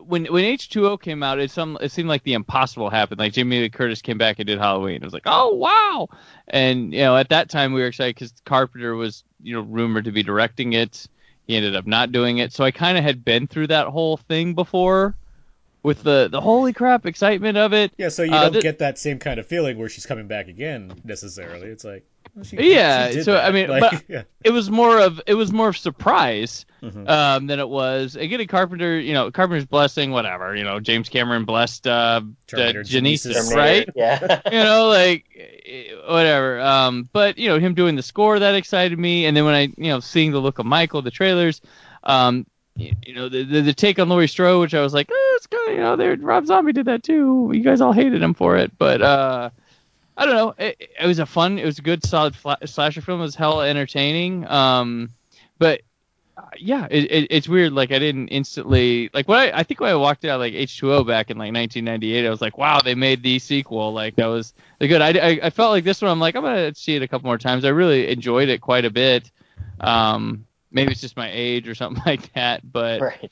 when 0.05 0.25
when 0.25 0.45
H2O 0.45 1.01
came 1.01 1.21
out, 1.21 1.39
it 1.39 1.51
some 1.51 1.77
it 1.81 1.91
seemed 1.91 2.09
like 2.09 2.23
the 2.23 2.33
impossible 2.33 2.89
happened. 2.89 3.19
Like 3.19 3.33
Jamie 3.33 3.59
Lee 3.59 3.69
Curtis 3.69 4.01
came 4.01 4.17
back 4.17 4.39
and 4.39 4.47
did 4.47 4.57
Halloween. 4.57 4.95
It 4.95 5.03
was 5.03 5.13
like, 5.13 5.23
oh 5.25 5.53
wow! 5.53 6.07
And 6.47 6.93
you 6.93 6.99
know, 6.99 7.17
at 7.17 7.29
that 7.29 7.49
time 7.49 7.73
we 7.73 7.81
were 7.81 7.87
excited 7.87 8.15
because 8.15 8.33
Carpenter 8.45 8.95
was 8.95 9.23
you 9.41 9.53
know 9.55 9.61
rumored 9.61 10.05
to 10.05 10.11
be 10.11 10.23
directing 10.23 10.73
it. 10.73 11.07
He 11.45 11.55
ended 11.55 11.75
up 11.75 11.87
not 11.87 12.11
doing 12.11 12.37
it. 12.37 12.53
So 12.53 12.63
I 12.63 12.71
kind 12.71 12.97
of 12.97 13.03
had 13.03 13.25
been 13.25 13.47
through 13.47 13.67
that 13.67 13.87
whole 13.87 14.17
thing 14.17 14.53
before, 14.53 15.15
with 15.83 16.03
the 16.03 16.27
the 16.31 16.41
holy 16.41 16.73
crap 16.73 17.05
excitement 17.05 17.57
of 17.57 17.73
it. 17.73 17.91
Yeah, 17.97 18.09
so 18.09 18.23
you 18.23 18.33
Uh, 18.33 18.43
don't 18.43 18.51
th- 18.53 18.63
get 18.63 18.79
that 18.79 18.97
same 18.99 19.19
kind 19.19 19.39
of 19.39 19.45
feeling 19.47 19.77
where 19.77 19.89
she's 19.89 20.05
coming 20.05 20.27
back 20.27 20.47
again 20.47 20.93
necessarily. 21.03 21.67
It's 21.67 21.83
like 21.83 22.05
well, 22.35 22.43
she, 22.43 22.57
Yeah, 22.73 23.11
she 23.11 23.23
so, 23.23 23.33
that. 23.33 23.45
I 23.45 23.51
mean, 23.51 23.69
Like, 23.69 23.81
but- 23.81 24.03
yeah. 24.09 24.23
it 24.43 24.51
was 24.51 24.69
more 24.69 24.99
of 24.99 25.21
it 25.25 25.33
was 25.35 25.51
more 25.51 25.69
of 25.69 25.77
surprise 25.77 26.65
Mhm. 26.83 27.09
um, 27.09 27.47
than 27.47 27.59
it 27.59 27.67
was 27.69 28.15
again. 28.15 28.45
Carpenter, 28.47 28.99
you 28.99 29.13
know, 29.13 29.31
Carpenter's 29.31 29.65
blessing, 29.65 30.11
whatever. 30.11 30.55
You 30.55 30.63
know, 30.63 30.79
James 30.79 31.09
Cameron 31.09 31.43
blessed 31.45 31.87
uh, 31.87 32.21
Terminator 32.47 32.83
Genisys, 32.83 33.33
Genisys. 33.35 33.55
right? 33.55 33.89
Yeah. 33.95 34.41
you 34.51 34.63
know, 34.63 34.87
like 34.89 35.25
eh, 35.65 35.93
whatever. 36.07 36.59
Um, 36.61 37.09
but 37.13 37.37
you 37.37 37.47
know, 37.49 37.57
him 37.59 37.73
doing 37.73 37.95
the 37.95 38.03
score 38.03 38.37
that 38.39 38.55
excited 38.55 38.97
me, 38.99 39.25
and 39.25 39.35
then 39.35 39.45
when 39.45 39.55
I, 39.55 39.61
you 39.77 39.89
know, 39.91 39.99
seeing 39.99 40.31
the 40.31 40.39
look 40.39 40.59
of 40.59 40.65
Michael, 40.65 41.01
the 41.01 41.11
trailers, 41.11 41.59
um, 42.03 42.45
y- 42.77 42.93
you 43.05 43.13
know, 43.13 43.27
the 43.27 43.43
the, 43.43 43.61
the 43.61 43.73
take 43.73 43.97
on 43.99 44.07
Laurie 44.07 44.27
Strode, 44.29 44.61
which 44.61 44.73
I 44.73 44.81
was 44.81 44.93
like, 44.93 45.09
oh, 45.11 45.28
good. 45.47 45.71
You 45.71 45.77
know, 45.77 45.95
there, 45.95 46.15
Rob 46.17 46.45
Zombie 46.45 46.73
did 46.73 46.85
that 46.85 47.03
too. 47.03 47.51
You 47.53 47.61
guys 47.61 47.81
all 47.81 47.93
hated 47.93 48.21
him 48.21 48.33
for 48.33 48.57
it, 48.57 48.71
but 48.77 49.01
uh. 49.01 49.49
I 50.17 50.25
don't 50.25 50.35
know. 50.35 50.53
It, 50.57 50.91
it 50.99 51.07
was 51.07 51.19
a 51.19 51.25
fun. 51.25 51.57
It 51.57 51.63
was 51.63 51.79
a 51.79 51.81
good, 51.81 52.03
solid 52.03 52.35
fla- 52.35 52.57
slasher 52.65 52.99
film. 52.99 53.21
It 53.21 53.23
was 53.23 53.35
hella 53.35 53.69
entertaining. 53.69 54.45
Um, 54.47 55.11
but 55.59 55.79
uh, 56.39 56.41
yeah, 56.57 56.87
it, 56.91 57.11
it, 57.11 57.27
it's 57.29 57.47
weird. 57.47 57.71
Like 57.71 57.93
I 57.93 57.99
didn't 57.99 58.27
instantly 58.27 59.09
like 59.13 59.29
when 59.29 59.39
I, 59.39 59.59
I 59.59 59.63
think 59.63 59.79
when 59.79 59.89
I 59.89 59.95
walked 59.95 60.25
out 60.25 60.39
like 60.39 60.53
H2O 60.53 61.07
back 61.07 61.29
in 61.29 61.37
like 61.37 61.53
1998, 61.53 62.25
I 62.25 62.29
was 62.29 62.41
like, 62.41 62.57
wow, 62.57 62.81
they 62.81 62.95
made 62.95 63.23
the 63.23 63.39
sequel. 63.39 63.93
Like 63.93 64.15
that 64.17 64.25
was 64.25 64.53
good. 64.79 65.01
I, 65.01 65.11
I, 65.11 65.39
I 65.43 65.49
felt 65.49 65.71
like 65.71 65.85
this 65.85 66.01
one. 66.01 66.11
I'm 66.11 66.19
like 66.19 66.35
I'm 66.35 66.43
gonna 66.43 66.75
see 66.75 66.95
it 66.95 67.01
a 67.01 67.07
couple 67.07 67.27
more 67.27 67.37
times. 67.37 67.63
I 67.63 67.69
really 67.69 68.09
enjoyed 68.09 68.49
it 68.49 68.59
quite 68.59 68.83
a 68.83 68.89
bit. 68.89 69.31
Um, 69.79 70.45
maybe 70.71 70.91
it's 70.91 71.01
just 71.01 71.15
my 71.15 71.29
age 71.31 71.67
or 71.67 71.75
something 71.75 72.03
like 72.05 72.33
that, 72.33 72.69
but 72.69 73.01
right. 73.01 73.31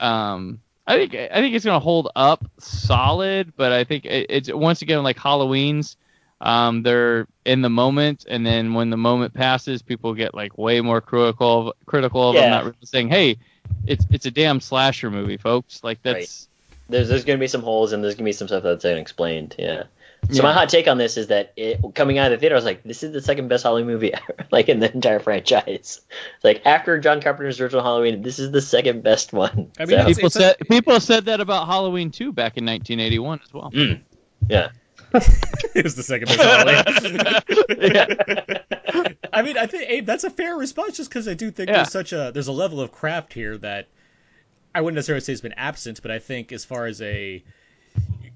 um, 0.00 0.60
I 0.86 0.96
think 0.96 1.14
I 1.14 1.40
think 1.40 1.54
it's 1.54 1.64
gonna 1.64 1.80
hold 1.80 2.10
up 2.14 2.44
solid, 2.58 3.52
but 3.56 3.72
I 3.72 3.84
think 3.84 4.04
it, 4.04 4.26
it's 4.28 4.52
once 4.52 4.82
again 4.82 5.02
like 5.02 5.18
Halloween's. 5.18 5.96
Um, 6.40 6.82
they're 6.82 7.26
in 7.44 7.62
the 7.62 7.70
moment, 7.70 8.26
and 8.28 8.44
then 8.44 8.74
when 8.74 8.90
the 8.90 8.96
moment 8.96 9.32
passes, 9.32 9.82
people 9.82 10.12
get 10.14 10.34
like 10.34 10.56
way 10.58 10.80
more 10.80 11.00
critical 11.00 11.74
critical 11.86 12.28
of 12.28 12.36
them, 12.36 12.50
not 12.50 12.64
really 12.64 12.76
saying, 12.84 13.08
"Hey, 13.08 13.38
it's 13.86 14.06
it's 14.10 14.26
a 14.26 14.30
damn 14.30 14.60
slasher 14.60 15.10
movie, 15.10 15.38
folks." 15.38 15.82
Like 15.82 16.02
that's 16.02 16.48
There's 16.88 17.08
there's 17.08 17.24
gonna 17.24 17.38
be 17.38 17.48
some 17.48 17.62
holes 17.62 17.92
and 17.92 18.04
there's 18.04 18.14
gonna 18.14 18.26
be 18.26 18.32
some 18.32 18.48
stuff 18.48 18.62
that's 18.62 18.84
unexplained. 18.84 19.54
Yeah. 19.58 19.84
So 20.28 20.34
Yeah. 20.38 20.42
my 20.42 20.52
hot 20.52 20.68
take 20.68 20.88
on 20.88 20.98
this 20.98 21.16
is 21.16 21.28
that 21.28 21.52
it, 21.56 21.80
coming 21.94 22.18
out 22.18 22.32
of 22.32 22.38
the 22.38 22.40
theater, 22.40 22.54
I 22.56 22.58
was 22.58 22.64
like, 22.64 22.82
this 22.82 23.02
is 23.02 23.12
the 23.12 23.20
second 23.22 23.48
best 23.48 23.62
Halloween 23.62 23.86
movie 23.86 24.12
ever, 24.14 24.34
like 24.50 24.68
in 24.68 24.80
the 24.80 24.92
entire 24.92 25.20
franchise. 25.20 25.64
It's 25.68 26.00
like 26.44 26.62
after 26.66 26.98
John 26.98 27.20
Carpenter's 27.20 27.60
original 27.60 27.82
Halloween, 27.82 28.22
this 28.22 28.38
is 28.38 28.50
the 28.50 28.60
second 28.60 29.02
best 29.02 29.32
one. 29.32 29.70
I 29.78 29.84
mean, 29.84 29.90
So, 29.90 29.94
it's- 29.96 30.16
people 30.16 30.30
said 30.30 30.56
people 30.70 31.00
said 31.00 31.26
that 31.26 31.40
about 31.40 31.66
Halloween 31.66 32.10
2 32.10 32.32
back 32.32 32.56
in 32.56 32.64
1981 32.66 33.40
as 33.44 33.52
well. 33.54 33.70
mm, 33.72 34.00
yeah. 34.48 34.70
it 35.74 35.84
was 35.84 35.94
the 35.94 36.02
second 36.02 36.26
best 36.28 36.40
Halloween. 36.40 37.94
Yeah. 37.94 39.12
I 39.32 39.42
mean, 39.42 39.56
I 39.58 39.66
think 39.66 39.88
Abe, 39.88 40.06
that's 40.06 40.24
a 40.24 40.30
fair 40.30 40.56
response, 40.56 40.96
just 40.96 41.08
because 41.10 41.28
I 41.28 41.34
do 41.34 41.50
think 41.50 41.68
Yeah. 41.68 41.76
there's 41.76 41.92
such 41.92 42.12
a 42.12 42.30
there's 42.34 42.48
a 42.48 42.52
level 42.52 42.80
of 42.80 42.90
craft 42.90 43.32
here 43.32 43.56
that 43.58 43.86
I 44.74 44.80
wouldn't 44.80 44.96
necessarily 44.96 45.20
say 45.20 45.32
has 45.32 45.40
been 45.40 45.54
absent, 45.56 46.02
but 46.02 46.10
I 46.10 46.18
think 46.18 46.50
as 46.52 46.64
far 46.64 46.86
as 46.86 47.00
a 47.00 47.42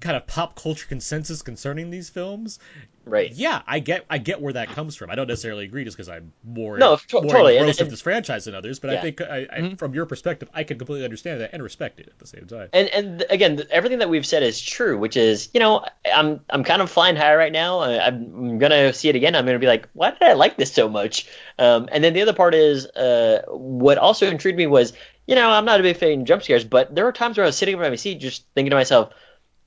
kind 0.01 0.17
of 0.17 0.27
pop 0.27 0.55
culture 0.61 0.85
consensus 0.87 1.41
concerning 1.41 1.89
these 1.89 2.09
films, 2.09 2.59
Right. 3.05 3.31
yeah, 3.33 3.61
I 3.65 3.79
get 3.79 4.05
I 4.09 4.17
get 4.19 4.41
where 4.41 4.53
that 4.53 4.67
comes 4.69 4.95
from. 4.95 5.09
I 5.09 5.15
don't 5.15 5.27
necessarily 5.27 5.65
agree 5.65 5.83
just 5.85 5.95
because 5.97 6.09
I'm 6.09 6.33
more 6.43 6.77
No, 6.77 6.97
to- 6.97 7.21
more 7.21 7.31
totally, 7.31 7.53
and- 7.57 7.61
engrossed 7.61 7.79
with 7.79 7.87
and- 7.87 7.91
this 7.93 8.01
franchise 8.01 8.45
than 8.45 8.53
others, 8.55 8.79
but 8.79 8.89
I 8.91 9.01
think 9.01 9.21
I, 9.21 9.47
I, 9.51 9.59
Mhm. 9.59 9.79
from 9.79 9.93
your 9.93 10.05
perspective, 10.05 10.49
I 10.53 10.63
can 10.63 10.77
completely 10.77 11.03
understand 11.05 11.41
that 11.41 11.51
and 11.53 11.63
respect 11.63 11.99
it 11.99 12.07
at 12.07 12.19
the 12.19 12.27
same 12.27 12.45
time. 12.47 12.69
And 12.73 12.89
and 12.89 13.23
again, 13.29 13.63
everything 13.71 13.99
that 13.99 14.09
we've 14.09 14.25
said 14.25 14.43
is 14.43 14.59
true, 14.61 14.97
which 14.99 15.15
is, 15.17 15.49
you 15.53 15.59
know, 15.59 15.83
I'm 16.13 16.41
I'm 16.49 16.63
kind 16.63 16.81
of 16.81 16.91
flying 16.91 17.15
high 17.15 17.35
right 17.35 17.51
now. 17.51 17.79
I, 17.79 18.05
I'm 18.07 18.59
gonna 18.59 18.93
see 18.93 19.09
it 19.09 19.15
again. 19.15 19.35
I'm 19.35 19.45
gonna 19.45 19.57
be 19.59 19.67
like, 19.67 19.87
why 19.93 20.11
did 20.11 20.21
I 20.23 20.33
like 20.33 20.57
this 20.57 20.71
so 20.73 20.89
much? 20.89 21.25
Um, 21.57 21.87
and 21.91 22.03
then 22.03 22.13
the 22.13 22.21
other 22.21 22.33
part 22.33 22.53
is, 22.53 22.85
uh, 22.87 23.43
what 23.47 23.97
also 23.97 24.27
intrigued 24.27 24.57
me 24.57 24.67
was, 24.67 24.93
you 25.27 25.35
know, 25.35 25.49
I'm 25.49 25.65
not 25.65 25.79
a 25.79 25.83
big 25.83 25.97
fan 25.97 26.19
of 26.21 26.25
jump 26.25 26.43
scares, 26.43 26.63
but 26.63 26.93
there 26.93 27.05
were 27.05 27.11
times 27.11 27.37
where 27.37 27.45
I 27.45 27.47
was 27.47 27.57
sitting 27.57 27.75
up 27.75 27.81
on 27.81 27.89
my 27.89 27.95
seat 27.95 28.15
just 28.19 28.45
thinking 28.53 28.69
to 28.71 28.75
myself, 28.75 29.11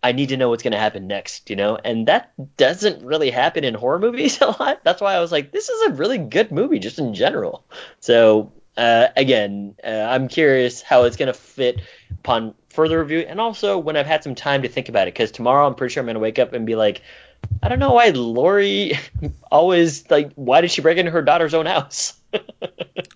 I 0.05 0.13
need 0.13 0.29
to 0.29 0.37
know 0.37 0.51
what's 0.51 0.63
gonna 0.63 0.79
happen 0.79 1.07
next, 1.07 1.49
you 1.49 1.57
know, 1.57 1.77
and 1.83 2.09
that 2.09 2.33
doesn't 2.59 3.05
really 3.05 3.31
happen 3.31 3.65
in 3.65 3.73
horror 3.75 3.99
movies 3.99 4.41
a 4.43 4.47
lot. 4.49 4.85
That's 4.85 5.01
why 5.01 5.15
I 5.15 5.21
was 5.21 5.33
like, 5.33 5.51
this 5.51 5.69
is 5.71 5.83
a 5.91 5.95
really 5.95 6.19
good 6.19 6.53
movie 6.53 6.79
just 6.79 6.99
in 6.99 7.15
general. 7.15 7.65
So 8.01 8.53
uh, 8.77 9.07
again, 9.17 9.77
uh, 9.83 9.89
I'm 9.89 10.29
curious 10.29 10.83
how 10.83 11.05
it's 11.05 11.17
gonna 11.17 11.33
fit 11.33 11.81
upon 12.11 12.55
further 12.69 12.99
review, 13.01 13.21
and 13.21 13.41
also 13.41 13.79
when 13.79 13.97
I've 13.97 14.07
had 14.07 14.23
some 14.25 14.35
time 14.35 14.63
to 14.63 14.69
think 14.69 14.89
about 14.89 15.09
it. 15.09 15.15
Because 15.15 15.31
tomorrow, 15.31 15.67
I'm 15.67 15.75
pretty 15.75 15.93
sure 15.95 16.01
I'm 16.03 16.07
gonna 16.07 16.19
wake 16.19 16.39
up 16.39 16.53
and 16.53 16.67
be 16.67 16.75
like, 16.77 17.01
I 17.63 17.69
don't 17.69 17.79
know 17.79 17.93
why 17.95 18.09
Laurie 18.11 18.99
always 19.51 20.11
like, 20.11 20.33
why 20.35 20.61
did 20.61 20.71
she 20.71 20.83
break 20.83 20.99
into 20.99 21.13
her 21.13 21.23
daughter's 21.23 21.55
own 21.55 21.67
house? 21.67 22.15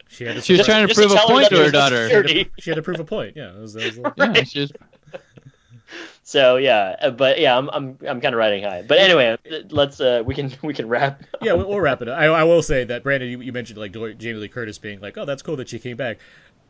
She 0.09 0.25
had 0.25 0.37
to 0.37 0.43
She 0.43 0.53
was 0.57 0.65
trying 0.65 0.87
to 0.89 0.95
prove 0.95 1.11
a 1.13 1.17
point 1.17 1.49
to 1.49 1.57
that 1.57 1.57
her 1.57 1.71
there's 1.71 1.73
no 1.73 1.79
daughter. 1.81 2.03
security. 2.05 2.51
she 2.61 2.71
had 2.71 2.77
to 2.77 2.83
prove 2.83 3.01
a 3.01 3.05
point. 3.05 3.37
Yeah, 3.37 3.51
that 3.53 3.61
was, 3.61 3.73
that 3.75 3.85
was 3.85 3.99
a- 3.99 4.15
Yeah, 4.17 4.43
she 4.45 4.61
was- 4.61 4.73
So 6.29 6.57
yeah, 6.59 6.95
uh, 7.01 7.11
but 7.11 7.41
yeah, 7.41 7.57
I'm 7.57 7.71
I'm 7.71 7.99
I'm 8.07 8.21
kind 8.21 8.35
of 8.35 8.39
riding 8.39 8.63
high. 8.63 8.83
But 8.87 8.99
anyway, 8.99 9.39
let's 9.71 9.99
uh, 9.99 10.23
we 10.27 10.35
can 10.35 10.53
we 10.63 10.75
can 10.75 10.87
wrap. 10.87 11.23
yeah, 11.41 11.55
we'll, 11.55 11.67
we'll 11.71 11.81
wrap 11.81 12.03
it 12.03 12.09
up. 12.09 12.19
I, 12.19 12.27
I 12.27 12.45
will 12.45 12.61
say 12.61 12.85
that 12.85 13.03
Brandon, 13.03 13.31
you, 13.31 13.41
you 13.41 13.51
mentioned 13.51 13.79
like 13.79 13.93
Dor- 13.93 14.13
Jamie 14.13 14.39
Lee 14.41 14.49
Curtis 14.49 14.77
being 14.77 15.01
like, 15.01 15.17
"Oh, 15.17 15.25
that's 15.25 15.41
cool 15.41 15.57
that 15.57 15.71
she 15.71 15.79
came 15.79 15.97
back." 15.97 16.19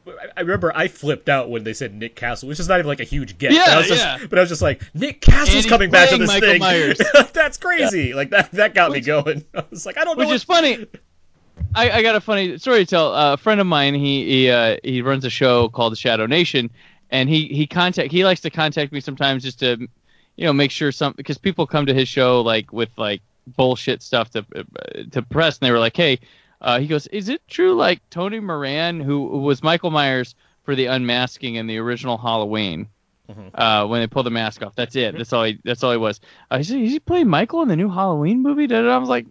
I- 0.07 0.13
I 0.37 0.41
remember 0.43 0.71
I 0.77 0.87
flipped 0.87 1.29
out 1.29 1.51
when 1.51 1.65
they 1.65 1.73
said 1.73 1.93
Nick 1.93 2.15
Castle, 2.15 2.49
which 2.49 2.61
is 2.61 2.69
not 2.69 2.79
even 2.79 2.87
like 2.87 3.01
a 3.01 3.05
huge 3.05 3.37
get. 3.37 3.51
Yeah, 3.51 3.65
but 3.65 3.73
I 3.75 3.79
was 3.79 3.89
just, 3.89 4.05
yeah. 4.05 4.27
But 4.31 4.39
I 4.39 4.43
was 4.43 4.49
just 4.49 4.63
like, 4.63 4.81
Nick 4.95 5.23
Castle's 5.23 5.49
And 5.49 5.57
he's 5.57 5.67
coming 5.67 5.91
back 5.91 6.11
to 6.11 6.19
this 6.19 6.29
Michael 6.29 6.49
thing. 6.51 6.61
Myers. 6.61 7.01
That's 7.33 7.57
crazy. 7.59 8.15
Like 8.15 8.31
that 8.31 8.53
that 8.53 8.75
got 8.75 8.93
me 8.93 9.01
going. 9.01 9.45
I 9.57 9.65
was 9.71 9.85
like, 9.85 9.99
I 9.99 10.05
don't 10.05 10.17
know. 10.17 10.21
Which 10.21 10.27
what- 10.29 10.37
is 10.37 10.45
funny. 10.45 10.87
I, 11.75 11.91
I 11.91 12.03
got 12.03 12.15
a 12.15 12.21
funny 12.21 12.59
story 12.59 12.79
to 12.79 12.87
tell. 12.87 13.13
Uh, 13.13 13.33
a 13.33 13.37
friend 13.37 13.61
of 13.61 13.67
mine, 13.67 13.95
he 13.95 14.25
he, 14.25 14.51
uh, 14.51 14.77
he 14.85 15.03
runs 15.03 15.25
a 15.25 15.31
show 15.31 15.69
called 15.69 15.91
the 15.93 15.97
Shadow 15.97 16.27
Nation, 16.27 16.71
and 17.11 17.29
he 17.29 17.49
he 17.49 17.67
contact 17.67 18.13
he 18.13 18.25
likes 18.25 18.41
to 18.43 18.51
contact 18.51 18.93
me 18.93 19.01
sometimes 19.01 19.43
just 19.43 19.61
to, 19.61 19.89
you 20.37 20.45
know, 20.45 20.53
make 20.53 20.71
sure 20.71 20.93
some 20.93 21.15
because 21.17 21.39
people 21.39 21.67
come 21.67 21.87
to 21.87 21.95
his 21.95 22.09
show 22.09 22.41
like 22.41 22.73
with 22.73 22.91
like 22.97 23.23
bullshit 23.47 24.03
stuff 24.03 24.31
to 24.31 24.45
uh, 24.55 25.03
to 25.11 25.23
press, 25.23 25.59
and 25.59 25.67
they 25.67 25.73
were 25.73 25.79
like, 25.79 25.97
hey, 25.97 26.19
uh, 26.61 26.79
he 26.79 26.87
goes, 26.87 27.07
is 27.09 27.29
it 27.29 27.47
true 27.49 27.75
like 27.75 28.01
Tony 28.11 28.41
Moran, 28.41 29.01
who 29.01 29.21
was 29.21 29.63
Michael 29.63 29.91
Myers 29.91 30.35
for 30.65 30.75
the 30.75 30.87
unmasking 30.87 31.55
in 31.55 31.67
the 31.67 31.79
original 31.79 32.19
Halloween? 32.19 32.89
Uh, 33.55 33.87
when 33.87 34.01
they 34.01 34.07
pull 34.07 34.23
the 34.23 34.31
mask 34.31 34.63
off, 34.63 34.75
that's 34.75 34.97
it. 34.97 35.15
That's 35.17 35.35
all. 35.35 35.45
He, 35.45 35.59
that's 35.63 35.85
all 35.85 35.93
he 35.93 35.99
was. 35.99 36.19
Uh, 36.51 36.59
he 36.59 36.65
said, 36.65 36.81
"Is 36.81 36.93
he 36.93 36.99
playing 36.99 37.29
Michael 37.29 37.61
in 37.61 37.69
the 37.69 37.77
new 37.77 37.91
Halloween 37.91 38.43
movie?" 38.43 38.67
Da. 38.67 38.79
I 38.79 38.97
was 38.97 39.11
like, 39.11 39.27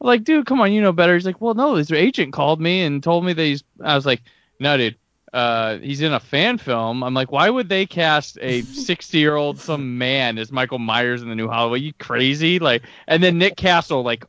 like, 0.00 0.24
dude, 0.24 0.46
come 0.46 0.60
on, 0.60 0.72
you 0.72 0.80
know 0.80 0.92
better. 0.92 1.14
He's 1.14 1.26
like, 1.26 1.40
well, 1.40 1.54
no, 1.54 1.74
his 1.74 1.90
agent 1.90 2.32
called 2.32 2.60
me 2.60 2.82
and 2.82 3.02
told 3.02 3.24
me 3.24 3.32
that 3.32 3.42
he's. 3.42 3.64
I 3.82 3.94
was 3.96 4.06
like, 4.06 4.22
no, 4.60 4.76
dude, 4.76 4.96
uh, 5.32 5.78
he's 5.78 6.00
in 6.00 6.12
a 6.12 6.20
fan 6.20 6.58
film. 6.58 7.02
I'm 7.04 7.14
like, 7.14 7.30
why 7.30 7.48
would 7.50 7.68
they 7.68 7.86
cast 7.86 8.38
a 8.40 8.62
60 8.62 9.18
year 9.18 9.36
old 9.36 9.58
some 9.58 9.98
man 9.98 10.38
as 10.38 10.50
Michael 10.50 10.78
Myers 10.78 11.22
in 11.22 11.28
the 11.28 11.34
new 11.34 11.48
Halloween? 11.48 11.82
You 11.82 11.92
crazy? 11.94 12.58
Like, 12.58 12.82
and 13.06 13.22
then 13.22 13.38
Nick 13.38 13.56
Castle, 13.56 14.02
like, 14.02 14.24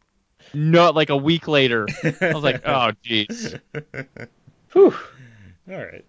no, 0.53 0.89
like 0.91 1.09
a 1.09 1.17
week 1.17 1.47
later. 1.47 1.87
I 2.03 2.33
was 2.33 2.43
like, 2.43 2.61
oh, 2.65 2.91
jeez. 3.05 3.59
Whew. 4.73 4.95
All 5.69 5.77
right. 5.77 6.05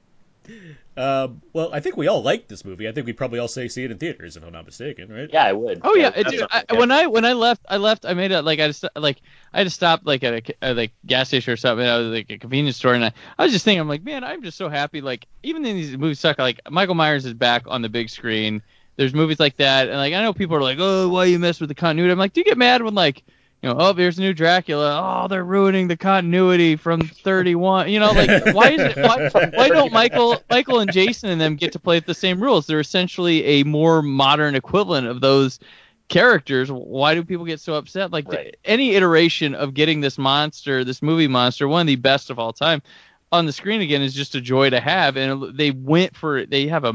Um, 0.96 1.40
well, 1.52 1.72
I 1.72 1.80
think 1.80 1.96
we 1.96 2.06
all 2.06 2.22
liked 2.22 2.48
this 2.48 2.64
movie. 2.64 2.86
I 2.86 2.92
think 2.92 3.06
we 3.06 3.12
probably 3.12 3.38
all 3.38 3.48
say 3.48 3.68
see 3.68 3.84
it 3.84 3.90
in 3.90 3.98
theaters, 3.98 4.36
if 4.36 4.44
I'm 4.44 4.52
not 4.52 4.66
mistaken, 4.66 5.10
right? 5.10 5.28
Yeah, 5.32 5.44
I 5.44 5.52
would. 5.52 5.80
Oh 5.82 5.94
yeah, 5.94 6.10
that's 6.10 6.30
dude, 6.30 6.46
I, 6.50 6.64
when 6.74 6.90
I 6.90 7.06
when 7.06 7.24
I 7.24 7.32
left, 7.32 7.64
I 7.68 7.78
left. 7.78 8.04
I 8.04 8.12
made 8.14 8.30
a 8.32 8.42
like 8.42 8.60
I 8.60 8.66
just 8.66 8.84
like 8.94 9.22
I 9.52 9.58
had 9.58 9.64
to 9.64 9.70
stop 9.70 10.02
like 10.04 10.22
at 10.22 10.34
a, 10.50 10.64
at 10.64 10.76
like 10.76 10.92
gas 11.06 11.28
station 11.28 11.52
or 11.52 11.56
something. 11.56 11.86
I 11.86 11.96
was 11.98 12.08
like 12.08 12.30
a 12.30 12.38
convenience 12.38 12.76
store, 12.76 12.94
and 12.94 13.04
I, 13.04 13.12
I 13.38 13.44
was 13.44 13.52
just 13.52 13.64
thinking, 13.64 13.80
I'm 13.80 13.88
like, 13.88 14.02
man, 14.02 14.22
I'm 14.22 14.42
just 14.42 14.58
so 14.58 14.68
happy. 14.68 15.00
Like 15.00 15.26
even 15.42 15.64
in 15.64 15.76
these 15.76 15.96
movies 15.96 16.20
suck. 16.20 16.38
Like 16.38 16.60
Michael 16.70 16.94
Myers 16.94 17.24
is 17.24 17.34
back 17.34 17.64
on 17.66 17.82
the 17.82 17.88
big 17.88 18.10
screen. 18.10 18.62
There's 18.96 19.14
movies 19.14 19.40
like 19.40 19.56
that, 19.56 19.88
and 19.88 19.96
like 19.96 20.12
I 20.12 20.22
know 20.22 20.34
people 20.34 20.56
are 20.56 20.62
like, 20.62 20.78
oh, 20.78 21.08
why 21.08 21.24
you 21.24 21.38
mess 21.38 21.60
with 21.60 21.68
the 21.68 21.74
continuity? 21.74 22.12
I'm 22.12 22.18
like, 22.18 22.34
do 22.34 22.40
you 22.40 22.44
get 22.44 22.58
mad 22.58 22.82
when 22.82 22.94
like 22.94 23.22
you 23.62 23.68
know, 23.68 23.76
oh, 23.78 23.92
there's 23.92 24.18
a 24.18 24.20
new 24.20 24.34
Dracula. 24.34 25.00
Oh, 25.24 25.28
they're 25.28 25.44
ruining 25.44 25.86
the 25.86 25.96
continuity 25.96 26.74
from 26.74 27.00
31. 27.00 27.90
You 27.90 28.00
know, 28.00 28.10
like 28.10 28.54
why 28.54 28.70
is 28.70 28.80
it? 28.80 28.96
Why, 28.96 29.28
why 29.54 29.68
don't 29.68 29.92
Michael, 29.92 30.42
Michael 30.50 30.80
and 30.80 30.92
Jason 30.92 31.30
and 31.30 31.40
them 31.40 31.54
get 31.54 31.72
to 31.72 31.78
play 31.78 31.96
with 31.98 32.06
the 32.06 32.14
same 32.14 32.42
rules? 32.42 32.66
They're 32.66 32.80
essentially 32.80 33.44
a 33.44 33.62
more 33.64 34.02
modern 34.02 34.56
equivalent 34.56 35.06
of 35.06 35.20
those 35.20 35.60
characters. 36.08 36.72
Why 36.72 37.14
do 37.14 37.24
people 37.24 37.44
get 37.46 37.60
so 37.60 37.74
upset? 37.74 38.10
Like 38.10 38.28
Right. 38.28 38.56
any 38.64 38.96
iteration 38.96 39.54
of 39.54 39.74
getting 39.74 40.00
this 40.00 40.18
monster, 40.18 40.84
this 40.84 41.00
movie 41.00 41.28
monster, 41.28 41.68
one 41.68 41.82
of 41.82 41.86
the 41.86 41.96
best 41.96 42.30
of 42.30 42.38
all 42.40 42.52
time, 42.52 42.82
on 43.30 43.46
the 43.46 43.52
screen 43.52 43.80
again 43.80 44.02
is 44.02 44.12
just 44.12 44.34
a 44.34 44.40
joy 44.40 44.70
to 44.70 44.80
have. 44.80 45.16
And 45.16 45.56
they 45.56 45.70
went 45.70 46.16
for 46.16 46.36
it. 46.36 46.50
They 46.50 46.66
have 46.66 46.84
a 46.84 46.92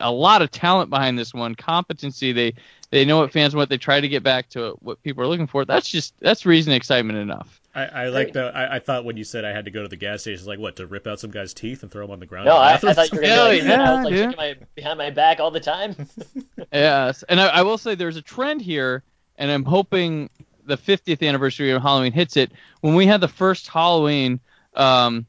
a 0.00 0.10
lot 0.10 0.42
of 0.42 0.50
talent 0.50 0.90
behind 0.90 1.18
this 1.18 1.32
one, 1.32 1.54
competency. 1.54 2.32
They 2.32 2.54
they 2.90 3.04
know 3.04 3.18
what 3.18 3.32
fans 3.32 3.54
want. 3.54 3.70
They 3.70 3.78
try 3.78 4.00
to 4.00 4.08
get 4.08 4.22
back 4.22 4.48
to 4.50 4.76
what 4.80 5.02
people 5.02 5.22
are 5.22 5.26
looking 5.26 5.46
for. 5.46 5.64
That's 5.64 5.88
just 5.88 6.14
that's 6.20 6.46
reason 6.46 6.72
excitement 6.72 7.18
enough. 7.18 7.60
I, 7.74 7.84
I 7.86 8.08
like 8.08 8.32
the. 8.32 8.44
I, 8.54 8.76
I 8.76 8.78
thought 8.78 9.04
when 9.04 9.16
you 9.16 9.24
said 9.24 9.44
I 9.44 9.50
had 9.50 9.64
to 9.64 9.70
go 9.72 9.82
to 9.82 9.88
the 9.88 9.96
gas 9.96 10.22
station, 10.22 10.46
like 10.46 10.60
what 10.60 10.76
to 10.76 10.86
rip 10.86 11.06
out 11.06 11.18
some 11.18 11.30
guy's 11.30 11.52
teeth 11.54 11.82
and 11.82 11.90
throw 11.90 12.02
them 12.02 12.12
on 12.12 12.20
the 12.20 12.26
ground. 12.26 12.46
No, 12.46 12.56
I, 12.56 12.74
I 12.74 12.76
thought 12.78 13.10
you 13.10 13.16
were 13.16 13.22
gonna 13.22 13.34
Hell 13.34 13.50
be 13.50 13.60
like, 13.62 13.68
yeah, 13.68 13.90
I 13.90 13.94
was 13.94 14.04
like 14.04 14.14
dude. 14.14 14.24
shaking 14.24 14.36
my 14.36 14.56
behind 14.76 14.98
my 14.98 15.10
back 15.10 15.40
all 15.40 15.50
the 15.50 15.60
time. 15.60 15.94
Yes, 16.72 17.22
and 17.28 17.40
I, 17.40 17.48
I 17.48 17.62
will 17.62 17.78
say 17.78 17.94
there's 17.94 18.16
a 18.16 18.22
trend 18.22 18.60
here, 18.60 19.04
and 19.36 19.50
I'm 19.50 19.64
hoping 19.64 20.28
the 20.64 20.76
50th 20.76 21.26
anniversary 21.26 21.70
of 21.70 21.82
Halloween 21.82 22.12
hits 22.12 22.36
it. 22.36 22.50
When 22.80 22.94
we 22.96 23.06
had 23.06 23.20
the 23.20 23.28
first 23.28 23.68
Halloween, 23.68 24.40
um, 24.74 25.26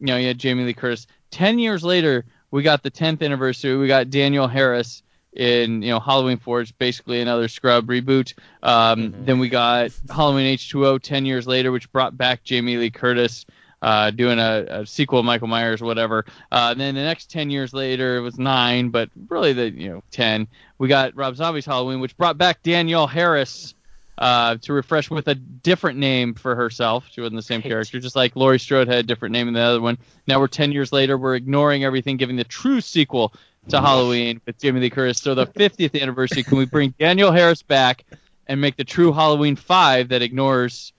you 0.00 0.06
know, 0.06 0.16
you 0.16 0.26
had 0.26 0.38
Jamie 0.38 0.64
Lee 0.64 0.74
Curtis. 0.74 1.06
Ten 1.30 1.58
years 1.58 1.84
later, 1.84 2.24
we 2.50 2.62
got 2.62 2.82
the 2.82 2.90
10th 2.90 3.22
anniversary. 3.22 3.76
We 3.76 3.88
got 3.88 4.10
Danielle 4.10 4.48
Harris 4.48 5.02
in 5.32 5.82
you 5.82 5.90
know 5.90 6.00
Halloween 6.00 6.38
4. 6.38 6.62
It's 6.62 6.72
basically 6.72 7.20
another 7.20 7.48
Scrub 7.48 7.86
reboot. 7.86 8.34
Um, 8.62 9.14
Then 9.24 9.38
we 9.38 9.48
got 9.48 9.90
Halloween 10.08 10.56
H2O 10.56 11.00
10 11.02 11.26
years 11.26 11.46
later, 11.46 11.72
which 11.72 11.90
brought 11.92 12.16
back 12.16 12.44
Jamie 12.44 12.76
Lee 12.76 12.90
Curtis. 12.90 13.46
Uh, 13.80 14.10
doing 14.10 14.40
a, 14.40 14.66
a 14.68 14.86
sequel 14.86 15.20
of 15.20 15.24
Michael 15.24 15.46
Myers, 15.46 15.80
whatever. 15.80 16.24
Uh, 16.50 16.70
and 16.72 16.80
then 16.80 16.96
the 16.96 17.00
next 17.00 17.30
10 17.30 17.48
years 17.48 17.72
later, 17.72 18.16
it 18.16 18.20
was 18.22 18.36
nine, 18.36 18.88
but 18.88 19.08
really 19.28 19.52
the, 19.52 19.70
you 19.70 19.88
know, 19.88 20.02
10 20.10 20.48
we 20.78 20.88
got 20.88 21.14
Rob 21.14 21.36
Zombie's 21.36 21.66
Halloween, 21.66 22.00
which 22.00 22.16
brought 22.16 22.38
back 22.38 22.62
Danielle 22.64 23.06
Harris 23.06 23.74
uh, 24.18 24.56
to 24.56 24.72
refresh 24.72 25.10
with 25.10 25.28
a 25.28 25.34
different 25.34 25.98
name 25.98 26.34
for 26.34 26.54
herself. 26.54 27.06
She 27.10 27.20
wasn't 27.20 27.36
the 27.36 27.42
same 27.42 27.60
Right. 27.60 27.68
character, 27.70 28.00
just 28.00 28.16
like 28.16 28.36
Laurie 28.36 28.58
Strode 28.58 28.88
had 28.88 28.98
a 28.98 29.02
different 29.02 29.32
name 29.32 29.48
in 29.48 29.54
the 29.54 29.60
other 29.60 29.80
one. 29.80 29.96
Now 30.26 30.40
we're 30.40 30.48
10 30.48 30.72
years 30.72 30.92
later. 30.92 31.16
We're 31.16 31.36
ignoring 31.36 31.84
everything, 31.84 32.16
giving 32.16 32.36
the 32.36 32.44
true 32.44 32.80
sequel 32.80 33.32
to 33.68 33.80
Halloween 33.80 34.40
with 34.46 34.58
Jamie 34.58 34.80
Lee 34.80 34.90
Curtis. 34.90 35.18
So 35.18 35.34
the 35.34 35.46
50th 35.46 36.00
anniversary, 36.00 36.42
can 36.42 36.58
we 36.58 36.64
bring 36.64 36.94
Danielle 36.98 37.32
Harris 37.32 37.62
back 37.62 38.04
and 38.46 38.60
make 38.60 38.76
the 38.76 38.84
true 38.84 39.12
Halloween 39.12 39.56
5 39.56 40.08
that 40.08 40.22
ignores 40.22 40.92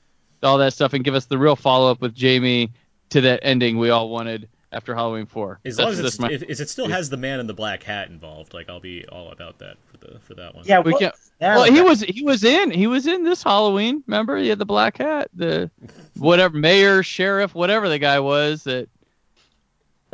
all 0.43 0.57
that 0.59 0.73
stuff 0.73 0.93
and 0.93 1.03
give 1.03 1.15
us 1.15 1.25
the 1.25 1.37
real 1.37 1.55
follow 1.55 1.91
up 1.91 2.01
with 2.01 2.13
Jamie 2.15 2.71
to 3.09 3.21
that 3.21 3.39
ending 3.43 3.77
we 3.77 3.89
all 3.89 4.09
wanted 4.09 4.47
after 4.71 4.93
Halloween 4.95 5.25
4? 5.25 5.59
As 5.65 5.77
That's- 5.77 5.83
long 5.83 5.91
as 5.91 5.97
that's 5.97 6.07
it's, 6.15 6.19
my- 6.19 6.31
if, 6.31 6.43
if 6.43 6.59
it 6.59 6.69
still 6.69 6.87
has 6.87 7.09
the 7.09 7.17
man 7.17 7.39
in 7.39 7.47
the 7.47 7.53
black 7.53 7.83
hat 7.83 8.09
involved, 8.09 8.53
like 8.53 8.69
I'll 8.69 8.79
be 8.79 9.05
all 9.07 9.31
about 9.31 9.59
that 9.59 9.77
for 9.87 9.97
the 9.97 10.19
for 10.19 10.35
that 10.35 10.55
one. 10.55 10.63
Yeah, 10.67 10.79
We 10.79 10.91
what- 10.93 11.01
can't- 11.01 11.15
yeah, 11.41 11.55
well, 11.55 11.71
he 11.71 11.81
was 11.81 12.01
he 12.01 12.23
was 12.23 12.43
in 12.43 12.69
he 12.71 12.85
was 12.87 13.07
in 13.07 13.23
this 13.23 13.41
Halloween. 13.43 14.03
Remember, 14.07 14.35
he 14.37 14.49
had 14.49 14.59
the 14.59 14.65
black 14.65 14.97
hat, 14.97 15.29
the 15.33 15.71
whatever 16.17 16.57
mayor, 16.57 17.01
sheriff, 17.03 17.55
whatever 17.55 17.87
the 17.89 17.97
guy 17.99 18.19
was. 18.19 18.63
That 18.65 18.89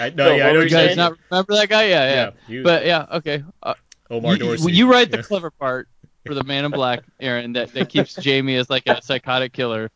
I, 0.00 0.10
no, 0.10 0.28
So 0.28 0.34
yeah, 0.34 0.48
I 0.48 0.52
know 0.52 0.58
you 0.60 0.64
you 0.64 0.70
guys 0.70 0.70
saying? 0.70 0.86
saying. 0.88 0.96
not 0.96 1.18
remember 1.30 1.54
that 1.54 1.68
guy? 1.68 1.84
Yeah, 1.84 2.04
yeah. 2.08 2.14
Yeah, 2.14 2.30
you- 2.48 2.62
but 2.64 2.86
yeah, 2.86 3.06
okay. 3.12 3.44
Uh, 3.62 3.74
Omar 4.10 4.32
you, 4.34 4.38
Dorsey. 4.38 4.72
you 4.72 4.90
write 4.90 5.10
the 5.10 5.18
Yeah. 5.18 5.22
clever 5.24 5.50
part 5.50 5.88
for 6.26 6.34
the 6.34 6.42
Man 6.44 6.64
in 6.64 6.70
Black, 6.70 7.02
Aaron. 7.20 7.52
That 7.52 7.72
that 7.74 7.88
keeps 7.88 8.14
Jamie 8.20 8.56
as 8.56 8.68
like 8.70 8.84
a 8.86 9.00
psychotic 9.02 9.52
killer. 9.52 9.90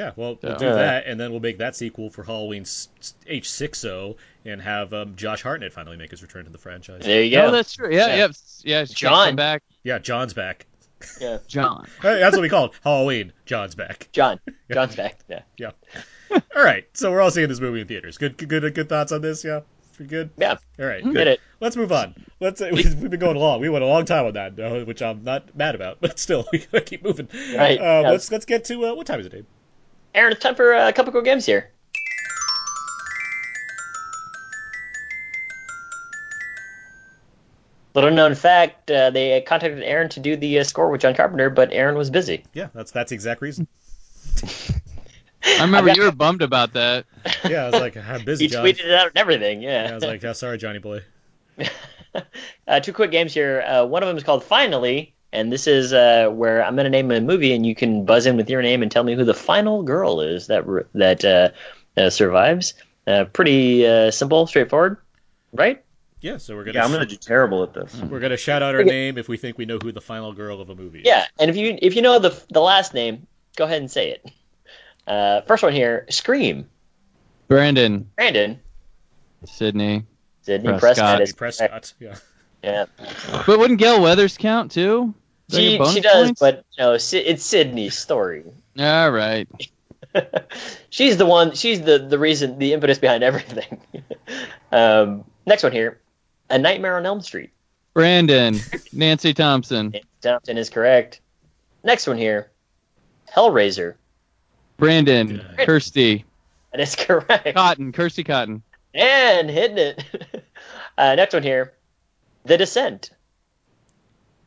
Yeah, 0.00 0.12
well, 0.16 0.38
we'll 0.42 0.56
do 0.56 0.64
that, 0.66 1.04
and 1.06 1.20
then 1.20 1.30
we'll 1.30 1.40
make 1.40 1.58
that 1.58 1.76
sequel 1.76 2.08
for 2.10 2.22
Halloween 2.22 2.62
s- 2.62 2.88
s- 3.00 3.14
H60 3.28 4.16
and 4.46 4.62
have 4.62 4.92
um, 4.94 5.14
Josh 5.16 5.42
Hartnett 5.42 5.72
finally 5.72 5.96
make 5.96 6.10
his 6.10 6.22
return 6.22 6.44
to 6.46 6.50
the 6.50 6.58
franchise. 6.58 7.02
there 7.04 7.22
you 7.22 7.30
go. 7.36 7.46
Oh, 7.46 7.50
that's 7.50 7.72
true. 7.74 7.92
Yeah, 7.94 8.06
Yeah. 8.06 8.14
yeah, 8.16 8.80
yeah. 8.80 8.84
John. 8.84 9.36
back, 9.36 9.62
Yeah, 9.82 9.98
John's 9.98 10.32
back. 10.32 10.66
yeah. 11.20 11.38
John. 11.48 11.86
That's 12.02 12.34
what 12.36 12.42
we 12.42 12.48
call 12.48 12.66
it. 12.66 12.72
Halloween. 12.82 13.32
John's 13.46 13.74
back. 13.74 14.08
John. 14.12 14.38
John's 14.72 14.96
back. 14.96 15.18
Yeah. 15.28 15.42
Yeah. 15.58 15.70
all 16.30 16.62
right, 16.64 16.86
so 16.94 17.10
we're 17.10 17.20
all 17.20 17.30
seeing 17.30 17.48
this 17.48 17.60
movie 17.60 17.80
in 17.82 17.86
theaters. 17.88 18.16
Good, 18.18 18.36
good, 18.38 18.48
good, 18.48 18.74
good 18.74 18.88
thoughts 18.88 19.12
on 19.12 19.20
this. 19.20 19.44
Yeah, 19.44 19.60
pretty 19.96 20.08
good. 20.08 20.30
Yeah. 20.38 20.56
All 20.78 20.86
right, 20.86 21.02
Get 21.04 21.12
good. 21.12 21.26
it. 21.26 21.40
Let's 21.60 21.76
move 21.76 21.90
on. 21.92 22.14
Let's. 22.40 22.60
We've 22.60 23.00
been 23.10 23.20
going 23.20 23.36
along. 23.36 23.60
We 23.60 23.68
went 23.68 23.84
a 23.84 23.86
long 23.86 24.04
time 24.06 24.24
on 24.26 24.32
that, 24.34 24.58
uh, 24.58 24.84
which 24.86 25.02
I'm 25.02 25.24
not 25.24 25.54
mad 25.56 25.74
about, 25.74 25.98
but 26.00 26.18
still, 26.18 26.46
we 26.52 26.58
gotta 26.58 26.84
keep 26.84 27.02
moving. 27.04 27.28
Right, 27.54 27.78
Uh, 27.78 27.82
yeah. 27.82 28.10
Let's 28.12 28.30
let's 28.30 28.44
get 28.46 28.64
to 28.66 28.86
uh, 28.86 28.94
what 28.94 29.06
time 29.06 29.20
is 29.20 29.26
it, 29.26 29.32
Dave? 29.32 29.46
Aaron, 30.14 30.32
it's 30.32 30.42
time 30.42 30.54
for 30.54 30.74
uh, 30.74 30.88
a 30.88 30.92
couple 30.92 31.12
cool 31.12 31.22
games 31.22 31.46
here. 31.46 31.70
Little 37.94 38.12
known 38.12 38.34
fact, 38.36 38.88
uh, 38.90 39.10
they 39.10 39.40
contacted 39.40 39.82
Aaron 39.82 40.08
to 40.10 40.20
do 40.20 40.36
the 40.36 40.60
uh, 40.60 40.64
score 40.64 40.90
with 40.90 41.00
John 41.00 41.14
Carpenter, 41.14 41.50
but 41.50 41.72
Aaron 41.72 41.96
was 41.98 42.08
busy. 42.08 42.44
Yeah, 42.54 42.68
that's 42.72 42.92
that's 42.92 43.10
the 43.10 43.14
exact 43.14 43.42
reason. 43.42 43.66
I 45.44 45.62
remember 45.62 45.76
I've 45.78 45.86
got- 45.86 45.96
you 45.96 46.02
were 46.04 46.12
bummed 46.12 46.42
about 46.42 46.74
that. 46.74 47.04
Yeah, 47.48 47.64
I 47.64 47.70
was 47.70 47.80
like, 47.80 47.96
I'm 47.96 48.24
busy, 48.24 48.44
He 48.44 48.48
John. 48.50 48.64
tweeted 48.64 48.84
it 48.84 48.92
out 48.92 49.08
and 49.08 49.16
everything, 49.16 49.60
yeah. 49.60 49.86
Yeah, 49.86 49.90
I 49.90 49.94
was 49.94 50.04
like, 50.04 50.22
yeah, 50.22 50.32
sorry, 50.32 50.58
Johnny 50.58 50.78
boy. 50.78 51.00
uh, 52.68 52.80
two 52.80 52.92
quick 52.92 53.10
games 53.10 53.34
here. 53.34 53.62
Uh, 53.66 53.84
one 53.86 54.04
of 54.04 54.06
them 54.08 54.16
is 54.16 54.22
called 54.22 54.44
Finally, 54.44 55.14
and 55.32 55.52
this 55.52 55.66
is 55.66 55.92
uh, 55.92 56.28
where 56.30 56.64
I'm 56.64 56.74
going 56.74 56.84
to 56.84 56.90
name 56.90 57.10
a 57.10 57.20
movie, 57.20 57.54
and 57.54 57.64
you 57.64 57.74
can 57.74 58.04
buzz 58.04 58.26
in 58.26 58.36
with 58.36 58.50
your 58.50 58.62
name 58.62 58.82
and 58.82 58.90
tell 58.90 59.04
me 59.04 59.14
who 59.14 59.24
the 59.24 59.34
final 59.34 59.82
girl 59.82 60.20
is 60.20 60.48
that 60.48 60.64
that 60.94 61.24
uh, 61.24 61.50
uh, 62.00 62.10
survives. 62.10 62.74
Uh, 63.06 63.24
pretty 63.24 63.86
uh, 63.86 64.10
simple, 64.10 64.46
straightforward, 64.46 64.98
right? 65.52 65.82
Yeah, 66.20 66.36
so 66.36 66.54
we're 66.54 66.64
gonna 66.64 66.78
Yeah, 66.78 66.84
I'm 66.84 66.92
gonna 66.92 67.06
do 67.06 67.16
terrible 67.16 67.62
at 67.62 67.72
this. 67.72 67.94
we're 67.96 68.20
gonna 68.20 68.36
shout 68.36 68.62
out 68.62 68.74
our 68.74 68.84
name 68.84 69.16
if 69.16 69.28
we 69.28 69.36
think 69.36 69.56
we 69.56 69.64
know 69.64 69.78
who 69.82 69.90
the 69.90 70.02
final 70.02 70.32
girl 70.32 70.60
of 70.60 70.68
a 70.68 70.74
movie 70.74 71.00
is. 71.00 71.06
Yeah, 71.06 71.26
and 71.38 71.50
if 71.50 71.56
you 71.56 71.78
if 71.80 71.96
you 71.96 72.02
know 72.02 72.18
the 72.18 72.38
the 72.50 72.60
last 72.60 72.92
name, 72.92 73.26
go 73.56 73.64
ahead 73.64 73.80
and 73.80 73.90
say 73.90 74.10
it. 74.10 74.30
Uh, 75.06 75.40
first 75.42 75.62
one 75.62 75.72
here, 75.72 76.06
Scream. 76.10 76.68
Brandon, 77.48 78.10
Brandon, 78.16 78.60
Sidney. 79.44 80.04
Sidney 80.42 80.68
Prescott. 80.68 80.80
Prescott, 80.80 81.20
is 81.22 81.32
Prescott. 81.32 81.94
Yeah. 81.98 82.16
Yeah, 82.62 82.86
But 83.46 83.58
wouldn't 83.58 83.78
Gale 83.78 84.02
Weathers 84.02 84.36
count 84.36 84.70
too? 84.72 85.14
Is 85.48 85.56
she 85.56 85.84
she 85.92 86.00
does, 86.00 86.26
points? 86.28 86.40
but 86.40 86.64
no, 86.78 86.92
it's 86.94 87.44
Sidney's 87.44 87.96
story. 87.98 88.44
All 88.78 89.10
right. 89.10 89.48
she's 90.90 91.16
the 91.16 91.26
one. 91.26 91.54
She's 91.54 91.80
the 91.80 91.98
the 91.98 92.18
reason, 92.18 92.58
the 92.58 92.72
impetus 92.72 92.98
behind 92.98 93.22
everything. 93.24 93.80
Um, 94.72 95.24
next 95.46 95.64
one 95.64 95.72
here, 95.72 95.98
A 96.48 96.56
Nightmare 96.56 96.96
on 96.96 97.04
Elm 97.04 97.20
Street. 97.22 97.50
Brandon, 97.92 98.56
Nancy 98.92 99.34
Thompson, 99.34 99.90
Nancy 99.90 100.06
Thompson 100.22 100.58
is 100.58 100.70
correct. 100.70 101.20
Next 101.82 102.06
one 102.06 102.16
here, 102.16 102.52
Hellraiser. 103.34 103.94
Brandon, 104.76 105.44
Kirsty, 105.58 106.24
That 106.70 106.80
is 106.80 106.94
correct. 106.94 107.52
Cotton, 107.56 107.90
Kirsty 107.90 108.22
Cotton. 108.22 108.62
And 108.94 109.50
hitting 109.50 109.78
it. 109.78 110.04
uh, 110.96 111.16
next 111.16 111.34
one 111.34 111.42
here, 111.42 111.72
The 112.44 112.56
Descent. 112.58 113.10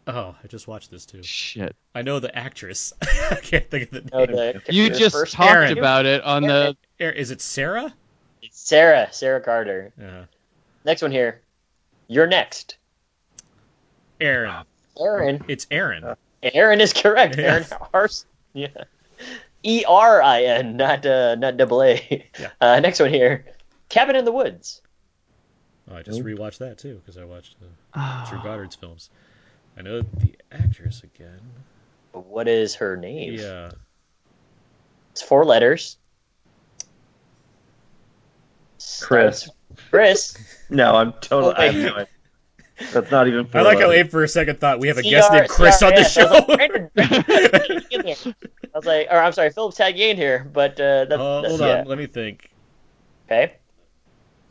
Oh, 0.06 0.36
I 0.44 0.48
just 0.48 0.68
watched 0.68 0.92
this 0.92 1.06
too. 1.06 1.24
Shit. 1.24 1.76
I 1.96 2.02
know 2.02 2.20
the 2.20 2.36
actress. 2.38 2.94
I 3.02 3.36
can't 3.42 3.70
think 3.70 3.92
of 3.94 4.04
the 4.04 4.10
Oh, 4.16 4.26
name. 4.26 4.62
the 4.66 4.74
You 4.74 4.90
just 4.90 5.16
first 5.16 5.34
talked 5.34 5.70
name? 5.70 5.78
about 5.78 6.06
it 6.06 6.22
on 6.24 6.44
the. 6.44 6.76
Er, 7.00 7.10
Is 7.10 7.32
it 7.32 7.40
Sarah? 7.42 7.94
It's 8.42 8.60
Sarah. 8.60 9.08
Sarah 9.12 9.40
Carter. 9.40 9.94
Yeah. 10.00 10.26
Next 10.84 11.02
one 11.02 11.12
here, 11.12 11.42
You're 12.10 12.28
Next. 12.28 12.76
Aaron. 14.20 14.66
Aaron. 15.00 15.44
It's 15.48 15.66
Aaron. 15.72 16.16
Aaron 16.44 16.82
is 16.82 16.92
correct. 16.94 17.38
Yeah. 17.38 17.44
Aaron 17.46 17.66
Hars. 17.94 18.26
Yeah. 18.54 18.68
E 19.64 19.86
R 19.88 20.22
I 20.22 20.44
N, 20.44 20.76
not 20.78 21.06
uh, 21.06 21.36
not 21.36 21.56
double 21.58 21.82
A. 21.82 22.30
Yeah. 22.38 22.50
Uh, 22.60 22.80
next 22.82 23.00
one 23.00 23.10
here, 23.10 23.46
Cabin 23.90 24.16
in 24.18 24.26
the 24.26 24.32
Woods. 24.32 24.82
Oh, 25.92 25.96
I 25.96 26.02
just 26.02 26.22
rewatched 26.22 26.60
that 26.60 26.78
too 26.78 26.96
because 26.96 27.18
I 27.18 27.26
watched 27.26 27.56
uh, 27.62 27.66
Ah. 27.94 28.28
Drew 28.30 28.40
Goddard's 28.42 28.76
films. 28.76 29.10
I 29.78 29.82
know 29.82 30.02
the 30.02 30.34
actress 30.52 31.04
again. 31.04 31.40
What 32.14 32.48
is 32.48 32.76
her 32.76 32.96
name? 32.96 33.34
Yeah. 33.34 33.72
It's 35.12 35.22
four 35.22 35.46
letters. 35.46 35.98
Chris. 39.02 39.50
Chris. 39.90 40.38
No, 40.70 40.96
I'm 40.96 41.14
totally. 41.22 41.54
I 41.56 41.66
have 41.72 41.76
Okay. 41.76 41.84
no. 41.86 42.06
That's 42.94 43.12
not 43.12 43.28
even. 43.28 43.48
I 43.54 43.62
like 43.62 43.78
how 43.78 43.86
four 43.86 43.94
Abe 43.94 44.10
for 44.10 44.24
a 44.24 44.28
second 44.28 44.60
thought 44.60 44.80
we 44.80 44.88
have 44.88 44.98
a 44.98 45.04
guest 45.04 45.32
named 45.32 45.48
Chris 45.50 45.84
on 45.84 45.94
the 45.94 46.02
CRS. 46.02 46.18
I 46.18 46.24
was 46.24 46.48
like, 46.48 46.48
show. 46.48 46.56
Brandon, 46.56 46.90
Brandon, 46.96 47.86
get 47.92 48.00
in 48.00 48.06
here. 48.08 48.36
I 48.74 48.78
was 48.78 48.86
like, 48.86 49.08
or 49.12 49.18
I'm 49.20 49.34
sorry, 49.34 49.52
Philip 49.52 49.76
Tagier 49.76 50.16
here, 50.16 50.50
but 50.52 50.80
uh, 50.80 51.06
that's, 51.06 51.22
Oh, 51.22 51.42
that's 51.42 51.50
hold 51.52 51.62
yeah. 51.62 51.82
on, 51.82 51.86
let 51.86 52.00
me 52.00 52.08
think. 52.08 52.50
Okay. 53.28 53.54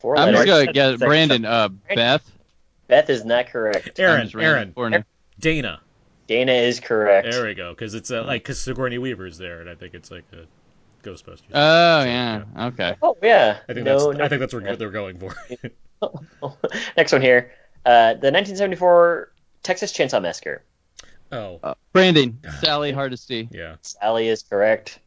Four 0.03 0.19
I'm 0.19 0.35
just 0.35 0.47
gonna 0.47 0.73
get 0.73 0.99
Brandon. 0.99 1.45
Uh, 1.45 1.69
Beth. 1.95 2.29
Beth 2.89 3.09
is 3.09 3.25
not 3.25 3.47
correct. 3.47 3.99
Aaron, 4.01 4.23
Times 4.23 4.35
Random 4.35 4.75
Aaron, 4.77 5.05
Dana. 5.39 5.81
Dana 6.27 6.53
is 6.53 6.81
correct. 6.81 7.31
There 7.31 7.47
we 7.47 7.55
go. 7.55 7.71
Because 7.71 7.95
it's 7.95 8.11
uh, 8.11 8.25
like 8.25 8.43
because 8.43 8.61
Sigourney 8.61 8.99
Weaver's 8.99 9.39
there, 9.39 9.61
and 9.61 9.71
I 9.71 9.77
think 9.77 9.95
it's 9.95 10.11
like 10.11 10.25
a 10.33 10.45
Ghostbusters. 11.09 11.43
Oh 11.55 12.03
yeah. 12.03 12.43
Okay. 12.59 12.97
Oh 13.01 13.17
yeah. 13.23 13.59
I 13.69 13.75
think 13.75 13.85
no, 13.85 14.07
that's 14.09 14.19
no. 14.19 14.25
I 14.25 14.29
think 14.29 14.41
that's 14.41 14.53
what 14.53 14.79
they're 14.79 14.91
going 14.91 15.21
for. 15.21 15.37
Next 16.97 17.13
one 17.13 17.23
here, 17.23 17.53
uh, 17.87 18.15
the 18.15 18.33
1974 18.33 19.33
Texas 19.63 19.93
Chainsaw 19.93 20.21
Massacre. 20.21 20.65
oh, 21.31 21.61
Uh, 21.63 21.75
Brandon, 21.93 22.41
Sally 22.61 22.91
Hardesty. 22.91 23.49
yeah. 23.53 23.77
Sally 23.83 24.27
is 24.27 24.43
correct. 24.43 24.99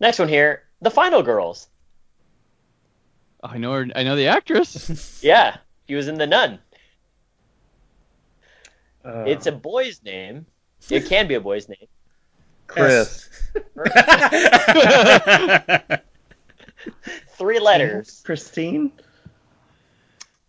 Next 0.00 0.18
one 0.18 0.28
here, 0.28 0.64
The 0.80 0.90
Final 0.90 1.22
Girls. 1.22 1.68
Oh, 3.44 3.48
I 3.50 3.58
know 3.58 3.72
her. 3.74 3.86
I 3.94 4.02
know 4.04 4.16
the 4.16 4.28
actress. 4.28 5.18
Yeah, 5.22 5.56
he 5.86 5.94
was 5.94 6.08
in 6.08 6.14
The 6.16 6.26
Nun. 6.26 6.58
Uh, 9.04 9.24
It's 9.26 9.46
a 9.46 9.52
boy's 9.52 10.02
name. 10.02 10.46
It 10.90 11.06
can 11.06 11.28
be 11.28 11.34
a 11.34 11.40
boy's 11.40 11.68
name. 11.68 11.86
Chris. 12.66 13.28
Three 17.36 17.58
letters. 17.58 18.22
Christine. 18.24 18.92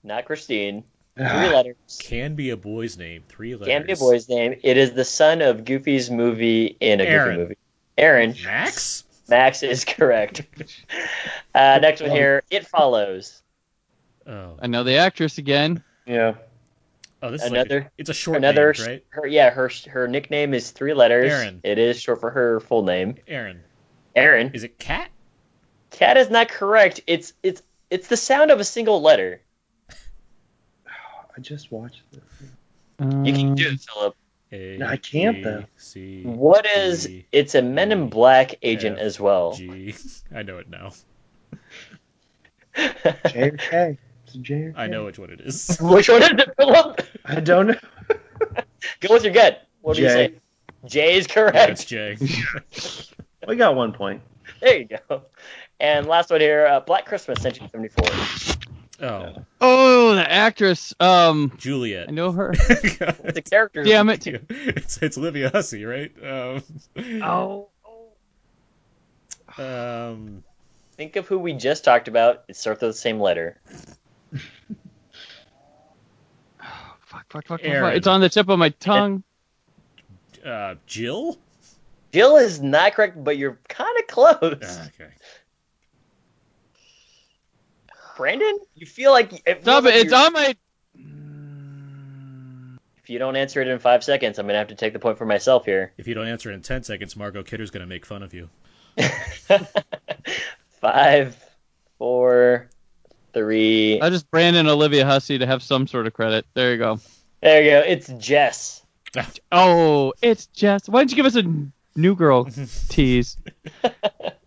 Not 0.03 0.25
Christine. 0.25 0.83
Three 1.15 1.25
Ah, 1.25 1.51
letters. 1.53 1.75
Can 2.01 2.35
be 2.35 2.49
a 2.49 2.57
boy's 2.57 2.97
name. 2.97 3.23
Three 3.29 3.55
letters. 3.55 3.67
Can 3.67 3.85
be 3.85 3.93
a 3.93 3.97
boy's 3.97 4.27
name. 4.27 4.55
It 4.63 4.75
is 4.77 4.91
the 4.93 5.05
son 5.05 5.41
of 5.41 5.63
Goofy's 5.63 6.09
movie 6.11 6.75
in 6.79 6.99
a 6.99 7.03
Aaron. 7.05 7.29
Goofy 7.35 7.41
movie. 7.43 7.57
Aaron. 7.97 8.35
Max. 8.43 9.04
Max 9.27 9.63
is 9.63 9.85
correct. 9.85 10.43
Uh, 11.53 11.79
next 11.81 12.01
one 12.01 12.11
here, 12.11 12.43
It 12.49 12.67
Follows. 12.67 13.41
Oh, 14.27 14.57
I 14.61 14.67
know 14.67 14.83
the 14.83 14.95
actress 14.97 15.37
again. 15.37 15.83
Yeah. 16.05 16.35
oh, 17.21 17.31
this 17.31 17.41
is 17.43 17.49
Another- 17.51 17.75
like 17.79 17.87
a, 17.87 17.91
it's 17.97 18.09
a 18.09 18.13
short 18.13 18.37
Another, 18.37 18.73
name, 18.77 18.87
right? 18.87 19.05
her, 19.09 19.27
yeah, 19.27 19.49
her 19.51 19.69
her 19.89 20.07
nickname 20.07 20.53
is 20.53 20.71
three 20.71 20.93
letters. 20.93 21.31
Aaron. 21.31 21.61
It 21.63 21.77
is 21.79 21.99
short 21.99 22.19
for 22.21 22.29
her 22.31 22.59
full 22.59 22.83
name. 22.83 23.15
Aaron. 23.27 23.61
Aaron. 24.15 24.51
Is 24.53 24.63
it 24.63 24.77
Cat? 24.79 25.09
Cat 25.91 26.17
is 26.17 26.29
not 26.29 26.49
correct. 26.49 27.01
It's 27.07 27.33
it's 27.43 27.61
it's 27.89 28.07
the 28.07 28.17
sound 28.17 28.51
of 28.51 28.59
a 28.59 28.63
single 28.63 29.01
letter. 29.01 29.41
I 31.37 31.39
just 31.41 31.71
watched 31.71 32.01
this. 32.11 32.21
You 32.99 33.33
can 33.33 33.47
Um, 33.49 33.55
do 33.55 33.69
it, 33.69 33.79
Philip. 33.81 34.15
A, 34.51 34.81
I 34.83 34.97
can't, 34.97 35.37
B, 35.37 35.43
though. 35.43 35.65
C, 35.77 36.23
What 36.23 36.65
is? 36.65 37.05
D, 37.05 37.25
It's 37.31 37.55
a 37.55 37.61
Men 37.61 37.91
in 37.91 38.09
Black 38.09 38.55
agent 38.61 38.97
F, 38.99 39.03
as 39.05 39.19
well. 39.19 39.53
G. 39.53 39.93
I 40.35 40.43
know 40.43 40.57
it 40.59 40.69
now. 40.69 40.91
J 43.31 43.49
or 43.49 43.57
K. 43.57 43.97
It's 44.25 44.35
a 44.35 44.37
J 44.39 44.53
or 44.65 44.71
K. 44.73 44.79
I 44.81 44.87
know 44.87 45.05
which 45.05 45.17
one 45.19 45.29
it 45.31 45.41
is. 45.41 45.77
Which 45.81 46.09
one 46.09 46.21
is 46.23 46.29
it, 46.29 46.53
Philip? 46.57 47.01
I 47.25 47.39
don't 47.39 47.67
know. 47.67 47.75
Go 49.01 49.13
with 49.13 49.23
your 49.23 49.33
gut. 49.33 49.67
What 49.81 49.95
do 49.95 50.03
you 50.03 50.07
J. 50.09 50.13
say? 50.13 50.33
J 50.85 51.17
is 51.17 51.27
Yeah, 51.27 51.33
correct. 51.33 51.71
it's 51.71 51.85
Jay. 51.85 52.17
We 53.47 53.55
got 53.55 53.75
one 53.75 53.93
point. 53.93 54.21
There 54.61 54.77
you 54.77 54.87
go. 55.09 55.23
And 55.79 56.05
last 56.07 56.29
one 56.29 56.39
here, 56.41 56.65
uh, 56.67 56.79
Black 56.81 57.05
Christmas, 57.05 57.43
1974. 57.43 58.64
Oh, 59.01 59.33
Oh, 59.59 60.15
the 60.15 60.31
actress. 60.31 60.93
Um, 60.99 61.51
Juliet. 61.57 62.07
I 62.07 62.11
know 62.11 62.31
her. 62.31 62.51
The 62.69 63.43
character. 63.49 63.83
Damn 63.83 64.09
it. 64.09 64.25
it's 64.49 64.97
it's 65.01 65.17
Livia 65.17 65.49
Hussey, 65.49 65.83
right? 65.85 66.11
Um, 66.23 66.63
Oh. 67.21 67.67
um, 69.57 70.43
Think 70.97 71.17
of 71.17 71.27
who 71.27 71.39
we 71.39 71.53
just 71.53 71.83
talked 71.83 72.07
about. 72.07 72.43
It 72.47 72.55
starts 72.55 72.81
with 72.81 72.91
the 72.91 72.97
same 72.97 73.19
letter. 73.19 73.59
Fuck, 76.59 76.99
fuck, 77.05 77.27
fuck, 77.31 77.45
fuck, 77.47 77.61
Aaron. 77.63 77.83
fuck. 77.91 77.97
It's 77.97 78.07
on 78.07 78.21
the 78.21 78.29
tip 78.29 78.49
of 78.49 78.57
my 78.59 78.69
tongue. 78.69 79.23
uh, 80.45 80.75
Jill. 80.85 81.37
Jill 82.11 82.37
is 82.37 82.61
not 82.61 82.93
correct, 82.93 83.21
but 83.23 83.37
you're 83.37 83.59
kind 83.67 83.97
of 83.99 84.07
close. 84.07 84.59
Ah, 84.63 84.87
okay. 84.87 85.11
Brandon, 88.15 88.59
you 88.75 88.85
feel 88.85 89.11
like 89.11 89.33
it 89.33 89.43
feels 89.43 89.63
Stop 89.63 89.83
like. 89.83 89.95
It's 89.95 90.13
on 90.13 90.33
my. 90.33 90.55
If 92.97 93.09
you 93.09 93.19
don't 93.19 93.35
answer 93.35 93.61
it 93.61 93.67
in 93.67 93.77
five 93.79 94.03
seconds, 94.03 94.39
I'm 94.39 94.47
gonna 94.47 94.57
have 94.57 94.69
to 94.69 94.75
take 94.75 94.93
the 94.93 94.99
point 94.99 95.17
for 95.17 95.25
myself 95.25 95.65
here. 95.65 95.91
If 95.97 96.07
you 96.07 96.15
don't 96.15 96.27
answer 96.27 96.49
it 96.51 96.55
in 96.55 96.61
ten 96.61 96.83
seconds, 96.83 97.15
Margot 97.15 97.43
Kidder's 97.43 97.71
gonna 97.71 97.85
make 97.85 98.05
fun 98.05 98.23
of 98.23 98.33
you. 98.33 98.49
five, 100.81 101.37
four, 101.97 102.69
three. 103.33 104.01
I 104.01 104.09
just 104.09 104.31
Brandon 104.31 104.67
Olivia 104.67 105.05
Hussey 105.05 105.37
to 105.37 105.45
have 105.45 105.61
some 105.61 105.85
sort 105.85 106.07
of 106.07 106.13
credit. 106.13 106.45
There 106.53 106.71
you 106.71 106.77
go. 106.77 106.99
There 107.41 107.61
you 107.63 107.69
go. 107.71 107.79
It's 107.81 108.07
Jess. 108.17 108.81
Oh, 109.49 110.13
it's 110.21 110.47
Jess. 110.47 110.89
Why 110.89 110.99
didn't 110.99 111.11
you 111.11 111.15
give 111.15 111.25
us 111.25 111.37
a 111.37 111.43
new 111.95 112.15
girl 112.15 112.45
tease? 112.89 113.37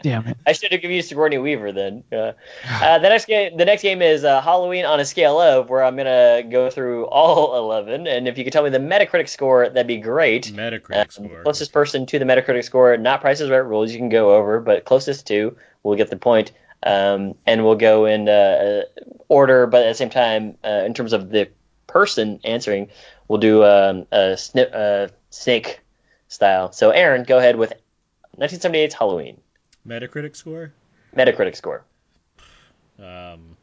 Damn 0.03 0.27
it. 0.29 0.37
I 0.47 0.53
should 0.53 0.71
have 0.73 0.81
given 0.81 0.95
you 0.97 1.03
Sigourney 1.03 1.39
Weaver 1.39 1.73
then. 1.73 2.05
Uh, 2.13 2.33
uh, 2.69 2.99
the 2.99 3.09
next 3.09 3.27
game, 3.27 3.57
the 3.57 3.65
next 3.65 3.83
game 3.83 4.01
is 4.01 4.23
uh, 4.25 4.41
Halloween 4.41 4.85
on 4.85 5.01
a 5.01 5.05
scale 5.05 5.41
of, 5.41 5.69
where 5.69 5.83
I'm 5.83 5.97
gonna 5.97 6.45
go 6.49 6.71
through 6.71 7.07
all 7.07 7.57
11, 7.65 8.07
and 8.07 8.29
if 8.29 8.39
you 8.39 8.45
could 8.45 8.53
tell 8.53 8.63
me 8.63 8.71
the 8.71 8.79
Metacritic 8.79 9.29
score, 9.29 9.69
that'd 9.69 9.87
be 9.89 9.97
great. 9.97 10.53
Metacritic 10.55 11.19
Um, 11.19 11.27
score. 11.27 11.43
Closest 11.43 11.73
person 11.73 12.07
to 12.07 12.19
the 12.19 12.25
Metacritic 12.25 12.65
score, 12.65 12.97
not 12.97 13.21
Prices 13.21 13.51
Right 13.51 13.57
rules, 13.59 13.91
you 13.93 13.99
can 13.99 14.09
go 14.09 14.35
over, 14.37 14.61
but 14.61 14.85
closest 14.85 15.27
to 15.29 15.57
will 15.83 15.97
get 15.97 16.11
the 16.11 16.17
point. 16.17 16.53
Um, 16.85 17.35
and 17.45 17.65
we'll 17.65 17.75
go 17.75 18.05
in 18.05 18.29
uh, 18.29 18.83
order, 19.29 19.67
but 19.67 19.83
at 19.85 19.89
the 19.89 19.95
same 19.95 20.11
time, 20.11 20.57
uh, 20.65 20.85
in 20.87 20.95
terms 20.95 21.13
of 21.13 21.29
the 21.31 21.49
person 21.89 22.39
answering, 22.45 22.89
we'll 23.27 23.41
do 23.41 23.65
um, 23.65 24.07
a 24.13 24.37
snip, 24.37 24.71
uh, 24.73 25.09
snake 25.31 25.81
style. 26.29 26.73
So, 26.73 26.91
Aaron, 26.91 27.25
go 27.25 27.39
ahead 27.39 27.57
with 27.57 27.73
1978's 28.39 28.95
Halloween 28.95 29.41
Metacritic 29.87 30.37
score. 30.37 30.73
Metacritic 31.17 31.57
score. 31.57 31.85
Um, 32.99 33.57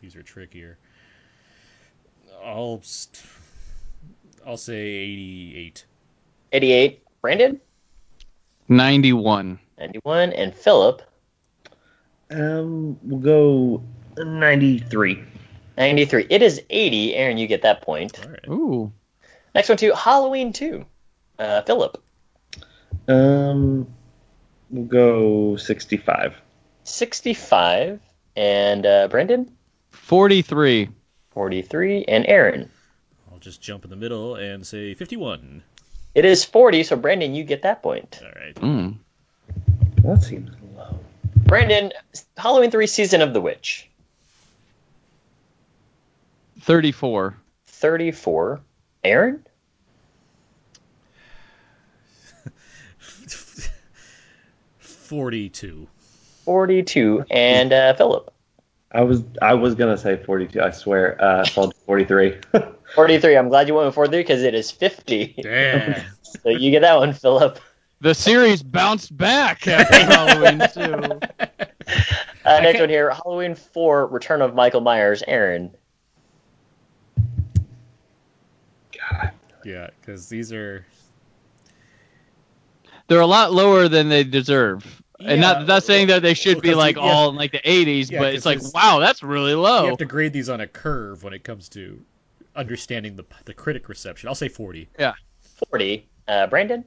these 0.00 0.16
are 0.16 0.22
trickier. 0.22 0.78
I'll 2.44 2.80
st- 2.82 3.22
I'll 4.46 4.56
say 4.56 4.80
88. 4.80 5.84
88, 6.52 7.04
Brandon, 7.20 7.60
91. 8.68 9.58
91, 9.78 10.32
and 10.32 10.54
Philip, 10.54 11.02
Um, 12.30 12.98
we'll 13.02 13.20
go 13.20 13.82
93. 14.16 15.22
93. 15.76 16.26
It 16.30 16.42
is 16.42 16.62
80. 16.70 17.14
Aaron, 17.14 17.38
you 17.38 17.46
get 17.46 17.62
that 17.62 17.82
point. 17.82 18.18
All 18.24 18.30
right. 18.30 18.48
Ooh. 18.48 18.92
Next 19.54 19.68
one 19.68 19.78
to 19.78 19.94
Halloween 19.94 20.52
2. 20.52 20.84
Uh, 21.38 21.62
Philip, 21.62 22.02
Um, 23.08 23.86
we'll 24.70 24.84
go 24.84 25.56
65. 25.56 26.36
65. 26.84 28.00
And 28.36 28.86
uh, 28.86 29.08
Brandon? 29.08 29.50
43. 29.90 30.88
43. 31.30 32.04
And 32.04 32.26
Aaron? 32.26 32.70
I'll 33.30 33.38
just 33.38 33.60
jump 33.60 33.84
in 33.84 33.90
the 33.90 33.96
middle 33.96 34.36
and 34.36 34.66
say 34.66 34.94
51. 34.94 35.62
It 36.14 36.24
is 36.24 36.44
40, 36.44 36.82
so 36.84 36.96
Brandon, 36.96 37.34
you 37.34 37.42
get 37.44 37.62
that 37.62 37.82
point. 37.82 38.20
All 38.22 38.30
right. 38.40 38.54
Mm. 38.56 38.96
That 40.04 40.22
seems 40.22 40.50
low. 40.76 40.98
Brandon, 41.36 41.92
Halloween 42.36 42.70
3 42.70 42.86
Season 42.86 43.22
of 43.22 43.32
the 43.32 43.40
Witch. 43.40 43.88
34. 46.60 47.36
34. 47.66 48.60
Aaron? 49.04 49.46
42. 55.12 55.86
42. 56.46 57.26
And 57.30 57.70
uh, 57.70 57.92
Philip? 57.92 58.32
I 58.90 59.02
was 59.02 59.22
I 59.42 59.52
was 59.52 59.74
gonna 59.74 59.98
say 59.98 60.16
42. 60.16 60.58
I 60.58 60.70
swear. 60.70 61.22
Uh, 61.22 61.44
so 61.44 61.62
I'll 61.64 61.72
43. 61.84 62.38
43. 62.94 63.36
I'm 63.36 63.50
glad 63.50 63.68
you 63.68 63.74
went 63.74 63.84
with 63.84 63.94
43 63.94 64.22
because 64.22 64.42
it 64.42 64.54
is 64.54 64.70
50. 64.70 65.34
Yeah. 65.36 66.02
So 66.42 66.48
you 66.48 66.70
get 66.70 66.80
that 66.80 66.96
one, 66.96 67.12
Philip. 67.12 67.60
The 68.00 68.14
series 68.14 68.62
bounced 68.62 69.14
back 69.14 69.68
after 69.68 69.96
Halloween 69.96 70.66
2. 70.72 71.20
Uh, 72.46 72.60
next 72.60 72.80
one 72.80 72.88
here 72.88 73.10
Halloween 73.10 73.54
4 73.54 74.06
Return 74.06 74.40
of 74.40 74.54
Michael 74.54 74.80
Myers. 74.80 75.22
Aaron? 75.28 75.76
God. 78.98 79.32
yeah, 79.62 79.90
because 80.00 80.30
these 80.30 80.54
are. 80.54 80.86
They're 83.08 83.20
a 83.20 83.26
lot 83.26 83.52
lower 83.52 83.88
than 83.88 84.08
they 84.08 84.24
deserve. 84.24 85.01
And 85.20 85.40
not 85.40 85.66
not 85.66 85.82
saying 85.84 86.08
that 86.08 86.22
they 86.22 86.34
should 86.34 86.56
be 86.60 86.68
be 86.68 86.68
'cause 86.70 86.76
like 86.78 86.96
you- 86.96 87.02
all 87.02 87.30
in 87.30 87.36
like 87.36 87.52
the 87.52 87.60
80s, 87.68 88.10
Yeah, 88.10 88.18
but 88.20 88.24
'cause 88.26 88.34
it's 88.34 88.46
like, 88.46 88.74
wow, 88.74 88.98
that's 88.98 89.22
really 89.22 89.54
low. 89.54 89.82
You 89.84 89.88
have 89.90 89.98
to 89.98 90.04
grade 90.04 90.32
these 90.32 90.48
on 90.48 90.60
a 90.60 90.66
curve 90.66 91.22
when 91.22 91.32
it 91.32 91.44
comes 91.44 91.68
to 91.70 92.00
understanding 92.56 93.16
the 93.16 93.24
the 93.44 93.54
critic 93.54 93.88
reception. 93.88 94.28
I'll 94.28 94.34
say 94.34 94.48
40. 94.48 94.88
Yeah. 94.98 95.14
40. 95.70 96.06
Uh, 96.28 96.46
Brandon? 96.48 96.84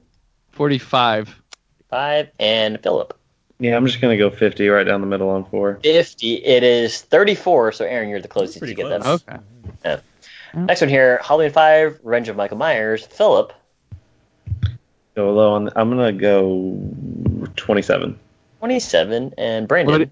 45. 0.52 1.34
5. 1.90 2.28
And 2.38 2.80
Philip? 2.82 3.16
Yeah, 3.58 3.76
I'm 3.76 3.86
just 3.86 4.00
gonna 4.00 4.16
go 4.18 4.28
50 4.30 4.68
right 4.68 4.84
down 4.84 5.00
the 5.00 5.06
middle 5.06 5.28
on 5.30 5.44
four. 5.46 5.78
50. 5.82 6.34
It 6.44 6.62
is 6.62 7.00
34. 7.02 7.72
So 7.72 7.84
Aaron, 7.86 8.08
you're 8.10 8.20
the 8.20 8.28
closest 8.28 8.58
pretty 8.58 8.74
to 8.74 8.82
get 8.82 9.00
close. 9.02 9.22
that. 9.22 9.42
Okay. 9.84 10.02
Next 10.54 10.80
one 10.80 10.88
here 10.90 11.20
Halloween 11.22 11.50
5 11.52 12.00
Revenge 12.02 12.28
of 12.28 12.36
Michael 12.36 12.56
Myers. 12.58 13.04
Philip? 13.06 13.52
Go 15.14 15.32
low 15.32 15.52
on. 15.54 15.70
I'm 15.76 15.88
gonna 15.90 16.12
go 16.12 16.78
27. 17.66 18.18
27. 18.60 19.34
And 19.36 19.66
Brandon? 19.68 19.98
What- 20.00 20.10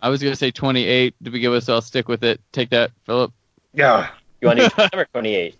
I 0.00 0.08
was 0.08 0.22
gonna 0.22 0.36
say 0.36 0.50
28 0.50 1.14
to 1.24 1.30
begin 1.30 1.50
with, 1.50 1.64
so 1.64 1.74
I'll 1.74 1.80
stick 1.80 2.08
with 2.08 2.24
it. 2.24 2.40
Take 2.52 2.70
that, 2.70 2.90
Philip. 3.04 3.32
Yeah. 3.74 4.10
You 4.40 4.48
want 4.48 4.60
to 4.60 4.68
do 4.68 4.74
number 4.92 5.04
28? 5.12 5.56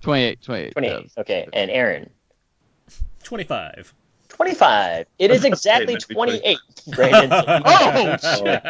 28, 0.00 0.42
28. 0.42 0.72
28. 0.72 1.12
Okay. 1.18 1.48
And 1.52 1.70
Aaron? 1.70 2.10
25. 3.24 3.94
25. 4.28 5.06
It 5.18 5.30
is 5.30 5.44
exactly 5.44 5.96
28. 5.96 6.58
Brandon. 6.94 7.30
Oh, 7.32 8.16
shit. 8.16 8.62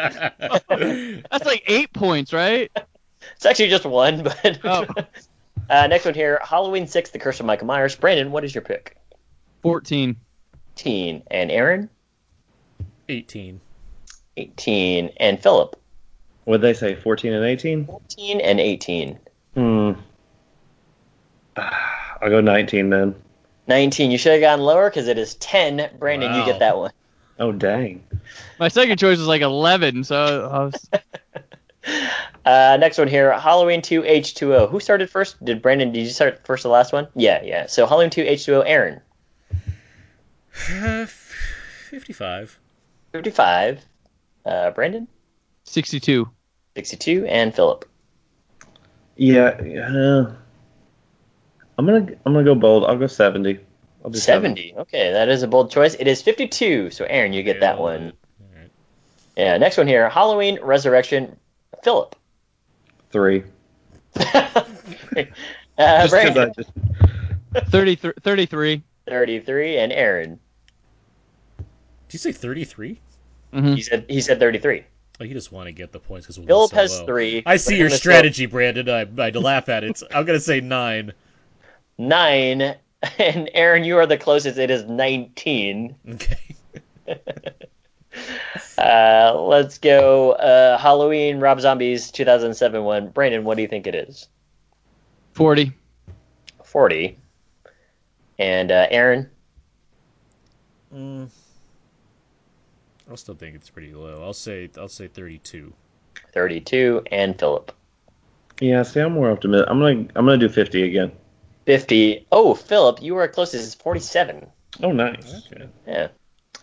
That's 1.29 1.45
like 1.45 1.63
eight 1.67 1.93
points, 1.93 2.33
right? 2.33 2.71
It's 3.35 3.45
actually 3.45 3.69
just 3.69 3.85
one, 3.85 4.23
but. 4.23 4.59
Oh. 4.63 4.85
Uh, 5.69 5.85
next 5.85 6.05
one 6.05 6.15
here 6.15 6.39
Halloween 6.43 6.87
6 6.87 7.11
The 7.11 7.19
Curse 7.19 7.39
of 7.39 7.45
Michael 7.45 7.67
Myers. 7.67 7.95
Brandon, 7.95 8.31
what 8.31 8.43
is 8.43 8.55
your 8.55 8.63
pick? 8.63 8.97
14. 9.61 10.15
18. 10.79 11.23
And 11.29 11.51
Aaron? 11.51 11.89
18. 13.09 13.59
18. 14.37 15.09
And 15.17 15.41
Philip? 15.41 15.75
What'd 16.45 16.61
they 16.61 16.73
say? 16.73 16.95
14 16.95 17.33
and 17.33 17.45
18? 17.45 17.85
14 17.85 18.39
and 18.39 18.59
18. 18.61 19.19
Hmm. 19.55 19.91
I'll 22.21 22.29
go 22.29 22.39
19 22.39 22.89
then. 22.89 23.15
19. 23.67 24.09
You 24.09 24.17
should 24.17 24.31
have 24.31 24.41
gone 24.41 24.61
lower 24.61 24.89
because 24.89 25.09
it 25.09 25.17
is 25.17 25.35
10. 25.35 25.97
Brandon, 25.99 26.33
you 26.33 26.45
get 26.45 26.59
that 26.59 26.77
one. 26.77 26.91
Oh 27.39 27.51
dang. 27.51 28.03
My 28.59 28.69
second 28.69 28.97
choice 28.99 29.17
was 29.17 29.27
like 29.27 29.41
11, 29.41 30.05
so 30.05 30.49
I 30.51 30.63
was, 30.63 30.89
Uh, 32.45 32.77
next 32.79 32.97
one 32.97 33.07
here 33.07 33.37
Halloween 33.37 33.81
2 33.81 34.01
H2O. 34.01 34.69
Who 34.69 34.79
started 34.79 35.09
first? 35.09 35.43
Did 35.43 35.61
Brandon, 35.61 35.91
did 35.91 36.01
you 36.01 36.09
start 36.09 36.45
first 36.45 36.63
the 36.63 36.69
last 36.69 36.93
one? 36.93 37.07
Yeah, 37.15 37.41
yeah. 37.43 37.67
So 37.67 37.85
Halloween 37.85 38.09
2 38.09 38.23
H2O, 38.23 38.63
Aaron. 38.65 39.01
Uh, 40.71 41.05
55. 41.89 42.59
55. 43.11 43.85
Uh, 44.45 44.71
Brandon? 44.71 45.07
62. 45.63 46.29
62. 46.75 47.25
And 47.25 47.53
Philip. 47.53 47.85
Yeah. 49.15 49.49
Uh, 49.49 50.33
I'm 51.77 51.85
gonna 51.85 52.07
I'm 52.25 52.33
gonna 52.33 52.43
go 52.43 52.55
bold. 52.55 52.85
I'll 52.85 52.97
go 52.97 53.07
70. 53.07 53.59
I'll 54.03 54.11
do 54.11 54.19
70. 54.19 54.75
Okay, 54.77 55.11
that 55.11 55.29
is 55.29 55.43
a 55.43 55.47
bold 55.47 55.71
choice. 55.71 55.93
It 55.95 56.07
is 56.07 56.21
52. 56.21 56.91
So 56.91 57.05
Aaron, 57.05 57.33
you 57.33 57.43
get 57.43 57.59
that 57.61 57.79
one. 57.79 58.01
it. 58.01 58.15
All 58.41 58.47
right. 58.59 58.71
Yeah, 59.37 59.57
next 59.57 59.77
one 59.77 59.87
here 59.87 60.09
Halloween 60.09 60.59
Resurrection, 60.61 61.37
Philip. 61.83 62.15
Three. 63.11 63.43
uh, 64.15 64.23
Just 64.35 64.65
'cause 65.77 66.09
Brandon, 66.09 66.49
I 66.49 66.61
just 67.61 67.71
33. 67.71 68.13
33. 68.21 68.83
33. 69.07 69.77
And 69.77 69.91
Aaron. 69.91 70.39
Did 72.09 72.13
you 72.13 72.19
say 72.19 72.31
33? 72.31 72.99
hmm 73.53 73.73
He 73.73 73.81
said 73.81 74.05
he 74.09 74.19
said 74.19 74.39
33. 74.39 74.83
Oh, 75.21 75.23
you 75.23 75.33
just 75.33 75.51
want 75.51 75.67
to 75.67 75.71
get 75.71 75.91
the 75.91 75.99
points 75.99 76.25
because 76.25 76.39
we'll 76.39 76.47
Philip 76.47 76.71
so 76.71 76.75
has 76.77 76.99
low. 76.99 77.05
three. 77.05 77.43
I 77.45 77.57
see 77.57 77.75
your 77.77 77.85
I'm 77.85 77.89
gonna 77.89 77.97
strategy, 77.97 78.45
Brandon. 78.47 78.89
I, 78.89 79.01
I 79.21 79.29
laugh 79.29 79.69
at 79.69 79.83
it. 79.83 80.01
I'm 80.11 80.25
going 80.25 80.37
to 80.37 80.43
say 80.43 80.59
9. 80.59 81.13
Nine. 81.97 82.75
And 83.17 83.49
Aaron, 83.53 83.85
you 83.85 83.97
are 83.97 84.05
the 84.05 84.17
closest. 84.17 84.57
It 84.57 84.69
is 84.69 84.83
19. 84.83 85.95
Okay. 86.09 86.55
Uh, 88.77 89.33
let's 89.41 89.77
go. 89.77 90.31
Uh, 90.31 90.77
Halloween 90.77 91.39
Rob 91.39 91.59
Zombie's 91.61 92.11
2007 92.11 92.83
one. 92.83 93.09
Brandon, 93.09 93.43
what 93.43 93.55
do 93.55 93.61
you 93.61 93.67
think 93.67 93.87
it 93.87 93.95
is? 93.95 94.27
40. 95.33 95.71
40. 96.63 97.17
And 98.39 98.71
uh, 98.71 98.87
Aaron, 98.89 99.29
Mm. 100.93 101.29
I 103.11 103.15
still 103.15 103.35
think 103.35 103.55
it's 103.55 103.69
pretty 103.69 103.93
low. 103.93 104.21
I'll 104.23 104.33
say 104.33 104.69
I'll 104.77 104.87
say 104.87 105.07
32. 105.07 105.73
32. 106.33 107.03
And 107.11 107.37
Philip, 107.37 107.71
yeah. 108.59 108.83
See, 108.83 108.99
I'm 108.99 109.13
more 109.13 109.31
optimistic. 109.31 109.67
I'm 109.69 109.79
gonna 109.79 110.07
I'm 110.15 110.25
gonna 110.25 110.37
do 110.37 110.49
50 110.49 110.83
again. 110.83 111.11
50. 111.65 112.27
Oh, 112.31 112.53
Philip, 112.53 113.01
you 113.01 113.15
were 113.15 113.27
closest. 113.27 113.65
It's 113.65 113.75
47. 113.75 114.47
Oh, 114.81 114.91
nice. 114.91 115.43
Okay. 115.51 115.67
Yeah. 115.87 116.07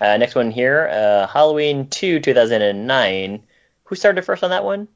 Uh, 0.01 0.17
next 0.17 0.35
one 0.35 0.51
here. 0.51 0.89
Uh, 0.89 1.27
Halloween 1.27 1.89
2 1.89 2.21
2009. 2.21 3.43
Who 3.85 3.95
started 3.95 4.23
first 4.25 4.43
on 4.43 4.51
that 4.51 4.65
one? 4.65 4.89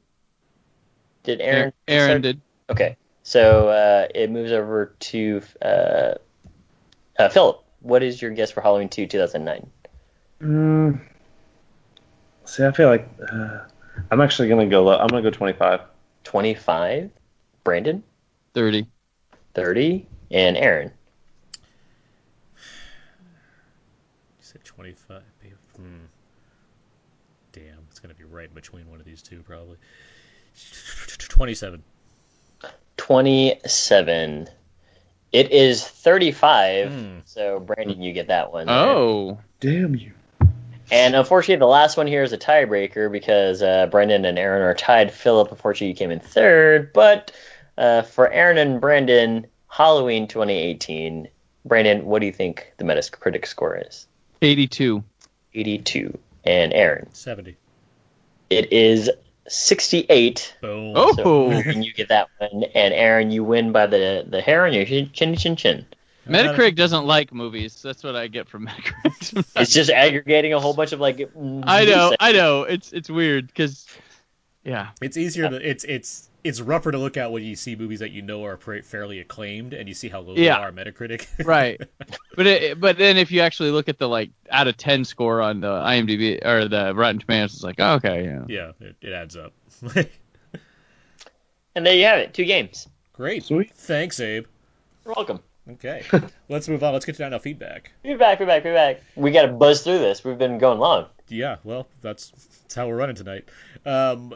Did 1.23 1.41
Aaron? 1.41 1.73
Aaron 1.87 2.09
start? 2.09 2.21
did. 2.21 2.41
Okay. 2.69 2.97
So 3.23 3.69
uh, 3.69 4.07
it 4.13 4.31
moves 4.31 4.51
over 4.51 4.95
to 4.99 5.41
uh, 5.61 6.15
uh, 7.17 7.29
Philip. 7.29 7.63
What 7.79 8.03
is 8.03 8.21
your 8.21 8.31
guess 8.31 8.51
for 8.51 8.61
Halloween 8.61 8.89
2 8.89 9.07
2009? 9.07 9.69
Mm, 10.41 11.01
see, 12.51 12.65
I 12.65 12.71
feel 12.71 12.89
like 12.89 13.07
uh, 13.31 13.59
I'm 14.09 14.21
actually 14.21 14.49
gonna 14.49 14.67
go 14.67 14.83
low. 14.83 14.97
I'm 14.97 15.07
gonna 15.07 15.21
go 15.21 15.29
25. 15.29 15.81
25. 16.23 17.09
Brandon? 17.63 18.03
30. 18.53 18.85
30. 19.53 20.07
And 20.31 20.57
Aaron? 20.57 20.91
You 22.55 22.61
said 24.41 24.63
25. 24.63 25.21
Hmm. 25.75 26.05
Damn, 27.53 27.63
it's 27.89 27.99
going 27.99 28.13
to 28.13 28.17
be 28.17 28.23
right 28.23 28.53
between 28.53 28.89
one 28.89 28.99
of 28.99 29.05
these 29.05 29.21
two, 29.21 29.41
probably. 29.41 29.77
27. 31.17 31.83
27. 32.97 34.49
It 35.31 35.51
is 35.51 35.85
35. 35.85 36.91
Hmm. 36.91 37.19
So, 37.25 37.59
Brandon, 37.59 38.01
you 38.01 38.13
get 38.13 38.27
that 38.27 38.53
one. 38.53 38.67
there. 38.67 38.75
Oh. 38.75 39.39
Damn 39.59 39.95
you. 39.95 40.13
And 40.91 41.15
unfortunately, 41.15 41.59
the 41.59 41.65
last 41.67 41.95
one 41.95 42.05
here 42.05 42.21
is 42.21 42.33
a 42.33 42.37
tiebreaker 42.37 43.09
because 43.09 43.61
uh, 43.61 43.87
Brandon 43.87 44.25
and 44.25 44.37
Aaron 44.37 44.61
are 44.61 44.73
tied. 44.73 45.11
Philip, 45.13 45.49
unfortunately, 45.49 45.93
came 45.93 46.11
in 46.11 46.19
third. 46.19 46.91
But 46.91 47.31
uh, 47.77 48.01
for 48.01 48.29
Aaron 48.29 48.57
and 48.57 48.81
Brandon, 48.81 49.47
Halloween 49.67 50.27
2018. 50.27 51.29
Brandon, 51.63 52.05
what 52.05 52.19
do 52.19 52.25
you 52.25 52.33
think 52.33 52.73
the 52.77 52.83
Metacritic 52.83 53.45
score 53.47 53.77
is? 53.77 54.07
82. 54.41 55.03
82. 55.53 56.17
And 56.43 56.73
Aaron, 56.73 57.07
70. 57.13 57.55
it 58.49 58.73
is 58.73 59.09
68. 59.47 60.55
Boom. 60.61 60.93
Oh. 60.95 61.13
So 61.15 61.51
you 61.51 61.93
get 61.93 62.09
that 62.09 62.27
one. 62.39 62.63
And 62.75 62.93
Aaron, 62.93 63.31
you 63.31 63.43
win 63.43 63.71
by 63.71 63.85
the, 63.85 64.25
the 64.27 64.41
hair 64.41 64.65
on 64.65 64.73
your 64.73 64.85
chin, 64.85 65.09
chin, 65.13 65.35
chin, 65.35 65.55
chin. 65.55 65.85
Metacritic 66.27 66.75
doesn't 66.75 67.05
like 67.05 67.33
movies. 67.33 67.81
That's 67.81 68.03
what 68.03 68.15
I 68.15 68.27
get 68.27 68.47
from 68.47 68.67
Metacritic. 68.67 69.45
It's 69.55 69.73
just 69.73 69.89
aggregating 69.89 70.53
a 70.53 70.59
whole 70.59 70.73
bunch 70.73 70.91
of 70.91 70.99
like. 70.99 71.19
I 71.63 71.85
know, 71.85 72.15
I 72.19 72.31
know. 72.31 72.63
It's 72.63 72.91
it's 72.93 73.09
weird 73.09 73.47
because, 73.47 73.85
yeah, 74.63 74.89
It's 75.01 75.17
easier 75.17 75.49
to 75.49 75.55
it's 75.55 75.83
it's 75.83 76.29
it's 76.43 76.59
rougher 76.59 76.91
to 76.91 76.97
look 76.97 77.17
at 77.17 77.31
when 77.31 77.43
you 77.43 77.55
see 77.55 77.75
movies 77.75 77.99
that 77.99 78.09
you 78.11 78.21
know 78.23 78.45
are 78.45 78.57
pra- 78.57 78.81
fairly 78.81 79.19
acclaimed 79.19 79.73
and 79.73 79.87
you 79.87 79.93
see 79.93 80.09
how 80.09 80.21
low 80.21 80.33
Yeah. 80.35 80.57
they 80.57 80.63
are 80.63 80.71
Metacritic. 80.71 81.27
right. 81.45 81.79
But 82.35 82.47
it, 82.47 82.79
but 82.79 82.97
then 82.97 83.17
if 83.17 83.31
you 83.31 83.41
actually 83.41 83.71
look 83.71 83.89
at 83.89 83.97
the 83.99 84.07
like 84.09 84.31
out 84.49 84.67
of 84.67 84.77
ten 84.77 85.05
score 85.05 85.41
on 85.41 85.59
the 85.61 85.67
IMDb 85.67 86.43
or 86.45 86.67
the 86.67 86.93
Rotten 86.95 87.19
Tomatoes, 87.19 87.53
it's 87.55 87.63
like 87.63 87.75
oh, 87.79 87.93
okay, 87.95 88.23
yeah. 88.25 88.43
yeah, 88.47 88.71
it, 88.79 88.95
it 89.01 89.13
adds 89.13 89.35
up. 89.35 89.53
And 91.75 91.85
there 91.85 91.95
you 91.95 92.05
have 92.05 92.19
it. 92.19 92.33
Two 92.33 92.45
games. 92.45 92.87
Great. 93.13 93.43
Sweet. 93.45 93.71
Thanks, 93.75 94.19
Abe. 94.19 94.45
You're 95.05 95.13
welcome. 95.15 95.39
Okay. 95.73 96.03
Let's 96.49 96.67
move 96.67 96.83
on. 96.83 96.93
Let's 96.93 97.05
get 97.05 97.15
to 97.15 97.29
now 97.29 97.39
feedback. 97.39 97.91
We're 98.03 98.17
back. 98.17 98.39
We're 98.39 98.45
back. 98.45 98.63
We're 98.63 98.73
back. 98.73 99.01
We 99.15 99.31
got 99.31 99.43
to 99.43 99.51
buzz 99.53 99.83
through 99.83 99.99
this. 99.99 100.23
We've 100.23 100.37
been 100.37 100.57
going 100.57 100.79
long. 100.79 101.05
Yeah, 101.29 101.57
well, 101.63 101.87
that's, 102.01 102.31
that's 102.31 102.75
how 102.75 102.89
we're 102.89 102.97
running 102.97 103.15
tonight. 103.15 103.47
Um, 103.85 104.33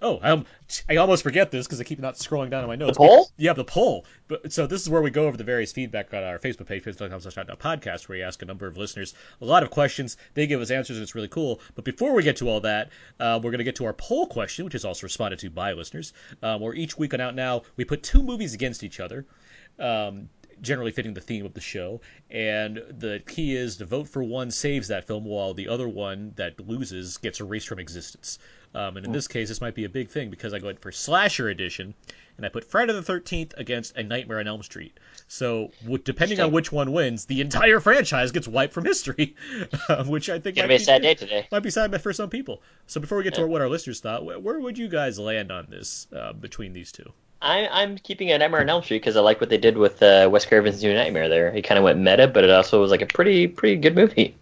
oh, 0.00 0.18
I, 0.22 0.30
um, 0.30 0.46
I 0.88 0.96
almost 0.96 1.24
forget 1.24 1.50
this 1.50 1.66
because 1.66 1.80
I 1.80 1.84
keep 1.84 1.98
not 1.98 2.14
scrolling 2.14 2.48
down 2.48 2.62
on 2.62 2.68
my 2.68 2.76
notes. 2.76 2.96
The 2.96 3.04
poll? 3.04 3.28
Yeah, 3.36 3.54
the 3.54 3.64
poll. 3.64 4.06
But 4.28 4.52
so 4.52 4.68
this 4.68 4.82
is 4.82 4.88
where 4.88 5.02
we 5.02 5.10
go 5.10 5.26
over 5.26 5.36
the 5.36 5.42
various 5.42 5.72
feedback 5.72 6.14
on 6.14 6.22
our 6.22 6.38
Facebook 6.38 6.66
page, 6.66 6.84
facebook.com/podcast, 6.84 8.08
where 8.08 8.18
we 8.18 8.22
ask 8.22 8.40
a 8.40 8.44
number 8.44 8.68
of 8.68 8.76
listeners 8.76 9.14
a 9.40 9.44
lot 9.44 9.64
of 9.64 9.70
questions. 9.70 10.16
They 10.34 10.46
give 10.46 10.60
us 10.60 10.70
answers, 10.70 10.96
and 10.96 11.02
it's 11.02 11.16
really 11.16 11.28
cool. 11.28 11.60
But 11.74 11.84
before 11.84 12.14
we 12.14 12.22
get 12.22 12.36
to 12.36 12.48
all 12.48 12.60
that, 12.60 12.90
uh, 13.18 13.40
we're 13.42 13.50
going 13.50 13.58
to 13.58 13.64
get 13.64 13.76
to 13.76 13.86
our 13.86 13.92
poll 13.92 14.28
question, 14.28 14.64
which 14.64 14.76
is 14.76 14.84
also 14.84 15.06
responded 15.06 15.40
to 15.40 15.50
by 15.50 15.72
listeners. 15.72 16.12
Um, 16.40 16.60
where 16.60 16.72
each 16.72 16.96
week 16.96 17.14
on 17.14 17.20
Out 17.20 17.34
Now, 17.34 17.62
we 17.76 17.84
put 17.84 18.04
two 18.04 18.22
movies 18.22 18.54
against 18.54 18.84
each 18.84 19.00
other. 19.00 19.26
Um, 19.78 20.28
generally 20.62 20.92
fitting 20.92 21.12
the 21.12 21.20
theme 21.20 21.44
of 21.44 21.52
the 21.54 21.60
show. 21.60 22.00
And 22.30 22.76
the 22.88 23.20
key 23.26 23.54
is 23.54 23.76
to 23.78 23.84
vote 23.84 24.08
for 24.08 24.22
one 24.22 24.50
saves 24.50 24.88
that 24.88 25.06
film, 25.06 25.24
while 25.24 25.54
the 25.54 25.68
other 25.68 25.88
one 25.88 26.32
that 26.36 26.58
loses 26.66 27.18
gets 27.18 27.40
erased 27.40 27.68
from 27.68 27.78
existence. 27.78 28.38
Um, 28.74 28.96
and 28.96 29.04
in 29.04 29.12
this 29.12 29.28
case, 29.28 29.48
this 29.48 29.60
might 29.60 29.74
be 29.74 29.84
a 29.84 29.88
big 29.88 30.08
thing 30.08 30.30
because 30.30 30.54
I 30.54 30.58
went 30.58 30.80
for 30.80 30.90
Slasher 30.92 31.48
Edition, 31.50 31.92
and 32.38 32.46
I 32.46 32.48
put 32.48 32.64
Friday 32.64 32.94
the 32.94 33.02
13th 33.02 33.52
against 33.58 33.96
A 33.96 34.02
Nightmare 34.02 34.38
on 34.38 34.48
Elm 34.48 34.62
Street. 34.62 34.98
So, 35.28 35.72
w- 35.82 35.98
depending 36.02 36.40
on 36.40 36.52
which 36.52 36.72
one 36.72 36.92
wins, 36.92 37.26
the 37.26 37.42
entire 37.42 37.80
franchise 37.80 38.32
gets 38.32 38.48
wiped 38.48 38.72
from 38.72 38.86
history, 38.86 39.36
um, 39.90 40.08
which 40.08 40.30
I 40.30 40.38
think 40.38 40.56
might 40.56 40.68
be 40.68 40.76
a 40.76 40.78
sad 40.78 41.02
day 41.02 41.14
today. 41.14 41.46
might 41.52 41.62
be 41.62 41.70
sad 41.70 42.00
for 42.00 42.14
some 42.14 42.30
people. 42.30 42.62
So, 42.86 42.98
before 42.98 43.18
we 43.18 43.24
get 43.24 43.34
to 43.34 43.46
what 43.46 43.60
our 43.60 43.68
listeners 43.68 44.00
thought, 44.00 44.24
where 44.24 44.58
would 44.58 44.78
you 44.78 44.88
guys 44.88 45.18
land 45.18 45.52
on 45.52 45.66
this 45.68 46.06
uh, 46.16 46.32
between 46.32 46.72
these 46.72 46.92
two? 46.92 47.12
I, 47.42 47.68
I'm 47.70 47.98
keeping 47.98 48.30
a 48.30 48.38
Nightmare 48.38 48.60
on 48.60 48.68
Elm 48.70 48.82
Street 48.82 48.98
because 49.00 49.16
I 49.16 49.20
like 49.20 49.40
what 49.40 49.50
they 49.50 49.58
did 49.58 49.76
with 49.76 50.02
uh, 50.02 50.28
Wes 50.30 50.46
Craven's 50.46 50.82
New 50.82 50.94
Nightmare. 50.94 51.28
There, 51.28 51.48
it 51.48 51.62
kind 51.62 51.76
of 51.78 51.84
went 51.84 51.98
meta, 51.98 52.28
but 52.28 52.44
it 52.44 52.50
also 52.50 52.80
was 52.80 52.90
like 52.90 53.02
a 53.02 53.06
pretty 53.06 53.48
pretty 53.48 53.76
good 53.76 53.94
movie. 53.96 54.36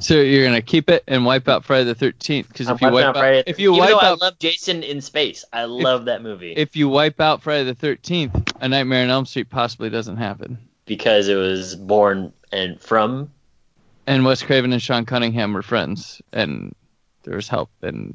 So 0.00 0.14
you're 0.20 0.44
gonna 0.44 0.60
keep 0.60 0.90
it 0.90 1.04
and 1.06 1.24
wipe 1.24 1.48
out 1.48 1.64
Friday 1.64 1.84
the 1.84 1.94
13th 1.94 2.48
because 2.48 2.68
if 2.68 2.80
you 2.80 2.90
wipe 2.90 3.04
out 3.06 3.14
Friday- 3.16 3.44
if 3.46 3.60
you 3.60 3.72
wipe 3.72 3.94
out 3.94 4.02
I 4.20 4.26
love 4.26 4.38
Jason 4.40 4.82
in 4.82 5.00
space, 5.00 5.44
I 5.52 5.64
love 5.66 6.06
that 6.06 6.20
movie 6.20 6.52
if 6.52 6.74
you 6.74 6.88
wipe 6.88 7.20
out 7.20 7.42
Friday 7.42 7.72
the 7.72 7.76
13th, 7.76 8.52
A 8.60 8.68
Nightmare 8.68 9.04
on 9.04 9.10
Elm 9.10 9.24
Street 9.24 9.50
possibly 9.50 9.90
doesn't 9.90 10.16
happen. 10.16 10.58
because 10.86 11.28
it 11.28 11.36
was 11.36 11.76
born 11.76 12.32
and 12.52 12.80
from. 12.80 13.30
And 14.06 14.24
Wes 14.24 14.42
Craven 14.42 14.72
and 14.72 14.82
Sean 14.82 15.06
Cunningham 15.06 15.54
were 15.54 15.62
friends, 15.62 16.20
and 16.32 16.74
there 17.24 17.36
was 17.36 17.48
help, 17.48 17.70
and 17.82 18.14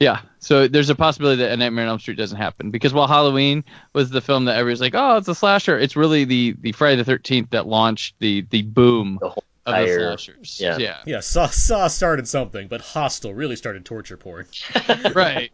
yeah. 0.00 0.20
So 0.38 0.66
there's 0.68 0.88
a 0.90 0.94
possibility 0.94 1.42
that 1.42 1.52
A 1.52 1.56
Nightmare 1.56 1.84
on 1.84 1.90
Elm 1.90 1.98
Street 1.98 2.16
doesn't 2.16 2.38
happen 2.38 2.70
because 2.70 2.92
while 2.94 3.06
Halloween 3.08 3.64
was 3.92 4.10
the 4.10 4.20
film 4.20 4.44
that 4.46 4.56
everybody's 4.56 4.80
like, 4.80 4.94
oh, 4.94 5.16
it's 5.16 5.28
a 5.28 5.34
slasher, 5.34 5.78
it's 5.78 5.96
really 5.96 6.24
the 6.24 6.54
the 6.60 6.72
Friday 6.72 7.02
the 7.02 7.10
13th 7.12 7.50
that 7.50 7.66
launched 7.66 8.14
the 8.20 8.46
the 8.50 8.62
boom 8.62 9.18
The 9.20 9.26
of 9.28 9.34
the 9.66 9.70
entire- 9.72 10.08
slashers. 10.16 10.60
yeah. 10.60 10.78
yeah. 10.78 10.98
Yeah, 11.06 11.20
Saw, 11.20 11.48
Saw 11.48 11.88
started 11.88 12.28
something, 12.28 12.68
but 12.68 12.80
Hostel 12.80 13.34
really 13.34 13.56
started 13.56 13.84
torture 13.84 14.16
porn. 14.16 14.46
right. 15.14 15.50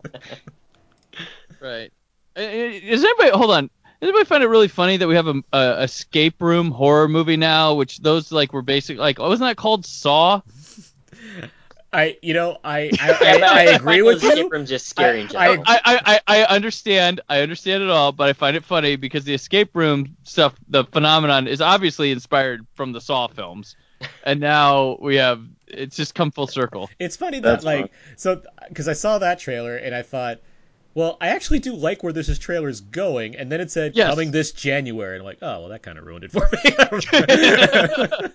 right. 1.60 1.90
Is 2.36 3.04
anybody 3.04 3.30
hold 3.30 3.50
on? 3.50 3.70
Does 4.00 4.08
anybody 4.08 4.24
find 4.24 4.42
it 4.42 4.48
really 4.48 4.68
funny 4.68 4.96
that 4.96 5.06
we 5.06 5.14
have 5.14 5.28
a, 5.28 5.42
a 5.52 5.82
escape 5.84 6.42
room 6.42 6.70
horror 6.72 7.06
movie 7.08 7.36
now, 7.36 7.74
which 7.74 7.98
those 7.98 8.32
like 8.32 8.52
were 8.52 8.62
basically 8.62 9.00
like 9.00 9.20
oh, 9.20 9.28
wasn't 9.28 9.48
that 9.48 9.56
called 9.56 9.86
Saw? 9.86 10.40
I, 11.92 12.16
you 12.22 12.32
know, 12.32 12.58
I, 12.64 12.90
I, 13.00 13.12
I, 13.12 13.40
I 13.42 13.62
agree 13.74 14.00
with 14.02 14.22
Escape 14.22 14.38
you. 14.38 14.48
room's 14.48 14.70
just 14.70 14.86
scary 14.88 15.20
in 15.20 15.26
I- 15.26 15.30
general. 15.30 15.64
I, 15.66 15.80
I, 15.84 16.20
I 16.26 16.42
I 16.42 16.44
understand 16.54 17.20
I 17.28 17.40
understand 17.40 17.82
it 17.82 17.90
all, 17.90 18.12
but 18.12 18.28
I 18.28 18.32
find 18.32 18.56
it 18.56 18.64
funny 18.64 18.96
because 18.96 19.24
the 19.24 19.34
escape 19.34 19.76
room 19.76 20.16
stuff, 20.24 20.54
the 20.68 20.84
phenomenon 20.84 21.46
is 21.48 21.60
obviously 21.60 22.10
inspired 22.10 22.66
from 22.74 22.92
the 22.92 23.00
Saw 23.00 23.26
films, 23.28 23.76
and 24.24 24.40
now 24.40 24.96
we 25.00 25.16
have 25.16 25.42
it's 25.66 25.96
just 25.96 26.14
come 26.14 26.30
full 26.30 26.46
circle. 26.46 26.88
It's 26.98 27.16
funny 27.16 27.40
that 27.40 27.48
That's 27.50 27.64
like 27.64 27.92
so 28.16 28.42
because 28.68 28.88
I 28.88 28.94
saw 28.94 29.18
that 29.18 29.38
trailer 29.38 29.76
and 29.76 29.94
I 29.94 30.00
thought, 30.02 30.40
well, 30.94 31.16
I 31.20 31.28
actually 31.28 31.58
do 31.58 31.74
like 31.74 32.02
where 32.02 32.12
this 32.12 32.28
is 32.30 32.38
trailer's 32.38 32.80
going, 32.80 33.36
and 33.36 33.52
then 33.52 33.60
it 33.60 33.70
said 33.70 33.96
Yes. 33.96 34.08
coming 34.10 34.30
this 34.30 34.52
January, 34.52 35.16
and 35.16 35.22
I'm 35.22 35.26
like, 35.26 35.38
oh 35.42 35.60
well, 35.60 35.68
that 35.68 35.82
kind 35.82 35.98
of 35.98 36.06
ruined 36.06 36.24
it 36.24 36.32
for 36.32 36.48
me. 36.52 38.28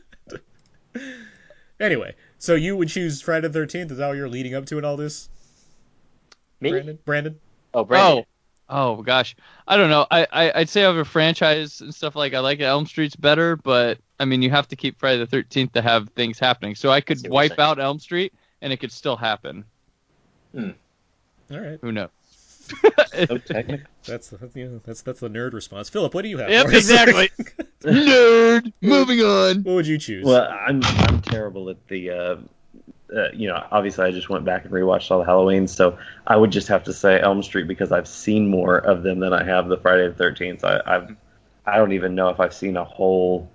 anyway, 1.80 2.16
so 2.40 2.56
you 2.56 2.76
would 2.78 2.90
choose 2.90 3.22
Friday 3.22 3.48
the 3.48 3.60
13th? 3.60 3.92
Is 3.92 3.98
that 3.98 4.08
what 4.08 4.18
you're 4.18 4.30
leading 4.30 4.56
up 4.56 4.66
to 4.68 4.78
in 4.78 4.86
all 4.86 4.98
this, 4.98 5.30
Me? 6.62 6.72
Brandon? 6.72 7.00
Brandon? 7.06 7.40
Oh, 7.74 7.84
Brandon. 7.84 8.26
Oh, 8.70 8.98
oh 8.98 9.02
gosh, 9.04 9.36
I 9.68 9.78
don't 9.78 9.90
know. 9.90 10.06
I, 10.10 10.28
I 10.32 10.52
I'd 10.60 10.70
say 10.70 10.86
over 10.86 11.06
franchise 11.06 11.82
and 11.82 11.94
stuff 11.94 12.16
like 12.16 12.34
I 12.34 12.40
like 12.40 12.60
Elm 12.60 12.86
Street's 12.86 13.16
better, 13.16 13.56
but 13.56 14.00
I 14.20 14.26
mean 14.26 14.42
you 14.42 14.50
have 14.50 14.68
to 14.70 14.76
keep 14.76 15.00
Friday 15.00 15.20
the 15.20 15.28
Thirteenth 15.28 15.74
to 15.74 15.82
have 15.82 16.10
things 16.10 16.40
happening. 16.40 16.76
So 16.76 16.90
I 16.90 17.02
could 17.02 17.28
wipe 17.30 17.60
out 17.60 17.80
Elm 17.80 18.00
Street 18.00 18.34
and 18.62 18.74
it 18.74 18.78
could 18.78 18.92
still 18.92 19.18
happen. 19.18 19.66
Hmm. 20.54 20.72
All 21.52 21.60
right, 21.60 21.80
Who 21.82 21.92
knows? 21.92 22.10
So 22.68 23.38
technically, 23.46 23.86
that's 24.06 24.30
that's, 24.30 24.56
you 24.56 24.68
know, 24.68 24.82
that's 24.84 25.02
that's 25.02 25.20
the 25.20 25.30
nerd 25.30 25.54
response. 25.54 25.90
Philip, 25.90 26.14
what 26.14 26.22
do 26.22 26.30
you 26.30 26.38
have? 26.38 26.50
Yep, 26.50 26.68
exactly. 26.70 27.30
Nerd. 27.82 28.72
Moving 28.82 29.22
on. 29.22 29.64
what 29.64 29.74
would 29.74 29.88
you 29.88 29.98
choose? 29.98 30.26
well, 30.26 30.50
I'm 30.52 30.84
I'm 30.84 31.22
terrible 31.22 31.70
at 31.70 31.88
the. 31.88 32.12
Uh, 32.12 32.36
uh, 33.16 33.30
you 33.34 33.48
know, 33.48 33.66
obviously, 33.72 34.04
I 34.06 34.12
just 34.12 34.30
went 34.30 34.44
back 34.44 34.66
and 34.66 34.74
rewatched 34.74 35.10
all 35.12 35.20
the 35.20 35.26
Halloween, 35.26 35.66
so 35.70 35.98
I 36.26 36.36
would 36.36 36.52
just 36.52 36.68
have 36.68 36.84
to 36.84 36.94
say 36.94 37.22
Elm 37.22 37.42
Street 37.42 37.66
because 37.66 37.94
I've 37.94 38.08
seen 38.08 38.50
more 38.50 38.78
of 38.80 39.02
them 39.02 39.20
than 39.20 39.32
I 39.32 39.46
have 39.46 39.70
the 39.70 39.78
Friday 39.78 40.10
the 40.10 40.14
Thirteenth. 40.14 40.66
I, 40.66 40.82
I've 40.86 41.16
I 41.66 41.78
don't 41.78 41.94
even 41.94 42.16
know 42.16 42.28
if 42.30 42.42
I've 42.42 42.54
seen 42.54 42.76
a 42.76 42.84
whole 42.84 43.50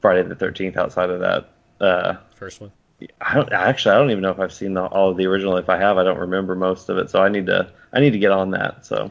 Friday 0.00 0.22
the 0.28 0.34
Thirteenth 0.34 0.76
outside 0.76 1.10
of 1.10 1.20
that. 1.20 1.50
Uh, 1.80 2.16
First 2.34 2.60
one. 2.60 2.72
I 3.20 3.34
don't 3.34 3.52
actually. 3.52 3.94
I 3.94 3.98
don't 3.98 4.10
even 4.10 4.22
know 4.22 4.30
if 4.30 4.40
I've 4.40 4.52
seen 4.52 4.74
the, 4.74 4.84
all 4.84 5.10
of 5.10 5.16
the 5.16 5.26
original. 5.26 5.56
If 5.56 5.68
I 5.68 5.76
have, 5.76 5.98
I 5.98 6.04
don't 6.04 6.18
remember 6.18 6.54
most 6.54 6.88
of 6.88 6.96
it. 6.98 7.10
So 7.10 7.22
I 7.22 7.28
need 7.28 7.46
to. 7.46 7.70
I 7.92 8.00
need 8.00 8.10
to 8.12 8.18
get 8.18 8.32
on 8.32 8.50
that. 8.52 8.86
So, 8.86 9.10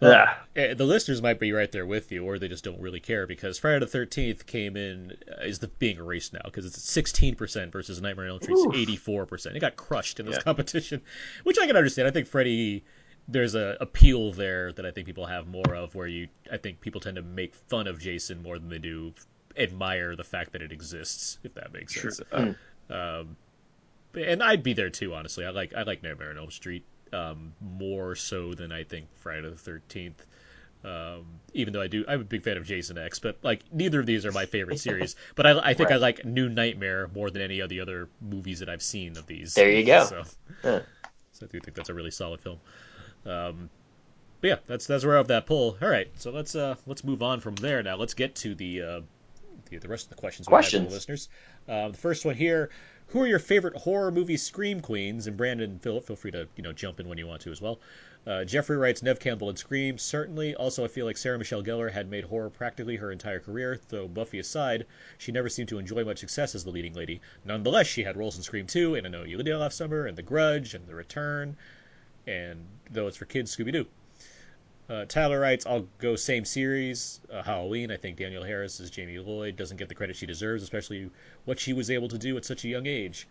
yeah. 0.00 0.34
Eh, 0.56 0.74
the 0.74 0.84
listeners 0.84 1.20
might 1.22 1.38
be 1.38 1.52
right 1.52 1.70
there 1.70 1.86
with 1.86 2.10
you, 2.10 2.24
or 2.24 2.38
they 2.38 2.48
just 2.48 2.64
don't 2.64 2.80
really 2.80 3.00
care 3.00 3.26
because 3.26 3.58
Friday 3.58 3.80
the 3.80 3.86
Thirteenth 3.86 4.46
came 4.46 4.76
in 4.76 5.16
uh, 5.30 5.42
is 5.44 5.58
the 5.58 5.68
being 5.68 5.98
erased 5.98 6.32
now 6.32 6.40
because 6.44 6.66
it's 6.66 6.82
sixteen 6.82 7.34
percent 7.34 7.72
versus 7.72 8.00
Nightmare 8.00 8.26
on 8.26 8.32
Elm 8.32 8.40
Street's 8.40 8.66
eighty 8.74 8.96
four 8.96 9.26
percent. 9.26 9.56
It 9.56 9.60
got 9.60 9.76
crushed 9.76 10.20
in 10.20 10.26
this 10.26 10.36
Yeah. 10.36 10.42
competition, 10.42 11.02
which 11.44 11.58
I 11.58 11.66
can 11.66 11.76
understand. 11.76 12.08
I 12.08 12.10
think 12.12 12.26
Freddy, 12.26 12.84
there's 13.28 13.54
a 13.54 13.76
appeal 13.80 14.32
there 14.32 14.72
that 14.72 14.86
I 14.86 14.90
think 14.92 15.06
people 15.06 15.26
have 15.26 15.46
more 15.46 15.74
of, 15.74 15.94
where 15.94 16.06
you 16.06 16.28
I 16.52 16.56
think 16.58 16.80
people 16.80 17.00
tend 17.00 17.16
to 17.16 17.22
make 17.22 17.54
fun 17.54 17.86
of 17.86 17.98
Jason 18.00 18.42
more 18.42 18.58
than 18.58 18.68
they 18.68 18.78
do 18.78 19.12
admire 19.56 20.14
the 20.16 20.24
fact 20.24 20.52
that 20.52 20.62
it 20.62 20.72
exists, 20.72 21.38
if 21.42 21.54
that 21.54 21.72
makes 21.72 22.00
sense. 22.00 22.20
Uh, 22.32 22.52
Um, 22.90 23.36
and 24.14 24.42
I'd 24.42 24.62
be 24.62 24.72
there 24.72 24.90
too, 24.90 25.14
honestly. 25.14 25.44
I 25.44 25.50
like 25.50 25.74
I 25.74 25.82
like 25.82 26.02
Nightmare 26.02 26.30
on 26.30 26.38
Elm 26.38 26.50
Street 26.50 26.84
um, 27.12 27.52
more 27.60 28.14
so 28.16 28.54
than 28.54 28.72
I 28.72 28.84
think 28.84 29.06
Friday 29.16 29.48
the 29.48 29.56
Thirteenth. 29.56 30.24
Um, 30.82 31.26
even 31.52 31.74
though 31.74 31.82
I 31.82 31.88
do, 31.88 32.04
I'm 32.08 32.22
a 32.22 32.24
big 32.24 32.42
fan 32.42 32.56
of 32.56 32.64
Jason 32.64 32.96
X, 32.96 33.18
but 33.18 33.36
like 33.42 33.60
neither 33.70 34.00
of 34.00 34.06
these 34.06 34.24
are 34.24 34.32
my 34.32 34.46
favorite 34.46 34.78
series. 34.88 35.14
But 35.34 35.46
I, 35.46 35.70
I 35.70 35.74
think 35.74 35.90
I 35.90 35.96
like 35.96 36.24
New 36.24 36.48
Nightmare 36.48 37.08
more 37.14 37.30
than 37.30 37.42
any 37.42 37.60
of 37.60 37.68
the 37.68 37.80
other 37.80 38.08
movies 38.20 38.60
that 38.60 38.68
I've 38.70 38.82
seen 38.82 39.16
of 39.18 39.26
these. 39.26 39.54
There 39.54 39.70
you 39.70 39.84
go. 39.84 40.04
So, 40.04 40.22
Huh. 40.62 40.80
so 41.32 41.46
I 41.46 41.52
do 41.52 41.60
think 41.60 41.76
that's 41.76 41.90
a 41.90 41.94
really 41.94 42.10
solid 42.10 42.40
film. 42.40 42.58
Um, 43.26 43.68
but 44.40 44.48
yeah, 44.48 44.56
that's 44.66 44.86
that's 44.86 45.04
where 45.04 45.14
I 45.14 45.18
have 45.18 45.28
that 45.28 45.44
pull. 45.46 45.76
All 45.82 45.88
right, 45.88 46.08
so 46.16 46.30
let's 46.30 46.54
uh 46.54 46.76
let's 46.86 47.04
move 47.04 47.22
on 47.22 47.40
from 47.40 47.56
there 47.56 47.82
now. 47.82 47.96
Let's 47.96 48.14
get 48.14 48.34
to 48.36 48.54
the 48.54 48.82
uh, 48.82 49.00
the, 49.70 49.78
the 49.78 49.88
rest 49.88 50.06
of 50.06 50.10
the 50.10 50.16
questions 50.16 50.48
we 50.48 50.54
have 50.54 50.68
from 50.68 50.84
the 50.84 50.90
listeners. 50.90 51.28
Um, 51.68 51.92
the 51.92 51.98
first 51.98 52.24
one 52.24 52.34
here: 52.34 52.70
Who 53.08 53.22
are 53.22 53.26
your 53.26 53.38
favorite 53.38 53.76
horror 53.76 54.10
movie 54.10 54.36
scream 54.36 54.80
queens? 54.80 55.26
And 55.26 55.36
Brandon 55.36 55.70
and 55.70 55.82
Philip, 55.82 56.06
feel 56.06 56.16
free 56.16 56.32
to 56.32 56.48
you 56.56 56.62
know 56.62 56.72
jump 56.72 57.00
in 57.00 57.08
when 57.08 57.18
you 57.18 57.26
want 57.26 57.42
to 57.42 57.52
as 57.52 57.60
well. 57.60 57.80
Uh, 58.26 58.44
Jeffrey 58.44 58.76
writes 58.76 59.02
Neve 59.02 59.18
Campbell 59.18 59.48
in 59.48 59.56
Scream. 59.56 59.96
Certainly. 59.96 60.54
Also, 60.54 60.84
I 60.84 60.88
feel 60.88 61.06
like 61.06 61.16
Sarah 61.16 61.38
Michelle 61.38 61.62
Gellar 61.62 61.90
had 61.90 62.10
made 62.10 62.24
horror 62.24 62.50
practically 62.50 62.96
her 62.96 63.10
entire 63.10 63.40
career. 63.40 63.80
Though 63.88 64.08
Buffy 64.08 64.38
aside, 64.38 64.86
she 65.16 65.32
never 65.32 65.48
seemed 65.48 65.70
to 65.70 65.78
enjoy 65.78 66.04
much 66.04 66.18
success 66.18 66.54
as 66.54 66.64
the 66.64 66.70
leading 66.70 66.92
lady. 66.92 67.22
Nonetheless, 67.46 67.86
she 67.86 68.02
had 68.02 68.18
roles 68.18 68.36
in 68.36 68.42
Scream 68.42 68.66
2 68.66 68.96
and 68.96 69.06
I 69.06 69.10
Know 69.10 69.24
You 69.24 69.42
There 69.42 69.56
Last 69.56 69.78
Summer 69.78 70.06
and 70.06 70.18
The 70.18 70.22
Grudge 70.22 70.74
and 70.74 70.86
The 70.86 70.94
Return. 70.94 71.56
And 72.26 72.66
though 72.90 73.06
it's 73.06 73.16
for 73.16 73.24
kids, 73.24 73.56
Scooby 73.56 73.72
Doo. 73.72 73.86
Uh, 74.90 75.04
Tyler 75.04 75.38
writes, 75.38 75.66
I'll 75.66 75.86
go 75.98 76.16
same 76.16 76.44
series, 76.44 77.20
uh, 77.32 77.42
Halloween. 77.44 77.92
I 77.92 77.96
think 77.96 78.16
Danielle 78.16 78.42
Harris 78.42 78.80
as 78.80 78.90
Jamie 78.90 79.20
Lloyd 79.20 79.54
doesn't 79.56 79.76
get 79.76 79.88
the 79.88 79.94
credit 79.94 80.16
she 80.16 80.26
deserves, 80.26 80.64
especially 80.64 81.10
what 81.44 81.60
she 81.60 81.72
was 81.72 81.90
able 81.92 82.08
to 82.08 82.18
do 82.18 82.36
at 82.36 82.44
such 82.44 82.64
a 82.64 82.68
young 82.68 82.86
age. 82.86 83.28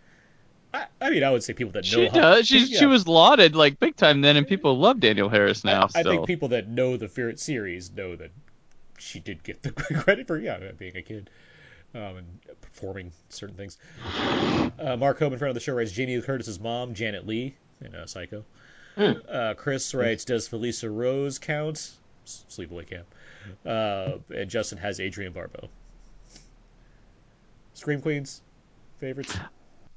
I, 0.74 0.86
I 1.02 1.10
mean, 1.10 1.24
I 1.24 1.32
would 1.32 1.44
say 1.44 1.52
people 1.52 1.74
that 1.74 1.84
know 1.84 2.04
She 2.04 2.08
how- 2.08 2.14
does. 2.14 2.48
She's, 2.48 2.70
yeah. 2.70 2.80
She 2.80 2.86
was 2.86 3.08
lauded 3.10 3.56
like 3.58 3.78
big 3.78 3.98
time 3.98 4.22
then, 4.22 4.38
and 4.38 4.48
people 4.48 4.78
love 4.78 5.02
Danielle 5.02 5.28
Harris 5.28 5.66
now. 5.66 5.90
I 5.94 6.02
still. 6.02 6.12
think 6.14 6.28
people 6.28 6.48
that 6.50 6.70
know 6.70 6.96
the 6.96 7.10
Fear 7.10 7.30
It 7.30 7.40
series 7.42 7.92
know 7.92 8.16
that 8.16 8.32
she 8.98 9.20
did 9.20 9.44
get 9.44 9.62
the 9.62 9.72
credit 10.04 10.28
for 10.28 10.38
yeah 10.38 10.72
being 10.78 10.96
a 10.96 11.02
kid 11.02 11.30
um, 11.94 12.18
and 12.18 12.40
performing 12.62 13.12
certain 13.30 13.56
things. 13.58 13.78
Uh, 14.80 14.96
Mark 14.98 15.20
Hoban, 15.20 15.38
friend 15.40 15.50
of 15.50 15.56
the 15.56 15.60
show, 15.60 15.74
writes 15.74 15.92
Jamie 15.92 16.22
Curtis's 16.22 16.60
mom, 16.60 16.94
Janet 16.94 17.28
Leigh, 17.28 17.56
in 17.82 17.96
uh, 17.96 18.06
Psycho. 18.06 18.46
Uh, 19.00 19.54
Chris 19.56 19.94
writes, 19.94 20.26
does 20.26 20.50
Felissa 20.50 20.94
Rose 20.94 21.40
count? 21.40 21.78
S- 22.26 22.46
Sleepaway 22.50 22.90
Camp. 22.90 23.08
Uh, 23.66 24.20
and 24.36 24.50
Justin 24.50 24.78
has 24.78 25.00
Adrienne 25.00 25.32
Barbeau. 25.32 25.70
Scream 27.74 28.02
Queens, 28.02 28.42
favorites? 29.00 29.38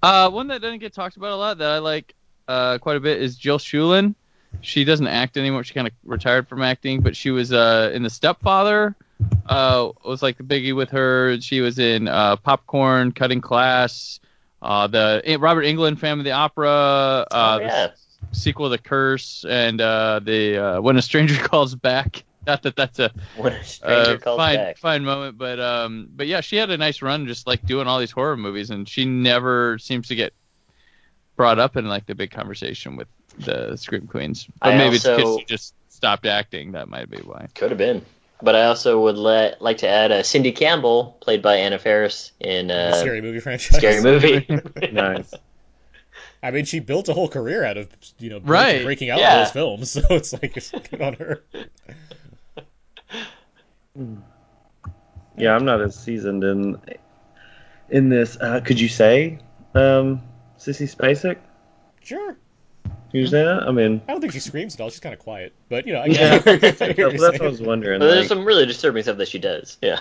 Uh, 0.02 0.30
one 0.30 0.48
that 0.48 0.62
doesn't 0.62 0.78
get 0.78 0.92
talked 0.92 1.16
about 1.16 1.32
a 1.32 1.36
lot 1.36 1.58
that 1.58 1.70
I 1.70 1.78
like 1.78 2.14
uh, 2.48 2.78
quite 2.78 2.96
a 2.96 3.00
bit 3.00 3.20
is 3.20 3.36
Jill 3.36 3.58
Schoelen. 3.58 4.14
She 4.60 4.84
doesn't 4.84 5.06
act 5.06 5.36
anymore. 5.36 5.64
She 5.64 5.74
kind 5.74 5.86
of 5.86 5.92
retired 6.04 6.48
from 6.48 6.62
acting, 6.62 7.00
but 7.00 7.16
she 7.16 7.30
was 7.30 7.52
uh, 7.52 7.90
in 7.92 8.02
The 8.02 8.10
Stepfather. 8.10 8.94
Uh, 9.46 9.90
was 10.04 10.22
like 10.22 10.36
the 10.36 10.42
biggie 10.42 10.74
with 10.74 10.90
her. 10.90 11.40
She 11.40 11.60
was 11.60 11.78
in 11.78 12.08
uh, 12.08 12.36
Popcorn, 12.36 13.12
Cutting 13.12 13.40
Class, 13.40 14.20
uh, 14.60 14.86
the 14.86 15.22
eh, 15.24 15.36
Robert 15.38 15.62
Englund 15.62 15.98
Phantom 15.98 16.20
of 16.20 16.24
the 16.24 16.32
Opera, 16.32 16.68
uh, 16.68 17.26
oh 17.30 17.58
the 17.58 17.64
yeah. 17.64 17.90
Sequel 18.32 18.68
The 18.68 18.78
Curse, 18.78 19.44
and 19.48 19.80
uh, 19.80 20.20
the 20.22 20.58
uh, 20.76 20.80
When 20.80 20.96
a 20.96 21.02
Stranger 21.02 21.36
Calls 21.48 21.74
Back. 21.74 22.24
Not 22.46 22.62
that 22.62 22.74
that's 22.74 22.98
a 22.98 23.12
When 23.36 23.52
a 23.52 23.62
stranger 23.62 24.14
uh, 24.14 24.18
calls 24.18 24.36
fine 24.36 24.56
back. 24.56 24.78
fine 24.78 25.04
moment, 25.04 25.38
but 25.38 25.60
um, 25.60 26.08
but 26.10 26.26
yeah, 26.26 26.40
she 26.40 26.56
had 26.56 26.70
a 26.70 26.76
nice 26.76 27.00
run 27.00 27.28
just 27.28 27.46
like 27.46 27.64
doing 27.64 27.86
all 27.86 28.00
these 28.00 28.10
horror 28.10 28.36
movies, 28.36 28.70
and 28.70 28.88
she 28.88 29.04
never 29.04 29.78
seems 29.78 30.08
to 30.08 30.16
get 30.16 30.32
brought 31.36 31.60
up 31.60 31.76
in 31.76 31.86
like 31.88 32.06
the 32.06 32.16
big 32.16 32.32
conversation 32.32 32.96
with 32.96 33.06
the 33.38 33.76
Scream 33.76 34.08
Queens. 34.08 34.48
But 34.60 34.74
I 34.74 34.76
maybe 34.76 34.96
it's 34.96 35.04
because 35.04 35.38
she 35.38 35.44
just 35.44 35.74
stopped 35.88 36.26
acting. 36.26 36.72
That 36.72 36.88
might 36.88 37.08
be 37.08 37.18
why. 37.18 37.46
Could 37.54 37.70
have 37.70 37.78
been. 37.78 38.04
But 38.42 38.56
I 38.56 38.64
also 38.64 39.00
would 39.02 39.16
let, 39.16 39.62
like 39.62 39.78
to 39.78 39.88
add 39.88 40.10
uh, 40.10 40.24
Cindy 40.24 40.50
Campbell, 40.50 41.16
played 41.20 41.42
by 41.42 41.58
Anna 41.58 41.78
Faris 41.78 42.32
in 42.40 42.66
The 42.66 42.74
uh, 42.74 42.92
scary 42.94 43.20
movie 43.20 43.38
franchise. 43.38 43.76
Scary 43.76 44.02
Movie. 44.02 44.46
Nice. 44.92 45.32
I 46.42 46.50
mean, 46.50 46.64
she 46.64 46.80
built 46.80 47.08
a 47.08 47.14
whole 47.14 47.28
career 47.28 47.64
out 47.64 47.76
of 47.76 47.88
you 48.18 48.30
know 48.30 48.40
break- 48.40 48.50
Right, 48.50 48.84
breaking 48.84 49.10
out 49.10 49.18
yeah. 49.20 49.34
in 49.38 49.44
those 49.44 49.52
films, 49.52 49.90
so 49.92 50.00
it's 50.10 50.32
like 50.32 50.56
it's 50.56 50.70
good 50.70 51.00
on 51.00 51.14
her. 51.14 51.42
Yeah, 55.36 55.54
I'm 55.54 55.64
not 55.64 55.80
as 55.80 55.94
seasoned 55.98 56.44
in 56.44 56.80
in 57.90 58.08
this. 58.08 58.36
Uh, 58.40 58.60
could 58.60 58.80
you 58.80 58.88
say 58.88 59.38
um, 59.74 60.20
Sissy 60.58 60.94
Spacek? 60.94 61.38
Sure. 62.02 62.36
Can 62.84 63.20
you 63.20 63.26
say 63.26 63.44
that? 63.44 63.64
I 63.64 63.70
mean, 63.72 64.00
I 64.08 64.12
don't 64.12 64.20
think 64.22 64.32
she 64.32 64.40
screams 64.40 64.74
at 64.74 64.80
all. 64.80 64.88
She's 64.90 65.00
kind 65.00 65.12
of 65.12 65.18
quiet, 65.18 65.52
but 65.68 65.86
you 65.86 65.92
know, 65.92 66.00
I 66.00 66.06
yeah, 66.06 66.38
get 66.38 66.60
that's 66.60 66.82
I 66.82 66.88
what 66.92 67.42
I 67.42 67.46
was 67.46 67.60
wondering. 67.60 68.00
But 68.00 68.06
there's 68.06 68.20
Like, 68.20 68.28
some 68.28 68.44
really 68.44 68.64
disturbing 68.66 69.02
stuff 69.02 69.18
that 69.18 69.28
she 69.28 69.38
does. 69.38 69.76
Yeah. 69.82 70.00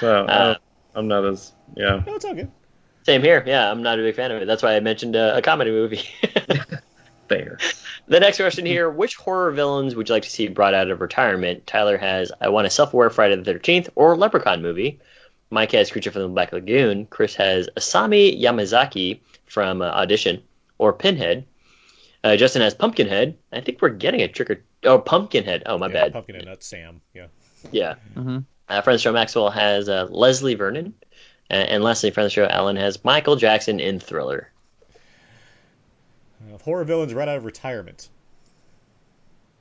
so 0.00 0.24
uh, 0.24 0.26
uh, 0.28 0.54
I'm 0.94 1.06
not 1.08 1.24
as 1.24 1.52
yeah. 1.76 2.02
No, 2.06 2.14
it's 2.16 2.24
all 2.24 2.34
good. 2.34 2.50
Same 3.02 3.22
here. 3.22 3.42
Yeah, 3.46 3.70
I'm 3.70 3.82
not 3.82 3.98
a 3.98 4.02
big 4.02 4.14
fan 4.14 4.30
of 4.30 4.42
it. 4.42 4.46
That's 4.46 4.62
why 4.62 4.76
I 4.76 4.80
mentioned 4.80 5.16
uh, 5.16 5.32
a 5.36 5.42
comedy 5.42 5.70
movie. 5.70 6.02
Fair. 7.28 7.58
the 8.08 8.20
next 8.20 8.38
question 8.38 8.66
here: 8.66 8.90
Which 8.90 9.16
horror 9.16 9.52
villains 9.52 9.94
would 9.94 10.08
you 10.08 10.14
like 10.14 10.24
to 10.24 10.30
see 10.30 10.48
brought 10.48 10.74
out 10.74 10.90
of 10.90 11.00
retirement? 11.00 11.66
Tyler 11.66 11.96
has 11.96 12.32
I 12.40 12.48
want 12.48 12.66
a 12.66 12.70
self-aware 12.70 13.10
Friday 13.10 13.36
the 13.36 13.54
13th 13.54 13.88
or 13.94 14.16
Leprechaun 14.16 14.62
movie. 14.62 15.00
Mike 15.50 15.72
has 15.72 15.90
Creature 15.90 16.12
from 16.12 16.22
the 16.22 16.28
Black 16.28 16.52
Lagoon. 16.52 17.06
Chris 17.06 17.34
has 17.36 17.68
Asami 17.76 18.40
Yamazaki 18.40 19.20
from 19.46 19.82
uh, 19.82 19.86
Audition 19.86 20.42
or 20.78 20.92
Pinhead. 20.92 21.46
Uh, 22.22 22.36
Justin 22.36 22.62
has 22.62 22.74
Pumpkinhead. 22.74 23.36
I 23.52 23.60
think 23.60 23.80
we're 23.80 23.88
getting 23.90 24.20
a 24.22 24.28
trick 24.28 24.50
or 24.50 24.62
oh 24.84 24.98
Pumpkinhead. 24.98 25.62
Oh 25.66 25.78
my 25.78 25.86
yeah, 25.88 25.92
bad. 25.92 26.12
Pumpkinhead, 26.12 26.44
not 26.44 26.62
Sam. 26.62 27.00
Yeah. 27.14 27.26
Yeah. 27.72 27.94
hmm 28.14 28.38
Uh, 28.68 28.80
friend 28.82 28.94
of 28.94 29.00
show 29.00 29.12
Maxwell 29.12 29.50
has 29.50 29.88
uh, 29.88 30.06
Leslie 30.10 30.54
Vernon. 30.54 30.94
And 31.50 31.82
lastly, 31.82 32.10
friend 32.10 32.26
of 32.26 32.30
the 32.30 32.34
show 32.34 32.44
Alan 32.46 32.76
has 32.76 33.04
Michael 33.04 33.36
Jackson 33.36 33.80
in 33.80 33.98
Thriller. 34.00 34.50
Uh, 36.52 36.58
horror 36.58 36.84
villains 36.84 37.12
right 37.12 37.28
out 37.28 37.36
of 37.38 37.44
retirement. 37.44 38.08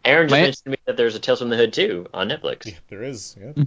Aaron 0.06 0.28
just 0.30 0.32
My- 0.38 0.42
mentioned 0.44 0.64
to 0.66 0.70
me 0.72 0.78
that 0.86 0.98
there's 0.98 1.16
a 1.16 1.20
Tales 1.20 1.40
from 1.40 1.50
the 1.50 1.58
Hood 1.58 1.74
too 1.74 2.08
on 2.14 2.30
Netflix. 2.30 2.66
Yeah, 2.68 2.74
there 2.90 3.04
is. 3.04 3.36
Yeah. 3.40 3.64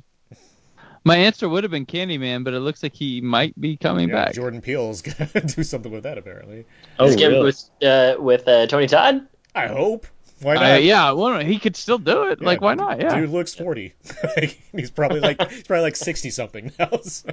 My 1.05 1.17
answer 1.17 1.49
would 1.49 1.65
have 1.65 1.71
been 1.73 1.85
Candyman, 1.85 2.45
but 2.45 2.55
it 2.55 2.61
looks 2.61 2.81
like 2.83 2.95
he 2.95 3.21
might 3.21 3.61
be 3.61 3.77
coming 3.77 4.09
yeah 4.09 4.27
back. 4.27 4.35
Jordan 4.35 4.61
Peele's 4.61 5.03
gonna 5.03 5.29
do 5.47 5.65
something 5.65 5.91
with 5.91 6.05
that 6.05 6.17
apparently. 6.17 6.65
Oh, 6.99 7.07
Is 7.07 7.17
it 7.17 7.27
really? 7.27 7.43
with 7.45 7.71
uh, 7.83 8.15
with 8.21 8.47
uh, 8.47 8.67
Tony 8.69 8.87
Todd? 8.87 9.27
I 9.55 9.67
hope. 9.67 10.07
Why 10.43 10.55
not? 10.55 10.65
Uh, 10.65 10.75
yeah, 10.77 11.13
well, 11.13 11.39
he 11.41 11.59
could 11.59 11.77
still 11.77 11.99
do 11.99 12.25
it. 12.25 12.41
Yeah, 12.41 12.47
like, 12.47 12.61
why 12.61 12.75
not? 12.75 13.01
Yeah. 13.01 13.21
Dude 13.21 13.31
looks 13.31 13.55
forty. 13.55 13.95
he's 14.73 14.91
probably 14.91 15.21
like 15.21 15.41
he's 15.51 15.63
probably 15.63 15.83
like 15.85 15.97
sixty 15.97 16.31
something 16.31 16.73
now. 16.79 16.91
so- 17.03 17.31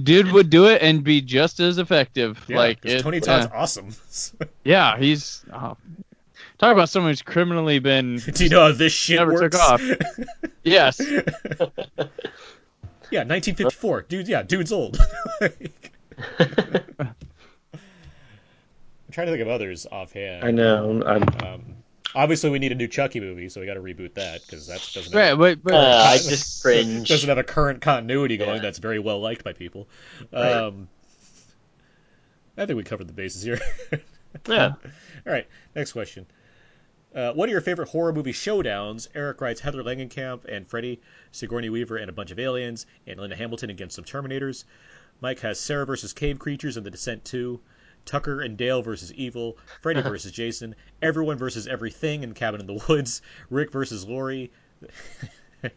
Dude 0.00 0.30
would 0.30 0.50
do 0.50 0.66
it 0.66 0.82
and 0.82 1.02
be 1.02 1.20
just 1.20 1.58
as 1.58 1.78
effective. 1.78 2.42
Yeah, 2.48 2.58
like 2.58 2.80
'cause 2.80 2.92
it- 2.92 3.02
Tony 3.02 3.16
yeah. 3.18 3.22
Todd's 3.22 3.48
awesome. 3.52 3.88
Yeah, 4.64 4.96
he's 4.98 5.44
oh. 5.52 5.76
talk 6.58 6.72
about 6.72 6.88
someone 6.88 7.10
who's 7.10 7.22
criminally 7.22 7.80
been 7.80 8.16
Do 8.18 8.44
you 8.44 8.50
know 8.50 8.66
how 8.68 8.72
this 8.72 8.92
shit 8.92 9.18
Never 9.18 9.48
took 9.48 9.54
off. 9.60 9.82
yes. 10.62 11.00
yeah, 13.10 13.24
1954. 13.24 14.02
Dude, 14.02 14.28
yeah, 14.28 14.42
dude's 14.42 14.70
old. 14.72 14.96
I'm 15.40 15.50
trying 19.10 19.26
to 19.26 19.32
think 19.32 19.42
of 19.42 19.48
others 19.48 19.86
offhand. 19.90 20.44
I 20.44 20.50
know. 20.52 21.02
I'm, 21.04 21.22
Um, 21.44 21.64
obviously, 22.14 22.50
we 22.50 22.58
need 22.58 22.72
a 22.72 22.74
new 22.76 22.88
Chucky 22.88 23.20
movie, 23.20 23.48
so 23.48 23.60
we 23.60 23.66
got 23.66 23.74
to 23.74 23.80
reboot 23.80 24.14
that 24.14 24.40
because 24.42 24.66
that 24.68 24.88
doesn't 24.94 25.14
Right, 25.14 25.26
have, 25.28 25.38
but, 25.38 25.62
but 25.62 25.74
Uh, 25.74 26.02
I 26.06 26.16
just 26.18 26.62
cringe. 26.62 27.08
doesn't 27.08 27.28
have 27.28 27.38
a 27.38 27.44
current 27.44 27.80
continuity 27.80 28.36
going 28.36 28.56
Yeah. 28.56 28.62
that's 28.62 28.78
very 28.78 28.98
well 28.98 29.20
liked 29.20 29.44
by 29.44 29.52
people. 29.52 29.88
Right. 30.32 30.52
Um, 30.52 30.88
I 32.56 32.66
think 32.66 32.76
we 32.76 32.82
covered 32.84 33.06
the 33.08 33.12
bases 33.14 33.42
here. 33.42 33.60
Yeah. 34.48 34.74
All 35.26 35.32
right, 35.32 35.48
next 35.74 35.90
question. 35.92 36.24
Uh, 37.12 37.32
what 37.32 37.48
are 37.48 37.52
your 37.52 37.60
favorite 37.60 37.88
horror 37.88 38.12
movie 38.12 38.32
showdowns? 38.32 39.08
Eric 39.12 39.40
writes 39.40 39.60
Heather 39.60 39.82
Langenkamp 39.82 40.44
and 40.44 40.68
Freddy, 40.68 41.00
Sigourney 41.32 41.68
Weaver 41.68 41.96
and 41.96 42.08
a 42.08 42.12
bunch 42.12 42.30
of 42.30 42.38
aliens, 42.38 42.86
and 43.08 43.18
Linda 43.18 43.34
Hamilton 43.34 43.70
against 43.70 43.96
some 43.96 44.04
Terminators. 44.04 44.62
Mike 45.20 45.40
has 45.40 45.58
Sarah 45.58 45.84
versus 45.84 46.12
Cave 46.12 46.38
Creatures 46.38 46.76
and 46.76 46.86
The 46.86 46.92
Descent 46.92 47.24
2. 47.24 47.60
Tucker 48.04 48.40
and 48.40 48.56
Dale 48.56 48.82
versus 48.82 49.12
Evil. 49.12 49.58
Freddy 49.82 50.02
versus 50.02 50.32
Jason. 50.32 50.74
Everyone 51.02 51.38
versus 51.38 51.66
Everything 51.66 52.22
in 52.22 52.34
Cabin 52.34 52.60
in 52.60 52.66
the 52.66 52.84
Woods. 52.88 53.22
Rick 53.50 53.72
versus 53.72 54.06
Lori. 54.06 54.50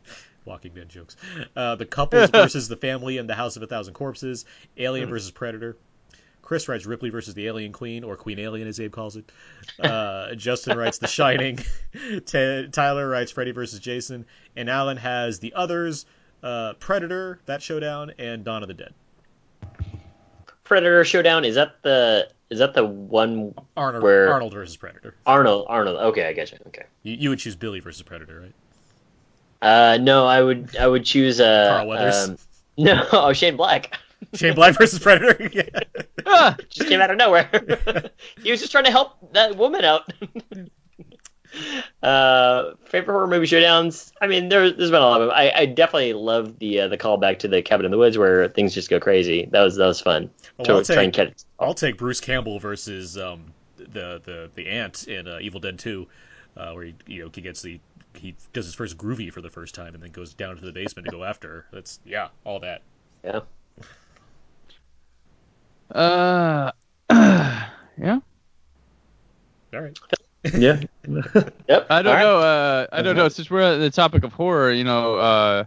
Walking 0.45 0.73
Dead 0.73 0.89
jokes. 0.89 1.15
Uh, 1.55 1.75
the 1.75 1.85
couples 1.85 2.29
versus 2.31 2.67
the 2.67 2.75
family 2.75 3.17
in 3.17 3.27
the 3.27 3.35
House 3.35 3.55
of 3.55 3.63
a 3.63 3.67
Thousand 3.67 3.93
Corpses. 3.93 4.45
Alien 4.77 5.09
versus 5.09 5.31
Predator. 5.31 5.77
Chris 6.41 6.67
writes 6.67 6.85
Ripley 6.85 7.09
versus 7.09 7.33
the 7.33 7.47
Alien 7.47 7.71
Queen, 7.71 8.03
or 8.03 8.17
Queen 8.17 8.37
Alien 8.37 8.67
as 8.67 8.79
Abe 8.79 8.91
calls 8.91 9.15
it. 9.15 9.31
Uh, 9.79 10.35
Justin 10.35 10.77
writes 10.77 10.99
The 10.99 11.07
Shining. 11.07 11.57
T- 12.25 12.67
Tyler 12.71 13.07
writes 13.07 13.31
Freddy 13.31 13.51
versus 13.51 13.79
Jason, 13.79 14.25
and 14.55 14.69
Alan 14.69 14.97
has 14.97 15.39
The 15.39 15.53
Others, 15.53 16.05
uh, 16.43 16.73
Predator, 16.73 17.39
that 17.45 17.61
showdown, 17.61 18.11
and 18.19 18.43
Dawn 18.43 18.61
of 18.61 18.67
the 18.67 18.75
Dead. 18.75 18.93
Predator 20.63 21.03
Showdown 21.03 21.45
is 21.45 21.55
that 21.55 21.81
the 21.83 22.29
is 22.49 22.59
that 22.59 22.73
the 22.73 22.85
one 22.85 23.53
Arnold, 23.75 24.03
Where- 24.03 24.31
Arnold 24.31 24.53
versus 24.53 24.77
Predator. 24.77 25.15
Arnold 25.25 25.65
Arnold? 25.69 25.97
Okay, 25.97 26.27
I 26.27 26.33
get 26.33 26.51
you. 26.51 26.59
Okay. 26.67 26.83
You, 27.03 27.13
you 27.15 27.29
would 27.29 27.39
choose 27.39 27.55
Billy 27.55 27.79
versus 27.79 28.01
Predator, 28.03 28.39
right? 28.41 28.53
Uh, 29.61 29.97
no, 30.01 30.25
I 30.27 30.41
would 30.41 30.75
I 30.77 30.87
would 30.87 31.05
choose 31.05 31.39
uh 31.39 31.67
Carl 31.77 31.87
Weathers? 31.87 32.29
um, 32.29 32.37
no, 32.77 33.05
oh 33.11 33.33
Shane 33.33 33.57
Black. 33.57 33.97
Shane 34.33 34.55
Black 34.55 34.77
versus 34.77 34.99
Predator. 34.99 35.49
yeah. 35.53 35.63
Ah, 36.25 36.55
just 36.69 36.87
came 36.87 37.01
out 37.01 37.11
of 37.11 37.17
nowhere. 37.17 37.49
he 38.41 38.49
was 38.49 38.61
just 38.61 38.71
trying 38.71 38.85
to 38.85 38.91
help 38.91 39.33
that 39.33 39.57
woman 39.57 39.83
out. 39.83 40.09
uh, 42.03 42.71
favorite 42.85 43.13
horror 43.13 43.27
movie 43.27 43.45
showdowns? 43.47 44.11
I 44.21 44.27
mean, 44.27 44.49
there, 44.49 44.71
there's 44.71 44.91
been 44.91 45.01
a 45.01 45.05
lot 45.05 45.21
of 45.21 45.27
them. 45.27 45.35
I, 45.37 45.51
I 45.55 45.65
definitely 45.65 46.13
love 46.13 46.59
the 46.59 46.81
uh, 46.81 46.87
the 46.87 46.97
callback 46.97 47.39
to 47.39 47.47
the 47.47 47.61
cabin 47.61 47.85
in 47.85 47.91
the 47.91 47.97
woods 47.97 48.17
where 48.17 48.47
things 48.49 48.73
just 48.73 48.89
go 48.89 48.99
crazy. 48.99 49.45
That 49.51 49.61
was 49.61 49.75
that 49.75 49.85
was 49.87 50.01
fun 50.01 50.29
Oh, 50.59 50.63
to 50.63 50.73
I'll 50.73 50.83
try 50.83 51.03
and 51.03 51.13
take- 51.13 51.29
catch. 51.29 51.37
I'll 51.59 51.73
take 51.73 51.97
Bruce 51.97 52.19
Campbell 52.19 52.59
versus 52.59 53.17
um, 53.17 53.45
the 53.77 54.21
the 54.23 54.49
the 54.55 54.67
ant 54.67 55.07
in 55.07 55.27
uh, 55.27 55.39
Evil 55.41 55.59
Dead 55.59 55.77
2, 55.79 56.07
uh, 56.57 56.71
where 56.73 56.85
he 56.85 56.95
you 57.07 57.23
know 57.23 57.31
he 57.33 57.41
gets 57.41 57.61
the 57.61 57.79
he 58.15 58.35
does 58.53 58.65
his 58.65 58.75
first 58.75 58.97
groovy 58.97 59.31
for 59.31 59.41
the 59.41 59.49
first 59.49 59.73
time 59.73 59.93
and 59.95 60.03
then 60.03 60.11
goes 60.11 60.33
down 60.33 60.55
to 60.57 60.63
the 60.65 60.71
basement 60.71 61.05
to 61.07 61.11
go 61.11 61.23
after 61.23 61.47
her. 61.49 61.65
That's 61.71 61.99
yeah, 62.05 62.27
all 62.43 62.59
that. 62.59 62.81
Yeah. 63.23 63.39
uh, 65.91 66.71
yeah. 67.09 68.19
All 69.73 69.81
right. 69.81 69.97
Yeah. 70.53 70.81
Yep. 71.67 71.87
I 71.89 72.01
don't 72.01 72.07
All 72.07 72.13
right. 72.13 72.21
know. 72.21 72.39
Uh, 72.39 72.87
I 72.91 73.01
don't 73.01 73.15
know. 73.15 73.27
Since 73.29 73.49
we're 73.49 73.63
on 73.63 73.79
the 73.79 73.89
topic 73.89 74.23
of 74.23 74.31
horror, 74.33 74.71
you 74.71 74.83
know, 74.83 75.15
uh, 75.15 75.63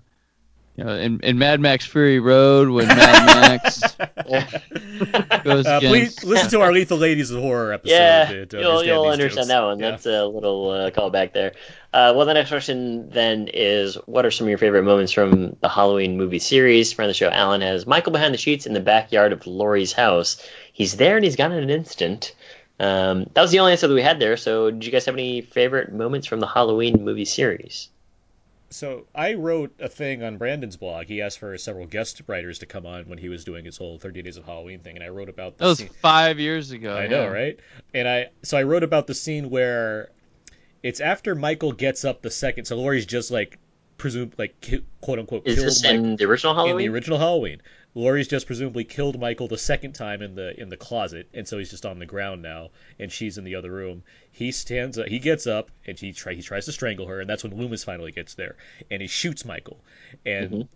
you 0.77 0.85
know, 0.85 0.95
in, 0.95 1.21
in 1.21 1.39
Mad 1.39 1.61
Max 1.61 1.85
Fury 1.87 2.21
Road, 2.21 2.69
when 2.71 2.87
Mad 2.89 3.27
Max 3.63 3.81
goes 5.45 5.67
Uh, 5.67 5.81
please 5.81 6.23
listen 6.25 6.51
to 6.51 6.61
our 6.61 6.73
Lethal 6.73 6.99
Ladies 6.99 7.31
of 7.31 7.41
Horror 7.41 7.73
episode. 7.73 7.95
Yeah, 7.95 8.25
to, 8.27 8.47
to 8.47 8.59
you'll, 8.59 8.71
understand 8.71 8.87
you'll 8.87 9.07
understand 9.07 9.35
jokes. 9.35 9.49
that 9.49 9.63
one. 9.63 9.81
Yeah. 9.81 9.91
That's 9.91 10.07
a 10.07 10.25
little 10.27 10.71
uh, 10.71 10.91
callback 10.91 11.33
there. 11.33 11.53
Uh, 11.93 12.13
well, 12.17 12.27
the 12.27 12.35
next 12.35 12.51
question 12.51 13.09
then 13.11 13.49
is, 13.53 13.95
what 14.07 14.27
are 14.27 14.31
some 14.31 14.47
of 14.47 14.51
your 14.51 14.59
favorite 14.59 14.83
moments 14.83 15.13
from 15.13 15.57
the 15.61 15.69
Halloween 15.69 16.19
movie 16.19 16.39
series? 16.39 16.93
Friend 16.93 17.09
of 17.09 17.15
the 17.15 17.19
show, 17.19 17.31
Alan 17.31 17.63
has 17.63 17.87
Michael 17.87 18.13
behind 18.13 18.35
the 18.35 18.39
sheets 18.39 18.67
in 18.67 18.75
the 18.75 18.81
backyard 18.81 19.33
of 19.33 19.47
Laurie's 19.47 19.93
house. 19.93 20.43
He's 20.73 20.97
there 20.97 21.17
and 21.17 21.25
he's 21.25 21.37
gone 21.37 21.53
in 21.53 21.63
an 21.63 21.71
instant. 21.71 22.35
Um, 22.79 23.27
that 23.35 23.43
was 23.43 23.51
the 23.51 23.61
only 23.61 23.73
answer 23.73 23.89
that 23.89 23.95
we 23.95 24.03
had 24.03 24.21
there. 24.21 24.37
So, 24.37 24.71
did 24.71 24.85
you 24.85 24.93
guys 24.93 25.07
have 25.07 25.15
any 25.15 25.41
favorite 25.41 25.93
moments 25.93 26.27
from 26.27 26.41
the 26.41 26.47
Halloween 26.47 27.05
movie 27.05 27.25
series? 27.25 27.89
So 28.71 29.07
I 29.15 29.35
wrote 29.35 29.73
a 29.79 29.89
thing 29.89 30.23
on 30.23 30.39
Brandon's 30.39 30.77
blog. 30.77 31.07
He 31.07 31.23
asked 31.23 31.39
for 31.39 31.57
several 31.57 31.87
guest 31.87 32.23
writers 32.27 32.59
to 32.61 32.67
come 32.67 32.85
on 32.85 33.05
when 33.05 33.19
he 33.19 33.29
was 33.29 33.45
doing 33.45 33.65
his 33.65 33.77
whole 33.77 33.99
30 33.99 34.23
Days 34.23 34.37
of 34.37 34.45
Halloween 34.45 34.81
thing, 34.81 34.97
and 34.97 35.05
I 35.05 35.09
wrote 35.09 35.29
about 35.29 35.57
the 35.57 35.65
that 35.65 35.69
was 35.69 35.79
scene. 35.79 35.89
five 35.89 36.41
years 36.41 36.73
ago. 36.73 36.97
I 36.97 37.07
know, 37.07 37.29
right? 37.29 37.59
And 37.95 38.09
I 38.09 38.31
so 38.43 38.57
I 38.57 38.65
wrote 38.65 38.83
about 38.83 39.07
the 39.07 39.15
scene 39.15 39.51
where 39.51 40.11
it's 40.83 41.01
after 41.01 41.35
Michael 41.35 41.73
gets 41.73 42.05
up 42.05 42.23
the 42.23 42.31
second. 42.31 42.65
So 42.65 42.77
Laurie's 42.77 43.07
just 43.07 43.31
like 43.31 43.59
presumed 43.99 44.35
like 44.37 44.61
quote 45.01 45.21
unquote 45.21 45.47
Is 45.47 45.55
killed 45.55 45.67
this 45.69 45.83
Michael 45.85 46.05
in 46.05 46.17
the 46.17 46.25
original 46.25 46.65
in 46.67 46.77
the 46.77 46.89
original 46.89 47.19
Halloween. 47.19 47.63
Laurie's 47.97 48.29
just 48.29 48.47
presumably 48.47 48.85
killed 48.85 49.19
Michael 49.19 49.49
the 49.49 49.57
second 49.57 49.95
time 49.95 50.21
in 50.21 50.35
the 50.35 50.61
in 50.61 50.69
the 50.69 50.77
closet, 50.77 51.29
and 51.33 51.49
so 51.49 51.57
he's 51.57 51.71
just 51.71 51.87
on 51.87 51.99
the 51.99 52.05
ground 52.05 52.43
now, 52.43 52.69
and 52.99 53.11
she's 53.11 53.39
in 53.39 53.45
the 53.45 53.55
other 53.55 53.71
room. 53.71 54.05
He 54.31 54.53
stands 54.53 54.99
up, 54.99 55.07
he 55.07 55.19
gets 55.19 55.47
up, 55.47 55.71
and 55.87 55.99
he 55.99 56.13
try 56.13 56.35
he 56.35 56.43
tries 56.43 56.67
to 56.67 56.73
strangle 56.73 57.07
her, 57.07 57.21
and 57.21 57.29
that's 57.29 57.43
when 57.43 57.57
Loomis 57.57 57.85
finally 57.85 58.13
gets 58.13 58.35
there, 58.35 58.57
and 58.91 59.01
he 59.01 59.09
shoots 59.09 59.47
Michael, 59.47 59.83
and 60.27 60.51
Mhm. 60.51 60.69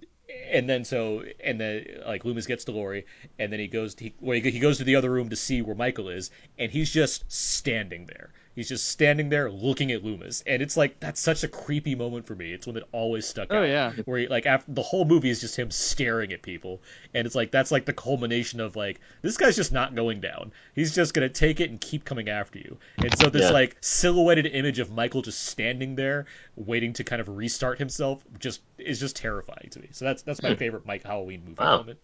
and 0.51 0.71
then 0.71 0.85
so 0.87 1.23
and 1.45 1.61
then 1.61 2.01
like 2.07 2.25
Loomis 2.25 2.47
gets 2.47 2.65
to 2.65 2.73
Laurie, 2.73 3.05
and 3.39 3.53
then 3.53 3.61
he 3.61 3.69
goes 3.69 3.95
he, 3.99 4.15
well, 4.19 4.41
he 4.41 4.59
goes 4.59 4.79
to 4.79 4.85
the 4.85 4.97
other 4.97 5.11
room 5.11 5.29
to 5.29 5.37
see 5.37 5.61
where 5.61 5.77
Michael 5.77 6.09
is, 6.09 6.31
and 6.59 6.73
he's 6.73 6.91
just 6.91 7.31
standing 7.31 8.07
there. 8.07 8.33
He's 8.61 8.69
just 8.69 8.89
standing 8.91 9.31
there 9.31 9.51
looking 9.51 9.91
at 9.91 10.05
Loomis, 10.05 10.43
and 10.47 10.61
it's 10.61 10.77
like 10.77 11.01
that's 11.01 11.19
such 11.19 11.45
a 11.45 11.49
creepy 11.49 11.95
moment 11.95 12.27
for 12.27 12.35
me. 12.35 12.53
It's 12.53 12.67
one 12.67 12.75
that 12.75 12.85
always 12.93 13.25
stuck 13.27 13.49
Oh 13.51 13.63
out 13.63 13.69
yeah. 13.69 13.93
where 14.05 14.19
he, 14.19 14.29
like 14.29 14.45
after 14.45 14.71
the 14.71 14.83
whole 14.83 15.07
movie 15.07 15.31
is 15.31 15.41
just 15.41 15.57
him 15.57 15.71
staring 15.71 16.31
at 16.35 16.43
people 16.43 16.83
and 17.15 17.27
it's 17.27 17.35
like 17.35 17.51
that's 17.51 17.71
like 17.73 17.87
the 17.87 17.93
culmination 17.95 18.61
of 18.61 18.77
like 18.77 19.01
this 19.23 19.39
guy's 19.39 19.57
just 19.57 19.73
not 19.73 19.95
going 19.95 20.21
down 20.21 20.53
he's 20.75 20.95
just 20.95 21.15
gonna 21.15 21.29
take 21.31 21.59
it 21.61 21.71
and 21.71 21.81
keep 21.81 22.05
coming 22.05 22.29
after 22.29 22.59
you 22.59 22.79
and 22.99 23.17
so 23.17 23.31
this 23.31 23.45
Yeah. 23.47 23.53
like 23.53 23.77
silhouetted 23.81 24.45
image 24.47 24.79
of 24.79 24.91
michael 24.91 25.23
just 25.23 25.41
standing 25.47 25.95
there 25.97 26.27
waiting 26.55 26.93
to 26.95 27.05
kind 27.05 27.21
of 27.21 27.29
restart 27.31 27.79
himself 27.79 28.23
just 28.39 28.61
is 28.77 29.01
just 29.01 29.17
terrifying 29.17 29.69
to 29.71 29.81
me 29.81 29.89
so 29.93 30.05
that's 30.05 30.23
that's 30.23 30.43
my 30.43 30.51
Hmm. 30.51 30.59
favorite 30.59 30.85
mike 30.85 31.03
halloween 31.03 31.41
movie 31.47 31.55
Wow. 31.63 31.79
moment 31.79 31.99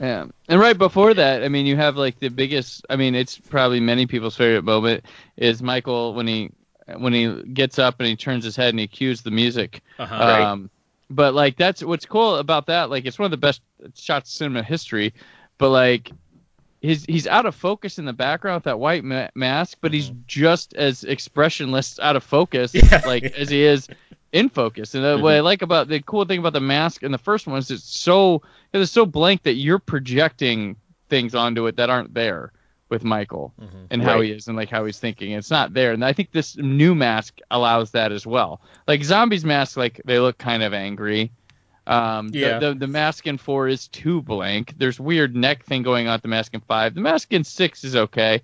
Yeah. 0.00 0.26
And 0.48 0.60
right 0.60 0.76
before 0.76 1.12
that, 1.14 1.44
I 1.44 1.48
mean, 1.48 1.66
you 1.66 1.76
have 1.76 1.96
like 1.96 2.18
the 2.18 2.28
biggest. 2.28 2.86
I 2.88 2.96
mean, 2.96 3.14
it's 3.14 3.36
probably 3.38 3.80
many 3.80 4.06
people's 4.06 4.36
favorite 4.36 4.64
moment 4.64 5.04
is 5.36 5.62
Michael 5.62 6.14
when 6.14 6.26
he 6.26 6.50
when 6.96 7.12
he 7.12 7.42
gets 7.52 7.78
up 7.78 8.00
and 8.00 8.08
he 8.08 8.16
turns 8.16 8.44
his 8.44 8.56
head 8.56 8.70
and 8.70 8.80
he 8.80 8.86
cues 8.88 9.22
the 9.22 9.30
music. 9.30 9.82
uh-huh 9.98 10.14
Um, 10.52 10.70
but 11.10 11.34
like 11.34 11.56
that's 11.56 11.82
what's 11.82 12.06
cool 12.06 12.36
about 12.36 12.66
that. 12.66 12.88
Like 12.90 13.04
it's 13.04 13.18
one 13.18 13.26
of 13.26 13.30
the 13.30 13.36
best 13.36 13.60
shots 13.94 14.30
in 14.30 14.38
cinema 14.38 14.62
history. 14.62 15.12
But 15.58 15.70
like 15.70 16.10
he's 16.80 17.04
he's 17.04 17.26
out 17.26 17.44
of 17.46 17.54
focus 17.54 17.98
in 17.98 18.06
the 18.06 18.12
background 18.12 18.56
with 18.56 18.64
that 18.64 18.78
white 18.78 19.04
ma- 19.04 19.28
mask, 19.34 19.78
but 19.82 19.92
he's 19.92 20.10
just 20.26 20.72
as 20.74 21.04
expressionless 21.04 21.98
out 22.00 22.16
of 22.16 22.24
focus 22.24 22.74
Yeah. 22.74 23.02
like 23.04 23.24
as 23.24 23.50
he 23.50 23.62
is 23.62 23.86
in 24.32 24.48
focus. 24.48 24.94
And 24.94 25.04
the, 25.04 25.18
what 25.18 25.34
I 25.34 25.40
like 25.40 25.62
about 25.62 25.88
the 25.88 26.00
cool 26.02 26.24
thing 26.24 26.38
about 26.38 26.52
the 26.52 26.60
mask 26.60 27.02
in 27.02 27.12
the 27.12 27.18
first 27.18 27.46
one 27.46 27.58
is 27.58 27.70
it's 27.70 27.84
so 27.84 28.42
it's 28.72 28.92
so 28.92 29.04
blank 29.06 29.42
that 29.42 29.54
you're 29.54 29.78
projecting 29.80 30.76
things 31.08 31.34
onto 31.34 31.66
it 31.66 31.76
that 31.76 31.90
aren't 31.90 32.14
there 32.14 32.52
with 32.88 33.04
Michael 33.04 33.52
Mhm. 33.60 33.86
and 33.90 34.02
how 34.02 34.14
Right. 34.16 34.24
he 34.24 34.30
is 34.32 34.48
and 34.48 34.56
like 34.56 34.68
how 34.68 34.84
he's 34.84 34.98
thinking. 34.98 35.32
It's 35.32 35.50
not 35.50 35.72
there, 35.74 35.92
and 35.92 36.04
I 36.04 36.12
think 36.12 36.32
this 36.32 36.56
new 36.56 36.94
mask 36.94 37.38
allows 37.50 37.90
that 37.92 38.12
as 38.12 38.26
well. 38.26 38.60
Like 38.88 39.02
Zombie's 39.04 39.44
mask, 39.44 39.76
like 39.76 40.00
they 40.04 40.18
look 40.18 40.38
kind 40.38 40.62
of 40.62 40.72
angry. 40.74 41.30
Um, 41.86 42.28
the- 42.28 42.38
Yeah. 42.38 42.58
the, 42.60 42.74
the 42.74 42.86
mask 42.86 43.26
in 43.26 43.38
four 43.38 43.66
is 43.66 43.88
too 43.88 44.22
blank. 44.22 44.74
There's 44.78 45.00
weird 45.00 45.34
neck 45.34 45.64
thing 45.64 45.82
going 45.82 46.06
on 46.08 46.14
at 46.14 46.22
the 46.22 46.28
mask 46.28 46.54
in 46.54 46.60
five. 46.60 46.94
The 46.94 47.00
mask 47.00 47.32
in 47.32 47.42
six 47.42 47.82
is 47.84 47.96
okay, 47.96 48.42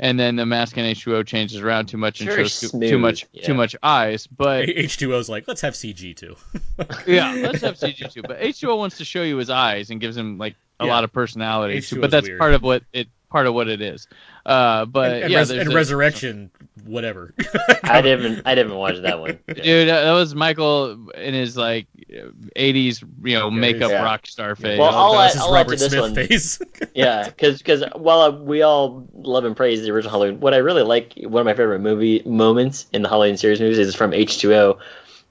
and 0.00 0.18
then 0.18 0.34
the 0.36 0.46
mask 0.46 0.76
in 0.76 0.84
H2O 0.84 1.24
changes 1.26 1.60
around 1.60 1.86
too 1.86 1.96
much 1.98 2.20
and 2.20 2.30
shows 2.30 2.58
too, 2.58 2.80
too 2.80 2.98
much 2.98 3.26
yeah. 3.32 3.46
too 3.46 3.54
much 3.54 3.76
eyes. 3.82 4.26
But 4.26 4.66
h2o's 4.68 5.28
like 5.28 5.46
let's 5.46 5.60
have 5.60 5.74
cg 5.74 6.16
too 6.16 6.34
yeah, 7.06 7.32
let's 7.32 7.60
have 7.62 7.76
CG 7.76 8.12
too. 8.12 8.22
But 8.22 8.40
H2O 8.40 8.76
wants 8.76 8.98
to 8.98 9.04
show 9.04 9.22
you 9.22 9.36
his 9.36 9.50
eyes 9.50 9.90
and 9.90 10.00
gives 10.00 10.16
him 10.16 10.38
like 10.38 10.56
a 10.80 10.86
Yeah. 10.86 10.92
lot 10.92 11.04
of 11.04 11.12
personality. 11.12 11.78
H2O 11.78 12.00
but 12.00 12.10
that's 12.10 12.26
weird. 12.26 12.38
part 12.40 12.54
of 12.54 12.62
what 12.62 12.82
it 12.92 13.08
part 13.30 13.46
of 13.46 13.54
what 13.54 13.68
it 13.68 13.80
is. 13.80 14.08
Uh, 14.44 14.86
but 14.86 15.12
and, 15.12 15.22
and, 15.24 15.32
yeah, 15.32 15.38
res- 15.38 15.50
and 15.50 15.70
a- 15.70 15.74
resurrection 15.74 16.50
whatever 16.84 17.34
I 17.84 18.00
didn't. 18.02 18.42
I 18.46 18.54
didn't 18.54 18.74
watch 18.74 18.98
that 19.02 19.20
one. 19.20 19.38
Dude, 19.48 19.88
that 19.88 20.02
that 20.02 20.12
was 20.12 20.34
Michael 20.34 21.10
in 21.12 21.34
his 21.34 21.56
like 21.56 21.86
'80s, 22.56 23.02
you 23.24 23.38
know, 23.38 23.50
makeup 23.50 23.90
Yeah. 23.90 24.02
rock 24.02 24.26
star 24.26 24.54
phase. 24.56 24.78
Well, 24.78 24.90
I'll 24.94 25.18
add- 25.20 25.36
I'll 25.36 25.54
add 25.56 25.68
to 25.68 25.76
this 25.76 25.90
smith 25.92 26.00
one. 26.02 26.14
face 26.14 26.60
yeah, 26.94 27.24
because 27.28 27.62
while 27.94 28.20
uh, 28.20 28.30
we 28.30 28.62
all 28.62 29.06
love 29.14 29.44
and 29.44 29.56
praise 29.56 29.82
the 29.82 29.90
original 29.90 30.10
Halloween, 30.10 30.40
what 30.40 30.54
I 30.54 30.58
really 30.58 30.82
like, 30.82 31.14
one 31.22 31.40
of 31.40 31.46
my 31.46 31.54
favorite 31.54 31.80
movie 31.80 32.22
moments 32.24 32.86
in 32.92 33.02
the 33.02 33.08
Halloween 33.08 33.36
series 33.36 33.60
movies 33.60 33.78
is 33.78 33.94
from 33.94 34.10
H2O, 34.12 34.78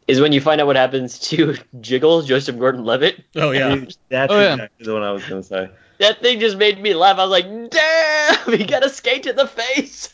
is 0.07 0.19
when 0.21 0.31
you 0.31 0.41
find 0.41 0.59
out 0.61 0.67
what 0.67 0.75
happens 0.75 1.19
to 1.19 1.55
Jiggle, 1.81 2.21
Joseph 2.21 2.57
Gordon-Levitt. 2.57 3.23
oh 3.35 3.51
yeah 3.51 3.75
Dude, 3.75 3.95
that's 4.09 4.31
Oh, 4.33 4.39
yeah. 4.39 4.53
exactly 4.53 4.85
the 4.85 4.93
one 4.93 5.03
I 5.03 5.11
was 5.11 5.23
gonna 5.25 5.43
say. 5.43 5.69
That 5.99 6.21
thing 6.21 6.39
just 6.39 6.55
made 6.57 6.81
me 6.81 6.93
laugh. 6.93 7.17
I 7.19 7.25
was 7.25 7.31
like, 7.31 7.71
damn, 7.71 8.57
he 8.57 8.63
got 8.65 8.85
a 8.85 8.89
skate 8.89 9.23
to 9.23 9.33
the 9.33 9.47
face. 9.47 10.13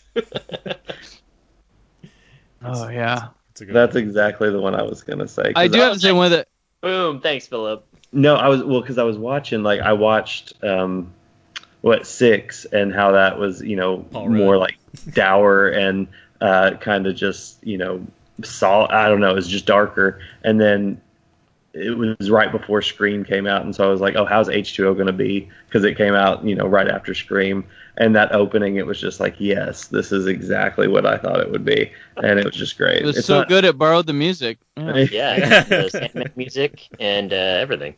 Oh 2.65 2.89
yeah, 2.89 3.29
It's 3.51 3.61
a 3.61 3.65
good 3.65 3.75
That's 3.75 3.95
exactly 3.95 4.49
the 4.49 4.59
one 4.59 4.75
I 4.75 4.83
was 4.83 5.03
gonna 5.03 5.27
say. 5.27 5.53
I 5.55 5.67
do 5.67 5.79
have 5.79 5.93
to 5.93 5.99
say 5.99 6.11
one 6.11 6.25
of 6.27 6.31
the. 6.31 6.47
Boom, 6.81 7.21
thanks, 7.21 7.47
Philip. 7.47 7.85
No, 8.11 8.35
I 8.35 8.47
was 8.47 8.63
well 8.63 8.81
because 8.81 8.97
I 8.97 9.03
was 9.03 9.17
watching 9.17 9.63
like 9.63 9.81
I 9.81 9.93
watched 9.93 10.53
um 10.63 11.13
what 11.81 12.07
six 12.07 12.65
and 12.65 12.93
how 12.93 13.11
that 13.11 13.37
was 13.37 13.61
you 13.61 13.75
know 13.75 13.97
Paul 13.99 14.29
Rudd. 14.29 14.37
more 14.37 14.57
like 14.57 14.77
dour 15.11 15.69
and 15.69 16.07
uh 16.41 16.71
kind 16.79 17.07
of 17.07 17.15
just 17.15 17.65
you 17.65 17.77
know 17.77 18.05
sol 18.43 18.87
I 18.89 19.07
don't 19.09 19.21
know 19.21 19.31
it 19.31 19.35
was 19.35 19.47
just 19.47 19.65
darker 19.65 20.19
and 20.43 20.59
then 20.59 21.01
it 21.77 21.97
was 21.97 22.31
right 22.31 22.51
before 22.51 22.81
Scream 22.81 23.25
came 23.25 23.45
out 23.45 23.63
and 23.63 23.75
so 23.75 23.83
I 23.85 23.91
was 23.91 23.99
like 24.01 24.15
oh 24.15 24.25
how's 24.25 24.47
H2O 24.47 24.95
going 24.95 25.07
to 25.07 25.13
be 25.13 25.49
because 25.67 25.83
it 25.83 25.97
came 25.97 26.13
out 26.15 26.43
you 26.45 26.55
know 26.55 26.65
right 26.67 26.87
after 26.87 27.13
Scream 27.13 27.65
and 27.97 28.15
that 28.15 28.31
opening 28.33 28.77
it 28.77 28.85
was 28.85 28.99
just 28.99 29.19
like 29.19 29.35
yes 29.39 29.87
this 29.87 30.11
is 30.13 30.25
exactly 30.25 30.87
what 30.87 31.05
I 31.05 31.17
thought 31.17 31.41
it 31.41 31.51
would 31.51 31.65
be 31.65 31.91
and 32.17 32.39
it 32.39 32.45
was 32.45 32.55
just 32.55 32.77
great. 32.77 33.01
It 33.01 33.05
was 33.05 33.17
It's 33.17 33.27
so 33.27 33.39
not- 33.39 33.49
good 33.49 33.65
it 33.65 33.77
borrowed 33.77 34.07
the 34.07 34.13
music. 34.13 34.57
Yeah. 34.77 34.95
Yeah, 35.11 35.63
the 35.63 35.89
Sandman 35.89 36.31
music 36.35 36.87
and 36.99 37.31
uh, 37.33 37.35
everything. 37.35 37.95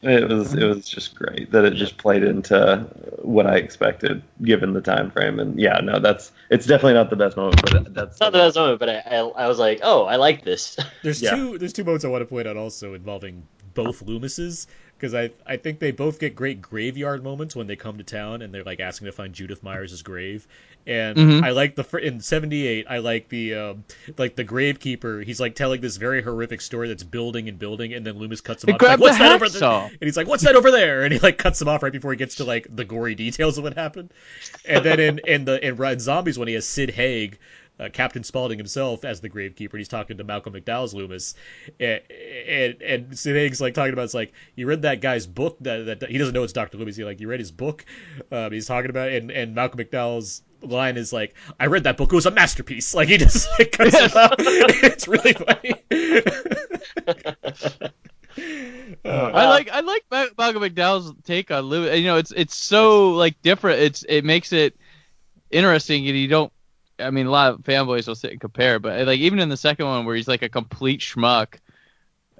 It 0.00 0.28
was 0.28 0.54
it 0.54 0.64
was 0.64 0.88
just 0.88 1.16
great 1.16 1.50
that 1.50 1.64
it 1.64 1.74
just 1.74 1.98
played 1.98 2.22
into 2.22 2.86
what 3.22 3.48
I 3.48 3.56
expected 3.56 4.22
given 4.42 4.72
the 4.72 4.80
time 4.80 5.10
frame 5.10 5.40
and 5.40 5.58
yeah 5.58 5.80
no 5.82 5.98
that's 5.98 6.30
it's 6.50 6.66
definitely 6.66 6.94
not 6.94 7.10
the 7.10 7.16
best 7.16 7.36
moment 7.36 7.60
but 7.62 7.92
that's 7.94 8.20
not 8.20 8.30
the 8.32 8.38
best 8.38 8.54
moment, 8.56 8.78
but 8.78 8.88
I, 8.88 8.98
I, 9.06 9.16
I 9.16 9.48
was 9.48 9.58
like, 9.58 9.80
oh, 9.82 10.04
I 10.04 10.14
like 10.14 10.44
this. 10.44 10.76
There's 11.02 11.20
Yeah. 11.20 11.34
two 11.34 11.58
there's 11.58 11.72
two 11.72 11.82
moments 11.82 12.04
I 12.04 12.08
want 12.08 12.22
to 12.22 12.26
point 12.26 12.46
out 12.46 12.56
also 12.56 12.94
involving 12.94 13.48
both 13.74 14.04
Loomises 14.06 14.66
because 14.98 15.14
I 15.14 15.30
I 15.46 15.56
think 15.56 15.78
they 15.78 15.90
both 15.92 16.18
get 16.18 16.34
great 16.34 16.60
graveyard 16.60 17.22
moments 17.22 17.54
when 17.54 17.66
they 17.66 17.76
come 17.76 17.98
to 17.98 18.04
town 18.04 18.42
and 18.42 18.52
they're 18.52 18.64
like 18.64 18.80
asking 18.80 19.06
to 19.06 19.12
find 19.12 19.32
Judith 19.32 19.62
Myers' 19.62 20.02
grave. 20.02 20.46
And 20.86 21.16
Mhm. 21.16 21.44
I 21.44 21.50
like 21.50 21.74
the 21.76 21.84
in 21.98 22.20
'78 22.20 22.86
I 22.88 22.98
like 22.98 23.28
the 23.28 23.54
um, 23.54 23.84
like 24.16 24.36
the 24.36 24.44
gravekeeper. 24.44 25.22
He's 25.24 25.38
like 25.38 25.54
telling 25.54 25.80
this 25.80 25.96
very 25.98 26.22
horrific 26.22 26.60
story 26.60 26.88
that's 26.88 27.02
building 27.04 27.48
and 27.48 27.58
building, 27.58 27.92
and 27.92 28.06
then 28.06 28.18
Loomis 28.18 28.40
cuts 28.40 28.64
him 28.64 28.70
off. 28.74 28.80
Like, 28.82 28.98
What's 29.00 29.18
that 29.18 29.32
over 29.34 29.48
there? 29.48 29.60
And 29.92 29.98
he's 30.00 30.16
like, 30.16 30.26
"What's 30.26 30.44
that 30.44 30.56
over 30.56 30.70
there?" 30.70 31.02
And 31.04 31.12
he 31.12 31.18
like 31.18 31.36
cuts 31.38 31.60
him 31.60 31.68
off 31.68 31.82
right 31.82 31.92
before 31.92 32.10
he 32.12 32.16
gets 32.16 32.36
to 32.36 32.44
like 32.44 32.66
the 32.74 32.84
gory 32.84 33.14
details 33.14 33.58
of 33.58 33.64
what 33.64 33.74
happened. 33.74 34.10
And 34.64 34.84
then 34.84 34.98
in 35.00 35.18
in 35.26 35.44
the 35.44 35.64
in 35.66 35.76
Rob 35.76 36.00
Zombie's 36.00 36.38
when 36.38 36.48
he 36.48 36.54
has 36.54 36.66
Sid 36.66 36.90
Haig, 36.90 37.38
uh, 37.78 37.88
Captain 37.92 38.24
Spaulding 38.24 38.58
himself 38.58 39.04
as 39.04 39.20
the 39.20 39.30
gravekeeper, 39.30 39.72
and 39.72 39.78
he's 39.78 39.88
talking 39.88 40.18
to 40.18 40.24
Malcolm 40.24 40.54
McDowell's 40.54 40.94
Loomis, 40.94 41.34
and 41.78 42.00
and, 42.10 42.82
and 42.82 43.18
Sid 43.18 43.60
like 43.60 43.74
talking 43.74 43.92
about 43.92 44.04
it's 44.04 44.14
like 44.14 44.32
you 44.56 44.66
read 44.66 44.82
that 44.82 45.00
guy's 45.00 45.26
book 45.26 45.56
that, 45.60 46.00
that 46.00 46.10
he 46.10 46.18
doesn't 46.18 46.34
know 46.34 46.42
it's 46.42 46.52
Doctor 46.52 46.78
Loomis. 46.78 46.96
He's 46.96 47.06
like 47.06 47.20
you 47.20 47.28
read 47.28 47.40
his 47.40 47.50
book. 47.50 47.84
Um, 48.32 48.52
he's 48.52 48.66
talking 48.66 48.90
about 48.90 49.12
it, 49.12 49.22
and 49.22 49.30
and 49.30 49.54
Malcolm 49.54 49.80
McDowell's 49.80 50.42
line 50.62 50.96
is 50.96 51.12
like 51.12 51.34
I 51.58 51.66
read 51.66 51.84
that 51.84 51.96
book. 51.96 52.12
It 52.12 52.16
was 52.16 52.26
a 52.26 52.30
masterpiece. 52.30 52.94
Like 52.98 53.08
he 53.08 53.16
just 53.16 53.48
like, 53.58 53.72
cuts 53.72 53.96
him 53.96 54.10
off. 54.16 54.34
It's 54.38 55.06
really 55.06 55.34
funny. 55.34 55.74
Uh, 59.04 59.30
I 59.34 59.48
like 59.48 59.70
I 59.70 59.80
like 59.80 60.04
Malcolm 60.10 60.62
McDowell's 60.62 61.12
take 61.24 61.50
on 61.50 61.64
Loomis. 61.64 61.98
You 61.98 62.06
know, 62.06 62.16
it's 62.16 62.32
it's 62.32 62.56
so 62.56 63.10
like 63.10 63.40
different. 63.42 63.80
It's 63.80 64.04
it 64.08 64.24
makes 64.24 64.52
it 64.52 64.76
interesting, 65.50 66.06
and 66.06 66.16
you 66.16 66.28
don't 66.28 66.52
I 66.98 67.10
mean, 67.10 67.26
a 67.26 67.30
lot 67.30 67.54
of 67.54 67.60
fanboys 67.60 68.06
will 68.08 68.14
sit 68.14 68.32
and 68.32 68.40
compare, 68.40 68.78
but 68.78 69.06
like 69.06 69.20
even 69.20 69.38
in 69.38 69.48
the 69.48 69.56
second 69.56 69.86
one 69.86 70.04
where 70.04 70.16
he's 70.16 70.28
like 70.28 70.42
a 70.42 70.48
complete 70.48 71.00
schmuck, 71.00 71.58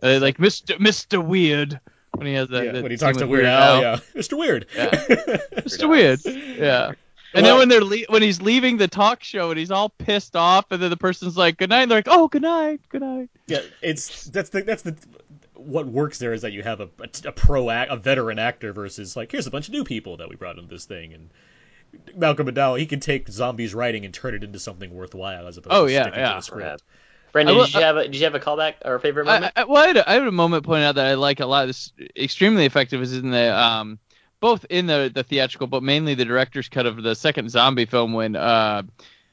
uh, 0.03 0.19
like 0.21 0.39
Mr. 0.39 0.79
Mr. 0.79 1.25
Weird 1.25 1.81
when 2.13 2.27
he 2.27 2.35
has 2.35 2.49
that, 2.49 2.65
Yeah, 2.65 2.73
that 2.73 2.83
when 2.83 2.91
he 2.91 2.97
talks 2.97 3.19
to 3.19 3.27
Weird 3.27 3.45
Al, 3.45 3.81
yeah, 3.81 3.97
Mr. 4.15 4.39
Weird. 4.39 4.67
Yeah. 4.75 4.91
Mr. 5.57 5.89
Weird. 5.89 6.21
Yeah. 6.25 6.93
And 7.35 7.45
then 7.45 7.59
when 7.59 7.69
they're 7.69 7.85
le- 7.85 8.07
when 8.09 8.23
he's 8.23 8.41
leaving 8.41 8.79
the 8.79 8.89
talk 8.89 9.23
show 9.23 9.51
and 9.51 9.59
he's 9.59 9.71
all 9.71 9.91
pissed 9.91 10.35
off, 10.35 10.71
and 10.71 10.83
then 10.83 10.89
the 10.91 10.97
person's 10.97 11.37
like, 11.37 11.59
"Good 11.59 11.69
night," 11.69 11.83
and 11.83 11.91
they're 11.91 11.99
like, 11.99 12.09
"Oh, 12.09 12.27
good 12.27 12.43
night, 12.43 12.81
good 12.89 13.03
night." 13.03 13.29
Yeah, 13.47 13.61
it's 13.83 14.25
that's 14.25 14.49
the 14.49 14.63
that's 14.63 14.83
the 14.83 14.97
what 15.55 15.87
works 15.87 16.19
there 16.19 16.33
is 16.33 16.43
that 16.43 16.53
you 16.53 16.63
have 16.63 16.81
a, 16.81 16.89
a, 17.01 17.29
a 17.29 17.33
pro 17.33 17.69
act, 17.69 17.93
a 17.93 17.97
veteran 17.97 18.39
actor 18.39 18.73
versus 18.73 19.15
like 19.15 19.31
here's 19.31 19.47
a 19.47 19.51
bunch 19.51 19.69
of 19.69 19.75
new 19.75 19.85
people 19.85 20.17
that 20.17 20.31
we 20.31 20.37
brought 20.37 20.57
into 20.57 20.71
this 20.71 20.87
thing 20.87 21.13
and 21.13 21.29
Malcolm 22.17 22.47
McDowell 22.47 22.79
he 22.79 22.87
can 22.87 23.01
take 23.01 23.29
Zombie's 23.29 23.75
writing 23.75 24.05
and 24.05 24.13
turn 24.13 24.35
it 24.35 24.43
into 24.45 24.59
something 24.59 24.93
worthwhile 24.95 25.47
as 25.47 25.57
opposed 25.57 25.75
Oh, 25.75 25.87
to 25.87 25.93
yeah, 25.93 26.03
sticking 26.03 26.21
yeah. 26.21 26.29
to 26.31 26.35
the 26.37 26.41
script. 26.43 26.83
Brandon, 27.33 27.55
I 27.55 27.59
will- 27.59 27.65
did 27.67 27.75
you 27.75 27.81
have 27.81 27.97
a 27.97 28.03
did 28.05 28.17
you 28.17 28.25
have 28.25 28.35
a 28.35 28.41
callback 28.41 28.75
or 28.85 28.95
a 28.95 29.01
favorite 29.01 29.29
I, 29.29 29.35
moment? 29.35 29.53
I, 29.57 29.65
well, 29.65 29.83
I 29.83 29.87
had, 29.89 29.97
a, 29.99 30.11
I 30.11 30.15
had 30.15 30.23
a 30.27 30.33
moment 30.33 30.65
pointed 30.65 30.85
out 30.87 30.95
that 30.97 31.07
I 31.07 31.15
like 31.15 31.41
a 31.41 31.47
lot. 31.47 31.67
This 31.67 31.93
extremely 32.17 32.65
effective 32.65 33.03
is 33.03 33.17
in 33.17 33.31
the 33.31 33.57
um, 33.57 33.99
both 34.41 34.65
in 34.71 34.87
the 34.87 35.11
the 35.13 35.23
theatrical, 35.23 35.67
but 35.67 35.83
mainly 35.83 36.15
the 36.15 36.25
director's 36.25 36.69
cut 36.69 36.87
of 36.87 37.03
the 37.03 37.15
second 37.15 37.51
zombie 37.51 37.85
film 37.85 38.15
when 38.15 38.35
uh, 38.35 38.83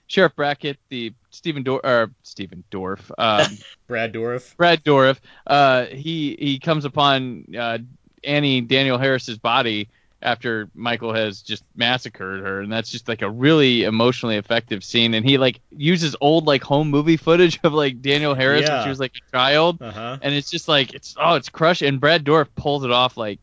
Sheriff 0.07 0.35
Brackett, 0.35 0.77
the 0.89 1.13
Stephen 1.31 1.63
Dor 1.63 1.79
or 1.85 2.11
Stephen 2.23 2.63
Dorff, 2.69 3.11
um, 3.17 3.57
Brad 3.87 4.13
Dourif, 4.13 4.55
Brad 4.57 4.83
Dourif, 4.83 5.19
uh, 5.47 5.85
he 5.85 6.35
he 6.37 6.59
comes 6.59 6.83
upon 6.85 7.45
uh, 7.57 7.77
Annie 8.23 8.59
Danielle 8.61 8.97
Harris's 8.97 9.37
body 9.37 9.87
after 10.25 10.69
Michael 10.73 11.13
has 11.13 11.41
just 11.41 11.63
massacred 11.75 12.41
her, 12.41 12.59
and 12.59 12.71
that's 12.71 12.89
just 12.91 13.07
like 13.07 13.21
a 13.21 13.29
really 13.29 13.83
emotionally 13.83 14.35
effective 14.35 14.83
scene. 14.83 15.13
And 15.13 15.25
he 15.25 15.37
like 15.37 15.61
uses 15.71 16.15
old 16.19 16.45
like 16.47 16.63
home 16.63 16.89
movie 16.89 17.15
footage 17.17 17.59
of 17.63 17.71
like 17.73 18.01
Danielle 18.01 18.33
Harris 18.35 18.67
when 18.77 18.83
she 18.83 18.89
was 18.89 18.99
like 18.99 19.13
a 19.15 19.31
child, 19.31 19.81
Uh-huh. 19.81 20.17
and 20.21 20.33
it's 20.33 20.49
just 20.49 20.67
like 20.67 20.93
it's 20.93 21.15
oh 21.17 21.35
it's 21.35 21.49
crush. 21.49 21.81
And 21.81 21.99
Brad 22.01 22.25
Dourif 22.25 22.47
pulls 22.55 22.83
it 22.83 22.91
off 22.91 23.15
like 23.17 23.39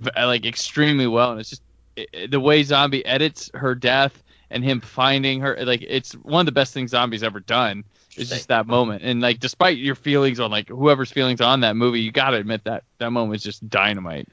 v- 0.00 0.10
like 0.16 0.44
extremely 0.44 1.06
well, 1.06 1.30
and 1.30 1.40
it's 1.40 1.50
just 1.50 1.62
it, 1.96 2.30
the 2.30 2.40
way 2.40 2.62
Zombie 2.62 3.04
edits 3.06 3.50
her 3.54 3.74
death 3.74 4.22
and 4.50 4.64
him 4.64 4.80
finding 4.80 5.40
her 5.40 5.56
like 5.64 5.82
it's 5.86 6.12
one 6.14 6.40
of 6.40 6.46
the 6.46 6.52
best 6.52 6.74
things 6.74 6.90
Zombie's 6.90 7.22
ever 7.22 7.40
done. 7.40 7.84
It's 8.16 8.30
just 8.30 8.48
that 8.48 8.66
moment, 8.66 9.02
and 9.04 9.20
like 9.20 9.38
despite 9.38 9.78
your 9.78 9.94
feelings 9.94 10.40
on 10.40 10.50
like 10.50 10.68
whoever's 10.68 11.12
feelings 11.12 11.40
on 11.40 11.60
that 11.60 11.76
movie, 11.76 12.00
you 12.00 12.10
gotta 12.10 12.36
admit 12.38 12.64
that 12.64 12.82
that 12.98 13.10
moment 13.12 13.36
is 13.36 13.44
just 13.44 13.68
dynamite. 13.68 14.26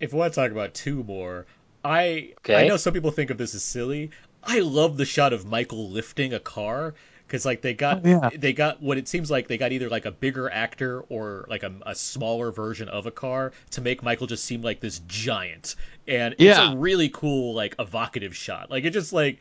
If 0.00 0.12
we 0.12 0.18
want 0.18 0.32
to 0.32 0.40
talk 0.40 0.50
about 0.50 0.74
two 0.74 1.02
more, 1.04 1.46
I 1.84 2.32
Okay. 2.38 2.64
I 2.64 2.68
know 2.68 2.76
some 2.76 2.92
people 2.92 3.10
think 3.10 3.30
of 3.30 3.38
this 3.38 3.54
as 3.54 3.62
silly. 3.62 4.10
I 4.42 4.60
love 4.60 4.96
the 4.96 5.04
shot 5.04 5.32
of 5.32 5.46
Michael 5.46 5.90
lifting 5.90 6.34
a 6.34 6.40
car 6.40 6.94
because 7.26 7.46
like 7.46 7.62
they 7.62 7.74
got 7.74 8.04
Oh, 8.04 8.08
yeah. 8.08 8.30
they 8.36 8.52
got 8.52 8.82
what 8.82 8.98
it 8.98 9.08
seems 9.08 9.30
like 9.30 9.48
they 9.48 9.56
got 9.56 9.72
either 9.72 9.88
like 9.88 10.04
a 10.04 10.10
bigger 10.10 10.50
actor 10.50 11.00
or 11.08 11.46
like 11.48 11.62
a, 11.62 11.72
a 11.86 11.94
smaller 11.94 12.50
version 12.52 12.88
of 12.88 13.06
a 13.06 13.10
car 13.10 13.52
to 13.70 13.80
make 13.80 14.02
Michael 14.02 14.26
just 14.26 14.44
seem 14.44 14.62
like 14.62 14.80
this 14.80 15.00
giant, 15.06 15.76
and 16.06 16.34
it's 16.38 16.58
a 16.58 16.76
really 16.76 17.08
cool 17.08 17.54
like 17.54 17.74
evocative 17.78 18.36
shot. 18.36 18.70
Like 18.70 18.84
it 18.84 18.90
just 18.90 19.12
like 19.12 19.38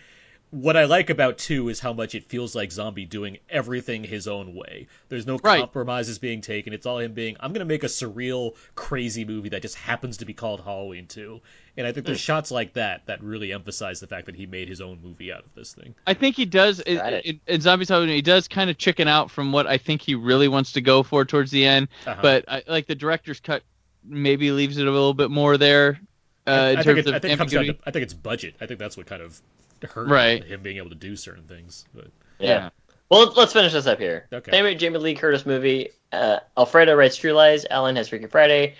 what 0.53 0.77
I 0.77 0.85
like 0.85 1.09
about 1.09 1.39
two 1.39 1.69
is 1.69 1.79
how 1.79 1.93
much 1.93 2.13
it 2.13 2.29
feels 2.29 2.53
like 2.53 2.71
Zombie 2.71 3.05
doing 3.05 3.39
everything 3.49 4.03
his 4.03 4.27
own 4.27 4.53
way. 4.53 4.85
There's 5.09 5.25
no 5.25 5.39
Right. 5.43 5.61
compromises 5.61 6.19
being 6.19 6.41
taken. 6.41 6.73
It's 6.73 6.85
all 6.85 6.99
him 6.99 7.13
being, 7.13 7.37
I'm 7.39 7.53
going 7.53 7.61
to 7.61 7.65
make 7.65 7.83
a 7.83 7.87
surreal, 7.87 8.55
crazy 8.75 9.25
movie 9.25 9.49
that 9.49 9.63
just 9.63 9.73
happens 9.73 10.17
to 10.17 10.25
be 10.25 10.33
called 10.33 10.61
Halloween 10.61 11.07
2. 11.07 11.41
And 11.75 11.87
I 11.87 11.91
think 11.91 12.05
there's 12.05 12.19
shots 12.19 12.51
like 12.51 12.73
that 12.73 13.07
that 13.07 13.23
really 13.23 13.51
emphasize 13.51 13.99
the 13.99 14.05
fact 14.05 14.27
that 14.27 14.35
he 14.35 14.45
made 14.45 14.69
his 14.69 14.79
own 14.79 14.99
movie 15.01 15.33
out 15.33 15.39
of 15.43 15.55
this 15.55 15.73
thing. 15.73 15.95
I 16.05 16.13
think 16.13 16.35
he 16.35 16.45
does 16.45 16.79
in, 16.79 16.97
Got 16.97 17.13
it. 17.13 17.25
in, 17.25 17.39
in 17.47 17.61
Zombie's 17.61 17.89
Halloween. 17.89 18.13
He 18.13 18.21
does 18.21 18.47
kind 18.47 18.69
of 18.69 18.77
chicken 18.77 19.07
out 19.07 19.31
from 19.31 19.51
what 19.51 19.65
I 19.65 19.79
think 19.79 20.03
he 20.03 20.13
really 20.13 20.47
wants 20.47 20.73
to 20.73 20.81
go 20.81 21.01
for 21.01 21.25
towards 21.25 21.49
the 21.49 21.65
end. 21.65 21.87
Uh-huh. 22.05 22.21
But 22.21 22.45
I, 22.47 22.61
like 22.67 22.85
the 22.85 22.93
director's 22.93 23.39
cut 23.39 23.63
maybe 24.03 24.51
leaves 24.51 24.77
it 24.77 24.85
a 24.85 24.91
little 24.91 25.15
bit 25.15 25.31
more 25.31 25.57
there. 25.57 25.99
Uh, 26.45 26.51
I, 26.51 26.69
in 26.69 26.77
I 26.77 26.83
terms 26.83 26.85
think, 26.85 26.97
it, 26.97 27.07
of 27.07 27.15
I 27.15 27.19
think 27.19 27.33
it 27.33 27.37
comes 27.37 27.51
down 27.53 27.65
to, 27.65 27.77
I 27.87 27.89
think 27.89 28.03
it's 28.03 28.13
budget. 28.13 28.53
I 28.61 28.67
think 28.67 28.79
that's 28.79 28.95
what 28.97 29.07
kind 29.07 29.23
of 29.23 29.41
hurt 29.85 30.07
Right. 30.07 30.43
him 30.43 30.61
being 30.61 30.77
able 30.77 30.89
to 30.89 30.95
do 30.95 31.15
certain 31.15 31.43
things. 31.43 31.85
But 31.93 32.07
Yeah. 32.39 32.69
Well, 33.09 33.31
let's 33.35 33.53
finish 33.53 33.73
this 33.73 33.85
up 33.85 33.99
here. 33.99 34.25
Okay. 34.33 34.51
Favorite 34.51 34.75
Jamie 34.75 34.97
Lee 34.99 35.15
Curtis 35.15 35.45
movie. 35.45 35.89
Uh, 36.11 36.39
Alfredo 36.57 36.95
writes 36.95 37.15
True 37.17 37.33
Lies. 37.33 37.65
Alan 37.69 37.95
has 37.95 38.09
Freaky 38.09 38.27
Friday. 38.27 38.75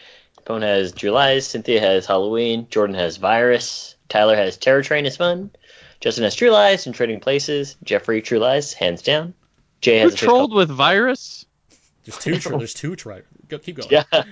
Pone 0.46 0.62
has 0.64 0.92
True 0.92 1.12
Lies. 1.12 1.46
Cynthia 1.48 1.80
has 1.80 2.06
Halloween. 2.06 2.68
Jordan 2.70 2.96
has 2.96 3.18
Virus. 3.18 3.96
Tyler 4.10 4.36
has 4.36 4.58
Terror 4.58 4.82
Train 4.84 5.06
is 5.06 5.18
fun. 5.18 5.52
Justin 6.00 6.24
has 6.24 6.36
True 6.36 6.50
Lies 6.50 6.86
and 6.86 6.94
Trading 6.96 7.20
Places. 7.20 7.76
Jeffrey 7.84 8.22
True 8.22 8.40
Lies, 8.40 8.74
hands 8.74 9.02
down. 9.02 9.34
Jay 9.82 10.00
Who 10.00 10.06
has 10.06 10.14
a 10.16 10.18
trolled 10.18 10.50
called- 10.52 10.54
with 10.56 10.70
virus? 10.70 11.46
there's 12.06 12.18
two, 12.18 12.38
tr- 12.40 12.58
there's 12.58 12.74
two 12.74 12.96
try. 12.96 13.22
Go, 13.48 13.58
keep 13.60 13.78
going. 13.78 13.90
Yeah. 13.90 14.24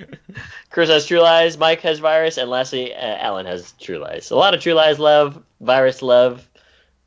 Chris 0.70 0.90
has 0.90 1.06
True 1.06 1.20
Lies. 1.22 1.58
Mike 1.58 1.82
has 1.82 2.00
Virus, 2.00 2.38
and 2.38 2.50
lastly, 2.50 2.94
uh, 2.94 2.98
Alan 3.00 3.46
has 3.46 3.72
True 3.80 4.00
Lies. 4.00 4.32
A 4.32 4.36
lot 4.36 4.54
of 4.54 4.62
True 4.62 4.74
Lies 4.74 5.00
love. 5.00 5.42
Virus 5.62 6.02
love. 6.02 6.48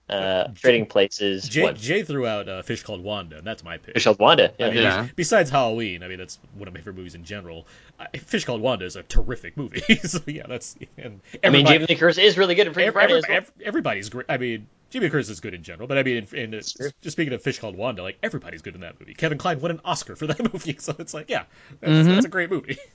Uh, 0.08 0.48
Trading 0.54 0.84
Places. 0.84 1.48
Jay, 1.48 1.62
one. 1.62 1.76
Jay 1.76 2.02
threw 2.02 2.26
out 2.26 2.46
a 2.48 2.62
Fish 2.62 2.82
Called 2.82 3.02
Wanda, 3.02 3.38
and 3.38 3.46
that's 3.46 3.64
my 3.64 3.78
pick. 3.78 3.94
Fish 3.94 4.04
called 4.04 4.18
Wanda. 4.18 4.52
Yeah. 4.58 4.66
I 4.66 4.70
mean, 4.70 4.82
Yeah. 4.82 5.08
Besides 5.16 5.48
Halloween, 5.48 6.02
I 6.02 6.08
mean 6.08 6.18
that's 6.18 6.38
one 6.58 6.68
of 6.68 6.74
my 6.74 6.80
favorite 6.80 6.96
movies 6.96 7.14
in 7.14 7.24
general. 7.24 7.66
I, 7.98 8.08
Fish 8.18 8.44
Called 8.44 8.60
Wanda 8.60 8.84
is 8.84 8.96
a 8.96 9.02
terrific 9.02 9.56
movie. 9.56 9.80
so 10.04 10.20
yeah, 10.26 10.46
that's. 10.46 10.76
And 10.98 11.20
I 11.42 11.48
mean, 11.48 11.64
Jamie 11.64 11.86
Lee 11.86 11.94
Curtis 11.94 12.18
is 12.18 12.36
really 12.36 12.54
good 12.54 12.66
In 12.66 12.74
Freaky 12.74 12.88
ev- 12.88 12.92
Friday 12.92 13.14
every- 13.14 13.34
as 13.36 13.42
well. 13.48 13.66
everybody's 13.66 14.10
great. 14.10 14.26
I 14.28 14.36
mean, 14.36 14.66
Jamie 14.90 15.06
Lee 15.06 15.10
Curtis 15.10 15.30
is 15.30 15.40
good 15.40 15.54
in 15.54 15.62
general, 15.62 15.88
but 15.88 15.96
I 15.96 16.02
mean, 16.02 16.26
in, 16.32 16.38
in, 16.38 16.52
just 16.52 16.78
speaking 17.08 17.32
of 17.32 17.42
Fish 17.42 17.58
Called 17.58 17.74
Wanda, 17.74 18.02
like 18.02 18.18
everybody's 18.22 18.60
good 18.60 18.74
in 18.74 18.82
that 18.82 19.00
movie. 19.00 19.14
Kevin 19.14 19.38
Kline 19.38 19.58
won 19.60 19.70
an 19.70 19.80
Oscar 19.86 20.16
for 20.16 20.26
that 20.26 20.38
movie, 20.52 20.76
so 20.78 20.94
it's 20.98 21.14
like, 21.14 21.30
yeah, 21.30 21.44
that's, 21.80 21.92
Mhm. 21.92 22.14
that's 22.14 22.26
a 22.26 22.28
great 22.30 22.50
movie. 22.50 22.76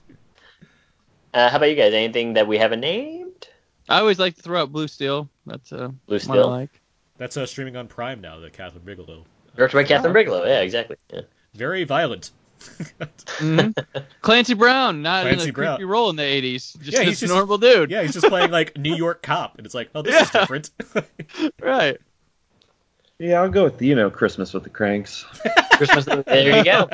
Uh, 1.33 1.47
how 1.49 1.57
about 1.57 1.67
you 1.69 1.75
guys? 1.75 1.93
Anything 1.93 2.33
that 2.33 2.47
we 2.47 2.57
haven't 2.57 2.79
named? 2.79 3.47
I 3.87 3.99
always 3.99 4.17
like 4.17 4.35
to 4.35 4.41
throw 4.41 4.61
out 4.61 4.71
Blue 4.71 4.87
Steel. 4.87 5.29
That's 5.45 5.71
uh, 5.71 5.89
Blue 6.07 6.15
one 6.17 6.17
I 6.17 6.17
Steel? 6.17 6.49
like. 6.49 6.81
That's 7.19 7.37
uh, 7.37 7.45
streaming 7.45 7.75
on 7.75 7.87
Prime 7.87 8.21
now. 8.21 8.39
The 8.39 8.49
Kathryn 8.49 8.83
Bigelow, 8.83 9.25
Directed 9.55 9.75
by 9.77 9.83
Kathryn 9.83 10.09
Oh, 10.09 10.13
Bigelow. 10.13 10.45
Yeah, 10.45 10.61
exactly. 10.61 10.95
Yeah. 11.13 11.21
very 11.53 11.83
violent. 11.83 12.31
hmm 13.37 13.69
Clancy 14.21 14.53
Brown, 14.53 15.01
not 15.01 15.27
in 15.27 15.33
Clancy 15.35 15.49
a 15.51 15.53
creepy 15.53 15.77
Brown. 15.77 15.85
role 15.85 16.09
in 16.09 16.15
the 16.17 16.23
'80s. 16.23 16.77
Just 16.81 16.91
Yeah, 16.97 17.01
a 17.01 17.03
he's 17.05 17.19
just- 17.19 17.31
normal 17.33 17.57
dude. 17.59 17.91
yeah, 17.91 18.01
he's 18.01 18.13
just 18.13 18.25
playing 18.27 18.51
like 18.51 18.77
New 18.77 18.95
York 18.95 19.21
cop, 19.21 19.57
and 19.57 19.65
it's 19.65 19.75
like, 19.75 19.89
oh, 19.93 20.01
this 20.01 20.21
is 20.23 20.29
different. 20.31 20.71
Right. 21.61 21.97
Yeah, 23.17 23.41
I'll 23.41 23.49
go 23.49 23.65
with 23.65 23.81
you 23.81 23.95
know 23.95 24.09
Christmas 24.09 24.53
with 24.53 24.63
the 24.63 24.69
Cranks. 24.69 25.25
Christmas. 25.73 26.05
there 26.25 26.57
you 26.57 26.63
go. 26.63 26.89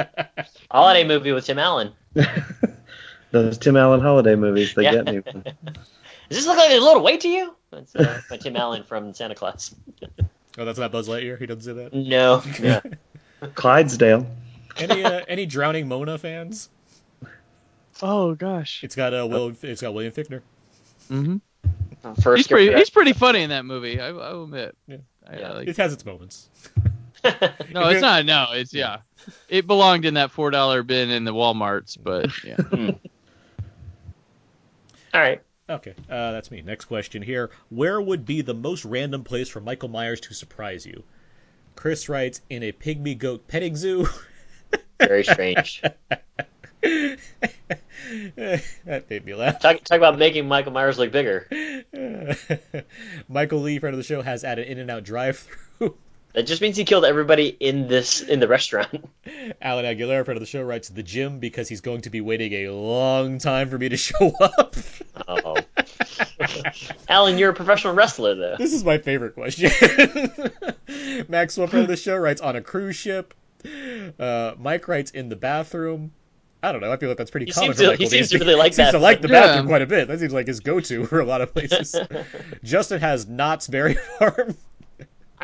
Holiday 0.71 1.03
movie 1.07 1.31
with 1.31 1.45
Tim 1.45 1.59
Allen. 1.59 1.91
Those 3.31 3.57
Tim 3.57 3.75
Allen 3.77 4.01
holiday 4.01 4.35
movies, 4.35 4.73
they 4.75 4.83
Yeah. 4.83 5.03
get 5.03 5.05
me. 5.05 5.21
Does 5.21 5.43
this 6.29 6.47
look 6.47 6.57
like 6.57 6.71
a 6.71 6.79
little 6.79 7.03
weight 7.03 7.21
to 7.21 7.27
you? 7.29 7.55
That's 7.75 7.95
uh, 7.95 8.21
my 8.29 8.37
Tim 8.37 8.55
Allen 8.55 8.83
from 8.83 9.13
Santa 9.13 9.35
Clause. 9.35 9.75
oh, 10.57 10.65
that's 10.65 10.79
not 10.79 10.91
Buzz 10.91 11.07
Lightyear. 11.07 11.39
He 11.39 11.45
doesn't 11.45 11.63
say 11.63 11.73
that. 11.73 11.93
No. 11.93 12.41
Yeah. 12.59 12.81
Clydesdale. 13.55 14.25
Any 14.77 15.03
uh, 15.03 15.21
any 15.27 15.45
Drowning 15.45 15.87
Mona 15.87 16.17
fans? 16.17 16.69
Oh 18.01 18.33
gosh. 18.35 18.83
It's 18.83 18.95
got 18.95 19.13
uh, 19.13 19.27
Will. 19.27 19.53
It's 19.61 19.81
got 19.81 19.93
William 19.93 20.11
Fichtner. 20.13 20.41
hmm 21.07 21.37
First 22.21 22.37
He's 22.37 22.47
pretty. 22.47 22.65
script- 22.67 22.79
He's 22.79 22.89
pretty 22.89 23.13
funny 23.13 23.41
in 23.43 23.49
that 23.49 23.65
movie. 23.65 23.99
I, 23.99 24.07
I 24.09 24.11
will 24.33 24.43
admit. 24.45 24.75
Yeah. 24.87 24.97
I, 25.27 25.37
Yeah. 25.39 25.51
Like 25.53 25.67
It 25.67 25.77
has 25.77 25.93
its 25.93 26.05
moments. 26.05 26.49
No, 27.23 27.87
it's 27.89 28.01
not. 28.01 28.23
No, 28.25 28.47
it's 28.51 28.71
yeah. 28.71 28.97
It 29.49 29.65
belonged 29.65 30.05
in 30.05 30.13
that 30.13 30.29
four 30.29 30.51
dollar 30.51 30.83
bin 30.83 31.09
in 31.09 31.23
the 31.23 31.33
WalMarts, 31.33 31.97
but 32.01 32.29
yeah. 32.43 32.57
All 35.13 35.21
right. 35.21 35.41
Okay, 35.68 35.95
uh, 36.10 36.32
that's 36.32 36.52
me. 36.52 36.61
Next 36.61 36.85
question 36.85 37.24
here. 37.24 37.50
Where 37.69 38.00
would 38.00 38.26
be 38.26 38.42
the 38.42 38.53
most 38.53 38.85
random 38.85 39.24
place 39.24 39.50
for 39.50 39.60
Michael 39.60 39.90
Myers 39.90 40.22
to 40.22 40.34
surprise 40.35 40.85
you? 40.85 41.03
Chris 41.76 42.08
writes, 42.08 42.42
in 42.50 42.61
a 42.61 42.72
pygmy 42.72 43.18
goat 43.18 43.48
petting 43.48 43.76
zoo. 43.76 44.08
Very 45.00 45.24
strange. 45.24 45.82
that 46.82 47.18
made 49.10 49.26
me 49.26 49.34
laugh. 49.34 49.60
Talk, 49.60 49.84
talk 49.84 49.98
about 49.98 50.19
making 50.19 50.48
Michael 50.48 50.72
Myers 50.72 51.00
look 51.00 51.11
bigger. 51.11 51.48
Michael 53.27 53.60
Lee, 53.60 53.80
friend 53.80 53.95
of 53.95 53.98
the 53.98 54.03
show, 54.03 54.22
has 54.22 54.44
added 54.44 54.68
In-N-Out 54.68 55.03
drive-through. 55.03 55.98
That 56.35 56.43
just 56.45 56.61
means 56.61 56.75
he 56.77 56.83
killed 56.83 57.05
everybody 57.05 57.47
in 57.47 57.88
this 57.88 58.22
in 58.22 58.39
the 58.41 58.47
restaurant. 58.47 58.89
Alan 59.61 59.85
Aguilera, 59.85 60.25
friend 60.25 60.38
of 60.38 60.41
the 60.41 60.45
show, 60.45 60.61
writes 60.61 60.89
the 60.89 61.01
gym 61.01 61.39
because 61.39 61.69
he's 61.69 61.81
going 61.81 62.01
to 62.01 62.09
be 62.09 62.19
waiting 62.22 62.51
a 62.53 62.69
long 62.72 63.39
time 63.39 63.69
for 63.69 63.77
me 63.77 63.88
to 63.89 63.97
show 63.97 64.33
up. 64.41 64.75
Oh. 65.27 65.55
Alan, 67.09 67.38
you're 67.38 67.51
a 67.51 67.53
professional 67.53 67.93
wrestler, 67.93 68.35
though. 68.35 68.55
This 68.57 68.73
is 68.73 68.83
my 68.83 68.97
favorite 68.97 69.33
question. 69.33 69.72
Maxwell, 71.30 71.67
friend 71.67 71.83
of 71.83 71.88
the 71.89 71.95
show, 71.97 72.17
writes 72.17 72.41
on 72.41 72.55
a 72.55 72.61
cruise 72.61 72.95
ship. 72.95 73.33
Uh, 74.19 74.53
Mike 74.59 74.88
writes 74.88 75.11
in 75.11 75.30
the 75.30 75.35
bathroom. 75.35 76.11
I 76.61 76.72
don't 76.72 76.81
know. 76.81 76.91
I 76.91 76.97
feel 76.97 77.09
like 77.09 77.17
that's 77.17 77.31
pretty 77.31 77.45
He 77.45 77.51
common 77.51 77.69
seems 77.69 77.77
for 77.77 77.83
to- 77.83 77.89
Michael. 77.91 78.03
he 78.05 78.09
seems 78.09 78.30
to 78.31 78.39
really 78.39 78.55
like 78.55 78.73
seems 78.73 78.91
to 78.91 78.99
like 78.99 79.22
the 79.22 79.27
bathroom 79.27 79.67
quite 79.67 79.83
a 79.83 79.85
bit. 79.88 80.07
That 80.07 80.19
seems 80.19 80.33
like 80.33 80.47
his 80.47 80.59
go-to 80.61 81.05
for 81.05 81.19
a 81.19 81.25
lot 81.25 81.41
of 81.41 81.53
places. 81.53 81.95
Justin 82.64 82.99
has 83.01 83.27
Knott's 83.27 83.67
Berry 83.67 83.93
Farm. 84.19 84.55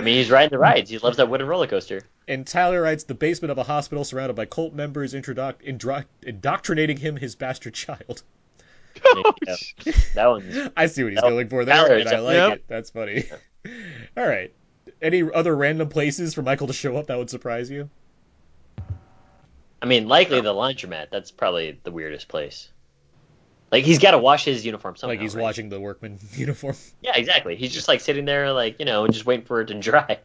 I 0.01 0.03
mean, 0.03 0.15
he's 0.15 0.31
riding 0.31 0.49
the 0.49 0.57
rides. 0.57 0.89
He 0.89 0.97
loves 0.97 1.17
that 1.17 1.30
wooden 1.30 1.45
roller 1.45 1.67
coaster. 1.67 2.01
And 2.27 2.47
Tyler 2.47 2.81
rides 2.81 3.03
the 3.03 3.13
basement 3.13 3.51
of 3.51 3.59
a 3.59 3.63
hospital 3.63 4.03
surrounded 4.03 4.35
by 4.35 4.45
cult 4.45 4.73
members 4.73 5.13
introdoc- 5.13 5.63
indro- 5.63 6.05
indoctrinating 6.23 6.97
him 6.97 7.15
his 7.17 7.35
bastard 7.35 7.75
child. 7.75 8.23
Yeah. 9.45 9.55
That 10.15 10.25
one's 10.27 10.69
I 10.75 10.88
see 10.88 11.03
what 11.03 11.13
he's 11.13 11.21
going 11.21 11.49
for 11.49 11.65
there, 11.65 11.75
Tyler 11.88 11.97
and 11.99 12.09
I 12.09 12.19
like 12.19 12.35
Yep. 12.35 12.53
it. 12.53 12.63
That's 12.67 12.89
funny. 12.89 13.25
All 14.17 14.27
right. 14.27 14.51
Any 15.03 15.21
other 15.31 15.55
random 15.55 15.88
places 15.89 16.33
for 16.33 16.41
Michael 16.41 16.67
to 16.67 16.73
show 16.73 16.97
up 16.97 17.07
that 17.07 17.17
would 17.19 17.30
surprise 17.30 17.69
you? 17.69 17.89
I 19.81 19.85
mean, 19.85 20.07
likely 20.07 20.41
the 20.41 20.53
laundromat. 20.53 21.07
That's 21.11 21.30
probably 21.31 21.80
the 21.83 21.91
weirdest 21.91 22.27
place. 22.27 22.70
Like 23.72 23.85
he's 23.85 24.00
got 24.00 24.11
to 24.11 24.17
wash 24.17 24.43
his 24.43 24.66
uniform 24.66 24.95
somehow. 24.98 25.14
like 25.14 25.22
he's 25.22 25.35
right? 25.35 25.41
watching 25.43 25.69
the 25.69 25.80
workman 25.80 26.19
uniform. 26.33 26.75
Yeah, 27.01 27.14
exactly. 27.16 27.56
He's 27.56 27.74
just 27.74 27.88
like 27.88 28.01
sitting 28.01 28.25
there, 28.25 28.51
like 28.51 28.80
you 28.80 28.85
know, 28.85 29.08
just 29.08 29.25
waiting 29.25 29.45
for 29.45 29.61
it 29.61 29.67
to 29.67 29.75
dry. 29.80 30.19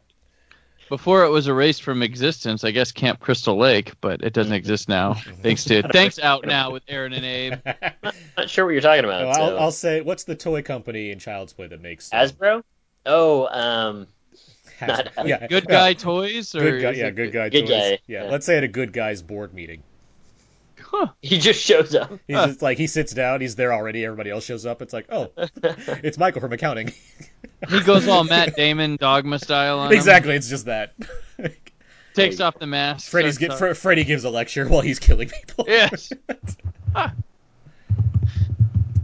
Before 0.88 1.24
it 1.24 1.30
was 1.30 1.48
erased 1.48 1.82
from 1.82 2.00
existence, 2.02 2.62
I 2.62 2.70
guess 2.70 2.92
Camp 2.92 3.18
Crystal 3.18 3.56
Lake, 3.56 3.92
but 4.00 4.22
it 4.22 4.32
doesn't 4.32 4.52
exist 4.52 4.88
now. 4.88 5.14
thanks 5.42 5.64
to 5.64 5.82
thanks 5.92 6.18
out 6.20 6.46
now 6.46 6.70
with 6.70 6.84
Aaron 6.86 7.12
and 7.12 7.24
Abe. 7.24 7.54
Not 8.36 8.48
sure 8.48 8.64
what 8.64 8.70
you're 8.70 8.80
talking 8.80 9.04
about. 9.04 9.24
No, 9.26 9.32
so. 9.32 9.40
I'll, 9.42 9.58
I'll 9.58 9.72
say, 9.72 10.00
what's 10.00 10.24
the 10.24 10.36
toy 10.36 10.62
company 10.62 11.10
in 11.10 11.18
Child's 11.18 11.52
Play 11.52 11.66
that 11.66 11.82
makes 11.82 12.10
them? 12.10 12.20
Hasbro. 12.20 12.62
Oh, 13.04 13.46
um, 13.48 14.06
Hasbro. 14.78 15.16
Not- 15.16 15.26
yeah, 15.26 15.46
Good 15.48 15.64
yeah. 15.68 15.74
guy 15.74 15.92
toys 15.94 16.54
or 16.54 16.60
Good 16.60 16.82
guy, 16.82 16.90
yeah, 16.92 17.10
good 17.10 17.32
guy. 17.32 17.48
Good 17.48 17.62
toys. 17.62 17.70
guy, 17.70 17.88
Yeah, 18.06 18.24
yeah. 18.24 18.30
let's 18.30 18.46
say 18.46 18.56
at 18.56 18.62
a 18.62 18.68
good 18.68 18.92
guys 18.92 19.22
board 19.22 19.54
meeting. 19.54 19.82
Huh. 20.88 21.08
he 21.20 21.38
just 21.38 21.60
shows 21.60 21.94
up. 21.94 22.10
He's 22.28 22.36
just 22.36 22.62
like 22.62 22.78
he 22.78 22.86
sits 22.86 23.12
down, 23.12 23.40
he's 23.40 23.56
there 23.56 23.72
already. 23.72 24.04
Everybody 24.04 24.30
else 24.30 24.44
shows 24.44 24.64
up. 24.66 24.82
It's 24.82 24.92
like, 24.92 25.06
oh, 25.10 25.30
it's 25.36 26.16
Michael 26.18 26.40
from 26.40 26.52
accounting. 26.52 26.92
He 27.70 27.80
goes 27.80 28.06
all 28.06 28.22
Matt 28.22 28.54
Damon 28.56 28.96
dogma 28.96 29.38
style 29.38 29.78
on 29.78 29.86
him. 29.90 29.96
exactly, 29.96 30.34
it's 30.34 30.48
just 30.50 30.66
that. 30.66 30.92
Takes 32.12 32.38
off 32.38 32.58
the 32.58 32.66
mask. 32.66 33.10
Freddy's 33.10 33.38
get, 33.38 33.54
Fre- 33.54 33.72
Freddy 33.72 34.04
gives 34.04 34.24
a 34.24 34.30
lecture 34.30 34.68
while 34.68 34.82
he's 34.82 34.98
killing 34.98 35.30
people. 35.30 35.64
Yes. 35.66 36.12
All 36.94 37.10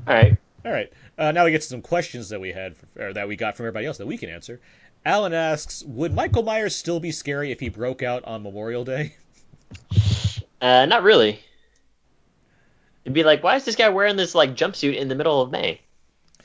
right. 0.07 0.37
All 0.67 0.73
right. 0.73 0.93
Uh, 1.17 1.33
now 1.33 1.47
we 1.47 1.51
get 1.51 1.63
to 1.63 1.67
some 1.67 1.81
questions 1.81 2.29
that 2.29 2.41
we 2.43 2.53
had, 2.53 2.75
or 2.99 3.15
that 3.15 3.27
we 3.27 3.37
got 3.37 3.57
from 3.57 3.65
everybody 3.65 3.87
else 3.87 3.97
that 3.99 4.07
we 4.07 4.19
can 4.19 4.29
answer. 4.29 4.61
Alan 5.05 5.33
asks, 5.33 5.83
"Would 5.87 6.15
Michael 6.15 6.43
Myers 6.43 6.77
still 6.77 7.01
be 7.01 7.11
scary 7.11 7.53
if 7.53 7.59
he 7.61 7.71
broke 7.71 8.03
out 8.03 8.25
on 8.25 8.43
Memorial 8.43 8.85
Day?" 8.85 9.17
Uh, 10.61 10.85
not 10.87 11.03
really. 11.03 11.41
It'd 13.05 13.15
be 13.15 13.25
like, 13.25 13.43
why 13.43 13.57
is 13.57 13.65
this 13.65 13.77
guy 13.77 13.89
wearing 13.89 14.17
this 14.17 14.35
like 14.35 14.55
jumpsuit 14.55 14.97
in 14.97 15.09
the 15.09 15.15
middle 15.15 15.41
of 15.41 15.51
May, 15.51 15.81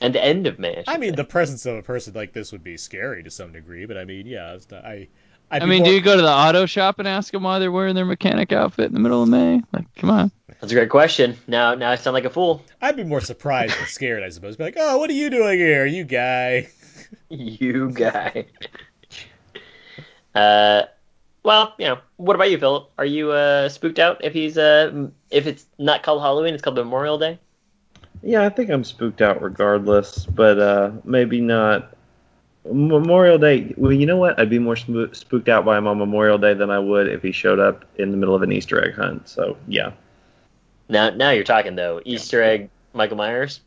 and 0.00 0.14
the 0.14 0.24
end 0.24 0.46
of 0.46 0.58
May? 0.58 0.84
I, 0.86 0.94
I 0.94 0.96
mean, 0.98 1.10
say. 1.10 1.16
the 1.16 1.24
presence 1.24 1.66
of 1.66 1.76
a 1.76 1.82
person 1.82 2.14
like 2.14 2.32
this 2.32 2.52
would 2.52 2.64
be 2.64 2.76
scary 2.76 3.22
to 3.22 3.30
some 3.30 3.52
degree, 3.52 3.86
but 3.86 3.96
I 3.96 4.04
mean, 4.04 4.26
yeah, 4.26 4.56
not, 4.70 4.84
I. 4.84 5.08
I'd 5.50 5.62
I 5.62 5.66
mean, 5.66 5.78
more- 5.78 5.86
do 5.88 5.94
you 5.94 6.02
go 6.02 6.14
to 6.14 6.20
the 6.20 6.28
auto 6.30 6.66
shop 6.66 6.98
and 6.98 7.08
ask 7.08 7.32
them 7.32 7.42
why 7.44 7.58
they're 7.58 7.72
wearing 7.72 7.94
their 7.94 8.04
mechanic 8.04 8.52
outfit 8.52 8.84
in 8.86 8.92
the 8.92 9.00
middle 9.00 9.22
of 9.22 9.30
May? 9.30 9.62
Like, 9.72 9.86
come 9.96 10.10
on. 10.10 10.30
that's 10.60 10.70
a 10.70 10.74
great 10.74 10.90
question. 10.90 11.38
Now, 11.46 11.74
now 11.74 11.90
I 11.90 11.94
sound 11.94 12.12
like 12.12 12.26
a 12.26 12.30
fool. 12.30 12.62
I'd 12.82 12.96
be 12.96 13.04
more 13.04 13.22
surprised 13.22 13.78
than 13.78 13.86
scared, 13.86 14.22
I 14.22 14.28
suppose. 14.28 14.56
Be 14.56 14.64
like, 14.64 14.74
"Oh, 14.76 14.98
what 14.98 15.08
are 15.08 15.14
you 15.14 15.30
doing 15.30 15.58
here, 15.58 15.86
you 15.86 16.04
guy?" 16.04 16.68
you 17.30 17.90
guy. 17.92 18.44
uh, 20.34 20.82
well, 21.42 21.74
you 21.78 21.86
know, 21.86 21.98
what 22.16 22.34
about 22.36 22.50
you, 22.50 22.58
Philip? 22.58 22.90
Are 22.98 23.04
you 23.06 23.30
uh 23.32 23.68
spooked 23.70 23.98
out 23.98 24.22
if 24.24 24.32
he's 24.34 24.58
uh 24.58 24.90
m- 24.92 25.14
if 25.30 25.46
it's 25.46 25.66
not 25.78 26.02
called 26.02 26.22
Halloween, 26.22 26.54
it's 26.54 26.62
called 26.62 26.76
Memorial 26.76 27.18
Day? 27.18 27.38
Yeah, 28.22 28.44
I 28.44 28.48
think 28.48 28.70
I'm 28.70 28.84
spooked 28.84 29.22
out 29.22 29.40
regardless, 29.42 30.26
but 30.26 30.58
uh, 30.58 30.90
maybe 31.04 31.40
not 31.40 31.94
Memorial 32.64 33.38
Day. 33.38 33.74
Well, 33.76 33.92
you 33.92 34.06
know 34.06 34.16
what? 34.16 34.38
I'd 34.38 34.50
be 34.50 34.58
more 34.58 34.76
sp- 34.76 35.12
spooked 35.14 35.48
out 35.48 35.64
by 35.64 35.78
him 35.78 35.86
on 35.86 35.98
Memorial 35.98 36.38
Day 36.38 36.54
than 36.54 36.70
I 36.70 36.78
would 36.78 37.08
if 37.08 37.22
he 37.22 37.32
showed 37.32 37.58
up 37.60 37.84
in 37.96 38.10
the 38.10 38.16
middle 38.16 38.34
of 38.34 38.42
an 38.42 38.50
Easter 38.52 38.84
egg 38.84 38.94
hunt. 38.94 39.28
So 39.28 39.56
yeah, 39.68 39.92
Now, 40.88 41.10
now 41.10 41.30
you're 41.30 41.44
talking 41.44 41.76
though. 41.76 42.00
Easter 42.04 42.42
egg, 42.42 42.70
Michael 42.92 43.16
Myers. 43.16 43.60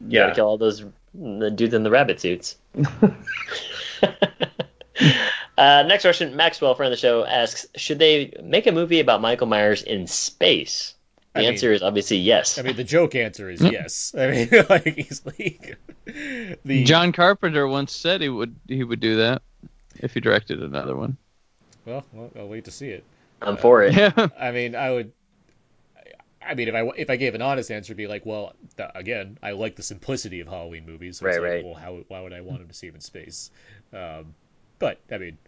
You 0.00 0.06
yeah. 0.10 0.20
gotta 0.24 0.34
kill 0.34 0.46
all 0.46 0.58
those 0.58 0.84
the 1.14 1.50
dudes 1.50 1.74
in 1.74 1.82
the 1.82 1.90
rabbit 1.90 2.20
suits. 2.20 2.56
uh, 5.60 5.82
next 5.86 6.02
question, 6.02 6.36
Maxwell, 6.36 6.74
friend 6.74 6.92
of 6.92 6.98
the 6.98 7.00
show, 7.00 7.24
asks: 7.24 7.66
Should 7.76 7.98
they 7.98 8.32
make 8.42 8.66
a 8.66 8.72
movie 8.72 9.00
about 9.00 9.20
Michael 9.20 9.46
Myers 9.46 9.82
in 9.82 10.06
space? 10.06 10.94
The 11.34 11.40
I 11.40 11.42
mean- 11.42 11.52
answer 11.52 11.72
is 11.72 11.82
obviously 11.82 12.16
yes. 12.16 12.58
I 12.58 12.62
mean, 12.62 12.74
the 12.76 12.82
joke 12.84 13.14
answer 13.14 13.48
is 13.50 13.60
yes. 13.62 14.14
I 14.18 14.30
mean, 14.30 14.48
like 14.68 14.84
he's 14.96 15.24
like 15.24 15.76
the 16.64 16.84
John 16.84 17.12
Carpenter 17.12 17.68
once 17.68 17.92
said 17.92 18.20
he 18.20 18.28
would 18.28 18.56
he 18.66 18.82
would 18.82 19.00
do 19.00 19.16
that 19.16 19.42
if 20.00 20.14
he 20.14 20.20
directed 20.20 20.62
another 20.62 20.96
one. 20.96 21.16
Well, 21.86 22.04
well, 22.12 22.30
I'll 22.36 22.48
wait 22.48 22.64
to 22.64 22.70
see 22.72 22.88
it. 22.88 23.04
I'm 23.42 23.56
for 23.56 23.82
it. 23.84 23.94
Yeah. 23.94 24.28
I 24.38 24.50
mean, 24.50 24.74
I 24.74 24.90
would. 24.90 25.12
I 26.42 26.54
mean, 26.54 26.68
if 26.68 26.74
I 26.74 26.80
if 26.96 27.10
I 27.10 27.16
gave 27.16 27.34
an 27.34 27.42
honest 27.42 27.70
answer, 27.70 27.92
it'd 27.92 27.96
be 27.96 28.06
like, 28.06 28.26
well, 28.26 28.54
th- 28.76 28.90
again, 28.94 29.38
I 29.42 29.52
like 29.52 29.76
the 29.76 29.82
simplicity 29.82 30.40
of 30.40 30.48
Halloween 30.48 30.84
movies. 30.86 31.18
So 31.18 31.26
it's 31.26 31.36
Right, 31.38 31.42
like, 31.42 31.52
right. 31.52 31.64
Well, 31.64 31.74
how 31.74 31.98
why 32.08 32.20
would 32.22 32.32
I 32.32 32.40
want 32.40 32.60
him 32.62 32.68
to 32.68 32.74
see 32.74 32.88
him 32.88 32.94
in 32.96 33.00
space? 33.02 33.50
Um, 33.92 34.34
but 34.78 34.98
I 35.12 35.18
mean, 35.18 35.38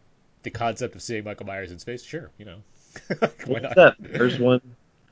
the 0.43 0.51
concept 0.51 0.95
of 0.95 1.03
seeing 1.03 1.25
Michael 1.25 1.47
Myers 1.47 1.71
in 1.73 1.79
space, 1.79 2.03
sure, 2.03 2.31
you 2.39 2.45
know, 2.45 2.57
why 3.19 3.29
What's 3.47 3.63
not? 3.63 3.75
that 3.77 4.13
Mars 4.19 4.39
one 4.39 4.61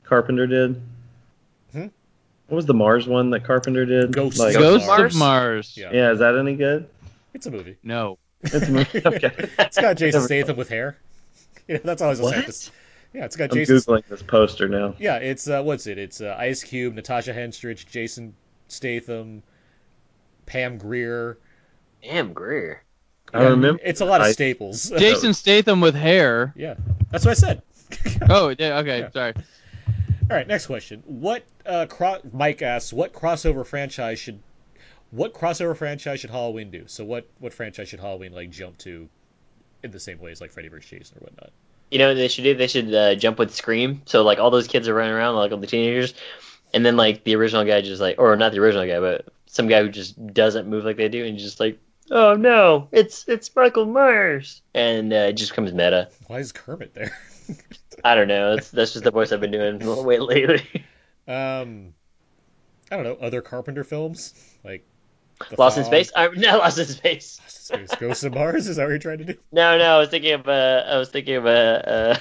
Carpenter 0.03 0.47
did? 0.47 0.81
Hmm? 1.71 1.87
What 2.47 2.55
was 2.57 2.65
the 2.65 2.73
Mars 2.73 3.07
one 3.07 3.29
that 3.31 3.45
Carpenter 3.45 3.85
did? 3.85 4.11
Ghosts 4.11 4.39
Like, 4.39 4.55
of 4.55 4.61
Ghost 4.61 4.85
Mars? 4.87 5.13
of 5.13 5.19
Mars. 5.19 5.77
Yeah. 5.77 5.91
yeah, 5.93 6.11
is 6.11 6.19
that 6.19 6.37
any 6.37 6.55
good? 6.55 6.87
It's 7.33 7.45
a 7.45 7.51
movie. 7.51 7.77
No. 7.81 8.17
It's 8.41 8.67
a 8.67 8.71
movie. 8.71 9.01
Okay. 9.05 9.31
It's 9.59 9.77
got 9.79 9.95
Jason 9.97 10.19
Never- 10.19 10.27
Statham 10.27 10.57
with 10.57 10.69
hair. 10.69 10.97
You 11.67 11.75
know, 11.75 11.81
that's 11.85 12.01
always 12.01 12.19
a 12.19 12.23
What? 12.23 12.33
sentence. 12.33 12.71
Yeah, 13.13 13.25
it's 13.25 13.35
got 13.37 13.51
I'm 13.51 13.57
Jason. 13.57 13.77
googling 13.77 14.05
this 14.07 14.21
poster 14.23 14.67
now. 14.67 14.95
Yeah, 14.99 15.17
it's 15.17 15.47
uh, 15.47 15.61
what's 15.61 15.85
it? 15.87 15.97
It's 15.97 16.19
uh, 16.21 16.35
Ice 16.37 16.63
Cube, 16.63 16.95
Natasha 16.95 17.33
Henstridge, 17.33 17.85
Jason 17.87 18.33
Statham, 18.67 19.43
Pam 20.45 20.77
Grier. 20.77 21.37
Damn, 22.03 22.33
Grier. 22.33 22.83
I 23.33 23.43
remember. 23.43 23.79
It's 23.83 24.01
a 24.01 24.05
lot 24.05 24.21
of 24.21 24.27
I- 24.27 24.31
staples. 24.31 24.89
Jason 24.97 25.33
Statham 25.33 25.81
with 25.81 25.95
hair. 25.95 26.53
yeah, 26.55 26.75
that's 27.09 27.25
what 27.25 27.31
I 27.31 27.35
said. 27.35 27.61
Oh, 28.29 28.53
yeah, 28.57 28.79
okay, 28.79 28.99
Yeah. 28.99 29.11
sorry. 29.11 29.33
All 30.29 30.37
right, 30.37 30.47
next 30.47 30.67
question. 30.67 31.03
What 31.05 31.43
uh, 31.65 31.87
cro- 31.87 32.21
Mike 32.31 32.61
asks, 32.61 32.93
what 32.93 33.11
crossover 33.13 33.65
franchise 33.65 34.17
should 34.19 34.39
what 35.11 35.33
crossover 35.33 35.75
franchise 35.75 36.21
should 36.21 36.29
Halloween 36.29 36.71
do? 36.71 36.83
So 36.87 37.03
what 37.03 37.27
what 37.39 37.53
franchise 37.53 37.89
should 37.89 37.99
Halloween 37.99 38.31
like 38.31 38.49
jump 38.49 38.77
to 38.79 39.09
in 39.83 39.91
the 39.91 39.99
same 39.99 40.19
ways 40.19 40.39
like 40.39 40.51
Freddy 40.53 40.69
vs. 40.69 40.89
Jason 40.89 41.17
or 41.17 41.25
whatnot? 41.25 41.49
You 41.89 41.99
know 41.99 42.07
what 42.09 42.13
they 42.13 42.29
should 42.29 42.43
do? 42.45 42.55
They 42.55 42.67
should 42.67 42.93
uh, 42.95 43.15
jump 43.15 43.37
with 43.39 43.53
Scream. 43.53 44.03
So 44.05 44.23
like 44.23 44.39
all 44.39 44.51
those 44.51 44.67
kids 44.69 44.87
are 44.87 44.93
running 44.93 45.13
around 45.13 45.35
like 45.35 45.51
all 45.51 45.57
the 45.57 45.67
teenagers, 45.67 46.13
and 46.73 46.85
then 46.85 46.95
like 46.95 47.25
the 47.25 47.35
original 47.35 47.65
guy 47.65 47.81
just 47.81 48.01
like, 48.01 48.15
or 48.19 48.33
not 48.37 48.53
the 48.53 48.59
original 48.59 48.87
guy, 48.87 49.01
but 49.01 49.25
some 49.47 49.67
guy 49.67 49.81
who 49.81 49.89
just 49.89 50.33
doesn't 50.33 50.65
move 50.69 50.85
like 50.85 50.95
they 50.95 51.09
do, 51.09 51.25
and 51.25 51.37
just 51.37 51.59
like, 51.59 51.77
oh 52.09 52.35
no, 52.35 52.87
it's 52.91 53.25
it's 53.27 53.55
Michael 53.55 53.85
Myers, 53.85 54.61
and 54.73 55.11
uh, 55.13 55.27
it 55.29 55.33
just 55.33 55.51
becomes 55.51 55.73
meta. 55.73 56.09
Why 56.27 56.39
is 56.39 56.51
Kermit 56.51 56.93
there? 56.93 57.17
I 58.03 58.15
don't 58.15 58.27
know. 58.27 58.55
That's 58.55 58.71
that's 58.71 58.93
just 58.93 59.03
the 59.03 59.11
voice 59.11 59.31
I've 59.31 59.41
been 59.41 59.51
doing 59.51 59.79
way 60.03 60.19
lately. 60.19 60.85
um, 61.27 61.93
I 62.91 62.95
don't 62.95 63.03
know 63.03 63.17
other 63.21 63.41
Carpenter 63.41 63.83
films 63.83 64.33
like 64.63 64.85
The 65.49 65.55
Lost 65.57 65.77
in 65.77 65.85
Space? 65.85 66.11
I'm 66.15 66.39
not 66.39 66.59
Lost 66.59 66.79
in 66.79 66.85
Space. 66.85 67.39
Lost 67.43 67.71
in 67.71 67.87
Space, 67.87 67.99
Ghosts 67.99 68.23
of 68.23 68.33
Mars. 68.33 68.67
Is 68.67 68.77
that 68.77 68.83
what 68.83 68.89
you're 68.89 68.99
trying 68.99 69.19
to 69.19 69.25
do? 69.25 69.35
No, 69.51 69.77
no, 69.77 69.95
I 69.95 69.99
was 69.99 70.09
thinking 70.09 70.33
of 70.33 70.47
uh, 70.47 70.83
I 70.87 70.97
was 70.97 71.09
thinking 71.09 71.35
of 71.35 71.45
uh, 71.45 72.15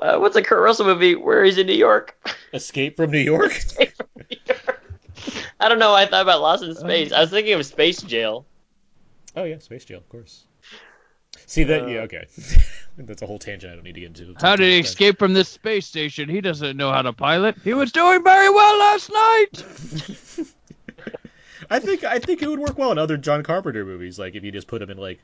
uh, 0.00 0.18
what's 0.18 0.36
a 0.36 0.42
Kurt 0.42 0.62
Russell 0.62 0.86
movie 0.86 1.14
where 1.14 1.44
he's 1.44 1.58
in 1.58 1.66
New 1.66 1.74
York? 1.74 2.16
Escape 2.52 2.96
from 2.96 3.10
New 3.10 3.18
York. 3.18 3.52
Escape 3.52 3.96
from 3.96 4.06
New 4.06 4.09
York. 4.09 4.09
I 5.60 5.68
don't 5.68 5.78
know. 5.78 5.92
why 5.92 6.02
I 6.02 6.06
thought 6.06 6.22
about 6.22 6.40
Lost 6.40 6.64
in 6.64 6.74
Space. 6.74 7.12
I 7.12 7.20
was 7.20 7.30
thinking 7.30 7.52
of 7.52 7.64
Space 7.66 8.02
Jail. 8.02 8.46
oh 9.36 9.44
yeah, 9.44 9.58
Space 9.58 9.84
Jail, 9.84 9.98
of 9.98 10.08
course. 10.08 10.44
See 11.46 11.64
that? 11.64 11.82
Uh, 11.82 11.86
yeah, 11.86 12.00
okay. 12.00 12.26
That's 12.98 13.22
a 13.22 13.26
whole 13.26 13.38
tangent 13.38 13.72
I 13.72 13.74
don't 13.74 13.84
need 13.84 13.94
to 13.94 14.00
get 14.00 14.18
into. 14.18 14.34
How 14.40 14.56
did 14.56 14.72
he 14.72 14.78
escape 14.80 15.18
from 15.18 15.32
this 15.32 15.48
space 15.48 15.86
station? 15.86 16.28
He 16.28 16.40
doesn't 16.40 16.76
know 16.76 16.92
how 16.92 17.02
to 17.02 17.12
pilot. 17.12 17.56
He 17.64 17.74
was 17.74 17.92
doing 17.92 18.22
very 18.22 18.48
well 18.50 18.78
last 18.78 19.10
night. 19.12 19.64
I 21.70 21.78
think 21.78 22.04
I 22.04 22.18
think 22.18 22.42
it 22.42 22.48
would 22.48 22.58
work 22.58 22.78
well 22.78 22.92
in 22.92 22.98
other 22.98 23.16
John 23.16 23.42
Carpenter 23.42 23.84
movies, 23.84 24.18
like 24.18 24.34
if 24.34 24.44
you 24.44 24.50
just 24.50 24.66
put 24.66 24.82
him 24.82 24.90
in 24.90 24.96
like 24.96 25.20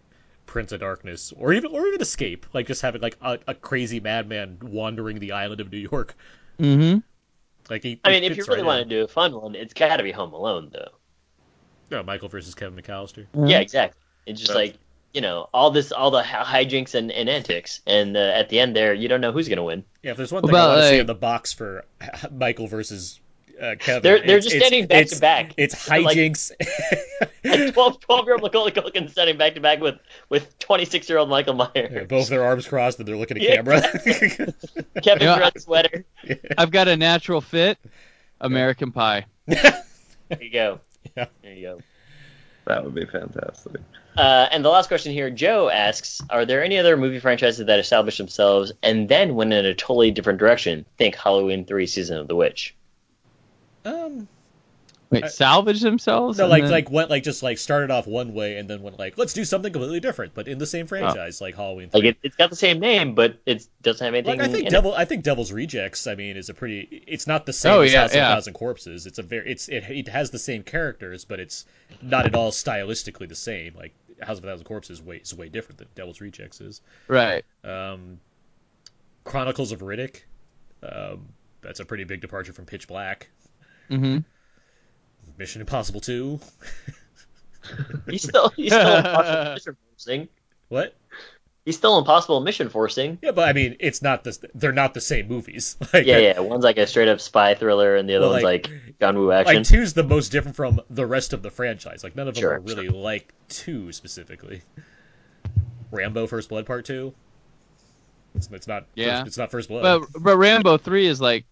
Prince 0.46 0.72
of 0.72 0.80
Darkness, 0.80 1.32
or 1.36 1.52
even 1.52 1.72
or 1.72 1.86
even 1.86 2.00
Escape, 2.00 2.46
like 2.52 2.66
just 2.66 2.82
having 2.82 3.02
like 3.02 3.16
a, 3.20 3.38
a 3.48 3.54
crazy 3.54 4.00
madman 4.00 4.58
wandering 4.62 5.18
the 5.18 5.32
island 5.32 5.60
of 5.60 5.72
New 5.72 5.78
York. 5.78 6.14
Mm-hmm. 6.58 6.98
Like 7.70 7.82
he. 7.82 8.00
I 8.04 8.10
mean, 8.10 8.24
if 8.24 8.36
you 8.36 8.44
really 8.44 8.60
right 8.62 8.66
want 8.66 8.82
in. 8.82 8.88
to 8.88 8.94
do 8.96 9.04
a 9.04 9.08
fun 9.08 9.34
one, 9.34 9.54
it's 9.54 9.74
got 9.74 9.96
to 9.96 10.02
be 10.02 10.12
Home 10.12 10.32
Alone, 10.32 10.70
though. 10.72 10.90
No, 11.90 12.02
Michael 12.02 12.28
versus 12.28 12.54
Kevin 12.54 12.80
McAllister. 12.80 13.26
Yeah, 13.46 13.60
exactly. 13.60 14.00
It's 14.26 14.40
just 14.40 14.52
That's- 14.52 14.72
like 14.72 14.78
you 15.14 15.20
know 15.22 15.48
all 15.54 15.70
this, 15.70 15.92
all 15.92 16.10
the 16.10 16.22
hijinks 16.22 16.94
and, 16.94 17.10
and 17.10 17.28
antics, 17.28 17.80
and 17.86 18.16
uh, 18.16 18.20
at 18.20 18.48
the 18.50 18.60
end 18.60 18.76
there, 18.76 18.92
you 18.92 19.08
don't 19.08 19.20
know 19.20 19.32
who's 19.32 19.48
gonna 19.48 19.64
win. 19.64 19.84
Yeah, 20.02 20.10
if 20.10 20.16
there's 20.16 20.32
one 20.32 20.42
What 20.42 20.50
thing 20.50 20.56
I 20.56 20.64
about, 20.64 20.68
want 20.70 20.82
to 20.82 20.88
see 20.90 20.98
in 20.98 21.06
the 21.06 21.14
box 21.14 21.52
for 21.52 21.84
Michael 22.32 22.66
versus 22.66 23.18
Uh, 23.60 23.74
Kevin, 23.78 24.02
They're- 24.02 24.18
they're 24.18 24.36
it's- 24.38 24.44
just 24.44 24.56
it's- 24.56 24.68
standing 24.68 24.86
back 24.86 24.98
it's- 25.02 25.14
to 25.14 25.20
back. 25.20 25.52
It's 25.56 25.86
They're 25.86 26.00
like- 26.02 26.16
hijinks. 26.16 26.50
And 27.44 27.72
12, 27.72 28.00
12 28.00 28.24
year 28.26 28.34
old 28.34 28.42
Macaulay 28.42 28.72
Culkin 28.72 29.08
standing 29.08 29.38
back 29.38 29.54
to 29.54 29.60
back 29.60 29.80
with 29.80 29.94
with 30.28 30.58
26 30.58 31.08
year 31.08 31.18
old 31.18 31.28
Michael 31.30 31.54
Myers. 31.54 32.06
Both 32.08 32.28
their 32.28 32.42
arms 32.44 32.66
crossed 32.66 32.98
and 32.98 33.06
they're 33.06 33.16
looking 33.16 33.36
at 33.36 33.42
Yeah, 33.44 33.56
camera. 33.56 33.80
Kevin 35.02 35.22
Yeah. 35.22 35.36
Durant 35.36 35.60
sweater. 35.60 36.04
I've 36.58 36.70
got 36.72 36.88
a 36.88 36.96
natural 36.96 37.40
fit. 37.40 37.78
American 38.40 38.92
Pie. 38.92 39.24
There 39.46 39.72
you 40.40 40.50
go. 40.50 40.80
Yeah. 41.16 41.26
There 41.42 41.52
you 41.54 41.62
go. 41.62 41.78
That 42.66 42.84
would 42.84 42.94
be 42.94 43.06
fantastic. 43.06 43.80
Uh, 44.16 44.48
and 44.50 44.64
the 44.64 44.68
last 44.68 44.88
question 44.88 45.12
here, 45.12 45.30
Joe 45.30 45.70
asks: 45.70 46.20
Are 46.30 46.44
there 46.44 46.62
any 46.64 46.78
other 46.78 46.96
movie 46.96 47.20
franchises 47.20 47.64
that 47.64 47.78
establish 47.78 48.18
themselves 48.18 48.72
and 48.82 49.08
then 49.08 49.34
went 49.36 49.52
in 49.52 49.64
a 49.64 49.74
totally 49.74 50.10
different 50.10 50.38
direction? 50.40 50.84
Think 50.98 51.14
Halloween 51.14 51.64
Three: 51.64 51.86
Season 51.86 52.18
of 52.18 52.28
the 52.28 52.34
Witch. 52.36 52.74
Um, 53.86 54.28
Wait, 55.08 55.22
I- 55.22 55.28
salvage 55.28 55.80
themselves? 55.80 56.36
no, 56.38 56.48
like 56.48 56.64
then- 56.64 56.72
like 56.72 56.90
went 56.90 57.10
like 57.10 57.22
just 57.22 57.40
like 57.42 57.58
started 57.58 57.92
off 57.92 58.06
one 58.08 58.34
way 58.34 58.56
and 58.56 58.68
then 58.68 58.82
went 58.82 58.98
like 58.98 59.16
let's 59.16 59.32
do 59.34 59.44
something 59.44 59.72
completely 59.72 60.00
different, 60.00 60.34
but 60.34 60.48
in 60.48 60.58
the 60.58 60.66
same 60.66 60.86
franchise, 60.88 61.40
like 61.40 61.54
Halloween. 61.54 61.90
Like 61.94 62.00
3. 62.02 62.08
it, 62.08 62.16
it's 62.24 62.36
got 62.36 62.50
the 62.50 62.56
same 62.56 62.80
name, 62.80 63.14
but 63.14 63.38
it 63.46 63.66
doesn't 63.82 64.04
have 64.04 64.14
anything. 64.14 64.38
Like 64.40 64.48
I 64.48 64.50
think 64.50 64.62
in 64.62 64.66
it. 64.66 64.70
Devil, 64.70 64.94
I 64.94 65.04
think 65.04 65.22
Devil's 65.22 65.52
Rejects. 65.52 66.08
I 66.08 66.16
mean, 66.16 66.36
is 66.36 66.48
a 66.48 66.54
pretty. 66.54 67.04
It's 67.06 67.28
not 67.28 67.46
the 67.46 67.52
same 67.52 67.72
Oh, 67.72 67.80
as 67.82 67.92
yeah, 67.92 68.00
House 68.02 68.14
yeah. 68.16 68.34
Thousand 68.34 68.54
Corpses. 68.54 69.06
It's 69.06 69.18
a 69.18 69.22
very. 69.22 69.48
It's 69.52 69.68
it, 69.68 69.84
it 69.88 70.08
has 70.08 70.30
the 70.32 70.40
same 70.40 70.64
characters, 70.64 71.24
but 71.24 71.38
it's 71.38 71.66
not 72.02 72.26
at 72.26 72.34
all 72.34 72.50
stylistically 72.50 73.28
the 73.28 73.36
same. 73.36 73.74
Like 73.76 73.94
House 74.20 74.38
of 74.38 74.44
a 74.44 74.48
Thousand 74.48 74.64
Corpses 74.64 74.98
is 74.98 75.04
way 75.04 75.18
is 75.18 75.32
way 75.32 75.48
different 75.48 75.78
than 75.78 75.86
Devil's 75.94 76.20
Rejects 76.20 76.60
is. 76.60 76.80
right. 77.06 77.44
Um, 77.62 78.18
Chronicles 79.22 79.70
of 79.72 79.80
Riddick. 79.80 80.22
Um, 80.82 81.28
that's 81.62 81.80
a 81.80 81.84
pretty 81.84 82.04
big 82.04 82.20
departure 82.20 82.52
from 82.52 82.64
Pitch 82.66 82.86
Black. 82.88 83.28
Hmm 83.88 84.18
Mission 85.38 85.60
Impossible 85.60 86.00
Two. 86.00 86.40
He's 88.08 88.22
still 88.22 88.48
he's 88.50 88.72
still 88.72 88.96
impossible 88.96 89.52
mission 89.54 89.76
forcing. 89.90 90.28
What? 90.68 90.94
He's 91.64 91.76
still 91.76 91.98
impossible 91.98 92.40
mission 92.40 92.68
forcing. 92.68 93.18
Yeah, 93.22 93.32
but 93.32 93.48
I 93.48 93.52
mean, 93.52 93.76
it's 93.80 94.00
not 94.00 94.22
the. 94.22 94.38
They're 94.54 94.70
not 94.72 94.94
the 94.94 95.00
same 95.00 95.26
movies. 95.26 95.76
Like, 95.92 96.06
Yeah, 96.06 96.18
yeah. 96.18 96.38
One's 96.38 96.62
like 96.62 96.78
a 96.78 96.86
straight 96.86 97.08
up 97.08 97.20
spy 97.20 97.54
thriller, 97.56 97.96
and 97.96 98.08
the 98.08 98.14
other 98.14 98.26
Well, 98.26 98.32
one's 98.34 98.44
like- 98.44 98.68
like 98.68 98.98
John 99.00 99.18
Woo 99.18 99.32
action. 99.32 99.56
Like 99.56 99.66
two's 99.66 99.92
the 99.94 100.04
most 100.04 100.30
different 100.30 100.56
from 100.56 100.80
the 100.90 101.04
rest 101.04 101.32
of 101.32 101.42
the 101.42 101.50
franchise. 101.50 102.04
Like 102.04 102.14
none 102.14 102.28
of 102.28 102.34
them 102.34 102.42
Sure, 102.42 102.54
are 102.54 102.60
really 102.60 102.88
like 102.88 103.34
two 103.48 103.90
specifically. 103.92 104.62
Rambo 105.90 106.28
First 106.28 106.48
Blood 106.48 106.66
Part 106.66 106.84
Two. 106.84 107.14
It's, 108.36 108.48
it's 108.52 108.68
not. 108.68 108.86
Yeah. 108.94 109.18
First, 109.18 109.26
it's 109.26 109.38
not 109.38 109.50
First 109.50 109.68
Blood. 109.68 109.82
But 110.12 110.22
but 110.22 110.36
Rambo 110.36 110.78
three 110.78 111.06
is 111.06 111.20
like 111.20 111.46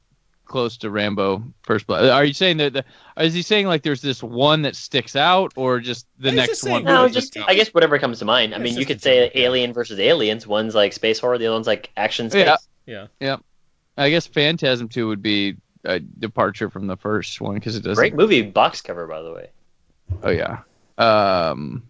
close 0.45 0.77
to 0.79 0.91
Rambo 0.91 1.43
First 1.63 1.87
Blood. 1.87 2.09
Are 2.09 2.25
you 2.25 2.35
saying 2.35 2.59
that? 2.59 2.73
The, 2.73 2.85
is 3.19 3.35
he 3.35 3.43
saying 3.43 3.67
like 3.67 3.83
there's 3.83 4.03
this 4.03 4.23
one 4.23 4.63
that 4.63 4.77
sticks 4.77 5.17
out, 5.17 5.53
or 5.57 5.81
just 5.81 6.07
the 6.19 6.31
He's 6.31 6.37
next 6.37 6.51
just 6.61 6.69
one? 6.71 6.85
no, 6.85 7.09
just 7.09 7.33
just- 7.35 7.49
I 7.49 7.55
guess 7.55 7.69
whatever 7.75 7.99
comes 7.99 8.19
to 8.21 8.25
mind. 8.25 8.55
I 8.55 8.59
Yeah, 8.59 8.63
mean, 8.65 8.77
you 8.77 8.87
could 8.87 9.03
say 9.03 9.27
joke. 9.27 9.37
Alien 9.37 9.73
versus 9.73 9.99
Aliens. 9.99 10.47
One's 10.47 10.75
like 10.75 10.93
space 10.93 11.19
horror, 11.19 11.39
the 11.39 11.47
other 11.47 11.55
one's 11.55 11.67
like 11.67 11.91
action 11.97 12.31
space. 12.31 12.49
Yeah. 12.87 13.07
yeah. 13.21 13.37
I 13.97 14.11
guess 14.11 14.27
Phantasm 14.27 14.89
two 14.89 15.09
would 15.09 15.23
be 15.23 15.57
a 15.85 16.01
departure 16.01 16.69
from 16.71 16.87
the 16.87 16.97
first 16.97 17.41
one 17.41 17.55
because 17.55 17.77
it 17.77 17.81
doesn't. 17.83 17.95
Great 18.01 18.15
movie 18.15 18.43
box 18.43 18.81
cover, 18.81 19.07
by 19.07 19.23
the 19.23 19.33
way. 19.33 19.51
Oh 20.23 20.31
yeah. 20.31 20.61
Um. 20.99 21.83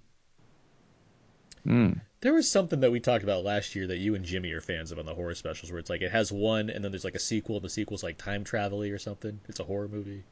hmm. 1.64 1.92
There 2.24 2.32
was 2.32 2.50
something 2.50 2.80
that 2.80 2.90
we 2.90 3.00
talked 3.00 3.22
about 3.22 3.44
last 3.44 3.74
year 3.74 3.86
that 3.86 3.98
you 3.98 4.14
and 4.14 4.24
Jimmy 4.24 4.50
are 4.52 4.62
fans 4.62 4.90
of 4.90 4.98
on 4.98 5.04
the 5.04 5.12
horror 5.12 5.34
specials, 5.34 5.70
where 5.70 5.78
it's 5.78 5.90
like 5.90 6.00
it 6.00 6.10
has 6.10 6.32
one, 6.32 6.70
and 6.70 6.82
then 6.82 6.90
there's 6.90 7.04
like 7.04 7.14
a 7.14 7.18
sequel, 7.18 7.56
and 7.56 7.64
the 7.66 7.68
sequel's 7.68 8.02
like 8.02 8.16
time 8.16 8.44
travel 8.44 8.82
or 8.82 8.96
something. 8.96 9.38
It's 9.46 9.60
a 9.60 9.64
horror 9.64 9.88
movie. 9.88 10.24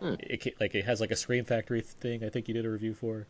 Hmm. 0.00 0.16
It 0.20 0.60
like 0.60 0.74
it 0.74 0.84
has 0.84 1.00
like 1.00 1.12
a 1.12 1.16
Scream 1.16 1.46
Factory 1.46 1.80
thing. 1.80 2.24
I 2.24 2.28
think 2.28 2.46
you 2.46 2.52
did 2.52 2.66
a 2.66 2.68
review 2.68 2.92
for. 2.92 3.26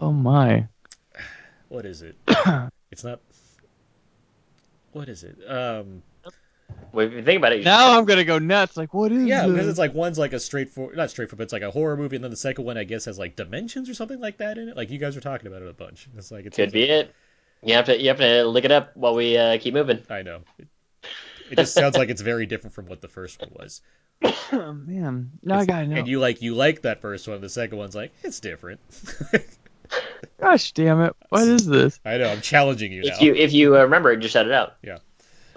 Oh 0.00 0.10
my. 0.10 0.68
What 1.68 1.84
is 1.84 2.00
it? 2.00 2.16
it's 2.90 3.04
not. 3.04 3.20
What 4.92 5.10
is 5.10 5.24
it? 5.24 5.36
Um. 5.46 6.02
Well, 6.92 7.06
if 7.06 7.12
you 7.12 7.22
think 7.22 7.38
about 7.38 7.52
it, 7.52 7.58
you 7.58 7.64
Now 7.64 7.98
I'm 7.98 8.04
gonna 8.04 8.24
go 8.24 8.38
nuts. 8.38 8.76
Like 8.76 8.94
what 8.94 9.12
is? 9.12 9.22
It? 9.22 9.28
Yeah, 9.28 9.46
because 9.46 9.68
it's 9.68 9.78
like 9.78 9.94
one's 9.94 10.18
like 10.18 10.32
a 10.32 10.40
straightforward, 10.40 10.96
not 10.96 11.10
straightforward, 11.10 11.38
but 11.38 11.44
it's 11.44 11.52
like 11.52 11.62
a 11.62 11.70
horror 11.70 11.96
movie, 11.96 12.16
and 12.16 12.24
then 12.24 12.30
the 12.30 12.36
second 12.36 12.64
one 12.64 12.78
I 12.78 12.84
guess 12.84 13.04
has 13.04 13.18
like 13.18 13.36
dimensions 13.36 13.88
or 13.88 13.94
something 13.94 14.20
like 14.20 14.38
that 14.38 14.58
in 14.58 14.68
it. 14.68 14.76
Like 14.76 14.90
you 14.90 14.98
guys 14.98 15.14
were 15.14 15.20
talking 15.20 15.46
about 15.46 15.62
it 15.62 15.68
a 15.68 15.72
bunch. 15.72 16.08
It's 16.16 16.30
like 16.30 16.46
it 16.46 16.54
could 16.54 16.72
be 16.72 16.84
it. 16.84 17.14
You 17.62 17.74
have 17.74 17.86
to 17.86 18.00
you 18.00 18.08
have 18.08 18.18
to 18.18 18.44
look 18.44 18.64
it 18.64 18.72
up 18.72 18.96
while 18.96 19.14
we 19.14 19.36
uh, 19.36 19.58
keep 19.58 19.74
moving. 19.74 20.02
I 20.08 20.22
know. 20.22 20.40
It, 20.58 20.68
it 21.50 21.56
just 21.56 21.74
sounds 21.74 21.96
like 21.96 22.08
it's 22.08 22.20
very 22.22 22.46
different 22.46 22.74
from 22.74 22.86
what 22.86 23.00
the 23.00 23.08
first 23.08 23.40
one 23.40 23.50
was. 23.54 23.80
Oh 24.52 24.72
man. 24.86 25.32
Now 25.42 25.58
I 25.58 25.66
gotta 25.66 25.86
know. 25.86 25.96
And 25.96 26.08
you 26.08 26.20
like 26.20 26.42
you 26.42 26.54
like 26.54 26.82
that 26.82 27.00
first 27.00 27.28
one. 27.28 27.40
The 27.40 27.48
second 27.48 27.78
one's 27.78 27.94
like 27.94 28.12
it's 28.22 28.40
different. 28.40 28.80
Gosh 30.40 30.72
damn 30.72 31.00
it! 31.00 31.16
What 31.30 31.48
is 31.48 31.66
this? 31.66 31.98
I 32.04 32.18
know. 32.18 32.30
I'm 32.30 32.42
challenging 32.42 32.92
you 32.92 33.02
now. 33.02 33.14
If 33.14 33.22
you 33.22 33.34
if 33.34 33.52
you 33.52 33.76
uh, 33.76 33.82
remember 33.82 34.12
it, 34.12 34.18
just 34.18 34.34
shout 34.34 34.46
it 34.46 34.52
out. 34.52 34.74
Yeah. 34.82 34.98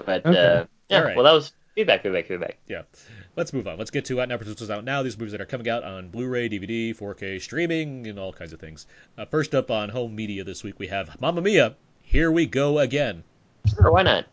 But 0.06 0.26
Okay. 0.26 0.40
uh, 0.40 0.66
yeah, 0.92 1.00
All 1.00 1.04
right. 1.06 1.16
well 1.16 1.26
that 1.26 1.32
was 1.32 1.54
feedback, 1.76 2.04
feedback, 2.04 2.28
feedback. 2.28 2.58
Yeah. 2.68 2.84
Let's 3.36 3.54
move 3.54 3.66
on. 3.68 3.78
Let's 3.78 3.92
get 3.92 4.04
to 4.06 4.20
out 4.22 4.28
now. 4.28 4.36
Episodes 4.36 4.70
out 4.70 4.84
now. 4.84 5.04
These 5.04 5.18
movies 5.18 5.32
that 5.32 5.40
are 5.42 5.46
coming 5.46 5.70
out 5.70 5.84
on 5.84 6.10
Blu-ray, 6.10 6.50
DVD, 6.50 6.94
4K 6.96 7.42
streaming, 7.42 8.06
and 8.08 8.20
all 8.20 8.34
kinds 8.34 8.52
of 8.52 8.60
things. 8.60 8.88
Uh, 9.18 9.24
first 9.26 9.56
up 9.56 9.72
on 9.72 9.88
home 9.88 10.14
media 10.16 10.44
this 10.44 10.64
week 10.64 10.78
we 10.80 10.88
have 10.88 11.20
Mamma 11.22 11.42
Mia. 11.42 11.76
Here 12.02 12.30
we 12.30 12.46
go 12.46 12.80
again. 12.80 13.24
Sure, 13.74 13.90
why 13.92 14.04
not? 14.04 14.26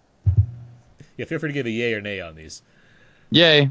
Yeah, 1.16 1.26
feel 1.26 1.38
free 1.38 1.50
to 1.50 1.52
give 1.52 1.66
a 1.66 1.70
yay 1.70 1.94
or 1.94 2.00
nay 2.00 2.20
on 2.20 2.34
these. 2.34 2.62
Yay! 3.30 3.70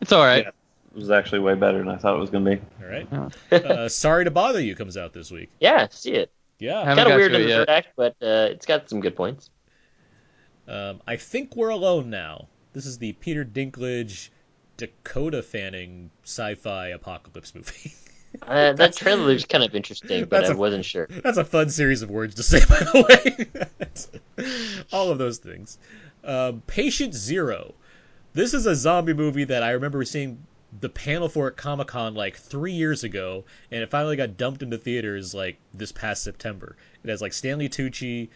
It's 0.00 0.12
all 0.12 0.24
right. 0.24 0.44
Yeah. 0.44 0.48
It 0.94 0.98
was 0.98 1.10
actually 1.10 1.38
way 1.40 1.54
better 1.54 1.78
than 1.78 1.88
I 1.88 1.96
thought 1.96 2.16
it 2.16 2.20
was 2.20 2.30
going 2.30 2.44
to 2.44 2.56
be. 2.56 2.62
All 2.82 2.90
right. 2.90 3.08
Yeah. 3.50 3.56
Uh, 3.58 3.88
Sorry 3.88 4.24
to 4.24 4.30
bother 4.30 4.60
you 4.60 4.74
comes 4.74 4.96
out 4.96 5.12
this 5.12 5.30
week. 5.30 5.50
Yeah, 5.60 5.88
see 5.90 6.12
it. 6.12 6.30
Yeah. 6.58 6.84
Kind 6.84 7.00
of 7.00 7.16
weird 7.16 7.32
to 7.32 7.36
in 7.38 7.42
it 7.42 7.44
the 7.44 7.48
yet. 7.50 7.58
third 7.58 7.68
act, 7.70 7.88
but 7.96 8.12
uh, 8.22 8.48
it's 8.52 8.66
got 8.66 8.88
some 8.88 9.00
good 9.00 9.16
points. 9.16 9.50
Um, 10.68 11.00
I 11.06 11.16
think 11.16 11.56
we're 11.56 11.70
alone 11.70 12.10
now. 12.10 12.48
This 12.72 12.86
is 12.86 12.98
the 12.98 13.12
Peter 13.12 13.44
Dinklage, 13.44 14.30
Dakota 14.76 15.42
Fanning 15.42 16.10
sci-fi 16.24 16.88
apocalypse 16.88 17.54
movie. 17.54 17.94
Uh, 18.42 18.72
that 18.72 18.96
trailer 18.96 19.22
looks 19.22 19.44
kind 19.44 19.62
of 19.62 19.76
interesting, 19.76 20.24
but 20.24 20.44
I 20.44 20.48
a- 20.48 20.56
wasn't 20.56 20.84
sure. 20.84 21.06
That's 21.08 21.38
a 21.38 21.44
fun 21.44 21.70
series 21.70 22.02
of 22.02 22.10
words 22.10 22.34
to 22.34 22.42
say, 22.42 22.64
by 22.68 22.80
the 22.80 23.48
way. 24.36 24.84
All 24.92 25.10
of 25.10 25.18
those 25.18 25.38
things. 25.38 25.78
Um, 26.24 26.60
Patient 26.66 27.14
Zero. 27.14 27.74
This 28.32 28.52
is 28.52 28.66
a 28.66 28.74
zombie 28.74 29.14
movie 29.14 29.44
that 29.44 29.62
I 29.62 29.70
remember 29.70 30.04
seeing 30.04 30.44
the 30.80 30.88
panel 30.88 31.28
for 31.28 31.46
at 31.46 31.56
Comic 31.56 31.86
Con 31.88 32.14
like 32.14 32.36
three 32.36 32.72
years 32.72 33.04
ago, 33.04 33.44
and 33.70 33.82
it 33.82 33.90
finally 33.90 34.16
got 34.16 34.36
dumped 34.36 34.62
into 34.62 34.78
theaters 34.78 35.32
like 35.34 35.56
this 35.72 35.92
past 35.92 36.24
September. 36.24 36.76
It 37.04 37.10
has 37.10 37.22
like 37.22 37.32
Stanley 37.32 37.68
Tucci, 37.68 38.30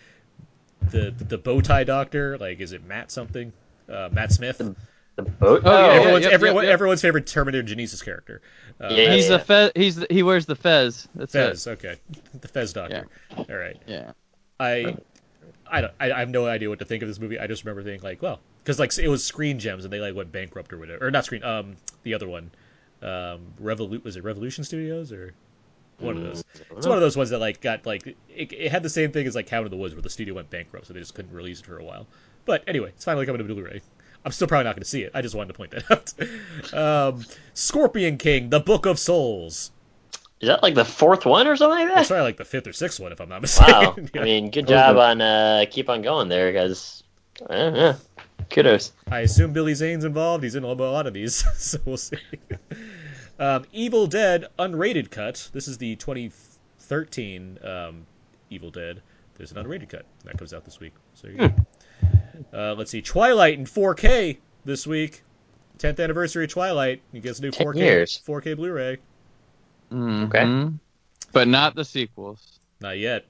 the 0.81 1.11
the 1.11 1.39
bow 1.39 1.61
tie 1.61 1.85
doctor, 1.85 2.39
like 2.39 2.61
is 2.61 2.73
it 2.73 2.85
Matt 2.85 3.11
something? 3.11 3.53
Uh, 3.89 4.09
Matt 4.13 4.33
Smith. 4.33 4.59
The 5.17 5.23
boat? 5.23 5.63
Oh, 5.65 5.71
yeah, 5.89 5.95
everyone's, 5.95 6.25
yep, 6.25 6.33
everyone, 6.33 6.57
yep, 6.63 6.65
yep. 6.69 6.73
everyone's 6.75 7.03
favorite 7.03 7.27
Terminator 7.27 7.65
Genisys 7.67 8.05
character. 8.05 8.41
Uh, 8.81 8.89
Yeah, 8.93 9.15
He's 9.15 9.29
yeah. 9.29 9.39
the 9.39 9.45
fez. 9.45 9.73
He's 9.75 9.97
the, 9.97 10.07
he 10.11 10.23
wears 10.23 10.47
the 10.47 10.55
fez. 10.55 11.09
That's 11.17 11.33
Fez. 11.33 11.67
Okay, 11.67 11.97
the 12.41 12.47
Fez 12.47 12.73
doctor. 12.73 13.09
All 13.37 13.45
right. 13.49 13.77
Yeah. 13.87 14.13
I, 14.61 14.97
I 15.69 15.81
don't. 15.81 15.93
I, 15.99 16.13
I 16.13 16.21
have 16.21 16.29
no 16.29 16.47
idea 16.47 16.69
what 16.69 16.79
to 16.79 16.85
think 16.85 17.03
of 17.03 17.09
this 17.09 17.19
movie. 17.19 17.39
I 17.39 17.49
just 17.49 17.65
remember 17.65 17.83
thinking 17.83 18.03
like, 18.09 18.23
well, 18.23 18.39
because 18.63 18.79
like 18.79 18.97
it 18.97 19.09
was 19.09 19.25
Screen 19.25 19.59
Gems 19.59 19.85
and 19.85 19.93
they 19.93 19.99
like 19.99 20.15
went 20.15 20.31
bankrupt 20.31 20.73
or 20.73 20.79
whatever, 20.79 21.07
or 21.07 21.11
not 21.11 21.25
Screen. 21.25 21.43
Um, 21.43 21.75
the 22.05 22.15
other 22.15 22.29
one, 22.29 22.51
um, 23.03 23.41
Revolu- 23.61 24.05
was 24.05 24.17
it 24.17 24.23
Revolution 24.23 24.63
Studios 24.63 25.11
or 25.11 25.35
one 25.99 26.17
of 26.17 26.23
those? 26.23 26.45
It's 26.77 26.87
one 26.87 26.97
of 26.97 27.01
those 27.03 27.17
ones 27.17 27.31
that 27.31 27.39
like 27.39 27.61
got 27.61 27.87
like 27.87 28.07
it, 28.07 28.17
it 28.53 28.71
had 28.71 28.83
the 28.83 28.89
same 28.91 29.13
thing 29.13 29.27
as 29.27 29.35
like 29.35 29.47
Cabin 29.47 29.67
in 29.67 29.71
the 29.71 29.77
Woods 29.77 29.95
where 29.95 30.03
the 30.03 30.11
studio 30.11 30.35
went 30.35 30.51
bankrupt, 30.51 30.87
so 30.87 30.93
they 30.95 31.01
just 31.01 31.15
couldn't 31.15 31.33
release 31.33 31.61
it 31.61 31.67
for 31.67 31.79
a 31.79 31.85
while. 31.85 32.07
But 32.45 32.65
anyway, 32.67 32.91
it's 32.91 33.05
finally 33.05 33.27
coming 33.27 33.47
to 33.47 33.55
Blu-ray. 33.55 33.81
I'm 34.25 34.33
still 34.33 34.49
probably 34.49 34.65
not 34.65 34.75
going 34.75 34.83
to 34.83 34.89
see 34.89 35.03
it. 35.03 35.13
I 35.15 35.23
just 35.23 35.35
wanted 35.35 35.49
to 35.53 35.55
point 35.55 35.71
that 35.73 35.91
out. 36.73 37.15
um, 37.15 37.25
Scorpion 37.55 38.19
King: 38.19 38.51
The 38.51 38.61
Book 38.61 38.87
of 38.87 38.99
Souls. 38.99 39.71
Is 40.41 40.47
that 40.49 40.63
like 40.63 40.75
the 40.75 40.85
fourth 40.85 41.27
one 41.27 41.49
or 41.49 41.57
something 41.57 41.79
like 41.89 41.99
It's 41.99 42.09
that? 42.09 42.15
probably 42.15 42.23
like 42.29 42.37
the 42.37 42.45
fifth 42.45 42.67
or 42.69 42.73
sixth 42.73 43.01
one, 43.01 43.11
if 43.13 43.21
I'm 43.21 43.29
not 43.29 43.43
mistaken. 43.43 43.75
Wow. 43.75 43.97
Yeah. 44.15 44.21
I 44.21 44.25
mean, 44.25 44.51
good 44.51 44.69
job 44.69 44.97
on 44.97 45.21
uh, 45.21 45.65
keep 45.71 45.89
on 45.89 46.03
going 46.03 46.29
there, 46.29 46.53
guys. 46.53 47.03
Yeah. 47.51 47.97
Kudos. 48.51 48.93
I 49.11 49.21
assume 49.21 49.53
Billy 49.53 49.75
Zane's 49.75 50.05
involved. 50.05 50.43
He's 50.45 50.55
in 50.55 50.63
a 50.65 50.73
lot 50.73 51.07
of 51.07 51.13
these, 51.13 51.45
so 51.57 51.79
we'll 51.85 51.97
see. 51.97 52.17
Um, 53.39 53.65
Evil 53.73 54.07
Dead 54.07 54.47
unrated 54.59 55.11
cut. 55.11 55.49
This 55.53 55.69
is 55.69 55.79
the 55.79 55.97
2013 55.97 57.59
um, 57.63 58.07
Evil 58.51 58.71
Dead. 58.71 59.01
There's 59.37 59.53
an 59.53 59.65
unrated 59.65 59.89
cut 59.89 60.05
that 60.25 60.37
comes 60.37 60.53
out 60.53 60.65
this 60.65 60.81
week. 60.81 60.93
So 61.15 61.29
you 61.29 61.37
go. 61.37 61.53
Uh, 62.53 62.75
let's 62.75 62.91
see, 62.91 63.03
Twilight 63.03 63.59
in 63.59 63.65
4K 63.65 64.39
this 64.65 64.87
week. 64.87 65.23
10th 65.79 66.03
anniversary 66.03 66.45
of 66.45 66.51
Twilight. 66.51 67.03
You 67.13 67.21
get 67.21 67.39
a 67.39 67.43
new 67.43 67.51
4K 67.51 67.77
years. 67.77 68.21
4K 68.27 68.57
Blu-ray. 68.57 68.99
Mhm. 69.93 70.79
But 71.33 71.49
not 71.49 71.75
the 71.75 71.85
sequels. 71.85 72.59
Not 72.81 72.99
yet. 72.99 73.27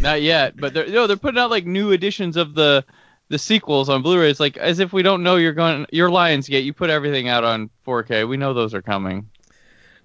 Not 0.00 0.22
yet. 0.22 0.56
But 0.56 0.74
they're 0.74 0.88
no, 0.88 1.06
they're 1.06 1.16
putting 1.16 1.38
out 1.38 1.50
like 1.50 1.66
new 1.66 1.92
editions 1.92 2.36
of 2.36 2.54
the 2.54 2.84
the 3.30 3.38
sequels 3.38 3.88
on 3.88 4.02
Blu-ray. 4.02 4.28
It's 4.28 4.40
like 4.40 4.58
as 4.58 4.80
if 4.80 4.92
we 4.92 5.02
don't 5.02 5.22
know 5.22 5.36
you're 5.36 5.54
going, 5.54 5.86
you're 5.90 6.10
Lionsgate. 6.10 6.64
You 6.64 6.74
put 6.74 6.90
everything 6.90 7.28
out 7.28 7.44
on 7.44 7.70
4K. 7.86 8.28
We 8.28 8.36
know 8.36 8.52
those 8.52 8.74
are 8.74 8.82
coming. 8.82 9.30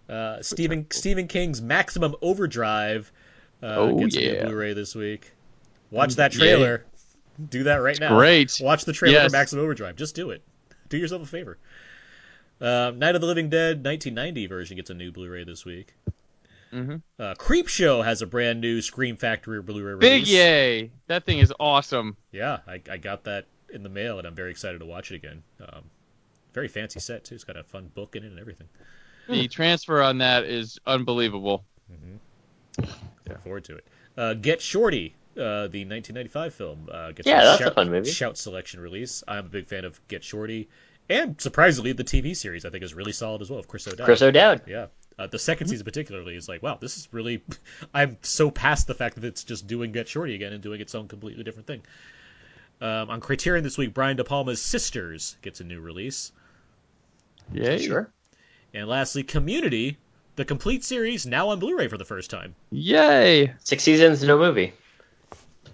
Uh, 0.07 0.41
Stephen 0.41 0.85
Stephen 0.91 1.27
King's 1.27 1.61
Maximum 1.61 2.15
Overdrive 2.21 3.11
uh, 3.63 3.65
Oh, 3.75 3.99
gets 3.99 4.15
a 4.15 4.19
new. 4.19 4.45
Blu-ray 4.45 4.73
this 4.73 4.93
week. 4.95 5.31
Watch 5.91 6.15
that 6.15 6.31
trailer. 6.31 6.85
Do 7.49 7.63
that 7.63 7.77
right 7.77 7.99
now. 7.99 8.15
great. 8.15 8.57
Watch 8.61 8.85
the 8.85 8.93
trailer 8.93 9.15
Yes. 9.17 9.31
for 9.31 9.37
Maximum 9.37 9.63
Overdrive. 9.65 9.95
Just 9.95 10.15
do 10.15 10.29
it. 10.29 10.41
Do 10.89 10.97
yourself 10.97 11.23
a 11.23 11.25
favor. 11.25 11.57
Uh, 12.61 12.91
Night 12.95 13.15
of 13.15 13.21
the 13.21 13.27
Living 13.27 13.49
Dead 13.49 13.83
1990 13.83 14.47
version 14.47 14.77
gets 14.77 14.89
a 14.89 14.93
new 14.93 15.11
Blu-ray 15.11 15.43
this 15.43 15.65
week. 15.65 15.93
Mhm. 16.75 17.01
Uh, 17.17 17.33
Creepshow 17.35 18.03
has 18.03 18.21
a 18.21 18.25
brand 18.27 18.59
new 18.61 18.81
Scream 18.81 19.15
Factory 19.17 19.61
Blu-ray 19.61 19.93
release. 19.93 20.01
Big 20.01 20.27
yay! 20.27 20.91
That 21.07 21.23
thing 21.23 21.39
is 21.39 21.53
awesome. 21.59 22.17
Yeah, 22.31 22.59
I, 22.67 22.81
I 22.89 22.97
got 22.97 23.23
that 23.23 23.45
in 23.69 23.81
the 23.83 23.89
mail, 23.89 24.19
and 24.19 24.27
I'm 24.27 24.35
very 24.35 24.51
excited 24.51 24.79
to 24.79 24.85
watch 24.85 25.11
it 25.11 25.15
again. 25.15 25.41
Um, 25.61 25.83
very 26.53 26.67
fancy 26.67 26.99
set 26.99 27.23
too. 27.25 27.35
It's 27.35 27.43
got 27.45 27.55
a 27.57 27.63
fun 27.63 27.89
book 27.93 28.15
in 28.15 28.23
it 28.23 28.27
and 28.27 28.39
everything. 28.39 28.67
The 29.29 29.47
transfer 29.49 30.01
on 30.01 30.17
that 30.19 30.43
is 30.45 30.77
unbelievable. 30.85 31.63
Look 32.77 33.41
forward 33.43 33.63
to 33.65 33.77
it. 33.77 33.87
Uh, 34.17 34.33
Get 34.33 34.61
Shorty, 34.61 35.15
uh, 35.37 35.67
the 35.67 35.85
1995 35.85 36.53
film, 36.53 36.89
uh, 36.91 37.11
gets 37.11 37.27
Yeah, 37.27 37.41
a 37.41 37.43
that's 37.45 37.61
a 37.61 37.63
shout, 37.65 37.75
fun 37.75 37.89
movie. 37.91 38.11
shout 38.11 38.37
selection 38.37 38.79
release. 38.79 39.23
I'm 39.27 39.45
a 39.45 39.49
big 39.49 39.67
fan 39.67 39.85
of 39.85 39.99
Get 40.07 40.23
Shorty, 40.23 40.69
and 41.09 41.39
surprisingly, 41.39 41.91
the 41.93 42.03
TV 42.03 42.35
series 42.35 42.65
I 42.65 42.69
think 42.69 42.83
is 42.83 42.93
really 42.93 43.11
solid 43.11 43.41
as 43.41 43.49
well. 43.49 43.59
Of 43.59 43.67
Chris 43.67 43.87
O'Dowd. 43.87 44.05
Chris 44.05 44.21
O'Dowd. 44.21 44.61
Yeah. 44.67 44.87
Uh, 45.17 45.27
the 45.27 45.39
second 45.39 45.67
season 45.67 45.85
particularly 45.85 46.35
is 46.35 46.49
like, 46.49 46.61
wow, 46.61 46.77
this 46.79 46.97
is 46.97 47.07
really. 47.11 47.43
I'm 47.93 48.17
so 48.21 48.51
past 48.51 48.87
the 48.87 48.93
fact 48.93 49.15
that 49.15 49.23
it's 49.23 49.43
just 49.43 49.67
doing 49.67 49.91
Get 49.91 50.07
Shorty 50.07 50.35
again 50.35 50.53
and 50.53 50.61
doing 50.61 50.81
its 50.81 50.93
own 50.95 51.07
completely 51.07 51.43
different 51.43 51.67
thing. 51.67 51.81
Um, 52.81 53.09
on 53.09 53.21
Criterion 53.21 53.63
this 53.63 53.77
week, 53.77 53.93
Brian 53.93 54.17
De 54.17 54.23
Palma's 54.23 54.61
Sisters 54.61 55.37
gets 55.41 55.61
a 55.61 55.63
new 55.63 55.79
release. 55.79 56.33
Yay! 57.53 57.85
Sure. 57.85 58.09
And 58.73 58.89
lastly, 58.89 59.23
Community, 59.23 59.97
the 60.35 60.43
complete 60.43 60.83
series, 60.83 61.25
now 61.25 61.49
on 61.49 61.59
Blu-ray 61.59 61.87
for 61.87 61.97
the 61.97 62.03
first 62.03 62.29
time. 62.29 62.55
Yay! 62.71 63.53
Six 63.63 63.83
seasons, 63.83 64.21
no 64.23 64.37
movie. 64.37 64.73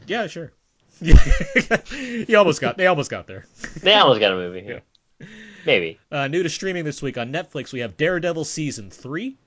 Yeah, 0.06 0.28
sure. 0.28 0.52
you 1.02 2.38
almost 2.38 2.61
got. 2.61 2.78
They 2.78 2.86
almost 2.86 3.10
got 3.10 3.26
there. 3.26 3.48
They 3.82 3.94
almost 3.94 4.20
got 4.20 4.34
a 4.34 4.36
movie. 4.36 4.61
Yeah. 5.22 5.28
Maybe. 5.66 6.00
Uh, 6.12 6.28
new 6.28 6.44
to 6.44 6.50
streaming 6.50 6.86
this 6.86 7.02
week 7.02 7.18
on 7.18 7.32
Netflix, 7.32 7.74
we 7.74 7.80
have 7.80 7.98
Daredevil 7.98 8.46
season 8.46 8.90
three. 8.90 9.38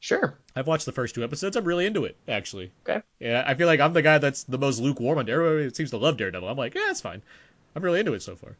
Sure. 0.00 0.36
I've 0.56 0.66
watched 0.66 0.84
the 0.84 0.92
first 0.92 1.14
two 1.14 1.22
episodes. 1.22 1.56
I'm 1.56 1.64
really 1.64 1.86
into 1.86 2.04
it, 2.04 2.16
actually. 2.26 2.72
Okay. 2.88 3.02
Yeah, 3.20 3.44
I 3.46 3.54
feel 3.54 3.68
like 3.68 3.80
I'm 3.80 3.92
the 3.92 4.02
guy 4.02 4.18
that's 4.18 4.42
the 4.44 4.58
most 4.58 4.80
lukewarm 4.80 5.18
on 5.18 5.26
Daredevil. 5.26 5.52
Everybody 5.52 5.74
seems 5.74 5.90
to 5.90 5.96
love 5.96 6.16
Daredevil. 6.16 6.48
I'm 6.48 6.56
like, 6.56 6.74
yeah, 6.74 6.90
it's 6.90 7.00
fine. 7.00 7.22
I'm 7.74 7.82
really 7.82 8.00
into 8.00 8.14
it 8.14 8.22
so 8.22 8.36
far. 8.36 8.56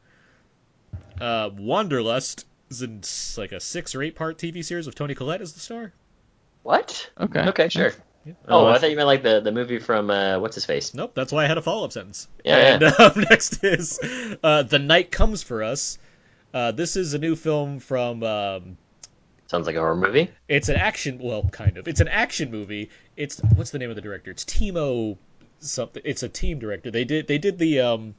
Uh, 1.20 1.51
Wanderlust 1.51 2.47
is 2.70 2.83
in 2.83 3.02
like 3.36 3.52
a 3.52 3.61
six 3.61 3.94
or 3.94 4.02
eight 4.02 4.15
part 4.15 4.39
TV 4.39 4.65
series 4.65 4.86
with 4.86 4.94
Toni 4.94 5.15
Collette 5.15 5.41
as 5.41 5.52
the 5.52 5.61
star. 5.61 5.93
What? 6.62 7.11
Okay. 7.20 7.49
Okay, 7.49 7.69
sure. 7.69 7.93
Oh, 8.47 8.67
I 8.67 8.78
thought 8.78 8.91
you 8.91 8.97
meant 8.97 9.09
like 9.09 9.23
the, 9.23 9.41
the 9.41 9.51
movie 9.51 9.81
from 9.81 10.11
uh, 10.11 10.39
what's 10.39 10.55
his 10.55 10.65
face? 10.65 10.94
Nope, 10.94 11.12
that's 11.15 11.33
why 11.33 11.44
I 11.44 11.49
had 11.49 11.59
a 11.59 11.62
follow 11.62 11.85
up 11.85 11.93
sentence. 11.93 12.28
Yeah, 12.44 12.57
and 12.57 12.83
yeah. 12.83 12.91
um, 12.99 13.25
next 13.28 13.65
is 13.65 13.99
uh, 14.44 14.62
The 14.62 14.78
Night 14.78 15.11
Comes 15.11 15.43
for 15.43 15.65
Us. 15.65 15.99
Uh, 16.52 16.72
this 16.72 16.97
is 16.97 17.14
a 17.14 17.18
new 17.18 17.36
film 17.36 17.78
from. 17.78 18.22
Um, 18.22 18.76
Sounds 19.47 19.66
like 19.66 19.76
a 19.76 19.81
horror 19.81 19.97
movie. 19.97 20.31
It's 20.48 20.68
an 20.68 20.76
action, 20.76 21.18
well, 21.18 21.42
kind 21.44 21.76
of. 21.76 21.86
It's 21.86 22.00
an 22.00 22.08
action 22.08 22.50
movie. 22.50 22.90
It's 23.16 23.40
what's 23.55 23.70
the 23.70 23.78
name 23.78 23.90
of 23.90 23.97
the 23.97 24.02
director? 24.02 24.31
It's 24.31 24.44
Timo 24.44 25.18
something. 25.60 26.02
It's 26.05 26.22
a 26.22 26.28
team 26.28 26.58
director. 26.58 26.90
They 26.90 27.05
did 27.05 27.26
they 27.26 27.39
did 27.39 27.58
the 27.58 27.81
um 27.81 28.14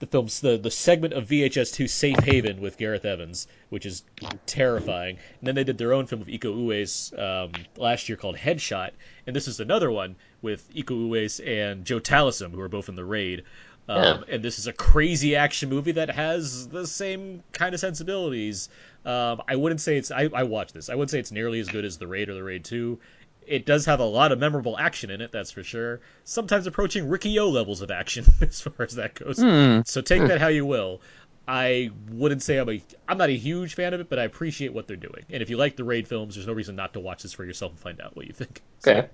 the 0.00 0.06
films 0.06 0.40
the 0.40 0.56
the 0.56 0.70
segment 0.70 1.14
of 1.14 1.28
VHS2 1.28 1.88
Safe 1.88 2.18
Haven 2.18 2.60
with 2.60 2.76
Gareth 2.78 3.04
Evans, 3.04 3.46
which 3.68 3.86
is 3.86 4.02
terrifying. 4.46 5.18
And 5.38 5.46
then 5.46 5.54
they 5.54 5.64
did 5.64 5.78
their 5.78 5.92
own 5.92 6.06
film 6.06 6.20
of 6.20 6.28
Iko 6.28 6.54
Uwais 6.54 7.16
um, 7.18 7.52
last 7.76 8.08
year 8.08 8.16
called 8.16 8.36
Headshot, 8.36 8.90
and 9.26 9.34
this 9.34 9.48
is 9.48 9.60
another 9.60 9.90
one 9.90 10.16
with 10.42 10.72
Iko 10.74 11.08
Uwais 11.08 11.40
and 11.46 11.84
Joe 11.84 12.00
Taslim, 12.00 12.50
who 12.50 12.60
are 12.60 12.68
both 12.68 12.88
in 12.88 12.96
the 12.96 13.04
raid. 13.04 13.44
Um, 13.88 14.24
And 14.28 14.42
this 14.42 14.58
is 14.58 14.66
a 14.66 14.72
crazy 14.72 15.36
action 15.36 15.68
movie 15.68 15.92
that 15.92 16.10
has 16.10 16.68
the 16.68 16.86
same 16.86 17.42
kind 17.52 17.74
of 17.74 17.80
sensibilities. 17.80 18.68
Um, 19.04 19.42
I 19.46 19.56
wouldn't 19.56 19.80
say 19.80 19.98
it's. 19.98 20.10
I, 20.10 20.30
I 20.32 20.44
watched 20.44 20.74
this. 20.74 20.88
I 20.88 20.94
wouldn't 20.94 21.10
say 21.10 21.18
it's 21.18 21.32
nearly 21.32 21.60
as 21.60 21.68
good 21.68 21.84
as 21.84 21.98
The 21.98 22.06
Raid 22.06 22.28
or 22.28 22.34
The 22.34 22.42
Raid 22.42 22.64
2. 22.64 22.98
It 23.46 23.66
does 23.66 23.84
have 23.84 24.00
a 24.00 24.04
lot 24.04 24.32
of 24.32 24.38
memorable 24.38 24.78
action 24.78 25.10
in 25.10 25.20
it, 25.20 25.30
that's 25.30 25.50
for 25.50 25.62
sure. 25.62 26.00
Sometimes 26.24 26.66
approaching 26.66 27.10
Riki-Oh 27.10 27.50
levels 27.50 27.82
of 27.82 27.90
action 27.90 28.24
as 28.40 28.62
far 28.62 28.86
as 28.86 28.94
that 28.94 29.14
goes. 29.14 29.38
Hmm. 29.38 29.80
So 29.84 30.00
take 30.00 30.26
that 30.28 30.40
how 30.40 30.48
you 30.48 30.64
will. 30.64 31.02
I 31.46 31.90
wouldn't 32.10 32.42
say 32.42 32.56
I'm 32.56 32.70
a. 32.70 32.82
I'm 33.06 33.18
not 33.18 33.28
a 33.28 33.36
huge 33.36 33.74
fan 33.74 33.92
of 33.92 34.00
it, 34.00 34.08
but 34.08 34.18
I 34.18 34.24
appreciate 34.24 34.72
what 34.72 34.88
they're 34.88 34.96
doing. 34.96 35.24
And 35.28 35.42
if 35.42 35.50
you 35.50 35.58
like 35.58 35.76
the 35.76 35.84
Raid 35.84 36.08
films, 36.08 36.36
there's 36.36 36.46
no 36.46 36.54
reason 36.54 36.74
not 36.74 36.94
to 36.94 37.00
watch 37.00 37.22
this 37.22 37.34
for 37.34 37.44
yourself 37.44 37.72
and 37.72 37.78
find 37.78 38.00
out 38.00 38.16
what 38.16 38.26
you 38.26 38.32
think. 38.32 38.62
Okay. 38.86 39.08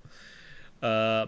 Uh, 0.81 1.27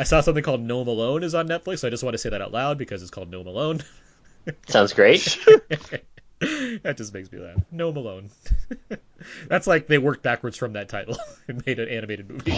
I 0.00 0.04
saw 0.04 0.22
something 0.22 0.42
called 0.42 0.62
No 0.62 0.82
Malone 0.82 1.22
is 1.22 1.34
on 1.34 1.46
Netflix. 1.46 1.80
So 1.80 1.88
I 1.88 1.90
just 1.90 2.02
want 2.02 2.14
to 2.14 2.18
say 2.18 2.30
that 2.30 2.40
out 2.40 2.52
loud 2.52 2.78
because 2.78 3.02
it's 3.02 3.10
called 3.10 3.30
No 3.30 3.44
Malone. 3.44 3.82
Sounds 4.66 4.94
great. 4.94 5.38
that 6.40 6.94
just 6.96 7.12
makes 7.12 7.30
me 7.30 7.38
laugh. 7.38 7.58
No 7.70 7.92
Malone. 7.92 8.30
That's 9.48 9.66
like 9.66 9.88
they 9.88 9.98
worked 9.98 10.22
backwards 10.22 10.56
from 10.56 10.72
that 10.72 10.88
title 10.88 11.18
and 11.48 11.62
made 11.66 11.78
an 11.78 11.90
animated 11.90 12.30
movie. 12.30 12.56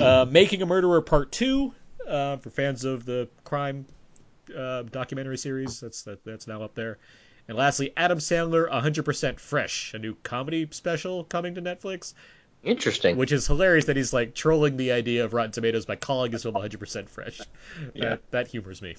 uh, 0.00 0.26
Making 0.30 0.62
a 0.62 0.66
Murderer 0.66 1.02
Part 1.02 1.32
Two 1.32 1.74
uh, 2.06 2.36
for 2.36 2.50
fans 2.50 2.84
of 2.84 3.04
the 3.04 3.28
crime 3.42 3.86
uh, 4.56 4.82
documentary 4.82 5.38
series. 5.38 5.80
That's 5.80 6.02
that, 6.02 6.24
that's 6.24 6.46
now 6.46 6.62
up 6.62 6.76
there. 6.76 6.98
And 7.48 7.58
lastly, 7.58 7.92
Adam 7.96 8.18
Sandler 8.18 8.70
100% 8.70 9.40
Fresh, 9.40 9.94
a 9.94 9.98
new 9.98 10.14
comedy 10.22 10.68
special 10.70 11.24
coming 11.24 11.56
to 11.56 11.62
Netflix. 11.62 12.14
Interesting. 12.62 13.16
Which 13.16 13.32
is 13.32 13.46
hilarious 13.46 13.84
that 13.86 13.96
he's 13.96 14.12
like 14.12 14.34
trolling 14.34 14.76
the 14.76 14.92
idea 14.92 15.24
of 15.24 15.32
Rotten 15.32 15.52
Tomatoes 15.52 15.86
by 15.86 15.96
calling 15.96 16.32
his 16.32 16.42
film 16.42 16.54
100% 16.54 17.08
fresh. 17.08 17.40
Yeah. 17.94 18.10
That, 18.10 18.30
that 18.30 18.48
humors 18.48 18.82
me. 18.82 18.96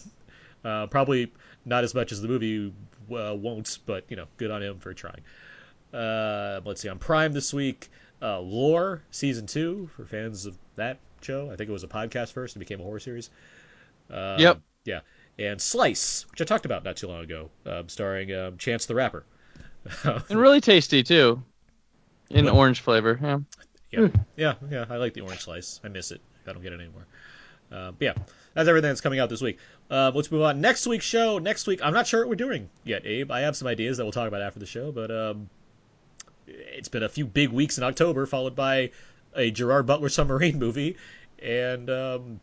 Uh, 0.64 0.88
probably 0.88 1.32
not 1.66 1.84
as 1.84 1.94
much 1.94 2.12
as 2.12 2.22
the 2.22 2.28
movie 2.28 2.74
uh, 3.12 3.36
won't, 3.36 3.80
but 3.86 4.06
you 4.10 4.16
know, 4.16 4.26
good 4.38 4.52
on 4.52 4.62
him 4.62 4.80
for 4.80 4.94
trying. 4.94 5.22
Uh, 5.94 6.62
let's 6.66 6.82
see, 6.82 6.90
on 6.90 7.00
Prime 7.00 7.34
this 7.34 7.54
week, 7.54 7.90
uh, 8.22 8.40
Lore 8.40 9.02
season 9.12 9.48
two 9.48 9.90
for 9.96 10.06
fans 10.06 10.46
of 10.46 10.58
that 10.76 11.00
show. 11.22 11.50
I 11.52 11.56
think 11.56 11.70
it 11.70 11.74
was 11.74 11.84
a 11.84 11.88
podcast 11.88 12.34
first 12.34 12.56
and 12.56 12.60
became 12.60 12.80
a 12.80 12.84
horror 12.84 13.00
series. 13.00 13.30
Uh, 14.12 14.38
Yep. 14.40 14.62
Yeah, 14.86 15.00
and 15.38 15.62
Slice, 15.62 16.26
which 16.32 16.42
I 16.42 16.46
talked 16.46 16.66
about 16.66 16.84
not 16.84 16.96
too 16.98 17.08
long 17.08 17.24
ago, 17.24 17.50
um, 17.66 17.90
starring 17.90 18.34
um, 18.34 18.58
Chance 18.58 18.86
the 18.86 18.96
Rapper. 18.96 19.24
And 20.04 20.40
really 20.40 20.62
tasty 20.62 21.04
too. 21.04 21.44
In 22.30 22.48
orange 22.48 22.82
flavor. 22.82 23.20
Yeah. 23.22 23.40
Yeah, 23.92 24.08
yeah, 24.36 24.54
yeah. 24.70 24.86
I 24.90 24.98
like 24.98 25.14
the 25.14 25.22
orange 25.22 25.42
slice. 25.42 25.80
I 25.84 25.88
miss 25.88 26.12
it. 26.12 26.22
I 26.48 26.54
don't 26.54 26.62
get 26.62 26.74
it 26.74 26.80
anymore. 26.80 27.06
Uh, 27.72 27.92
but 27.92 28.02
yeah, 28.02 28.14
that's 28.54 28.68
everything 28.70 28.90
that's 28.90 29.02
coming 29.02 29.20
out 29.20 29.30
this 29.30 29.42
week. 29.42 29.58
Uh, 29.90 30.12
let's 30.14 30.32
move 30.32 30.44
on. 30.44 30.62
Next 30.62 30.86
week's 30.88 31.06
show. 31.06 31.40
Next 31.40 31.68
week, 31.68 31.82
I'm 31.84 31.94
not 31.94 32.08
sure 32.08 32.22
what 32.22 32.30
we're 32.30 32.36
doing 32.36 32.70
yet, 32.84 33.06
Abe. 33.06 33.32
I 33.32 33.42
have 33.42 33.56
some 33.56 33.68
ideas 33.68 33.98
that 33.98 34.04
we'll 34.04 34.12
talk 34.12 34.28
about 34.28 34.42
after 34.42 34.60
the 34.60 34.66
show, 34.66 34.92
but 34.92 35.12
um, 35.12 35.50
it's 36.48 36.88
been 36.88 37.04
a 37.04 37.10
few 37.10 37.26
big 37.26 37.50
weeks 37.50 37.78
in 37.78 37.84
October, 37.84 38.26
followed 38.26 38.56
by 38.56 38.92
a 39.36 39.52
Gerard 39.52 39.86
Butler 39.86 40.10
submarine 40.10 40.60
movie, 40.60 40.98
and 41.42 41.90
um, 41.90 42.40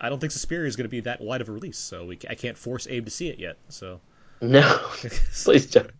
I 0.00 0.08
don't 0.08 0.20
think 0.20 0.32
Suspiria 0.32 0.68
is 0.68 0.76
going 0.76 0.84
to 0.84 0.90
be 0.90 1.00
that 1.00 1.20
wide 1.20 1.40
of 1.40 1.48
a 1.48 1.52
release, 1.52 1.78
so 1.78 2.06
we, 2.06 2.18
I 2.28 2.34
can't 2.34 2.56
force 2.56 2.86
Abe 2.88 3.04
to 3.04 3.10
see 3.10 3.28
it 3.28 3.38
yet. 3.38 3.56
So 3.68 4.00
No, 4.40 4.80
please 5.42 5.66
don't. 5.66 5.90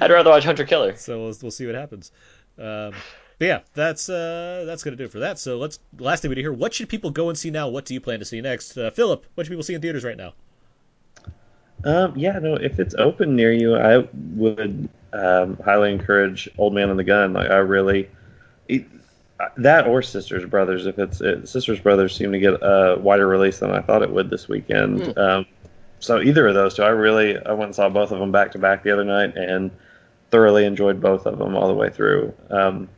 I'd 0.00 0.10
rather 0.10 0.30
watch 0.30 0.44
Hunter 0.44 0.64
Killer. 0.64 0.96
So 0.96 1.18
we'll, 1.18 1.34
we'll 1.42 1.50
see 1.50 1.66
what 1.66 1.74
happens. 1.74 2.12
Um, 2.60 2.94
but 3.38 3.46
yeah, 3.46 3.60
that's 3.72 4.08
uh, 4.10 4.64
that's 4.66 4.82
gonna 4.82 4.96
do 4.96 5.04
it 5.04 5.12
for 5.12 5.20
that. 5.20 5.38
So 5.38 5.56
let's 5.56 5.78
last 5.98 6.20
thing 6.20 6.28
we 6.28 6.34
do 6.34 6.42
here. 6.42 6.52
What 6.52 6.74
should 6.74 6.90
people 6.90 7.10
go 7.10 7.30
and 7.30 7.38
see 7.38 7.50
now? 7.50 7.68
What 7.68 7.86
do 7.86 7.94
you 7.94 8.00
plan 8.00 8.18
to 8.18 8.24
see 8.24 8.40
next? 8.40 8.76
Uh, 8.76 8.90
Philip, 8.90 9.24
what 9.34 9.46
should 9.46 9.50
people 9.50 9.62
see 9.62 9.74
in 9.74 9.80
theaters 9.80 10.04
right 10.04 10.16
now? 10.16 10.34
Um, 11.84 12.12
yeah, 12.16 12.38
no, 12.38 12.56
if 12.56 12.78
it's 12.78 12.94
open 12.96 13.34
near 13.34 13.52
you, 13.52 13.76
I 13.76 14.06
would 14.34 14.88
um, 15.14 15.56
highly 15.64 15.90
encourage 15.90 16.50
Old 16.58 16.74
Man 16.74 16.90
and 16.90 16.98
the 16.98 17.04
Gun. 17.04 17.32
Like, 17.32 17.50
I 17.50 17.56
really, 17.56 18.10
it, 18.68 18.84
that 19.56 19.86
or 19.86 20.02
Sisters 20.02 20.44
Brothers. 20.44 20.86
If 20.86 20.98
it's 20.98 21.22
it, 21.22 21.48
Sisters 21.48 21.80
Brothers, 21.80 22.14
seem 22.14 22.32
to 22.32 22.38
get 22.38 22.52
a 22.60 22.98
wider 23.00 23.26
release 23.26 23.60
than 23.60 23.70
I 23.70 23.80
thought 23.80 24.02
it 24.02 24.10
would 24.10 24.28
this 24.28 24.48
weekend. 24.48 25.16
Um, 25.16 25.46
so 26.00 26.20
either 26.20 26.46
of 26.48 26.54
those 26.54 26.74
two, 26.74 26.82
I 26.82 26.88
really, 26.88 27.38
I 27.38 27.52
went 27.52 27.68
and 27.68 27.74
saw 27.74 27.88
both 27.88 28.10
of 28.10 28.18
them 28.18 28.32
back 28.32 28.52
to 28.52 28.58
back 28.58 28.82
the 28.82 28.90
other 28.90 29.04
night 29.04 29.36
and 29.36 29.70
thoroughly 30.30 30.64
enjoyed 30.64 31.00
both 31.00 31.26
of 31.26 31.38
them 31.38 31.56
all 31.56 31.68
the 31.68 31.74
way 31.74 31.90
through. 31.90 32.32
Um, 32.50 32.88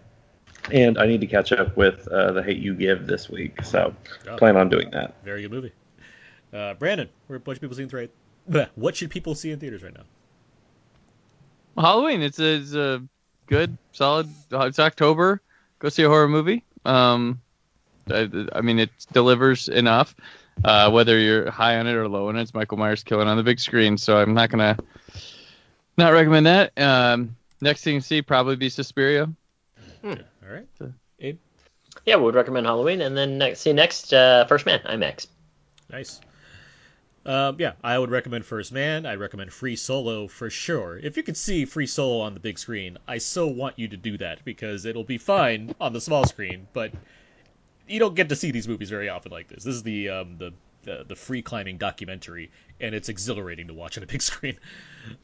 and 0.70 0.98
I 0.98 1.06
need 1.06 1.20
to 1.22 1.26
catch 1.26 1.50
up 1.52 1.76
with 1.76 2.06
uh, 2.08 2.32
the 2.32 2.42
Hate 2.42 2.58
You 2.58 2.74
Give 2.74 3.06
this 3.06 3.28
week, 3.28 3.62
so 3.64 3.94
Oh. 4.28 4.36
plan 4.36 4.56
on 4.56 4.68
doing 4.68 4.90
that. 4.92 5.14
Very 5.24 5.42
good 5.42 5.50
movie. 5.50 5.72
Uh, 6.52 6.74
Brandon, 6.74 7.08
where- 7.26 7.38
what 7.40 7.54
should 7.56 7.60
people 7.62 7.76
see 7.76 7.82
in 7.82 7.88
theaters? 7.88 8.10
Right? 8.48 8.68
What 8.74 8.96
should 8.96 9.10
people 9.10 9.34
see 9.36 9.50
in 9.52 9.60
theaters 9.60 9.82
right 9.84 9.94
now? 9.94 10.02
Halloween. 11.80 12.22
It's 12.22 12.38
a, 12.38 12.56
it's 12.56 12.74
a 12.74 13.02
good, 13.46 13.76
solid. 13.92 14.28
It's 14.50 14.78
October. 14.78 15.40
Go 15.78 15.88
see 15.88 16.02
a 16.02 16.08
horror 16.08 16.28
movie. 16.28 16.64
Um, 16.84 17.40
I, 18.10 18.28
I 18.52 18.60
mean, 18.60 18.78
it 18.80 18.90
delivers 19.12 19.68
enough. 19.68 20.14
uh, 20.64 20.90
whether 20.90 21.18
you're 21.18 21.50
high 21.50 21.78
on 21.78 21.86
it 21.86 21.94
or 21.94 22.08
low 22.08 22.28
on 22.28 22.36
it. 22.36 22.42
It's 22.42 22.52
Michael 22.54 22.76
Myers 22.78 23.02
killing 23.02 23.26
on 23.28 23.36
the 23.36 23.42
big 23.42 23.58
screen, 23.60 23.96
so 23.96 24.18
I'm 24.18 24.34
not 24.34 24.50
gonna 24.50 24.76
not 25.96 26.12
recommend 26.12 26.46
that. 26.46 26.72
Um, 26.78 27.36
next 27.60 27.82
thing 27.84 27.94
you 27.94 28.00
see 28.00 28.22
probably 28.22 28.56
be 28.56 28.68
Suspiria. 28.68 29.32
All 30.04 30.16
right. 30.50 30.66
Abe, 31.20 31.38
Yeah, 32.04 32.16
we 32.16 32.24
would 32.24 32.34
recommend 32.34 32.66
Halloween, 32.66 33.00
and 33.00 33.16
then 33.16 33.38
next, 33.38 33.60
see 33.60 33.72
next 33.72 34.12
uh, 34.12 34.44
First 34.46 34.66
Man 34.66 34.80
IMAX. 34.80 35.26
nice. 35.90 36.20
Um, 37.24 37.54
yeah, 37.60 37.74
I 37.84 37.96
would 37.96 38.10
recommend 38.10 38.44
First 38.44 38.72
Man. 38.72 39.06
I'd 39.06 39.20
recommend 39.20 39.52
Free 39.52 39.76
Solo 39.76 40.26
for 40.26 40.50
sure. 40.50 40.98
If 40.98 41.16
you 41.16 41.22
could 41.22 41.36
see 41.36 41.66
Free 41.66 41.86
Solo 41.86 42.22
on 42.22 42.34
the 42.34 42.40
big 42.40 42.58
screen, 42.58 42.98
I 43.06 43.18
so 43.18 43.46
want 43.46 43.78
you 43.78 43.86
to 43.88 43.96
do 43.96 44.18
that 44.18 44.44
because 44.44 44.86
it'll 44.86 45.04
be 45.04 45.18
fine 45.18 45.72
on 45.80 45.92
the 45.92 46.00
small 46.00 46.26
screen, 46.26 46.66
but 46.72 46.90
you 47.86 48.00
don't 48.00 48.16
get 48.16 48.30
to 48.30 48.36
see 48.36 48.50
these 48.50 48.66
movies 48.66 48.90
very 48.90 49.08
often 49.08 49.30
like 49.30 49.46
this. 49.46 49.62
This 49.62 49.76
is 49.76 49.84
the 49.84 50.08
um, 50.08 50.36
the 50.38 50.52
the, 50.82 51.04
the 51.06 51.16
free 51.16 51.42
climbing 51.42 51.78
documentary, 51.78 52.50
and 52.80 52.94
it's 52.94 53.08
exhilarating 53.08 53.68
to 53.68 53.74
watch 53.74 53.96
on 53.98 54.04
a 54.04 54.06
big 54.06 54.22
screen. 54.30 54.56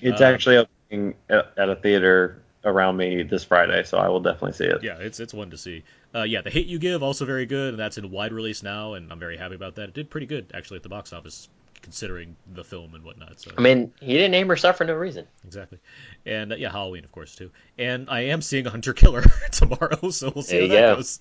It's 0.00 0.20
Uh, 0.20 0.24
actually 0.24 0.56
opening 0.58 1.14
at 1.28 1.52
at 1.56 1.68
a 1.68 1.76
theater 1.76 2.42
around 2.64 2.96
me 2.96 3.22
this 3.22 3.44
Friday, 3.44 3.82
so 3.84 3.98
I 3.98 4.08
will 4.08 4.20
definitely 4.20 4.52
see 4.52 4.64
it. 4.64 4.82
Yeah, 4.82 4.98
it's 4.98 5.20
it's 5.20 5.32
one 5.34 5.50
to 5.50 5.56
see. 5.58 5.84
Uh, 6.14 6.22
yeah, 6.22 6.40
The 6.40 6.50
Hate 6.50 6.66
You 6.66 6.78
Give 6.78 7.02
also 7.02 7.24
very 7.24 7.46
good, 7.46 7.70
and 7.74 7.78
that's 7.78 7.98
in 7.98 8.10
wide 8.10 8.32
release 8.32 8.62
now, 8.62 8.94
and 8.94 9.12
I'm 9.12 9.18
very 9.18 9.36
happy 9.36 9.54
about 9.54 9.74
that. 9.76 9.90
It 9.90 9.94
did 9.94 10.10
pretty 10.10 10.26
good 10.26 10.50
actually 10.54 10.78
at 10.78 10.82
the 10.82 10.88
box 10.88 11.12
office, 11.12 11.48
considering 11.82 12.34
the 12.54 12.64
film 12.64 12.94
and 12.94 13.04
whatnot. 13.04 13.38
So 13.40 13.52
I 13.56 13.60
mean, 13.60 13.92
he 14.00 14.14
didn't 14.14 14.32
name 14.32 14.48
her 14.48 14.56
stuff 14.56 14.78
for 14.78 14.84
no 14.84 14.94
reason. 14.94 15.26
exactly, 15.46 15.78
and 16.26 16.52
uh, 16.52 16.56
yeah, 16.56 16.70
Halloween 16.72 17.04
of 17.04 17.12
course 17.12 17.34
too. 17.36 17.50
And 17.78 18.08
I 18.10 18.22
am 18.22 18.42
seeing 18.42 18.64
Hunter 18.64 18.92
Killer 18.94 19.22
tomorrow, 19.52 20.10
so 20.10 20.32
we'll 20.34 20.42
see 20.42 20.66
There 20.66 20.68
how 20.68 20.74
that 20.74 20.80
go. 20.92 20.96
goes. 20.96 21.20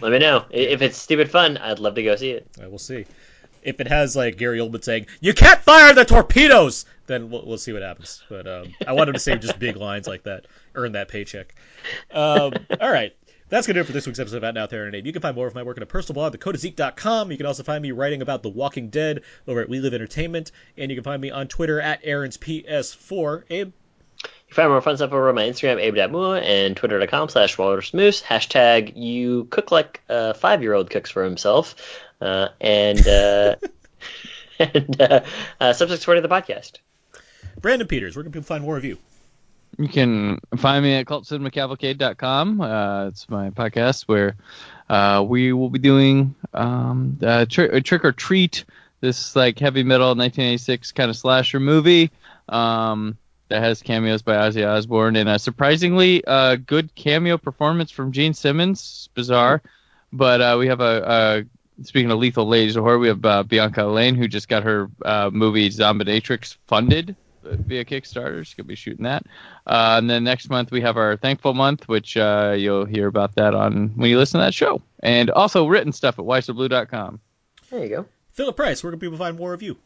Let 0.00 0.12
me 0.12 0.18
know 0.18 0.46
if 0.50 0.80
it's 0.80 0.96
stupid 0.96 1.30
fun. 1.30 1.58
I'd 1.58 1.78
love 1.78 1.96
to 1.96 2.02
go 2.02 2.16
see 2.16 2.30
it. 2.30 2.46
Uh, 2.62 2.68
we'll 2.70 2.78
see. 2.78 3.04
If 3.62 3.80
it 3.80 3.88
has 3.88 4.16
like 4.16 4.36
Gary 4.36 4.58
Oldman 4.58 4.82
saying 4.82 5.06
"You 5.20 5.34
can't 5.34 5.60
fire 5.60 5.92
the 5.94 6.04
torpedoes," 6.04 6.86
then 7.06 7.30
we'll, 7.30 7.44
we'll 7.46 7.58
see 7.58 7.72
what 7.72 7.82
happens. 7.82 8.22
But 8.28 8.46
um, 8.46 8.74
I 8.86 8.92
want 8.92 9.08
him 9.08 9.14
to 9.14 9.20
say 9.20 9.36
just 9.36 9.58
big 9.58 9.76
lines 9.76 10.06
like 10.06 10.24
that, 10.24 10.46
earn 10.74 10.92
that 10.92 11.08
paycheck. 11.08 11.54
Um, 12.12 12.52
all 12.80 12.90
right. 12.90 13.14
That's 13.50 13.66
going 13.66 13.74
to 13.74 13.80
do 13.80 13.82
it 13.82 13.86
for 13.86 13.92
this 13.92 14.06
week's 14.06 14.20
episode 14.20 14.36
of 14.36 14.44
Out 14.44 14.54
Now 14.54 14.68
There 14.68 14.86
and 14.86 14.94
Abe. 14.94 15.04
You 15.04 15.12
can 15.12 15.22
find 15.22 15.34
more 15.34 15.48
of 15.48 15.56
my 15.56 15.64
work 15.64 15.76
at 15.76 15.82
a 15.82 15.86
personal 15.86 16.14
blog, 16.14 16.36
thecodeiszeek.com. 16.38 17.32
You 17.32 17.36
can 17.36 17.46
also 17.46 17.64
find 17.64 17.82
me 17.82 17.90
writing 17.90 18.22
about 18.22 18.44
The 18.44 18.48
Walking 18.48 18.90
Dead 18.90 19.22
over 19.48 19.60
at 19.60 19.68
We 19.68 19.80
Live 19.80 19.92
Entertainment. 19.92 20.52
And 20.78 20.88
you 20.88 20.96
can 20.96 21.02
find 21.02 21.20
me 21.20 21.32
on 21.32 21.48
Twitter 21.48 21.80
at 21.80 21.98
Aaron's 22.04 22.38
PS4. 22.38 23.42
Abe, 23.50 23.72
You 24.50 24.54
can 24.56 24.62
find 24.64 24.70
more 24.70 24.80
fun 24.80 24.96
stuff 24.96 25.12
over 25.12 25.28
on 25.28 25.36
my 25.36 25.44
Instagram, 25.44 25.80
abe.mua, 25.80 26.40
and 26.40 26.76
twitter.com 26.76 27.28
slash 27.28 27.56
walrusmoose. 27.56 28.20
Hashtag 28.20 28.96
you 28.96 29.44
cook 29.44 29.70
like 29.70 30.00
a 30.08 30.34
five-year-old 30.34 30.90
cooks 30.90 31.08
for 31.08 31.22
himself. 31.22 31.76
Uh, 32.20 32.48
and 32.60 33.06
uh, 33.06 33.54
and 34.58 35.00
uh, 35.00 35.20
uh, 35.60 35.72
subject 35.72 36.02
supporting 36.02 36.24
the 36.24 36.28
podcast. 36.28 36.78
Brandon 37.60 37.86
Peters, 37.86 38.16
where 38.16 38.24
can 38.24 38.32
people 38.32 38.44
find 38.44 38.64
more 38.64 38.76
of 38.76 38.84
you? 38.84 38.98
You 39.78 39.86
can 39.86 40.40
find 40.56 40.82
me 40.82 40.96
at 40.96 41.06
cultcinemacavalcade.com. 41.06 42.60
Uh, 42.60 43.06
it's 43.06 43.30
my 43.30 43.50
podcast 43.50 44.08
where 44.08 44.34
uh, 44.88 45.24
we 45.28 45.52
will 45.52 45.70
be 45.70 45.78
doing 45.78 46.34
um, 46.54 47.18
uh, 47.22 47.46
tri- 47.48 47.78
Trick 47.78 48.04
or 48.04 48.10
Treat, 48.10 48.64
this 49.00 49.36
like 49.36 49.60
heavy 49.60 49.84
metal 49.84 50.08
1986 50.08 50.90
kind 50.90 51.08
of 51.08 51.16
slasher 51.16 51.60
movie 51.60 52.10
um, 52.48 53.16
that 53.50 53.62
has 53.62 53.82
cameos 53.82 54.22
by 54.22 54.34
Ozzy 54.34 54.66
Osbourne 54.66 55.16
and 55.16 55.28
a 55.28 55.38
surprisingly 55.38 56.24
uh, 56.24 56.56
good 56.56 56.94
cameo 56.94 57.36
performance 57.36 57.90
from 57.90 58.12
Gene 58.12 58.34
Simmons. 58.34 59.10
Bizarre, 59.14 59.62
but 60.12 60.40
uh, 60.40 60.56
we 60.58 60.68
have 60.68 60.80
a, 60.80 61.44
a 61.80 61.84
speaking 61.84 62.10
of 62.10 62.18
lethal 62.18 62.46
ladies 62.46 62.76
of 62.76 62.84
horror, 62.84 62.98
we 62.98 63.08
have 63.08 63.24
uh, 63.24 63.42
Bianca 63.42 63.84
Lane 63.84 64.14
who 64.14 64.28
just 64.28 64.48
got 64.48 64.62
her 64.62 64.90
uh, 65.04 65.30
movie 65.32 65.68
Zombinatrix 65.68 66.56
funded 66.66 67.16
via 67.42 67.84
Kickstarter. 67.84 68.44
She's 68.44 68.54
gonna 68.54 68.66
be 68.66 68.74
shooting 68.74 69.04
that. 69.04 69.24
Uh, 69.66 69.96
and 69.98 70.08
then 70.08 70.24
next 70.24 70.50
month 70.50 70.70
we 70.70 70.80
have 70.82 70.96
our 70.96 71.16
Thankful 71.16 71.54
Month, 71.54 71.88
which 71.88 72.16
uh, 72.16 72.54
you'll 72.56 72.84
hear 72.84 73.06
about 73.06 73.34
that 73.36 73.54
on 73.54 73.88
when 73.96 74.10
you 74.10 74.18
listen 74.18 74.40
to 74.40 74.46
that 74.46 74.54
show. 74.54 74.82
And 75.02 75.30
also 75.30 75.66
written 75.66 75.92
stuff 75.92 76.18
at 76.18 76.24
whysoblu.com. 76.24 77.20
There 77.70 77.82
you 77.82 77.88
go. 77.88 78.06
Philip 78.32 78.56
Price, 78.56 78.82
where 78.82 78.92
can 78.92 79.00
people 79.00 79.18
find 79.18 79.36
more 79.36 79.52
of 79.54 79.62
you? 79.62 79.76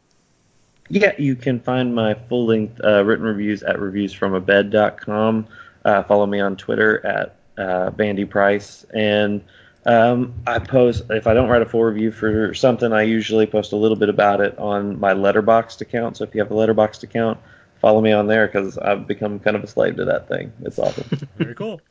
Yeah, 0.89 1.13
you 1.17 1.35
can 1.35 1.59
find 1.59 1.95
my 1.95 2.13
full 2.13 2.45
length 2.45 2.79
uh, 2.83 3.03
written 3.03 3.25
reviews 3.25 3.63
at 3.63 3.77
reviewsfromabed.com. 3.77 5.47
Uh, 5.83 6.03
follow 6.03 6.25
me 6.25 6.39
on 6.39 6.55
Twitter 6.55 7.05
at 7.05 7.35
uh, 7.57 7.89
Bandy 7.91 8.25
Price. 8.25 8.85
And 8.93 9.43
um, 9.85 10.33
I 10.45 10.59
post, 10.59 11.03
if 11.09 11.27
I 11.27 11.33
don't 11.33 11.49
write 11.49 11.61
a 11.61 11.65
full 11.65 11.83
review 11.83 12.11
for 12.11 12.53
something, 12.53 12.93
I 12.93 13.03
usually 13.03 13.45
post 13.45 13.71
a 13.71 13.75
little 13.75 13.97
bit 13.97 14.09
about 14.09 14.41
it 14.41 14.57
on 14.57 14.99
my 14.99 15.13
Letterboxd 15.13 15.81
account. 15.81 16.17
So 16.17 16.23
if 16.23 16.35
you 16.35 16.41
have 16.41 16.51
a 16.51 16.55
Letterboxd 16.55 17.03
account, 17.03 17.39
follow 17.81 18.01
me 18.01 18.11
on 18.11 18.27
there 18.27 18.47
because 18.47 18.77
I've 18.77 19.07
become 19.07 19.39
kind 19.39 19.55
of 19.55 19.63
a 19.63 19.67
slave 19.67 19.95
to 19.97 20.05
that 20.05 20.27
thing. 20.27 20.51
It's 20.63 20.79
awesome. 20.79 21.27
Very 21.37 21.55
cool. 21.55 21.81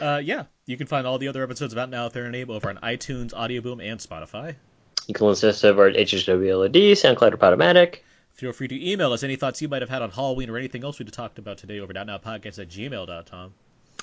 Uh, 0.00 0.20
yeah, 0.22 0.44
you 0.66 0.76
can 0.76 0.86
find 0.86 1.06
all 1.06 1.18
the 1.18 1.28
other 1.28 1.42
episodes 1.42 1.72
of 1.72 1.78
Out 1.78 1.90
Now 1.90 2.08
There 2.08 2.24
and 2.24 2.34
Abe 2.34 2.50
over 2.50 2.70
on 2.70 2.78
iTunes, 2.78 3.32
Audioboom, 3.32 3.84
and 3.84 4.00
Spotify. 4.00 4.54
You 5.06 5.14
can 5.14 5.26
listen 5.26 5.48
to 5.48 5.50
us 5.50 5.64
over 5.64 5.86
at 5.86 5.96
HHWLOD, 5.96 6.92
SoundCloud, 6.92 7.34
or 7.34 7.36
Podomatic. 7.36 7.98
Feel 8.42 8.52
free 8.52 8.66
to 8.66 8.90
email 8.90 9.12
us 9.12 9.22
any 9.22 9.36
thoughts 9.36 9.62
you 9.62 9.68
might 9.68 9.82
have 9.82 9.88
had 9.88 10.02
on 10.02 10.10
Halloween 10.10 10.50
or 10.50 10.58
anything 10.58 10.82
else 10.82 10.98
we've 10.98 11.08
talked 11.12 11.38
about 11.38 11.58
today 11.58 11.78
over 11.78 11.96
at 11.96 12.04
outnowpodcast 12.08 12.58
at 12.58 12.68
gmail.com. 12.68 13.54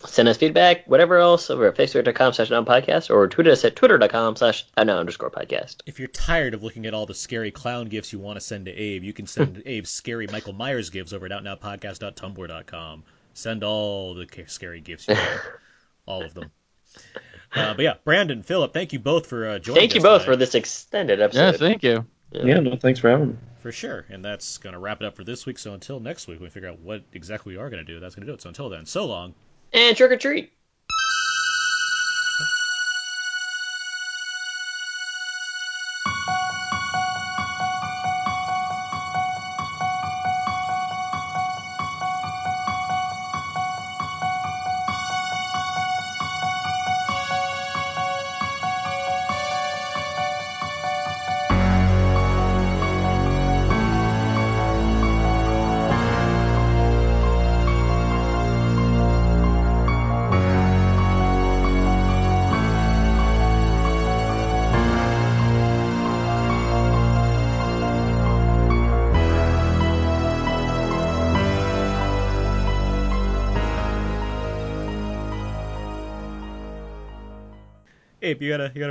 Send 0.05 0.29
us 0.29 0.37
feedback, 0.37 0.87
whatever 0.87 1.17
else, 1.17 1.49
over 1.49 1.67
at 1.67 1.75
facebook.com 1.75 2.31
slash 2.31 2.47
podcast 2.47 3.13
or 3.13 3.27
tweet 3.27 3.47
us 3.47 3.65
at 3.65 3.75
twitter.com 3.75 4.37
slash 4.37 4.65
now 4.77 4.97
underscore 4.97 5.29
podcast. 5.29 5.81
If 5.85 5.99
you're 5.99 6.07
tired 6.07 6.53
of 6.53 6.63
looking 6.63 6.85
at 6.85 6.93
all 6.93 7.05
the 7.05 7.13
scary 7.13 7.51
clown 7.51 7.89
gifts 7.89 8.13
you 8.13 8.19
want 8.19 8.37
to 8.37 8.39
send 8.39 8.67
to 8.67 8.71
Abe, 8.71 9.03
you 9.03 9.11
can 9.11 9.27
send 9.27 9.61
Abe 9.65 9.85
scary 9.85 10.27
Michael 10.27 10.53
Myers 10.53 10.89
gifts 10.89 11.11
over 11.11 11.25
at 11.25 11.33
outnowpodcast.tumblr.com. 11.33 13.03
Send 13.33 13.65
all 13.65 14.13
the 14.13 14.25
scary 14.47 14.79
gifts 14.79 15.09
you 15.09 15.15
want. 15.15 15.41
all 16.05 16.23
of 16.23 16.33
them. 16.33 16.49
Uh, 17.53 17.73
but 17.73 17.81
yeah, 17.81 17.95
Brandon, 18.05 18.41
Philip, 18.41 18.73
thank 18.73 18.93
you 18.93 18.99
both 18.99 19.27
for 19.27 19.49
uh, 19.49 19.59
joining 19.59 19.81
Thank 19.81 19.95
you 19.95 20.01
both 20.01 20.21
tonight. 20.21 20.33
for 20.33 20.37
this 20.37 20.55
extended 20.55 21.19
episode. 21.19 21.41
Yeah, 21.41 21.51
thank 21.51 21.83
you. 21.83 22.05
yeah, 22.31 22.61
no, 22.61 22.77
thanks 22.77 23.01
for 23.01 23.09
having 23.09 23.31
me. 23.31 23.37
For 23.59 23.71
sure. 23.71 24.05
And 24.09 24.23
that's 24.23 24.57
going 24.57 24.73
to 24.73 24.79
wrap 24.79 25.01
it 25.01 25.05
up 25.05 25.15
for 25.15 25.23
this 25.23 25.45
week. 25.45 25.59
So 25.59 25.73
until 25.73 25.99
next 25.99 26.27
week, 26.27 26.39
we 26.39 26.49
figure 26.49 26.69
out 26.69 26.79
what 26.79 27.03
exactly 27.13 27.53
we 27.53 27.59
are 27.61 27.69
going 27.69 27.85
to 27.85 27.93
do, 27.93 27.99
that's 27.99 28.15
going 28.15 28.25
to 28.25 28.31
do 28.31 28.35
it. 28.35 28.41
So 28.41 28.49
until 28.49 28.69
then, 28.69 28.85
so 28.85 29.05
long. 29.05 29.33
And 29.73 29.95
trick 29.95 30.11
or 30.11 30.17
treat. 30.17 30.51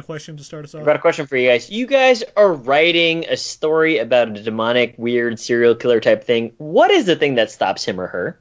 Question 0.09 0.39
to 0.39 0.43
start 0.43 0.65
us 0.65 0.75
off? 0.75 0.81
I've 0.81 0.87
got 0.87 0.97
a 0.97 1.01
question 1.01 1.27
for 1.27 1.37
you 1.37 1.51
guys. 1.51 1.69
You 1.69 1.87
guys 1.87 2.25
are 2.35 2.51
writing 2.51 3.27
a 3.29 3.37
story 3.37 3.99
about 3.99 4.29
a 4.29 4.43
demonic, 4.43 4.95
weird 4.97 5.39
serial 5.39 5.75
killer 5.75 6.01
type 6.01 6.25
thing. 6.25 6.55
What 6.57 6.91
is 6.91 7.05
the 7.05 7.15
thing 7.15 7.35
that 7.35 7.51
stops 7.51 7.85
him 7.85 8.01
or 8.01 8.07
her? 8.07 8.41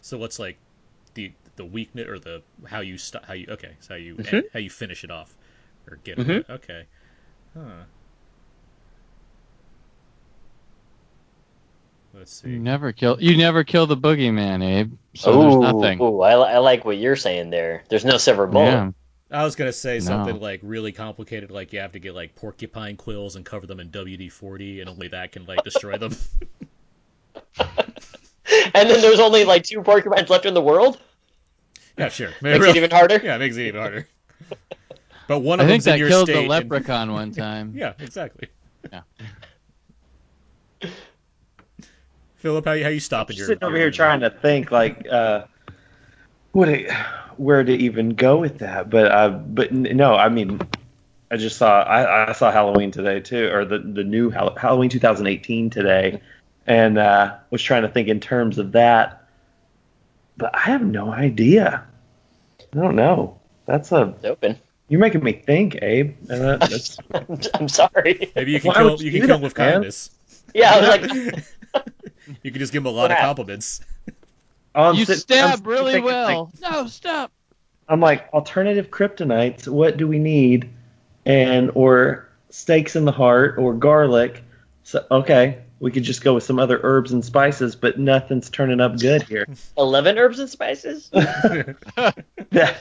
So 0.00 0.16
what's 0.16 0.38
like 0.38 0.56
the 1.12 1.32
the 1.56 1.66
weakness 1.66 2.08
or 2.08 2.18
the 2.18 2.40
how 2.66 2.80
you 2.80 2.96
st- 2.96 3.22
how 3.26 3.34
you 3.34 3.46
okay 3.50 3.72
so 3.80 3.92
how 3.92 3.98
you 4.00 4.14
Mhm. 4.16 4.44
how 4.54 4.58
you 4.58 4.70
finish 4.70 5.04
it 5.04 5.10
off 5.10 5.34
or 5.86 5.96
get 6.02 6.16
Mhm. 6.16 6.30
it 6.30 6.46
okay 6.48 6.84
huh 7.52 7.84
let's 12.14 12.32
see 12.32 12.48
You 12.48 12.58
never 12.58 12.92
kill. 12.92 13.18
You 13.20 13.36
never 13.36 13.64
kill 13.64 13.86
the 13.86 13.98
boogeyman, 13.98 14.64
Abe. 14.64 14.94
So 15.14 15.38
ooh, 15.38 15.42
there's 15.42 15.56
nothing. 15.56 16.00
ooh, 16.00 16.22
I, 16.22 16.54
I 16.54 16.58
like 16.58 16.86
what 16.86 16.96
you're 16.96 17.16
saying 17.16 17.50
there. 17.50 17.84
There's 17.90 18.06
no 18.06 18.16
silver 18.16 18.46
bullet. 18.46 18.94
Yeah. 19.32 19.40
I 19.40 19.44
was 19.44 19.56
gonna 19.56 19.72
say 19.72 19.94
No. 19.94 20.00
something 20.04 20.38
like 20.40 20.60
really 20.62 20.92
complicated 20.92 21.50
like 21.50 21.72
you 21.72 21.80
have 21.80 21.92
to 21.92 21.98
get 21.98 22.14
like 22.14 22.34
porcupine 22.34 22.96
quills 22.96 23.36
and 23.36 23.44
cover 23.44 23.66
them 23.66 23.80
in 23.80 23.90
WD 23.90 24.30
forty 24.30 24.80
and 24.80 24.88
only 24.90 25.08
that 25.08 25.32
can 25.32 25.44
like 25.46 25.64
destroy 25.64 25.96
them 25.98 26.14
and 27.58 28.88
then 28.88 29.00
there's 29.00 29.20
only 29.20 29.44
like 29.44 29.64
two 29.64 29.82
porcupines 29.82 30.28
left 30.30 30.46
in 30.46 30.54
the 30.54 30.60
world. 30.62 30.98
yeah 31.98 32.08
sure 32.08 32.30
Makes 32.42 32.66
it 32.66 32.76
even 32.76 32.90
harder. 32.90 33.20
yeah 33.22 33.38
makes 33.38 33.56
it 33.56 33.66
even 33.68 33.80
harder 33.80 34.06
But 35.28 35.38
one 35.40 35.60
I 35.60 35.62
of 35.64 35.68
think 35.68 35.82
them's 35.82 35.86
in 35.86 35.92
that 35.92 35.98
your 35.98 36.08
killed 36.08 36.26
state. 36.26 36.34
the 36.34 36.40
and- 36.40 36.48
leprechaun 36.48 37.12
one 37.12 37.30
time. 37.44 37.72
yeah, 37.74 37.94
exactly. 38.00 38.48
Yeah. 38.92 39.02
Philip, 42.36 42.64
how 42.64 42.72
you, 42.72 42.82
how 42.82 42.90
you 42.90 42.98
stopping 43.00 43.36
your? 43.36 43.46
sitting 43.46 43.62
over 43.64 43.76
your- 43.76 43.84
here 43.86 43.90
trying 43.92 44.20
to 44.20 44.30
think 44.30 44.70
like 44.72 45.06
uh 45.10 45.44
what 46.52 46.68
it, 46.68 46.90
where 47.38 47.62
to 47.64 47.72
even 47.72 48.10
go 48.10 48.36
with 48.38 48.58
that 48.58 48.90
but 48.90 49.10
uh 49.10 49.28
but 49.30 49.72
no 49.72 50.14
i 50.14 50.28
mean 50.28 50.60
i 51.30 51.36
just 51.36 51.56
saw 51.56 51.82
i 51.82 52.28
i 52.28 52.32
saw 52.32 52.50
halloween 52.50 52.90
today 52.90 53.20
too 53.20 53.48
or 53.52 53.64
the 53.64 53.78
the 53.78 54.04
new 54.04 54.30
Hall- 54.30 54.54
halloween 54.56 54.90
2018 54.90 55.70
today 55.70 56.20
and 56.66 56.98
uh 56.98 57.36
was 57.50 57.62
trying 57.62 57.82
to 57.82 57.88
think 57.88 58.08
in 58.08 58.20
terms 58.20 58.58
of 58.58 58.72
that 58.72 59.26
but 60.36 60.54
i 60.54 60.60
have 60.60 60.82
no 60.82 61.12
idea 61.12 61.84
i 62.74 62.76
don't 62.78 62.96
know 62.96 63.38
that's 63.66 63.92
a 63.92 64.14
It's 64.16 64.24
open. 64.24 64.58
you're 64.88 65.00
making 65.00 65.22
me 65.22 65.32
think 65.32 65.78
abe 65.82 66.16
and 66.28 66.40
that, 66.42 66.60
that's 66.60 66.98
I'm 67.54 67.68
sorry. 67.68 68.30
Maybe 68.34 68.52
you 68.52 68.60
can 68.60 68.68
Why 68.68 68.74
kill 68.74 69.00
you 69.00 69.06
you 69.06 69.10
can 69.12 69.20
do 69.20 69.26
kill 69.26 69.36
him 69.36 69.42
with 69.42 69.56
man? 69.58 69.72
kindness. 69.74 70.10
Yeah, 70.54 70.72
I 70.74 70.80
was 70.80 70.88
like, 70.88 71.10
You 72.42 72.50
can 72.50 72.58
just 72.60 72.72
give 72.72 72.82
him 72.82 72.86
a 72.86 72.90
lot 72.90 73.10
of 73.10 73.16
compliments. 73.18 73.80
I'm 74.74 74.94
you 74.94 75.04
sit- 75.04 75.14
I'm 75.30 75.56
stab 75.56 75.66
really 75.66 75.94
thinking, 75.94 76.12
like, 76.12 76.28
well. 76.28 76.52
no, 76.62 76.86
stop. 76.86 77.30
I'm 77.88 78.00
like 78.00 78.28
alternative 78.32 78.90
kryptonites. 78.90 79.68
What 79.68 79.96
do 79.96 80.08
we 80.08 80.18
need? 80.18 80.70
And 81.24 81.70
or 81.74 82.28
steaks 82.50 82.96
in 82.96 83.04
the 83.04 83.12
heart 83.12 83.58
or 83.58 83.74
garlic. 83.74 84.42
So 84.82 85.04
okay, 85.10 85.58
we 85.82 85.90
could 85.90 86.04
just 86.04 86.22
go 86.22 86.32
with 86.34 86.44
some 86.44 86.58
other 86.60 86.78
herbs 86.82 87.12
and 87.12 87.24
spices, 87.24 87.74
but 87.74 87.98
nothing's 87.98 88.48
turning 88.48 88.80
up 88.80 88.98
good 88.98 89.22
here. 89.24 89.46
eleven 89.76 90.16
herbs 90.16 90.38
and 90.38 90.48
spices. 90.48 91.10
That- 92.50 92.78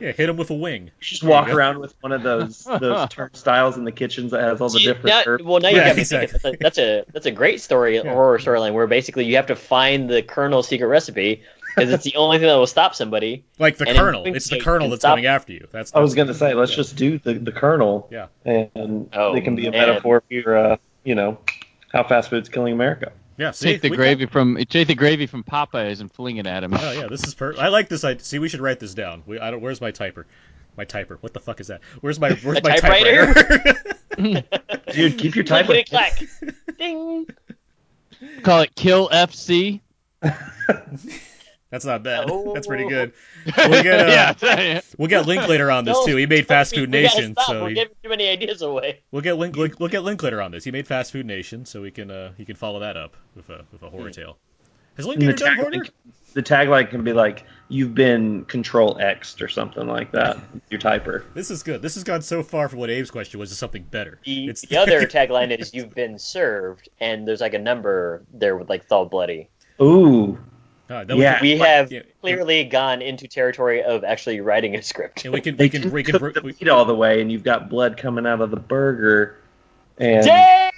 Yeah, 0.00 0.12
hit 0.12 0.26
them 0.28 0.36
with 0.36 0.50
a 0.50 0.54
wing. 0.54 0.90
just 1.00 1.22
There 1.22 1.30
walk 1.30 1.48
go. 1.48 1.54
around 1.56 1.80
with 1.80 1.94
one 2.02 2.12
of 2.12 2.22
those 2.22 2.62
those 2.64 3.08
turnstiles 3.10 3.76
in 3.76 3.84
the 3.84 3.90
kitchens 3.92 4.30
that 4.30 4.42
has 4.42 4.60
all 4.60 4.68
the 4.68 4.78
different 4.78 5.06
now- 5.06 5.22
herbs. 5.26 5.42
well, 5.44 5.58
now 5.60 5.68
you 5.70 5.76
Yeah, 5.76 5.88
got 5.88 5.96
me 5.96 6.02
exactly. 6.02 6.38
thinking. 6.38 6.58
That's 6.60 6.78
a, 6.78 6.80
that's 6.82 7.08
a 7.08 7.12
that's 7.12 7.26
a 7.26 7.30
great 7.32 7.60
story, 7.60 7.98
horror 7.98 8.38
storyline, 8.38 8.74
where 8.74 8.86
basically 8.86 9.24
you 9.24 9.36
have 9.36 9.46
to 9.46 9.56
find 9.56 10.08
the 10.08 10.22
Colonel's 10.22 10.68
secret 10.68 10.86
recipe 10.86 11.42
because 11.74 11.92
it's 11.92 12.04
the 12.04 12.14
only 12.16 12.38
thing 12.38 12.46
that 12.46 12.54
will 12.56 12.66
stop 12.66 12.94
somebody. 12.94 13.44
Like 13.58 13.76
the 13.76 13.88
And 13.88 13.98
colonel. 13.98 14.24
It's 14.24 14.48
the 14.48 14.56
you 14.56 14.62
colonel 14.62 14.88
that's 14.90 15.00
stop- 15.02 15.12
coming 15.12 15.26
after 15.26 15.52
you. 15.52 15.66
That's. 15.72 15.92
I 15.94 16.00
was 16.00 16.14
gonna 16.14 16.34
say, 16.34 16.54
let's 16.54 16.70
yeah. 16.72 16.76
just 16.76 16.96
do 16.96 17.18
the 17.18 17.34
the 17.34 17.52
kernel, 17.52 18.08
Yeah. 18.12 18.26
and 18.44 19.08
Oh, 19.12 19.34
it 19.34 19.42
can 19.42 19.56
be 19.56 19.66
a 19.66 19.70
man. 19.72 19.88
metaphor 19.88 20.22
for 20.44 20.56
uh, 20.56 20.76
you 21.04 21.14
know 21.16 21.38
how 21.92 22.04
fast 22.04 22.30
food's 22.30 22.48
killing 22.48 22.72
America. 22.72 23.12
Yeah. 23.36 23.52
See, 23.52 23.72
Take 23.72 23.82
the 23.82 23.90
we 23.90 23.96
gravy 23.96 24.26
from 24.26 24.56
take 24.68 24.88
the 24.88 24.94
gravy 24.94 25.26
from 25.26 25.42
Popeyes 25.44 26.00
and 26.00 26.12
fling 26.12 26.36
it 26.36 26.46
at 26.46 26.62
him. 26.62 26.74
Oh 26.74 26.92
yeah, 26.92 27.06
this 27.06 27.26
is 27.26 27.34
per. 27.34 27.54
I 27.58 27.68
like 27.68 27.88
this. 27.88 28.04
I 28.04 28.16
see. 28.18 28.38
We 28.38 28.48
should 28.48 28.60
write 28.60 28.80
this 28.80 28.92
down. 28.94 29.22
We, 29.26 29.38
I 29.40 29.50
don't. 29.50 29.60
Where's 29.62 29.80
my 29.80 29.92
typer? 29.92 30.24
My 30.76 30.84
typer. 30.84 31.16
What 31.20 31.32
the 31.32 31.40
fuck 31.40 31.60
is 31.60 31.68
that? 31.68 31.80
Where's 32.00 32.20
my 32.20 32.32
Where's 32.42 32.62
my 32.62 32.76
typewriter? 32.76 33.32
typewriter? 33.32 33.82
Dude, 34.92 35.18
keep 35.18 35.34
your 35.36 35.44
Click, 35.44 35.66
typewriter. 35.66 35.84
click, 35.84 35.86
clack. 35.88 36.76
Ding. 36.78 37.26
Call 38.42 38.60
it 38.60 38.74
Kill 38.74 39.08
FC. 39.08 39.80
That's 41.70 41.84
not 41.84 42.02
bad. 42.02 42.24
Oh. 42.28 42.52
That's 42.52 42.66
pretty 42.66 42.88
good. 42.88 43.12
We'll 43.56 43.82
get, 43.82 44.08
uh, 44.08 44.34
yeah. 44.46 44.80
We'll 44.98 45.08
get 45.08 45.26
Linklater 45.26 45.70
on 45.70 45.84
this 45.84 45.96
No, 45.96 46.06
too. 46.06 46.16
He 46.16 46.26
made 46.26 46.46
Fast 46.46 46.74
Food 46.74 46.90
we 46.92 47.00
Nation, 47.02 47.32
stop. 47.32 47.46
so 47.46 47.62
we're 47.62 47.68
he, 47.70 47.74
giving 47.76 47.94
too 48.02 48.08
many 48.10 48.28
ideas 48.28 48.60
away. 48.62 49.00
we'll 49.12 49.22
get 49.22 49.34
Link, 49.38 49.56
Link, 49.56 49.78
we'll 49.80 49.88
get 49.88 50.02
Linklater 50.02 50.42
on 50.42 50.50
this. 50.50 50.64
He 50.64 50.70
made 50.72 50.86
Fast 50.86 51.12
Food 51.12 51.26
Nation, 51.26 51.64
so 51.64 51.80
we 51.80 51.90
can 51.90 52.10
uh, 52.10 52.32
he 52.36 52.44
can 52.44 52.56
follow 52.56 52.80
that 52.80 52.96
up 52.96 53.16
with 53.36 53.48
a 53.50 53.64
with 53.72 53.82
a 53.82 53.86
Hmm. 53.88 53.96
horror 53.96 54.10
tale. 54.10 54.36
Has 54.96 55.06
And 55.06 55.14
the 55.22 55.26
Linklater 55.26 55.44
done 55.44 55.56
horror? 55.56 55.70
tagline, 55.70 55.90
the 56.34 56.42
tagline 56.42 56.90
can 56.90 57.04
be 57.04 57.12
like, 57.12 57.44
"You've 57.68 57.94
been 57.94 58.44
Control 58.46 58.98
X'd" 59.00 59.40
or 59.40 59.48
something 59.48 59.86
like 59.86 60.10
that. 60.12 60.36
Your 60.68 60.80
typer. 60.80 61.22
This 61.34 61.50
is 61.50 61.62
good. 61.62 61.80
This 61.80 61.94
has 61.94 62.04
gone 62.04 62.20
so 62.22 62.42
far 62.42 62.68
from 62.68 62.80
what 62.80 62.90
Abe's 62.90 63.10
question 63.10 63.38
was 63.40 63.48
to 63.50 63.56
something 63.56 63.84
better. 63.84 64.18
The, 64.24 64.48
It's 64.48 64.62
the 64.62 64.76
other 64.76 65.06
tagline 65.06 65.56
is 65.58 65.72
"You've 65.72 65.94
been 65.94 66.18
served," 66.18 66.88
and 67.00 67.26
there's 67.26 67.40
like 67.40 67.54
a 67.54 67.58
number 67.58 68.24
there 68.34 68.56
with 68.56 68.68
like 68.68 68.86
"Thaw 68.86 69.04
Bloody." 69.06 69.48
Ooh, 69.80 70.38
Uh, 70.90 71.04
then 71.04 71.16
we 71.18 71.22
Yeah. 71.22 71.34
can- 71.38 71.42
We 71.42 71.58
have 71.58 71.92
yeah, 71.92 72.00
clearly 72.20 72.64
gone 72.64 73.00
into 73.00 73.28
territory 73.28 73.82
of 73.84 74.02
actually 74.02 74.40
writing 74.40 74.74
a 74.74 74.82
script. 74.82 75.24
and 75.24 75.32
we 75.32 75.40
can 75.40 75.56
they 75.56 75.66
we 75.66 75.70
can 75.70 75.82
can 75.82 75.92
we 75.92 76.02
can 76.02 76.18
cook 76.18 76.34
the 76.34 76.42
meat 76.42 76.68
all 76.68 76.84
the 76.84 76.94
way, 76.94 77.20
and 77.22 77.30
you've 77.30 77.44
got 77.44 77.68
blood 77.70 77.96
coming 77.96 78.26
out 78.26 78.40
of 78.40 78.50
the 78.50 78.56
burger. 78.56 79.36
And 79.98 80.24
Dang! 80.26 80.72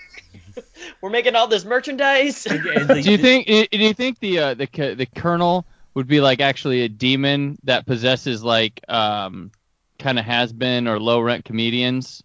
We're 1.00 1.10
making 1.10 1.34
all 1.34 1.46
this 1.48 1.64
merchandise. 1.64 2.44
Do 2.44 3.00
you 3.00 3.16
think 3.16 3.46
do 3.46 3.66
you 3.78 3.94
think 3.94 4.18
the 4.20 4.38
uh, 4.38 4.54
the 4.54 4.66
the 4.94 5.06
colonel 5.16 5.64
would 5.94 6.06
be 6.08 6.20
like 6.20 6.40
actually 6.40 6.82
a 6.82 6.88
demon 6.88 7.58
that 7.64 7.86
possesses 7.86 8.42
like 8.44 8.80
um 8.88 9.50
kind 9.98 10.18
of 10.18 10.24
has 10.26 10.52
been 10.52 10.88
or 10.88 11.00
low 11.00 11.20
rent 11.20 11.44
comedians 11.44 12.22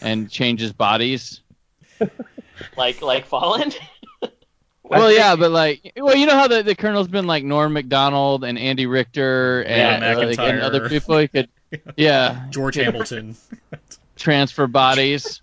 and 0.00 0.28
changes 0.30 0.72
bodies? 0.72 1.40
like 2.76 3.00
like 3.02 3.26
Fallen. 3.26 3.72
Well, 4.88 5.12
yeah, 5.12 5.36
but 5.36 5.50
like, 5.50 5.92
well, 5.96 6.16
you 6.16 6.26
know 6.26 6.34
how 6.34 6.48
the, 6.48 6.62
the 6.62 6.74
colonel's 6.74 7.08
been 7.08 7.26
like 7.26 7.44
Norm 7.44 7.72
Macdonald 7.72 8.44
and 8.44 8.58
Andy 8.58 8.86
Richter 8.86 9.62
and, 9.62 10.02
Yeah, 10.02 10.14
like, 10.26 10.38
and 10.38 10.60
other 10.60 10.88
people. 10.88 11.18
He 11.18 11.28
could, 11.28 11.48
yeah, 11.96 12.46
George 12.50 12.76
Hamilton. 12.76 13.36
transfer 14.16 14.66
bodies. 14.66 15.40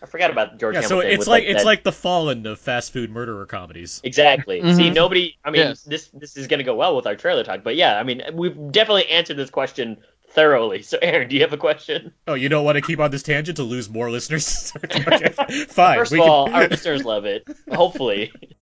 I 0.00 0.06
forgot 0.06 0.30
about 0.30 0.58
George 0.58 0.74
Yeah, 0.76 0.82
so 0.82 1.00
it's 1.00 1.20
with, 1.20 1.28
like 1.28 1.44
it's 1.44 1.60
that- 1.60 1.66
like 1.66 1.82
the 1.82 1.92
fallen 1.92 2.46
of 2.46 2.58
fast 2.60 2.92
food 2.92 3.10
murderer 3.10 3.46
comedies. 3.46 4.00
Exactly. 4.04 4.60
Mhm. 4.60 4.76
See, 4.76 4.90
nobody. 4.90 5.36
I 5.44 5.50
mean, 5.50 5.60
Yes. 5.62 5.82
this 5.82 6.08
this 6.12 6.36
is 6.36 6.46
gonna 6.46 6.62
go 6.62 6.74
well 6.76 6.94
with 6.94 7.06
our 7.06 7.16
trailer 7.16 7.42
talk, 7.44 7.62
but 7.64 7.74
yeah, 7.76 7.98
I 7.98 8.02
mean, 8.04 8.22
we've 8.32 8.56
definitely 8.70 9.08
answered 9.08 9.36
this 9.36 9.50
question 9.50 9.98
thoroughly. 10.30 10.82
So, 10.82 10.98
Aaron, 11.00 11.28
do 11.28 11.36
you 11.36 11.42
have 11.42 11.52
a 11.52 11.58
question? 11.58 12.12
Oh, 12.26 12.34
you 12.34 12.48
don't 12.48 12.64
want 12.64 12.76
to 12.76 12.82
keep 12.82 13.00
on 13.00 13.10
this 13.10 13.22
tangent 13.22 13.56
to 13.56 13.62
lose 13.62 13.88
more 13.88 14.10
listeners? 14.10 14.72
okay. 14.84 15.28
Fine. 15.68 15.98
First 15.98 16.12
of 16.12 16.20
all, 16.20 16.46
can... 16.46 16.54
our 16.54 16.68
listeners 16.68 17.04
love 17.04 17.24
it. 17.24 17.46
Hopefully, 17.72 18.32